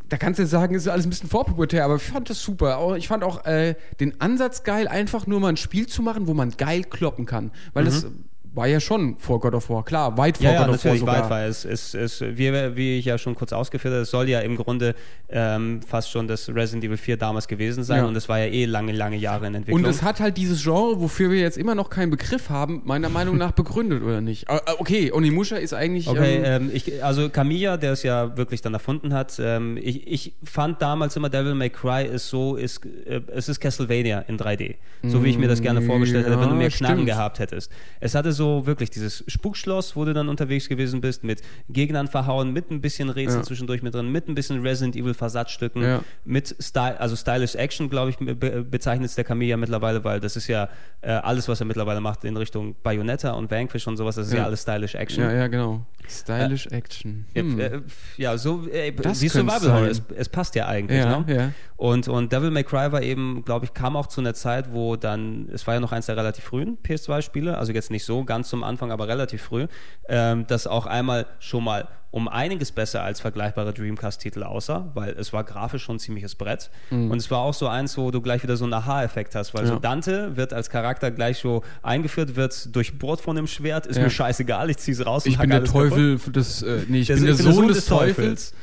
da 0.09 0.17
kannst 0.17 0.39
du 0.39 0.43
jetzt 0.43 0.51
sagen, 0.51 0.73
ist 0.73 0.87
alles 0.87 1.05
ein 1.05 1.11
bisschen 1.11 1.29
vorpubertär, 1.29 1.85
aber 1.85 1.97
ich 1.97 2.01
fand 2.01 2.31
das 2.31 2.41
super. 2.41 2.95
Ich 2.97 3.07
fand 3.07 3.23
auch 3.23 3.45
äh, 3.45 3.75
den 3.99 4.19
Ansatz 4.19 4.63
geil, 4.63 4.87
einfach 4.87 5.27
nur 5.27 5.39
mal 5.39 5.49
ein 5.49 5.57
Spiel 5.57 5.85
zu 5.85 6.01
machen, 6.01 6.25
wo 6.27 6.33
man 6.33 6.49
geil 6.57 6.83
kloppen 6.83 7.27
kann. 7.27 7.51
Weil 7.73 7.85
das 7.85 8.07
war 8.53 8.67
ja 8.67 8.79
schon 8.79 9.17
vor 9.19 9.39
God 9.39 9.53
of 9.53 9.69
War, 9.69 9.83
klar, 9.85 10.17
weit 10.17 10.37
vor 10.37 10.45
ja, 10.45 10.53
ja, 10.53 10.59
God 10.65 10.67
of 10.67 10.71
War 10.71 10.77
natürlich 10.77 10.99
sogar. 11.01 11.23
weit, 11.23 11.29
weil 11.29 11.49
es, 11.49 11.65
es, 11.65 11.93
es 11.93 12.21
wie, 12.21 12.51
wie 12.75 12.97
ich 12.99 13.05
ja 13.05 13.17
schon 13.17 13.35
kurz 13.35 13.53
ausgeführt 13.53 13.93
habe, 13.93 14.01
es 14.03 14.09
soll 14.11 14.27
ja 14.29 14.39
im 14.39 14.55
Grunde 14.55 14.95
ähm, 15.29 15.81
fast 15.87 16.09
schon 16.11 16.27
das 16.27 16.49
Resident 16.49 16.83
Evil 16.83 16.97
4 16.97 17.17
damals 17.17 17.47
gewesen 17.47 17.83
sein 17.83 17.99
Ja. 17.99 18.05
und 18.05 18.15
es 18.15 18.27
war 18.27 18.39
ja 18.39 18.45
eh 18.45 18.65
lange, 18.65 18.91
lange 18.91 19.17
Jahre 19.17 19.47
in 19.47 19.55
Entwicklung. 19.55 19.83
Und 19.83 19.89
es 19.89 20.01
hat 20.01 20.19
halt 20.19 20.37
dieses 20.37 20.63
Genre, 20.63 20.99
wofür 20.99 21.29
wir 21.29 21.39
jetzt 21.39 21.57
immer 21.57 21.75
noch 21.75 21.89
keinen 21.89 22.09
Begriff 22.09 22.49
haben, 22.49 22.81
meiner 22.85 23.09
Meinung 23.09 23.37
nach 23.37 23.51
begründet, 23.59 24.01
oder 24.03 24.21
nicht? 24.21 24.49
Äh, 24.49 24.55
äh, 24.55 24.59
Okay, 24.79 25.11
Onimusha 25.11 25.57
ist 25.57 25.73
eigentlich. 25.73 26.07
Okay, 26.07 26.37
ähm, 26.37 26.43
ähm, 26.63 26.71
ich, 26.73 27.03
also 27.03 27.29
Kamiya, 27.29 27.77
der 27.77 27.91
es 27.91 28.03
ja 28.03 28.35
wirklich 28.37 28.61
dann 28.61 28.73
erfunden 28.73 29.13
hat, 29.13 29.39
ähm, 29.43 29.77
ich, 29.81 30.07
ich 30.07 30.33
fand 30.43 30.81
damals 30.81 31.15
immer 31.15 31.29
Devil 31.29 31.53
May 31.53 31.69
Cry 31.69 32.05
ist 32.05 32.29
so, 32.29 32.55
ist, 32.55 32.85
äh, 32.85 33.21
es 33.35 33.49
ist 33.49 33.59
Castlevania 33.59 34.19
in 34.21 34.37
3D. 34.37 34.75
So 35.03 35.23
wie 35.23 35.29
ich 35.29 35.37
mir 35.37 35.47
das 35.47 35.61
gerne 35.61 35.81
vorgestellt 35.81 36.25
hätte, 36.25 36.39
wenn 36.39 36.49
du 36.49 36.55
Ja, 36.55 36.59
mehr 36.59 36.69
Knarren 36.69 36.95
stimmt. 36.97 37.07
gehabt 37.09 37.39
hättest. 37.39 37.71
Es 37.99 38.15
hatte 38.15 38.31
so 38.31 38.38
wirklich 38.39 38.89
dieses 38.89 39.23
Spukschloss, 39.27 39.95
wo 39.95 40.05
du 40.05 40.13
dann 40.13 40.29
unterwegs 40.29 40.67
gewesen 40.69 41.01
bist, 41.01 41.23
mit 41.23 41.41
Gegnern 41.69 42.07
verhauen, 42.07 42.51
mit 42.53 42.71
ein 42.71 42.81
bisschen 42.81 43.09
Rätsel 43.09 43.37
Ja. 43.39 43.43
zwischendurch 43.43 43.81
mit 43.81 43.93
drin, 43.93 44.11
mit 44.11 44.27
ein 44.27 44.35
bisschen 44.35 44.61
Resident 44.61 44.95
Evil 44.95 45.13
Versatzstücken, 45.13 45.81
Ja. 45.83 46.03
mit 46.25 46.55
Style, 46.59 46.99
also 46.99 47.15
Stylish 47.15 47.55
Action, 47.55 47.89
glaube 47.89 48.11
ich, 48.11 48.17
be 48.17 48.63
bezeichnet 48.63 49.09
es 49.09 49.15
der 49.15 49.23
Kamiya 49.23 49.57
mittlerweile, 49.57 50.03
weil 50.03 50.19
das 50.19 50.35
ist 50.35 50.47
ja 50.47 50.69
äh, 51.01 51.09
alles, 51.11 51.47
was 51.47 51.59
er 51.59 51.65
mittlerweile 51.65 52.01
macht 52.01 52.23
in 52.23 52.35
Richtung 52.37 52.75
Bayonetta 52.83 53.31
und 53.31 53.49
Vanquish 53.51 53.87
und 53.87 53.97
sowas, 53.97 54.15
das 54.15 54.27
ist 54.27 54.33
ja, 54.33 54.39
Ja. 54.39 54.45
alles 54.45 54.61
Stylish 54.61 54.95
Action. 54.95 55.23
ja, 55.23 55.31
ja, 55.33 55.47
genau. 55.47 55.85
Stylish 56.09 56.67
Action. 56.67 57.25
Ja, 57.33 57.41
Hm. 57.41 57.59
äh, 57.59 57.81
ja, 58.17 58.37
so 58.37 58.67
äh, 58.67 58.91
Das 58.91 59.21
wie 59.21 59.29
Survival 59.29 59.71
Horror. 59.73 59.87
Es, 59.87 60.01
es 60.15 60.29
passt 60.29 60.55
ja 60.55 60.67
eigentlich. 60.67 60.99
Ja, 60.99 61.19
ne? 61.19 61.33
ja. 61.35 61.51
Und, 61.77 62.07
und 62.07 62.31
Devil 62.33 62.51
May 62.51 62.63
Cry 62.63 62.91
war 62.91 63.01
eben, 63.01 63.43
glaube 63.45 63.65
ich, 63.65 63.73
kam 63.73 63.95
auch 63.95 64.07
zu 64.07 64.19
einer 64.21 64.33
Zeit, 64.33 64.73
wo 64.73 64.95
dann, 64.95 65.47
es 65.53 65.65
war 65.67 65.75
ja 65.75 65.79
noch 65.79 65.91
eins 65.91 66.07
der 66.07 66.17
relativ 66.17 66.43
frühen 66.43 66.77
PS2-Spiele, 66.83 67.57
also 67.57 67.71
jetzt 67.71 67.91
nicht 67.91 68.03
so 68.05 68.25
ganz 68.25 68.49
zum 68.49 68.63
Anfang, 68.63 68.91
aber 68.91 69.07
relativ 69.07 69.41
früh, 69.43 69.67
ähm, 70.07 70.45
das 70.47 70.67
auch 70.67 70.85
einmal 70.85 71.25
schon 71.39 71.63
mal 71.63 71.87
um 72.11 72.27
einiges 72.27 72.71
besser 72.71 73.03
als 73.03 73.19
vergleichbare 73.21 73.71
Dreamcast-Titel 73.71 74.41
aussah, 74.43 74.89
weil 74.95 75.11
es 75.19 75.31
war 75.31 75.43
grafisch 75.43 75.83
schon 75.83 75.97
ein 75.97 75.99
ziemliches 75.99 76.33
Brett. 76.33 76.71
Und 76.89 77.15
es 77.17 77.29
war 77.29 77.39
auch 77.39 77.53
so 77.53 77.67
eins, 77.67 77.97
wo 77.99 78.09
du 78.09 78.19
gleich 78.21 78.41
wieder 78.41 78.57
so 78.57 78.63
einen 78.63 78.73
Aha-Effekt 78.73 79.35
hast, 79.35 79.53
weil 79.53 79.65
so 79.67 79.73
Mhm. 79.73 79.77
Ja. 79.77 79.79
Dante 79.81 80.35
wird 80.35 80.51
als 80.53 80.71
Charakter 80.71 81.11
gleich 81.11 81.37
so 81.37 81.63
eingeführt, 81.83 82.35
wird 82.35 82.75
durchbohrt 82.75 83.21
von 83.21 83.35
dem 83.35 83.45
Schwert, 83.45 83.85
ist 83.85 83.97
Ja. 83.97 84.03
mir 84.03 84.09
scheißegal, 84.09 84.69
ich 84.71 84.77
zieh's 84.77 85.05
raus 85.05 85.25
und 85.25 85.31
Ich 85.33 85.37
hack 85.37 85.43
bin 85.43 85.49
der 85.51 85.59
alles 85.59 85.71
kaputt. 85.71 85.89
Teufel 85.91 86.31
des, 86.31 86.63
äh, 86.63 86.81
nee, 86.87 87.01
ich 87.01 87.07
Der 87.07 87.15
bin 87.15 87.25
der 87.25 87.35
Sohn- 87.35 87.45
Sohn, 87.45 87.53
Sohn 87.53 87.67
des, 87.67 87.77
des 87.77 87.85
Teufels. 87.85 88.15
Teufels. 88.15 88.53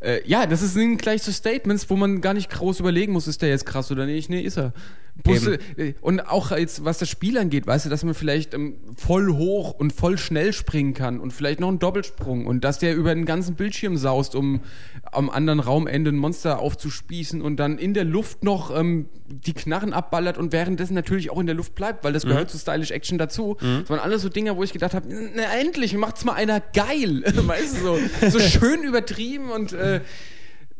Äh, 0.00 0.20
ja, 0.28 0.46
das 0.46 0.60
sind 0.60 0.98
gleich 0.98 1.22
so 1.22 1.32
Statements, 1.32 1.88
wo 1.90 1.96
man 1.96 2.20
gar 2.20 2.34
nicht 2.34 2.50
groß 2.50 2.80
überlegen 2.80 3.12
muss, 3.12 3.26
ist 3.28 3.40
der 3.42 3.48
jetzt 3.50 3.66
krass 3.66 3.90
oder 3.90 4.06
nicht. 4.06 4.28
Nee, 4.30 4.40
ist 4.40 4.56
er. 4.58 4.72
Eben. 5.26 5.58
äh, 5.76 5.94
und 6.00 6.20
auch 6.20 6.50
jetzt, 6.50 6.84
was 6.84 6.98
das 6.98 7.08
Spiel 7.08 7.38
angeht, 7.38 7.66
weißt 7.66 7.86
du, 7.86 7.90
dass 7.90 8.04
man 8.04 8.14
vielleicht 8.14 8.54
ähm, 8.54 8.76
voll 8.96 9.32
hoch 9.32 9.72
und 9.72 9.92
voll 9.92 10.18
schnell 10.18 10.52
springen 10.52 10.94
kann 10.94 11.20
und 11.20 11.32
vielleicht 11.32 11.60
noch 11.60 11.68
einen 11.68 11.78
Doppelsprung 11.78 12.46
und 12.46 12.64
dass 12.64 12.78
der 12.78 12.94
über 12.94 13.14
den 13.14 13.24
ganzen 13.24 13.54
Bildschirm 13.54 13.96
saust, 13.96 14.34
um 14.34 14.60
am 15.12 15.30
anderen 15.30 15.60
Raumende 15.60 16.10
ein 16.10 16.16
Monster 16.16 16.58
aufzuspießen 16.58 17.42
und 17.42 17.56
dann 17.56 17.78
in 17.78 17.94
der 17.94 18.04
Luft 18.04 18.44
noch 18.44 18.76
ähm, 18.76 19.06
die 19.28 19.52
Knarren 19.52 19.92
abballert 19.92 20.38
und 20.38 20.52
währenddessen 20.52 20.94
natürlich 20.94 21.30
auch 21.30 21.38
in 21.38 21.46
der 21.46 21.54
Luft 21.54 21.74
bleibt, 21.74 22.04
weil 22.04 22.12
das 22.12 22.24
gehört 22.24 22.50
zu 22.50 22.58
Stylish 22.58 22.90
Action 22.90 23.18
dazu. 23.18 23.56
Das 23.60 23.88
waren 23.90 24.00
alles 24.00 24.22
so 24.22 24.28
Dinge, 24.28 24.56
wo 24.56 24.62
ich 24.62 24.72
gedacht 24.72 24.94
habe, 24.94 25.06
na 25.08 25.42
endlich, 25.58 25.94
macht's 25.94 26.24
mal 26.24 26.34
einer 26.34 26.60
geil. 26.60 27.22
weißt 27.46 27.76
du, 27.76 27.80
so, 27.80 27.98
so 28.30 28.40
schön 28.40 28.82
übertrieben 28.82 29.50
und 29.50 29.72
äh, 29.72 30.00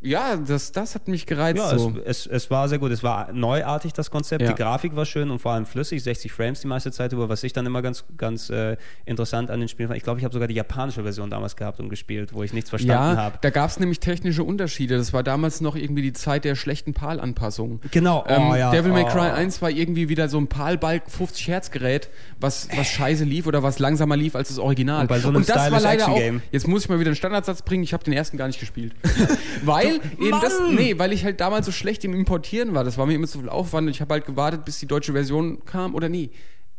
ja, 0.02 0.36
das, 0.36 0.72
das 0.72 0.94
hat 0.94 1.08
mich 1.08 1.26
gereizt. 1.26 1.58
Ja, 1.58 1.76
so. 1.78 1.92
es, 2.04 2.24
es, 2.24 2.26
es 2.26 2.50
war 2.50 2.68
sehr 2.68 2.78
gut. 2.78 2.90
Es 2.90 3.02
war 3.02 3.32
neuartig, 3.32 3.92
das 3.92 4.10
Konzept. 4.10 4.42
Ja. 4.42 4.48
Die 4.48 4.54
Grafik 4.54 4.96
war 4.96 5.04
schön 5.04 5.30
und 5.30 5.40
vor 5.40 5.52
allem 5.52 5.66
flüssig, 5.66 6.02
60 6.02 6.32
Frames 6.32 6.60
die 6.60 6.68
meiste 6.68 6.90
Zeit 6.90 7.12
über, 7.12 7.28
was 7.28 7.42
ich 7.42 7.52
dann 7.52 7.66
immer 7.66 7.82
ganz, 7.82 8.04
ganz 8.16 8.48
äh, 8.48 8.76
interessant 9.04 9.50
an 9.50 9.60
den 9.60 9.68
Spielen 9.68 9.88
fand. 9.88 9.98
Ich 9.98 10.04
glaube, 10.04 10.18
ich 10.18 10.24
habe 10.24 10.32
sogar 10.32 10.48
die 10.48 10.54
japanische 10.54 11.02
Version 11.02 11.28
damals 11.28 11.54
gehabt 11.54 11.80
und 11.80 11.90
gespielt, 11.90 12.32
wo 12.32 12.42
ich 12.42 12.54
nichts 12.54 12.70
verstanden 12.70 13.16
ja, 13.16 13.22
habe. 13.22 13.38
da 13.42 13.50
gab 13.50 13.68
es 13.68 13.78
nämlich 13.78 14.00
technische 14.00 14.42
Unterschiede. 14.42 14.96
Das 14.96 15.12
war 15.12 15.22
damals 15.22 15.60
noch 15.60 15.76
irgendwie 15.76 16.02
die 16.02 16.14
Zeit 16.14 16.44
der 16.44 16.54
schlechten 16.54 16.94
PAL-Anpassungen. 16.94 17.80
Genau, 17.90 18.24
Ähm, 18.26 18.50
oh, 18.50 18.54
ja. 18.54 18.70
Devil 18.70 18.92
May 18.92 19.04
Oh. 19.04 19.08
Cry 19.08 19.30
1 19.30 19.60
war 19.60 19.70
irgendwie 19.70 20.08
wieder 20.08 20.28
so 20.28 20.38
ein 20.38 20.46
PAL-Balk 20.46 21.10
50 21.10 21.48
Hertz 21.48 21.70
Gerät, 21.70 22.08
was, 22.38 22.68
was 22.74 22.86
scheiße 22.86 23.24
lief 23.24 23.46
oder 23.46 23.62
was 23.62 23.78
langsamer 23.78 24.16
lief 24.16 24.34
als 24.36 24.48
das 24.48 24.58
Original. 24.58 25.02
Und 25.02 25.08
bei 25.08 25.18
so 25.18 25.28
einem 25.28 25.44
das 25.44 25.56
war 25.56 25.66
stylish 25.66 25.82
leider 25.82 26.08
auch, 26.08 26.20
jetzt 26.52 26.68
muss 26.68 26.84
ich 26.84 26.88
mal 26.88 27.00
wieder 27.00 27.08
einen 27.08 27.16
Standardsatz 27.16 27.62
bringen, 27.62 27.82
ich 27.82 27.92
habe 27.92 28.04
den 28.04 28.12
ersten 28.12 28.36
gar 28.36 28.46
nicht 28.46 28.60
gespielt. 28.60 28.94
weil 29.62 29.89
eben 29.96 30.40
das, 30.40 30.60
nee, 30.70 30.98
weil 30.98 31.12
ich 31.12 31.24
halt 31.24 31.40
damals 31.40 31.66
so 31.66 31.72
schlecht 31.72 32.04
im 32.04 32.14
Importieren 32.14 32.74
war. 32.74 32.84
Das 32.84 32.98
war 32.98 33.06
mir 33.06 33.14
immer 33.14 33.26
zu 33.26 33.40
viel 33.40 33.48
Aufwand 33.48 33.86
und 33.86 33.90
ich 33.92 34.00
habe 34.00 34.14
halt 34.14 34.26
gewartet, 34.26 34.64
bis 34.64 34.78
die 34.78 34.86
deutsche 34.86 35.12
Version 35.12 35.64
kam 35.64 35.94
oder 35.94 36.08
nie. 36.08 36.30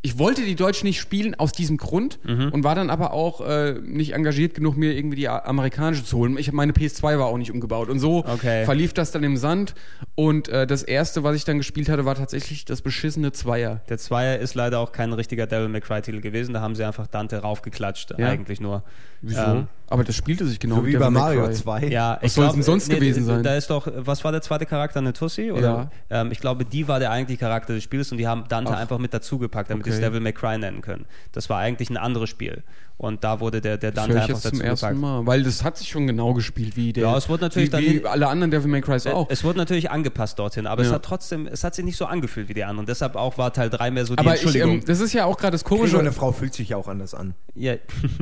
Ich 0.04 0.18
wollte 0.18 0.44
die 0.44 0.56
Deutsch 0.56 0.84
nicht 0.84 1.00
spielen 1.00 1.36
aus 1.36 1.52
diesem 1.52 1.78
Grund 1.78 2.18
Mhm. 2.24 2.50
und 2.52 2.64
war 2.64 2.74
dann 2.74 2.90
aber 2.90 3.14
auch 3.14 3.40
äh, 3.42 3.74
nicht 3.84 4.14
engagiert 4.14 4.56
genug, 4.56 4.76
mir 4.76 4.94
irgendwie 4.94 5.16
die 5.18 5.30
amerikanische 5.30 6.04
zu 6.04 6.18
holen. 6.18 6.38
Ich 6.40 6.48
hab, 6.48 6.56
meine 6.56 6.72
PS2 6.72 7.20
war 7.20 7.28
auch 7.28 7.38
nicht 7.38 7.52
umgebaut 7.52 7.88
und 7.90 8.00
so 8.00 8.26
Okay. 8.26 8.66
verlief 8.66 8.94
das 8.94 9.12
dann 9.12 9.24
im 9.24 9.38
Sand. 9.38 9.76
Und 10.16 10.50
äh, 10.50 10.66
das 10.66 10.82
erste, 10.82 11.24
was 11.24 11.36
ich 11.36 11.46
dann 11.46 11.60
gespielt 11.60 11.88
hatte, 11.88 12.04
war 12.06 12.16
tatsächlich 12.16 12.66
das 12.66 12.82
beschissene 12.82 13.32
Zweier. 13.32 13.82
Der 13.90 14.00
Zweier 14.00 14.40
ist 14.40 14.56
leider 14.56 14.80
auch 14.80 14.92
kein 14.92 15.14
richtiger 15.14 15.46
Devil 15.46 15.68
May 15.68 15.82
Cry 15.82 16.02
Titel 16.02 16.20
gewesen. 16.22 16.54
Da 16.54 16.62
haben 16.62 16.74
sie 16.74 16.84
einfach 16.84 17.06
Dante 17.06 17.38
raufgeklatscht, 17.38 18.14
Ja? 18.18 18.28
eigentlich 18.30 18.60
nur. 18.60 18.84
Wieso? 19.24 19.40
Ähm, 19.40 19.68
aber 19.88 20.04
das 20.04 20.16
spielte 20.16 20.48
sich 20.48 20.58
genau 20.60 20.78
So 20.78 20.82
wie 20.88 20.94
Devil 20.94 21.00
bei 21.06 21.10
Mario 21.12 21.46
Cry. 21.46 21.54
2. 21.54 21.88
Ja, 21.90 22.18
Was 22.24 22.34
soll's 22.34 22.54
denn 22.54 22.64
sonst 22.64 22.90
gewesen 22.90 23.24
sein? 23.26 23.44
Da 23.44 23.56
ist 23.56 23.70
doch, 23.70 23.88
was 23.98 24.24
war 24.24 24.32
der 24.32 24.42
zweite 24.42 24.66
Charakter, 24.66 24.98
eine 25.00 25.14
Tussi? 25.14 25.52
Oder? 25.52 25.92
Ähm, 26.10 26.32
ich 26.32 26.40
glaube, 26.40 26.66
die 26.66 26.88
war 26.88 27.00
der 27.00 27.12
eigentliche 27.12 27.40
Charakter 27.40 27.76
des 27.76 27.84
Spiels 27.84 28.12
und 28.12 28.18
die 28.18 28.28
haben 28.28 28.46
Dante 28.50 28.74
Ach. 28.74 28.80
einfach 28.80 28.98
mit 28.98 29.14
dazugepackt, 29.14 29.70
damit 29.70 29.86
sie 29.86 29.91
es 29.92 29.98
Okay. 29.98 30.06
Devil 30.08 30.20
May 30.22 30.34
Cry 30.34 30.58
nennen 30.58 30.82
können. 30.82 31.06
Das 31.32 31.50
war 31.50 31.60
eigentlich 31.60 31.90
ein 31.90 31.98
anderes 31.98 32.30
Spiel. 32.30 32.64
Und 33.04 33.24
da 33.24 33.40
wurde 33.40 33.62
der, 33.62 33.78
der 33.80 33.90
Das 33.92 34.04
Dante 34.06 34.18
ich 34.18 34.22
einfach 34.26 34.44
jetzt 34.44 34.56
zum 34.56 34.62
ersten 34.62 34.86
dazugepackt. 34.86 35.02
Mal, 35.02 35.26
weil 35.26 35.42
das 35.42 35.64
hat 35.64 35.76
sich 35.76 35.90
schon 35.90 36.06
genau 36.06 36.36
gespielt 36.36 36.76
wie 36.78 36.94
der. 36.94 37.06
Ja, 37.06 37.18
es 37.18 37.30
wurde 37.30 37.46
natürlich 37.46 37.70
wie, 37.70 37.72
dann 37.72 37.82
wie 37.84 38.06
alle 38.06 38.28
anderen 38.28 38.52
Devil 38.52 38.70
May 38.70 38.82
Crys 38.82 39.08
auch. 39.08 39.28
Es 39.32 39.44
wurde 39.44 39.58
natürlich 39.58 39.90
angepasst 39.90 40.38
dorthin, 40.38 40.68
aber 40.68 40.84
es 40.84 40.90
Ja. 40.90 40.94
hat 40.96 41.04
trotzdem, 41.04 41.48
es 41.48 41.64
hat 41.64 41.74
sich 41.74 41.84
nicht 41.84 41.98
so 41.98 42.06
angefühlt 42.06 42.48
wie 42.48 42.54
die 42.54 42.64
anderen. 42.64 42.86
Deshalb 42.86 43.16
auch 43.16 43.40
war 43.40 43.52
Teil 43.54 43.72
3 43.72 43.90
mehr 43.90 44.06
so 44.06 44.14
die 44.14 44.20
aber 44.20 44.36
ich, 44.36 44.42
Entschuldigung. 44.44 44.74
ähm, 44.82 44.84
das 44.86 45.00
ist 45.00 45.14
ja 45.14 45.26
auch 45.26 45.36
gerade 45.40 45.54
das 45.54 45.64
Komisch, 45.64 45.80
Komische. 45.90 45.98
eine 46.00 46.12
Frau 46.12 46.32
fühlt 46.32 46.54
sich 46.54 46.70
ja 46.70 46.78
auch 46.78 46.88
anders 46.88 47.16
an, 47.16 47.34
ja. 47.56 47.74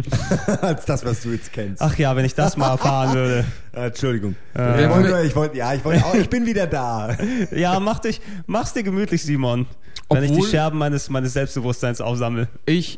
als 0.62 0.86
das, 0.86 1.04
was 1.04 1.24
du 1.24 1.32
jetzt 1.32 1.52
kennst. 1.52 1.82
Ach 1.82 1.98
ja, 1.98 2.16
wenn 2.16 2.24
ich 2.24 2.36
das 2.36 2.56
mal 2.56 2.70
erfahren 2.72 3.14
würde. 3.16 3.46
Äh, 3.72 3.88
Entschuldigung. 3.88 4.36
Äh, 4.58 4.84
ich, 4.86 4.90
wollte, 4.90 5.22
ich 5.28 5.36
wollte, 5.36 5.58
ja, 5.58 5.74
ich 5.76 5.86
wollte, 5.86 6.04
auch, 6.04 6.16
ich 6.16 6.28
bin 6.30 6.46
wieder 6.48 6.66
da. 6.66 7.16
Ja, 7.52 7.80
mach 7.80 8.00
dich, 8.00 8.20
mach's 8.48 8.74
dir 8.74 8.82
gemütlich, 8.82 9.22
Simon. 9.22 9.68
wenn 10.10 10.24
ich 10.24 10.32
die 10.32 10.38
Obwohl- 10.38 10.50
Scherben 10.50 10.80
meines, 10.80 11.10
meines 11.10 11.34
Selbstbewusstseins 11.34 12.02
aufsammle. 12.02 12.48
Ich, 12.66 12.98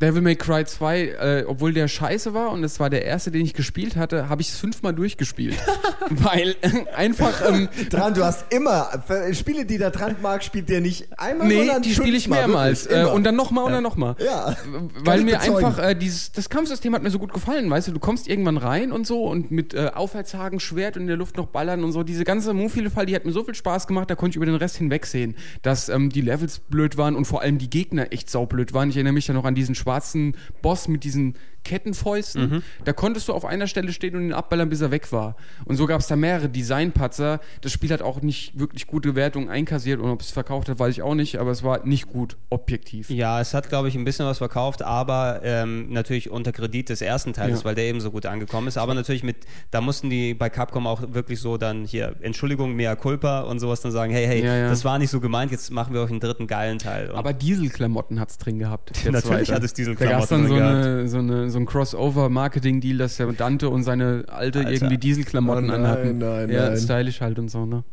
Devil 0.00 0.22
May 0.22 0.36
Cry 0.36 0.64
2, 0.64 1.00
äh, 1.00 1.44
obwohl 1.46 1.72
der 1.72 1.86
scheiße 1.86 2.32
war 2.32 2.50
und 2.50 2.64
es 2.64 2.80
war 2.80 2.88
der 2.88 3.04
erste, 3.04 3.30
den 3.30 3.44
ich 3.44 3.52
gespielt 3.52 3.96
hatte, 3.96 4.28
habe 4.28 4.40
ich 4.40 4.48
es 4.48 4.56
fünfmal 4.58 4.94
durchgespielt. 4.94 5.56
Weil 6.10 6.56
einfach, 6.96 7.42
ähm, 7.46 7.68
Dran, 7.90 8.14
du 8.14 8.24
hast 8.24 8.52
immer 8.52 8.88
für 9.06 9.34
Spiele, 9.34 9.66
die 9.66 9.78
der 9.78 9.92
Trant 9.92 10.22
mag, 10.22 10.42
spielt 10.42 10.68
der 10.68 10.80
nicht 10.80 11.08
einmal, 11.18 11.48
nee, 11.48 11.58
sondern 11.58 11.82
die 11.82 11.94
spiele 11.94 12.16
ich 12.16 12.28
mehrmals. 12.28 12.88
wirklich, 12.88 13.08
Äh, 13.08 13.10
und 13.12 13.24
dann 13.24 13.36
nochmal 13.36 13.64
und 13.64 13.72
dann 13.72 13.82
nochmal. 13.82 14.16
Ja. 14.24 14.56
Weil 15.04 15.22
mir 15.22 15.36
bezeugen. 15.36 15.64
einfach 15.64 15.78
äh, 15.78 15.94
dieses 15.94 16.32
das 16.32 16.48
Kampfsystem 16.48 16.94
hat 16.94 17.02
mir 17.02 17.10
so 17.10 17.18
gut 17.18 17.32
gefallen, 17.32 17.68
weißt 17.68 17.88
du, 17.88 17.92
du 17.92 18.00
kommst 18.00 18.28
irgendwann 18.28 18.56
rein 18.56 18.92
und 18.92 19.06
so 19.06 19.24
und 19.24 19.50
mit 19.50 19.74
äh, 19.74 19.90
Aufwärtshaken, 19.94 20.60
Schwert 20.60 20.96
und 20.96 21.02
in 21.02 21.08
der 21.08 21.16
Luft 21.16 21.36
noch 21.36 21.46
ballern 21.46 21.84
und 21.84 21.92
so. 21.92 22.02
Diese 22.02 22.24
ganze 22.24 22.54
Move-Fall, 22.54 23.06
die 23.06 23.14
hat 23.14 23.26
mir 23.26 23.32
so 23.32 23.44
viel 23.44 23.54
Spaß 23.54 23.86
gemacht, 23.86 24.10
da 24.10 24.14
konnte 24.14 24.30
ich 24.30 24.36
über 24.36 24.46
den 24.46 24.54
Rest 24.54 24.76
hinwegsehen, 24.76 25.36
dass 25.62 25.88
ähm, 25.90 26.08
die 26.10 26.22
Levels 26.22 26.58
blöd 26.60 26.96
waren 26.96 27.16
und 27.16 27.26
vor 27.26 27.42
allem 27.42 27.58
die 27.58 27.68
Gegner 27.68 28.12
echt 28.12 28.30
saublöd 28.30 28.72
waren. 28.72 28.88
Ich 28.88 28.96
erinnere 28.96 29.12
mich 29.12 29.26
da 29.26 29.34
noch 29.34 29.44
an 29.44 29.54
diesen 29.54 29.74
schwarzen 29.90 30.36
Boss 30.62 30.86
mit 30.86 31.02
diesen 31.02 31.34
Kettenfäusten. 31.64 32.62
Da 32.84 32.92
konntest 32.92 33.28
du 33.28 33.32
auf 33.32 33.44
einer 33.44 33.66
Stelle 33.66 33.92
stehen 33.92 34.16
und 34.16 34.22
ihn 34.22 34.32
abballern, 34.32 34.68
bis 34.68 34.80
er 34.80 34.90
weg 34.90 35.10
war. 35.12 35.36
Und 35.64 35.76
so 35.76 35.86
gab 35.86 36.00
es 36.00 36.06
da 36.06 36.16
mehrere 36.16 36.48
Designpatzer. 36.48 37.40
Das 37.60 37.72
Spiel 37.72 37.90
hat 37.90 38.02
auch 38.02 38.22
nicht 38.22 38.58
wirklich 38.58 38.86
gute 38.86 39.14
Wertungen 39.14 39.48
einkassiert 39.48 40.00
und 40.00 40.10
ob 40.10 40.20
es 40.20 40.30
verkauft 40.30 40.68
hat, 40.68 40.78
weiß 40.78 40.92
ich 40.94 41.02
auch 41.02 41.14
nicht, 41.14 41.36
aber 41.38 41.50
es 41.50 41.62
war 41.62 41.84
nicht 41.86 42.08
gut, 42.08 42.36
objektiv. 42.50 43.10
Ja, 43.10 43.40
es 43.40 43.54
hat, 43.54 43.68
glaube 43.68 43.88
ich, 43.88 43.94
ein 43.94 44.04
bisschen 44.04 44.26
was 44.26 44.38
verkauft, 44.38 44.82
aber 44.82 45.40
ähm, 45.42 45.90
natürlich 45.92 46.30
unter 46.30 46.52
Kredit 46.52 46.88
des 46.88 47.00
ersten 47.02 47.32
Teils, 47.32 47.60
Ja. 47.60 47.64
weil 47.64 47.74
der 47.74 47.84
eben 47.84 48.00
so 48.00 48.10
gut 48.10 48.26
angekommen 48.26 48.68
ist. 48.68 48.78
Aber 48.78 48.94
natürlich 48.94 49.22
mit, 49.22 49.36
da 49.70 49.80
mussten 49.80 50.10
die 50.10 50.34
bei 50.34 50.48
Capcom 50.50 50.86
auch 50.86 51.02
wirklich 51.12 51.40
so 51.40 51.56
dann 51.56 51.84
hier, 51.84 52.14
Entschuldigung, 52.20 52.74
mea 52.74 52.94
culpa 52.96 53.40
und 53.40 53.58
sowas 53.60 53.80
dann 53.80 53.92
sagen, 53.92 54.12
hey, 54.12 54.26
hey, 54.26 54.44
Ja, 54.44 54.56
ja. 54.56 54.68
das 54.68 54.84
war 54.84 54.98
nicht 54.98 55.10
so 55.10 55.20
gemeint, 55.20 55.50
jetzt 55.52 55.70
machen 55.70 55.94
wir 55.94 56.00
euch 56.02 56.10
einen 56.10 56.20
dritten 56.20 56.46
geilen 56.46 56.78
Teil. 56.78 57.10
Und 57.10 57.16
Aber 57.16 57.32
Dieselklamotten 57.32 58.18
hat's 58.20 58.38
drin 58.38 58.58
gehabt. 58.58 58.92
Natürlich 59.10 59.50
hat 59.52 59.62
es 59.62 59.72
Da 59.72 59.76
Dieselklamotten 59.76 60.18
gab's 60.18 60.28
dann 60.28 60.46
so, 60.46 60.54
drin 60.54 60.62
eine, 60.62 61.08
so, 61.08 61.18
eine, 61.18 61.49
so 61.50 61.58
ein 61.58 61.66
Crossover-Marketing-Deal, 61.66 62.98
dass 62.98 63.16
der 63.16 63.26
Dante 63.32 63.68
und 63.68 63.82
seine 63.82 64.24
Alte 64.28 64.60
Alter. 64.60 64.70
irgendwie 64.72 64.98
Dieselklamotten 64.98 65.64
Oh 65.64 65.72
nein, 65.72 65.80
anhatten. 65.84 66.18
nein, 66.18 66.50
ja, 66.50 66.68
nein. 66.70 66.78
stylisch 66.78 67.20
halt 67.20 67.38
und 67.38 67.50
so, 67.50 67.66
ne? 67.66 67.84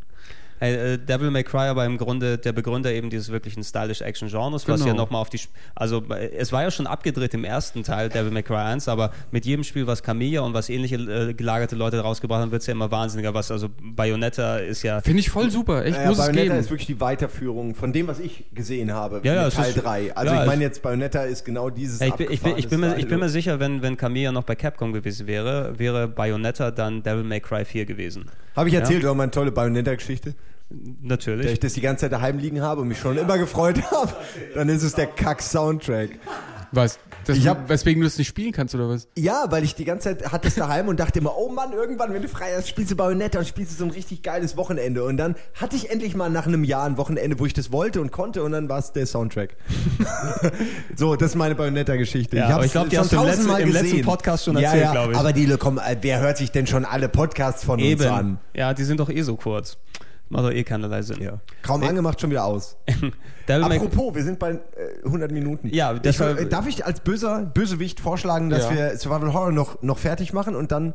Hey, 0.59 0.93
äh, 0.93 0.97
Devil 0.97 1.29
May 1.29 1.43
Cry 1.43 1.67
aber 1.67 1.85
im 1.85 1.97
Grunde 1.97 2.37
der 2.37 2.51
Begründer 2.51 2.91
eben 2.91 3.09
dieses 3.11 3.29
wirklichen 3.29 3.63
stylish 3.63 4.01
Action 4.01 4.27
Genres, 4.27 4.67
was 4.67 4.79
Genau. 4.81 4.87
ja 4.87 4.93
nochmal 4.95 5.21
auf 5.21 5.29
die, 5.29 5.37
Sp- 5.37 5.53
also 5.75 6.03
äh, 6.09 6.31
es 6.35 6.51
war 6.51 6.63
ja 6.63 6.71
schon 6.71 6.87
abgedreht 6.87 7.33
im 7.35 7.43
ersten 7.43 7.83
Teil 7.83 8.09
Devil 8.09 8.31
May 8.31 8.41
Cry 8.43 8.55
1, 8.57 8.87
aber 8.87 9.11
mit 9.31 9.45
jedem 9.45 9.63
Spiel, 9.63 9.85
was 9.85 10.01
Camilla 10.01 10.41
und 10.41 10.53
was 10.55 10.69
ähnliche 10.69 10.95
äh, 10.95 11.33
gelagerte 11.33 11.75
Leute 11.75 11.99
rausgebracht 11.99 12.41
haben, 12.41 12.51
wird 12.51 12.61
es 12.61 12.67
ja 12.67 12.71
immer 12.73 12.89
wahnsinniger, 12.89 13.33
was, 13.35 13.51
also 13.51 13.69
Bayonetta 13.81 14.57
ist 14.57 14.81
ja, 14.83 15.01
Finde 15.01 15.19
ich 15.19 15.29
voll 15.29 15.51
super, 15.51 15.85
echt, 15.85 15.95
Naja, 15.97 16.09
muss 16.09 16.17
es 16.17 16.25
Bayonetta 16.25 16.47
geben. 16.53 16.59
ist 16.59 16.69
wirklich 16.71 16.87
die 16.87 16.99
Weiterführung 17.01 17.75
von 17.75 17.93
dem, 17.93 18.07
was 18.07 18.19
ich 18.19 18.45
gesehen 18.53 18.93
habe. 18.93 19.21
Ja, 19.23 19.33
ja, 19.35 19.39
mit 19.43 19.49
es 19.49 19.55
Teil 19.55 19.69
ist- 19.69 19.83
3. 19.83 20.15
Also 20.15 20.33
ja, 20.33 20.39
ich 20.39 20.41
es- 20.41 20.47
meine 20.47 20.63
jetzt, 20.63 20.81
Bayonetta 20.81 21.23
ist 21.23 21.45
genau 21.45 21.69
dieses 21.69 21.99
Ja, 21.99 22.07
ich, 22.07 22.13
bin, 22.15 22.27
ich, 22.31 22.41
bin, 22.41 22.57
ich, 22.57 22.67
bin 22.67 22.79
mir, 22.79 22.97
ich 22.97 23.07
bin 23.07 23.19
mir 23.19 23.29
sicher, 23.29 23.59
wenn, 23.59 23.81
wenn 23.81 23.95
Camilla 23.97 24.31
noch 24.31 24.43
bei 24.43 24.55
Capcom 24.55 24.93
gewesen 24.93 25.27
wäre, 25.27 25.77
wäre 25.77 26.07
Bayonetta 26.07 26.71
dann 26.71 27.03
Devil 27.03 27.23
May 27.23 27.41
Cry 27.41 27.63
4 27.65 27.85
gewesen. 27.85 28.25
Habe 28.55 28.69
ich 28.69 28.75
erzählt, 28.75 29.03
war 29.03 29.13
meine 29.13 29.29
tolle 29.29 29.51
Bayonetta-Geschichte? 29.51 30.33
Natürlich. 30.69 31.51
ich 31.51 31.59
das 31.59 31.73
die 31.73 31.81
ganze 31.81 32.01
Zeit 32.01 32.11
daheim 32.11 32.39
liegen 32.39 32.61
habe 32.61 32.81
und 32.81 32.87
mich 32.89 32.99
schon 32.99 33.17
immer 33.17 33.37
gefreut 33.37 33.81
habe. 33.91 34.13
Dann 34.55 34.69
ist 34.69 34.83
es 34.83 34.93
der 34.95 35.07
Kack-Soundtrack. 35.07 36.09
Was? 36.73 36.99
Das, 37.23 37.37
Ich 37.37 37.47
hab- 37.47 37.69
weswegen 37.69 38.01
du 38.01 38.07
es 38.07 38.17
nicht 38.17 38.27
spielen 38.27 38.51
kannst, 38.51 38.75
oder 38.75 38.89
was? 38.89 39.07
Ja, 39.17 39.45
weil 39.49 39.63
ich 39.63 39.75
die 39.75 39.85
ganze 39.85 40.09
Zeit 40.17 40.33
hatte 40.33 40.49
es 40.49 40.55
daheim 40.55 40.89
und 40.89 40.99
dachte 40.99 41.19
immer, 41.19 41.37
oh 41.37 41.49
Mann, 41.49 41.71
irgendwann, 41.71 42.13
wenn 42.13 42.21
du 42.21 42.27
frei 42.27 42.53
hast, 42.57 42.67
spielst 42.67 42.91
du 42.91 42.95
Bayonetta 42.97 43.39
und 43.39 43.47
spielst 43.47 43.71
du 43.71 43.77
so 43.77 43.85
ein 43.85 43.91
richtig 43.91 44.21
geiles 44.21 44.57
Wochenende. 44.57 45.05
Und 45.05 45.15
dann 45.15 45.35
hatte 45.53 45.77
ich 45.77 45.89
endlich 45.89 46.13
mal 46.15 46.29
nach 46.29 46.45
einem 46.45 46.65
Jahr 46.65 46.83
ein 46.85 46.97
Wochenende, 46.97 47.39
wo 47.39 47.45
ich 47.45 47.53
das 47.53 47.71
wollte 47.71 48.01
und 48.01 48.11
konnte 48.11 48.43
und 48.43 48.51
dann 48.51 48.67
war 48.67 48.79
es 48.79 48.91
der 48.91 49.05
Soundtrack. 49.05 49.55
so, 50.95 51.15
das 51.15 51.31
ist 51.31 51.35
meine 51.35 51.55
Bayonetta-Geschichte. 51.55 52.35
Ja, 52.37 52.45
aber 52.45 52.53
hab's 52.55 52.65
ich 52.65 52.71
glaub, 52.73 52.89
die 52.89 52.97
hast 52.97 53.11
du 53.13 53.17
im 53.17 53.23
letzten- 53.25 53.55
im 53.57 53.71
letzten. 53.71 54.01
Podcast 54.01 54.45
schon 54.45 54.55
ja, 54.57 54.63
erzählt, 54.63 54.83
ja, 54.83 54.91
glaub 54.91 55.11
ich. 55.11 55.17
Aber 55.17 55.33
die, 55.33 55.47
komm, 55.57 55.77
äh, 55.79 55.95
wer 56.01 56.19
hört 56.19 56.37
sich 56.37 56.51
denn 56.51 56.67
schon 56.67 56.83
alle 56.85 57.07
Podcasts 57.09 57.63
von 57.63 57.79
uns 57.79 57.85
Eben. 57.87 58.03
an? 58.05 58.39
Ja, 58.53 58.73
die 58.73 58.83
sind 58.83 58.99
doch 58.99 59.09
eh 59.09 59.21
so 59.21 59.35
kurz. 59.37 59.77
Macht 60.29 60.43
doch 60.45 60.51
eh 60.51 60.63
keinerlei 60.63 61.01
Sinn. 61.01 61.21
Ja. 61.21 61.39
Kaum 61.61 61.83
angemacht, 61.83 62.19
schon 62.19 62.29
wieder 62.31 62.43
aus. 62.45 62.77
Apropos, 63.47 64.13
wir 64.15 64.23
sind 64.23 64.39
bei 64.39 64.51
äh, 64.51 64.59
100 65.05 65.31
Minuten. 65.31 65.69
Ja, 65.73 65.93
ich, 65.93 65.99
deshalb- 66.01 66.39
äh, 66.39 66.45
darf 66.47 66.67
ich 66.67 66.85
als 66.85 66.99
böser 66.99 67.45
Bösewicht 67.45 67.99
vorschlagen, 67.99 68.49
dass 68.49 68.65
Ja. 68.65 68.75
wir 68.75 68.97
Survival 68.97 69.33
Horror 69.33 69.51
noch, 69.51 69.81
noch 69.81 69.97
fertig 69.97 70.33
machen 70.33 70.55
und 70.55 70.71
dann 70.71 70.93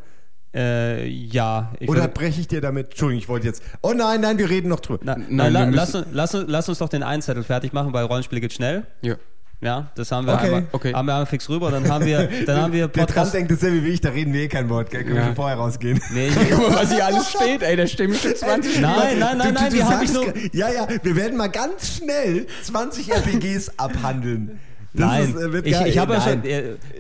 äh, 0.55 1.07
ja. 1.09 1.73
Ich 1.81 1.89
Oder 1.89 2.09
breche 2.09 2.39
ich 2.41 2.47
dir 2.49 2.61
damit? 2.61 2.91
Entschuldigung, 2.91 3.19
ich 3.23 3.29
wollte 3.31 3.47
jetzt. 3.47 3.63
Oh 3.81 3.93
nein, 3.97 4.21
nein, 4.21 4.37
wir 4.37 4.51
reden 4.51 4.69
noch 4.69 4.81
drüber. 4.81 5.01
Na, 5.03 5.17
Nein, 5.17 5.53
wir 5.55 5.61
la, 5.61 5.65
lass, 5.65 5.95
uns- 5.95 6.07
lass, 6.13 6.35
uns- 6.35 6.45
lass 6.49 6.69
uns 6.69 6.79
doch 6.79 6.91
den 6.91 7.03
einen 7.03 7.23
Zettel 7.23 7.43
fertig 7.43 7.73
machen, 7.73 7.95
weil 7.95 8.05
Rollenspiel 8.05 8.39
geht 8.41 8.53
schnell. 8.53 8.87
Ja. 9.01 9.15
Ja, 9.63 9.91
das 9.95 10.11
haben 10.11 10.27
wir 10.27 10.35
Okay. 10.35 10.45
einmal, 10.47 10.65
Okay. 10.73 10.93
haben 10.93 11.07
wir 11.07 11.13
einmal 11.15 11.27
fix 11.27 11.49
rüber. 11.49 11.71
Dann 11.71 11.89
haben 11.89 12.05
wir, 12.05 12.29
dann 12.47 12.61
haben 12.63 12.73
wir 12.73 12.89
Der 12.89 12.93
Trans 13.07 13.07
Podcast. 13.07 13.35
denkt 13.35 13.53
dasselbe 13.53 13.85
wie 13.85 13.91
ich, 13.91 14.01
da 14.01 14.09
reden 14.11 14.33
wir 14.35 14.41
eh 14.43 14.49
kein 14.49 14.69
Wort, 14.69 14.91
gell? 14.91 15.03
Können 15.05 15.15
wir 15.15 15.21
Ja. 15.21 15.27
schon 15.29 15.37
vorher 15.37 15.57
rausgehen. 15.57 16.01
Nee, 16.13 16.31
Guck 16.51 16.69
mal, 16.71 16.81
was 16.83 16.93
hier 16.93 17.07
alles 17.07 17.31
steht, 17.41 17.63
ey, 17.63 17.77
da 17.77 17.87
stehen 17.87 18.11
bestimmt 18.11 18.39
20 18.39 18.81
nein, 18.81 19.19
nein, 19.21 19.39
nein, 19.39 19.55
Du- 19.55 19.61
nein, 19.61 19.71
du 19.71 19.77
wir 19.77 19.89
haben 19.89 20.13
nur. 20.13 20.25
Ja, 20.53 20.69
ja, 20.73 20.89
wir 21.03 21.17
werden 21.17 21.37
mal 21.39 21.47
ganz 21.49 21.97
schnell 21.97 22.47
20 22.65 23.13
RPGs 23.13 23.79
abhandeln. 23.79 24.59
Das 24.95 25.07
Nein, 25.07 25.23
ist, 25.31 25.37
äh, 25.37 25.53
wird 25.55 25.67
ich, 25.67 25.81
ich 25.81 25.97
habe 25.97 26.13
ja 26.13 26.21
schon. 26.21 26.43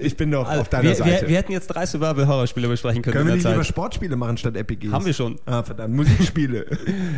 Ich 0.00 0.16
bin 0.16 0.30
doch 0.30 0.48
also, 0.48 0.62
auf 0.62 0.68
deiner 0.70 0.84
wir, 0.84 0.94
Seite. 0.94 1.22
Wir, 1.22 1.28
wir 1.28 1.36
hätten 1.36 1.52
jetzt 1.52 1.66
drei 1.66 1.84
Survival-Horror-Spiele 1.84 2.66
besprechen 2.68 3.02
können, 3.02 3.12
Können 3.12 3.26
wir 3.26 3.34
nicht 3.34 3.44
der 3.44 3.52
lieber 3.52 3.64
Zeit. 3.64 3.68
Sportspiele 3.68 4.16
machen 4.16 4.38
statt 4.38 4.56
RPGs? 4.56 4.90
Haben 4.90 5.04
wir 5.04 5.12
schon. 5.12 5.38
Ah, 5.44 5.62
verdammt. 5.62 5.94
Musikspiele. 5.94 6.64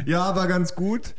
ja, 0.04 0.34
war 0.34 0.48
ganz 0.48 0.74
gut. 0.74 1.14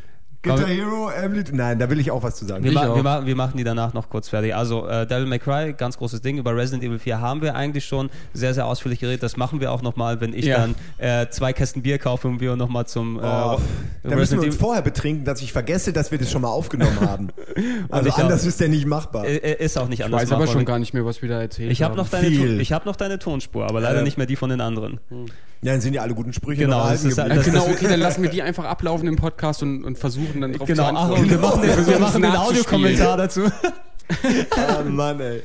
Guitar 0.45 0.67
Hero, 0.67 1.09
Emily. 1.09 1.43
Nein, 1.51 1.79
da 1.79 1.89
will 1.89 1.99
ich 1.99 2.11
auch 2.11 2.23
was 2.23 2.35
zu 2.35 2.45
sagen. 2.45 2.63
Wir, 2.63 2.71
Ich 2.71 2.75
ma 2.75 2.95
wir, 2.95 3.03
ma 3.03 3.25
wir 3.25 3.35
machen 3.35 3.57
die 3.57 3.63
danach 3.63 3.93
noch 3.93 4.09
kurz 4.09 4.29
fertig. 4.29 4.55
Also 4.55 4.87
äh, 4.87 5.05
Devil 5.05 5.25
May 5.25 5.39
Cry, 5.39 5.73
ganz 5.73 5.97
großes 5.97 6.21
Ding. 6.21 6.37
Über 6.37 6.55
Resident 6.55 6.83
Evil 6.83 6.99
4 6.99 7.19
haben 7.19 7.41
wir 7.41 7.55
eigentlich 7.55 7.85
schon 7.85 8.09
sehr, 8.33 8.53
sehr 8.53 8.65
ausführlich 8.65 8.99
geredet. 8.99 9.23
Das 9.23 9.37
machen 9.37 9.59
wir 9.59 9.71
auch 9.71 9.81
nochmal, 9.81 10.21
wenn 10.21 10.33
ich 10.33 10.45
Ja. 10.45 10.57
dann 10.57 10.75
äh, 10.97 11.29
zwei 11.29 11.53
Kästen 11.53 11.81
Bier 11.81 11.97
kaufe 11.97 12.27
und 12.27 12.39
wir 12.39 12.55
nochmal 12.55 12.85
zum 12.85 13.17
äh, 13.17 13.21
Oh, 13.21 13.59
da 14.03 14.15
müssen 14.15 14.39
wir 14.39 14.47
uns 14.47 14.55
vorher 14.55 14.81
betrinken, 14.81 15.25
dass 15.25 15.41
ich 15.41 15.51
vergesse, 15.51 15.91
dass 15.93 16.11
wir 16.11 16.17
das 16.19 16.31
schon 16.31 16.41
mal 16.41 16.49
aufgenommen 16.49 16.99
haben. 17.09 17.29
Also 17.89 18.09
ich 18.09 18.15
auch. 18.15 18.19
anders 18.19 18.45
ist 18.45 18.59
der 18.59 18.69
nicht 18.69 18.85
machbar. 18.85 19.25
Äh, 19.25 19.37
äh, 19.37 19.63
ist 19.65 19.77
auch 19.77 19.87
nicht 19.87 19.99
Ich 19.99 20.05
anders 20.05 20.21
weiß 20.21 20.31
aber 20.31 20.47
schon 20.47 20.65
gar 20.65 20.79
nicht 20.79 20.93
mehr, 20.93 21.05
was 21.05 21.21
wir 21.21 21.29
da 21.29 21.41
erzählt 21.41 21.71
Ich 21.71 21.81
habe 21.81 21.91
haben. 21.93 21.97
noch, 21.97 22.09
deine 22.09 22.27
ich 22.27 22.71
hab 22.71 22.85
noch 22.85 22.95
deine 22.95 23.19
Tonspur, 23.19 23.65
aber 23.67 23.81
leider 23.81 23.97
Ja. 23.99 24.03
nicht 24.03 24.17
mehr 24.17 24.27
die 24.27 24.35
von 24.35 24.49
den 24.49 24.61
anderen. 24.61 24.99
Ja, 25.09 25.17
dann 25.71 25.81
sind 25.81 25.93
ja 25.93 26.01
alle 26.01 26.13
guten 26.13 26.33
Sprüche 26.33 26.61
Genau, 26.63 26.87
das 26.89 27.03
ist- 27.05 27.17
das- 27.17 27.45
genau, 27.45 27.65
okay, 27.65 27.87
dann 27.89 27.99
lassen 27.99 28.21
wir 28.23 28.29
die 28.29 28.41
einfach 28.41 28.65
ablaufen 28.65 29.07
im 29.07 29.15
Podcast 29.15 29.63
und, 29.63 29.83
und 29.83 29.97
versuchen 29.97 30.41
dann 30.41 30.53
drauf 30.53 30.67
Genau, 30.67 30.83
zu 30.83 30.89
antworten. 30.95 31.23
und 31.23 31.29
wir 31.31 31.37
machen 31.39 31.61
den, 31.61 31.87
wir 31.87 31.99
machen 31.99 32.21
den. 32.21 32.35
Audiokommentar 32.35 33.17
dazu. 33.17 33.41
Ah, 34.55 34.83
Mann, 34.87 35.19
ey. 35.19 35.41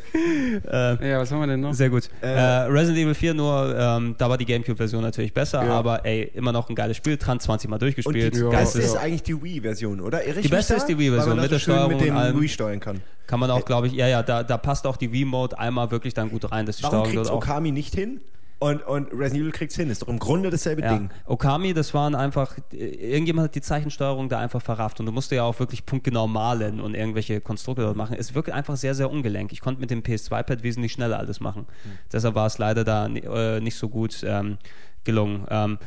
Ja, 1.01 1.19
was 1.19 1.31
haben 1.33 1.41
wir 1.41 1.47
denn 1.47 1.61
noch? 1.61 1.73
Sehr 1.73 1.89
gut. 1.89 2.11
Äh, 2.21 2.29
Resident 2.29 2.99
Evil 2.99 3.15
4 3.15 3.33
nur, 3.33 3.75
ähm, 3.75 4.15
da 4.19 4.29
war 4.29 4.37
die 4.37 4.45
Gamecube-Version 4.45 5.01
natürlich 5.03 5.33
besser, 5.33 5.65
Ja. 5.65 5.73
aber 5.73 6.05
ey, 6.05 6.31
immer 6.35 6.53
noch 6.53 6.69
ein 6.69 6.75
geiles 6.75 6.99
Spiel. 6.99 7.17
Trans 7.17 7.45
20 7.45 7.71
Mal 7.71 7.77
Und 7.77 7.83
durchgespielt. 7.83 8.35
die 8.35 8.41
Ja. 8.41 8.51
Beste 8.51 8.81
ist 8.83 8.97
eigentlich 8.97 9.23
die 9.23 9.43
Wii-Version, 9.43 10.01
oder? 10.03 10.27
Irre 10.27 10.43
Die 10.43 10.49
beste 10.49 10.75
ist 10.75 10.85
die 10.87 10.99
Wii-Version, 10.99 11.41
mit 11.41 11.51
der 11.51 11.59
Steuerung 11.59 11.93
mit 11.93 12.03
dem 12.03 12.15
und 12.15 12.21
allem. 12.21 12.39
Wii 12.41 12.49
steuern 12.51 12.81
kann. 12.81 13.01
Kann 13.27 13.41
man 13.41 13.51
auch, 13.51 13.65
glaube 13.65 13.87
ich, 13.87 13.95
ja, 13.95 14.07
ja, 14.09 14.23
da, 14.23 14.43
da 14.43 14.59
passt 14.59 14.87
auch 14.87 14.99
die 14.99 15.11
Wii-Mode 15.11 15.59
einmal 15.59 15.91
wirklich 15.91 16.13
dann 16.13 16.29
gut 16.31 16.53
rein, 16.53 16.67
dass 16.67 16.77
die 16.77 16.83
Warum 16.83 17.07
Steuerung 17.07 17.15
dort 17.15 17.31
auch. 17.31 17.37
Okami 17.37 17.71
nicht 17.71 17.95
hin? 17.95 18.21
Und, 18.61 18.87
und 18.87 19.09
Resident 19.12 19.41
Evil 19.41 19.53
kriegt's 19.53 19.74
hin. 19.77 19.89
Ist 19.89 20.03
doch 20.03 20.09
im 20.09 20.19
Grunde 20.19 20.51
dasselbe 20.51 20.82
Ja. 20.82 20.93
Ding. 20.93 21.11
Okami, 21.24 21.73
das 21.73 21.95
waren 21.95 22.15
einfach, 22.15 22.57
irgendjemand 22.70 23.47
hat 23.47 23.55
die 23.55 23.62
Zeichensteuerung 23.62 24.28
da 24.28 24.39
einfach 24.39 24.61
verrafft 24.61 25.01
und 25.01 25.07
du 25.07 25.12
musst 25.12 25.32
ja 25.32 25.45
auch 25.45 25.59
wirklich 25.59 25.87
punktgenau 25.87 26.27
malen 26.27 26.78
und 26.81 26.95
irgendwelche 26.95 27.41
Konstrukte 27.41 27.82
dort 27.82 27.97
machen. 27.97 28.15
Es 28.19 28.35
wirkt 28.35 28.51
einfach 28.51 28.77
sehr, 28.77 28.95
sehr 28.95 29.11
ungelenk. 29.11 29.51
Ich 29.53 29.62
konnte 29.62 29.81
mit 29.81 29.91
dem 29.91 30.03
PS2-Pad 30.03 30.62
wesentlich 30.62 30.93
schneller 30.93 31.19
alles 31.19 31.41
machen. 31.41 31.66
Deshalb 32.12 32.35
war 32.35 32.47
es 32.47 32.59
leider 32.59 32.85
da 32.85 33.07
äh, 33.07 33.61
nicht 33.61 33.77
so 33.77 33.89
gut 33.89 34.23
ähm, 34.27 34.59
gelungen. 35.05 35.47
Ähm, 35.49 35.78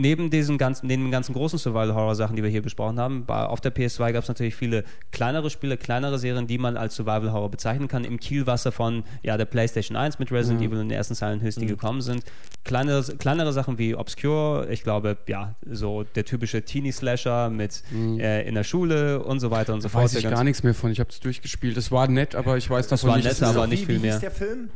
Neben 0.00 0.30
diesen 0.30 0.56
ganzen, 0.58 0.86
neben 0.86 1.04
den 1.04 1.10
ganzen 1.10 1.34
großen 1.34 1.58
Survival-Horror-Sachen, 1.58 2.34
die 2.36 2.42
wir 2.42 2.50
hier 2.50 2.62
besprochen 2.62 2.98
haben, 2.98 3.24
auf 3.28 3.60
der 3.60 3.74
PS2 3.74 4.12
gab 4.12 4.22
es 4.22 4.28
natürlich 4.28 4.54
viele 4.54 4.84
kleinere 5.12 5.50
Spiele, 5.50 5.76
kleinere 5.76 6.18
Serien, 6.18 6.46
die 6.46 6.58
man 6.58 6.76
als 6.76 6.96
Survival-Horror 6.96 7.50
bezeichnen 7.50 7.88
kann. 7.88 8.04
Im 8.04 8.18
Kielwasser 8.18 8.72
von 8.72 9.04
ja, 9.22 9.36
der 9.36 9.44
PlayStation 9.44 9.96
1 9.96 10.18
mit 10.18 10.32
Resident 10.32 10.62
Evil 10.62 10.78
und 10.78 10.88
den 10.88 10.96
ersten 10.96 11.14
Silent 11.14 11.42
Hills, 11.42 11.56
die 11.56 11.66
gekommen 11.66 12.00
sind. 12.00 12.24
Kleinere, 12.64 13.02
kleinere 13.16 13.52
Sachen 13.52 13.78
wie 13.78 13.94
Obscure, 13.94 14.68
ich 14.70 14.82
glaube, 14.82 15.18
ja, 15.26 15.54
so 15.70 16.02
der 16.02 16.24
typische 16.24 16.62
Teenie-Slasher 16.62 17.50
mit 17.50 17.82
äh, 17.94 18.46
in 18.48 18.54
der 18.54 18.64
Schule 18.64 19.22
und 19.22 19.40
so 19.40 19.50
weiter 19.50 19.74
und 19.74 19.80
so 19.80 19.88
fort. 19.88 20.04
Weiß 20.04 20.14
ich 20.14 20.22
gar 20.28 20.44
nichts 20.44 20.62
mehr 20.62 20.74
von. 20.74 20.90
Ich 20.90 21.00
habe 21.00 21.10
es 21.10 21.20
durchgespielt. 21.20 21.76
Es 21.76 21.90
war 21.92 22.08
nett, 22.08 22.34
aber 22.34 22.56
ich 22.56 22.68
weiß 22.68 22.88
Das 22.88 23.00
davon 23.00 23.10
war 23.10 23.16
nichts 23.18 23.40
nett, 23.40 23.50
mehr. 23.50 23.58
aber 23.58 23.66
nicht 23.66 23.86
viel 23.86 23.96
wie 24.02 24.08
hieß 24.08 24.12
mehr. 24.12 24.18
der 24.20 24.30
Film? 24.30 24.70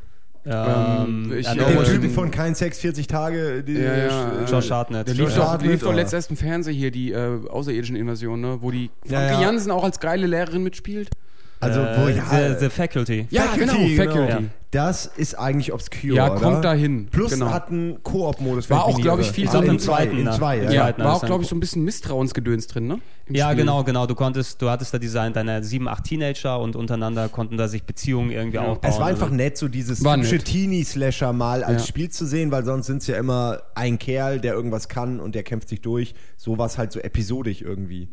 Ähm, 0.47 1.33
ich- 1.39 1.49
I 1.49 1.55
der 1.57 1.67
know 1.67 1.83
Den 1.83 1.93
Typen 1.95 2.11
von 2.11 2.31
Kein 2.31 2.55
Sex, 2.55 2.79
40 2.81 3.07
Tage. 3.07 3.63
Die, 3.65 3.75
Ja, 3.75 3.97
ja, 3.97 4.45
Josh 4.47 4.71
Hartnett. 4.71 5.07
Der 5.09 5.15
lief, 5.15 5.25
Josh 5.25 5.35
doch, 5.37 5.49
Hartnett, 5.49 5.71
lief 5.71 5.81
doch 5.81 5.89
oder? 5.89 5.97
letzt 5.97 6.13
erst 6.13 6.31
im 6.31 6.37
Fernsehen 6.37 6.75
hier, 6.77 6.91
die 6.91 7.13
äh, 7.13 7.41
außerirdischen 7.49 7.97
Invasion, 7.97 8.41
ne? 8.41 8.59
wo 8.61 8.71
die 8.71 8.91
Ja, 9.07 9.19
Franke 9.21 9.35
ja. 9.35 9.41
Jansen 9.43 9.71
auch 9.71 9.85
als 9.85 10.01
geile 10.01 10.27
Lehrerin 10.27 10.63
mitspielt. 10.63 11.09
Also, 11.65 11.81
wo, 11.81 12.09
äh, 12.09 12.17
ja, 12.17 12.55
the, 12.55 12.61
the 12.65 12.71
Faculty. 12.71 13.27
Ja, 13.31 13.47
genau, 13.57 13.73
Faculty. 13.97 14.33
Ja. 14.33 14.41
Das 14.71 15.07
ist 15.07 15.39
eigentlich 15.39 15.73
Obscure, 15.73 16.17
Ja, 16.17 16.33
oder? 16.33 16.41
kommt 16.41 16.65
dahin, 16.65 17.07
Plus 17.07 17.31
genau. 17.33 17.53
hat 17.53 17.69
einen 17.71 18.03
Koop-Modus. 18.03 18.69
War 18.71 18.85
auch, 18.87 18.89
nicht 18.97 19.03
glaub 19.03 19.21
ich, 19.21 19.31
viel 19.31 19.47
Ah, 19.47 19.53
so 19.53 19.59
im 19.63 19.71
im 19.71 19.79
zwei, 19.79 19.95
zweiten, 20.07 20.19
Im 20.19 20.25
ne? 20.25 20.31
zwei, 20.33 20.57
ja. 20.57 20.63
Ja, 20.65 20.71
Ja, 20.73 20.81
war 20.87 20.95
zweiten 20.95 21.03
auch, 21.03 21.25
glaube 21.27 21.43
ich, 21.45 21.49
so 21.49 21.55
ein 21.55 21.61
bisschen 21.61 21.85
Misstrauensgedöns 21.85 22.67
drin, 22.67 22.89
ne? 22.89 22.99
Im 23.27 23.35
Ja, 23.37 23.47
Spiel. 23.51 23.59
genau, 23.59 23.85
genau. 23.85 24.07
Du 24.09 24.17
konntest, 24.17 24.61
du 24.61 24.69
hattest 24.69 24.93
da 24.93 24.99
Design 24.99 25.33
deiner 25.33 25.63
sieben, 25.63 25.87
acht 25.87 26.03
Teenager 26.03 26.59
und 26.59 26.75
untereinander 26.75 27.29
konnten 27.29 27.57
da 27.57 27.69
sich 27.69 27.85
Beziehungen 27.85 28.33
irgendwie 28.33 28.59
aufbauen. 28.59 28.91
Es 28.93 28.99
war 28.99 29.07
einfach 29.07 29.27
Also- 29.27 29.37
nett, 29.37 29.57
so 29.57 29.69
dieses 29.69 30.01
typische. 30.01 30.39
Teenie-Slasher 30.39 31.33
mal 31.33 31.63
als 31.63 31.83
Ja. 31.83 31.87
Spiel 31.89 32.11
zu 32.11 32.27
sehen, 32.27 32.51
weil 32.51 32.65
sonst 32.65 32.87
sind 32.87 32.97
es 33.03 33.07
ja 33.07 33.17
immer 33.17 33.63
ein 33.77 34.01
Kerl, 34.01 34.41
der 34.41 34.55
irgendwas 34.55 34.89
kann 34.89 35.21
und 35.21 35.37
der 35.37 35.45
kämpft 35.45 35.69
sich 35.69 35.83
durch. 35.83 36.17
So 36.37 36.59
war 36.59 36.67
es 36.67 36.79
halt 36.79 36.91
so 36.91 36.99
episodisch 36.99 37.63
irgendwie. 37.63 38.09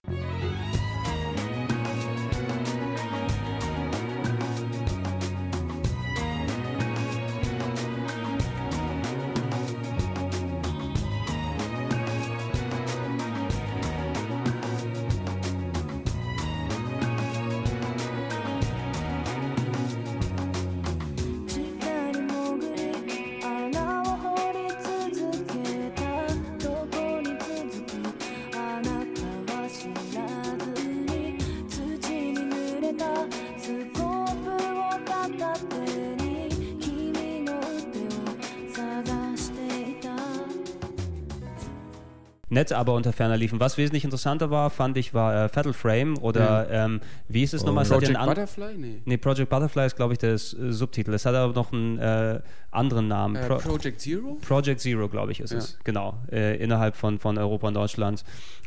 Nett, 42.62 42.74
aber 42.74 42.94
unter 42.94 43.12
ferner 43.14 43.38
liefen. 43.38 43.60
Was 43.60 43.78
wesentlich 43.78 44.04
interessanter 44.04 44.52
war, 44.52 44.70
fand 44.70 44.98
ich, 44.98 45.14
war 45.14 45.46
äh, 45.46 45.50
Fatal 45.50 45.74
Frame 45.74 46.18
oder 46.20 46.70
ähm, 46.70 47.02
wie 47.28 47.44
ist 47.44 47.54
es 47.54 47.64
nochmal? 47.64 47.84
Es 47.84 47.92
hat 47.92 48.02
ja 48.04 48.10
Project 48.14 48.26
Butterfly? 48.28 48.78
Nee. 48.78 49.02
Nee, 49.06 49.18
Project 49.18 49.50
Butterfly 49.50 49.86
ist, 49.88 49.96
glaube 49.96 50.14
ich, 50.14 50.20
der 50.20 50.38
Subtitel. 50.38 51.14
Es 51.14 51.26
hat 51.26 51.36
aber 51.36 51.54
noch 51.54 51.72
einen 51.74 51.98
äh, 52.00 52.40
anderen 52.72 53.08
Namen. 53.08 53.36
Äh, 53.36 53.48
Pro- 53.48 53.58
Project 53.58 54.00
Zero? 54.00 54.38
Project 54.48 54.80
Zero, 54.80 55.08
glaube 55.10 55.32
ich, 55.32 55.40
ist 55.40 55.52
Ja. 55.52 55.58
es. 55.58 55.78
Genau. 55.84 56.16
Äh, 56.32 56.58
innerhalb 56.58 56.96
von, 56.96 57.20
von 57.20 57.38
Europa 57.38 57.68
und 57.68 57.74
Deutschland. 57.74 58.24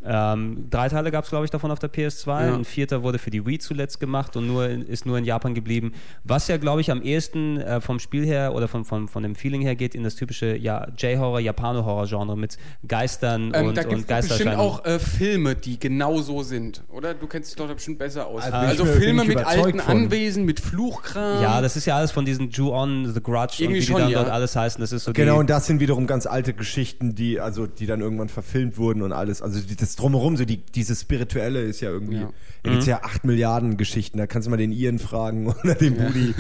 Ähm, 0.07 0.67
drei 0.69 0.89
Teile 0.91 1.11
gab 1.11 1.25
es, 1.25 1.31
glaube 1.31 1.47
ich, 1.47 1.51
davon 1.51 1.71
auf 1.71 1.79
der 1.79 1.91
PS2. 1.91 2.27
Ja. 2.47 2.55
Ein 2.55 2.65
vierter 2.67 3.03
wurde 3.03 3.19
für 3.19 3.31
die 3.31 3.47
Wii 3.47 3.59
zuletzt 3.59 4.01
gemacht 4.01 4.37
und 4.37 4.47
nur 4.47 4.69
in, 4.69 4.83
ist 4.83 5.07
nur 5.07 5.17
in 5.17 5.25
Japan 5.25 5.55
geblieben. 5.55 5.93
Was 6.25 6.49
ja, 6.49 6.59
glaube 6.59 6.83
ich, 6.83 6.91
am 6.91 7.01
ehesten 7.03 7.59
äh, 7.59 7.81
vom 7.81 7.99
Spiel 7.99 8.27
her 8.27 8.55
oder 8.55 8.69
von, 8.69 8.85
von, 8.85 9.09
von 9.09 9.23
dem 9.23 9.35
Feeling 9.35 9.63
her 9.63 9.75
geht 9.77 9.95
in 9.95 10.03
das 10.05 10.17
typische 10.17 10.57
ja, 10.57 10.89
J-Horror, 10.99 11.41
Japano-Horror-Genre 11.41 12.37
mit 12.37 12.59
Geistern 12.87 13.53
Ähm, 13.55 13.69
und, 13.69 13.79
da 13.85 13.91
und 13.91 13.97
gibt 13.99 14.11
es 14.11 14.29
bestimmt 14.29 14.57
auch 14.57 14.85
äh, 14.85 14.99
Filme, 14.99 15.55
die 15.55 15.79
genau 15.79 16.21
so 16.21 16.43
sind, 16.43 16.83
oder? 16.91 17.15
Du 17.15 17.27
kennst 17.27 17.51
dich 17.51 17.57
doch 17.57 17.73
bestimmt 17.73 17.99
besser 17.99 18.27
aus. 18.27 18.43
Also 18.45 18.57
Also, 18.83 18.85
Filme 18.87 19.25
mit 19.25 19.39
alten 19.39 19.81
von. 19.81 19.81
Anwesen, 19.81 20.45
mit 20.45 20.61
Fluchkram. 20.61 21.43
ja, 21.43 21.61
das 21.61 21.77
ist 21.77 21.87
ja 21.87 21.97
alles 21.97 22.11
von 22.11 22.25
diesen 22.25 22.51
Ju-On, 22.51 23.13
The 23.13 23.21
Grudge 23.23 23.57
und 23.59 23.61
Irgendwie 23.61 23.77
wie 23.77 23.81
die 23.81 23.87
schon, 23.87 24.01
dann 24.01 24.11
ja. 24.11 24.21
dort 24.23 24.33
alles 24.33 24.57
heißen. 24.57 24.81
Das 24.81 24.93
ist 24.93 25.05
so 25.05 25.13
Genau, 25.13 25.35
die, 25.35 25.39
und 25.41 25.51
das 25.51 25.67
sind 25.67 25.81
wiederum 25.81 26.07
ganz 26.07 26.27
alte 26.27 26.53
Geschichten, 26.55 27.15
die, 27.15 27.41
also, 27.41 27.67
die 27.67 27.87
dann 27.87 28.01
irgendwann 28.01 28.29
verfilmt 28.29 28.77
wurden 28.79 29.03
und 29.03 29.13
alles. 29.13 29.43
Also 29.43 29.61
die- 29.61 29.77
das 29.77 29.97
drumherum, 29.97 30.37
so 30.37 30.45
die, 30.45 30.59
dieses 30.59 31.01
Spirituelle 31.03 31.63
ist 31.63 31.81
ja 31.81 31.91
irgendwie. 31.91 32.17
Ja. 32.17 32.31
Da 32.63 32.71
gibt's 32.71 32.87
ja 32.87 33.03
acht 33.03 33.25
Milliarden 33.25 33.77
Geschichten. 33.77 34.17
Da 34.19 34.27
kannst 34.27 34.47
du 34.47 34.51
mal 34.51 34.57
den 34.57 34.73
Ian 34.73 34.99
fragen 34.99 35.49
oder 35.65 35.75
den 35.75 35.97
Budi. 35.97 36.35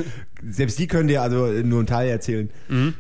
Selbst 0.49 0.79
die 0.79 0.87
können 0.87 1.09
dir 1.09 1.23
also 1.23 1.47
nur 1.47 1.79
einen 1.81 1.87
Teil 1.87 2.09
erzählen. 2.09 2.51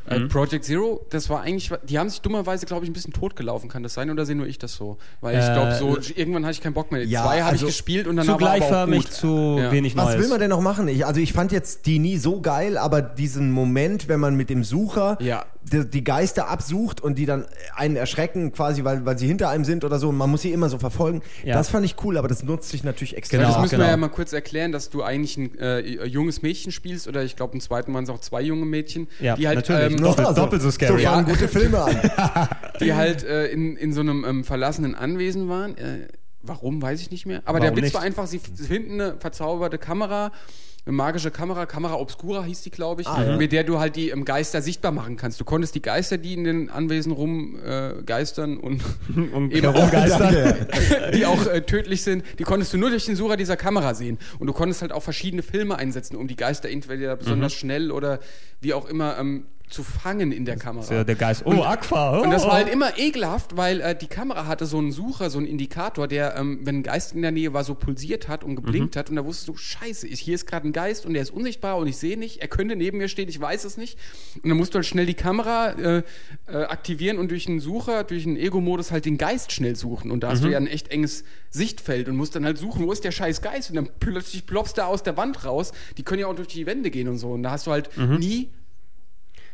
Äh, 0.06 0.20
Project 0.20 0.64
Zero, 0.64 1.06
das 1.10 1.28
war 1.30 1.40
eigentlich, 1.42 1.70
die 1.88 1.98
haben 1.98 2.08
sich 2.08 2.20
dummerweise, 2.20 2.66
glaube 2.66 2.84
ich, 2.84 2.90
ein 2.90 2.94
bisschen 2.94 3.12
totgelaufen. 3.12 3.68
Kann 3.70 3.82
das 3.82 3.94
sein 3.94 4.10
oder 4.10 4.24
sehe 4.34 4.38
nur 4.38 4.46
ich 4.46 4.58
das 4.58 4.74
so? 4.74 4.98
Weil 5.20 5.38
ich 5.38 5.44
Äh, 5.44 5.52
glaube, 5.54 5.74
so 5.76 5.98
irgendwann 6.16 6.44
hatte 6.44 6.52
ich 6.54 6.60
keinen 6.60 6.74
Bock 6.74 6.90
mehr. 6.92 7.04
Ja, 7.04 7.22
Zwei 7.24 7.40
habe 7.40 7.52
also 7.52 7.66
ich 7.66 7.72
gespielt 7.72 8.06
und 8.06 8.16
dann 8.16 8.26
zu 8.26 8.36
gleichförmig, 8.36 9.10
zu 9.10 9.56
Ja. 9.60 9.72
wenig 9.72 9.96
Was 9.96 10.06
Neues. 10.06 10.20
will 10.22 10.28
man 10.28 10.40
denn 10.40 10.50
noch 10.50 10.60
machen? 10.60 10.88
Ich, 10.88 11.06
also 11.06 11.20
ich 11.20 11.32
fand 11.32 11.52
jetzt 11.52 11.86
die 11.86 11.98
nie 11.98 12.18
so 12.18 12.40
geil, 12.40 12.76
aber 12.76 13.00
diesen 13.02 13.50
Moment, 13.52 14.08
wenn 14.08 14.20
man 14.20 14.34
mit 14.36 14.50
dem 14.50 14.64
Sucher 14.64 15.16
Ja. 15.20 15.44
die, 15.62 15.88
die 15.88 16.04
Geister 16.04 16.48
absucht 16.50 17.00
und 17.00 17.16
die 17.18 17.24
dann 17.26 17.46
einen 17.74 17.96
erschrecken, 17.96 18.52
quasi, 18.52 18.84
weil, 18.84 19.06
weil 19.06 19.18
sie 19.18 19.26
hinter 19.26 19.48
einem 19.48 19.64
sind 19.64 19.84
oder 19.84 19.98
so, 19.98 20.08
und 20.10 20.16
man 20.16 20.28
muss 20.30 20.42
sie 20.42 20.52
immer 20.52 20.68
so 20.68 20.78
verfolgen, 20.78 21.22
Ja. 21.44 21.54
das 21.54 21.68
fand 21.70 21.86
ich 21.86 21.96
cool, 22.04 22.18
aber 22.18 22.28
das 22.28 22.42
nutzt 22.42 22.68
sich 22.70 22.84
natürlich 22.84 23.16
extrem. 23.16 23.40
Genau, 23.40 23.52
das 23.52 23.60
müssen 23.62 23.70
genau. 23.76 23.84
wir 23.84 23.90
ja 23.90 23.96
mal 23.96 24.08
kurz 24.08 24.32
erklären, 24.32 24.72
dass 24.72 24.90
du 24.90 25.02
eigentlich 25.02 25.36
ein 25.36 25.58
äh, 25.58 26.04
junges 26.06 26.42
Mädchen 26.42 26.72
spielst 26.72 27.08
oder 27.08 27.22
ich 27.22 27.36
glaube 27.36 27.54
im 27.54 27.60
zweiten 27.60 27.94
waren 27.94 28.04
es 28.04 28.10
auch 28.10 28.20
zwei 28.20 28.42
junge 28.42 28.66
Mädchen, 28.66 29.06
Ja, 29.20 29.36
die 29.36 29.46
halt, 29.48 29.56
natürlich. 29.56 29.92
ähm, 29.98 30.02
Doppelt- 30.04 30.36
doppelt 30.36 30.62
so 30.62 30.70
scary. 30.70 31.02
So 31.02 31.08
fangen 31.08 31.26
Ja. 31.26 31.32
gute 31.34 31.48
Filme 31.48 31.78
an. 31.82 31.96
die 32.80 32.92
halt 32.94 33.24
äh, 33.24 33.46
in, 33.46 33.76
in 33.76 33.92
so 33.92 34.00
einem 34.00 34.23
ähm, 34.24 34.44
verlassenen 34.44 34.94
Anwesen 34.94 35.48
waren. 35.48 35.76
Äh, 35.76 36.08
warum, 36.42 36.80
weiß 36.82 37.00
ich 37.00 37.10
nicht 37.10 37.26
mehr. 37.26 37.42
Aber 37.44 37.60
der 37.60 37.70
Warum 37.70 37.76
Witz 37.78 37.84
nicht? 37.84 37.94
war 37.94 38.02
einfach, 38.02 38.26
sie, 38.26 38.38
finden 38.38 39.00
eine 39.00 39.16
verzauberte 39.18 39.78
Kamera, 39.78 40.30
eine 40.86 40.94
magische 40.94 41.30
Kamera, 41.30 41.64
Kamera 41.64 41.94
Obscura 41.94 42.44
hieß 42.44 42.60
die, 42.60 42.70
glaube 42.70 43.00
ich, 43.00 43.08
Ah, 43.08 43.36
mit 43.38 43.52
der 43.52 43.64
du 43.64 43.78
halt 43.78 43.96
die 43.96 44.10
ähm, 44.10 44.26
Geister 44.26 44.60
sichtbar 44.60 44.92
machen 44.92 45.16
kannst. 45.16 45.40
Du 45.40 45.44
konntest 45.46 45.74
die 45.74 45.80
Geister, 45.80 46.18
die 46.18 46.34
in 46.34 46.44
den 46.44 46.68
Anwesen 46.68 47.12
rumgeistern 47.12 48.58
äh, 48.58 48.60
und 48.60 48.82
und 49.32 49.50
eben 49.54 49.66
auch 49.66 49.74
herumgeistern. 49.74 50.66
die 51.14 51.24
auch 51.24 51.46
äh, 51.46 51.62
tödlich 51.62 52.02
sind, 52.02 52.22
die 52.38 52.42
konntest 52.44 52.74
du 52.74 52.76
nur 52.76 52.90
durch 52.90 53.06
den 53.06 53.16
Sucher 53.16 53.38
dieser 53.38 53.56
Kamera 53.56 53.94
sehen. 53.94 54.18
Und 54.38 54.46
du 54.46 54.52
konntest 54.52 54.82
halt 54.82 54.92
auch 54.92 55.02
verschiedene 55.02 55.42
Filme 55.42 55.78
einsetzen, 55.78 56.16
um 56.16 56.28
die 56.28 56.36
Geister 56.36 56.68
entweder 56.68 57.16
besonders 57.16 57.54
schnell 57.54 57.90
oder 57.90 58.20
wie 58.60 58.74
auch 58.74 58.86
immer 58.86 59.16
ähm, 59.18 59.46
zu 59.74 59.82
fangen 59.82 60.32
in 60.32 60.44
der 60.44 60.56
Kamera. 60.56 60.90
Ja, 60.94 61.04
der 61.04 61.14
Geist. 61.16 61.42
Oh, 61.44 61.62
Aqua. 61.62 62.18
Oh, 62.18 62.22
Und 62.22 62.30
das 62.30 62.44
oh. 62.44 62.48
war 62.48 62.54
halt 62.54 62.68
immer 62.68 62.98
ekelhaft, 62.98 63.56
weil 63.56 63.80
äh, 63.80 63.94
die 63.94 64.06
Kamera 64.06 64.46
hatte 64.46 64.64
so 64.66 64.78
einen 64.78 64.92
Sucher, 64.92 65.28
so 65.28 65.38
einen 65.38 65.46
Indikator, 65.46 66.08
der, 66.08 66.36
ähm, 66.36 66.60
wenn 66.62 66.76
ein 66.78 66.82
Geist 66.82 67.12
in 67.14 67.22
der 67.22 67.30
Nähe 67.32 67.52
war, 67.52 67.64
so 67.64 67.74
pulsiert 67.74 68.28
hat 68.28 68.42
und 68.44 68.52
Mhm. 68.52 68.56
geblinkt 68.56 68.96
hat. 68.96 69.10
Und 69.10 69.16
da 69.16 69.24
wusstest 69.24 69.48
du, 69.48 69.56
scheiße, 69.56 70.06
ich, 70.08 70.20
hier 70.20 70.34
ist 70.36 70.46
gerade 70.46 70.66
ein 70.68 70.72
Geist 70.72 71.04
und 71.04 71.12
der 71.14 71.22
ist 71.22 71.30
unsichtbar 71.30 71.76
und 71.76 71.86
ich 71.88 71.96
sehe 71.96 72.16
nicht. 72.18 72.40
Er 72.40 72.48
könnte 72.48 72.76
neben 72.76 72.98
mir 72.98 73.08
stehen, 73.08 73.28
ich 73.28 73.40
weiß 73.40 73.64
es 73.64 73.76
nicht. 73.76 73.98
Und 74.42 74.48
dann 74.48 74.56
musst 74.56 74.72
du 74.72 74.76
halt 74.76 74.86
schnell 74.86 75.06
die 75.06 75.14
Kamera 75.14 75.70
äh, 75.72 76.02
äh, 76.46 76.52
aktivieren 76.64 77.18
und 77.18 77.30
durch 77.30 77.48
einen 77.48 77.60
Sucher, 77.60 78.04
durch 78.04 78.26
einen 78.26 78.36
Ego-Modus 78.36 78.90
halt 78.92 79.04
den 79.04 79.18
Geist 79.18 79.52
schnell 79.52 79.76
suchen. 79.76 80.10
Und 80.10 80.20
da 80.22 80.30
hast 80.30 80.42
du 80.42 80.46
Mhm. 80.46 80.52
ja 80.52 80.58
ein 80.58 80.66
echt 80.68 80.88
enges 80.88 81.24
Sichtfeld 81.50 82.08
und 82.08 82.16
musst 82.16 82.34
dann 82.36 82.44
halt 82.44 82.58
suchen, 82.58 82.86
wo 82.86 82.92
ist 82.92 83.04
der 83.04 83.10
scheiß 83.12 83.42
Geist? 83.42 83.70
Und 83.70 83.76
dann 83.76 83.88
plötzlich 84.00 84.46
ploppst 84.46 84.76
der 84.76 84.86
aus 84.86 85.02
der 85.02 85.16
Wand 85.16 85.44
raus. 85.44 85.72
Die 85.98 86.02
können 86.02 86.20
ja 86.20 86.26
auch 86.28 86.34
durch 86.36 86.48
die 86.48 86.66
Wände 86.66 86.90
gehen 86.90 87.08
und 87.08 87.18
so. 87.18 87.32
Und 87.32 87.42
da 87.42 87.50
hast 87.52 87.66
du 87.66 87.70
halt 87.72 87.96
Mhm. 87.96 88.16
nie 88.18 88.48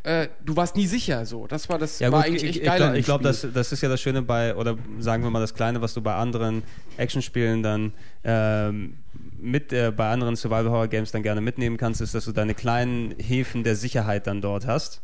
äh, 0.03 0.27
du 0.43 0.55
warst 0.55 0.75
nie 0.75 0.87
sicher. 0.87 1.25
So, 1.25 1.47
das 1.47 1.69
war 1.69 1.77
das 1.77 1.99
Ja 1.99 2.11
war 2.11 2.19
gut, 2.23 2.27
eigentlich 2.29 2.43
ich, 2.43 2.49
echt 2.49 2.59
ich, 2.59 2.65
geil. 2.65 2.79
dem 2.79 2.95
ich 2.95 3.05
glaube, 3.05 3.23
das, 3.23 3.45
das 3.53 3.71
ist 3.71 3.81
ja 3.81 3.89
das 3.89 4.01
Schöne 4.01 4.21
bei, 4.21 4.55
oder 4.55 4.77
sagen 4.99 5.23
wir 5.23 5.29
mal 5.29 5.39
das 5.39 5.53
Kleine, 5.53 5.81
was 5.81 5.93
du 5.93 6.01
bei 6.01 6.15
anderen 6.15 6.63
Actionspielen 6.97 7.61
dann 7.63 7.93
ähm, 8.23 8.97
mit, 9.39 9.71
äh, 9.73 9.91
bei 9.95 10.09
anderen 10.11 10.35
Survival-Horror-Games 10.35 11.11
dann 11.11 11.23
gerne 11.23 11.41
mitnehmen 11.41 11.77
kannst, 11.77 12.01
ist, 12.01 12.15
dass 12.15 12.25
du 12.25 12.31
deine 12.31 12.53
kleinen 12.55 13.15
Häfen 13.19 13.63
der 13.63 13.75
Sicherheit 13.75 14.27
dann 14.27 14.41
dort 14.41 14.65
hast. 14.67 15.01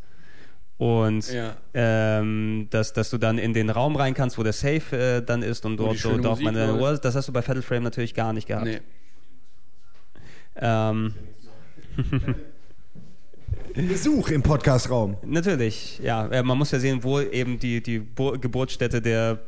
Und 0.77 1.31
Ja. 1.33 1.57
ähm, 1.73 2.67
dass, 2.69 2.93
dass 2.93 3.09
du 3.09 3.17
dann 3.17 3.39
in 3.39 3.53
den 3.53 3.71
Raum 3.71 3.95
rein 3.95 4.13
kannst, 4.13 4.37
wo 4.37 4.43
der 4.43 4.53
Safe 4.53 4.95
äh, 4.95 5.21
dann 5.25 5.41
ist 5.41 5.65
und 5.65 5.77
dort, 5.77 6.03
dort 6.03 6.25
auch 6.27 6.39
meine. 6.39 6.73
Ruhe. 6.73 6.99
Das 7.01 7.15
hast 7.15 7.27
du 7.27 7.33
bei 7.33 7.41
Fatal 7.41 7.63
Frame 7.63 7.83
natürlich 7.83 8.13
gar 8.13 8.31
nicht 8.31 8.47
gehabt. 8.47 8.65
Nee. 8.65 8.79
Ähm, 10.55 11.13
Besuch 13.85 14.29
im 14.29 14.41
Podcastraum. 14.41 15.17
Natürlich, 15.23 15.99
ja. 16.01 16.25
Äh, 16.27 16.41
Man 16.41 16.57
muss 16.57 16.71
ja 16.71 16.79
sehen, 16.79 17.03
wo 17.03 17.19
eben 17.19 17.59
die, 17.59 17.83
die 17.83 18.01
Geburtsstätte 18.41 19.01
der 19.01 19.39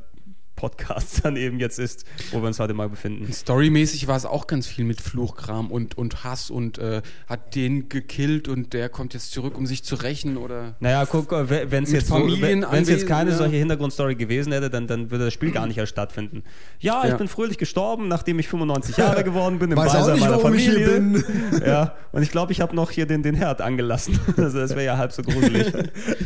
Podcasts 0.60 1.22
dann 1.22 1.38
eben 1.38 1.57
jetzt 1.57 1.80
ist, 1.80 2.03
wo 2.31 2.41
wir 2.41 2.48
uns 2.48 2.60
heute 2.60 2.73
mal 2.73 2.90
befinden. 2.90 3.31
Storymäßig 3.31 4.07
war 4.10 4.18
es 4.18 4.26
auch 4.26 4.45
ganz 4.45 4.68
viel 4.68 4.84
mit 4.84 4.99
Fluchkram 4.99 5.72
und, 5.72 5.98
und 5.98 6.26
Hass 6.26 6.49
und 6.49 6.77
äh, 6.80 7.02
hat 7.27 7.56
den 7.56 7.88
gekillt 7.88 8.49
und 8.49 8.73
der 8.73 8.90
kommt 8.90 9.14
jetzt 9.14 9.31
zurück, 9.31 9.57
um 9.57 9.65
sich 9.65 9.84
zu 9.86 9.95
rächen 9.95 10.36
oder. 10.36 10.76
Naja, 10.81 11.06
guck, 11.06 11.31
wenn 11.31 11.84
es 11.86 11.94
jetzt, 11.94 12.07
so, 12.07 12.15
Familien 12.15 12.65
wenn 12.69 12.84
es 12.84 12.90
jetzt 12.90 13.07
keine 13.07 13.31
ja. 13.31 13.38
solche 13.38 13.56
Hintergrundstory 13.56 14.15
gewesen 14.15 14.52
hätte, 14.52 14.69
dann, 14.69 14.86
dann 14.86 15.11
würde 15.11 15.26
das 15.26 15.34
Spiel 15.34 15.52
gar 15.52 15.65
nicht 15.65 15.77
erst 15.77 15.94
stattfinden. 15.94 16.44
Ja, 16.80 17.03
ich 17.06 17.11
Ja. 17.11 17.15
bin 17.15 17.30
fröhlich 17.30 17.57
gestorben, 17.57 18.10
nachdem 18.10 18.38
ich 18.40 18.49
95 18.49 18.98
Jahre 18.98 19.23
geworden 19.30 19.60
bin, 19.60 19.72
im 19.72 19.77
Weiß 19.77 19.91
auch 19.91 19.94
Beisein 19.99 20.14
nicht, 20.15 20.22
meiner 20.23 20.36
warum 20.38 20.53
ich 20.56 20.64
hier 20.69 20.90
Familie. 20.90 21.23
bin. 21.23 21.64
Ja, 21.65 21.95
und 22.11 22.22
ich 22.23 22.31
glaube, 22.31 22.52
ich 22.52 22.60
habe 22.61 22.76
noch 22.76 22.91
hier 22.91 23.06
den, 23.06 23.23
den 23.23 23.36
Herd 23.36 23.61
angelassen. 23.61 24.19
Also 24.38 24.60
das 24.60 24.72
wäre 24.72 24.84
ja 24.86 24.98
halb 24.98 25.11
so 25.14 25.22
gruselig. 25.22 25.72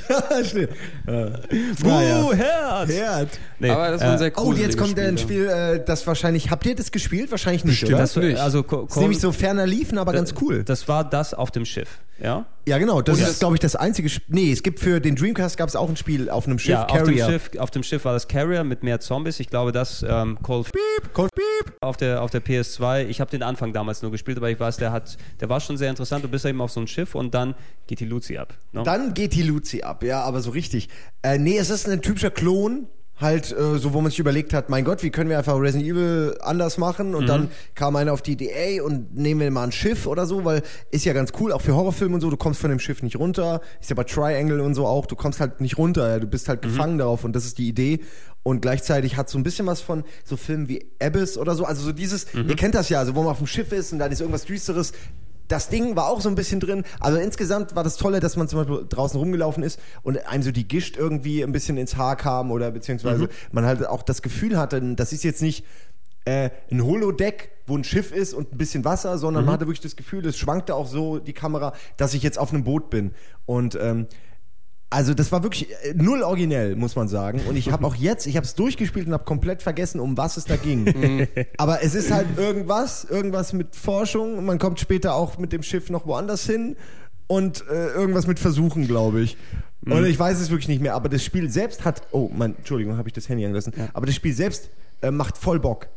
ja, 0.09 0.43
stimmt. 0.43 0.69
Buh, 1.05 2.33
Herd! 2.33 2.89
Herd. 2.89 3.39
Nee, 3.59 3.69
Aber 3.69 3.91
das 3.91 4.01
äh, 4.01 4.05
sehr 4.23 4.31
Oh, 4.37 4.43
gruseliges 4.43 4.75
jetzt 4.75 4.77
kommt 4.77 4.99
ein 4.99 5.17
Spiel, 5.17 5.47
äh, 5.47 5.83
das 5.85 6.05
wahrscheinlich, 6.07 6.49
habt 6.51 6.65
ihr 6.65 6.75
das 6.75 6.91
gespielt? 6.91 7.31
Wahrscheinlich 7.31 7.63
nicht, 7.65 7.81
Bestimmt. 7.81 7.93
oder? 7.93 8.01
das, 8.01 8.15
nicht. 8.15 8.39
also, 8.39 8.63
Co- 8.63 8.85
ist 8.85 8.97
nämlich 8.97 9.19
so 9.19 9.31
ferner 9.31 9.65
liefen, 9.65 9.97
aber 9.97 10.13
ganz 10.13 10.33
cool. 10.41 10.63
Das 10.63 10.87
war 10.87 11.03
das 11.07 11.33
auf 11.33 11.51
dem 11.51 11.65
Schiff, 11.65 11.99
ja? 12.19 12.45
Ja, 12.65 12.77
genau. 12.77 13.01
Das 13.01 13.17
Und 13.17 13.21
ist, 13.23 13.29
das- 13.31 13.39
glaube 13.39 13.55
ich, 13.55 13.59
das 13.59 13.75
einzige 13.75 14.07
Spiel. 14.09 14.23
Nee, 14.35 14.51
es 14.51 14.63
gibt 14.63 14.79
für 14.79 14.99
den 15.01 15.15
Dreamcast 15.15 15.57
gab 15.57 15.67
es 15.67 15.75
auch 15.75 15.89
ein 15.89 15.97
Spiel 15.97 16.29
auf 16.29 16.47
einem 16.47 16.59
Schiff, 16.59 16.69
ja, 16.71 16.85
auf 16.85 16.91
dem 16.91 16.97
Carrier. 17.05 17.25
Schiff, 17.25 17.49
auf 17.57 17.71
dem 17.71 17.83
Schiff 17.83 18.05
war 18.05 18.13
das 18.13 18.27
Carrier 18.29 18.63
mit 18.63 18.83
mehr 18.83 18.99
Zombies. 19.01 19.39
Ich 19.41 19.49
glaube, 19.49 19.71
das 19.73 20.03
ähm, 20.07 20.37
Cold 20.41 20.71
Piep, 20.71 21.13
Cold 21.13 21.29
Piep. 21.35 21.73
auf 21.81 21.97
der, 21.97 22.21
auf 22.21 22.31
der 22.31 22.41
PS2. 22.41 23.05
Ich 23.07 23.19
habe 23.19 23.29
den 23.31 23.43
Anfang 23.43 23.73
damals 23.73 24.01
nur 24.01 24.11
gespielt, 24.11 24.37
aber 24.37 24.49
ich 24.49 24.59
weiß, 24.59 24.77
der 24.77 24.91
hat, 24.93 25.17
der 25.41 25.49
war 25.49 25.59
schon 25.59 25.75
sehr 25.77 25.89
interessant. 25.89 26.23
Du 26.23 26.29
bist 26.29 26.45
ja 26.45 26.49
eben 26.51 26.61
auf 26.61 26.71
so 26.71 26.79
ein 26.79 26.87
Schiff 26.87 27.15
und 27.15 27.33
dann 27.33 27.55
geht 27.87 27.99
die 27.99 28.05
Luzi 28.05 28.37
ab. 28.37 28.53
Ne? 28.71 28.83
Dann 28.83 29.13
geht 29.13 29.33
die 29.33 29.43
Luzi 29.43 29.81
ab, 29.81 30.01
ja, 30.03 30.21
aber 30.21 30.39
so 30.39 30.51
richtig. 30.51 30.87
Äh, 31.21 31.37
nee, 31.39 31.57
es 31.57 31.69
ist 31.69 31.89
ein 31.89 32.01
typischer 32.01 32.31
Klon. 32.31 32.87
Halt, 33.21 33.51
äh, 33.51 33.77
so 33.77 33.93
wo 33.93 34.01
man 34.01 34.09
sich 34.09 34.19
überlegt 34.19 34.53
hat, 34.53 34.69
mein 34.69 34.83
Gott, 34.83 35.03
wie 35.03 35.11
können 35.11 35.29
wir 35.29 35.37
einfach 35.37 35.57
Resident 35.59 35.87
Evil 35.87 36.35
anders 36.41 36.79
machen? 36.79 37.13
Und 37.13 37.27
dann 37.27 37.51
kam 37.75 37.95
einer 37.95 38.11
auf 38.11 38.23
die 38.23 38.31
Idee, 38.31 38.49
ey, 38.49 38.81
und 38.81 39.15
nehmen 39.15 39.39
wir 39.39 39.51
mal 39.51 39.65
ein 39.65 39.71
Schiff 39.71 40.07
oder 40.07 40.25
so, 40.25 40.43
weil 40.45 40.63
ist 40.89 41.05
ja 41.05 41.13
ganz 41.13 41.31
cool, 41.39 41.51
auch 41.51 41.61
für 41.61 41.75
Horrorfilme 41.75 42.15
und 42.15 42.21
so, 42.21 42.31
du 42.31 42.37
kommst 42.37 42.59
von 42.59 42.71
dem 42.71 42.79
Schiff 42.79 43.03
nicht 43.03 43.17
runter. 43.17 43.61
Ist 43.79 43.91
ja 43.91 43.95
bei 43.95 44.03
Triangle 44.03 44.61
und 44.61 44.73
so 44.73 44.87
auch, 44.87 45.05
du 45.05 45.15
kommst 45.15 45.39
halt 45.39 45.61
nicht 45.61 45.77
runter, 45.77 46.09
ja, 46.09 46.19
du 46.19 46.27
bist 46.27 46.49
halt 46.49 46.63
gefangen 46.63 46.97
darauf 46.97 47.23
und 47.23 47.35
das 47.35 47.45
ist 47.45 47.59
die 47.59 47.67
Idee. 47.67 47.99
Und 48.41 48.61
gleichzeitig 48.61 49.15
hat 49.15 49.29
so 49.29 49.37
ein 49.37 49.43
bisschen 49.43 49.67
was 49.67 49.79
von 49.79 50.03
so 50.25 50.35
Filmen 50.35 50.67
wie 50.67 50.85
Abyss 51.01 51.37
oder 51.37 51.55
so, 51.55 51.63
also 51.65 51.81
so 51.83 51.91
dieses, 51.93 52.25
ihr 52.33 52.55
kennt 52.57 52.75
das 52.75 52.89
ja, 52.89 52.99
also 52.99 53.15
wo 53.15 53.21
man 53.21 53.31
auf 53.31 53.37
dem 53.37 53.47
Schiff 53.47 53.71
ist 53.71 53.93
und 53.93 53.99
dann 53.99 54.11
ist 54.11 54.19
irgendwas 54.19 54.43
Düsteres, 54.43 54.91
das 55.47 55.69
Ding 55.69 55.95
war 55.95 56.07
auch 56.07 56.21
so 56.21 56.29
ein 56.29 56.35
bisschen 56.35 56.59
drin. 56.59 56.83
Also 56.99 57.17
insgesamt 57.17 57.75
war 57.75 57.83
das 57.83 57.97
Tolle, 57.97 58.19
dass 58.19 58.37
man 58.37 58.47
zum 58.47 58.59
Beispiel 58.59 58.85
draußen 58.87 59.19
rumgelaufen 59.19 59.63
ist 59.63 59.79
und 60.01 60.25
einem 60.27 60.43
so 60.43 60.51
die 60.51 60.67
Gischt 60.67 60.97
irgendwie 60.97 61.43
ein 61.43 61.51
bisschen 61.51 61.77
ins 61.77 61.97
Haar 61.97 62.15
kam 62.15 62.51
oder 62.51 62.71
beziehungsweise 62.71 63.29
man 63.51 63.65
halt 63.65 63.85
auch 63.85 64.03
das 64.03 64.21
Gefühl 64.21 64.57
hatte, 64.57 64.81
das 64.95 65.13
ist 65.13 65.23
jetzt 65.23 65.41
nicht 65.41 65.65
äh, 66.25 66.49
ein 66.71 66.83
Holodeck, 66.83 67.51
wo 67.67 67.77
ein 67.77 67.83
Schiff 67.83 68.11
ist 68.11 68.33
und 68.33 68.53
ein 68.53 68.57
bisschen 68.57 68.85
Wasser, 68.85 69.17
sondern 69.17 69.45
man 69.45 69.53
hatte 69.53 69.65
wirklich 69.65 69.81
das 69.81 69.95
Gefühl, 69.95 70.25
es 70.25 70.37
schwankte 70.37 70.75
auch 70.75 70.87
so 70.87 71.19
die 71.19 71.33
Kamera, 71.33 71.73
dass 71.97 72.13
ich 72.13 72.23
jetzt 72.23 72.39
auf 72.39 72.53
einem 72.53 72.63
Boot 72.63 72.89
bin. 72.89 73.11
Und 73.45 73.77
ähm, 73.81 74.07
also 74.93 75.13
das 75.13 75.31
war 75.31 75.41
wirklich 75.43 75.71
äh, 75.71 75.93
null 75.95 76.21
originell, 76.21 76.75
muss 76.75 76.95
man 76.95 77.07
sagen. 77.07 77.41
Und 77.49 77.55
ich 77.55 77.71
habe 77.71 77.85
auch 77.85 77.95
jetzt, 77.95 78.27
ich 78.27 78.35
habe 78.35 78.45
es 78.45 78.53
durchgespielt 78.53 79.07
und 79.07 79.13
habe 79.13 79.23
komplett 79.23 79.63
vergessen, 79.63 79.99
um 79.99 80.17
was 80.17 80.37
es 80.37 80.45
da 80.45 80.55
ging. 80.55 81.27
Aber 81.57 81.81
es 81.81 81.95
ist 81.95 82.11
halt 82.11 82.37
irgendwas, 82.37 83.03
irgendwas 83.03 83.53
mit 83.53 83.75
Forschung. 83.75 84.45
Man 84.45 84.59
kommt 84.59 84.79
später 84.79 85.15
auch 85.15 85.37
mit 85.37 85.51
dem 85.51 85.63
Schiff 85.63 85.89
noch 85.89 86.05
woanders 86.05 86.45
hin 86.45 86.75
und 87.27 87.65
äh, 87.69 87.87
irgendwas 87.87 88.27
mit 88.27 88.39
Versuchen, 88.39 88.87
glaube 88.87 89.21
ich. 89.21 89.37
Und 89.85 90.05
ich 90.05 90.17
weiß 90.17 90.39
es 90.39 90.49
wirklich 90.49 90.69
nicht 90.69 90.81
mehr. 90.81 90.93
Aber 90.93 91.09
das 91.09 91.23
Spiel 91.23 91.49
selbst 91.49 91.83
hat, 91.83 92.03
oh, 92.11 92.29
mein, 92.33 92.55
Entschuldigung, 92.55 92.97
habe 92.97 93.09
ich 93.09 93.13
das 93.13 93.27
Handy 93.27 93.43
angelassen. 93.43 93.73
Aber 93.93 94.05
das 94.05 94.15
Spiel 94.15 94.33
selbst 94.33 94.69
äh, 95.01 95.11
macht 95.11 95.37
voll 95.37 95.59
Bock, 95.59 95.89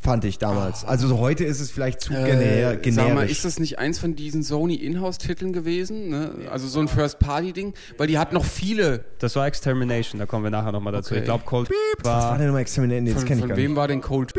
fand 0.00 0.24
ich 0.24 0.38
damals. 0.38 0.84
Also 0.84 1.06
so 1.08 1.18
heute 1.18 1.44
ist 1.44 1.60
es 1.60 1.70
vielleicht 1.70 2.00
zu 2.00 2.12
genär, 2.12 2.72
Äh, 2.72 2.76
generisch. 2.78 2.94
Sag 3.08 3.14
mal, 3.14 3.28
ist 3.30 3.44
das 3.44 3.58
nicht 3.58 3.78
eins 3.78 3.98
von 3.98 4.16
diesen 4.16 4.42
Sony 4.42 4.74
Inhouse-Titeln 4.74 5.52
gewesen? 5.52 6.08
Ne? 6.08 6.32
Also 6.50 6.66
so 6.66 6.80
ein 6.80 6.88
First-Party-Ding? 6.88 7.74
Weil 7.98 8.06
die 8.06 8.18
hat 8.18 8.32
noch 8.32 8.44
viele. 8.44 9.04
Das 9.18 9.36
war 9.36 9.46
Extermination, 9.46 10.18
da 10.18 10.26
kommen 10.26 10.44
wir 10.44 10.50
nachher 10.50 10.72
nochmal 10.72 10.92
dazu. 10.92 11.10
Okay. 11.12 11.20
Ich 11.20 11.24
glaube, 11.24 11.44
Cold 11.44 11.68
was 11.98 12.04
war 12.04 12.22
war. 12.30 12.38
denn 12.38 12.46
nochmal 12.46 12.62
Exterminate? 12.62 13.02
Nee, 13.02 13.10
das 13.10 13.18
Von, 13.20 13.28
kenne 13.28 13.38
ich 13.38 13.42
von 13.42 13.48
gar 13.50 13.56
wem 13.58 13.70
nicht. 13.72 13.76
war 13.76 13.88
denn 13.88 14.00
Cold? 14.00 14.32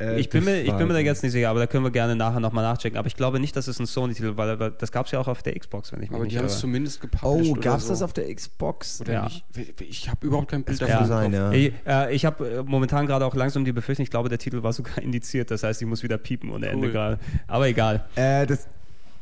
Äh, 0.00 0.20
ich, 0.20 0.28
bin 0.30 0.44
mir, 0.44 0.62
ich 0.62 0.72
bin 0.72 0.86
mir 0.86 0.94
da 0.94 1.00
jetzt 1.00 1.22
nicht 1.22 1.32
sicher, 1.32 1.50
aber 1.50 1.58
da 1.60 1.66
können 1.66 1.82
wir 1.84 1.90
gerne 1.90 2.14
nachher 2.14 2.38
nochmal 2.40 2.62
nachchecken. 2.64 2.96
Aber 2.98 3.08
ich 3.08 3.16
glaube 3.16 3.40
nicht, 3.40 3.56
dass 3.56 3.66
es 3.66 3.78
ein 3.80 3.86
Sony-Titel 3.86 4.36
war, 4.36 4.58
weil 4.58 4.70
das 4.70 4.92
gab 4.92 5.06
es 5.06 5.12
ja 5.12 5.18
auch 5.20 5.26
auf 5.28 5.42
der 5.42 5.58
Xbox, 5.58 5.92
wenn 5.92 6.02
ich 6.02 6.10
mich 6.10 6.14
Aber 6.14 6.24
nicht 6.24 6.34
die 6.34 6.38
haben 6.38 6.46
es 6.46 6.52
irre. 6.52 6.60
zumindest 6.60 7.00
gepublished. 7.00 7.48
Oh, 7.48 7.52
oder 7.52 7.60
gab's 7.60 7.84
so. 7.84 7.88
das 7.90 8.02
auf 8.02 8.12
der 8.12 8.32
Xbox? 8.32 9.00
Oder 9.00 9.12
Ja. 9.12 9.24
nicht? 9.24 9.44
Ich 9.80 10.08
habe 10.08 10.26
überhaupt 10.26 10.48
kein 10.50 10.62
Bild 10.62 10.80
davon. 10.80 11.06
sein, 11.06 11.32
ja. 11.32 11.50
Ich, 11.52 11.72
äh, 11.86 12.14
ich 12.14 12.24
habe 12.24 12.48
äh, 12.48 12.62
momentan 12.62 13.06
gerade 13.06 13.26
auch 13.26 13.34
langsam 13.34 13.64
die 13.64 13.72
Befürchtung, 13.72 14.04
ich 14.04 14.10
glaube, 14.10 14.28
der 14.28 14.38
Titel 14.38 14.62
war 14.62 14.72
sogar 14.72 14.98
indiziert. 15.02 15.50
Das 15.50 15.62
heißt, 15.64 15.82
ich 15.82 15.88
muss 15.88 16.02
wieder 16.02 16.18
piepen 16.18 16.50
ohne 16.50 16.68
Ende 16.68 16.86
Cool. 16.86 16.92
gerade. 16.92 17.18
Aber 17.48 17.66
egal. 17.66 18.04
Äh, 18.14 18.46
das, 18.46 18.68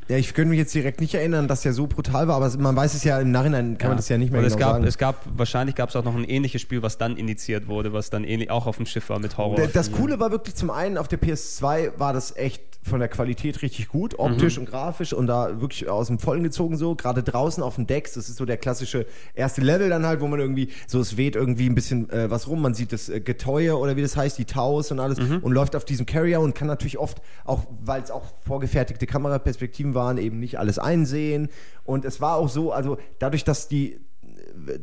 ja, 0.07 0.17
ich 0.17 0.33
könnte 0.33 0.49
mich 0.49 0.59
jetzt 0.59 0.73
direkt 0.73 1.01
nicht 1.01 1.13
erinnern, 1.13 1.47
dass 1.47 1.61
der 1.61 1.73
so 1.73 1.87
brutal 1.87 2.27
war, 2.27 2.35
aber 2.35 2.55
man 2.57 2.75
weiß 2.75 2.93
es 2.93 3.03
ja 3.03 3.19
im 3.19 3.31
Nachhinein, 3.31 3.77
kann 3.77 3.89
man 3.89 3.97
das 3.97 4.09
ja 4.09 4.17
nicht 4.17 4.31
mehr 4.31 4.41
Und 4.41 4.47
genau 4.47 4.55
es 4.55 4.59
gab, 4.59 4.71
sagen. 4.73 4.87
es 4.87 4.97
gab, 4.97 5.25
wahrscheinlich 5.37 5.75
gab 5.75 5.89
es 5.89 5.95
auch 5.95 6.03
noch 6.03 6.15
ein 6.15 6.23
ähnliches 6.23 6.61
Spiel, 6.61 6.81
was 6.81 6.97
dann 6.97 7.17
indiziert 7.17 7.67
wurde, 7.67 7.93
was 7.93 8.09
dann 8.09 8.23
ähnlich 8.23 8.51
auch 8.51 8.67
auf 8.67 8.77
dem 8.77 8.85
Schiff 8.85 9.09
war 9.09 9.19
mit 9.19 9.37
Horror. 9.37 9.67
Das 9.67 9.91
Coole 9.91 10.19
war 10.19 10.31
wirklich 10.31 10.55
zum 10.55 10.69
einen, 10.69 10.97
auf 10.97 11.07
der 11.07 11.21
PS2 11.21 11.99
war 11.99 12.13
das 12.13 12.35
echt 12.35 12.61
von 12.83 12.99
der 12.99 13.07
Qualität 13.07 13.61
richtig 13.61 13.87
gut, 13.87 14.19
optisch 14.19 14.57
und 14.57 14.69
grafisch 14.69 15.13
und 15.13 15.27
da 15.27 15.61
wirklich 15.61 15.89
aus 15.89 16.07
dem 16.07 16.19
Vollen 16.19 16.43
gezogen 16.43 16.77
so. 16.77 16.95
Gerade 16.95 17.23
draußen 17.23 17.63
auf 17.63 17.75
dem 17.75 17.87
Decks, 17.87 18.13
das 18.13 18.29
ist 18.29 18.37
so 18.37 18.45
der 18.45 18.57
klassische 18.57 19.05
erste 19.33 19.61
Level 19.61 19.89
dann 19.89 20.05
halt, 20.05 20.21
wo 20.21 20.27
man 20.27 20.39
irgendwie, 20.39 20.69
so 20.87 20.99
es 20.99 21.17
weht 21.17 21.35
irgendwie 21.35 21.69
ein 21.69 21.75
bisschen 21.75 22.09
äh, 22.09 22.29
was 22.29 22.47
rum, 22.47 22.61
man 22.61 22.73
sieht 22.73 22.91
das 22.91 23.09
äh, 23.09 23.21
Getäue 23.21 23.77
oder 23.77 23.95
wie 23.95 24.01
das 24.01 24.17
heißt, 24.17 24.37
die 24.37 24.45
Taus 24.45 24.91
und 24.91 24.99
alles 24.99 25.17
und 25.19 25.51
läuft 25.51 25.75
auf 25.75 25.85
diesem 25.85 26.05
Carrier 26.05 26.41
und 26.41 26.55
kann 26.55 26.67
natürlich 26.67 26.97
oft, 26.97 27.21
auch 27.45 27.63
weil 27.83 28.01
es 28.01 28.11
auch 28.11 28.23
vorgefertigte 28.45 29.07
Kameraperspektiven 29.07 29.92
waren, 29.93 30.17
eben 30.17 30.39
nicht 30.39 30.59
alles 30.59 30.79
einsehen. 30.79 31.49
Und 31.83 32.05
es 32.05 32.21
war 32.21 32.35
auch 32.35 32.49
so, 32.49 32.71
also 32.71 32.97
dadurch, 33.19 33.43
dass 33.43 33.67
die 33.67 33.99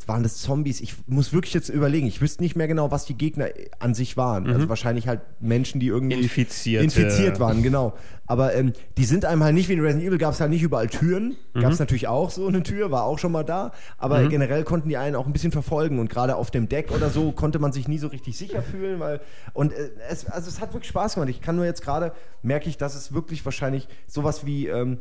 waren 0.07 0.23
das 0.23 0.39
Zombies? 0.39 0.81
Ich 0.81 0.95
muss 1.07 1.33
wirklich 1.33 1.55
jetzt 1.55 1.69
überlegen. 1.69 2.07
Ich 2.07 2.21
wüsste 2.21 2.43
nicht 2.43 2.57
mehr 2.57 2.69
genau, 2.69 2.91
was 2.91 3.05
die 3.05 3.15
Gegner 3.15 3.49
an 3.79 3.95
sich 3.95 4.17
waren. 4.17 4.47
Also 4.49 4.69
wahrscheinlich 4.69 5.09
halt 5.09 5.21
Menschen, 5.41 5.81
die 5.81 5.87
irgendwie 5.87 6.17
Infizierte. 6.17 6.85
infiziert 6.85 7.41
waren, 7.41 7.63
genau. 7.63 7.95
Aber 8.27 8.55
ähm, 8.55 8.73
die 8.97 9.05
sind 9.05 9.25
einem 9.25 9.43
halt 9.43 9.55
nicht 9.55 9.69
wie 9.69 9.73
in 9.73 9.81
Resident 9.81 10.07
Evil 10.07 10.19
gab 10.19 10.35
es 10.35 10.41
halt 10.41 10.51
nicht 10.51 10.63
überall 10.63 10.89
Türen. 10.89 11.37
Gab 11.55 11.73
es 11.73 11.79
natürlich 11.79 12.07
auch 12.09 12.31
so 12.31 12.47
eine 12.47 12.63
Tür, 12.63 12.91
war 12.91 13.05
auch 13.05 13.19
schon 13.19 13.33
mal 13.33 13.45
da. 13.45 13.73
Aber 13.99 14.29
generell 14.29 14.65
konnten 14.65 14.89
die 14.89 14.97
einen 14.97 15.17
auch 15.17 15.27
ein 15.27 15.33
bisschen 15.33 15.53
verfolgen 15.53 15.99
und 15.99 16.09
gerade 16.11 16.37
auf 16.37 16.51
dem 16.51 16.69
Deck 16.69 16.93
oder 16.93 17.11
so 17.11 17.33
konnte 17.33 17.59
man 17.59 17.73
sich 17.73 17.89
nie 17.89 17.99
so 17.99 18.07
richtig 18.07 18.37
sicher 18.37 18.63
fühlen, 18.63 19.01
weil 19.01 19.21
und 19.53 19.73
äh, 19.73 19.91
es, 20.09 20.27
also 20.27 20.49
es 20.49 20.61
hat 20.61 20.73
wirklich 20.73 20.91
Spaß 20.91 21.15
gemacht. 21.15 21.31
Ich 21.31 21.41
kann 21.41 21.57
nur 21.57 21.65
jetzt 21.65 21.83
gerade 21.83 22.13
merke 22.43 22.69
ich, 22.69 22.77
dass 22.77 22.95
es 22.95 23.13
wirklich 23.13 23.45
wahrscheinlich 23.45 23.89
sowas 24.07 24.47
wie 24.47 24.69
ähm, 24.69 24.99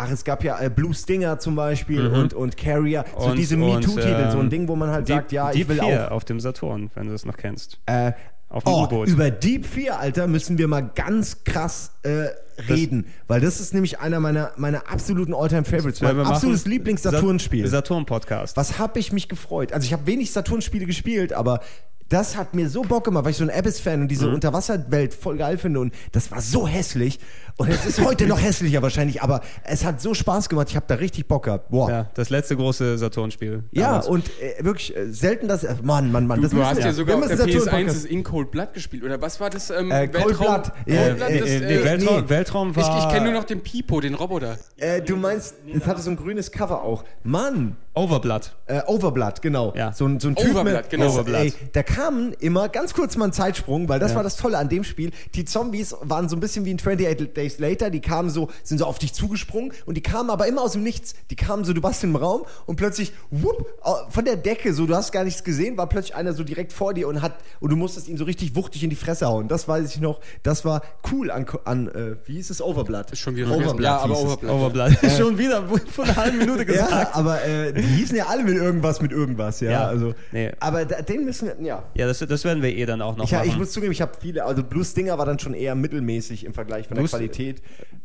Ach, 0.00 0.08
es 0.12 0.22
gab 0.24 0.44
ja 0.44 0.60
äh, 0.60 0.70
Blue 0.70 0.94
Stinger 0.94 1.40
zum 1.40 1.56
Beispiel 1.56 2.06
und, 2.06 2.32
und 2.32 2.56
Carrier, 2.56 3.04
so 3.18 3.26
Und- 3.26 3.36
diese 3.36 3.56
MeToo-Titel, 3.56 4.30
so 4.30 4.38
ein 4.38 4.44
ähm, 4.44 4.50
Ding, 4.50 4.68
wo 4.68 4.76
man 4.76 4.90
halt 4.90 5.08
Deep, 5.08 5.16
sagt, 5.16 5.32
ja, 5.32 5.50
Deep 5.50 5.62
ich 5.62 5.68
will 5.68 5.80
4 5.80 6.06
auch. 6.06 6.10
auf 6.12 6.24
dem 6.24 6.38
Saturn, 6.38 6.90
wenn 6.94 7.06
du 7.06 7.12
das 7.12 7.24
noch 7.24 7.36
kennst. 7.36 7.80
Äh, 7.86 8.12
Auf 8.48 8.62
dem 8.62 8.72
oh, 8.72 8.84
U-Boot. 8.84 9.08
über 9.08 9.30
Deep 9.32 9.66
4, 9.66 9.98
Alter, 9.98 10.28
müssen 10.28 10.56
wir 10.56 10.68
mal 10.68 10.82
ganz 10.94 11.42
krass 11.42 11.90
äh, 12.04 12.28
reden, 12.68 13.06
weil 13.26 13.40
das 13.40 13.58
ist 13.58 13.74
nämlich 13.74 13.98
einer 13.98 14.20
meiner, 14.20 14.52
meiner 14.56 14.88
absoluten 14.88 15.34
All-Time-Favorites, 15.34 16.00
mein 16.00 16.18
absolutes 16.20 16.64
Lieblings-Saturn-Spiel. 16.66 17.66
Saturn-Podcast. 17.66 18.56
Was 18.56 18.78
habe 18.78 19.00
ich 19.00 19.12
mich 19.12 19.28
gefreut? 19.28 19.72
Also 19.72 19.84
ich 19.84 19.92
habe 19.92 20.06
wenig 20.06 20.30
Saturn-Spiele 20.30 20.86
gespielt, 20.86 21.32
aber 21.32 21.60
Das 22.08 22.36
hat 22.36 22.54
mir 22.54 22.68
so 22.70 22.82
Bock 22.82 23.04
gemacht, 23.04 23.24
weil 23.24 23.32
ich 23.32 23.36
so 23.36 23.44
ein 23.44 23.50
Abyss-Fan 23.50 24.00
und 24.02 24.08
diese 24.08 24.26
Mhm. 24.28 24.34
Unterwasserwelt 24.34 25.12
voll 25.14 25.36
geil 25.36 25.58
finde 25.58 25.80
und 25.80 25.94
das 26.12 26.30
war 26.30 26.40
so 26.40 26.66
hässlich 26.66 27.18
und 27.58 27.68
es 27.68 27.84
ist 27.84 28.00
heute 28.02 28.26
noch 28.26 28.40
hässlicher 28.40 28.80
wahrscheinlich, 28.82 29.20
aber 29.22 29.42
es 29.64 29.84
hat 29.84 30.00
so 30.00 30.14
Spaß 30.14 30.48
gemacht, 30.48 30.68
ich 30.70 30.76
habe 30.76 30.86
da 30.88 30.94
richtig 30.94 31.26
Bock 31.28 31.44
gehabt. 31.44 31.70
Boah. 31.70 31.90
Ja, 31.90 31.96
Ja, 31.98 32.10
das 32.14 32.30
letzte 32.30 32.56
große 32.56 32.96
Saturn-Spiel. 32.96 33.64
damals. 33.72 34.06
und 34.06 34.30
äh, 34.40 34.64
wirklich 34.64 34.96
äh, 34.96 35.12
selten 35.12 35.48
das, 35.48 35.64
äh, 35.64 35.74
Mann, 35.82 36.10
Mann, 36.12 36.26
Mann. 36.26 36.38
Du, 36.38 36.42
das 36.44 36.52
du 36.52 36.64
hast 36.64 36.78
ja, 36.78 36.92
sogar 36.92 37.16
auf 37.18 37.26
der 37.26 37.36
müssen 37.36 37.48
PS1 37.50 37.64
Saturn-Podcast- 37.64 37.86
das 37.88 38.04
In 38.04 38.24
Cold 38.24 38.50
Blood 38.52 38.72
gespielt, 38.74 39.02
oder 39.04 39.20
was 39.20 39.38
war 39.40 39.50
das? 39.50 39.68
Ähm, 39.70 39.90
Äh, 39.90 40.08
Cold 40.08 40.38
Blood. 40.38 40.72
Ja, 40.86 41.02
Cold 41.04 41.16
Blood, 41.18 41.28
Äh, 41.30 41.38
das, 41.40 41.48
äh, 41.50 41.60
nee, 41.60 41.74
äh, 41.74 41.84
Weltraum, 41.84 42.20
nee. 42.22 42.28
Weltraum 42.28 42.70
ich 42.70 42.76
war. 42.76 42.98
ich 43.06 43.12
kenne 43.14 43.24
nur 43.30 43.34
noch 43.34 43.44
den 43.44 43.60
Pipo, 43.62 44.00
den 44.00 44.14
Roboter. 44.14 44.56
Äh, 44.76 45.02
du 45.02 45.16
meinst, 45.16 45.56
das 45.74 45.86
hatte 45.86 46.00
so 46.00 46.10
ein 46.10 46.16
grünes 46.16 46.50
Cover 46.52 46.82
auch. 46.82 47.04
Mann, 47.22 47.76
Overblood. 47.98 48.52
Äh, 48.66 48.80
Overblood, 48.86 49.42
genau. 49.42 49.72
Ja. 49.76 49.92
So, 49.92 50.06
ein- 50.06 50.20
so 50.20 50.28
ein 50.28 50.36
Typ 50.36 50.50
Overblood, 50.52 50.74
mit, 50.82 50.90
genau. 50.90 51.06
Overblood. 51.08 51.40
Ey, 51.40 51.52
da 51.72 51.82
kamen 51.82 52.32
immer 52.40 52.68
ganz 52.68 52.94
kurz 52.94 53.16
mal 53.16 53.26
ein 53.26 53.32
Zeitsprung, 53.32 53.88
weil 53.88 53.98
das 54.00 54.14
war 54.14 54.22
das 54.22 54.36
Tolle 54.36 54.58
an 54.58 54.68
dem 54.68 54.84
Spiel. 54.84 55.10
Die 55.34 55.44
Zombies 55.44 55.94
waren 56.02 56.28
so 56.28 56.36
ein 56.36 56.40
bisschen 56.40 56.64
wie 56.64 56.70
in 56.70 56.78
28 56.78 57.32
Days 57.34 57.58
Later. 57.58 57.90
Die 57.90 58.00
kamen 58.00 58.30
so, 58.30 58.48
sind 58.62 58.78
so 58.78 58.84
auf 58.86 58.98
dich 58.98 59.12
zugesprungen 59.14 59.72
und 59.86 59.96
die 59.96 60.02
kamen 60.02 60.30
aber 60.30 60.46
immer 60.46 60.62
aus 60.62 60.72
dem 60.72 60.82
Nichts. 60.82 61.14
Die 61.30 61.36
kamen 61.36 61.64
so, 61.64 61.72
du 61.72 61.82
warst 61.82 62.04
im 62.04 62.16
Raum 62.16 62.42
und 62.66 62.76
plötzlich, 62.76 63.12
whoop, 63.30 63.66
von 64.10 64.24
der 64.24 64.36
Decke, 64.36 64.72
so, 64.74 64.86
du 64.86 64.94
hast 64.94 65.12
gar 65.12 65.24
nichts 65.24 65.44
gesehen, 65.44 65.76
war 65.76 65.88
plötzlich 65.88 66.14
einer 66.14 66.32
so 66.32 66.44
direkt 66.44 66.72
vor 66.72 66.94
dir 66.94 67.08
und 67.08 67.22
hat, 67.22 67.34
und 67.60 67.70
du 67.70 67.76
musstest 67.76 68.08
ihn 68.08 68.16
so 68.16 68.24
richtig 68.24 68.54
wuchtig 68.54 68.84
in 68.84 68.90
die 68.90 68.96
Fresse 68.96 69.26
hauen. 69.26 69.48
Das 69.48 69.66
weiß 69.68 69.94
ich 69.94 70.00
noch. 70.00 70.20
Das 70.42 70.64
war 70.64 70.82
cool 71.12 71.30
an, 71.30 71.46
an 71.64 71.88
äh, 71.88 72.16
wie 72.26 72.34
hieß 72.34 72.50
es? 72.50 72.62
Overblood. 72.62 73.10
Ist 73.10 73.18
schon 73.20 73.36
wieder 73.36 73.50
Overblood. 73.50 73.80
Ja, 73.80 73.98
aber. 73.98 74.18
Overblood. 74.18 74.50
Overblood. 74.50 74.92
Schon 75.16 75.38
wieder 75.38 75.64
vor 75.90 76.04
einer 76.04 76.16
halben 76.16 76.38
Minute 76.38 76.64
gesagt. 76.66 76.90
Ja, 76.90 77.10
aber 77.14 77.42
äh, 77.44 77.72
die 77.88 77.94
hießen 77.94 78.16
ja 78.16 78.26
alle 78.26 78.44
mit 78.44 78.54
irgendwas 78.56 79.00
mit 79.02 79.10
irgendwas, 79.12 79.60
ja. 79.60 79.70
Ja. 79.70 79.86
also, 79.86 80.14
Nee. 80.32 80.52
Aber 80.60 80.84
da, 80.84 81.02
den 81.02 81.24
müssen 81.24 81.48
wir, 81.48 81.56
ja. 81.66 81.82
Ja, 81.94 82.06
das, 82.06 82.18
das 82.18 82.44
werden 82.44 82.62
wir 82.62 82.74
eh 82.76 82.86
dann 82.86 83.02
auch 83.02 83.16
noch 83.16 83.24
Ich, 83.24 83.32
machen. 83.32 83.48
ich 83.48 83.56
muss 83.58 83.72
zugeben, 83.72 83.92
ich 83.92 84.00
habe 84.02 84.12
viele, 84.20 84.44
also 84.44 84.62
Blue 84.62 84.84
Stinger 84.84 85.18
war 85.18 85.26
dann 85.26 85.38
schon 85.38 85.54
eher 85.54 85.74
mittelmäßig 85.74 86.44
im 86.44 86.54
Vergleich 86.54 86.86
von 86.88 86.94
der 86.96 87.02
Blue- 87.02 87.10
Qualität, 87.10 87.62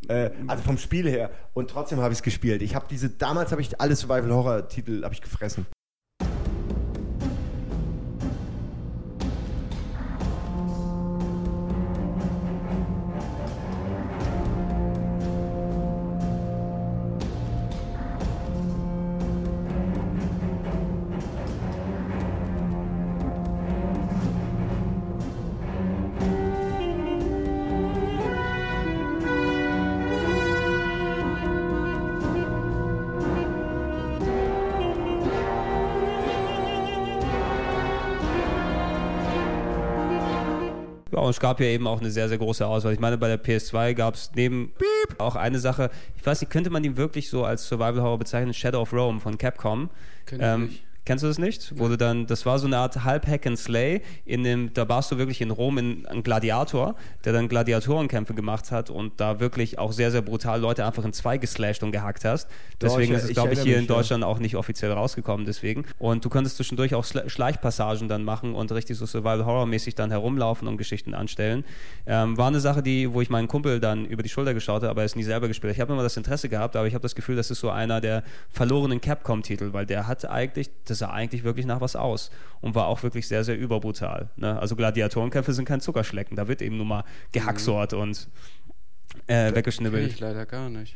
äh, 0.07 0.29
also 0.47 0.63
vom 0.63 0.77
Spiel 0.77 1.09
her. 1.09 1.29
Und 1.53 1.69
trotzdem 1.69 1.99
habe 1.99 2.11
ich 2.13 2.19
es 2.19 2.23
gespielt. 2.23 2.61
Ich 2.61 2.75
habe 2.75 2.85
diese, 2.89 3.09
damals 3.09 3.51
habe 3.51 3.61
ich 3.61 3.79
alle 3.79 3.95
Survival-Horror-Titel 3.95 5.03
habe 5.03 5.13
ich 5.13 5.21
gefressen. 5.21 5.65
Und 41.23 41.29
es 41.29 41.39
gab 41.39 41.61
ja 41.61 41.67
eben 41.67 41.87
auch 41.87 42.01
eine 42.01 42.11
sehr, 42.11 42.27
sehr 42.27 42.37
große 42.37 42.67
Auswahl. 42.67 42.91
Ich 42.91 42.99
meine, 42.99 43.17
bei 43.17 43.29
der 43.29 43.41
PS2 43.41 43.93
gab 43.93 44.15
es 44.15 44.31
neben 44.35 44.73
auch 45.17 45.37
eine 45.37 45.57
Sache, 45.57 45.89
ich 46.17 46.25
weiß 46.25 46.41
nicht, 46.41 46.49
könnte 46.49 46.69
man 46.69 46.83
die 46.83 46.97
wirklich 46.97 47.29
so 47.29 47.45
als 47.45 47.65
Survival 47.65 48.01
Horror 48.01 48.19
bezeichnen? 48.19 48.53
Shadow 48.53 48.81
of 48.81 48.91
Rome 48.91 49.21
von 49.21 49.37
Capcom. 49.37 49.89
Kenn 50.25 50.41
ich 50.41 50.69
nicht. 50.69 50.83
Kennst 51.05 51.23
du 51.23 51.27
das 51.27 51.37
nicht? 51.37 51.71
Du 51.77 51.97
dann, 51.97 52.27
das 52.27 52.45
war 52.45 52.59
so 52.59 52.67
eine 52.67 52.77
Art 52.77 53.03
halb 53.03 53.27
Hack 53.27 53.45
and 53.45 53.59
Slay, 53.59 54.01
in 54.25 54.43
dem, 54.43 54.73
da 54.73 54.87
warst 54.87 55.11
du 55.11 55.17
wirklich 55.17 55.41
in 55.41 55.51
Rom 55.51 55.77
in, 55.77 56.05
ein 56.05 56.23
Gladiator, 56.23 56.95
der 57.25 57.33
dann 57.33 57.49
Gladiatorenkämpfe 57.49 58.33
gemacht 58.33 58.71
hat 58.71 58.89
und 58.89 59.19
da 59.19 59.39
wirklich 59.41 59.79
auch 59.79 59.91
sehr, 59.91 60.11
sehr 60.11 60.21
brutal 60.21 60.61
Leute 60.61 60.85
einfach 60.85 61.03
in 61.03 61.11
zwei 61.11 61.37
geslasht 61.37 61.83
und 61.83 61.91
gehackt 61.91 62.23
hast. 62.23 62.47
Deswegen 62.81 63.11
ich- 63.11 63.17
ist 63.17 63.23
es, 63.25 63.29
ich 63.31 63.35
glaube 63.35 63.53
ich, 63.53 63.59
hier 63.61 63.75
in 63.75 63.81
mich, 63.81 63.89
ja. 63.89 63.95
Deutschland 63.95 64.23
auch 64.23 64.39
nicht 64.39 64.55
offiziell 64.55 64.91
rausgekommen, 64.93 65.45
deswegen. 65.45 65.85
Und 65.99 66.23
du 66.23 66.29
konntest 66.29 66.55
zwischendurch 66.57 66.95
auch 66.95 67.03
Schleichpassagen 67.03 68.07
dann 68.07 68.23
machen 68.23 68.55
und 68.55 68.71
richtig 68.71 68.97
so 68.97 69.05
Survival-Horror-mäßig 69.05 69.95
dann 69.95 70.09
herumlaufen 70.11 70.67
und 70.67 70.77
Geschichten 70.77 71.13
anstellen. 71.13 71.65
Ähm, 72.05 72.37
war 72.37 72.47
eine 72.47 72.59
Sache, 72.59 72.81
die, 72.81 73.13
wo 73.13 73.19
ich 73.21 73.29
meinen 73.29 73.47
Kumpel 73.47 73.79
dann 73.79 74.05
über 74.05 74.23
die 74.23 74.29
Schulter 74.29 74.53
geschaut 74.53 74.83
habe, 74.83 74.89
aber 74.89 75.01
er 75.01 75.05
ist 75.05 75.15
nie 75.15 75.23
selber 75.23 75.47
gespielt. 75.49 75.73
Ich 75.73 75.81
habe 75.81 75.91
immer 75.93 76.03
das 76.03 76.15
Interesse 76.15 76.47
gehabt, 76.47 76.75
aber 76.75 76.87
ich 76.87 76.93
habe 76.93 77.01
das 77.01 77.15
Gefühl, 77.15 77.35
das 77.35 77.51
ist 77.51 77.59
so 77.59 77.69
einer 77.69 77.99
der 77.99 78.23
verlorenen 78.49 79.01
Capcom-Titel, 79.01 79.73
weil 79.73 79.85
der 79.85 80.07
hat 80.07 80.29
eigentlich, 80.29 80.69
das 80.93 80.99
sah 80.99 81.09
eigentlich 81.09 81.43
wirklich 81.43 81.65
nach 81.65 81.81
was 81.81 81.95
aus 81.95 82.31
und 82.61 82.75
war 82.75 82.87
auch 82.87 83.03
wirklich 83.03 83.27
sehr, 83.27 83.43
sehr 83.43 83.57
überbrutal. 83.57 84.29
Ne? 84.35 84.59
Also 84.59 84.75
Gladiatorenkämpfe 84.75 85.53
sind 85.53 85.65
kein 85.65 85.81
Zuckerschlecken, 85.81 86.37
da 86.37 86.47
wird 86.47 86.61
eben 86.61 86.77
nur 86.77 86.85
mal 86.85 87.03
gehacksort 87.31 87.93
und 87.93 88.29
äh, 89.27 89.45
Kenn 89.45 89.55
weggeschnibbelt. 89.55 90.11
ich 90.11 90.19
leider 90.19 90.45
gar 90.45 90.69
nicht. 90.69 90.95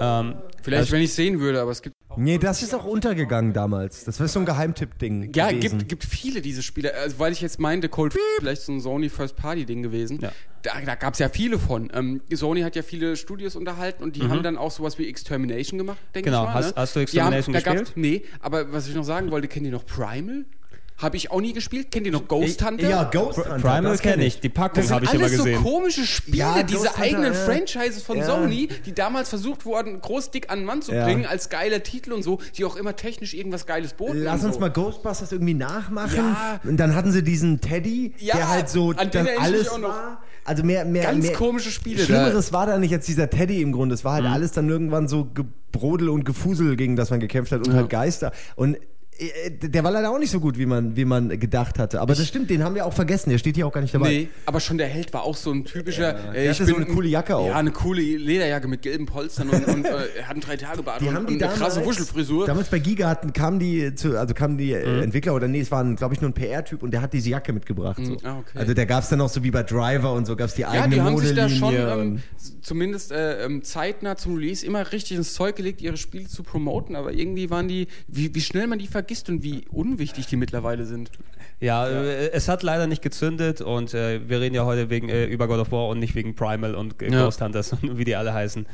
Ähm, 0.00 0.36
Vielleicht, 0.62 0.92
wenn 0.92 1.02
ich 1.02 1.12
sehen 1.12 1.40
würde, 1.40 1.60
aber 1.60 1.70
es 1.70 1.82
gibt 1.82 1.96
Nee, 2.18 2.38
das 2.38 2.62
ist 2.62 2.74
auch 2.74 2.84
untergegangen 2.84 3.52
damals. 3.52 4.04
Das 4.04 4.18
war 4.20 4.28
so 4.28 4.40
ein 4.40 4.46
Geheimtipp-Ding. 4.46 5.32
Ja, 5.34 5.48
gewesen. 5.50 5.78
gibt, 5.78 5.88
gibt 5.88 6.04
viele 6.04 6.40
diese 6.40 6.62
Spiele. 6.62 6.94
Also, 6.94 7.18
weil 7.18 7.32
ich 7.32 7.40
jetzt 7.40 7.58
meinte, 7.60 7.88
Cold 7.88 8.14
vielleicht 8.38 8.62
so 8.62 8.72
ein 8.72 8.80
Sony 8.80 9.08
First 9.08 9.36
Party 9.36 9.64
Ding 9.64 9.82
gewesen. 9.82 10.18
Ja. 10.20 10.32
Da, 10.62 10.72
da 10.84 10.94
gab 10.96 11.12
es 11.14 11.20
ja 11.20 11.28
viele 11.28 11.58
von. 11.58 11.90
Ähm, 11.94 12.20
Sony 12.32 12.62
hat 12.62 12.74
ja 12.74 12.82
viele 12.82 13.16
Studios 13.16 13.54
unterhalten 13.54 14.02
und 14.02 14.16
die 14.16 14.22
haben 14.22 14.42
dann 14.42 14.56
auch 14.56 14.72
sowas 14.72 14.98
wie 14.98 15.08
Extermination 15.08 15.78
gemacht, 15.78 15.98
denke 16.14 16.30
Mhm. 16.30 16.34
Genau. 16.34 16.44
ich 16.44 16.48
mal. 16.48 16.54
Hast- 16.54 16.76
ne? 16.76 16.82
hast 16.82 16.96
du 16.96 17.04
Die 17.04 17.22
haben- 17.22 17.32
Extermination 17.32 17.54
gab's- 17.76 17.94
gespielt? 17.94 17.96
Nee, 17.96 18.22
aber 18.40 18.72
was 18.72 18.88
ich 18.88 18.94
noch 18.96 19.04
sagen 19.04 19.30
wollte, 19.30 19.46
kennt 19.46 19.66
ihr 19.66 19.72
noch 19.72 19.86
Primal? 19.86 20.44
Habe 20.98 21.16
ich 21.16 21.30
auch 21.30 21.40
nie 21.40 21.52
gespielt. 21.52 21.92
Kennt 21.92 22.06
ihr 22.06 22.12
noch 22.12 22.26
Ghost 22.26 22.64
Hunter? 22.64 22.88
Ja, 22.90 23.04
Ghost 23.04 23.38
Hunter. 23.38 23.50
Primal 23.54 23.82
das 23.84 24.00
kenn 24.00 24.12
kenne 24.14 24.24
ich, 24.26 24.40
die 24.40 24.48
Packung 24.48 24.82
Das 24.82 24.90
habe 24.90 25.06
sind 25.06 25.14
ich 25.14 25.20
immer 25.20 25.26
alles 25.26 25.38
so 25.38 25.44
gesehen. 25.44 25.62
komische 25.62 26.04
Spiele, 26.04 26.36
Ja, 26.38 26.62
diese 26.64 26.80
Hunter, 26.88 26.98
eigenen 27.00 27.32
ja. 27.34 27.38
Franchises 27.38 28.02
von 28.02 28.18
Ja. 28.18 28.26
Sony, 28.26 28.68
die 28.84 28.92
damals 28.94 29.28
versucht 29.28 29.64
wurden, 29.64 30.00
groß 30.00 30.32
dick 30.32 30.50
an 30.50 30.58
den 30.58 30.64
Mann 30.66 30.82
zu 30.82 30.92
Ja. 30.92 31.04
bringen, 31.04 31.24
als 31.24 31.50
geiler 31.50 31.84
Titel 31.84 32.12
und 32.12 32.24
so, 32.24 32.40
die 32.56 32.64
auch 32.64 32.74
immer 32.74 32.96
technisch 32.96 33.34
irgendwas 33.34 33.64
Geiles 33.64 33.94
boten. 33.94 34.24
Lass 34.24 34.42
uns 34.42 34.54
so. 34.54 34.60
mal 34.60 34.70
Ghostbusters 34.70 35.30
irgendwie 35.30 35.54
nachmachen. 35.54 36.16
Ja. 36.16 36.60
Und 36.64 36.76
dann 36.78 36.96
hatten 36.96 37.12
sie 37.12 37.22
diesen 37.22 37.60
Teddy, 37.60 38.14
Ja, 38.18 38.34
der 38.34 38.48
halt 38.48 38.68
so 38.68 38.90
an 38.90 39.10
den 39.12 39.24
das 39.26 39.38
alles 39.38 39.68
auch 39.68 39.78
noch. 39.78 39.88
war. 39.90 40.22
Also 40.44 40.64
mehr, 40.64 40.84
mehr, 40.84 41.04
Ganz 41.04 41.24
mehr 41.24 41.34
komische 41.36 41.70
Spiele. 41.70 42.02
Schlimmeres 42.02 42.52
war 42.52 42.66
da 42.66 42.76
nicht 42.76 42.92
als 42.92 43.06
dieser 43.06 43.30
Teddy 43.30 43.62
im 43.62 43.70
Grunde. 43.70 43.94
Es 43.94 44.02
war 44.04 44.14
halt 44.14 44.24
Mhm. 44.24 44.32
alles 44.32 44.50
dann 44.50 44.68
irgendwann 44.68 45.06
so 45.06 45.26
Gebrodel 45.32 46.08
und 46.08 46.24
Gefusel, 46.24 46.74
gegen 46.74 46.96
das 46.96 47.10
man 47.10 47.20
gekämpft 47.20 47.52
hat 47.52 47.66
und 47.68 47.74
halt 47.74 47.88
Geister. 47.88 48.32
Und 48.56 48.78
der 49.62 49.82
war 49.82 49.90
leider 49.90 50.10
auch 50.10 50.18
nicht 50.18 50.30
so 50.30 50.38
gut, 50.38 50.58
wie 50.58 50.66
man, 50.66 50.96
wie 50.96 51.04
man 51.04 51.28
gedacht 51.40 51.78
hatte. 51.78 52.00
Aber 52.00 52.14
das 52.14 52.26
stimmt, 52.26 52.50
den 52.50 52.62
haben 52.62 52.74
wir 52.74 52.86
auch 52.86 52.92
vergessen. 52.92 53.30
Der 53.30 53.38
steht 53.38 53.56
hier 53.56 53.66
auch 53.66 53.72
gar 53.72 53.80
nicht 53.80 53.92
dabei. 53.92 54.08
Nee, 54.08 54.28
aber 54.46 54.60
schon 54.60 54.78
der 54.78 54.86
Held 54.86 55.12
war 55.12 55.24
auch 55.24 55.36
so 55.36 55.50
ein 55.50 55.64
typischer. 55.64 56.30
äh, 56.30 56.32
Der 56.34 56.50
ich 56.52 56.60
hatte 56.60 56.70
so 56.70 56.76
eine 56.76 56.86
coole 56.86 57.08
Jacke 57.08 57.36
auch. 57.36 57.48
Ja, 57.48 57.56
eine 57.56 57.72
coole 57.72 58.00
Lederjacke 58.00 58.68
mit 58.68 58.82
gelben 58.82 59.06
Polstern 59.06 59.50
und, 59.50 59.66
und 59.66 59.84
äh, 59.84 59.88
er 60.18 60.24
hat 60.28 60.32
einen 60.32 60.40
drei 60.40 60.56
Tage 60.56 60.82
Bart 60.82 61.02
und, 61.02 61.08
haben 61.14 61.26
die 61.26 61.34
und 61.34 61.42
eine 61.42 61.52
damals, 61.52 61.58
krasse 61.58 61.84
Wuschelfrisur. 61.84 62.46
Damals 62.46 62.68
bei 62.68 62.78
Giga 62.78 63.08
hatten, 63.08 63.32
kamen 63.32 63.58
die 63.58 63.94
zu, 63.94 64.16
also 64.16 64.34
kamen 64.34 64.56
die 64.56 64.72
äh, 64.72 65.02
Entwickler 65.02 65.34
oder 65.34 65.48
nee, 65.48 65.60
es 65.60 65.70
war, 65.70 65.84
glaube 65.94 66.14
ich, 66.14 66.20
nur 66.20 66.30
ein 66.30 66.34
PR-Typ 66.34 66.82
und 66.84 66.92
der 66.92 67.02
hat 67.02 67.12
diese 67.12 67.30
Jacke 67.30 67.52
mitgebracht. 67.52 68.00
So. 68.00 68.16
ah, 68.22 68.38
okay. 68.38 68.58
Also 68.58 68.74
da 68.74 68.84
gab 68.84 69.02
es 69.02 69.08
dann 69.08 69.20
auch 69.20 69.28
so 69.28 69.42
wie 69.42 69.50
bei 69.50 69.64
Driver 69.64 70.12
und 70.12 70.26
so 70.26 70.36
gab 70.36 70.48
es 70.48 70.54
die 70.54 70.62
ja, 70.62 70.70
eigene 70.70 70.94
die 70.94 71.00
haben 71.00 71.18
sich 71.18 71.34
da 71.34 71.48
schon 71.48 71.74
ähm, 71.74 72.22
zumindest 72.62 73.10
äh, 73.10 73.44
ähm, 73.44 73.62
zeitnah 73.64 74.16
zum 74.16 74.36
Release 74.36 74.64
immer 74.64 74.92
richtig 74.92 75.16
ins 75.16 75.34
Zeug 75.34 75.56
gelegt, 75.56 75.80
ihre 75.82 75.96
Spiele 75.96 76.28
zu 76.28 76.42
promoten, 76.44 76.94
aber 76.94 77.12
irgendwie 77.12 77.50
waren 77.50 77.66
die, 77.66 77.88
wie, 78.06 78.32
wie 78.34 78.40
schnell 78.40 78.66
man 78.68 78.78
die 78.78 78.86
vergisst 78.86 79.07
und 79.28 79.42
wie 79.42 79.64
unwichtig 79.70 80.26
die 80.26 80.36
mittlerweile 80.36 80.84
sind. 80.86 81.10
Ja, 81.60 81.88
äh, 81.88 82.30
es 82.30 82.48
hat 82.48 82.62
leider 82.62 82.86
nicht 82.86 83.02
gezündet 83.02 83.60
und 83.60 83.92
äh, 83.94 84.28
wir 84.28 84.40
reden 84.40 84.54
ja 84.54 84.64
heute 84.64 84.90
wegen 84.90 85.08
äh, 85.08 85.24
über 85.26 85.48
God 85.48 85.60
of 85.60 85.72
War 85.72 85.88
und 85.88 85.98
nicht 85.98 86.14
wegen 86.14 86.34
Primal 86.34 86.74
und 86.74 87.00
äh, 87.02 87.10
Ja. 87.10 87.24
Ghost 87.24 87.40
Hunters 87.40 87.72
und 87.72 87.98
wie 87.98 88.04
die 88.04 88.14
alle 88.16 88.32
heißen. 88.32 88.66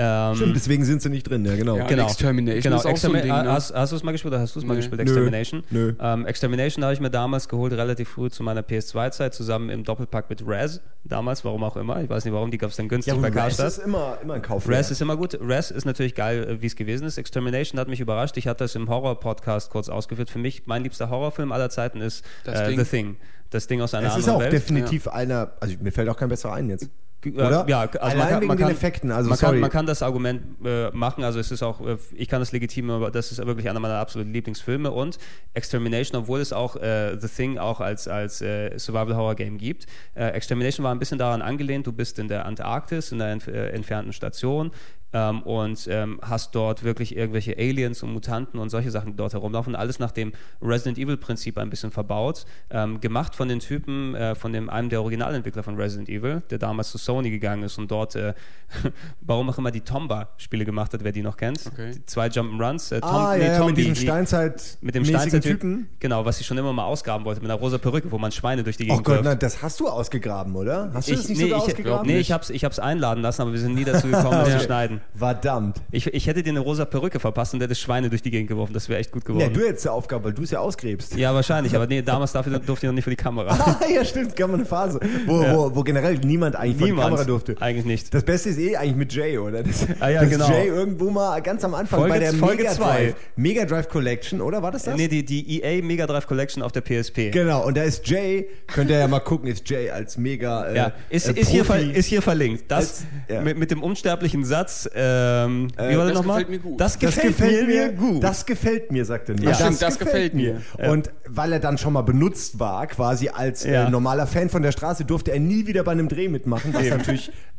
Ähm, 0.00 0.36
Stimmt, 0.36 0.54
deswegen 0.54 0.84
sind 0.84 1.02
sie 1.02 1.08
nicht 1.10 1.28
drin, 1.28 1.44
ja 1.44 1.56
genau. 1.56 1.76
Ja. 1.76 1.86
Genau. 1.86 2.04
Extermination 2.04 2.62
genau. 2.62 2.76
ist 2.76 2.86
auch 2.86 2.96
so 2.96 3.08
ein 3.12 3.20
Ding, 3.20 3.32
ne? 3.32 3.50
Hast, 3.50 3.74
hast 3.74 3.90
du 3.90 3.96
es 3.96 4.04
mal 4.04 4.12
gespielt 4.12 4.32
oder 4.32 4.40
hast 4.40 4.54
du 4.54 4.60
es 4.60 4.64
mal 4.64 4.76
gespielt. 4.76 5.00
Extermination? 5.00 5.64
Nö. 5.70 5.94
Ähm, 6.00 6.24
Extermination 6.24 6.84
habe 6.84 6.94
ich 6.94 7.00
mir 7.00 7.10
damals 7.10 7.48
geholt, 7.48 7.72
relativ 7.72 8.08
früh 8.10 8.30
zu 8.30 8.44
meiner 8.44 8.60
PS2-Zeit, 8.62 9.34
zusammen 9.34 9.70
im 9.70 9.82
Doppelpack 9.82 10.30
mit 10.30 10.44
Raz. 10.46 10.80
Damals, 11.02 11.44
warum 11.44 11.64
auch 11.64 11.76
immer. 11.76 12.00
Ich 12.00 12.08
weiß 12.08 12.24
nicht 12.24 12.32
warum, 12.32 12.52
die 12.52 12.58
gab 12.58 12.70
es 12.70 12.76
dann 12.76 12.88
günstig 12.88 13.12
Ja, 13.12 13.20
bei 13.20 13.28
Raz 13.28 13.56
Karstadt. 13.56 13.66
ist 13.66 13.78
immer, 13.78 14.18
immer 14.22 14.34
ein 14.34 14.42
Kauf. 14.42 14.68
Raz 14.68 14.92
ist 14.92 15.02
immer 15.02 15.16
gut. 15.16 15.36
Raz 15.40 15.72
ist 15.72 15.84
natürlich 15.84 16.14
geil, 16.14 16.44
äh, 16.48 16.62
wie 16.62 16.66
es 16.66 16.76
gewesen 16.76 17.04
ist. 17.04 17.18
Extermination 17.18 17.80
hat 17.80 17.88
mich 17.88 17.98
überrascht. 17.98 18.36
Ich 18.36 18.46
hatte 18.46 18.62
das 18.64 18.76
im 18.76 18.88
Horror-Podcast 18.88 19.70
kurz 19.70 19.88
ausgeführt. 19.88 20.30
Für 20.30 20.38
mich, 20.38 20.62
mein 20.66 20.84
liebster 20.84 21.10
Horrorfilm 21.10 21.50
aller 21.50 21.70
Zeiten 21.70 22.00
ist 22.00 22.24
Das 22.44 22.60
äh, 22.60 22.68
Ding. 22.68 22.78
The 22.78 22.84
Thing. 22.84 23.16
Das 23.50 23.66
Ding 23.66 23.80
aus 23.80 23.94
einer 23.94 24.08
Es 24.08 24.12
ist 24.12 24.28
anderen 24.28 24.36
auch 24.36 24.40
Welt. 24.42 24.52
definitiv 24.52 25.08
einer, 25.08 25.52
also 25.58 25.74
mir 25.80 25.90
fällt 25.90 26.08
auch 26.08 26.16
kein 26.16 26.28
besserer 26.28 26.52
ein 26.52 26.68
jetzt. 26.68 26.88
Äh, 27.24 27.30
Oder? 27.30 27.64
Ja, 27.68 27.80
also 27.80 27.98
Allein 27.98 28.18
man 28.18 28.28
kann, 28.28 28.40
wegen 28.40 28.48
man 28.48 28.56
den 28.56 28.66
kann, 28.66 28.72
Effekten, 28.72 29.10
also 29.10 29.28
man, 29.28 29.38
sorry. 29.38 29.52
Kann, 29.54 29.60
man 29.60 29.70
kann 29.70 29.86
das 29.86 30.02
Argument 30.02 30.42
äh, 30.64 30.90
machen, 30.90 31.24
also 31.24 31.40
es 31.40 31.50
ist 31.50 31.62
auch, 31.62 31.80
äh, 31.84 31.96
ich 32.14 32.28
kann 32.28 32.40
das 32.40 32.52
legitim, 32.52 32.90
aber 32.90 33.10
das 33.10 33.32
ist 33.32 33.44
wirklich 33.44 33.68
einer 33.68 33.80
meiner 33.80 33.96
absoluten 33.96 34.32
Lieblingsfilme 34.32 34.90
und 34.90 35.18
Extermination, 35.54 36.22
obwohl 36.22 36.40
es 36.40 36.52
auch 36.52 36.76
äh, 36.76 37.16
The 37.18 37.28
Thing 37.28 37.58
auch 37.58 37.80
als, 37.80 38.06
als 38.06 38.40
äh, 38.40 38.78
Survival-Horror-Game 38.78 39.58
gibt. 39.58 39.86
Äh, 40.14 40.28
Extermination 40.28 40.84
war 40.84 40.94
ein 40.94 40.98
bisschen 41.00 41.18
daran 41.18 41.42
angelehnt, 41.42 41.86
du 41.86 41.92
bist 41.92 42.18
in 42.18 42.28
der 42.28 42.46
Antarktis, 42.46 43.10
in 43.10 43.20
einer 43.20 43.32
entf 43.32 43.48
äh, 43.48 43.70
entfernten 43.70 44.12
Station, 44.12 44.70
ähm, 45.12 45.42
und 45.42 45.88
ähm, 45.90 46.20
hast 46.22 46.54
dort 46.54 46.82
wirklich 46.84 47.16
irgendwelche 47.16 47.56
Aliens 47.56 48.02
und 48.02 48.12
Mutanten 48.12 48.60
und 48.60 48.68
solche 48.68 48.90
Sachen 48.90 49.12
die 49.12 49.16
dort 49.16 49.32
herumlaufen. 49.32 49.74
Alles 49.74 49.98
nach 49.98 50.10
dem 50.10 50.32
Resident 50.60 50.98
Evil-Prinzip 50.98 51.56
ein 51.58 51.70
bisschen 51.70 51.90
verbaut. 51.90 52.44
Ähm, 52.70 53.00
gemacht 53.00 53.34
von 53.34 53.48
den 53.48 53.60
Typen, 53.60 54.14
äh, 54.14 54.34
von 54.34 54.52
dem, 54.52 54.68
einem 54.68 54.88
der 54.90 55.00
Originalentwickler 55.00 55.62
von 55.62 55.76
Resident 55.76 56.08
Evil, 56.08 56.42
der 56.50 56.58
damals 56.58 56.90
zu 56.90 56.98
Sony 56.98 57.30
gegangen 57.30 57.62
ist 57.62 57.78
und 57.78 57.90
dort, 57.90 58.16
äh, 58.16 58.34
warum 59.22 59.48
auch 59.50 59.58
immer, 59.58 59.70
die 59.70 59.80
Tomba-Spiele 59.80 60.64
gemacht 60.64 60.92
hat, 60.92 61.02
wer 61.04 61.12
die 61.12 61.22
noch 61.22 61.36
kennt. 61.36 61.60
Okay. 61.66 61.92
Die 61.94 62.06
zwei 62.06 62.26
Jump'n'Runs. 62.28 62.94
Äh, 62.94 63.00
Tom, 63.00 63.10
Ah, 63.10 63.34
nee, 63.36 63.44
ja, 63.46 63.52
ja, 63.52 63.58
Tombi, 63.58 63.70
mit 63.72 63.78
diesem 63.78 63.94
die- 63.94 64.00
Steinzeit 64.02 64.78
mit 64.80 64.94
dem 64.94 65.02
mäßigen 65.02 65.20
Steinzeit-Typ, 65.20 65.60
Typen. 65.60 65.88
Genau, 66.00 66.24
was 66.24 66.40
ich 66.40 66.46
schon 66.46 66.58
immer 66.58 66.72
mal 66.72 66.84
ausgraben 66.84 67.24
wollte, 67.24 67.40
mit 67.40 67.50
einer 67.50 67.58
rosa 67.58 67.78
Perücke, 67.78 68.10
wo 68.10 68.18
man 68.18 68.30
Schweine 68.32 68.62
durch 68.62 68.76
die 68.76 68.84
Oh 68.84 68.88
Gegend 68.88 69.04
Gott, 69.04 69.14
wirft. 69.16 69.24
nein, 69.24 69.38
das 69.38 69.62
hast 69.62 69.80
du 69.80 69.88
ausgegraben, 69.88 70.54
oder? 70.54 70.90
Hast 70.92 71.08
du 71.08 71.12
Ich, 71.12 71.20
das 71.20 71.28
nicht 71.28 71.38
nee, 71.38 71.44
sogar 71.44 71.58
ich, 71.58 71.64
ausgegraben? 71.72 72.06
nee, 72.06 72.18
ich 72.18 72.30
hab's, 72.32 72.50
ich 72.50 72.64
hab's 72.64 72.78
einladen 72.78 73.22
lassen, 73.22 73.42
aber 73.42 73.52
wir 73.52 73.58
sind 73.60 73.74
nie 73.74 73.84
dazu 73.84 74.06
gekommen, 74.08 74.30
das 74.44 74.52
zu 74.58 74.60
schneiden. 74.66 74.97
Verdammt. 75.14 75.76
Ich, 75.90 76.06
ich 76.06 76.26
hätte 76.26 76.42
dir 76.42 76.50
eine 76.50 76.60
rosa 76.60 76.84
Perücke 76.84 77.20
verpasst 77.20 77.54
und 77.54 77.60
hätte 77.60 77.74
Schweine 77.74 78.08
durch 78.10 78.22
die 78.22 78.30
Gegend 78.30 78.48
geworfen. 78.48 78.72
Das 78.72 78.88
wäre 78.88 78.98
echt 79.00 79.10
gut 79.12 79.24
geworden. 79.24 79.42
Ja, 79.42 79.48
du 79.48 79.60
hättest 79.66 79.84
die 79.84 79.88
Aufgabe, 79.88 80.24
weil 80.26 80.32
du 80.32 80.42
es 80.42 80.50
ja 80.50 80.60
ausgräbst. 80.60 81.16
ja, 81.16 81.34
wahrscheinlich, 81.34 81.74
aber 81.74 81.86
nee, 81.86 82.02
damals 82.02 82.32
dafür 82.32 82.58
durfte 82.58 82.86
ich 82.86 82.88
noch 82.88 82.94
nicht 82.94 83.04
für 83.04 83.10
die 83.10 83.16
Kamera. 83.16 83.56
Ah, 83.80 83.86
ja, 83.92 84.04
stimmt, 84.04 84.28
es 84.30 84.34
gab 84.34 84.48
mal 84.48 84.54
eine 84.54 84.64
Phase, 84.64 84.98
wo, 85.26 85.42
Ja. 85.42 85.54
wo, 85.56 85.74
wo 85.76 85.82
generell 85.82 86.14
niemand 86.18 86.56
eigentlich 86.56 86.76
vor 86.78 86.86
die 86.86 86.92
Niemand. 86.92 87.08
Kamera 87.10 87.24
durfte. 87.24 87.56
Eigentlich 87.60 87.84
nicht. 87.84 88.12
Das 88.12 88.24
Beste 88.24 88.48
ist 88.50 88.58
eh 88.58 88.76
eigentlich 88.76 88.96
mit 88.96 89.12
Jay, 89.12 89.38
oder? 89.38 89.62
Das, 89.62 89.86
Ah, 90.00 90.08
ja, 90.08 90.24
genau. 90.24 90.48
Jay 90.48 90.66
irgendwo 90.68 91.10
mal 91.10 91.40
ganz 91.42 91.62
am 91.64 91.74
Anfang 91.74 92.00
Folge- 92.00 92.14
bei 92.14 92.18
der 92.18 92.32
Folge 92.34 92.62
Mega 92.62 92.72
zwei. 92.72 92.96
Drive, 93.04 93.14
Mega 93.36 93.64
Drive 93.66 93.88
Collection, 93.88 94.40
oder? 94.40 94.62
War 94.62 94.72
das 94.72 94.84
das? 94.84 94.96
Nee, 94.96 95.08
die, 95.08 95.24
die 95.24 95.62
EA 95.62 95.82
Mega 95.82 96.06
Drive 96.06 96.26
Collection 96.26 96.62
auf 96.62 96.72
der 96.72 96.80
PSP. 96.80 97.30
Genau, 97.30 97.66
und 97.66 97.76
da 97.76 97.82
ist 97.82 98.06
Jay, 98.08 98.48
könnt 98.66 98.90
ihr 98.90 98.98
ja 98.98 99.06
mal 99.08 99.20
gucken, 99.20 99.48
ist 99.48 99.68
Jay 99.68 99.90
als 99.90 100.16
Mega 100.18 100.66
äh, 100.66 100.76
Ja, 100.76 100.92
ist, 101.10 101.28
äh, 101.28 101.32
ist, 101.38 101.48
hier, 101.50 101.64
ist 101.94 102.06
hier 102.06 102.22
verlinkt. 102.22 102.64
Das 102.70 102.78
Als- 102.78 103.04
ja. 103.28 103.42
mit, 103.42 103.58
mit 103.58 103.70
dem 103.70 103.82
unsterblichen 103.82 104.44
Satz, 104.44 104.87
ähm, 104.94 105.68
wie 105.76 105.96
war 105.96 106.04
das 106.04 106.06
der 106.06 106.14
nochmal? 106.14 106.44
gefällt 106.44 106.48
mir 106.50 106.58
gut. 106.70 106.80
Das 106.80 106.92
das 106.92 106.98
gefällt, 107.00 107.36
gefällt 107.36 107.66
mir, 107.66 107.86
mir 107.86 107.92
gut. 107.92 108.22
Das 108.22 108.46
gefällt 108.46 108.92
mir, 108.92 109.04
sagt 109.04 109.28
er 109.28 109.36
nur. 109.36 109.44
Ja. 109.44 109.54
Stimmt, 109.54 109.82
das 109.82 109.98
gefällt 109.98 110.34
mir. 110.34 110.62
Und 110.88 111.10
weil 111.26 111.52
er 111.52 111.60
dann 111.60 111.78
schon 111.78 111.92
mal 111.92 112.02
benutzt 112.02 112.58
war, 112.58 112.86
quasi 112.86 113.28
als 113.28 113.64
Ja. 113.64 113.86
äh, 113.86 113.90
normaler 113.90 114.26
Fan 114.26 114.48
von 114.48 114.62
der 114.62 114.72
Straße, 114.72 115.04
durfte 115.04 115.32
er 115.32 115.40
nie 115.40 115.66
wieder 115.66 115.82
bei 115.84 115.92
einem 115.92 116.08
Dreh 116.08 116.28
mitmachen, 116.28 116.72
was 116.74 116.86
natürlich, 116.88 117.28
äh, 117.28 117.32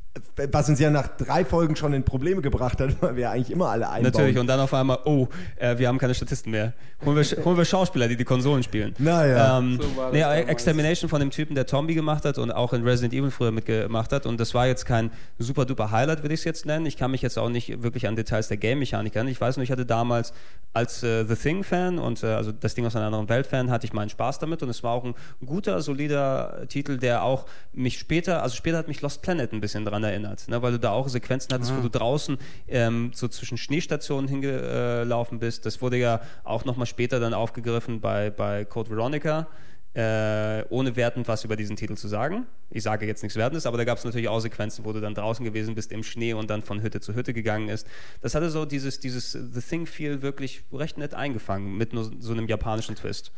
was 0.51 0.69
uns 0.69 0.79
ja 0.79 0.89
nach 0.89 1.07
drei 1.07 1.45
Folgen 1.45 1.75
schon 1.75 1.93
in 1.93 2.03
Probleme 2.03 2.41
gebracht 2.41 2.79
hat, 2.79 2.95
weil 3.01 3.15
wir 3.15 3.23
ja 3.23 3.31
eigentlich 3.31 3.51
immer 3.51 3.69
alle 3.69 3.89
einbauen. 3.89 4.11
Natürlich, 4.11 4.37
und 4.37 4.47
dann 4.47 4.59
auf 4.59 4.73
einmal, 4.73 4.99
oh, 5.05 5.27
äh, 5.57 5.77
wir 5.77 5.87
haben 5.87 5.97
keine 5.97 6.13
Statisten 6.13 6.51
mehr. 6.51 6.73
Holen 7.05 7.15
wir, 7.15 7.45
holen 7.45 7.57
wir 7.57 7.65
Schauspieler, 7.65 8.07
die 8.07 8.17
die 8.17 8.25
Konsolen 8.25 8.63
spielen. 8.63 8.93
Naja. 8.97 9.59
Ähm, 9.59 9.79
So 9.81 10.09
nee, 10.11 10.21
damals. 10.21 10.49
Extermination 10.49 11.09
von 11.09 11.19
dem 11.19 11.31
Typen, 11.31 11.55
der 11.55 11.65
Tombi 11.65 11.93
gemacht 11.93 12.25
hat 12.25 12.37
und 12.37 12.51
auch 12.51 12.73
in 12.73 12.83
Resident 12.83 13.13
Evil 13.13 13.31
früher 13.31 13.51
mitgemacht 13.51 14.11
hat. 14.11 14.25
Und 14.25 14.39
das 14.39 14.53
war 14.53 14.67
jetzt 14.67 14.85
kein 14.85 15.11
super 15.37 15.65
duper 15.65 15.91
Highlight, 15.91 16.23
würde 16.23 16.33
ich 16.33 16.41
es 16.41 16.43
jetzt 16.43 16.65
nennen. 16.65 16.85
Ich 16.85 16.97
kann 16.97 17.11
mich 17.11 17.21
jetzt 17.21 17.37
auch 17.37 17.49
nicht 17.49 17.83
wirklich 17.83 18.07
an 18.07 18.15
Details 18.15 18.47
der 18.47 18.57
Game-Mechanik 18.57 19.15
erinnern. 19.15 19.31
Ich 19.31 19.39
weiß 19.39 19.57
nur, 19.57 19.63
ich 19.63 19.71
hatte 19.71 19.85
damals 19.85 20.33
als 20.73 21.03
äh, 21.03 21.25
The 21.25 21.35
Thing-Fan 21.35 21.99
und 21.99 22.23
äh, 22.23 22.27
also 22.27 22.51
das 22.51 22.75
Ding 22.75 22.85
aus 22.85 22.95
einer 22.95 23.05
anderen 23.05 23.29
Welt-Fan, 23.29 23.71
hatte 23.71 23.85
ich 23.85 23.93
meinen 23.93 24.09
Spaß 24.09 24.39
damit. 24.39 24.63
Und 24.63 24.69
es 24.69 24.83
war 24.83 24.91
auch 24.91 25.05
ein 25.05 25.15
guter, 25.45 25.81
solider 25.81 26.65
Titel, 26.67 26.97
der 26.97 27.23
auch 27.23 27.45
mich 27.73 27.99
später, 27.99 28.43
also 28.43 28.55
später 28.55 28.77
hat 28.77 28.87
mich 28.87 29.01
Lost 29.01 29.21
Planet 29.21 29.53
ein 29.53 29.61
bisschen 29.61 29.85
dran 29.85 29.98
erinnert, 30.03 30.47
ne, 30.47 30.61
weil 30.61 30.71
du 30.71 30.79
da 30.79 30.91
auch 30.91 31.07
Sequenzen 31.07 31.53
hattest, 31.53 31.75
wo 31.75 31.81
du 31.81 31.89
draußen 31.89 32.37
ähm, 32.67 33.11
so 33.13 33.27
zwischen 33.27 33.57
Schneestationen 33.57 34.27
hingelaufen 34.27 35.39
bist. 35.39 35.65
Das 35.65 35.81
wurde 35.81 35.97
ja 35.97 36.21
auch 36.43 36.65
nochmal 36.65 36.87
später 36.87 37.19
dann 37.19 37.33
aufgegriffen 37.33 38.01
bei, 38.01 38.29
bei 38.29 38.65
Code 38.65 38.89
Veronica. 38.89 39.47
Äh, 39.95 40.65
ohne 40.69 40.95
wertend 40.95 41.27
was 41.27 41.43
über 41.43 41.55
diesen 41.55 41.75
Titel 41.75 41.95
zu 41.95 42.07
sagen. 42.07 42.45
Ich 42.69 42.83
sage 42.83 43.07
jetzt 43.07 43.23
nichts 43.23 43.35
Wertendes, 43.35 43.65
aber 43.65 43.77
da 43.77 43.85
gab 43.85 43.97
es 43.97 44.05
natürlich 44.05 44.29
auch 44.29 44.39
Sequenzen, 44.39 44.85
wo 44.85 44.93
du 44.93 45.01
dann 45.01 45.15
draußen 45.15 45.43
gewesen 45.43 45.73
bist 45.73 45.91
im 45.91 46.03
Schnee 46.03 46.33
und 46.33 46.51
dann 46.51 46.61
von 46.61 46.83
Hütte 46.83 47.01
zu 47.01 47.15
Hütte 47.15 47.33
gegangen 47.33 47.69
ist. 47.69 47.87
Das 48.21 48.35
hatte 48.35 48.51
so 48.51 48.65
dieses, 48.65 48.99
dieses 48.99 49.31
The 49.31 49.61
Thing-Feel 49.61 50.21
wirklich 50.21 50.63
recht 50.71 50.99
nett 50.99 51.15
eingefangen 51.15 51.75
mit 51.75 51.93
nur 51.93 52.11
so 52.19 52.33
einem 52.33 52.47
japanischen 52.47 52.95
Twist. 52.95 53.31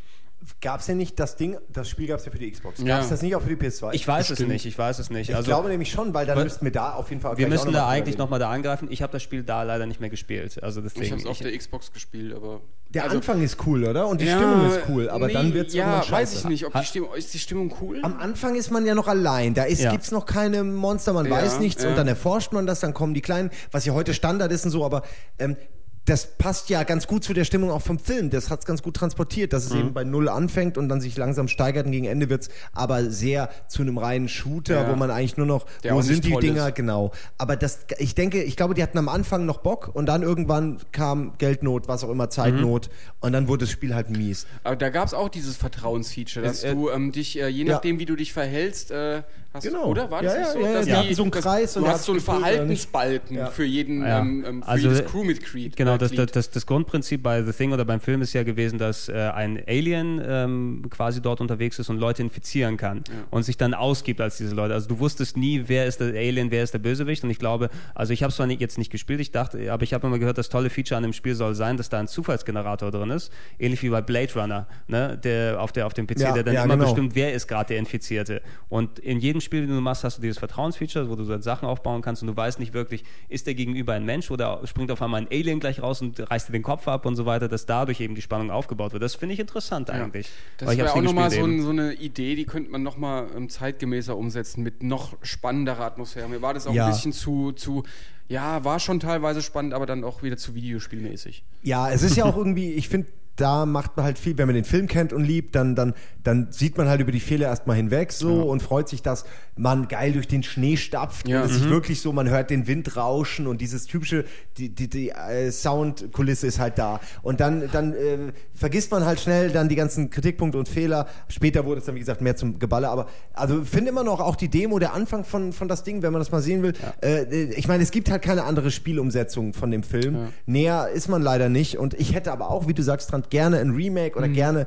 Gab 0.60 0.80
es 0.80 0.88
ja 0.88 0.94
nicht 0.94 1.20
das 1.20 1.36
Ding, 1.36 1.56
das 1.68 1.88
Spiel 1.88 2.08
gab 2.08 2.18
es 2.18 2.26
ja 2.26 2.32
für 2.32 2.38
die 2.38 2.50
Xbox. 2.50 2.78
Gab 2.78 2.86
Ja. 2.86 3.00
es 3.00 3.10
das 3.10 3.22
nicht 3.22 3.36
auch 3.36 3.42
für 3.42 3.54
die 3.54 3.56
PS2? 3.56 3.92
Ich 3.92 4.06
weiß 4.06 4.30
es 4.30 4.40
nicht, 4.40 4.66
ich 4.66 4.76
weiß 4.76 4.98
es 4.98 5.08
nicht. 5.08 5.30
Ich 5.30 5.36
also, 5.36 5.48
glaube 5.48 5.68
nämlich 5.68 5.90
schon, 5.90 6.14
weil 6.14 6.26
dann 6.26 6.42
müssten 6.42 6.64
wir 6.64 6.72
da 6.72 6.94
auf 6.94 7.10
jeden 7.10 7.22
Fall 7.22 7.36
wir 7.38 7.46
müssen 7.48 7.66
noch 7.66 7.72
da 7.72 7.82
mal 7.82 7.90
eigentlich 7.90 8.18
nochmal 8.18 8.40
da 8.40 8.50
angreifen. 8.50 8.88
Ich 8.90 9.02
habe 9.02 9.12
das 9.12 9.22
Spiel 9.22 9.44
da 9.44 9.62
leider 9.62 9.86
nicht 9.86 10.00
mehr 10.00 10.10
gespielt. 10.10 10.60
Also 10.62 10.80
Thing. 10.80 11.02
Ich 11.02 11.12
habe 11.12 11.20
es 11.20 11.26
auf 11.26 11.38
der 11.38 11.56
Xbox 11.56 11.92
gespielt, 11.92 12.34
aber. 12.34 12.60
Der 12.90 13.04
also, 13.04 13.16
Anfang 13.16 13.40
ist 13.42 13.56
cool, 13.66 13.84
oder? 13.84 14.06
Und 14.08 14.20
die 14.20 14.26
ja, 14.26 14.36
Stimmung 14.36 14.68
ist 14.68 14.80
cool, 14.88 15.08
aber 15.08 15.28
nee, 15.28 15.32
dann 15.32 15.54
wird 15.54 15.68
es 15.68 15.74
Ja, 15.74 16.04
weiß 16.10 16.34
ich 16.34 16.44
nicht. 16.44 16.66
Ob 16.66 16.72
die 16.74 16.84
Stimmung, 16.84 17.14
ist 17.14 17.32
die 17.32 17.38
Stimmung 17.38 17.74
cool? 17.80 18.00
Am 18.02 18.18
Anfang 18.18 18.54
ist 18.54 18.70
man 18.70 18.84
ja 18.84 18.94
noch 18.94 19.08
allein. 19.08 19.54
Da 19.54 19.66
Ja. 19.66 19.92
gibt 19.92 20.04
es 20.04 20.10
noch 20.10 20.26
keine 20.26 20.62
Monster, 20.64 21.12
man 21.12 21.26
Ja, 21.26 21.30
weiß 21.32 21.60
nichts 21.60 21.82
ja. 21.84 21.90
und 21.90 21.96
dann 21.96 22.08
erforscht 22.08 22.52
man 22.52 22.66
das, 22.66 22.80
dann 22.80 22.92
kommen 22.92 23.14
die 23.14 23.22
Kleinen, 23.22 23.50
was 23.70 23.84
ja 23.86 23.94
heute 23.94 24.12
Standard 24.12 24.52
ist 24.52 24.64
und 24.64 24.72
so, 24.72 24.84
aber 24.84 25.02
ähm, 25.38 25.56
das 26.04 26.36
passt 26.36 26.68
ja 26.68 26.82
ganz 26.82 27.06
gut 27.06 27.22
zu 27.22 27.32
der 27.32 27.44
Stimmung 27.44 27.70
auch 27.70 27.80
vom 27.82 27.98
Film. 28.00 28.28
Das 28.30 28.50
hat 28.50 28.60
es 28.60 28.66
ganz 28.66 28.82
gut 28.82 28.94
transportiert, 28.96 29.52
dass 29.52 29.64
es 29.66 29.72
Mhm. 29.72 29.78
eben 29.78 29.92
bei 29.94 30.02
Null 30.02 30.28
anfängt 30.28 30.76
und 30.76 30.88
dann 30.88 31.00
sich 31.00 31.16
langsam 31.16 31.46
steigert 31.46 31.86
und 31.86 31.92
gegen 31.92 32.06
Ende 32.06 32.28
wird 32.28 32.42
es 32.42 32.48
aber 32.72 33.08
sehr 33.10 33.50
zu 33.68 33.82
einem 33.82 33.98
reinen 33.98 34.28
Shooter, 34.28 34.82
Ja. 34.82 34.90
wo 34.90 34.96
man 34.96 35.12
eigentlich 35.12 35.36
nur 35.36 35.46
noch, 35.46 35.64
Der 35.84 35.94
wo 35.94 36.02
sind 36.02 36.24
die 36.24 36.34
Dinger, 36.34 36.68
ist. 36.70 36.74
genau. 36.74 37.12
Aber 37.38 37.54
das, 37.54 37.86
ich 37.98 38.16
denke, 38.16 38.42
ich 38.42 38.56
glaube, 38.56 38.74
die 38.74 38.82
hatten 38.82 38.98
am 38.98 39.08
Anfang 39.08 39.46
noch 39.46 39.58
Bock 39.58 39.90
und 39.94 40.06
dann 40.06 40.22
irgendwann 40.22 40.78
kam 40.90 41.34
Geldnot, 41.38 41.86
was 41.86 42.02
auch 42.02 42.10
immer, 42.10 42.28
Zeitnot 42.30 42.88
Mhm. 42.88 43.12
und 43.20 43.32
dann 43.32 43.46
wurde 43.46 43.66
das 43.66 43.70
Spiel 43.70 43.94
halt 43.94 44.10
mies. 44.10 44.46
Aber 44.64 44.74
da 44.74 44.88
gab 44.88 45.06
es 45.06 45.14
auch 45.14 45.28
dieses 45.28 45.56
Vertrauensfeature, 45.56 46.44
dass 46.44 46.64
Äh, 46.64 46.74
du 46.74 46.90
ähm, 46.90 47.12
dich, 47.12 47.38
äh, 47.40 47.46
je 47.46 47.64
ja. 47.64 47.74
nachdem, 47.74 48.00
wie 48.00 48.06
du 48.06 48.16
dich 48.16 48.32
verhältst, 48.32 48.90
äh, 48.90 49.22
hast 49.54 49.64
Genau. 49.64 49.86
oder? 49.86 50.10
War 50.10 50.22
das 50.22 50.32
Ja, 50.34 50.38
nicht 50.40 50.46
ja, 50.48 50.52
so? 50.52 50.58
ja, 50.60 50.66
ja, 50.66 50.72
Dass 50.74 50.86
die 50.86 50.92
hatten 50.94 51.14
so 51.14 51.22
einen 51.22 51.30
Kreis 51.30 51.76
und 51.76 51.82
du 51.84 51.88
hast 51.88 52.04
so 52.04 52.12
einen. 52.12 52.20
Verhaltensbalken 52.20 53.36
Ja. 53.36 53.46
für 53.46 53.64
jeden, 53.64 54.02
Ja. 54.02 54.20
ähm, 54.20 54.44
ähm, 54.46 54.62
für 54.62 54.68
Also, 54.68 54.88
jedes 54.90 55.04
Crewmitglied. 55.10 55.76
Genau, 55.76 55.94
äh, 55.94 55.98
das, 55.98 56.10
Glied. 56.10 56.20
das, 56.20 56.30
das, 56.32 56.50
das 56.50 56.66
Grundprinzip 56.66 57.22
bei 57.22 57.42
The 57.42 57.52
Thing 57.52 57.72
oder 57.72 57.84
beim 57.84 58.00
Film 58.00 58.22
ist 58.22 58.32
ja 58.32 58.42
gewesen, 58.42 58.78
dass 58.78 59.08
äh, 59.08 59.12
ein 59.34 59.62
Alien 59.66 60.20
ähm, 60.24 60.82
quasi 60.90 61.20
dort 61.20 61.40
unterwegs 61.40 61.78
ist 61.78 61.88
und 61.90 61.98
Leute 61.98 62.22
infizieren 62.22 62.76
kann 62.76 63.02
und 63.30 63.42
sich 63.42 63.56
dann 63.56 63.74
ausgibt 63.74 64.20
als 64.20 64.36
diese 64.36 64.54
Leute. 64.54 64.74
Also 64.74 64.88
du 64.88 64.98
wusstest 64.98 65.36
nie, 65.36 65.64
wer 65.66 65.86
ist 65.86 66.00
der 66.00 66.08
Alien, 66.08 66.50
wer 66.50 66.62
ist 66.62 66.72
der 66.74 66.78
Bösewicht 66.78 67.24
und 67.24 67.30
ich 67.30 67.38
glaube, 67.38 67.68
also 67.94 68.12
ich 68.12 68.22
habe 68.22 68.30
es 68.30 68.36
zwar 68.36 68.46
nicht, 68.46 68.60
jetzt 68.60 68.78
nicht 68.78 68.90
gespielt, 68.90 69.20
ich 69.20 69.30
dachte, 69.32 69.72
aber 69.72 69.82
ich 69.82 69.92
habe 69.94 70.06
immer 70.06 70.18
gehört, 70.18 70.38
das 70.38 70.48
tolle 70.48 70.70
Feature 70.70 70.96
an 70.96 71.02
dem 71.02 71.12
Spiel 71.12 71.34
soll 71.34 71.54
sein, 71.54 71.76
dass 71.76 71.88
da 71.88 71.98
ein 71.98 72.08
Zufallsgenerator 72.08 72.90
drin 72.90 73.10
ist, 73.10 73.32
ähnlich 73.58 73.82
wie 73.82 73.88
bei 73.90 74.00
Blade 74.00 74.32
Runner, 74.34 74.66
ne, 74.88 75.18
der 75.22 75.60
auf, 75.60 75.72
der, 75.72 75.86
auf 75.86 75.94
dem 75.94 76.06
PC, 76.06 76.20
Ja, 76.20 76.32
der 76.32 76.42
dann 76.44 76.54
ja, 76.54 76.64
immer 76.64 76.74
genau. 76.76 76.86
bestimmt, 76.86 77.14
wer 77.14 77.32
ist 77.32 77.46
gerade 77.48 77.68
der 77.68 77.78
Infizierte. 77.78 78.40
Und 78.68 78.98
in 78.98 79.18
jedem 79.20 79.40
Spiel, 79.42 79.66
den 79.66 79.74
du 79.74 79.80
machst, 79.80 80.04
hast 80.04 80.18
du 80.18 80.22
dieses 80.22 80.38
Vertrauensfeature, 80.38 81.10
wo 81.10 81.16
du 81.16 81.24
dann 81.24 81.42
Sachen 81.42 81.66
aufbauen 81.68 82.00
kannst 82.02 82.22
und 82.22 82.28
du 82.28 82.36
weißt 82.36 82.58
nicht 82.60 82.72
wirklich, 82.72 83.04
ist 83.28 83.46
der 83.46 83.54
Gegenüber 83.54 83.92
ein 83.92 84.04
Mensch 84.04 84.30
oder 84.30 84.60
springt 84.66 84.90
auf 84.90 85.02
einmal 85.02 85.20
ein 85.22 85.28
Alien 85.30 85.60
gleich 85.60 85.82
raus 85.82 86.00
und 86.02 86.18
reißt 86.30 86.48
dir 86.48 86.52
den 86.52 86.62
Kopf 86.62 86.88
ab 86.88 87.04
und 87.06 87.16
so 87.16 87.26
weiter, 87.26 87.48
dass 87.48 87.66
dadurch 87.66 88.00
eben 88.00 88.14
die 88.14 88.22
Spannung 88.22 88.50
aufgebaut 88.50 88.92
wird. 88.92 89.02
Das 89.02 89.14
finde 89.14 89.34
ich 89.34 89.40
interessant 89.40 89.90
eigentlich. 89.90 90.28
Das 90.58 90.76
wäre 90.76 90.92
auch 90.92 91.02
nochmal 91.02 91.30
so, 91.30 91.44
ein, 91.44 91.62
so 91.62 91.70
eine 91.70 91.92
Idee, 91.94 92.34
die 92.36 92.44
könnte 92.44 92.70
man 92.70 92.82
nochmal 92.82 93.26
ähm, 93.36 93.48
zeitgemäßer 93.48 94.16
umsetzen 94.16 94.62
mit 94.62 94.82
noch 94.82 95.16
spannenderer 95.22 95.84
Atmosphäre. 95.84 96.28
Mir 96.28 96.42
war 96.42 96.54
das 96.54 96.66
auch 96.66 96.74
Ja. 96.74 96.86
ein 96.86 96.92
bisschen 96.92 97.12
zu, 97.12 97.52
zu, 97.52 97.82
ja, 98.28 98.64
war 98.64 98.80
schon 98.80 99.00
teilweise 99.00 99.42
spannend, 99.42 99.74
aber 99.74 99.86
dann 99.86 100.04
auch 100.04 100.22
wieder 100.22 100.36
zu 100.36 100.54
Videospielmäßig. 100.54 101.44
Ja, 101.62 101.90
es 101.90 102.02
ist 102.02 102.16
ja 102.16 102.24
auch 102.24 102.36
irgendwie, 102.36 102.72
ich 102.72 102.88
finde, 102.88 103.08
da 103.36 103.64
macht 103.66 103.96
man 103.96 104.04
halt 104.04 104.18
viel, 104.18 104.36
wenn 104.38 104.46
man 104.46 104.54
den 104.54 104.64
Film 104.64 104.86
kennt 104.88 105.12
und 105.12 105.24
liebt, 105.24 105.54
dann, 105.54 105.74
dann, 105.74 105.94
dann 106.22 106.48
sieht 106.50 106.76
man 106.76 106.88
halt 106.88 107.00
über 107.00 107.12
die 107.12 107.20
Fehler 107.20 107.46
erstmal 107.46 107.76
hinweg 107.76 108.12
so 108.12 108.42
und 108.42 108.62
freut 108.62 108.88
sich, 108.88 109.02
dass 109.02 109.24
man 109.56 109.88
geil 109.88 110.12
durch 110.12 110.28
den 110.28 110.42
Schnee 110.42 110.76
stapft 110.76 111.26
Ja. 111.28 111.42
und 111.42 111.50
es 111.50 111.56
ist 111.56 111.68
wirklich 111.68 112.00
so, 112.00 112.12
man 112.12 112.28
hört 112.28 112.50
den 112.50 112.66
Wind 112.66 112.96
rauschen 112.96 113.46
und 113.46 113.60
dieses 113.60 113.86
typische, 113.86 114.24
die, 114.58 114.68
die, 114.68 114.88
die 114.88 115.10
äh, 115.10 115.50
Soundkulisse 115.50 116.46
ist 116.46 116.58
halt 116.58 116.78
da. 116.78 117.00
Und 117.22 117.40
dann, 117.40 117.68
dann 117.72 117.94
äh, 117.94 118.18
vergisst 118.54 118.90
man 118.90 119.04
halt 119.04 119.20
schnell 119.20 119.50
dann 119.50 119.68
die 119.68 119.76
ganzen 119.76 120.10
Kritikpunkte 120.10 120.58
und 120.58 120.68
Fehler. 120.68 121.06
Später 121.28 121.64
wurde 121.64 121.80
es 121.80 121.86
dann, 121.86 121.94
wie 121.94 122.00
gesagt, 122.00 122.20
mehr 122.20 122.36
zum 122.36 122.58
Geballe, 122.58 122.88
aber 122.88 123.06
also 123.32 123.64
finde 123.64 123.90
immer 123.90 124.04
noch 124.04 124.20
auch 124.20 124.36
die 124.36 124.48
Demo, 124.48 124.78
der 124.78 124.94
Anfang 124.94 125.24
von, 125.24 125.52
von 125.52 125.68
das 125.68 125.82
Ding, 125.84 126.02
wenn 126.02 126.12
man 126.12 126.20
das 126.20 126.30
mal 126.32 126.42
sehen 126.42 126.62
will. 126.62 126.74
Äh, 127.02 127.24
ich 127.46 127.66
meine, 127.68 127.82
es 127.82 127.90
gibt 127.90 128.10
halt 128.10 128.22
keine 128.22 128.44
andere 128.44 128.70
Spielumsetzung 128.70 129.54
von 129.54 129.70
dem 129.70 129.82
Film. 129.82 130.28
Näher 130.46 130.88
ist 130.94 131.08
man 131.08 131.22
leider 131.22 131.48
nicht. 131.48 131.78
Und 131.78 131.94
ich 131.94 132.14
hätte 132.14 132.32
aber 132.32 132.50
auch, 132.50 132.68
wie 132.68 132.74
du 132.74 132.82
sagst, 132.82 133.10
dran, 133.12 133.21
gerne 133.30 133.58
ein 133.58 133.70
Remake 133.70 134.16
oder 134.16 134.28
gerne 134.28 134.66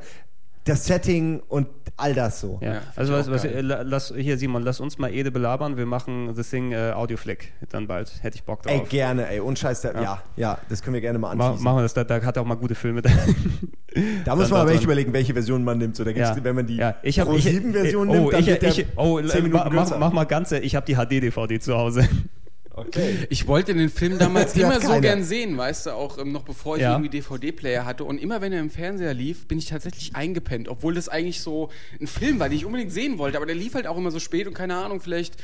das 0.65 0.85
Setting 0.85 1.41
und 1.47 1.67
all 1.95 2.15
das 2.15 2.41
so. 2.41 2.57
Ja, 2.61 2.73
Ja, 2.73 2.81
also 2.95 3.13
was, 3.13 3.27
ich 3.27 3.33
was, 3.33 3.45
äh, 3.45 3.61
la- 3.61 3.83
lass, 3.83 4.11
hier 4.17 4.35
Simon, 4.37 4.63
lass 4.63 4.79
uns 4.79 4.97
mal 4.97 5.13
Ede 5.13 5.29
belabern. 5.31 5.77
Wir 5.77 5.85
machen 5.85 6.33
The 6.33 6.41
Thing 6.41 6.71
äh, 6.71 6.91
Audioflick 6.91 7.53
dann 7.69 7.85
bald. 7.87 8.11
Hätte 8.23 8.37
ich 8.37 8.43
Bock 8.43 8.63
drauf. 8.63 8.73
Ey, 8.73 8.81
gerne, 8.89 9.27
ey. 9.29 9.39
Und 9.39 9.59
scheiß, 9.59 9.81
da, 9.81 10.01
ja. 10.01 10.21
ja, 10.35 10.57
das 10.67 10.81
können 10.81 10.95
wir 10.95 11.01
gerne 11.01 11.19
mal 11.19 11.35
Ma 11.35 11.45
anschließen. 11.45 11.63
machen 11.63 11.77
wir 11.77 11.81
das, 11.83 11.93
da, 11.93 12.03
da 12.03 12.19
hat 12.19 12.35
er 12.35 12.41
auch 12.41 12.47
mal 12.47 12.55
gute 12.55 12.73
Filme. 12.75 13.03
Da 14.25 14.35
muss 14.35 14.49
man 14.49 14.61
aber 14.61 14.71
echt 14.71 14.83
überlegen, 14.83 15.13
welche 15.13 15.33
Version 15.33 15.63
man 15.63 15.77
nimmt. 15.77 15.95
So, 15.95 16.03
da 16.03 16.11
gibt's, 16.11 16.29
Ja. 16.35 16.43
wenn 16.43 16.55
man 16.55 16.65
die 16.67 16.77
ja. 16.77 16.95
ich 17.03 17.19
hab, 17.19 17.31
ich, 17.31 17.45
Pro-7-Version 17.45 18.09
oh, 18.09 18.13
nimmt, 18.13 18.33
dann 18.33 18.39
ich, 18.41 18.47
wird 18.47 18.61
der 18.61 18.69
ich, 18.69 18.85
oh, 18.95 19.21
10 19.21 19.43
Minuten 19.43 19.73
mach, 19.73 19.97
mach 19.97 20.11
mal 20.11 20.25
ganz, 20.25 20.51
ich 20.51 20.75
habe 20.75 20.85
die 20.85 20.95
HD-DVD 20.95 21.59
zu 21.59 21.77
Hause. 21.77 22.07
Okay. 22.77 23.25
Ich 23.29 23.47
wollte 23.47 23.73
den 23.73 23.89
Film 23.89 24.19
damals 24.19 24.53
immer 24.57 24.81
so 24.81 24.99
gern 24.99 25.23
sehen, 25.23 25.57
weißt 25.57 25.85
du, 25.85 25.91
auch 25.91 26.17
ähm, 26.17 26.33
noch 26.33 26.43
bevor 26.43 26.75
ich 26.75 26.81
Ja. 26.81 26.91
irgendwie 26.91 27.09
DVD-Player 27.09 27.85
hatte. 27.85 28.03
Und 28.03 28.17
immer 28.17 28.41
wenn 28.41 28.51
er 28.51 28.59
im 28.59 28.69
Fernseher 28.69 29.13
lief, 29.13 29.47
bin 29.47 29.57
ich 29.57 29.65
tatsächlich 29.67 30.15
eingepennt, 30.15 30.67
obwohl 30.67 30.93
das 30.93 31.07
eigentlich 31.07 31.39
so 31.39 31.69
ein 32.01 32.07
Film 32.07 32.39
war, 32.39 32.49
den 32.49 32.57
ich 32.57 32.65
unbedingt 32.65 32.91
sehen 32.91 33.17
wollte. 33.17 33.37
Aber 33.37 33.45
der 33.45 33.55
lief 33.55 33.75
halt 33.75 33.87
auch 33.87 33.97
immer 33.97 34.11
so 34.11 34.19
spät 34.19 34.45
und 34.47 34.53
keine 34.55 34.75
Ahnung, 34.75 34.99
vielleicht 34.99 35.35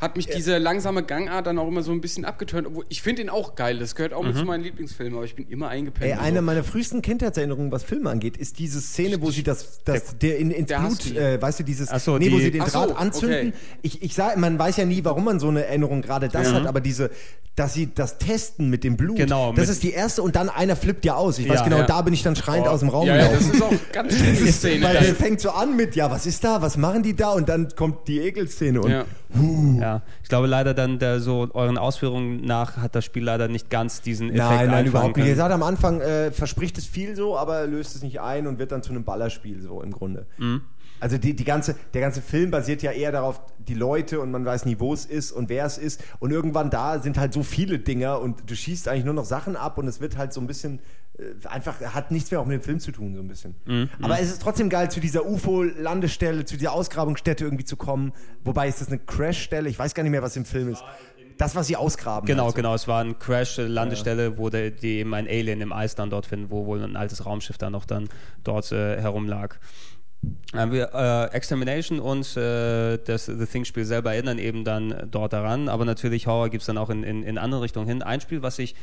hat 0.00 0.16
mich 0.16 0.26
diese 0.26 0.58
langsame 0.58 1.02
Gangart 1.02 1.46
dann 1.46 1.58
auch 1.58 1.66
immer 1.66 1.82
so 1.82 1.90
ein 1.92 2.00
bisschen 2.00 2.24
abgeturnt. 2.24 2.66
Obwohl 2.68 2.84
ich 2.88 3.02
finde 3.02 3.22
ihn 3.22 3.28
auch 3.28 3.54
geil, 3.56 3.78
das 3.78 3.94
gehört 3.96 4.12
auch 4.12 4.22
mit 4.22 4.36
zu 4.36 4.44
meinen 4.44 4.62
Lieblingsfilmen, 4.62 5.14
aber 5.16 5.24
ich 5.24 5.34
bin 5.34 5.48
immer 5.48 5.68
eingepennt. 5.68 6.06
Ey, 6.10 6.12
und 6.16 6.24
eine 6.24 6.36
so. 6.38 6.42
meiner 6.42 6.62
frühesten 6.64 7.02
Kindheitserinnerungen, 7.02 7.72
was 7.72 7.82
Filme 7.82 8.08
angeht, 8.10 8.36
ist 8.36 8.58
diese 8.58 8.80
Szene, 8.80 9.20
wo 9.20 9.30
sie 9.30 9.42
das, 9.42 9.82
das 9.84 10.16
der 10.18 10.38
in, 10.38 10.50
ins 10.52 10.68
der 10.68 10.78
Blut, 10.78 11.16
äh, 11.16 11.42
weißt 11.42 11.60
du, 11.60 11.64
dieses, 11.64 11.88
Ach 11.90 11.98
so, 12.00 12.16
nee, 12.18 12.30
wo 12.30 12.36
die- 12.36 12.44
sie 12.44 12.50
den 12.52 12.62
Ach 12.62 12.68
so, 12.68 12.78
Draht 12.86 12.96
anzünden. 12.96 13.48
okay. 13.48 13.52
Ich, 13.82 14.02
ich 14.02 14.14
sage, 14.14 14.38
man 14.38 14.58
weiß 14.58 14.76
ja 14.76 14.84
nie, 14.84 15.04
warum 15.04 15.24
man 15.24 15.40
so 15.40 15.48
eine 15.48 15.64
Erinnerung 15.66 16.00
gerade 16.02 16.28
das 16.28 16.52
hat, 16.52 16.66
aber 16.66 16.80
diese, 16.80 17.10
dass 17.56 17.74
sie 17.74 17.92
das 17.92 18.18
testen 18.18 18.70
mit 18.70 18.84
dem 18.84 18.96
Blut, 18.96 19.16
Genau, 19.16 19.48
das 19.52 19.62
mit- 19.66 19.68
ist 19.70 19.82
die 19.82 19.90
erste 19.90 20.22
und 20.22 20.36
dann 20.36 20.48
einer 20.48 20.76
flippt 20.76 21.04
ja 21.04 21.16
aus. 21.16 21.40
Ich 21.40 21.48
weiß 21.48 21.58
Ja. 21.58 21.64
genau, 21.64 21.78
Ja. 21.78 21.86
da 21.86 22.02
bin 22.02 22.14
ich 22.14 22.22
dann 22.22 22.36
schreiend 22.36 22.68
aus 22.68 22.80
dem 22.80 22.88
Raum 22.88 23.08
ja, 23.08 23.16
ja, 23.16 23.28
das 23.32 23.42
ist 23.42 23.60
auch 23.60 23.72
ganz 23.92 24.16
schlimm, 24.16 24.36
die 24.46 24.52
Szene. 24.52 24.84
Weil 24.86 24.92
der 24.98 25.14
fängt 25.16 25.40
so 25.40 25.50
an 25.50 25.74
mit, 25.74 25.96
ja, 25.96 26.08
was 26.08 26.24
ist 26.24 26.44
da, 26.44 26.62
was 26.62 26.76
machen 26.76 27.02
die 27.02 27.16
da? 27.16 27.32
Und 27.32 27.48
dann 27.48 27.68
kommt 27.74 28.06
die 28.06 28.20
Ekelszene 28.20 28.80
und 28.80 28.90
Ja. 29.34 29.68
Ja, 29.80 30.02
ich 30.22 30.28
glaube 30.28 30.46
leider 30.46 30.74
dann 30.74 30.98
der, 30.98 31.20
so 31.20 31.48
euren 31.54 31.78
Ausführungen 31.78 32.44
nach 32.44 32.76
hat 32.78 32.94
das 32.94 33.04
Spiel 33.04 33.24
leider 33.24 33.48
nicht 33.48 33.70
ganz 33.70 34.00
diesen 34.00 34.30
Effekt 34.30 34.42
Nein, 34.42 34.70
nein, 34.70 34.86
überhaupt 34.86 35.16
nicht. 35.16 35.26
Ihr 35.26 35.36
sagt 35.36 35.52
am 35.52 35.62
Anfang, 35.62 36.00
äh, 36.00 36.30
verspricht 36.32 36.78
es 36.78 36.86
viel 36.86 37.14
so, 37.14 37.36
aber 37.36 37.66
löst 37.66 37.94
es 37.94 38.02
nicht 38.02 38.20
ein 38.20 38.46
und 38.46 38.58
wird 38.58 38.72
dann 38.72 38.82
zu 38.82 38.90
einem 38.90 39.04
Ballerspiel 39.04 39.60
so 39.60 39.82
im 39.82 39.92
Grunde. 39.92 40.26
Mhm. 40.38 40.62
Also 41.00 41.16
die, 41.16 41.34
die 41.34 41.44
ganze, 41.44 41.76
der 41.94 42.00
ganze 42.00 42.20
Film 42.20 42.50
basiert 42.50 42.82
ja 42.82 42.90
eher 42.90 43.12
darauf, 43.12 43.40
die 43.58 43.74
Leute 43.74 44.20
und 44.20 44.32
man 44.32 44.44
weiß 44.44 44.64
nie, 44.64 44.80
wo 44.80 44.92
es 44.92 45.04
ist 45.04 45.30
und 45.30 45.48
wer 45.48 45.64
es 45.64 45.78
ist. 45.78 46.02
Und 46.18 46.32
irgendwann 46.32 46.70
da 46.70 46.98
sind 46.98 47.18
halt 47.18 47.32
so 47.32 47.42
viele 47.42 47.78
Dinger 47.78 48.20
und 48.20 48.50
du 48.50 48.56
schießt 48.56 48.88
eigentlich 48.88 49.04
nur 49.04 49.14
noch 49.14 49.24
Sachen 49.24 49.54
ab 49.54 49.78
und 49.78 49.86
es 49.86 50.00
wird 50.00 50.16
halt 50.16 50.32
so 50.32 50.40
ein 50.40 50.48
bisschen, 50.48 50.80
einfach, 51.44 51.80
hat 51.80 52.10
nichts 52.10 52.30
mehr 52.30 52.40
auch 52.40 52.46
mit 52.46 52.60
dem 52.60 52.62
Film 52.62 52.80
zu 52.80 52.92
tun, 52.92 53.14
so 53.14 53.20
ein 53.20 53.28
bisschen. 53.28 53.54
Mhm. 53.66 53.88
Aber 54.00 54.20
es 54.20 54.30
ist 54.30 54.42
trotzdem 54.42 54.68
geil, 54.68 54.90
zu 54.90 55.00
dieser 55.00 55.26
UFO-Landestelle, 55.26 56.44
zu 56.44 56.56
dieser 56.56 56.72
Ausgrabungsstätte 56.72 57.44
irgendwie 57.44 57.64
zu 57.64 57.76
kommen. 57.76 58.12
Wobei 58.44 58.68
ist 58.68 58.80
das 58.80 58.88
eine 58.88 58.98
Crashstelle? 58.98 59.68
Ich 59.68 59.78
weiß 59.78 59.94
gar 59.94 60.02
nicht 60.02 60.12
mehr, 60.12 60.22
was 60.22 60.36
im 60.36 60.44
Film 60.44 60.70
ist. 60.70 60.82
Das, 61.36 61.54
was 61.54 61.68
sie 61.68 61.76
ausgraben. 61.76 62.26
Genau, 62.26 62.46
also. 62.46 62.56
genau. 62.56 62.74
Es 62.74 62.88
war 62.88 63.02
ein 63.02 63.18
Crash, 63.18 63.58
äh, 63.58 63.66
Landestelle, 63.66 64.38
wo 64.38 64.48
der, 64.48 64.70
die 64.70 64.98
eben 64.98 65.14
ein 65.14 65.26
Alien 65.28 65.60
im 65.60 65.72
Eis 65.72 65.94
dann 65.94 66.10
dort 66.10 66.26
finden, 66.26 66.50
wo 66.50 66.66
wohl 66.66 66.82
ein 66.82 66.96
altes 66.96 67.24
Raumschiff 67.24 67.58
dann 67.58 67.72
noch 67.72 67.84
dann 67.84 68.08
dort 68.42 68.72
äh, 68.72 69.00
herumlag. 69.00 69.58
Haben 70.52 70.72
wir 70.72 70.90
äh, 70.92 71.36
Extermination 71.36 72.00
und 72.00 72.36
äh, 72.36 72.98
das 72.98 73.26
The 73.26 73.46
Thing-Spiel 73.46 73.84
selber 73.84 74.14
erinnern 74.14 74.38
eben 74.38 74.64
dann 74.64 75.08
dort 75.12 75.32
daran, 75.32 75.68
aber 75.68 75.84
natürlich 75.84 76.26
Horror 76.26 76.48
gibt 76.48 76.62
es 76.62 76.66
dann 76.66 76.76
auch 76.76 76.90
in, 76.90 77.04
in, 77.04 77.22
in 77.22 77.38
andere 77.38 77.62
Richtungen 77.62 77.86
hin. 77.86 78.02
Ein 78.02 78.20
Spiel, 78.20 78.42
was 78.42 78.58
ich 78.58 78.74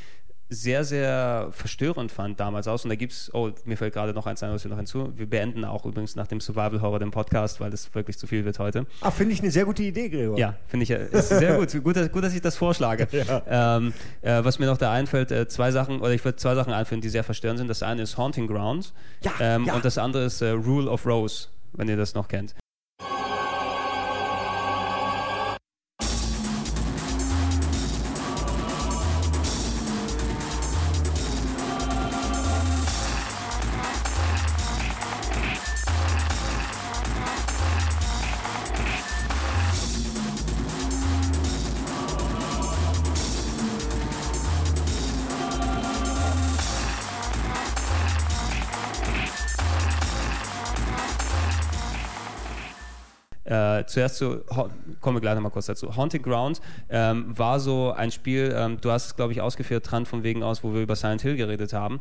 sehr, 0.56 0.84
sehr 0.84 1.50
verstörend 1.52 2.12
fand 2.12 2.40
damals 2.40 2.68
aus. 2.68 2.84
Und 2.84 2.90
da 2.90 2.96
gibt 2.96 3.14
es, 3.14 3.34
oh, 3.34 3.52
mir 3.66 3.78
fällt 3.78 3.94
gerade 3.94 4.14
noch 4.14 4.26
eins 4.26 4.42
anderes 4.42 4.64
hier 4.64 4.72
noch 4.72 4.78
hinzu. 4.78 5.12
Wir 5.16 5.30
beenden 5.30 5.66
auch 5.66 5.86
übrigens 5.86 6.16
nach 6.16 6.28
dem 6.28 6.40
Survival 6.40 6.82
Horror 6.82 7.00
den 7.00 7.12
Podcast, 7.12 7.60
weil 7.60 7.70
das 7.70 7.94
wirklich 7.94 8.18
zu 8.18 8.28
viel 8.28 8.46
wird 8.46 8.60
heute. 8.60 8.86
Ah, 9.02 9.12
finde 9.12 9.34
ich 9.34 9.42
eine 9.42 9.52
sehr 9.52 9.66
gute 9.66 9.84
Idee, 9.84 10.10
Gregor. 10.10 10.38
Ja, 10.38 10.56
finde 10.68 10.84
ich, 10.84 10.92
äh, 10.92 11.08
ist 11.12 11.30
sehr 11.30 11.58
gut. 11.58 11.72
gut, 11.84 11.96
dass, 11.96 12.12
gut, 12.12 12.24
dass 12.24 12.34
ich 12.34 12.42
das 12.42 12.56
vorschlage. 12.56 13.08
Ähm, 13.48 13.94
äh, 14.22 14.44
was 14.44 14.60
mir 14.60 14.66
noch 14.66 14.78
da 14.78 14.92
einfällt, 14.92 15.32
äh, 15.32 15.48
zwei 15.48 15.72
Sachen, 15.72 16.00
oder 16.00 16.12
ich 16.12 16.24
würde 16.24 16.38
zwei 16.38 16.56
Sachen 16.56 16.74
einführen, 16.74 17.02
die 17.02 17.10
sehr 17.10 17.24
verstörend 17.24 17.60
sind. 17.60 17.68
Das 17.68 17.84
eine 17.84 18.02
ist 18.02 18.18
Haunting 18.18 18.48
Ground 18.48 18.94
Ja, 19.22 19.32
ähm, 19.40 19.66
ja. 19.66 19.76
und 19.76 19.86
das 19.86 19.98
andere 19.98 20.26
ist 20.26 20.42
äh, 20.42 20.50
Rule 20.50 20.90
of 20.90 21.06
Rose, 21.06 21.48
wenn 21.74 21.88
ihr 21.88 21.98
das 21.98 22.16
noch 22.16 22.28
kennt. 22.28 22.56
Äh, 53.86 53.88
zuerst 53.88 54.18
zu, 54.18 54.42
kommen 55.02 55.16
wir 55.16 55.22
gleich 55.22 55.36
nochmal 55.36 55.52
kurz 55.52 55.68
dazu. 55.68 55.96
Haunted 55.96 56.24
Ground 56.24 56.62
ähm, 56.90 57.26
war 57.38 57.60
so 57.60 57.92
ein 57.92 58.12
Spiel, 58.12 58.54
ähm, 58.56 58.78
du 58.82 58.92
hast 58.92 59.06
es, 59.06 59.16
glaube 59.16 59.34
ich, 59.34 59.42
ausgeführt, 59.42 59.90
dran 59.90 60.06
von 60.06 60.24
wegen 60.24 60.44
aus, 60.44 60.64
wo 60.64 60.74
wir 60.74 60.82
über 60.82 60.96
Silent 60.96 61.22
Hill 61.22 61.38
geredet 61.38 61.74
haben. 61.74 62.00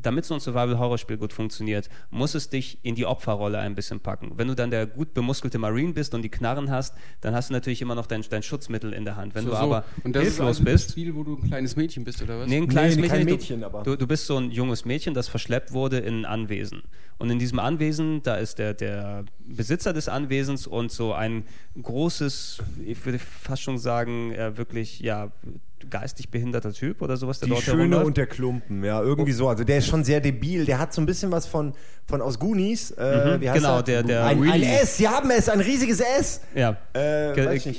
Damit 0.00 0.24
so 0.24 0.34
ein 0.34 0.40
Survival-Horror-Spiel 0.40 1.16
gut 1.16 1.32
funktioniert, 1.32 1.88
muss 2.10 2.34
es 2.34 2.48
dich 2.50 2.78
in 2.82 2.94
die 2.94 3.06
Opferrolle 3.06 3.58
ein 3.58 3.74
bisschen 3.74 4.00
packen. 4.00 4.32
Wenn 4.36 4.48
du 4.48 4.54
dann 4.54 4.70
der 4.70 4.86
gut 4.86 5.14
bemuskelte 5.14 5.58
Marine 5.58 5.92
bist 5.92 6.14
und 6.14 6.22
die 6.22 6.28
Knarren 6.28 6.70
hast, 6.70 6.94
dann 7.20 7.34
hast 7.34 7.50
du 7.50 7.54
natürlich 7.54 7.80
immer 7.80 7.94
noch 7.94 8.06
dein, 8.06 8.22
dein 8.28 8.42
Schutzmittel 8.42 8.92
in 8.92 9.04
der 9.04 9.16
Hand. 9.16 9.34
Wenn 9.34 9.44
So, 9.44 9.50
du 9.50 9.56
so. 9.56 9.62
aber 9.62 9.84
und 10.02 10.14
das 10.16 10.22
ist 10.24 10.28
hilflos 10.30 10.46
also 10.48 10.60
ein 10.62 10.64
bist, 10.64 10.90
Spiel, 10.90 11.14
wo 11.14 11.22
du 11.22 11.36
ein 11.36 11.46
kleines 11.48 11.76
Mädchen 11.76 12.04
bist, 12.04 12.20
oder 12.22 12.40
was? 12.40 12.48
Nee, 12.48 12.56
ein 12.58 12.68
kleines 12.68 12.96
Nee, 12.96 13.02
Mädchen. 13.02 13.16
kein 13.18 13.26
du- 13.26 13.32
Mädchen, 13.32 13.64
aber- 13.64 13.82
Du, 13.84 13.96
du 13.96 14.06
bist 14.06 14.26
so 14.26 14.36
ein 14.36 14.50
junges 14.50 14.84
Mädchen, 14.84 15.14
das 15.14 15.28
verschleppt 15.28 15.72
wurde 15.72 15.98
in 15.98 16.20
ein 16.20 16.24
Anwesen. 16.24 16.82
Und 17.18 17.30
in 17.30 17.38
diesem 17.38 17.60
Anwesen, 17.60 18.22
da 18.24 18.34
ist 18.36 18.58
der, 18.58 18.74
der 18.74 19.24
Besitzer 19.46 19.92
des 19.92 20.08
Anwesens 20.08 20.66
und 20.66 20.90
so 20.90 21.12
ein 21.12 21.44
großes, 21.80 22.58
ich 22.84 23.04
würde 23.06 23.18
fast 23.20 23.62
schon 23.62 23.78
sagen, 23.78 24.32
äh, 24.32 24.56
wirklich, 24.56 24.98
ja, 25.00 25.30
geistig 25.84 26.30
behinderter 26.30 26.72
Typ 26.72 27.02
oder 27.02 27.16
sowas, 27.16 27.40
der 27.40 27.46
Die 27.46 27.54
dort 27.54 27.64
Schöne 27.64 28.04
und 28.04 28.16
der 28.16 28.26
Klumpen, 28.26 28.84
ja, 28.84 29.02
irgendwie 29.02 29.32
so. 29.32 29.48
Also 29.48 29.64
der 29.64 29.78
ist 29.78 29.86
schon 29.86 30.04
sehr 30.04 30.20
debil. 30.20 30.64
Der 30.64 30.78
hat 30.78 30.92
so 30.92 31.00
ein 31.00 31.06
bisschen 31.06 31.30
was 31.32 31.46
von, 31.46 31.74
von 32.06 32.20
aus 32.20 32.38
Goonies. 32.38 32.90
Äh, 32.92 33.40
wie 33.40 33.48
heißt 33.50 33.60
genau, 33.62 33.76
er? 33.78 33.82
der- 33.82 34.02
der 34.02 34.24
ein, 34.26 34.42
ein. 34.50 34.62
S, 34.62 34.96
sie 34.98 35.08
haben 35.08 35.30
es, 35.30 35.48
ein 35.48 35.60
riesiges 35.60 36.00
S. 36.00 36.40
Ja. 36.54 36.76
Äh. 36.92 37.34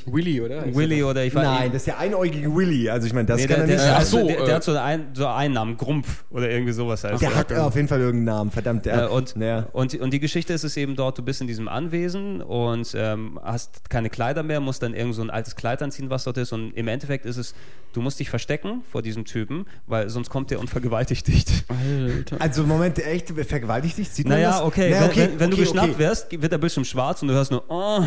Willy, 0.08 0.42
oder? 0.42 0.66
Willy 0.76 1.04
oder 1.04 1.24
ich 1.24 1.34
weiß 1.36 1.44
Nein, 1.44 1.68
das 1.72 1.82
ist 1.82 1.88
der 1.88 2.00
einäugige 2.00 2.54
Willy. 2.54 2.90
Also 2.90 3.08
ich 3.08 3.14
meine, 3.14 3.28
das 3.28 3.42
Nee, 3.42 3.48
kann 3.48 3.58
der, 3.58 3.64
er 3.64 3.68
der, 3.68 3.76
nicht. 3.76 3.86
der, 3.86 3.94
Ach 3.96 4.00
also 4.00 4.20
so, 4.20 4.28
der, 4.28 4.40
äh, 4.42 4.46
der 4.46 4.56
hat 4.56 4.64
so 4.64 4.78
einen, 4.78 5.06
so 5.14 5.28
einen 5.28 5.54
Namen, 5.54 5.78
Grumpf 5.78 6.24
oder 6.32 6.50
irgendwie 6.50 6.74
sowas 6.74 7.04
heißt 7.04 7.22
der 7.22 7.30
er. 7.30 7.36
hat 7.36 7.52
äh, 7.52 7.56
auf 7.56 7.76
jeden 7.76 7.88
Fall 7.88 8.00
irgendeinen 8.00 8.26
Namen, 8.38 8.52
verdammt. 8.52 8.86
Der, 8.86 9.04
Äh, 9.04 9.08
und, 9.08 9.36
ja. 9.36 9.68
und, 9.74 9.94
und 9.96 10.12
die 10.12 10.20
Geschichte 10.20 10.54
ist 10.54 10.64
es 10.64 10.76
eben 10.78 10.96
dort, 10.96 11.18
du 11.18 11.22
bist 11.24 11.42
in 11.42 11.48
diesem 11.48 11.68
Anwesen 11.68 12.42
und 12.42 12.94
ähm, 12.98 13.40
hast 13.44 13.90
keine 13.90 14.10
Kleider 14.10 14.44
mehr, 14.44 14.60
musst 14.60 14.82
dann 14.84 14.94
irgend 14.94 15.16
so 15.16 15.22
ein 15.22 15.30
altes 15.30 15.56
Kleid 15.56 15.82
anziehen, 15.82 16.10
was 16.10 16.24
dort 16.24 16.38
ist. 16.38 16.52
Und 16.52 16.72
im 16.72 16.88
Endeffekt 16.88 17.26
ist 17.26 17.38
es, 17.38 17.54
du 17.94 18.02
musst 18.02 18.20
dich 18.20 18.30
verstecken 18.30 18.82
vor 18.92 19.02
diesem 19.02 19.26
Typen, 19.26 19.66
weil 19.88 20.10
sonst 20.10 20.30
kommt 20.30 20.52
der 20.52 20.60
und 20.60 20.70
vergewaltigt 20.70 21.28
dich. 21.28 21.46
Alter. 21.68 22.38
Also 22.40 22.64
Moment, 22.64 22.98
echt, 23.06 23.30
vergewaltigt 23.30 23.98
dich? 23.98 24.10
Sieht 24.16 24.28
man 24.30 24.38
Naja, 24.38 24.52
das? 24.52 24.62
okay, 24.62 24.90
Naja, 24.92 25.10
wenn, 25.10 25.16
wenn, 25.32 25.40
wenn 25.42 25.50
du 25.50 25.56
okay, 25.58 25.64
geschnappt 25.66 25.90
okay. 25.90 26.00
wirst, 26.00 26.42
wird 26.42 26.52
der 26.52 26.58
Bildschirm 26.58 26.86
schwarz 26.86 27.22
und 27.22 27.28
du 27.28 27.34
hörst 27.34 27.52
nur, 27.52 27.64
oh. 27.70 28.04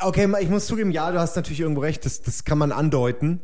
Okay, 0.00 0.28
ich 0.40 0.48
muss 0.48 0.66
zugeben, 0.66 0.90
ja, 0.92 1.10
du 1.10 1.18
hast 1.18 1.34
natürlich 1.36 1.60
irgendwo 1.60 1.80
recht, 1.80 2.04
das, 2.04 2.20
das 2.22 2.44
kann 2.44 2.58
man 2.58 2.70
andeuten. 2.70 3.40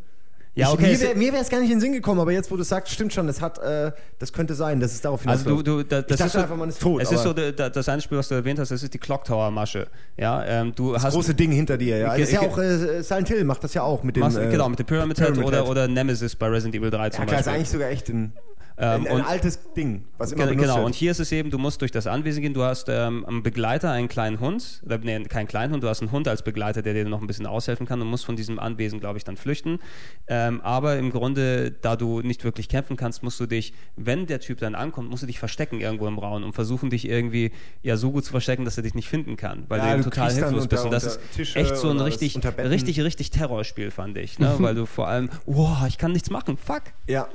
Ja, 0.56 0.68
ich, 0.68 0.74
okay, 0.74 0.82
Mir 0.86 0.92
es- 0.92 1.00
wäre 1.02 1.18
wär 1.32 1.40
es 1.40 1.48
gar 1.48 1.58
nicht 1.58 1.70
in 1.70 1.78
den 1.78 1.80
Sinn 1.80 1.92
gekommen, 1.94 2.20
aber 2.20 2.30
jetzt, 2.30 2.48
wo 2.52 2.56
du 2.56 2.62
sagst, 2.62 2.92
stimmt 2.92 3.12
schon, 3.12 3.26
das 3.26 3.40
hat, 3.40 3.58
äh, 3.58 3.90
das 4.20 4.32
könnte 4.32 4.54
sein, 4.54 4.78
dass 4.78 4.92
es 4.92 5.00
darauf 5.00 5.26
Also 5.26 5.42
du, 5.44 5.50
hinausläuft. 5.50 5.66
du, 5.66 5.96
da, 5.96 6.02
das 6.02 6.10
ich 6.12 6.16
dachte 6.18 6.38
ist 6.38 6.42
einfach, 6.44 6.56
man 6.56 6.68
ist 6.68 6.80
tot. 6.80 7.02
Es 7.02 7.10
ist 7.10 7.22
so 7.24 7.32
der- 7.32 7.50
das 7.70 7.88
eine 7.88 8.00
Spiel, 8.02 8.18
was 8.18 8.28
du 8.28 8.36
erwähnt 8.36 8.60
hast, 8.60 8.70
das 8.70 8.82
ist 8.84 8.94
die 8.94 8.98
Clock 8.98 9.24
Tower 9.24 9.50
Masche. 9.50 9.88
Ja, 10.16 10.44
ähm, 10.44 10.72
du 10.76 10.92
das 10.92 11.02
hast 11.02 11.14
große 11.14 11.34
Ding 11.34 11.50
hinter 11.50 11.76
dir, 11.76 11.96
ja. 11.98 12.10
Das 12.10 12.20
ist 12.20 12.32
ja 12.32 12.40
auch, 12.42 12.56
äh, 12.58 13.02
Silent 13.02 13.26
Hill 13.28 13.42
macht 13.42 13.64
das 13.64 13.74
ja 13.74 13.82
auch 13.82 14.04
mit 14.04 14.14
dem, 14.14 14.20
machst, 14.20 14.36
äh, 14.38 14.48
genau 14.48 14.68
mit 14.68 14.78
der 14.78 14.84
Pyramid, 14.84 15.16
Pyramid 15.16 15.38
Head 15.38 15.44
oder, 15.46 15.58
Head. 15.62 15.68
oder 15.70 15.88
Nemesis 15.88 16.36
bei 16.36 16.46
Resident 16.46 16.76
Evil 16.76 16.90
3 16.90 17.04
Ja 17.06 17.10
zum 17.10 17.26
klar, 17.26 17.40
ist 17.40 17.46
Beispiel. 17.46 17.54
eigentlich 17.56 17.70
sogar 17.70 17.88
echt 17.88 18.08
ein, 18.10 18.32
Ähm, 18.76 19.06
ein, 19.06 19.16
ein 19.18 19.20
altes 19.22 19.58
Ding, 19.74 20.04
was 20.18 20.32
immer 20.32 20.46
benutzt 20.46 20.62
Genau, 20.62 20.76
wird. 20.78 20.86
und 20.86 20.94
hier 20.96 21.12
ist 21.12 21.20
es 21.20 21.30
eben, 21.30 21.50
du 21.50 21.58
musst 21.58 21.80
durch 21.80 21.92
das 21.92 22.08
Anwesen 22.08 22.42
gehen, 22.42 22.54
du 22.54 22.64
hast 22.64 22.88
ähm, 22.88 23.24
einen 23.24 23.44
Begleiter, 23.44 23.92
einen 23.92 24.08
kleinen 24.08 24.40
Hund, 24.40 24.82
oder, 24.84 24.98
nee, 24.98 25.22
keinen 25.24 25.46
kleinen 25.46 25.72
Hund, 25.72 25.84
du 25.84 25.88
hast 25.88 26.00
einen 26.00 26.10
Hund 26.10 26.26
als 26.26 26.42
Begleiter, 26.42 26.82
der 26.82 26.92
dir 26.92 27.04
noch 27.04 27.20
ein 27.20 27.28
bisschen 27.28 27.46
aushelfen 27.46 27.86
kann 27.86 28.00
und 28.02 28.08
musst 28.08 28.24
von 28.24 28.34
diesem 28.34 28.58
Anwesen, 28.58 28.98
glaube 28.98 29.16
ich, 29.18 29.22
dann 29.24 29.36
flüchten. 29.36 29.78
Ähm, 30.26 30.60
aber 30.62 30.96
im 30.96 31.10
Grunde, 31.10 31.70
da 31.70 31.94
du 31.94 32.20
nicht 32.20 32.42
wirklich 32.42 32.68
kämpfen 32.68 32.96
kannst, 32.96 33.22
musst 33.22 33.38
du 33.38 33.46
dich, 33.46 33.74
wenn 33.96 34.26
der 34.26 34.40
Typ 34.40 34.58
dann 34.58 34.74
ankommt, 34.74 35.08
musst 35.08 35.22
du 35.22 35.26
dich 35.28 35.38
verstecken 35.38 35.80
irgendwo 35.80 36.08
im 36.08 36.18
Raum 36.18 36.42
und 36.42 36.52
versuchen 36.52 36.90
dich 36.90 37.08
irgendwie 37.08 37.52
ja 37.82 37.96
so 37.96 38.10
gut 38.10 38.24
zu 38.24 38.32
verstecken, 38.32 38.64
dass 38.64 38.76
er 38.76 38.82
dich 38.82 38.94
nicht 38.94 39.08
finden 39.08 39.36
kann, 39.36 39.66
weil 39.68 39.78
Ja, 39.78 39.86
du 39.90 39.94
eben 39.94 40.02
total 40.02 40.32
hilflos 40.32 40.66
bist. 40.66 40.84
Und 40.84 40.90
das 40.90 41.04
ist 41.04 41.20
Tische 41.36 41.58
echt 41.60 41.76
so 41.76 41.90
ein 41.90 42.00
richtig, 42.00 42.36
richtig, 42.58 43.00
richtig 43.02 43.30
Terrorspiel, 43.30 43.92
fand 43.92 44.18
ich, 44.18 44.40
ne? 44.40 44.52
weil 44.58 44.74
du 44.74 44.84
vor 44.86 45.06
allem, 45.06 45.30
wow, 45.46 45.84
ich 45.86 45.96
kann 45.96 46.10
nichts 46.10 46.28
machen, 46.30 46.56
fuck. 46.56 46.82
Ja. 47.06 47.28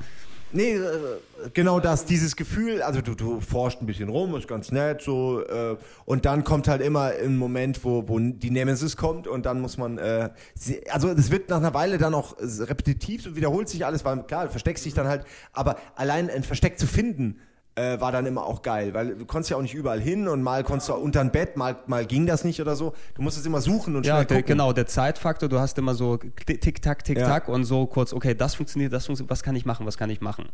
Nee, 0.51 0.73
äh, 0.73 1.19
genau 1.53 1.79
das, 1.79 2.05
dieses 2.05 2.35
Gefühl, 2.35 2.81
also 2.81 3.01
du, 3.01 3.13
du 3.13 3.39
forscht 3.39 3.81
ein 3.81 3.85
bisschen 3.85 4.09
rum, 4.09 4.35
ist 4.35 4.47
ganz 4.47 4.71
nett, 4.71 5.01
so, 5.01 5.43
äh, 5.45 5.77
und 6.05 6.25
dann 6.25 6.43
kommt 6.43 6.67
halt 6.67 6.81
immer 6.81 7.11
ein 7.23 7.37
Moment, 7.37 7.83
wo, 7.83 8.07
wo 8.07 8.17
die 8.17 8.49
Nemesis 8.49 8.97
kommt 8.97 9.27
und 9.27 9.45
dann 9.45 9.61
muss 9.61 9.77
man, 9.77 9.99
äh, 9.99 10.31
sie, 10.55 10.89
also 10.89 11.09
es 11.09 11.29
wird 11.29 11.49
nach 11.49 11.57
einer 11.57 11.75
Weile 11.75 11.99
dann 11.99 12.15
auch 12.15 12.35
repetitiv, 12.39 13.21
so 13.21 13.35
wiederholt 13.35 13.69
sich 13.69 13.85
alles, 13.85 14.03
weil 14.05 14.23
klar, 14.23 14.49
versteckst 14.49 14.85
dich 14.85 14.95
dann 14.95 15.07
halt, 15.07 15.23
aber 15.53 15.77
allein 15.95 16.31
ein 16.31 16.41
Versteck 16.41 16.79
zu 16.79 16.87
finden, 16.87 17.39
äh, 17.79 18.01
war 18.01 18.11
dann 18.11 18.25
immer 18.25 18.45
auch 18.45 18.61
geil, 18.61 18.93
weil 18.93 19.15
du 19.15 19.25
konntest 19.25 19.51
ja 19.51 19.57
auch 19.57 19.61
nicht 19.61 19.73
überall 19.73 20.01
hin 20.01 20.27
und 20.27 20.41
mal 20.43 20.63
konntest 20.63 20.89
du 20.89 20.95
unter 20.95 21.21
ein 21.21 21.31
Bett, 21.31 21.55
mal, 21.55 21.77
mal 21.87 22.05
ging 22.05 22.25
das 22.25 22.43
nicht 22.43 22.59
oder 22.59 22.75
so. 22.75 22.93
Du 23.15 23.21
musstest 23.21 23.45
immer 23.45 23.61
suchen 23.61 23.95
und 23.95 24.05
Ja, 24.05 24.23
der, 24.23 24.43
genau, 24.43 24.73
der 24.73 24.85
Zeitfaktor, 24.85 25.47
du 25.47 25.59
hast 25.59 25.77
immer 25.77 25.95
so 25.95 26.17
tick-tack, 26.17 27.05
tick-tack 27.05 27.47
Ja. 27.47 27.53
und 27.53 27.63
so 27.63 27.85
kurz, 27.85 28.11
okay, 28.13 28.35
das 28.35 28.55
funktioniert, 28.55 28.91
das 28.91 29.05
funktioniert, 29.05 29.31
was 29.31 29.43
kann 29.43 29.55
ich 29.55 29.65
machen, 29.65 29.85
was 29.85 29.97
kann 29.97 30.09
ich 30.09 30.19
machen? 30.19 30.49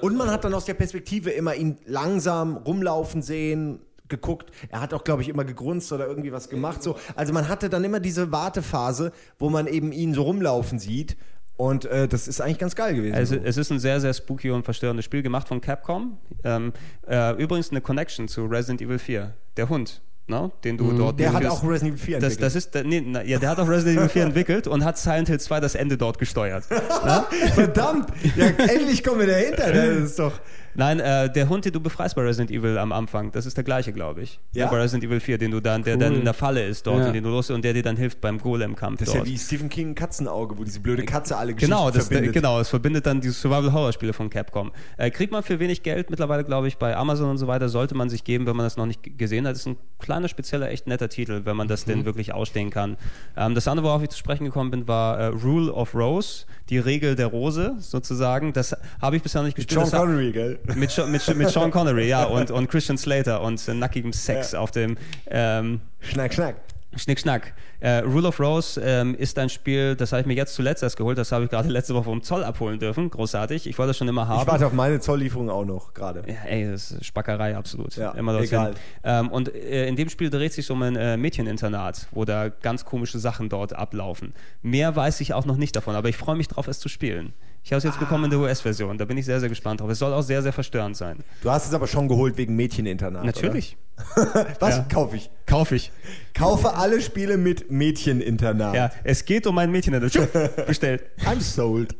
Und 0.00 0.16
man 0.16 0.30
hat 0.30 0.44
dann 0.44 0.54
aus 0.54 0.64
der 0.64 0.74
Perspektive 0.74 1.30
immer 1.30 1.54
ihn 1.54 1.76
langsam 1.84 2.56
rumlaufen 2.56 3.20
sehen, 3.20 3.80
geguckt. 4.08 4.50
Er 4.70 4.80
hat 4.80 4.92
auch, 4.92 5.04
glaube 5.04 5.22
ich, 5.22 5.28
immer 5.28 5.44
gegrunzt 5.44 5.92
oder 5.92 6.06
irgendwie 6.06 6.32
was 6.32 6.48
gemacht. 6.48 6.82
So. 6.82 6.96
Also 7.14 7.32
man 7.32 7.48
hatte 7.48 7.68
dann 7.70 7.84
immer 7.84 8.00
diese 8.00 8.32
Wartephase, 8.32 9.12
wo 9.38 9.50
man 9.50 9.66
eben 9.66 9.92
ihn 9.92 10.14
so 10.14 10.22
rumlaufen 10.22 10.78
sieht. 10.78 11.16
Und 11.60 11.84
äh, 11.84 12.08
das 12.08 12.26
ist 12.26 12.40
eigentlich 12.40 12.58
ganz 12.58 12.74
geil 12.74 12.94
gewesen. 12.94 13.14
Also, 13.14 13.36
es 13.36 13.58
ist 13.58 13.70
ein 13.70 13.78
sehr, 13.78 14.00
sehr 14.00 14.14
spooky 14.14 14.50
und 14.50 14.64
verstörendes 14.64 15.04
Spiel, 15.04 15.22
gemacht 15.22 15.46
von 15.46 15.60
Capcom. 15.60 16.16
Ähm, 16.42 16.72
äh, 17.06 17.34
übrigens 17.34 17.70
eine 17.70 17.82
Connection 17.82 18.28
zu 18.28 18.46
Resident 18.46 18.80
Evil 18.80 18.98
4. 18.98 19.34
Der 19.58 19.68
Hund, 19.68 20.00
ne? 20.26 20.50
den 20.64 20.78
du 20.78 20.90
dort 20.92 21.16
Mhm. 21.16 21.18
der 21.18 21.32
hat 21.34 21.44
auch 21.44 21.62
Resident 21.62 21.96
Evil 21.96 21.98
4 21.98 22.18
das, 22.18 22.32
entwickelt. 22.32 22.46
das 22.46 22.54
ist, 22.56 22.74
der- 22.74 22.84
nee, 22.84 23.02
na, 23.06 23.22
ja, 23.24 23.38
der 23.38 23.50
hat 23.50 23.58
auch 23.58 23.68
Resident 23.68 23.98
Evil 23.98 24.08
4 24.08 24.22
entwickelt 24.24 24.68
und 24.68 24.86
hat 24.86 24.96
Silent 24.96 25.28
Hill 25.28 25.38
2 25.38 25.60
das 25.60 25.74
Ende 25.74 25.98
dort 25.98 26.18
gesteuert. 26.18 26.64
ne? 26.70 27.24
Verdammt! 27.54 28.08
Ja, 28.36 28.46
endlich 28.46 29.04
kommen 29.04 29.20
wir 29.20 29.26
dahinter. 29.26 29.70
Das 29.70 29.96
ist 29.98 30.18
doch. 30.18 30.40
Nein, 30.74 31.00
äh, 31.00 31.30
der 31.32 31.48
Hund, 31.48 31.64
den 31.64 31.72
du 31.72 31.80
befreist 31.80 32.14
bei 32.14 32.22
Resident 32.22 32.50
Evil 32.50 32.78
am 32.78 32.92
Anfang, 32.92 33.32
das 33.32 33.44
ist 33.46 33.56
der 33.56 33.64
gleiche, 33.64 33.92
glaube 33.92 34.22
ich. 34.22 34.38
Ja? 34.52 34.68
Bei 34.68 34.78
Resident 34.78 35.04
Evil 35.04 35.20
4, 35.20 35.36
den 35.38 35.50
du 35.50 35.60
dann, 35.60 35.82
der 35.82 35.94
Cool. 35.94 36.00
dann 36.00 36.14
in 36.14 36.24
der 36.24 36.34
Falle 36.34 36.64
ist 36.64 36.86
dort 36.86 37.00
Ja. 37.00 37.06
und 37.08 37.12
den 37.12 37.24
du 37.24 37.30
los 37.30 37.50
und 37.50 37.64
der 37.64 37.72
dir 37.72 37.82
dann 37.82 37.96
hilft 37.96 38.20
beim 38.20 38.38
Golem-Kampf 38.38 39.00
Das 39.00 39.08
ist 39.08 39.14
dort. 39.14 39.26
ja 39.26 39.32
wie 39.32 39.38
Stephen 39.38 39.68
King 39.68 39.94
Katzenauge, 39.94 40.56
wo 40.58 40.64
diese 40.64 40.80
blöde 40.80 41.04
Katze 41.04 41.36
alle 41.36 41.54
Geschichten 41.54 41.72
Genau, 41.74 41.90
das, 41.90 42.06
verbindet. 42.08 42.32
genau, 42.34 42.60
es 42.60 42.68
verbindet 42.68 43.06
dann 43.06 43.20
die 43.20 43.30
Survival-Horror-Spiele 43.30 44.12
von 44.12 44.30
Capcom. 44.30 44.70
Äh, 44.96 45.10
kriegt 45.10 45.32
man 45.32 45.42
für 45.42 45.58
wenig 45.58 45.82
Geld 45.82 46.10
mittlerweile, 46.10 46.44
glaube 46.44 46.68
ich, 46.68 46.78
bei 46.78 46.96
Amazon 46.96 47.30
und 47.30 47.38
so 47.38 47.46
weiter, 47.46 47.68
sollte 47.68 47.94
man 47.94 48.08
sich 48.08 48.24
geben, 48.24 48.46
wenn 48.46 48.56
man 48.56 48.64
das 48.66 48.76
noch 48.76 48.86
nicht 48.86 49.18
gesehen 49.18 49.46
hat. 49.46 49.52
Das 49.54 49.60
ist 49.60 49.66
ein 49.66 49.76
kleiner, 49.98 50.28
spezieller, 50.28 50.70
echt 50.70 50.86
netter 50.86 51.08
Titel, 51.08 51.42
wenn 51.44 51.56
man 51.56 51.68
das 51.68 51.86
Mhm. 51.86 51.90
denn 51.90 52.04
wirklich 52.04 52.32
ausstehen 52.32 52.70
kann. 52.70 52.96
Ähm, 53.36 53.54
das 53.54 53.66
andere, 53.68 53.86
worauf 53.86 54.02
ich 54.02 54.10
zu 54.10 54.18
sprechen 54.18 54.44
gekommen 54.44 54.70
bin, 54.70 54.86
war 54.88 55.18
äh, 55.18 55.26
Rule 55.26 55.72
of 55.72 55.94
Rose, 55.94 56.44
die 56.68 56.78
Regel 56.78 57.16
der 57.16 57.26
Rose 57.26 57.74
sozusagen. 57.78 58.52
Das 58.52 58.76
habe 59.02 59.16
ich 59.16 59.22
bisher 59.22 59.40
noch 59.42 59.46
nicht 59.46 59.56
gespielt. 59.56 59.80
Hat- 59.80 59.90
Connery, 59.90 60.32
gell? 60.32 60.58
Mit, 60.66 60.96
mit, 61.08 61.36
mit 61.36 61.48
Sean 61.48 61.70
Connery, 61.70 62.08
ja, 62.08 62.24
und, 62.24 62.50
und 62.50 62.68
Christian 62.68 62.98
Slater 62.98 63.40
und 63.42 63.66
äh, 63.68 63.74
nackigem 63.74 64.12
Sex 64.12 64.54
auf 64.54 64.70
dem 64.70 64.96
ähm, 65.30 65.80
Schnack, 66.00 66.34
schnack. 66.34 66.56
Schnick, 66.96 67.20
schnack. 67.20 67.54
Äh, 67.78 67.98
Rule 67.98 68.26
of 68.26 68.40
Rose 68.40 68.80
ähm, 68.84 69.14
ist 69.14 69.38
ein 69.38 69.48
Spiel, 69.48 69.94
das 69.94 70.10
habe 70.10 70.22
ich 70.22 70.26
mir 70.26 70.34
jetzt 70.34 70.54
zuletzt 70.54 70.82
erst 70.82 70.96
geholt. 70.96 71.16
Das 71.18 71.30
habe 71.30 71.44
ich 71.44 71.50
gerade 71.50 71.68
letzte 71.70 71.94
Woche 71.94 72.04
vom 72.04 72.22
Zoll 72.22 72.42
abholen 72.42 72.80
dürfen. 72.80 73.10
Großartig. 73.10 73.68
Ich 73.68 73.78
wollte 73.78 73.90
das 73.90 73.96
schon 73.98 74.08
immer 74.08 74.26
haben. 74.26 74.40
Ich 74.40 74.46
warte 74.48 74.66
auf 74.66 74.72
meine 74.72 74.98
Zolllieferung 74.98 75.50
auch 75.50 75.64
noch 75.64 75.94
gerade. 75.94 76.24
ja, 76.26 76.48
ey, 76.48 76.68
das 76.68 76.90
ist 76.90 77.06
Spackerei, 77.06 77.56
absolut. 77.56 77.94
Ja, 77.94 78.10
Immer 78.12 78.32
dorthin. 78.32 78.48
egal. 78.48 78.74
Ähm, 79.04 79.28
und 79.28 79.54
äh, 79.54 79.86
in 79.86 79.94
dem 79.94 80.08
Spiel 80.08 80.30
dreht 80.30 80.52
sich 80.52 80.68
um 80.68 80.82
ein 80.82 80.96
äh, 80.96 81.16
Mädcheninternat, 81.16 82.08
wo 82.10 82.24
da 82.24 82.48
ganz 82.48 82.84
komische 82.84 83.20
Sachen 83.20 83.48
dort 83.48 83.72
ablaufen. 83.72 84.34
Mehr 84.62 84.96
weiß 84.96 85.20
ich 85.20 85.32
auch 85.32 85.46
noch 85.46 85.56
nicht 85.56 85.76
davon, 85.76 85.94
aber 85.94 86.08
ich 86.08 86.16
freue 86.16 86.36
mich 86.36 86.48
drauf, 86.48 86.66
es 86.66 86.80
zu 86.80 86.88
spielen. 86.88 87.32
Ich 87.62 87.72
habe 87.72 87.78
es 87.78 87.84
jetzt 87.84 87.96
Ah. 87.96 88.00
bekommen 88.00 88.24
in 88.24 88.30
der 88.30 88.38
US-Version. 88.40 88.96
Da 88.98 89.04
bin 89.04 89.18
ich 89.18 89.26
sehr, 89.26 89.38
sehr 89.38 89.48
gespannt 89.48 89.80
drauf. 89.80 89.90
Es 89.90 89.98
soll 89.98 90.12
auch 90.12 90.22
sehr, 90.22 90.42
sehr 90.42 90.52
verstörend 90.52 90.96
sein. 90.96 91.18
Du 91.42 91.50
hast 91.50 91.66
es 91.66 91.74
aber 91.74 91.86
schon 91.86 92.08
geholt 92.08 92.36
wegen 92.38 92.56
Mädcheninternat. 92.56 93.24
Natürlich. 93.24 93.76
Was? 94.60 94.78
Ja. 94.78 94.86
Kaufe 94.90 95.16
ich. 95.16 95.30
Kaufe 95.46 95.74
ich. 95.76 95.92
Kaufe 96.34 96.74
alle 96.74 97.00
Spiele 97.02 97.36
mit 97.36 97.70
Mädcheninternat. 97.70 98.74
Ja, 98.74 98.90
es 99.04 99.24
geht 99.26 99.46
um 99.46 99.58
ein 99.58 99.70
Mädcheninternat. 99.70 100.66
Bestellt. 100.66 101.02
I'm 101.26 101.40
sold. 101.40 101.94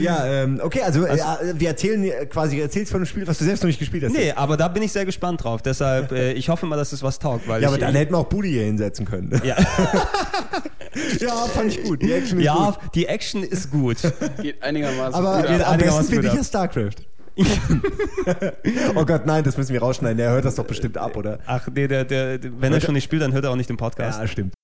Ja, 0.00 0.26
ähm, 0.26 0.60
okay, 0.62 0.82
also, 0.82 1.04
äh, 1.04 1.18
wir 1.54 1.68
erzählen 1.68 2.02
äh, 2.04 2.26
quasi, 2.26 2.60
erzählst 2.60 2.90
von 2.92 2.98
einem 2.98 3.06
Spiel, 3.06 3.26
was 3.26 3.38
du 3.38 3.44
selbst 3.44 3.62
noch 3.62 3.68
nicht 3.68 3.78
gespielt 3.78 4.04
hast. 4.04 4.12
Nee, 4.12 4.32
aber 4.32 4.56
da 4.56 4.68
bin 4.68 4.82
ich 4.82 4.92
sehr 4.92 5.04
gespannt 5.04 5.44
drauf. 5.44 5.62
Deshalb, 5.62 6.12
äh, 6.12 6.32
ich 6.32 6.48
hoffe 6.48 6.66
mal, 6.66 6.76
dass 6.76 6.92
es 6.92 7.02
was 7.02 7.18
taugt. 7.18 7.46
Weil 7.48 7.62
Ja, 7.62 7.68
ich, 7.68 7.74
aber 7.74 7.78
dann 7.78 7.94
hätten 7.94 8.12
wir 8.12 8.18
auch 8.18 8.26
Budi 8.28 8.50
hier 8.50 8.64
hinsetzen 8.64 9.06
können. 9.06 9.40
ja, 9.44 9.56
ja, 11.20 11.34
fand 11.54 11.72
ich 11.72 11.84
gut. 11.84 12.02
Die 12.02 12.12
Action 12.12 12.38
ist 12.38 12.44
ja, 12.44 12.54
gut. 12.54 12.94
die 12.94 13.06
Action 13.06 13.42
ist 13.42 13.70
gut. 13.70 13.98
Geht 14.40 14.62
einigermaßen 14.62 15.14
Aber 15.14 15.38
gut 15.42 15.48
geht 15.48 15.60
ab. 15.62 15.72
am 15.72 15.78
besten 15.78 16.04
finde 16.04 16.28
ich 16.28 16.34
ja 16.34 16.44
StarCraft. 16.44 16.96
oh 18.94 19.04
Gott, 19.04 19.26
nein, 19.26 19.44
das 19.44 19.58
müssen 19.58 19.74
wir 19.74 19.80
rausschneiden. 19.80 20.16
Der 20.16 20.30
hört 20.30 20.46
das 20.46 20.54
doch 20.54 20.64
bestimmt 20.64 20.96
ab, 20.96 21.16
oder? 21.16 21.38
Ach 21.46 21.68
nee, 21.74 21.86
der, 21.86 22.04
der, 22.04 22.38
der, 22.38 22.50
wenn 22.60 22.72
er 22.72 22.80
schon 22.80 22.94
nicht 22.94 23.04
spielt, 23.04 23.20
dann 23.22 23.32
hört 23.32 23.44
er 23.44 23.50
auch 23.50 23.56
nicht 23.56 23.68
den 23.68 23.76
Podcast. 23.76 24.18
Ja, 24.18 24.26
stimmt. 24.26 24.54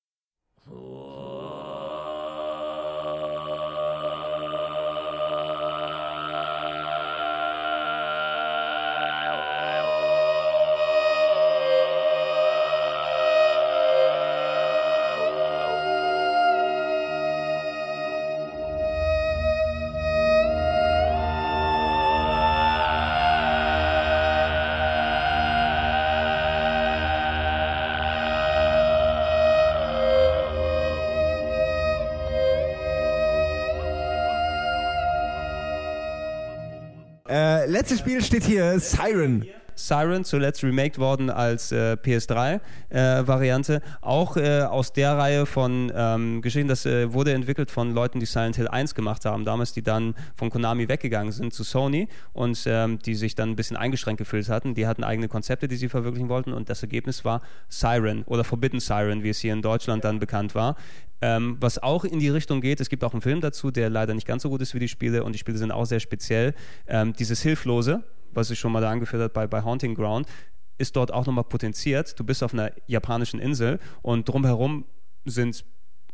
Steht 38.22 38.44
hier 38.44 38.78
Siren. 38.80 39.46
Siren, 39.86 40.24
zuletzt 40.24 40.62
remaked 40.62 40.98
worden 40.98 41.30
als 41.30 41.72
äh, 41.72 41.96
PS3-Variante. 42.02 43.80
auch 44.00 44.36
äh, 44.36 44.62
aus 44.62 44.92
der 44.92 45.16
Reihe 45.16 45.46
von 45.46 45.92
ähm, 45.94 46.42
Geschichten, 46.42 46.68
das 46.68 46.86
äh, 46.86 47.12
wurde 47.12 47.32
entwickelt 47.32 47.70
von 47.70 47.92
Leuten, 47.92 48.20
die 48.20 48.26
Silent 48.26 48.56
Hill 48.56 48.68
1 48.68 48.94
gemacht 48.94 49.24
haben, 49.24 49.44
damals, 49.44 49.72
die 49.72 49.82
dann 49.82 50.14
von 50.34 50.50
Konami 50.50 50.88
weggegangen 50.88 51.32
sind 51.32 51.52
zu 51.52 51.64
Sony 51.64 52.08
und 52.32 52.62
ähm, 52.66 52.98
die 53.00 53.14
sich 53.14 53.34
dann 53.34 53.50
ein 53.50 53.56
bisschen 53.56 53.76
eingeschränkt 53.76 54.18
gefühlt 54.18 54.48
hatten. 54.48 54.74
Die 54.74 54.86
hatten 54.86 55.04
eigene 55.04 55.28
Konzepte, 55.28 55.68
die 55.68 55.76
sie 55.76 55.88
verwirklichen 55.88 56.28
wollten 56.28 56.52
und 56.52 56.68
das 56.68 56.82
Ergebnis 56.82 57.24
war 57.24 57.42
Siren 57.68 58.22
oder 58.24 58.44
Forbidden 58.44 58.80
Siren, 58.80 59.22
wie 59.22 59.30
es 59.30 59.38
hier 59.38 59.52
in 59.52 59.62
Deutschland 59.62 60.04
dann 60.04 60.18
bekannt 60.18 60.54
war. 60.54 60.76
Ähm, 61.20 61.56
was 61.60 61.80
auch 61.80 62.04
in 62.04 62.18
die 62.18 62.28
Richtung 62.28 62.60
geht, 62.60 62.80
es 62.80 62.88
gibt 62.88 63.04
auch 63.04 63.12
einen 63.12 63.22
Film 63.22 63.40
dazu, 63.40 63.70
der 63.70 63.88
leider 63.88 64.12
nicht 64.12 64.26
ganz 64.26 64.42
so 64.42 64.50
gut 64.50 64.60
ist 64.60 64.74
wie 64.74 64.80
die 64.80 64.88
Spiele 64.88 65.22
und 65.22 65.32
die 65.32 65.38
Spiele 65.38 65.56
sind 65.56 65.70
auch 65.70 65.84
sehr 65.84 66.00
speziell. 66.00 66.52
Ähm, 66.88 67.12
dieses 67.12 67.40
Hilflose, 67.42 68.02
was 68.34 68.50
ich 68.50 68.58
schon 68.58 68.72
mal 68.72 68.80
da 68.80 68.90
angeführt 68.90 69.22
habe 69.22 69.32
bei, 69.32 69.46
bei 69.46 69.62
Haunting 69.62 69.94
Ground, 69.94 70.26
ist 70.78 70.96
dort 70.96 71.12
auch 71.12 71.26
nochmal 71.26 71.44
potenziert. 71.44 72.18
Du 72.18 72.24
bist 72.24 72.42
auf 72.42 72.52
einer 72.52 72.72
japanischen 72.86 73.40
Insel 73.40 73.78
und 74.02 74.28
drumherum 74.28 74.84
sind 75.24 75.64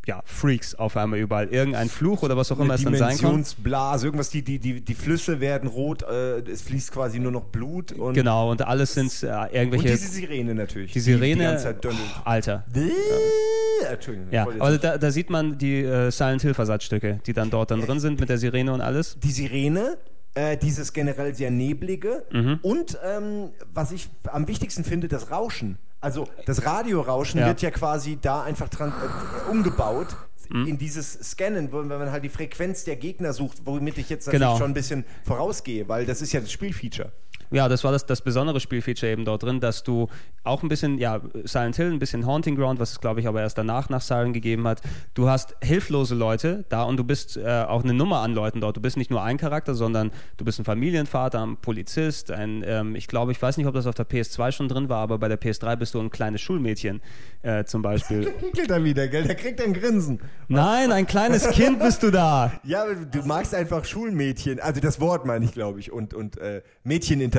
ja, 0.08 0.22
Freaks 0.24 0.74
auf 0.74 0.96
einmal 0.96 1.18
überall. 1.18 1.48
Irgendein 1.48 1.90
Fluch 1.90 2.22
oder 2.22 2.34
was 2.34 2.50
auch 2.50 2.58
immer 2.58 2.74
es 2.74 2.82
dann 2.82 2.94
sein 2.94 3.10
kann. 3.10 3.18
Dimensionsblase, 3.18 4.06
irgendwas, 4.06 4.30
die, 4.30 4.42
die, 4.42 4.58
die, 4.58 4.80
die 4.80 4.94
Flüsse 4.94 5.38
werden 5.38 5.68
rot, 5.68 6.02
äh, 6.02 6.38
es 6.50 6.62
fließt 6.62 6.92
quasi 6.92 7.18
nur 7.18 7.30
noch 7.30 7.44
Blut 7.44 7.92
und, 7.92 8.14
Genau, 8.14 8.50
und 8.50 8.62
alles 8.62 8.94
sind 8.94 9.12
äh, 9.22 9.26
und 9.26 9.52
irgendwelche. 9.52 9.88
diese 9.88 10.08
Sirene 10.08 10.54
natürlich. 10.54 10.92
die 10.92 11.00
Sirene. 11.00 11.58
Die, 11.58 11.74
die 11.74 11.80
donnert. 11.80 12.00
Alter. 12.24 12.64
Äh, 12.74 13.92
Entschuldigung. 13.92 14.28
Ja, 14.32 14.44
aber 14.44 14.78
da, 14.78 14.96
da 14.96 15.10
sieht 15.10 15.28
man 15.28 15.58
die 15.58 15.82
äh, 15.82 16.10
Silent 16.10 16.40
Hill 16.40 16.54
Versatzstücke, 16.54 17.20
die 17.26 17.34
dann 17.34 17.50
dort 17.50 17.70
dann 17.70 17.82
drin 17.82 18.00
sind 18.00 18.18
mit 18.18 18.30
der 18.30 18.38
Sirene 18.38 18.72
und 18.72 18.80
alles. 18.80 19.18
die 19.22 19.30
Sirene, 19.30 19.98
äh, 20.38 20.56
dieses 20.56 20.92
generell 20.92 21.34
sehr 21.34 21.50
neblige 21.50 22.24
Mhm. 22.32 22.60
und 22.62 22.98
ähm, 23.04 23.50
was 23.74 23.90
ich 23.92 24.08
am 24.24 24.46
wichtigsten 24.46 24.84
finde, 24.84 25.08
das 25.08 25.30
Rauschen. 25.30 25.78
Also 26.00 26.28
das 26.46 26.64
Radiorauschen 26.64 27.40
Ja. 27.40 27.46
wird 27.48 27.60
ja 27.60 27.70
quasi 27.72 28.18
da 28.22 28.42
einfach 28.44 28.68
dran, 28.68 28.92
äh, 28.92 29.50
umgebaut 29.50 30.08
Mhm. 30.50 30.66
in 30.66 30.78
dieses 30.78 31.12
Scannen, 31.30 31.72
wo, 31.72 31.78
wenn 31.78 31.88
man 31.88 32.10
halt 32.12 32.24
die 32.24 32.28
Frequenz 32.30 32.84
der 32.84 32.96
Gegner 32.96 33.32
sucht, 33.34 33.58
womit 33.66 33.98
ich 33.98 34.08
jetzt 34.08 34.26
natürlich 34.26 34.46
Genau. 34.46 34.56
schon 34.58 34.70
ein 34.70 34.74
bisschen 34.74 35.04
vorausgehe, 35.24 35.88
weil 35.88 36.06
das 36.06 36.22
ist 36.22 36.32
ja 36.32 36.40
das 36.40 36.52
Spielfeature. 36.52 37.10
Ja, 37.50 37.68
das 37.68 37.84
war 37.84 37.92
das, 37.92 38.06
das 38.06 38.22
besondere 38.22 38.60
Spielfeature 38.60 39.10
eben 39.10 39.24
dort 39.24 39.42
drin, 39.42 39.60
dass 39.60 39.82
du 39.82 40.08
auch 40.44 40.62
ein 40.62 40.68
bisschen, 40.68 40.98
ja, 40.98 41.20
Silent 41.44 41.76
Hill, 41.76 41.92
ein 41.92 41.98
bisschen 41.98 42.26
Haunting 42.26 42.56
Ground, 42.56 42.80
was 42.80 42.92
es 42.92 43.00
glaube 43.00 43.20
ich 43.20 43.26
aber 43.26 43.40
erst 43.40 43.58
danach 43.58 43.88
nach 43.88 44.00
Siren 44.00 44.32
gegeben 44.32 44.66
hat. 44.66 44.80
Du 45.14 45.28
hast 45.28 45.56
hilflose 45.62 46.14
Leute 46.14 46.64
da 46.68 46.82
und 46.82 46.96
du 46.96 47.04
bist 47.04 47.36
äh, 47.36 47.64
auch 47.66 47.84
eine 47.84 47.94
Nummer 47.94 48.20
an 48.20 48.34
Leuten 48.34 48.60
dort. 48.60 48.76
Du 48.76 48.80
bist 48.80 48.96
nicht 48.96 49.10
nur 49.10 49.22
ein 49.22 49.36
Charakter, 49.36 49.74
sondern 49.74 50.10
du 50.36 50.44
bist 50.44 50.58
ein 50.58 50.64
Familienvater, 50.64 51.44
ein 51.44 51.56
Polizist, 51.56 52.30
ein, 52.30 52.62
ähm, 52.66 52.94
ich 52.94 53.06
glaube, 53.06 53.32
ich 53.32 53.40
weiß 53.40 53.56
nicht, 53.56 53.66
ob 53.66 53.74
das 53.74 53.86
auf 53.86 53.94
der 53.94 54.08
PS2 54.08 54.52
schon 54.52 54.68
drin 54.68 54.88
war, 54.88 54.98
aber 54.98 55.18
bei 55.18 55.28
der 55.28 55.40
PS3 55.40 55.76
bist 55.76 55.94
du 55.94 56.00
ein 56.00 56.10
kleines 56.10 56.40
Schulmädchen 56.40 57.00
äh, 57.42 57.64
zum 57.64 57.82
Beispiel. 57.82 58.32
Kickelt 58.40 58.70
er 58.70 58.84
wieder, 58.84 59.08
gell? 59.08 59.24
Der 59.24 59.34
kriegt 59.34 59.60
ein 59.60 59.72
Grinsen. 59.72 60.20
Nein, 60.48 60.92
ein 60.92 61.06
kleines 61.06 61.48
Kind 61.50 61.80
bist 61.80 62.02
du 62.02 62.10
da. 62.10 62.52
Ja, 62.64 62.84
du 62.92 63.22
magst 63.22 63.54
einfach 63.54 63.84
Schulmädchen, 63.84 64.60
also 64.60 64.80
das 64.80 65.00
Wort 65.00 65.24
meine 65.24 65.44
ich, 65.44 65.52
glaube 65.52 65.80
ich, 65.80 65.90
und, 65.90 66.12
und 66.12 66.38
äh, 66.38 66.62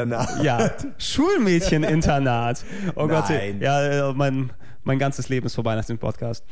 Mädcheninternat. 0.05 0.43
Ja, 0.43 0.71
Schulmädcheninternat. 0.97 2.65
Oh 2.95 3.07
Gott, 3.07 3.29
Nein. 3.29 3.59
ja, 3.61 4.09
äh, 4.09 4.13
mein, 4.13 4.51
mein 4.83 4.99
ganzes 4.99 5.29
Leben 5.29 5.45
ist 5.45 5.55
vorbei 5.55 5.75
nach 5.75 5.85
dem 5.85 5.97
Podcast. 5.97 6.43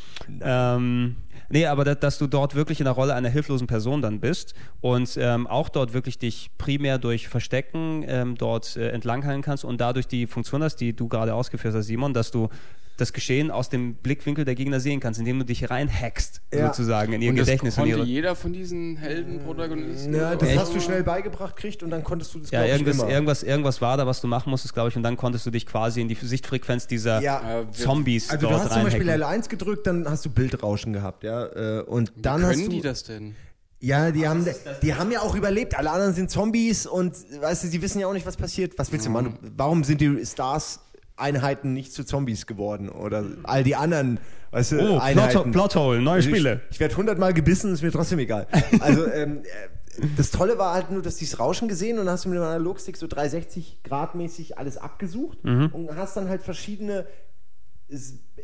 Ähm, 0.41 1.15
Nee, 1.49 1.65
aber 1.65 1.85
da, 1.85 1.95
dass 1.95 2.17
du 2.17 2.27
dort 2.27 2.55
wirklich 2.55 2.79
in 2.81 2.85
der 2.85 2.93
Rolle 2.93 3.13
einer 3.13 3.29
hilflosen 3.29 3.67
Person 3.67 4.01
dann 4.01 4.19
bist 4.19 4.53
und 4.81 5.17
ähm, 5.19 5.47
auch 5.47 5.69
dort 5.69 5.93
wirklich 5.93 6.17
dich 6.17 6.51
primär 6.57 6.97
durch 6.97 7.29
Verstecken 7.29 8.03
ähm, 8.05 8.35
dort 8.35 8.75
äh, 8.75 8.89
entlanghangeln 8.89 9.41
kannst 9.41 9.63
und 9.63 9.79
dadurch 9.79 10.07
die 10.07 10.27
Funktion 10.27 10.61
hast, 10.61 10.77
die 10.77 10.93
du 10.93 11.07
gerade 11.07 11.33
ausgeführt 11.33 11.73
hast, 11.73 11.85
Simon, 11.85 12.13
dass 12.13 12.31
du 12.31 12.49
das 12.97 13.13
Geschehen 13.13 13.51
aus 13.51 13.69
dem 13.69 13.95
Blickwinkel 13.95 14.43
der 14.43 14.55
Gegner 14.55 14.79
sehen 14.79 14.99
kannst, 14.99 15.19
indem 15.19 15.39
du 15.39 15.45
dich 15.45 15.69
reinhackst, 15.69 16.41
Ja. 16.53 16.67
sozusagen, 16.67 17.13
in 17.13 17.21
ihr 17.21 17.29
Und 17.29 17.37
das 17.37 17.45
Gedächtnis. 17.45 17.75
in 17.77 17.83
konnte 17.83 17.97
ihre, 17.97 18.05
jeder 18.05 18.35
von 18.35 18.51
diesen 18.53 18.97
Heldenprotagonisten. 18.97 20.13
Ja, 20.15 20.35
das 20.35 20.55
hast 20.57 20.73
du 20.75 20.79
schnell 20.79 21.03
beigebracht 21.03 21.55
kriegt 21.55 21.83
und 21.83 21.89
dann 21.89 22.03
konntest 22.03 22.33
du 22.33 22.39
das 22.39 22.51
ja, 22.51 22.65
irgendwas, 22.65 22.95
immer. 22.99 23.09
irgendwas, 23.09 23.43
irgendwas 23.43 23.81
war 23.81 23.97
da, 23.97 24.05
was 24.07 24.21
du 24.21 24.27
machen 24.27 24.49
musstest, 24.49 24.73
glaube 24.73 24.89
ich, 24.89 24.95
und 24.95 25.03
dann 25.03 25.15
konntest 25.17 25.45
du 25.45 25.51
dich 25.51 25.65
quasi 25.65 26.01
in 26.01 26.07
die 26.07 26.15
Sichtfrequenz 26.15 26.87
dieser 26.87 27.21
Ja. 27.21 27.65
Zombies 27.71 28.29
Also 28.29 28.47
du 28.47 28.51
dort 28.51 28.63
hast 28.65 28.73
zum 28.73 28.83
Beispiel 28.83 29.09
reinhacken. 29.09 29.41
L1 29.43 29.49
gedrückt, 29.49 29.87
dann 29.87 30.09
hast 30.09 30.25
du 30.25 30.29
Bildrauschen 30.29 30.93
gehabt, 30.93 31.23
ja. 31.23 31.45
äh, 31.45 31.81
Und 31.83 32.11
dann 32.17 32.41
Können 32.41 32.51
hast 32.51 32.65
du, 32.65 32.69
die 32.69 32.81
das 32.81 33.03
denn? 33.03 33.35
Ja, 33.79 34.09
die 34.09 34.27
haben, 34.27 34.43
die 34.81 34.95
haben 34.95 35.11
ja 35.11 35.21
auch 35.21 35.35
überlebt. 35.35 35.77
Alle 35.77 35.91
anderen 35.91 36.15
sind 36.15 36.31
Zombies 36.31 36.87
und 36.87 37.13
weißt 37.41 37.63
du, 37.63 37.67
sie 37.67 37.79
wissen 37.83 37.99
ja 37.99 38.07
auch 38.07 38.13
nicht, 38.13 38.25
was 38.25 38.35
passiert. 38.35 38.73
Was 38.79 38.91
willst 38.91 39.05
du 39.05 39.11
machen? 39.11 39.37
Warum 39.55 39.83
sind 39.83 40.01
die 40.01 40.25
Stars 40.25 40.79
Einheiten 41.17 41.73
nicht 41.73 41.93
zu 41.93 42.03
Zombies 42.05 42.45
geworden 42.45 42.89
oder 42.89 43.25
all 43.43 43.63
die 43.63 43.75
anderen, 43.75 44.19
weißt 44.51 44.73
du, 44.73 44.79
Oh, 44.79 44.97
Einheiten? 44.99 45.51
Plot, 45.51 45.51
Plothole, 45.51 46.01
neue 46.01 46.15
Also 46.17 46.29
Spiele. 46.29 46.61
Ich, 46.69 46.75
ich 46.75 46.79
werde 46.79 46.95
hundertmal 46.97 47.33
gebissen, 47.33 47.73
ist 47.73 47.81
mir 47.81 47.91
trotzdem 47.91 48.19
egal. 48.19 48.47
Also 48.79 49.05
ähm, 49.11 49.41
äh, 49.43 50.05
das 50.15 50.29
Tolle 50.29 50.57
war 50.59 50.75
halt 50.75 50.91
nur, 50.91 51.01
dass 51.01 51.15
dieses 51.15 51.39
Rauschen 51.39 51.67
gesehen 51.67 51.97
und 51.97 52.05
dann 52.05 52.13
hast 52.13 52.25
du 52.25 52.29
mit 52.29 52.37
dem 52.37 52.43
Analogstick 52.43 52.97
so 52.97 53.07
360 53.07 53.81
Grad 53.83 54.13
mäßig 54.15 54.57
alles 54.57 54.77
abgesucht 54.77 55.43
Mhm. 55.43 55.69
und 55.73 55.95
hast 55.95 56.15
dann 56.17 56.29
halt 56.29 56.43
verschiedene 56.43 57.07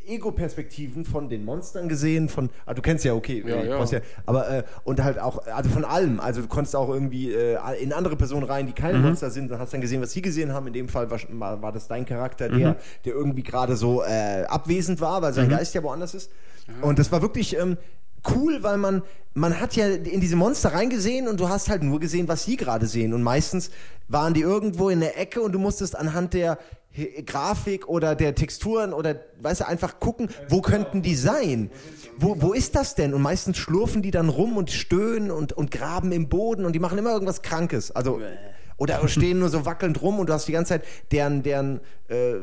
Ego-Perspektiven 0.06 1.06
von 1.06 1.30
den 1.30 1.46
Monstern 1.46 1.90
gesehen, 1.90 2.30
von, 2.30 2.50
ah, 2.66 2.74
du 2.74 2.82
kennst 2.82 3.06
ja, 3.06 3.14
okay, 3.14 3.44
Ja, 3.46 3.62
du 3.62 3.68
ja. 3.68 3.84
ja, 3.84 4.02
aber 4.26 4.50
äh, 4.50 4.64
und 4.84 5.04
halt 5.04 5.20
auch, 5.20 5.46
also 5.48 5.70
von 5.70 5.86
allem, 5.86 6.20
also 6.20 6.42
du 6.42 6.48
konntest 6.48 6.76
auch 6.76 6.90
irgendwie 6.90 7.34
äh, 7.34 7.58
in 7.82 7.94
andere 7.94 8.16
Personen 8.16 8.44
rein, 8.44 8.68
die 8.68 8.74
keine 8.74 9.00
Monster 9.00 9.30
sind 9.30 9.52
und 9.52 9.60
hast 9.60 9.74
dann 9.74 9.82
gesehen, 9.82 10.02
was 10.02 10.12
sie 10.12 10.22
gesehen 10.22 10.54
haben. 10.54 10.68
In 10.68 10.74
dem 10.74 10.90
Fall 10.90 11.10
war, 11.10 11.62
war, 11.62 11.72
das 11.72 11.88
dein 11.88 12.06
Charakter, 12.06 12.50
der, 12.50 12.78
der 13.06 13.14
irgendwie 13.14 13.44
gerade 13.44 13.76
so 13.76 14.02
äh, 14.02 14.44
abwesend 14.48 15.02
war, 15.02 15.22
weil 15.22 15.34
sein 15.34 15.50
Geist 15.50 15.74
ja 15.74 15.84
woanders 15.84 16.14
ist. 16.14 16.32
Und 16.82 17.00
das 17.00 17.12
war 17.12 17.22
wirklich 17.22 17.58
ähm, 17.58 17.78
cool, 18.34 18.64
weil 18.64 18.78
man, 18.78 19.02
man 19.34 19.60
hat 19.60 19.76
ja 19.76 19.88
in 19.88 20.22
diese 20.22 20.36
Monster 20.36 20.74
reingesehen 20.74 21.28
und 21.28 21.40
du 21.40 21.50
hast 21.50 21.70
halt 21.70 21.84
nur 21.84 22.00
gesehen, 22.00 22.28
was 22.28 22.46
sie 22.46 22.56
gerade 22.56 22.88
sehen. 22.88 23.14
Und 23.14 23.24
meistens 23.24 23.72
waren 24.08 24.34
die 24.34 24.42
irgendwo 24.42 24.90
in 24.90 25.00
der 25.00 25.20
Ecke 25.20 25.42
und 25.42 25.52
du 25.52 25.60
musstest 25.60 25.98
anhand 25.98 26.34
der 26.34 26.58
Grafik 27.26 27.88
oder 27.88 28.16
der 28.16 28.36
Texturen 28.36 28.94
oder 28.94 29.16
weißt 29.42 29.62
du, 29.62 29.68
einfach 29.68 30.00
gucken, 30.00 30.30
wo 30.50 30.62
könnten 30.62 31.02
die 31.02 31.16
sein? 31.16 31.72
Wo, 32.18 32.40
wo 32.40 32.54
ist 32.54 32.76
das 32.76 32.94
denn? 32.94 33.14
Und 33.14 33.22
meistens 33.22 33.58
schlurfen 33.58 34.04
die 34.04 34.12
dann 34.12 34.30
rum 34.30 34.58
und 34.58 34.70
stöhnen 34.70 35.32
und, 35.32 35.54
und 35.54 35.72
graben 35.72 36.12
im 36.12 36.30
Boden 36.30 36.66
und 36.66 36.74
die 36.74 36.80
machen 36.80 36.98
immer 36.98 37.12
irgendwas 37.12 37.42
Krankes. 37.42 37.92
Also 37.92 38.22
oder 38.78 39.08
stehen 39.08 39.40
nur 39.40 39.50
so 39.50 39.66
wackelnd 39.66 40.02
rum 40.02 40.20
und 40.20 40.30
du 40.30 40.34
hast 40.34 40.48
die 40.48 40.52
ganze 40.52 40.70
Zeit 40.70 40.86
deren, 41.12 41.44
deren 41.44 41.80
äh, 42.10 42.36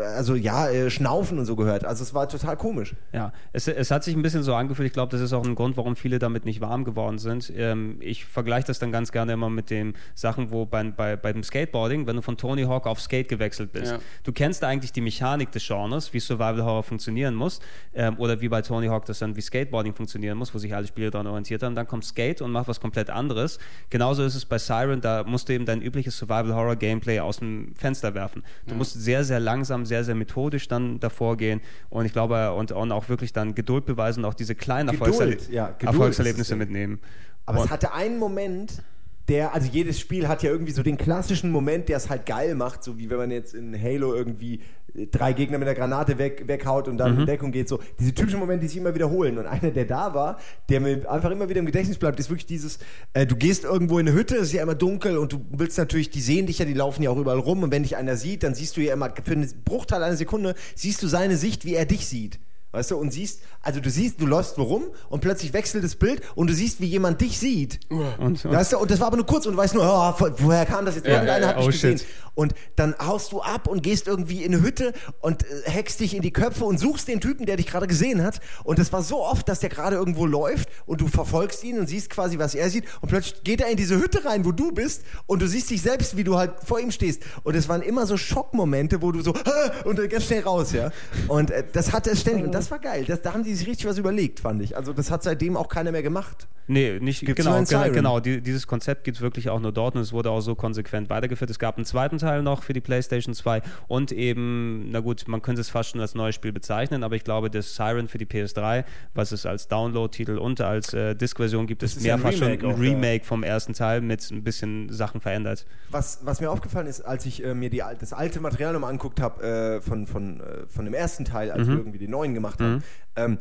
also 0.00 0.34
ja, 0.34 0.68
äh, 0.68 0.90
Schnaufen 0.90 1.38
und 1.38 1.46
so 1.46 1.56
gehört. 1.56 1.84
Also 1.84 2.02
es 2.02 2.12
war 2.12 2.28
total 2.28 2.56
komisch. 2.56 2.94
Ja, 3.12 3.32
es, 3.52 3.68
es 3.68 3.90
hat 3.90 4.04
sich 4.04 4.16
ein 4.16 4.22
bisschen 4.22 4.42
so 4.42 4.54
angefühlt. 4.54 4.86
Ich 4.86 4.92
glaube, 4.92 5.10
das 5.12 5.20
ist 5.20 5.32
auch 5.32 5.44
ein 5.44 5.54
Grund, 5.54 5.76
warum 5.76 5.96
viele 5.96 6.18
damit 6.18 6.44
nicht 6.44 6.60
warm 6.60 6.84
geworden 6.84 7.18
sind. 7.18 7.52
Ähm, 7.56 7.98
ich 8.00 8.24
vergleiche 8.24 8.66
das 8.66 8.78
dann 8.78 8.92
ganz 8.92 9.12
gerne 9.12 9.32
immer 9.32 9.50
mit 9.50 9.70
den 9.70 9.94
Sachen, 10.14 10.50
wo 10.50 10.66
bei, 10.66 10.82
bei, 10.84 11.16
bei 11.16 11.32
dem 11.32 11.42
Skateboarding, 11.42 12.06
wenn 12.06 12.16
du 12.16 12.22
von 12.22 12.36
Tony 12.36 12.64
Hawk 12.64 12.86
auf 12.86 13.00
Skate 13.00 13.28
gewechselt 13.28 13.72
bist. 13.72 13.92
Ja. 13.92 13.98
Du 14.24 14.32
kennst 14.32 14.64
eigentlich 14.64 14.92
die 14.92 15.00
Mechanik 15.00 15.52
des 15.52 15.66
Genres, 15.66 16.12
wie 16.12 16.20
Survival 16.20 16.64
Horror 16.64 16.82
funktionieren 16.82 17.34
muss. 17.34 17.60
Ähm, 17.94 18.18
oder 18.18 18.40
wie 18.40 18.48
bei 18.48 18.62
Tony 18.62 18.88
Hawk 18.88 19.04
das 19.06 19.20
dann 19.20 19.36
wie 19.36 19.40
Skateboarding 19.40 19.94
funktionieren 19.94 20.36
muss, 20.36 20.54
wo 20.54 20.58
sich 20.58 20.74
alle 20.74 20.86
Spiele 20.86 21.10
daran 21.10 21.26
orientiert 21.26 21.62
haben. 21.62 21.74
Dann 21.74 21.86
kommt 21.86 22.04
Skate 22.04 22.42
und 22.42 22.50
macht 22.50 22.68
was 22.68 22.80
komplett 22.80 23.10
anderes. 23.10 23.58
Genauso 23.90 24.24
ist 24.24 24.34
es 24.34 24.44
bei 24.44 24.58
Siren, 24.58 25.00
da 25.00 25.22
musst 25.24 25.48
du 25.48 25.52
eben 25.52 25.64
dein 25.66 25.82
übliches 25.82 26.16
Survival 26.16 26.54
Horror 26.54 26.76
Gameplay 26.76 27.20
aus 27.20 27.38
dem 27.38 27.74
Fenster 27.74 28.14
werfen. 28.14 28.42
Du 28.66 28.74
musst 28.74 28.94
sehr, 28.94 29.24
sehr 29.24 29.40
langsam, 29.40 29.84
sehr, 29.84 30.04
sehr 30.04 30.14
methodisch 30.14 30.68
dann 30.68 31.00
davor 31.00 31.36
gehen 31.36 31.60
und 31.90 32.06
ich 32.06 32.12
glaube, 32.12 32.52
und, 32.52 32.72
und 32.72 32.92
auch 32.92 33.08
wirklich 33.08 33.32
dann 33.32 33.54
Geduld 33.54 33.86
beweisen 33.86 34.24
und 34.24 34.30
auch 34.30 34.34
diese 34.34 34.54
kleinen 34.54 34.90
Geduld, 34.90 35.10
Erfolgserle 35.10 35.54
ja, 35.54 35.74
Erfolgserlebnisse 35.80 36.52
ja. 36.52 36.56
mitnehmen. 36.56 37.00
Aber 37.44 37.60
und, 37.60 37.66
es 37.66 37.70
hatte 37.70 37.92
einen 37.92 38.18
Moment, 38.18 38.82
der, 39.28 39.54
also 39.54 39.68
jedes 39.70 39.98
Spiel 39.98 40.28
hat 40.28 40.42
ja 40.42 40.50
irgendwie 40.50 40.72
so 40.72 40.82
den 40.82 40.96
klassischen 40.96 41.50
Moment, 41.50 41.88
der 41.88 41.96
es 41.96 42.08
halt 42.08 42.26
geil 42.26 42.54
macht, 42.54 42.84
so 42.84 42.98
wie 42.98 43.10
wenn 43.10 43.16
man 43.18 43.30
jetzt 43.30 43.54
in 43.54 43.80
Halo 43.80 44.14
irgendwie 44.14 44.60
äh, 44.94 45.06
drei 45.08 45.32
Gegner 45.32 45.58
mit 45.58 45.66
der 45.66 45.74
Granate 45.74 46.18
weg, 46.18 46.44
weghaut 46.46 46.86
und 46.86 46.96
dann 46.98 47.14
Mhm. 47.14 47.20
in 47.20 47.26
Deckung 47.26 47.50
geht. 47.52 47.68
So 47.68 47.80
diese 47.98 48.14
typischen 48.14 48.38
Momente, 48.38 48.62
die 48.62 48.68
sich 48.68 48.76
immer 48.76 48.94
wiederholen. 48.94 49.36
Und 49.38 49.46
einer, 49.46 49.70
der 49.72 49.84
da 49.84 50.14
war, 50.14 50.38
der 50.68 50.80
mir 50.80 51.10
einfach 51.10 51.30
immer 51.32 51.48
wieder 51.48 51.58
im 51.60 51.66
Gedächtnis 51.66 51.98
bleibt, 51.98 52.20
ist 52.20 52.30
wirklich 52.30 52.46
dieses, 52.46 52.78
äh, 53.14 53.26
du 53.26 53.34
gehst 53.36 53.64
irgendwo 53.64 53.98
in 53.98 54.06
eine 54.08 54.16
Hütte, 54.16 54.36
es 54.36 54.42
ist 54.48 54.52
ja 54.52 54.62
immer 54.62 54.76
dunkel 54.76 55.18
und 55.18 55.32
du 55.32 55.44
willst 55.50 55.76
natürlich, 55.76 56.10
die 56.10 56.20
sehen 56.20 56.46
dich 56.46 56.58
ja, 56.60 56.64
die 56.64 56.74
laufen 56.74 57.02
ja 57.02 57.10
auch 57.10 57.18
überall 57.18 57.38
rum 57.40 57.62
und 57.64 57.72
wenn 57.72 57.82
dich 57.82 57.96
einer 57.96 58.16
sieht, 58.16 58.44
dann 58.44 58.54
siehst 58.54 58.76
du 58.76 58.80
ja 58.80 58.92
immer, 58.94 59.12
für 59.24 59.32
einen 59.32 59.50
Bruchteil 59.64 60.02
einer 60.02 60.16
Sekunde, 60.16 60.54
siehst 60.76 61.02
du 61.02 61.08
seine 61.08 61.36
Sicht, 61.36 61.64
wie 61.64 61.74
er 61.74 61.84
dich 61.86 62.06
sieht. 62.06 62.38
Weißt 62.76 62.90
du, 62.90 62.98
und 62.98 63.10
siehst, 63.10 63.40
also 63.62 63.80
du 63.80 63.88
siehst, 63.88 64.20
du 64.20 64.26
läufst 64.26 64.58
wo 64.58 64.62
rum 64.64 64.84
und 65.08 65.20
plötzlich 65.20 65.54
wechselt 65.54 65.82
das 65.82 65.96
Bild 65.96 66.20
und 66.34 66.48
du 66.48 66.52
siehst, 66.52 66.78
wie 66.78 66.84
jemand 66.84 67.22
dich 67.22 67.38
sieht. 67.38 67.80
und, 67.88 68.18
und, 68.18 68.44
Weißt 68.44 68.74
du, 68.74 68.78
und 68.78 68.90
das 68.90 69.00
war 69.00 69.06
aber 69.06 69.16
nur 69.16 69.24
kurz 69.24 69.46
und 69.46 69.52
du 69.52 69.58
weißt 69.58 69.72
nur, 69.72 69.82
oh, 69.82 70.26
woher 70.40 70.66
kam 70.66 70.84
das 70.84 70.96
jetzt? 70.96 71.06
Irgendeiner 71.06 71.40
ja, 71.40 71.48
hat 71.48 71.56
mich 71.56 71.64
oh, 71.64 71.70
gesehen. 71.70 71.96
shit. 71.96 72.06
Und 72.36 72.54
dann 72.76 72.94
haust 72.98 73.32
du 73.32 73.40
ab 73.40 73.66
und 73.66 73.82
gehst 73.82 74.06
irgendwie 74.06 74.44
in 74.44 74.52
eine 74.52 74.62
Hütte 74.62 74.92
und 75.20 75.42
äh, 75.42 75.70
hackst 75.70 76.00
dich 76.00 76.14
in 76.14 76.20
die 76.20 76.34
Köpfe 76.34 76.66
und 76.66 76.78
suchst 76.78 77.08
den 77.08 77.22
Typen, 77.22 77.46
der 77.46 77.56
dich 77.56 77.66
gerade 77.66 77.86
gesehen 77.86 78.22
hat. 78.22 78.40
Und 78.62 78.78
das 78.78 78.92
war 78.92 79.02
so 79.02 79.24
oft, 79.24 79.48
dass 79.48 79.60
der 79.60 79.70
gerade 79.70 79.96
irgendwo 79.96 80.26
läuft 80.26 80.68
und 80.84 81.00
du 81.00 81.08
verfolgst 81.08 81.64
ihn 81.64 81.78
und 81.78 81.86
siehst 81.88 82.10
quasi, 82.10 82.38
was 82.38 82.54
er 82.54 82.68
sieht. 82.68 82.84
Und 83.00 83.08
plötzlich 83.08 83.42
geht 83.42 83.62
er 83.62 83.68
in 83.68 83.78
diese 83.78 83.96
Hütte 83.96 84.26
rein, 84.26 84.44
wo 84.44 84.52
du 84.52 84.70
bist 84.70 85.02
und 85.24 85.40
du 85.40 85.48
siehst 85.48 85.70
dich 85.70 85.80
selbst, 85.80 86.18
wie 86.18 86.24
du 86.24 86.36
halt 86.36 86.52
vor 86.62 86.78
ihm 86.78 86.90
stehst. 86.90 87.22
Und 87.42 87.56
es 87.56 87.70
waren 87.70 87.80
immer 87.80 88.06
so 88.06 88.18
Schockmomente, 88.18 89.00
wo 89.00 89.12
du 89.12 89.22
so 89.22 89.32
"Hä?" 89.32 89.70
und 89.86 89.98
dann 89.98 90.10
ganz 90.10 90.24
schnell 90.24 90.42
raus, 90.42 90.72
ja. 90.72 90.90
Und 91.28 91.50
äh, 91.50 91.64
das 91.72 91.92
hatte 91.92 92.10
es 92.10 92.20
ständig. 92.20 92.44
Und 92.44 92.52
das 92.52 92.65
war 92.70 92.78
geil. 92.78 93.04
Das, 93.06 93.22
da 93.22 93.32
haben 93.32 93.44
die 93.44 93.54
sich 93.54 93.66
richtig 93.66 93.86
was 93.86 93.98
überlegt, 93.98 94.40
fand 94.40 94.62
ich. 94.62 94.76
Also 94.76 94.92
das 94.92 95.10
hat 95.10 95.22
seitdem 95.22 95.56
auch 95.56 95.68
keiner 95.68 95.92
mehr 95.92 96.02
gemacht. 96.02 96.48
Nee, 96.68 96.98
nicht 97.00 97.24
Gibt's 97.24 97.44
genau, 97.44 97.62
genau, 97.62 97.90
genau. 97.92 98.20
Die, 98.20 98.40
dieses 98.40 98.66
Konzept 98.66 99.04
gibt 99.04 99.18
es 99.18 99.22
wirklich 99.22 99.50
auch 99.50 99.60
nur 99.60 99.72
dort 99.72 99.94
und 99.94 100.00
es 100.00 100.12
wurde 100.12 100.30
auch 100.30 100.40
so 100.40 100.54
konsequent 100.56 101.08
weitergeführt. 101.10 101.48
Es 101.50 101.58
gab 101.58 101.76
einen 101.76 101.84
zweiten 101.84 102.18
Teil 102.18 102.42
noch 102.42 102.64
für 102.64 102.72
die 102.72 102.80
PlayStation 102.80 103.34
2 103.34 103.62
und 103.86 104.10
eben, 104.10 104.90
na 104.90 105.00
gut, 105.00 105.28
man 105.28 105.42
könnte 105.42 105.60
es 105.60 105.70
fast 105.70 105.90
schon 105.90 106.00
als 106.00 106.16
neues 106.16 106.34
Spiel 106.34 106.52
bezeichnen, 106.52 107.04
aber 107.04 107.14
ich 107.14 107.22
glaube, 107.22 107.50
das 107.50 107.76
Siren 107.76 108.08
für 108.08 108.18
die 108.18 108.26
PS3, 108.26 108.84
was 109.14 109.30
es 109.30 109.46
als 109.46 109.68
Download-Titel 109.68 110.38
und 110.38 110.60
als 110.60 110.92
äh, 110.92 111.14
Disk-Version 111.14 111.68
gibt, 111.68 111.84
ist 111.84 111.96
ist 111.96 112.04
ja 112.04 112.14
ein 112.14 112.22
mehrfach 112.22 112.36
schon 112.36 112.48
ein. 112.48 112.80
Remake 112.80 113.24
vom 113.24 113.44
ersten 113.44 113.72
Teil 113.72 114.00
mit 114.00 114.28
ein 114.30 114.42
bisschen 114.42 114.92
Sachen 114.92 115.20
verändert. 115.20 115.66
Was, 115.90 116.20
was 116.24 116.40
mir 116.40 116.50
aufgefallen 116.50 116.88
ist, 116.88 117.02
als 117.02 117.26
ich 117.26 117.44
äh, 117.44 117.54
mir 117.54 117.70
die, 117.70 117.82
das 118.00 118.12
alte 118.12 118.40
Material 118.40 118.72
nochmal 118.72 118.90
anguckt 118.90 119.20
habe 119.20 119.42
äh, 119.44 119.80
von, 119.80 120.08
von, 120.08 120.40
äh, 120.40 120.66
von 120.68 120.84
dem 120.84 120.94
ersten 120.94 121.24
Teil, 121.24 121.52
als 121.52 121.68
wir 121.68 121.76
irgendwie 121.76 121.98
den 121.98 122.10
neuen 122.10 122.34
gemacht 122.34 122.45
haben, 122.54 122.82
ähm, 123.16 123.38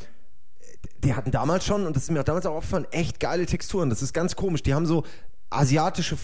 die 1.04 1.14
hatten 1.14 1.32
damals 1.32 1.66
schon, 1.66 1.86
und 1.86 1.96
das 1.96 2.04
ist 2.04 2.12
mir 2.12 2.20
auch 2.22 2.26
damals 2.26 2.46
auch 2.46 2.56
aufgefallen, 2.56 2.88
echt 2.92 3.20
geile 3.20 3.46
Texturen. 3.46 3.90
Das 3.90 4.02
ist 4.02 4.14
ganz 4.14 4.36
komisch. 4.36 4.64
Die 4.64 4.74
haben 4.74 4.86
so 4.86 5.04
asiatische 5.50 6.18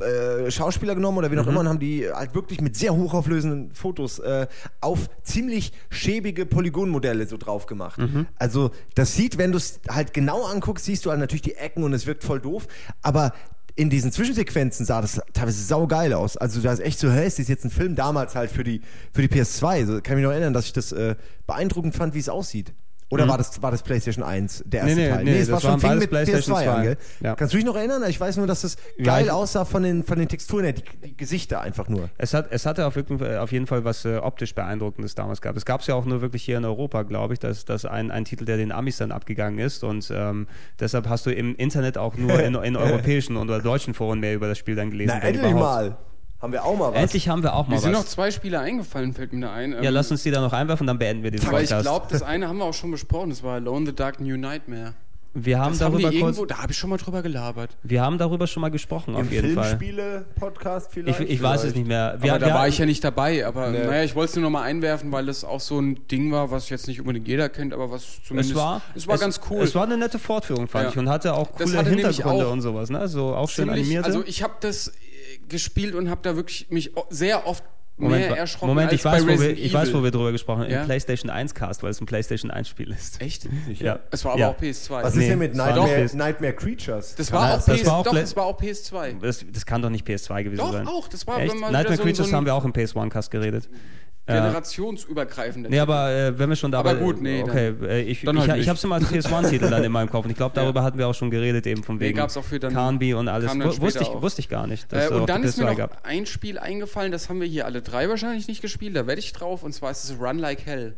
äh, 0.00 0.50
Schauspieler 0.50 0.94
genommen 0.94 1.16
oder 1.16 1.30
wie 1.30 1.38
auch 1.38 1.46
immer 1.46 1.60
und 1.60 1.68
haben 1.68 1.78
die 1.78 2.06
halt 2.06 2.34
wirklich 2.34 2.60
mit 2.60 2.76
sehr 2.76 2.94
hochauflösenden 2.94 3.72
Fotos 3.74 4.18
äh, 4.18 4.46
auf 4.82 5.08
ziemlich 5.22 5.72
schäbige 5.88 6.44
Polygonmodelle 6.44 7.26
so 7.26 7.38
drauf 7.38 7.64
gemacht. 7.64 7.98
Also 8.38 8.72
das 8.94 9.14
sieht, 9.14 9.38
wenn 9.38 9.52
du 9.52 9.56
es 9.56 9.80
halt 9.88 10.12
genau 10.12 10.44
anguckst, 10.44 10.84
siehst 10.84 11.06
du 11.06 11.10
halt 11.10 11.20
natürlich 11.20 11.42
die 11.42 11.54
Ecken 11.54 11.82
und 11.82 11.94
es 11.94 12.06
wirkt 12.06 12.24
voll 12.24 12.40
doof, 12.40 12.66
aber 13.00 13.32
in 13.76 13.90
diesen 13.90 14.10
Zwischensequenzen 14.10 14.86
sah 14.86 15.02
das 15.02 15.20
teilweise 15.34 15.62
saugeil 15.62 16.14
aus. 16.14 16.36
Also 16.38 16.60
da 16.60 16.72
ist 16.72 16.80
echt 16.80 16.98
so, 16.98 17.10
hey, 17.10 17.26
ist 17.26 17.38
jetzt 17.38 17.64
ein 17.64 17.70
Film 17.70 17.94
damals 17.94 18.34
halt 18.34 18.50
für 18.50 18.64
die, 18.64 18.80
für 19.12 19.20
die 19.20 19.28
PS2. 19.28 19.86
So, 19.86 19.92
kann 20.00 20.02
ich 20.04 20.16
mich 20.16 20.24
noch 20.24 20.30
erinnern, 20.32 20.54
dass 20.54 20.64
ich 20.64 20.72
das 20.72 20.92
äh, 20.92 21.14
beeindruckend 21.46 21.94
fand, 21.94 22.14
wie 22.14 22.18
es 22.18 22.30
aussieht. 22.30 22.72
Oder 23.08 23.28
war, 23.28 23.38
das, 23.38 23.62
war 23.62 23.70
das 23.70 23.84
PlayStation 23.84 24.24
1, 24.24 24.64
der 24.66 24.80
erste 24.80 24.96
Nee, 24.96 25.02
nee, 25.06 25.14
Teil? 25.14 25.24
nee, 25.24 25.38
es 25.38 25.46
das 25.48 25.62
war 25.62 25.70
schon 25.70 25.80
fing 25.80 25.98
mit 25.98 26.10
PlayStation 26.10 26.56
PS2 26.56 26.58
an, 26.68 26.74
2. 26.76 26.82
gell? 26.82 26.96
Ja. 27.20 27.34
Kannst 27.36 27.54
du 27.54 27.58
dich 27.58 27.64
noch 27.64 27.76
erinnern? 27.76 28.02
Ich 28.08 28.18
weiß 28.18 28.36
nur, 28.36 28.48
dass 28.48 28.62
das 28.62 28.76
Ja, 28.98 29.04
geil 29.04 29.26
ich- 29.26 29.30
aussah 29.30 29.64
von 29.64 29.84
den, 29.84 30.02
von 30.02 30.18
den 30.18 30.26
Texturen 30.28 30.64
her, 30.64 30.72
die, 30.72 30.82
die 31.04 31.16
Gesichter 31.16 31.60
einfach 31.60 31.88
nur. 31.88 32.10
Es, 32.18 32.34
hat, 32.34 32.48
es 32.50 32.66
hatte 32.66 32.84
auf 32.84 32.96
jeden, 32.96 33.20
Fall- 33.20 33.38
auf 33.38 33.52
jeden 33.52 33.68
Fall 33.68 33.84
was 33.84 34.04
äh, 34.04 34.16
optisch 34.16 34.56
Beeindruckendes 34.56 35.14
damals 35.14 35.40
gehabt. 35.40 35.56
Es 35.56 35.64
gab 35.64 35.82
es 35.82 35.86
ja 35.86 35.94
auch 35.94 36.04
nur 36.04 36.20
wirklich 36.20 36.42
hier 36.42 36.58
in 36.58 36.64
Europa, 36.64 37.04
glaube 37.04 37.34
ich, 37.34 37.38
dass 37.38 37.64
das 37.64 37.84
ein, 37.84 38.10
ein 38.10 38.24
Titel, 38.24 38.44
der 38.44 38.56
den 38.56 38.72
Amis 38.72 38.96
dann 38.96 39.12
abgegangen 39.12 39.60
ist 39.60 39.84
und 39.84 40.10
ähm, 40.12 40.48
deshalb 40.80 41.08
hast 41.08 41.26
du 41.26 41.30
im 41.32 41.54
Internet 41.54 41.98
auch 41.98 42.16
nur 42.16 42.40
in, 42.42 42.56
in 42.56 42.76
europäischen 42.76 43.36
oder 43.36 43.60
deutschen 43.60 43.94
Foren 43.94 44.18
mehr 44.18 44.34
über 44.34 44.48
das 44.48 44.58
Spiel 44.58 44.74
dann 44.74 44.90
gelesen. 44.90 45.12
Na, 45.16 45.24
endlich 45.24 45.52
überhaupt. 45.52 45.60
mal. 45.60 45.96
Haben 46.40 46.52
wir 46.52 46.64
auch 46.64 46.76
mal 46.76 46.92
was. 46.92 47.00
Endlich 47.00 47.28
haben 47.28 47.42
wir 47.42 47.54
auch 47.54 47.66
mal 47.66 47.76
Mir 47.76 47.80
sind 47.80 47.92
noch 47.92 48.00
was. 48.00 48.10
zwei 48.10 48.30
Spiele 48.30 48.60
eingefallen, 48.60 49.14
fällt 49.14 49.32
mir 49.32 49.40
da 49.46 49.52
ein. 49.54 49.72
Ja, 49.72 49.78
Ähm, 49.82 49.94
lass 49.94 50.10
uns 50.10 50.22
die 50.22 50.30
da 50.30 50.40
noch 50.40 50.52
einwerfen, 50.52 50.86
dann 50.86 50.98
beenden 50.98 51.22
wir 51.22 51.30
diesen 51.30 51.48
Aber 51.48 51.62
ich 51.62 51.68
Podcast. 51.70 51.86
glaube, 51.86 52.06
das 52.10 52.22
eine 52.22 52.46
haben 52.48 52.58
wir 52.58 52.64
auch 52.64 52.74
schon 52.74 52.90
besprochen. 52.90 53.30
Das 53.30 53.42
war 53.42 53.54
Alone 53.54 53.86
the 53.86 53.94
Dark 53.94 54.20
New 54.20 54.36
Nightmare. 54.36 54.94
Wir 55.38 55.58
haben 55.58 55.72
Das 55.72 55.82
haben 55.82 55.96
die 55.98 56.02
darüber 56.02 56.18
kurz, 56.18 56.36
irgendwo, 56.38 56.46
da 56.46 56.62
habe 56.62 56.72
ich 56.72 56.78
schon 56.78 56.88
mal 56.88 56.96
drüber 56.96 57.20
gelabert. 57.20 57.76
wir 57.82 58.00
haben 58.00 58.16
darüber 58.16 58.46
schon 58.46 58.62
mal 58.62 58.70
gesprochen, 58.70 59.14
Im 59.14 59.20
auf 59.20 59.30
jeden 59.30 59.54
Fall. 59.54 59.76
Filmspiele-Podcast 59.78 60.90
vielleicht? 60.92 61.20
Ich, 61.20 61.28
ich 61.30 61.42
weiß 61.42 61.56
es 61.56 61.60
Vielleicht. 61.60 61.76
nicht 61.76 61.88
mehr. 61.88 62.16
Wir, 62.20 62.30
aber 62.32 62.38
da 62.38 62.46
wir, 62.46 62.54
war 62.54 62.68
ich 62.68 62.78
ja 62.78 62.86
nicht 62.86 63.04
dabei. 63.04 63.46
Aber 63.46 63.68
Nee. 63.70 63.84
naja, 63.84 64.02
ich 64.02 64.14
wollte 64.14 64.30
es 64.30 64.36
nur 64.36 64.44
noch 64.44 64.50
mal 64.50 64.62
einwerfen, 64.62 65.12
weil 65.12 65.26
das 65.26 65.44
auch 65.44 65.60
so 65.60 65.78
ein 65.78 66.06
Ding 66.08 66.32
war, 66.32 66.50
was 66.50 66.70
jetzt 66.70 66.86
nicht 66.88 67.00
unbedingt 67.00 67.28
jeder 67.28 67.50
kennt, 67.50 67.74
aber 67.74 67.90
was 67.90 68.22
zumindest. 68.26 68.52
es 68.52 68.56
war, 68.56 68.80
es 68.94 69.06
war 69.06 69.18
ganz 69.18 69.40
cool. 69.50 69.62
Es 69.62 69.74
war 69.74 69.84
eine 69.84 69.98
nette 69.98 70.18
Fortführung, 70.18 70.68
fand 70.68 70.84
Ja. 70.84 70.90
ich, 70.92 70.96
und 70.98 71.08
hatte 71.10 71.34
auch 71.34 71.52
coole 71.52 71.76
hatte 71.76 71.90
Hintergründe 71.90 72.46
auch 72.46 72.52
und 72.52 72.62
sowas, 72.62 72.88
ne? 72.88 73.06
So 73.06 73.34
auch 73.34 73.50
schön 73.50 73.68
animierte. 73.68 74.06
also 74.06 74.24
ich 74.26 74.42
habe 74.42 74.54
das 74.60 74.90
gespielt 75.48 75.94
und 75.94 76.10
habe 76.10 76.20
da 76.22 76.36
wirklich 76.36 76.66
mich 76.70 76.92
sehr 77.10 77.46
oft 77.46 77.64
Moment, 77.98 78.28
mehr 78.28 78.36
erschrocken 78.36 78.66
Moment 78.66 78.90
als 78.90 79.00
ich, 79.00 79.04
weiß, 79.06 79.24
bei 79.24 79.36
wo 79.38 79.40
wir, 79.40 79.50
ich 79.56 79.72
weiß, 79.72 79.94
wo 79.94 80.02
wir 80.02 80.10
drüber 80.10 80.30
gesprochen 80.30 80.64
haben. 80.64 80.70
Ja? 80.70 80.80
Im 80.80 80.86
PlayStation 80.86 81.30
1 81.30 81.54
Cast, 81.54 81.82
weil 81.82 81.90
es 81.90 82.00
ein 82.00 82.04
PlayStation 82.04 82.50
1 82.50 82.68
Spiel 82.68 82.90
ist. 82.90 83.22
Echt? 83.22 83.48
Ja. 83.80 84.00
Es 84.10 84.22
war 84.26 84.32
aber 84.32 84.40
Ja. 84.40 84.48
auch 84.50 84.58
PS2. 84.58 85.02
Was 85.02 85.14
Nee, 85.14 85.22
ist 85.22 85.30
denn 85.30 85.38
mit 85.38 85.54
Nightmare, 85.54 86.04
doch- 86.06 86.12
Nightmare 86.12 86.52
Creatures? 86.52 87.14
das 87.14 87.32
war 87.32 87.54
auch 87.54 87.64
das 87.64 87.80
PS, 87.80 87.86
war 87.86 87.96
auch 87.96 88.04
doch, 88.04 88.12
das 88.12 88.36
war 88.36 88.44
auch 88.44 88.60
PS2. 88.60 89.18
Das, 89.20 89.44
das 89.50 89.64
kann 89.64 89.80
doch 89.80 89.88
nicht 89.88 90.06
PS2 90.06 90.42
gewesen 90.44 90.58
Doch, 90.58 90.72
sein. 90.72 90.86
auch. 90.86 91.08
Das 91.08 91.26
war, 91.26 91.40
Echt? 91.40 91.52
wenn 91.54 91.58
man 91.60 91.72
Nightmare 91.72 91.96
so 91.96 92.02
Creatures 92.02 92.28
so 92.28 92.36
haben 92.36 92.44
wir 92.44 92.54
auch 92.54 92.66
im 92.66 92.72
PS1 92.74 93.08
Cast 93.08 93.30
geredet. 93.30 93.68
Generationsübergreifender. 94.26 95.70
Nee, 95.70 95.78
aber 95.78 96.10
äh, 96.12 96.38
wenn 96.38 96.48
wir 96.48 96.56
schon 96.56 96.72
dabei 96.72 96.90
Aber 96.90 96.98
gut, 97.00 97.20
nee, 97.20 97.42
Okay, 97.42 97.74
äh, 97.82 98.02
ich, 98.02 98.22
dann 98.22 98.36
ich, 98.36 98.48
halt 98.48 98.60
ich 98.60 98.68
habe 98.68 98.76
es 98.76 98.84
immer 98.84 98.96
als 98.96 99.04
PS1-Titel 99.10 99.70
dann 99.70 99.84
in 99.84 99.92
meinem 99.92 100.10
Kopf. 100.10 100.24
Und 100.24 100.30
ich 100.30 100.36
glaube, 100.36 100.52
darüber 100.54 100.82
hatten 100.82 100.98
wir 100.98 101.06
auch 101.08 101.14
schon 101.14 101.30
geredet, 101.30 101.66
eben 101.66 101.82
von 101.82 101.96
Nee, 101.96 102.06
wegen 102.06 102.18
gab's 102.18 102.36
auch 102.36 102.44
für 102.44 102.58
dann- 102.58 102.72
Carnby 102.72 103.14
und 103.14 103.28
alles. 103.28 103.50
dann 103.50 103.62
Wusste 103.80 104.02
ich, 104.02 104.08
auch. 104.08 104.22
wusste 104.22 104.40
ich 104.40 104.48
gar 104.48 104.66
nicht, 104.66 104.92
dass 104.92 105.10
Äh, 105.10 105.14
und 105.14 105.28
dann 105.28 105.42
ist 105.42 105.58
mir 105.58 105.64
PS2 105.64 105.70
noch 105.70 105.76
gab. 105.76 106.00
ein 106.06 106.26
Spiel 106.26 106.58
eingefallen, 106.58 107.12
das 107.12 107.28
haben 107.28 107.40
wir 107.40 107.46
hier 107.48 107.66
alle 107.66 107.82
drei 107.82 108.08
wahrscheinlich 108.08 108.48
nicht 108.48 108.62
gespielt, 108.62 108.96
da 108.96 109.06
werde 109.06 109.20
ich 109.20 109.32
drauf, 109.32 109.62
und 109.62 109.72
zwar 109.72 109.90
ist 109.90 110.04
es 110.04 110.18
Run 110.20 110.38
Like 110.38 110.66
Hell. 110.66 110.96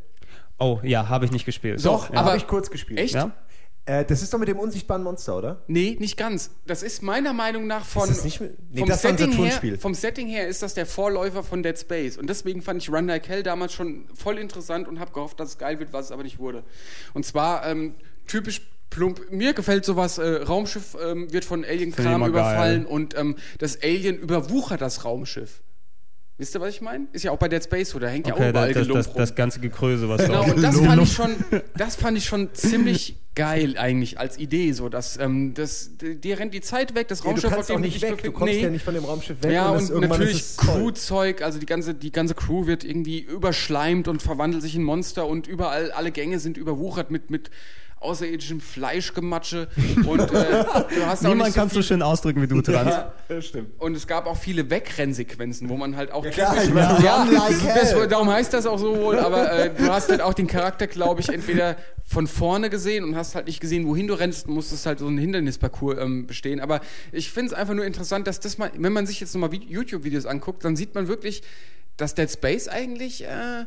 Oh, 0.59 0.81
ja, 0.83 1.09
habe 1.09 1.25
ich 1.25 1.31
nicht 1.31 1.45
gespielt. 1.45 1.85
Doch, 1.85 2.11
ja. 2.11 2.19
aber- 2.19 2.29
Habe 2.31 2.37
ich 2.37 2.47
kurz 2.47 2.71
gespielt. 2.71 2.99
Echt? 2.99 3.15
Ja? 3.15 3.31
Äh, 3.89 4.05
das 4.05 4.21
ist 4.23 4.35
doch 4.35 4.39
mit 4.39 4.49
dem 4.49 4.59
unsichtbaren 4.59 5.03
Monster, 5.03 5.37
oder? 5.39 5.63
Nee, 5.67 5.97
nicht 5.99 6.19
ganz. 6.19 6.51
Das 6.67 6.83
ist 6.83 7.03
meiner 7.03 7.33
Meinung 7.33 7.67
nach 7.67 7.87
von. 7.87 8.03
Ist 8.09 8.19
das 8.19 8.25
nicht 8.25 8.41
mit- 8.41 8.55
nee, 8.71 8.81
vom, 8.81 8.89
das 8.89 9.01
Setting 9.01 9.33
her, 9.33 9.79
vom 9.79 9.95
Setting 9.95 10.29
her 10.29 10.47
ist 10.47 10.63
das 10.63 10.75
der 10.75 10.85
Vorläufer 10.85 11.43
von 11.43 11.63
Dead 11.63 11.79
Space. 11.79 12.19
Und 12.19 12.29
deswegen 12.29 12.61
fand 12.61 12.83
ich 12.83 12.91
Run 12.91 13.07
Like 13.07 13.27
Hell 13.29 13.43
damals 13.43 13.73
schon 13.73 14.07
voll 14.15 14.37
interessant 14.39 14.89
und 14.89 15.01
habe 15.01 15.13
gehofft, 15.13 15.41
dass 15.41 15.49
es 15.51 15.59
geil 15.59 15.79
wird, 15.79 15.95
was 15.95 16.07
es 16.07 16.13
aber 16.13 16.23
nicht 16.23 16.39
wurde. 16.39 16.65
Und 17.15 17.25
zwar 17.25 17.67
ähm, 17.67 17.95
typisch 18.27 18.61
plump. 18.91 19.31
Mir 19.31 19.55
gefällt 19.55 19.87
sowas, 19.87 20.19
äh, 20.19 20.43
Raumschiff 20.43 20.95
ähm, 21.03 21.33
wird 21.33 21.47
von 21.47 21.65
Alien-Kram 21.65 22.27
überfallen 22.27 22.83
geil. 22.85 22.93
und 22.93 23.17
ähm, 23.17 23.37
das 23.59 23.83
Alien 23.83 24.19
überwuchert 24.19 24.83
das 24.83 25.05
Raumschiff. 25.07 25.63
Wisst 26.39 26.55
ihr, 26.55 26.61
was 26.61 26.73
ich 26.73 26.81
meine? 26.81 27.09
Ist 27.13 27.25
ja 27.25 27.33
auch 27.33 27.37
bei 27.37 27.49
Dead 27.49 27.63
Space 27.63 27.91
so, 27.91 27.99
da 27.99 28.07
hängt 28.07 28.29
ja 28.29 28.35
auch 28.35 28.39
Okay, 28.39 28.51
überall 28.51 28.73
das, 28.73 28.87
das, 28.87 28.97
das, 28.97 29.09
rum. 29.09 29.15
das 29.17 29.35
ganze 29.35 29.59
Gekröse, 29.59 30.09
was 30.09 30.25
Genau, 30.25 30.45
da 30.45 30.53
und 30.53 30.63
das 30.63 30.79
fand 30.81 31.03
ich 31.03 31.13
schon, 31.13 31.31
das 31.77 31.97
fand 31.97 32.17
ich 32.17 32.25
schon 32.27 32.55
ziemlich 32.55 33.17
geil 33.35 33.77
eigentlich 33.77 34.21
als 34.21 34.39
Idee, 34.39 34.71
so 34.73 34.89
dass 34.89 35.17
ähm, 35.17 35.55
das, 35.55 35.91
dir 35.99 36.39
rennt 36.39 36.55
die 36.55 36.61
Zeit 36.61 36.95
weg, 36.95 37.09
das 37.09 37.21
Ja, 37.21 37.25
du 37.25 37.29
Raumschiff 37.31 37.51
kannst 37.51 37.71
auf 37.71 37.77
auch 37.77 37.81
dem 37.81 37.91
nicht 37.91 38.03
weg. 38.03 38.23
Du 38.23 38.31
kommst 38.31 38.55
nee. 38.55 38.63
ja 38.63 38.71
nicht 38.71 38.85
von 38.85 38.95
dem 38.95 39.05
Raumschiff 39.05 39.43
weg. 39.43 39.53
Ja, 39.53 39.71
und 39.71 39.91
irgendwann 39.91 40.21
natürlich. 40.21 40.57
Crewzeug, 40.57 41.43
also 41.43 41.59
die 41.59 41.67
ganze, 41.67 41.95
die 41.95 42.13
ganze 42.13 42.35
Crew 42.35 42.67
wird 42.67 42.85
irgendwie 42.85 43.19
überschleimt 43.19 44.07
und 44.07 44.23
verwandelt 44.23 44.63
sich 44.63 44.77
in 44.77 44.85
Monster 44.85 45.27
und 45.27 45.49
überall, 45.49 45.91
alle 45.91 46.13
Gänge 46.13 46.39
sind 46.39 46.57
überwuchert 46.57 47.11
mit, 47.11 47.31
mit 47.31 47.51
außerirdischem 48.01 48.61
Fleischgematsche 48.61 49.69
und 50.07 50.21
äh, 50.21 50.27
du 50.27 51.07
hast 51.07 51.25
auch 51.25 51.29
Niemand 51.29 51.41
nicht 51.49 51.55
so 51.55 51.61
kann 51.61 51.69
so 51.71 51.83
schön 51.83 52.03
ausdrücken 52.03 52.43
wie 52.43 52.47
du, 52.47 52.61
Trans. 52.63 52.91
Ja. 52.91 53.13
Ja, 53.29 53.43
stimmt. 53.43 53.81
Und 53.81 53.95
es 53.97 54.07
gab 54.07 54.27
auch 54.27 54.37
viele 54.37 54.71
Wegrennsequenzen, 54.71 55.69
wo 55.69 55.77
man 55.77 55.97
halt 55.97 56.13
auch 56.13 56.25
klar, 56.29 56.53
typisch- 56.55 56.69
ich 56.69 56.75
meine, 56.75 57.05
ja, 57.05 57.25
like 57.25 57.57
das, 57.75 57.95
darum 58.09 58.31
heißt 58.31 58.53
das 58.53 58.67
auch 58.67 58.79
so 58.79 58.97
wohl, 58.97 59.19
aber 59.19 59.53
äh, 59.53 59.71
du 59.77 59.89
hast 59.93 60.11
halt 60.11 60.21
auch 60.21 60.35
den 60.35 60.47
Charakter, 60.47 60.87
glaube 60.87 61.21
ich, 61.21 61.29
entweder 61.29 61.77
von 62.05 62.27
vorne 62.27 62.71
gesehen 62.71 63.05
und 63.05 63.17
hast 63.17 63.35
halt 63.35 63.47
nicht 63.47 63.61
gesehen, 63.61 63.87
wohin 63.87 64.07
du 64.07 64.15
rennst, 64.15 64.47
musstest 64.49 64.87
halt 64.87 64.99
so 64.99 65.07
ein 65.09 65.19
Hindernisparcours 65.19 65.99
ähm, 66.01 66.27
bestehen. 66.27 66.61
Aber 66.61 66.81
ich 67.13 67.31
finde 67.31 67.53
es 67.53 67.59
einfach 67.59 67.75
nur 67.75 67.85
interessant, 67.85 68.27
dass 68.27 68.41
das 68.41 68.57
mal, 68.59 68.71
wenn 68.79 68.93
man 68.93 69.07
sich 69.07 69.21
jetzt 69.21 69.35
nochmal 69.35 69.51
YouTube-Videos 69.53 70.25
anguckt, 70.25 70.65
dann 70.65 70.75
sieht 70.77 70.95
man 70.95 71.09
wirklich, 71.09 71.43
dass 71.99 72.15
Dead 72.15 72.31
Space 72.31 72.69
eigentlich 72.69 73.25
äh, 73.25 73.65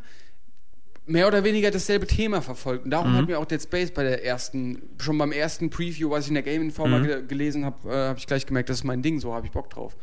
mehr 1.07 1.27
oder 1.27 1.43
weniger 1.43 1.71
dasselbe 1.71 2.07
Thema 2.07 2.41
verfolgt. 2.41 2.83
Und 2.83 2.89
Mhm. 2.89 2.91
darum 2.91 3.13
hat 3.17 3.27
mir 3.27 3.39
auch 3.39 3.45
Dead 3.45 3.61
Space 3.61 3.91
bei 3.91 4.03
der 4.03 4.23
ersten, 4.25 4.81
schon 4.99 5.17
beim 5.17 5.31
ersten 5.31 5.69
Preview, 5.69 6.09
was 6.11 6.23
ich 6.25 6.29
in 6.29 6.35
der 6.35 6.43
Game 6.43 6.61
Informer 6.61 6.99
Mhm. 6.99 7.03
ge 7.03 7.23
gelesen 7.27 7.65
habe, 7.65 7.89
äh, 7.89 8.07
habe 8.09 8.19
ich 8.19 8.27
gleich 8.27 8.45
gemerkt, 8.45 8.69
das 8.69 8.77
ist 8.77 8.83
mein 8.83 9.01
Ding, 9.01 9.19
so 9.19 9.33
habe 9.33 9.45
ich 9.45 9.51
Bock 9.51 9.69
drauf. 9.69 9.95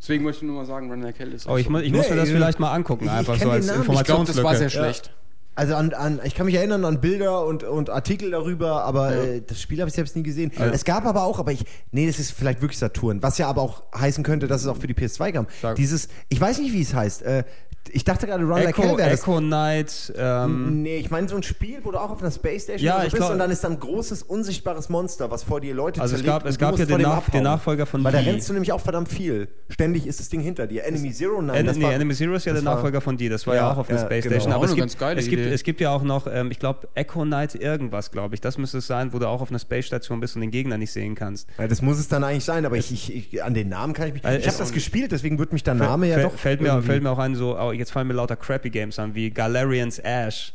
Deswegen 0.00 0.24
möchte 0.24 0.44
ich 0.44 0.48
nur 0.50 0.56
mal 0.60 0.66
sagen, 0.66 0.90
Run 0.90 1.02
Like 1.02 1.18
Hell 1.18 1.32
ist 1.32 1.46
auch 1.46 1.54
Oh, 1.54 1.56
ich, 1.56 1.66
so. 1.66 1.70
mu 1.72 1.78
ich 1.78 1.92
muss 1.92 2.04
Nee, 2.06 2.10
mir 2.10 2.16
das 2.20 2.28
ich- 2.28 2.34
vielleicht 2.34 2.60
mal 2.60 2.72
angucken, 2.72 3.04
ich 3.06 3.10
einfach 3.10 3.34
so 3.34 3.40
den 3.40 3.50
als 3.50 3.66
Namen. 3.66 3.80
Ich 3.80 3.84
glaube, 3.86 3.98
Informationslücke. 4.00 4.36
das 4.36 4.44
war 4.44 4.56
sehr 4.56 4.70
schlecht. 4.70 5.12
Also 5.56 5.74
an, 5.74 5.92
an, 5.92 6.20
ich 6.22 6.36
kann 6.36 6.46
mich 6.46 6.54
erinnern 6.54 6.84
an 6.84 7.00
Bilder 7.00 7.44
und, 7.44 7.64
und 7.64 7.90
Artikel 7.90 8.30
darüber, 8.30 8.84
aber 8.84 9.16
äh, 9.16 9.42
das 9.44 9.60
Spiel 9.60 9.80
habe 9.80 9.88
ich 9.88 9.94
selbst 9.96 10.14
nie 10.14 10.22
gesehen. 10.22 10.52
Es 10.72 10.84
gab 10.84 11.04
aber 11.04 11.24
auch, 11.24 11.40
aber 11.40 11.50
ich, 11.50 11.64
nee, 11.90 12.06
das 12.06 12.20
ist 12.20 12.30
vielleicht 12.30 12.60
wirklich 12.62 12.78
Saturn, 12.78 13.24
was 13.24 13.38
ja 13.38 13.48
aber 13.48 13.62
auch 13.62 13.82
heißen 13.92 14.22
könnte, 14.22 14.46
dass 14.46 14.60
es 14.62 14.68
auch 14.68 14.76
für 14.76 14.86
die 14.86 14.94
PS2 14.94 15.32
kam. 15.32 15.48
Sag. 15.60 15.74
Dieses, 15.74 16.08
ich 16.28 16.40
weiß 16.40 16.60
nicht, 16.60 16.72
wie 16.72 16.80
es 16.80 16.94
heißt. 16.94 17.22
Äh, 17.22 17.42
ich 17.92 18.04
dachte 18.04 18.26
gerade 18.26 18.42
Run 18.44 18.50
Like 18.62 18.68
Echo, 18.70 18.82
Hell 18.82 18.96
wäre. 18.98 19.10
Echo 19.10 19.38
Knight, 19.38 20.12
ähm, 20.16 20.82
Nee, 20.82 20.98
ich 20.98 21.10
meine 21.10 21.28
so 21.28 21.36
ein 21.36 21.42
Spiel, 21.42 21.78
wo 21.82 21.90
du 21.90 21.98
auch 21.98 22.10
auf 22.10 22.20
einer 22.20 22.30
Space 22.30 22.64
Station 22.64 22.86
Ja, 22.86 22.96
so 22.98 23.04
bist 23.04 23.16
glaub- 23.16 23.30
und 23.32 23.38
dann 23.38 23.50
ist 23.50 23.64
dann 23.64 23.72
ein 23.72 23.80
großes, 23.80 24.22
unsichtbares 24.22 24.88
Monster, 24.88 25.30
was 25.30 25.42
vor 25.44 25.60
dir 25.60 25.74
Leute 25.74 26.00
Also 26.00 26.14
es 26.16 26.22
zerlegt 26.22 26.42
gab- 26.44 26.48
es 26.50 26.58
gab 26.58 26.78
ja 26.78 26.84
den 26.86 27.00
Nach- 27.02 27.28
den 27.30 27.42
Nachfolger 27.42 27.86
von 27.86 28.02
Weil 28.04 28.12
da 28.12 28.20
Die. 28.20 28.28
rennst 28.30 28.48
du 28.48 28.52
nämlich 28.52 28.72
auch 28.72 28.80
verdammt 28.80 29.08
viel. 29.08 29.48
Ständig 29.68 30.06
ist 30.06 30.20
das 30.20 30.28
Ding 30.28 30.40
hinter 30.40 30.66
dir. 30.66 30.84
Enemy 30.84 31.12
Zero, 31.12 31.40
nein, 31.42 31.56
En 31.56 31.66
das 31.66 31.76
nee, 31.76 31.84
war, 31.84 31.92
Enemy 31.92 32.14
Zero 32.14 32.34
ist 32.34 32.44
ja 32.46 32.52
der 32.52 32.62
Nachfolger 32.62 33.00
von 33.00 33.16
die. 33.16 33.28
Das 33.28 33.46
war 33.46 33.54
ja, 33.54 33.62
Ja, 33.62 33.72
auch 33.72 33.78
auf 33.78 33.86
der 33.88 33.96
ja, 33.96 34.02
Space 34.04 34.24
genau. 34.24 34.34
Station. 34.36 34.52
Aber 34.54 34.64
es 34.64 34.74
gibt, 34.74 34.86
es, 35.18 35.28
gibt, 35.28 35.46
es 35.46 35.62
gibt 35.62 35.80
ja 35.80 35.90
auch 35.90 36.02
noch, 36.02 36.26
ähm, 36.30 36.50
ich 36.50 36.58
glaube, 36.58 36.88
Echo 36.94 37.22
Knight 37.22 37.54
irgendwas, 37.54 38.10
glaube 38.10 38.34
ich. 38.34 38.40
Das 38.40 38.58
müsste 38.58 38.78
es 38.78 38.86
sein, 38.86 39.12
wo 39.12 39.18
du 39.18 39.26
auch 39.28 39.40
auf 39.40 39.50
einer 39.50 39.58
Space 39.58 39.86
Station 39.86 40.20
bist 40.20 40.34
und 40.36 40.40
den 40.42 40.50
Gegner 40.50 40.78
nicht 40.78 40.92
sehen 40.92 41.14
kannst. 41.14 41.48
Ja, 41.58 41.66
das 41.68 41.82
muss 41.82 41.98
es 41.98 42.08
dann 42.08 42.24
eigentlich 42.24 42.44
sein, 42.44 42.64
aber 42.66 42.76
ich, 42.76 42.92
ich, 42.92 43.32
ich, 43.34 43.42
an 43.42 43.54
den 43.54 43.68
Namen 43.68 43.92
kann 43.92 44.08
ich 44.08 44.14
mich. 44.14 44.24
Also 44.24 44.38
ich 44.38 44.46
habe 44.46 44.58
das 44.58 44.72
gespielt, 44.72 45.12
deswegen 45.12 45.38
wird 45.38 45.52
mich 45.52 45.62
der 45.62 45.74
Name 45.74 46.08
ja 46.08 46.20
doch. 46.22 46.34
fällt, 46.34 46.60
mir, 46.60 46.68
irgendwie- 46.68 46.86
fällt 46.86 47.02
mir 47.02 47.10
auch 47.10 47.18
ein, 47.18 47.34
so, 47.34 47.58
oh, 47.58 47.72
jetzt 47.78 47.90
fallen 47.90 48.08
mir 48.08 48.14
lauter 48.14 48.36
crappy 48.36 48.70
Games 48.70 48.98
an, 48.98 49.14
wie 49.14 49.30
Galarians 49.30 49.98
Ash. 49.98 50.52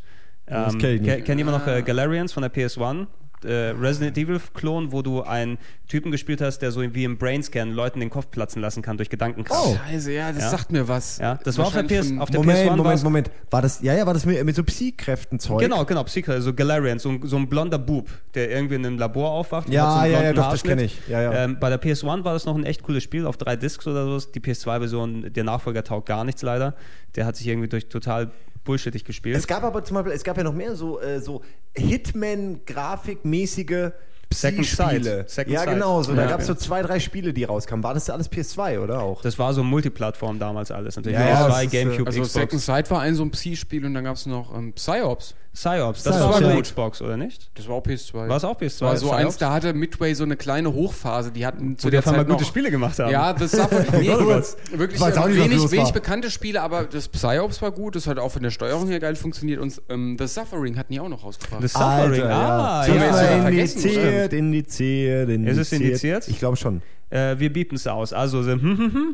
Ähm, 0.47 0.77
kenn 0.77 1.23
kennt 1.23 1.37
jemand 1.37 1.59
noch 1.59 1.67
äh, 1.67 1.81
Galarians 1.81 2.33
von 2.33 2.41
der 2.41 2.53
PS1? 2.53 3.07
Äh, 3.45 3.69
Resident 3.79 4.17
Evil 4.17 4.39
Klon, 4.53 4.91
wo 4.91 5.01
du 5.01 5.21
einen 5.23 5.57
Typen 5.87 6.11
gespielt 6.11 6.41
hast, 6.41 6.59
der 6.59 6.71
so 6.71 6.81
wie 6.81 7.03
im 7.03 7.17
Brainscan 7.17 7.71
Leuten 7.71 7.99
den 7.99 8.09
Kopf 8.09 8.31
platzen 8.31 8.61
lassen 8.61 8.81
kann 8.81 8.97
durch 8.97 9.09
Gedankenkraft. 9.09 9.61
Oh. 9.65 9.77
Scheiße, 9.89 10.11
ja, 10.13 10.31
das 10.31 10.43
Ja. 10.43 10.49
sagt 10.49 10.71
mir 10.71 10.87
was. 10.87 11.17
Ja, 11.19 11.39
das 11.43 11.57
war 11.57 11.67
auf 11.67 11.73
der, 11.73 11.83
PS, 11.83 12.11
auf 12.19 12.29
der 12.29 12.39
Moment, 12.39 12.59
PS1 12.59 12.65
Moment, 12.69 12.85
war's- 12.85 13.03
Moment. 13.03 13.31
War 13.51 13.61
das, 13.61 13.81
ja, 13.81 13.93
ja, 13.93 14.05
war 14.05 14.13
das 14.13 14.25
mit, 14.25 14.43
mit 14.43 14.55
so 14.55 14.63
Psy-Kräften-Zeug? 14.63 15.59
Genau, 15.59 15.85
genau, 15.85 16.03
Psycho, 16.05 16.39
so 16.41 16.53
Galarian, 16.53 16.99
so, 16.99 17.09
ein- 17.09 17.21
so 17.23 17.35
ein 17.37 17.47
blonder 17.47 17.77
Bub, 17.79 18.09
der 18.33 18.49
irgendwie 18.49 18.75
in 18.75 18.85
einem 18.85 18.97
Labor 18.97 19.31
aufwacht. 19.31 19.67
und 19.67 19.73
Ja, 19.73 19.95
hat 20.01 20.05
so 20.07 20.11
ja, 20.13 20.23
ja, 20.23 20.29
doch, 20.33 20.35
das 20.43 20.45
Haarschnitt. 20.63 20.77
kenn 20.77 20.85
ich. 20.85 20.99
Ja, 21.07 21.21
ja. 21.21 21.33
Ähm, 21.43 21.57
bei 21.59 21.69
der 21.69 21.77
PS1 21.81 22.23
war 22.23 22.33
das 22.33 22.45
noch 22.45 22.55
ein 22.55 22.63
echt 22.65 22.83
cooles 22.83 23.03
Spiel, 23.03 23.25
auf 23.25 23.37
drei 23.37 23.55
Discs 23.55 23.85
oder 23.87 24.05
so. 24.19 24.27
Die 24.31 24.39
PS2-Version, 24.39 25.31
der 25.33 25.43
Nachfolger 25.43 25.83
taugt 25.83 26.07
gar 26.07 26.23
nichts 26.23 26.41
leider. 26.41 26.75
Der 27.15 27.25
hat 27.25 27.35
sich 27.35 27.47
irgendwie 27.47 27.67
durch 27.67 27.89
total 27.89 28.31
bullshittig 28.63 29.03
gespielt. 29.05 29.35
Es 29.37 29.47
gab 29.47 29.63
aber 29.63 29.83
zum 29.83 29.95
Beispiel, 29.95 30.13
es 30.13 30.23
gab 30.23 30.37
ja 30.37 30.43
noch 30.43 30.53
mehr 30.53 30.75
so, 30.75 30.99
äh, 31.01 31.19
so 31.19 31.41
Hitman-Grafikmäßige 31.75 33.91
Second. 34.33 34.65
Sight. 34.65 35.03
Second 35.29 35.53
Ja, 35.53 35.59
Sight. 35.59 35.69
genau. 35.75 36.01
So, 36.01 36.15
da 36.15 36.23
Ja, 36.23 36.29
gab 36.29 36.39
es 36.39 36.49
okay. 36.49 36.57
so 36.59 36.65
zwei, 36.65 36.81
drei 36.81 36.99
Spiele, 36.99 37.33
die 37.33 37.43
rauskamen. 37.43 37.83
War 37.83 37.93
das 37.93 38.09
alles 38.09 38.31
PS2, 38.31 38.79
oder 38.79 39.01
auch? 39.03 39.21
das 39.21 39.37
war 39.37 39.53
so 39.53 39.63
Multiplattform 39.63 40.39
damals 40.39 40.71
alles. 40.71 40.95
Natürlich 40.95 41.19
Ja, 41.19 41.27
ja, 41.27 41.45
PS2, 41.45 41.49
das 41.49 41.63
ist, 41.65 41.73
äh, 41.73 41.77
Gamecube, 41.83 42.07
Also 42.07 42.21
Xbox. 42.21 42.33
Second 42.33 42.61
Sight 42.61 42.89
war 42.91 43.01
ein 43.01 43.13
so 43.15 43.23
ein 43.23 43.29
Psy-Spiel 43.31 43.85
und 43.85 43.93
dann 43.93 44.03
gab 44.05 44.15
es 44.15 44.25
noch 44.25 44.55
ähm, 44.57 44.73
Psyops. 44.73 45.35
Psyops, 45.53 46.01
das 46.01 46.15
Psyops, 46.15 46.41
war 46.41 46.53
ja. 46.55 46.61
Xbox, 46.61 47.01
oder 47.01 47.15
nicht? 47.15 47.51
Das 47.53 47.67
war 47.67 47.75
auch 47.75 47.85
PS2. 47.85 48.27
War 48.27 48.37
es 48.37 48.43
auch 48.43 48.59
PS2? 48.59 48.81
War 48.81 48.97
so 48.97 49.07
Psyops? 49.07 49.23
eins, 49.23 49.37
da 49.37 49.53
hatte 49.53 49.73
Midway 49.73 50.15
so 50.15 50.23
eine 50.23 50.35
kleine 50.35 50.73
Hochphase. 50.73 51.31
Die 51.31 51.45
hatten 51.45 51.77
zu 51.77 51.85
Wo 51.85 51.89
die 51.89 51.97
der 51.97 52.03
Zeit 52.03 52.27
gute 52.27 52.41
noch, 52.41 52.47
Spiele 52.47 52.71
gemacht 52.71 52.97
haben. 52.97 53.11
Ja, 53.11 53.33
das 53.33 53.55
war 53.57 53.69
nee, 53.99 54.07
wirklich 54.07 54.95
Ich 54.95 55.01
weiß 55.01 55.17
auch 55.17 55.27
nicht, 55.27 55.39
was 55.39 55.49
wenig, 55.49 55.71
wenig 55.71 55.85
war. 55.85 55.93
bekannte 55.93 56.31
Spiele, 56.31 56.61
aber 56.61 56.85
das 56.85 57.07
Psyops 57.07 57.61
war 57.61 57.71
gut. 57.71 57.95
Das 57.95 58.07
hat 58.07 58.17
auch 58.17 58.31
von 58.31 58.41
der 58.41 58.49
Steuerung 58.49 58.87
her 58.87 58.99
geil 58.99 59.15
funktioniert. 59.15 59.59
Und 59.59 59.79
ähm, 59.89 60.17
das 60.17 60.33
Suffering 60.33 60.75
hatten 60.75 60.91
die 60.91 60.99
auch 60.99 61.09
noch 61.09 61.23
rausgebracht. 61.23 61.61
The 61.61 61.67
Suffering, 61.67 62.23
ah, 62.23 62.83
So, 62.85 62.93
ja. 62.93 63.13
sogar 63.13 63.31
ja. 63.31 63.41
vergessen, 63.43 63.77
Indiziert, 63.83 64.33
indiziert, 64.33 65.29
indiziert. 65.29 65.57
Ist 65.57 65.57
es 65.59 65.71
indiziert? 65.71 66.27
Ich 66.27 66.39
glaube 66.39 66.57
schon. 66.57 66.81
Äh, 67.13 67.37
wir 67.39 67.53
biepen 67.53 67.75
es 67.75 67.85
aus. 67.85 68.11
Also, 68.11 68.41
so, 68.41 68.51
hm, 68.53 68.59
hm, 68.61 68.93
hm. 68.93 69.13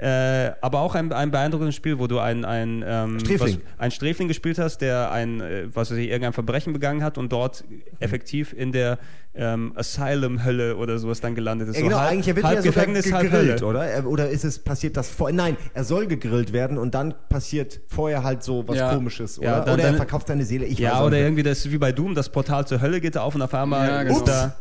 Äh, 0.00 0.52
aber 0.60 0.80
auch 0.80 0.94
ein, 0.94 1.12
ein 1.12 1.32
beeindruckendes 1.32 1.74
Spiel, 1.74 1.98
wo 1.98 2.06
du 2.06 2.20
ein, 2.20 2.44
ein, 2.44 2.84
ähm, 2.86 3.18
Sträfling. 3.18 3.56
Was, 3.56 3.80
ein 3.80 3.90
Sträfling 3.90 4.28
gespielt 4.28 4.56
hast, 4.58 4.78
der 4.78 5.10
ein, 5.10 5.40
äh, 5.40 5.66
was 5.74 5.90
weiß 5.90 5.96
ich, 5.98 6.06
irgendein 6.08 6.32
Verbrechen 6.32 6.72
begangen 6.72 7.02
hat 7.02 7.18
und 7.18 7.32
dort 7.32 7.64
effektiv 7.98 8.52
in 8.52 8.70
der 8.70 8.98
ähm, 9.34 9.72
Asylum-Hölle 9.74 10.76
oder 10.76 10.98
sowas 10.98 11.20
dann 11.20 11.34
gelandet 11.34 11.68
ist. 11.70 11.76
Ja, 11.78 11.82
genau, 11.82 11.98
halb, 11.98 12.12
eigentlich 12.12 12.28
er 12.28 12.36
wird 12.36 12.46
halb 12.46 12.62
Gefängnis, 12.62 13.12
halb 13.12 13.24
gegrillt, 13.24 13.60
Hölle. 13.60 13.66
oder? 13.66 13.86
Er- 13.86 14.06
Oder 14.06 14.28
ist 14.30 14.44
es 14.44 14.60
passiert 14.60 14.96
das 14.96 15.08
vor? 15.10 15.32
Nein, 15.32 15.56
er 15.74 15.82
soll 15.82 16.06
gegrillt 16.06 16.52
werden 16.52 16.78
und 16.78 16.94
dann 16.94 17.14
passiert 17.28 17.80
vorher 17.88 18.22
halt 18.22 18.44
so 18.44 18.68
was 18.68 18.76
Ja. 18.76 18.94
Komisches, 18.94 19.38
oder? 19.40 19.48
Ja, 19.48 19.60
dann- 19.62 19.74
oder 19.74 19.82
er 19.82 19.88
dann- 19.90 19.96
verkauft 19.96 20.28
seine 20.28 20.44
Seele. 20.44 20.64
Ich 20.66 20.74
weiß 20.78 20.80
Ja, 20.80 21.04
oder 21.04 21.16
irgendwie 21.18 21.42
das 21.42 21.58
ist 21.64 21.72
wie 21.72 21.78
bei 21.78 21.90
Doom, 21.90 22.14
das 22.14 22.28
Portal 22.28 22.66
zur 22.68 22.80
Hölle 22.80 23.00
geht 23.00 23.16
auf 23.18 23.34
und 23.34 23.42
auf 23.42 23.52
einmal 23.54 23.88
Ja, 23.88 24.00
ist 24.02 24.08
genau. 24.14 24.26
da. 24.26 24.56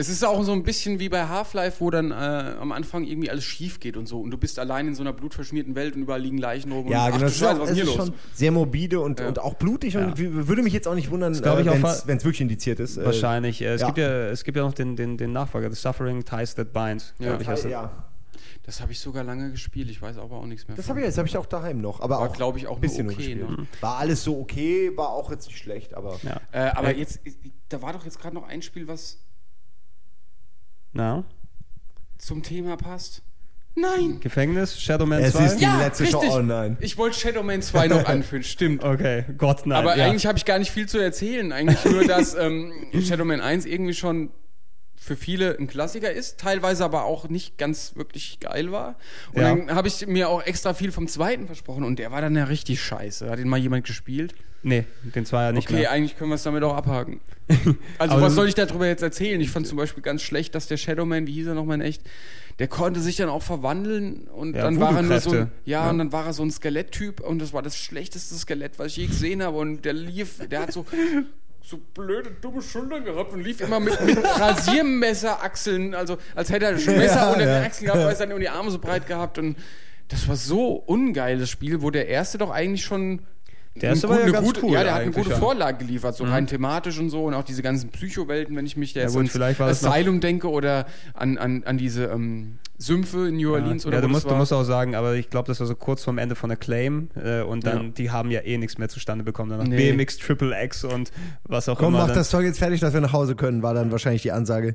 Es 0.00 0.08
ist 0.08 0.24
auch 0.24 0.42
so 0.44 0.52
ein 0.52 0.62
bisschen 0.62 0.98
wie 0.98 1.08
bei 1.10 1.28
Half-Life, 1.28 1.76
wo 1.80 1.90
dann 1.90 2.10
äh, 2.10 2.14
am 2.14 2.72
Anfang 2.72 3.04
irgendwie 3.04 3.28
alles 3.30 3.44
schief 3.44 3.80
geht 3.80 3.96
und 3.98 4.06
so. 4.06 4.20
Und 4.20 4.30
du 4.30 4.38
bist 4.38 4.58
allein 4.58 4.88
in 4.88 4.94
so 4.94 5.02
einer 5.02 5.12
blutverschmierten 5.12 5.74
Welt 5.74 5.94
und 5.94 6.02
überall 6.02 6.22
liegen 6.22 6.38
Leichen 6.38 6.72
rum. 6.72 6.88
Ja, 6.88 7.06
und, 7.06 7.12
genau. 7.12 7.16
Ach, 7.16 7.18
du 7.18 7.24
Das 7.26 7.32
ist, 7.32 7.38
Scheiße, 7.38 7.56
auch, 7.56 7.60
was 7.64 7.70
ist 7.70 7.76
ist 7.78 7.82
hier 7.84 7.96
los? 7.96 8.06
schon 8.06 8.14
sehr 8.32 8.50
morbide 8.50 9.00
und, 9.00 9.20
Ja. 9.20 9.28
und 9.28 9.38
auch 9.38 9.54
blutig 9.54 9.96
und 9.98 10.18
w- 10.18 10.48
würde 10.48 10.62
mich 10.62 10.72
jetzt 10.72 10.88
auch 10.88 10.94
nicht 10.94 11.10
wundern, 11.10 11.34
auch 11.44 11.58
wenn 12.06 12.16
es 12.16 12.24
wirklich 12.24 12.40
indiziert 12.40 12.80
ist. 12.80 12.96
Äh, 12.96 13.04
Wahrscheinlich. 13.04 13.60
Äh, 13.60 13.74
es, 13.74 13.82
ja. 13.82 13.86
gibt 13.88 13.98
ja, 13.98 14.08
es 14.28 14.42
gibt 14.44 14.56
ja 14.56 14.62
noch 14.64 14.72
den, 14.72 14.96
den, 14.96 15.18
den 15.18 15.32
Nachfolger, 15.32 15.68
The 15.70 15.76
Suffering 15.76 16.24
Ties 16.24 16.54
That 16.54 16.72
Bind. 16.72 17.14
Ja. 17.18 17.38
ich, 17.38 17.46
heißt 17.46 17.66
Äh, 17.66 17.70
ja. 17.70 18.06
Das 18.64 18.80
habe 18.80 18.92
ich 18.92 19.00
sogar 19.00 19.24
lange 19.24 19.50
gespielt. 19.50 19.90
Ich 19.90 20.00
weiß 20.00 20.16
aber 20.18 20.36
auch 20.36 20.46
nichts 20.46 20.66
mehr. 20.68 20.76
Das 20.76 20.88
habe 20.88 21.00
ich, 21.00 21.06
das 21.06 21.18
hab 21.18 21.26
ich 21.26 21.36
auch 21.36 21.46
daheim 21.46 21.80
noch. 21.80 22.00
Aber 22.00 22.16
War, 22.20 22.28
auch, 22.30 22.32
glaub 22.32 22.56
ich, 22.56 22.66
auch 22.68 22.76
ein 22.76 22.80
bisschen 22.80 23.06
okay, 23.08 23.16
gespielt. 23.16 23.50
ne? 23.50 23.66
War 23.80 23.98
alles 23.98 24.22
so 24.24 24.38
okay, 24.40 24.92
war 24.96 25.10
auch 25.10 25.30
jetzt 25.30 25.46
nicht 25.48 25.58
schlecht, 25.58 25.92
aber. 25.94 26.18
Ja. 26.22 26.40
Äh, 26.52 26.70
aber 26.70 26.94
jetzt, 26.96 27.20
da 27.68 27.82
war 27.82 27.92
doch 27.92 28.04
jetzt 28.04 28.18
gerade 28.18 28.34
noch 28.34 28.46
ein 28.46 28.62
Spiel, 28.62 28.86
was 28.88 29.18
Na? 30.92 31.24
zum 32.18 32.42
Thema 32.42 32.76
passt. 32.76 33.22
Nein! 33.76 34.20
Gefängnis, 34.20 34.78
Shadowman 34.80 35.22
Es 35.22 35.32
2? 35.32 35.44
ist 35.46 35.56
die 35.58 35.64
letzte 35.64 36.06
Show. 36.06 36.18
richtig. 36.18 36.36
Oh 36.36 36.42
nein. 36.42 36.76
Ich 36.80 36.98
wollte 36.98 37.18
Shadow 37.18 37.42
Man 37.42 37.62
2 37.62 37.86
noch 37.88 38.04
anführen, 38.06 38.42
stimmt. 38.42 38.84
Okay, 38.84 39.24
Gott, 39.38 39.64
nein. 39.64 39.78
Aber 39.78 39.96
ja. 39.96 40.04
eigentlich 40.06 40.26
habe 40.26 40.36
ich 40.36 40.44
gar 40.44 40.58
nicht 40.58 40.70
viel 40.70 40.86
zu 40.88 40.98
erzählen. 40.98 41.50
Eigentlich 41.52 41.82
nur, 41.84 42.04
dass 42.06 42.34
ähm, 42.34 42.72
Shadow 43.02 43.24
Man 43.24 43.40
1 43.40 43.64
irgendwie 43.64 43.94
schon 43.94 44.30
für 44.96 45.16
viele 45.16 45.56
ein 45.58 45.66
Klassiker 45.66 46.12
ist, 46.12 46.38
teilweise 46.40 46.84
aber 46.84 47.04
auch 47.04 47.28
nicht 47.30 47.56
ganz 47.56 47.96
wirklich 47.96 48.38
geil 48.40 48.70
war. 48.70 48.96
Und 49.32 49.40
Ja. 49.40 49.54
dann 49.54 49.74
habe 49.74 49.88
ich 49.88 50.06
mir 50.06 50.28
auch 50.28 50.42
extra 50.44 50.74
viel 50.74 50.92
vom 50.92 51.08
zweiten 51.08 51.46
versprochen 51.46 51.84
und 51.84 51.98
der 51.98 52.10
war 52.10 52.20
dann 52.20 52.36
ja 52.36 52.44
richtig 52.44 52.82
scheiße. 52.82 53.30
Hat 53.30 53.38
ihn 53.38 53.48
mal 53.48 53.56
jemand 53.58 53.86
gespielt? 53.86 54.34
Nee, 54.62 54.84
den 55.02 55.24
Zweier 55.24 55.52
nicht 55.52 55.68
Okay, 55.68 55.80
mehr. 55.80 55.90
eigentlich 55.90 56.18
können 56.18 56.30
wir 56.30 56.34
es 56.34 56.42
damit 56.42 56.62
auch 56.62 56.74
abhaken. 56.76 57.20
Also 57.98 58.20
was 58.20 58.34
soll 58.34 58.46
ich 58.46 58.54
darüber 58.54 58.86
jetzt 58.86 59.02
erzählen? 59.02 59.40
Ich 59.40 59.50
fand 59.50 59.66
zum 59.66 59.76
Beispiel 59.78 60.02
ganz 60.02 60.22
schlecht, 60.22 60.54
dass 60.54 60.68
der 60.68 60.76
Shadowman, 60.76 61.26
wie 61.26 61.32
hieß 61.32 61.48
er 61.48 61.54
nochmal 61.54 61.76
in 61.76 61.80
echt, 61.80 62.02
der 62.60 62.68
konnte 62.68 63.00
sich 63.00 63.16
dann 63.16 63.28
auch 63.28 63.42
verwandeln 63.42 64.28
und 64.28 64.54
Ja, 64.54 64.62
dann 64.62 64.78
war 64.78 64.94
er 64.94 65.02
nur 65.02 65.18
so 65.20 65.30
ein, 65.32 65.50
ja, 65.64 65.84
Ja. 65.84 65.90
und 65.90 65.98
dann 65.98 66.12
war 66.12 66.26
er 66.26 66.32
so 66.32 66.42
ein 66.44 66.50
Skeletttyp 66.50 67.20
und 67.20 67.40
das 67.40 67.52
war 67.52 67.62
das 67.62 67.76
schlechteste 67.76 68.34
Skelett, 68.36 68.78
was 68.78 68.88
ich 68.88 68.96
je 68.98 69.06
gesehen 69.06 69.42
habe 69.42 69.56
und 69.58 69.84
der 69.84 69.94
lief, 69.94 70.46
der 70.48 70.60
hat 70.60 70.72
so 70.72 70.84
so 71.62 71.78
blöde, 71.94 72.30
dumme 72.40 72.62
Schultern 72.62 73.04
gehabt 73.04 73.32
und 73.32 73.42
lief 73.42 73.60
immer 73.60 73.80
mit, 73.80 74.00
mit 74.04 74.18
Rasiermesserachseln, 74.94 75.94
also 75.94 76.18
als 76.34 76.50
hätte 76.50 76.66
er 76.66 76.70
ein 76.72 76.76
Messer 76.76 77.16
Ja, 77.16 77.32
unter 77.32 77.44
den. 77.46 77.64
Achseln 77.64 77.86
gehabt, 77.86 78.04
weil 78.04 78.12
es 78.12 78.18
dann 78.18 78.28
nur 78.28 78.38
die 78.40 78.48
Arme 78.48 78.70
so 78.70 78.78
breit 78.78 79.06
gehabt 79.06 79.38
und 79.38 79.56
das 80.08 80.26
war 80.28 80.36
so 80.36 80.72
ungeil, 80.74 81.38
das 81.38 81.50
Spiel, 81.50 81.82
wo 81.82 81.90
der 81.90 82.08
erste 82.08 82.38
doch 82.38 82.50
eigentlich 82.50 82.84
schon 82.84 83.20
Der 83.76 83.92
eine 83.92 84.02
war 84.02 84.16
ja 84.18 84.22
eine 84.24 84.32
ganz 84.32 84.46
gute, 84.46 84.64
cool 84.64 84.72
Ja, 84.72 84.82
der 84.82 84.94
hat 84.94 85.00
eine 85.02 85.10
gute 85.12 85.30
ja. 85.30 85.36
Mhm. 85.36 85.40
Vorlage 85.40 85.78
geliefert, 85.84 86.16
so 86.16 86.24
rein 86.24 86.46
thematisch 86.46 86.98
und 86.98 87.08
so 87.08 87.24
und 87.24 87.34
auch 87.34 87.44
diese 87.44 87.62
ganzen 87.62 87.90
Psychowelten, 87.90 88.56
wenn 88.56 88.66
ich 88.66 88.76
mich 88.76 88.92
da 88.94 89.00
Ja 89.00 89.06
jetzt 89.06 89.14
gut, 89.14 89.38
war 89.38 89.68
das 89.68 89.82
noch- 89.82 89.92
Asylum 89.92 90.20
denke 90.20 90.50
oder 90.50 90.86
an, 91.14 91.38
an, 91.38 91.62
an 91.64 91.78
diese 91.78 92.06
ähm, 92.06 92.58
Sümpfe 92.78 93.28
in 93.28 93.36
New 93.36 93.52
Orleans 93.52 93.86
oder 93.86 93.96
ja, 93.96 94.00
du 94.00 94.08
das 94.08 94.12
musst, 94.12 94.30
du 94.30 94.34
musst 94.34 94.52
auch 94.52 94.64
sagen, 94.64 94.94
aber 94.96 95.14
ich 95.14 95.30
glaube, 95.30 95.46
das 95.46 95.60
war 95.60 95.66
so 95.68 95.76
kurz 95.76 96.02
vorm 96.02 96.18
Ende 96.18 96.34
von 96.34 96.50
Acclaim 96.50 97.10
äh, 97.14 97.42
und 97.42 97.64
dann, 97.64 97.82
Ja. 97.84 97.88
die 97.90 98.10
haben 98.10 98.30
ja 98.32 98.40
eh 98.40 98.58
nichts 98.58 98.76
mehr 98.76 98.88
zustande 98.88 99.22
bekommen. 99.24 99.50
Danach 99.50 99.66
Nee. 99.66 99.92
BMX, 99.92 100.18
Triple 100.18 100.52
X 100.64 100.84
und 100.84 101.10
was 101.44 101.68
auch 101.68 101.78
Komm, 101.78 101.88
immer. 101.94 101.98
mach 101.98 102.06
dann- 102.08 102.16
das 102.16 102.30
Zeug 102.30 102.44
jetzt 102.46 102.58
fertig, 102.58 102.80
dass 102.80 102.92
wir 102.92 103.00
nach 103.00 103.12
Hause 103.12 103.36
können, 103.36 103.62
war 103.62 103.72
dann 103.74 103.92
wahrscheinlich 103.92 104.22
die 104.22 104.32
Ansage. 104.32 104.74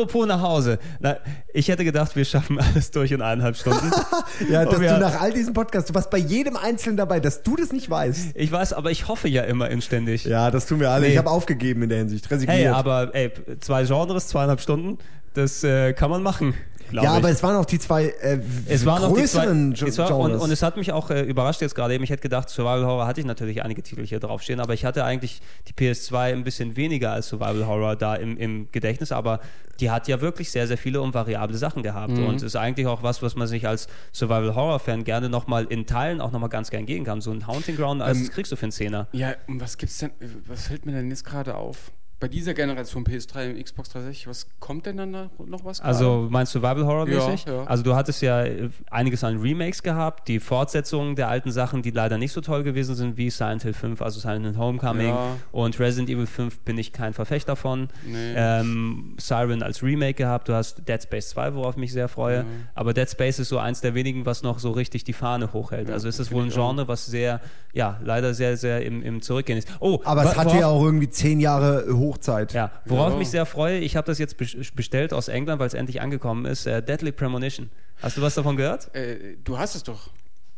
Apropos, 0.00 0.26
nach 0.26 0.40
Hause. 0.40 0.78
Na, 0.98 1.18
ich 1.52 1.68
hätte 1.68 1.84
gedacht, 1.84 2.16
wir 2.16 2.24
schaffen 2.24 2.58
alles 2.58 2.90
durch 2.90 3.12
in 3.12 3.20
eineinhalb 3.20 3.54
Stunden. 3.54 3.90
ja, 4.50 4.64
dass 4.64 4.78
du 4.78 4.98
nach 4.98 5.20
all 5.20 5.30
diesen 5.30 5.52
Podcasts, 5.52 5.88
du 5.88 5.94
warst 5.94 6.08
bei 6.08 6.16
jedem 6.16 6.56
Einzelnen 6.56 6.96
dabei, 6.96 7.20
dass 7.20 7.42
du 7.42 7.54
das 7.54 7.70
nicht 7.70 7.90
weißt. 7.90 8.30
Ich 8.34 8.50
weiß, 8.50 8.72
aber 8.72 8.90
ich 8.90 9.08
hoffe 9.08 9.28
ja 9.28 9.42
immer 9.42 9.68
inständig. 9.68 10.24
Ja, 10.24 10.50
das 10.50 10.64
tun 10.64 10.80
wir 10.80 10.90
alle. 10.90 11.06
Nee. 11.06 11.12
Ich 11.12 11.18
habe 11.18 11.28
aufgegeben 11.28 11.82
in 11.82 11.90
der 11.90 11.98
Hinsicht, 11.98 12.30
resigniert. 12.30 12.58
Hey, 12.60 12.68
aber 12.68 13.14
ey, 13.14 13.30
zwei 13.60 13.84
Genres, 13.84 14.28
zweieinhalb 14.28 14.62
Stunden, 14.62 14.96
das 15.34 15.62
äh, 15.64 15.92
kann 15.92 16.08
man 16.08 16.22
machen. 16.22 16.54
Glaub 16.90 17.04
ja, 17.04 17.12
ich. 17.12 17.16
aber 17.18 17.30
es 17.30 17.42
waren 17.42 17.56
auch 17.56 17.64
die 17.64 17.78
zwei 17.78 18.06
äh, 18.06 18.38
Es 18.68 18.84
waren 18.84 19.02
die 19.14 19.24
zwei, 19.24 19.46
größeren 19.46 19.98
war, 19.98 20.18
und, 20.18 20.34
und 20.34 20.50
es 20.50 20.62
hat 20.62 20.76
mich 20.76 20.92
auch 20.92 21.10
äh, 21.10 21.22
überrascht 21.22 21.60
jetzt 21.62 21.74
gerade 21.74 21.94
eben. 21.94 22.04
Ich 22.04 22.10
hätte 22.10 22.22
gedacht, 22.22 22.48
Survival 22.50 22.84
Horror 22.84 23.06
hatte 23.06 23.20
ich 23.20 23.26
natürlich 23.26 23.62
einige 23.62 23.82
Titel 23.82 24.04
hier 24.06 24.20
draufstehen, 24.20 24.60
aber 24.60 24.74
ich 24.74 24.84
hatte 24.84 25.04
eigentlich 25.04 25.40
die 25.68 25.72
PS2 25.72 26.32
ein 26.32 26.44
bisschen 26.44 26.76
weniger 26.76 27.12
als 27.12 27.28
Survival 27.28 27.66
Horror 27.66 27.96
da 27.96 28.14
im, 28.16 28.36
im 28.36 28.68
Gedächtnis, 28.72 29.12
aber 29.12 29.40
die 29.80 29.90
hat 29.90 30.08
ja 30.08 30.20
wirklich 30.20 30.50
sehr, 30.50 30.66
sehr 30.66 30.76
viele 30.76 31.00
und 31.00 31.14
variable 31.14 31.56
Sachen 31.56 31.82
gehabt 31.82 32.12
Mhm. 32.12 32.26
und 32.26 32.42
ist 32.42 32.54
eigentlich 32.56 32.86
auch 32.86 33.02
was, 33.02 33.22
was 33.22 33.34
man 33.34 33.46
sich 33.48 33.66
als 33.66 33.88
Survival 34.12 34.54
Horror 34.54 34.78
Fan 34.78 35.04
gerne 35.04 35.30
nochmal 35.30 35.64
in 35.70 35.86
Teilen 35.86 36.20
auch 36.20 36.32
nochmal 36.32 36.50
ganz 36.50 36.70
gern 36.70 36.84
gehen 36.84 37.04
kann. 37.04 37.20
So 37.22 37.30
ein 37.30 37.46
Haunting 37.46 37.76
Ground, 37.76 38.02
als 38.02 38.18
Ähm, 38.18 38.28
kriegst 38.30 38.52
du 38.52 38.56
für 38.56 38.64
einen 38.64 38.72
Zehner. 38.72 39.08
Ja, 39.12 39.34
und 39.46 39.60
was 39.60 39.78
gibt's 39.78 39.98
denn, 39.98 40.10
was 40.46 40.66
fällt 40.66 40.84
mir 40.84 40.92
denn 40.92 41.08
jetzt 41.08 41.24
gerade 41.24 41.54
auf? 41.54 41.92
Bei 42.20 42.28
dieser 42.28 42.52
Generation 42.52 43.02
PS3 43.02 43.50
und 43.56 43.64
Xbox 43.64 43.88
360, 43.88 44.28
was 44.28 44.46
kommt 44.60 44.84
denn 44.84 44.98
dann 44.98 45.10
noch 45.10 45.30
noch 45.46 45.64
was? 45.64 45.78
gerade? 45.78 45.88
Also 45.88 46.28
meinst 46.30 46.54
du 46.54 46.60
Survival 46.60 46.84
Horror 46.84 47.06
mäßig? 47.06 47.46
Ja, 47.46 47.54
ja. 47.54 47.64
Also 47.64 47.82
du 47.82 47.94
hattest 47.94 48.20
ja 48.20 48.44
äh, 48.44 48.68
einiges 48.90 49.24
an 49.24 49.38
Remakes 49.40 49.82
gehabt, 49.82 50.28
die 50.28 50.38
Fortsetzungen 50.38 51.16
der 51.16 51.28
alten 51.28 51.50
Sachen, 51.50 51.80
die 51.80 51.90
leider 51.90 52.18
nicht 52.18 52.32
so 52.32 52.42
toll 52.42 52.62
gewesen 52.62 52.94
sind 52.94 53.16
wie 53.16 53.30
Silent 53.30 53.62
Hill 53.62 53.72
5, 53.72 54.02
also 54.02 54.20
Silent 54.20 54.44
Hill 54.44 54.58
Homecoming 54.58 55.08
Ja. 55.08 55.36
und 55.50 55.80
Resident 55.80 56.10
Evil 56.10 56.26
5 56.26 56.58
bin 56.60 56.76
ich 56.76 56.92
kein 56.92 57.14
Verfechter 57.14 57.56
von. 57.56 57.88
Nee. 58.06 58.34
Ähm, 58.36 59.14
Siren 59.18 59.62
als 59.62 59.82
Remake 59.82 60.14
gehabt, 60.14 60.48
du 60.48 60.52
hast 60.52 60.86
Dead 60.86 61.02
Space 61.02 61.30
2, 61.30 61.54
worauf 61.54 61.76
ich 61.76 61.80
mich 61.80 61.92
sehr 61.92 62.08
freue, 62.08 62.44
aber 62.74 62.92
Dead 62.92 63.08
Space 63.08 63.38
ist 63.38 63.48
so 63.48 63.56
eins 63.56 63.80
der 63.80 63.94
wenigen, 63.94 64.26
was 64.26 64.42
noch 64.42 64.58
so 64.58 64.72
richtig 64.72 65.04
die 65.04 65.14
Fahne 65.14 65.54
hochhält. 65.54 65.88
Ja, 65.88 65.94
also 65.94 66.06
ist 66.06 66.18
es 66.18 66.28
find 66.28 66.38
wohl 66.38 66.44
ein. 66.44 66.50
Genre, 66.50 66.86
was 66.86 67.06
sehr, 67.06 67.40
ja, 67.72 67.98
leider 68.04 68.34
sehr, 68.34 68.58
sehr 68.58 68.84
im, 68.84 69.02
im 69.02 69.22
Zurückgehen 69.22 69.58
ist. 69.58 69.68
Oh, 69.80 70.00
aber 70.04 70.24
es 70.24 70.36
hatte 70.36 70.58
ja 70.58 70.66
auch 70.66 70.84
irgendwie 70.84 71.08
zehn 71.08 71.40
Jahre 71.40 71.86
Hochzeit. 72.10 72.52
ja, 72.52 72.70
worauf 72.84 73.08
Ja. 73.08 73.12
ich 73.14 73.18
mich 73.20 73.30
sehr 73.30 73.46
freue, 73.46 73.78
ich 73.78 73.96
habe 73.96 74.06
das 74.06 74.18
jetzt 74.18 74.36
bes- 74.40 74.74
bestellt 74.74 75.12
aus 75.12 75.28
England, 75.28 75.60
weil 75.60 75.66
es 75.66 75.74
endlich 75.74 76.00
angekommen 76.00 76.44
ist. 76.44 76.66
Äh, 76.66 76.82
Deadly 76.82 77.12
Premonition. 77.12 77.70
Hast 78.02 78.16
du 78.16 78.22
was 78.22 78.34
davon 78.34 78.56
gehört? 78.56 78.94
äh, 78.94 79.36
du 79.44 79.58
hast 79.58 79.74
es 79.74 79.82
doch. 79.82 80.10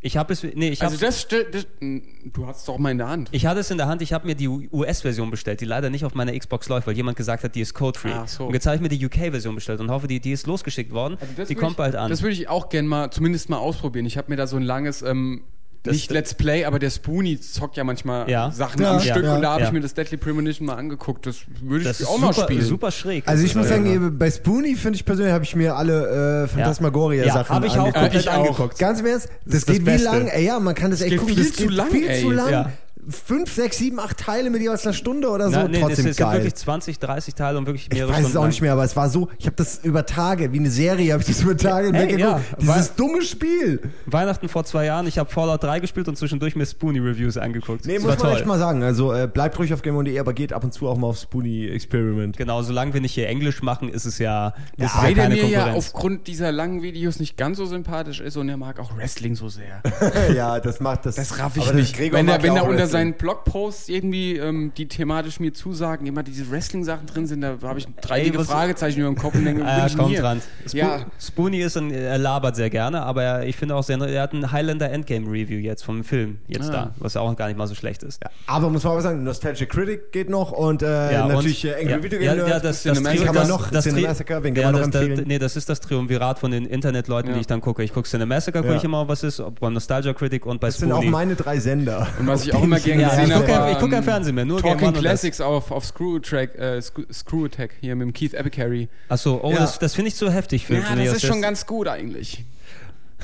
Ich 0.05 0.17
habe 0.17 0.33
es, 0.33 0.43
nee, 0.43 0.71
ich 0.71 0.81
habe, 0.83 0.91
Also 0.93 1.07
das, 1.07 1.29
das, 1.29 1.65
du 1.81 2.47
hast 2.47 2.59
es 2.59 2.65
doch 2.65 2.77
mal 2.79 2.91
in 2.91 2.99
der 2.99 3.09
Hand. 3.09 3.29
ich 3.31 3.47
hatte 3.47 3.61
es 3.61 3.71
in 3.71 3.77
der 3.79 3.87
Hand. 3.87 4.03
Ich 4.03 4.13
habe 4.13 4.27
mir 4.27 4.35
die 4.35 4.49
US-Version 4.49 5.31
bestellt, 5.31 5.61
die 5.61 5.65
leider 5.65 5.91
nicht 5.91 6.05
auf 6.05 6.17
meiner 6.17 6.37
Xbox 6.37 6.69
läuft, 6.69 6.89
weil 6.89 6.97
jemand 6.97 7.17
gesagt 7.17 7.45
hat, 7.45 7.55
die 7.55 7.61
ist 7.61 7.73
code-free. 7.75 8.11
Ach 8.13 8.27
so. 8.27 8.47
Und 8.47 8.55
jetzt 8.55 8.67
habe 8.67 8.75
ich 8.75 8.83
mir 8.83 8.89
die 8.89 9.05
UK-Version 9.07 9.55
bestellt 9.55 9.79
und 9.81 9.93
hoffe, 9.93 10.09
die, 10.09 10.19
die 10.19 10.33
ist 10.33 10.49
losgeschickt 10.49 10.91
worden. 10.93 11.19
Also 11.21 11.45
die 11.45 11.55
kommt 11.55 11.73
ich, 11.73 11.77
bald 11.77 11.95
an. 11.95 12.11
Das 12.11 12.21
würde 12.23 12.33
ich 12.35 12.49
auch 12.49 12.69
gerne 12.69 12.89
mal, 12.89 13.11
zumindest 13.13 13.49
mal 13.49 13.59
ausprobieren. 13.59 14.05
Ich 14.07 14.17
habe 14.19 14.29
mir 14.29 14.37
da 14.37 14.49
so 14.49 14.57
ein 14.57 14.65
langes, 14.65 15.03
ähm, 15.03 15.45
Das- 15.85 15.95
nicht 15.95 16.11
Let's 16.13 16.35
Play, 16.35 16.65
aber 16.65 16.79
der 16.79 16.91
Spoonie 16.91 17.41
zockt 17.41 17.77
ja 17.77 17.83
manchmal 17.83 18.31
Ja. 18.31 18.53
Sachen 18.53 18.81
Ja, 18.83 18.91
am 18.93 18.97
ja, 19.05 19.13
Stück 19.15 19.25
ja, 19.25 19.35
und 19.35 19.43
da 19.43 19.51
habe 19.53 19.63
ja. 19.63 19.67
ich 19.67 19.73
mir 19.73 19.81
das 19.81 19.95
Deadly 19.95 20.17
Premonition 20.17 20.67
mal 20.67 20.77
angeguckt. 20.77 21.27
Das 21.27 21.39
würde 21.61 21.83
ich 21.91 21.99
das 21.99 22.07
auch 22.07 22.19
mal 22.19 22.33
super, 22.33 22.47
spielen. 22.47 22.63
super 22.65 22.91
schräg. 22.93 23.27
Also 23.27 23.45
ich 23.45 23.55
muss 23.57 23.69
Ja. 23.69 23.77
sagen, 23.77 24.17
bei 24.17 24.31
Spoonie 24.31 24.77
finde 24.77 24.97
ich 24.97 25.05
persönlich, 25.05 25.33
habe 25.33 25.43
ich 25.45 25.57
mir 25.57 25.75
alle 25.75 26.45
äh, 26.45 26.49
Phantasmagoria-Sachen 26.49 27.37
Ja, 27.49 27.49
habe 27.49 27.67
ich 27.67 27.73
auch 27.73 27.79
angeguckt. 27.79 28.01
komplett 28.01 28.23
Ich 28.23 28.29
auch. 28.31 28.35
angeguckt. 28.35 28.79
Ganz 28.79 29.01
im 29.01 29.07
Ernst, 29.07 29.29
das, 29.45 29.53
das 29.55 29.67
geht 29.67 29.81
wie 29.81 29.85
Beste. 29.87 30.05
lang, 30.09 30.29
ey, 30.29 30.45
ja, 30.47 30.61
man 30.61 30.75
kann 30.77 30.91
das 30.93 31.01
echt 31.01 31.11
geht 31.11 31.19
gucken, 31.19 31.35
viel 31.35 31.45
das 31.45 31.53
zu 31.57 31.63
geht 31.67 31.73
lang, 31.77 31.91
viel 31.91 32.09
ey. 32.09 32.21
zu 32.23 32.31
lang. 32.31 32.73
Ja. 33.07 33.13
fünf, 33.13 33.53
sechs, 33.53 33.79
sieben, 33.79 33.99
acht 34.01 34.17
Teile 34.19 34.51
mit 34.51 34.61
jeweils 34.63 34.85
einer 34.87 34.93
Stunde 34.95 35.29
oder 35.31 35.47
so. 35.51 35.57
Na, 35.57 35.69
nee, 35.69 35.81
Trotzdem 35.81 36.07
es 36.07 36.17
sind 36.17 36.25
geil. 36.25 36.35
wirklich 36.39 36.55
20, 36.55 36.99
30 36.99 37.35
Teile 37.35 37.59
und 37.59 37.67
wirklich 37.67 37.87
ich 37.91 37.93
mehrere 37.93 38.11
weiß 38.11 38.17
Stunden 38.19 38.31
es 38.31 38.37
auch 38.37 38.41
lang. 38.43 38.51
nicht 38.51 38.61
mehr, 38.63 38.73
aber 38.73 38.85
es 38.85 38.95
war 38.97 39.09
so, 39.09 39.29
ich 39.39 39.47
habe 39.47 39.57
das 39.57 39.81
über 39.83 40.07
Tage, 40.07 40.53
wie 40.53 40.59
eine 40.59 40.71
Serie, 40.71 41.13
habe 41.13 41.23
ich 41.23 41.29
das 41.29 41.41
über 41.43 41.57
Tage 41.57 41.93
Hey, 41.93 42.07
hinweg 42.09 42.19
ja. 42.21 42.41
Dieses 42.61 42.95
dumme 42.95 43.23
Spiel. 43.23 43.81
Weihnachten 44.07 44.49
vor 44.49 44.65
zwei 44.65 44.85
Jahren, 44.87 45.07
ich 45.07 45.19
habe 45.19 45.31
Fallout 45.31 45.63
3 45.63 45.81
gespielt 45.81 46.09
und 46.09 46.17
zwischendurch 46.17 46.55
mir 46.57 46.65
Spoonie-Reviews 46.67 47.37
angeguckt. 47.39 47.87
Nee, 47.87 47.95
Das 47.95 48.03
muss 48.05 48.11
man 48.13 48.19
toll. 48.19 48.37
echt 48.37 48.47
mal 48.47 48.59
sagen. 48.59 48.83
Also 48.83 49.13
äh, 49.13 49.27
bleibt 49.27 49.59
ruhig 49.59 49.75
auf 49.75 49.83
GameOn.de, 49.83 50.19
aber 50.19 50.33
geht 50.33 50.53
ab 50.53 50.63
und 50.65 50.73
zu 50.73 50.89
auch 50.89 50.97
mal 50.97 51.09
auf 51.09 51.19
Spoonie 51.19 51.69
Experiment. 51.69 52.37
Genau, 52.37 52.63
solange 52.63 52.95
wir 52.95 53.01
nicht 53.01 53.13
hier 53.15 53.29
Englisch 53.29 53.63
machen, 53.63 53.89
ist 53.89 54.05
es 54.05 54.19
ja, 54.19 54.55
ist 54.77 54.87
es 54.87 54.95
ja 54.95 55.03
Weil 55.03 55.15
der 55.15 55.23
keine 55.25 55.35
mir 55.35 55.49
ja 55.49 55.73
aufgrund 55.73 56.27
dieser 56.29 56.53
langen 56.53 56.83
Videos 56.83 57.19
nicht 57.19 57.37
ganz 57.37 57.59
so 57.59 57.67
sympathisch 57.67 58.21
ist 58.21 58.37
und 58.37 58.49
er 58.49 58.57
mag 58.57 58.79
auch 58.79 58.97
Wrestling 58.97 59.35
so 59.35 59.49
sehr. 59.49 59.83
ja, 60.35 60.61
das 60.61 60.81
macht 60.81 61.07
das. 61.07 61.17
Das 61.17 61.39
raff 61.39 61.57
ich 61.57 61.73
nicht. 61.73 61.97
Gregor 61.97 62.19
Wenn 62.19 62.27
da, 62.27 62.41
wenn 62.43 62.55
ja 62.55 62.63
auch 62.63 62.69
unter. 62.69 62.92
Seinen 62.93 63.15
Blogposts 63.15 63.89
irgendwie, 63.89 64.37
ähm, 64.37 64.73
die 64.77 64.87
thematisch 64.89 65.41
mir 65.41 65.53
zusagen, 65.53 66.07
immer 66.07 66.23
diese 66.23 66.51
Wrestling-Sachen 66.51 67.07
drin 67.07 67.27
sind, 67.27 67.41
da 67.41 67.57
habe 67.63 67.79
ich 67.79 67.87
drei 68.01 68.19
Ey, 68.21 68.25
dicke 68.27 68.39
was- 68.39 68.47
Fragezeichen 68.47 69.01
über 69.01 69.09
dem 69.09 69.17
Kopf 69.17 69.35
und 69.35 69.45
denke, 69.45 69.63
Ah, 69.67 69.87
hier? 70.07 70.21
dran. 70.21 70.41
Spo 70.67 70.77
Ja. 70.77 71.01
Spoonie 71.21 71.61
ist 71.61 71.77
ein, 71.77 71.91
er 71.91 72.19
labert 72.19 72.57
sehr 72.57 72.71
gerne, 72.71 73.03
aber 73.03 73.23
er, 73.23 73.47
ich 73.47 73.57
finde 73.57 73.75
auch 73.75 73.83
sehr, 73.83 74.01
er 74.01 74.23
hat 74.23 74.33
ein 74.33 74.53
Highlander 74.53 74.91
Endgame 74.91 75.27
Review 75.27 75.59
jetzt 75.59 75.85
vom 75.85 76.05
Film 76.05 76.39
jetzt 76.49 76.69
Ah. 76.71 76.73
da, 76.73 76.95
was 76.99 77.17
auch 77.17 77.35
gar 77.37 77.49
nicht 77.49 77.57
mal 77.57 77.67
so 77.67 77.75
schlecht 77.75 78.03
ist. 78.03 78.23
Aber 78.47 78.69
muss 78.71 78.85
man 78.85 78.93
aber 78.93 79.03
sagen, 79.03 79.25
Nostalgic 79.25 79.69
Critic 79.71 80.13
geht 80.13 80.29
noch 80.31 80.53
und 80.53 80.83
äh, 80.83 81.13
Ja, 81.13 81.27
natürlich 81.27 81.65
und, 81.65 81.71
äh, 81.71 81.75
Angry 81.75 81.91
ja, 81.91 82.03
Video 82.03 82.21
ja, 82.21 82.35
Game 82.35 82.39
ja, 82.43 82.49
Nerd. 82.49 82.65
das, 82.65 82.83
das, 82.83 82.99
Trio- 83.03 83.17
kann 83.17 83.27
man 83.27 83.35
das, 83.35 83.49
noch, 83.49 83.71
das, 83.71 83.85
Cinemassacre, 83.85 84.43
wen 84.45 84.55
kann 84.55 84.63
ja, 84.63 84.67
man 84.73 84.81
noch 84.81 84.81
das, 84.83 84.91
das, 84.91 85.03
empfehlen? 85.03 85.29
nee, 85.29 85.39
das 85.39 85.57
ist 85.57 85.69
das 85.69 85.81
Triumvirat 85.81 86.39
von 86.39 86.51
den 86.51 86.67
Internetleuten, 86.67 87.31
Ja. 87.31 87.35
die 87.35 87.41
ich 87.41 87.47
dann 87.47 87.61
gucke. 87.61 87.83
Ich 87.83 87.93
gucke 87.93 88.09
Cinemassacre, 88.09 88.59
gucke 88.61 88.73
Ja. 88.73 88.77
ich 88.79 88.85
immer, 88.85 89.09
was 89.09 89.23
ist, 89.23 89.41
ob 89.41 89.61
bei 89.61 89.71
Nostalgia 89.71 90.13
Critic 90.13 90.47
und 90.47 90.61
bei 90.61 90.69
das 90.69 90.79
sind 90.79 90.91
Spoonie. 90.91 91.07
auch 91.07 91.11
meine 91.11 91.35
drei 91.37 91.59
Sender. 91.59 92.07
Und 92.19 92.27
was 92.27 92.45
ich 92.45 92.55
auch 92.55 92.63
immer 92.63 92.79
gerne 92.85 93.03
Ja, 93.03 93.09
gesehen 93.11 93.27
ich 93.27 93.33
habe, 93.35 93.45
gucke 93.47 93.71
ich 93.73 93.79
guck 93.79 93.91
kein 93.91 94.03
Fernsehen 94.05 94.35
mehr, 94.35 94.45
nur 94.45 94.61
Talking 94.61 94.93
das. 94.93 95.01
Classics 95.03 95.41
auf, 95.41 95.71
auf 95.71 95.85
Screw, 95.85 96.19
Track, 96.19 96.55
äh, 96.59 96.81
Screw, 96.81 97.47
Attack 97.47 97.71
hier 97.81 97.95
mit 97.97 98.07
dem 98.09 98.13
Keith 98.13 98.35
Apicary. 98.35 98.89
Achso, 99.09 99.41
oh, 99.43 99.51
Ja. 99.53 99.59
das, 99.59 99.79
das 99.79 99.95
finde 99.95 100.09
ich 100.09 100.17
zu 100.17 100.31
heftig 100.31 100.67
für 100.67 100.75
Ja, 100.75 100.95
das 100.97 101.15
ist 101.15 101.27
schon 101.27 101.43
ganz 101.43 101.67
gut 101.67 101.89
eigentlich. 101.89 102.45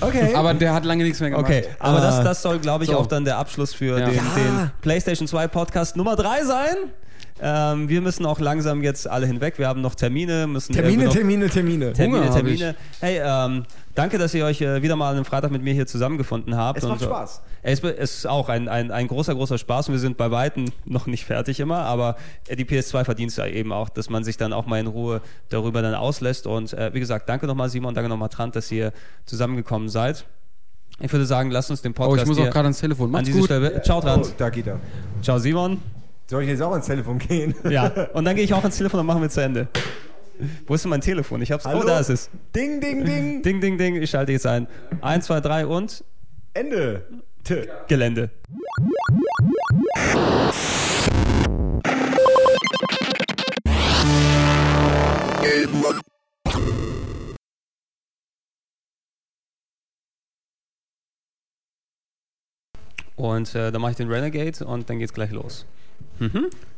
Okay. 0.01 0.33
Aber 0.35 0.55
der 0.55 0.73
hat 0.75 0.85
lange 0.85 1.03
nichts 1.05 1.21
mehr 1.21 1.31
gemacht. 1.31 1.45
Okay, 1.47 1.65
aber 1.81 1.99
Ah. 1.99 2.01
das, 2.01 2.23
das 2.23 2.43
soll, 2.43 2.61
glaube 2.61 2.85
ich, 2.85 2.91
So. 2.91 2.97
auch 2.99 3.07
dann 3.07 3.25
der 3.25 3.37
Abschluss 3.39 3.75
für 3.75 3.99
Ja. 3.99 4.07
den, 4.07 4.15
Ja. 4.15 4.23
den 4.37 4.71
PlayStation 4.81 5.27
2 5.27 5.49
Podcast 5.49 5.97
Nummer 5.97 6.15
3 6.15 6.45
sein. 6.45 6.77
Ähm, 7.41 7.89
wir 7.89 8.01
müssen 8.01 8.27
auch 8.27 8.41
langsam 8.41 8.83
jetzt 8.83 9.09
alle 9.09 9.27
hinweg. 9.27 9.59
Wir 9.59 9.69
haben 9.69 9.81
noch 9.81 9.95
Termine, 9.95 10.47
müssen 10.47 10.73
Termine, 10.73 11.05
noch 11.05 11.13
Termine, 11.13 11.49
Termine. 11.49 11.93
Termine, 11.93 12.21
Hunger 12.25 12.35
Termine. 12.35 12.75
Hey, 13.01 13.21
ähm, 13.23 13.65
danke, 13.95 14.19
dass 14.19 14.35
ihr 14.35 14.45
euch 14.45 14.61
äh, 14.61 14.83
wieder 14.83 14.97
mal 14.97 15.17
am 15.17 15.25
Freitag 15.25 15.51
mit 15.51 15.63
mir 15.63 15.73
hier 15.75 15.87
zusammengefunden 15.87 16.57
habt. 16.57 16.79
Es 16.79 16.85
macht 16.85 17.01
Und, 17.01 17.07
äh, 17.07 17.11
Spaß. 17.11 17.43
Es 17.63 17.81
es 17.83 18.15
ist 18.19 18.27
auch 18.27 18.49
ein, 18.49 18.69
ein, 18.69 18.91
ein 18.91 19.09
großer, 19.09 19.35
großer 19.35 19.59
Spaß 19.59 19.89
und 19.89 19.95
wir 19.95 19.99
sind 20.01 20.17
bei 20.17 20.31
Weitem 20.31 20.67
noch 20.85 21.07
nicht 21.07 21.25
fertig 21.25 21.61
immer, 21.61 21.79
aber 21.79 22.17
äh, 22.47 22.57
die 22.57 22.65
PS2 22.65 23.05
verdient 23.05 23.31
es 23.31 23.37
ja 23.37 23.47
eben 23.47 23.73
auch, 23.73 23.89
dass 23.89 24.11
man 24.11 24.25
sich 24.25 24.37
dann 24.37 24.53
auch 24.53 24.67
mal 24.67 24.81
in 24.81 24.87
Ruhe 24.87 25.21
darüber 25.49 25.83
dann 25.83 25.95
auslässt. 25.95 26.47
Und 26.47 26.73
äh, 26.73 26.93
wie 26.95 27.01
gesagt, 27.01 27.29
danke 27.29 27.47
nochmal 27.47 27.69
Simon, 27.69 27.95
danke 27.95 28.09
nochmal 28.09 28.29
Trant, 28.29 28.57
dass 28.57 28.71
ihr 28.73 28.93
zusammengekommen 29.27 29.89
seid. 29.89 30.25
Ich 31.01 31.13
würde 31.13 31.27
sagen, 31.27 31.51
lasst 31.53 31.71
uns 31.71 31.83
den 31.83 31.93
Oh, 31.93 31.95
Podcast 31.95 32.23
ich 32.23 32.29
muss 32.29 32.39
auch 32.39 32.51
gerade 32.51 32.65
ans 32.65 32.81
Telefon. 32.81 33.11
Macht's 33.11 33.31
gut. 33.31 33.45
Stelle. 33.45 33.81
Ciao, 33.83 33.99
Oh, 33.99 34.01
Trant. 34.01 34.35
da 34.37 34.51
geht 34.51 34.67
er. 34.67 34.81
Ciao, 35.23 35.39
Simon. 35.39 35.81
Soll 36.31 36.43
ich 36.43 36.51
jetzt 36.51 36.61
auch 36.61 36.73
ans 36.73 36.85
Telefon 36.85 37.19
gehen? 37.19 37.55
Ja, 37.71 37.87
und 38.13 38.27
dann 38.27 38.37
gehe 38.37 38.45
ich 38.45 38.53
auch 38.53 38.63
ans 38.63 38.77
Telefon 38.77 39.01
und 39.01 39.07
machen 39.07 39.23
wir 39.23 39.31
zu 39.31 39.41
Ende. 39.41 39.67
Wo 40.67 40.75
ist 40.75 40.85
denn 40.85 40.91
mein 40.91 41.01
Telefon? 41.01 41.41
Ich 41.41 41.51
hab's. 41.51 41.65
Hallo? 41.65 41.81
Oh, 41.83 41.87
da 41.87 42.01
ist 42.01 42.11
es. 42.11 42.29
Ding, 42.55 42.83
ding, 42.83 43.03
ding. 43.03 43.43
Ding, 43.43 43.63
ding, 43.63 43.79
ding. 43.79 43.97
Ich 43.97 44.11
schalte 44.11 44.33
jetzt 44.33 44.47
ein. 44.47 44.69
Eins, 45.01 45.25
zwei, 45.25 45.41
drei 45.41 45.67
und 45.67 46.05
Ende. 46.53 47.03
T. 47.45 47.67
Gelände. 47.89 48.29
Und 63.17 63.55
äh, 63.55 63.73
dann 63.73 63.81
mache 63.81 63.93
ich 63.93 63.97
den 63.97 64.11
Renegade 64.11 64.65
und 64.67 64.91
dann 64.91 64.99
geht's 64.99 65.15
gleich 65.15 65.31
los. 65.31 65.65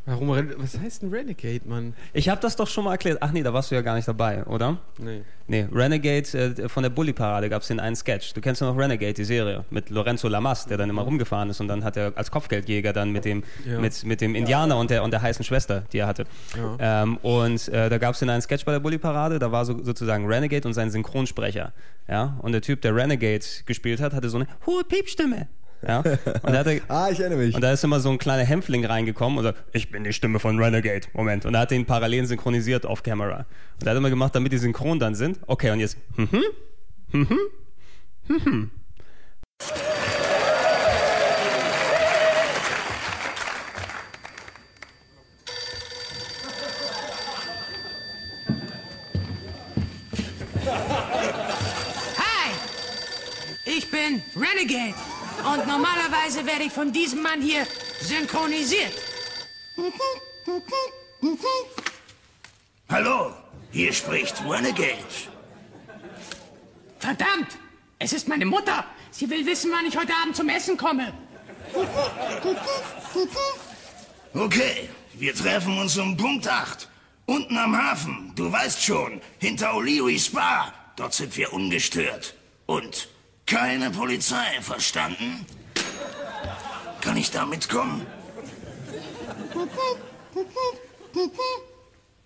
Warum, 0.07 0.31
Ren- 0.31 0.55
was 0.57 0.79
heißt 0.79 1.03
ein 1.03 1.11
Renegade, 1.13 1.61
Mann? 1.69 1.95
Ich 2.13 2.29
habe 2.29 2.41
das 2.41 2.57
doch 2.57 2.67
schon 2.67 2.85
mal 2.85 2.93
erklärt. 2.93 3.19
Ach 3.21 3.33
nee, 3.33 3.43
da 3.43 3.53
warst 3.53 3.71
du 3.71 3.75
ja 3.75 3.81
gar 3.83 3.95
nicht 3.95 4.09
dabei, 4.09 4.45
oder? 4.45 4.79
Nee. 4.99 5.23
Nee, 5.47 5.67
Renegade 5.73 6.27
äh, 6.59 6.69
von 6.69 6.83
der 6.83 6.91
Bully-Parade 6.91 7.49
gab 7.49 7.63
es 7.63 7.69
den 7.69 7.81
einen 7.81 7.97
Sketch. 7.97 8.33
Du 8.35 8.41
kennst 8.41 8.61
ja 8.61 8.67
noch 8.69 8.79
Renegade, 8.79 9.13
die 9.15 9.25
Serie, 9.25 9.65
mit 9.71 9.91
Lorenzo 9.91 10.29
Lamas, 10.29 10.67
der 10.67 10.79
dann 10.79 10.89
immer 10.91 11.03
rumgefahren 11.03 11.51
ist 11.51 11.61
und 11.61 11.69
dann 11.69 11.85
hat 11.85 11.97
er 11.97 12.13
als 12.17 12.31
Kopfgeldjäger 12.31 12.93
dann 12.93 13.11
mit 13.13 13.25
dem, 13.25 13.43
Ja. 13.67 13.79
mit, 13.79 14.05
mit 14.05 14.21
dem 14.21 14.35
Indianer 14.35 14.77
und 14.79 14.91
der, 14.91 15.03
und 15.05 15.11
der 15.13 15.23
heißen 15.23 15.45
Schwester, 15.45 15.85
die 15.93 15.99
er 15.99 16.07
hatte. 16.07 16.25
Ähm, 16.79 17.17
und 17.19 17.69
äh, 17.69 17.89
da 17.89 17.99
gab 17.99 18.15
es 18.15 18.21
den 18.21 18.31
einen 18.31 18.43
Sketch 18.43 18.65
bei 18.65 18.73
der 18.73 18.81
Bully-Parade, 18.81 19.39
da 19.39 19.53
war 19.53 19.65
so, 19.65 19.83
sozusagen 19.85 20.27
Renegade 20.27 20.67
und 20.67 20.75
sein 20.75 20.91
Synchronsprecher. 20.91 21.73
Ja? 22.09 22.37
Und 22.43 22.53
der 22.53 22.63
Typ, 22.63 22.81
der 22.83 22.95
Renegade 22.97 23.45
gespielt 23.67 24.01
hat, 24.01 24.13
hatte 24.15 24.29
so 24.29 24.39
eine 24.39 24.47
hohe 24.67 24.85
Piepstimme. 24.85 25.49
Ja? 25.87 25.99
Und, 26.01 26.09
er 26.53 26.59
hatte, 26.59 26.81
Ah, 26.89 27.09
ich 27.11 27.21
erinnere 27.21 27.39
mich. 27.39 27.55
und 27.55 27.61
da 27.63 27.73
ist 27.73 27.83
immer 27.85 28.01
so 28.01 28.11
ein 28.11 28.19
kleiner 28.19 28.45
Hämpfling 28.45 28.85
reingekommen 28.85 29.39
und 29.39 29.45
sagt, 29.45 29.59
ich 29.73 29.91
bin 29.91 30.05
die 30.05 30.13
Stimme 30.13 30.39
von 30.39 30.59
Renegade. 30.59 31.07
Moment. 31.13 31.47
Und 31.47 31.55
er 31.55 31.61
hat 31.61 31.71
den 31.71 31.87
parallel 31.87 32.27
synchronisiert 32.27 32.85
auf 32.87 33.03
Camera. 33.03 33.47
Und 33.81 33.87
er 33.87 33.91
hat 33.93 33.97
immer 33.97 34.11
gemacht, 34.11 34.35
damit 34.35 34.53
die 34.53 34.59
synchron 34.59 34.99
dann 34.99 35.15
sind. 35.15 35.39
Okay, 35.47 35.71
und 35.71 35.81
jetzt, 35.81 35.97
mhm, 36.17 36.29
mhm, 37.13 37.39
mhm. 38.29 38.71
Hi! 52.17 52.51
Ich 53.65 53.91
bin 53.91 54.23
Renegade 54.35 54.95
und 55.45 55.67
normalerweise 55.67 56.45
werde 56.47 56.65
ich 56.65 56.73
von 56.73 56.93
diesem 56.93 57.23
Mann 57.23 57.41
hier 57.41 57.67
synchronisiert. 58.01 58.93
Hallo, 62.89 63.35
hier 63.71 63.93
spricht 63.93 64.43
Renegade. 64.49 64.99
Verdammt! 66.99 67.59
Es 67.99 68.13
ist 68.13 68.29
meine 68.29 68.47
Mutter. 68.47 68.85
Sie 69.11 69.29
will 69.29 69.45
wissen, 69.45 69.71
wann 69.73 69.87
ich 69.87 69.97
heute 69.97 70.13
Abend 70.23 70.35
zum 70.35 70.49
Essen 70.49 70.77
komme. 70.77 71.13
Okay, 74.33 74.89
wir 75.15 75.35
treffen 75.35 75.79
uns 75.79 75.99
um 75.99 76.17
Punkt 76.17 76.49
8. 76.49 76.89
Unten 77.27 77.59
am 77.59 77.77
Hafen, 77.77 78.33
du 78.35 78.51
weißt 78.51 78.83
schon, 78.83 79.21
hinter 79.39 79.75
O'Leary 79.75 80.19
Spa. 80.19 80.73
Dort 80.97 81.15
sind 81.15 81.37
wir 81.37 81.53
ungestört. 81.53 82.35
Und 82.67 83.09
keine 83.51 83.91
Polizei, 83.91 84.61
verstanden? 84.61 85.45
Kann 87.01 87.17
ich 87.17 87.33
da 87.33 87.45
mitkommen? 87.45 88.07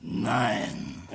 Nein. 0.01 1.09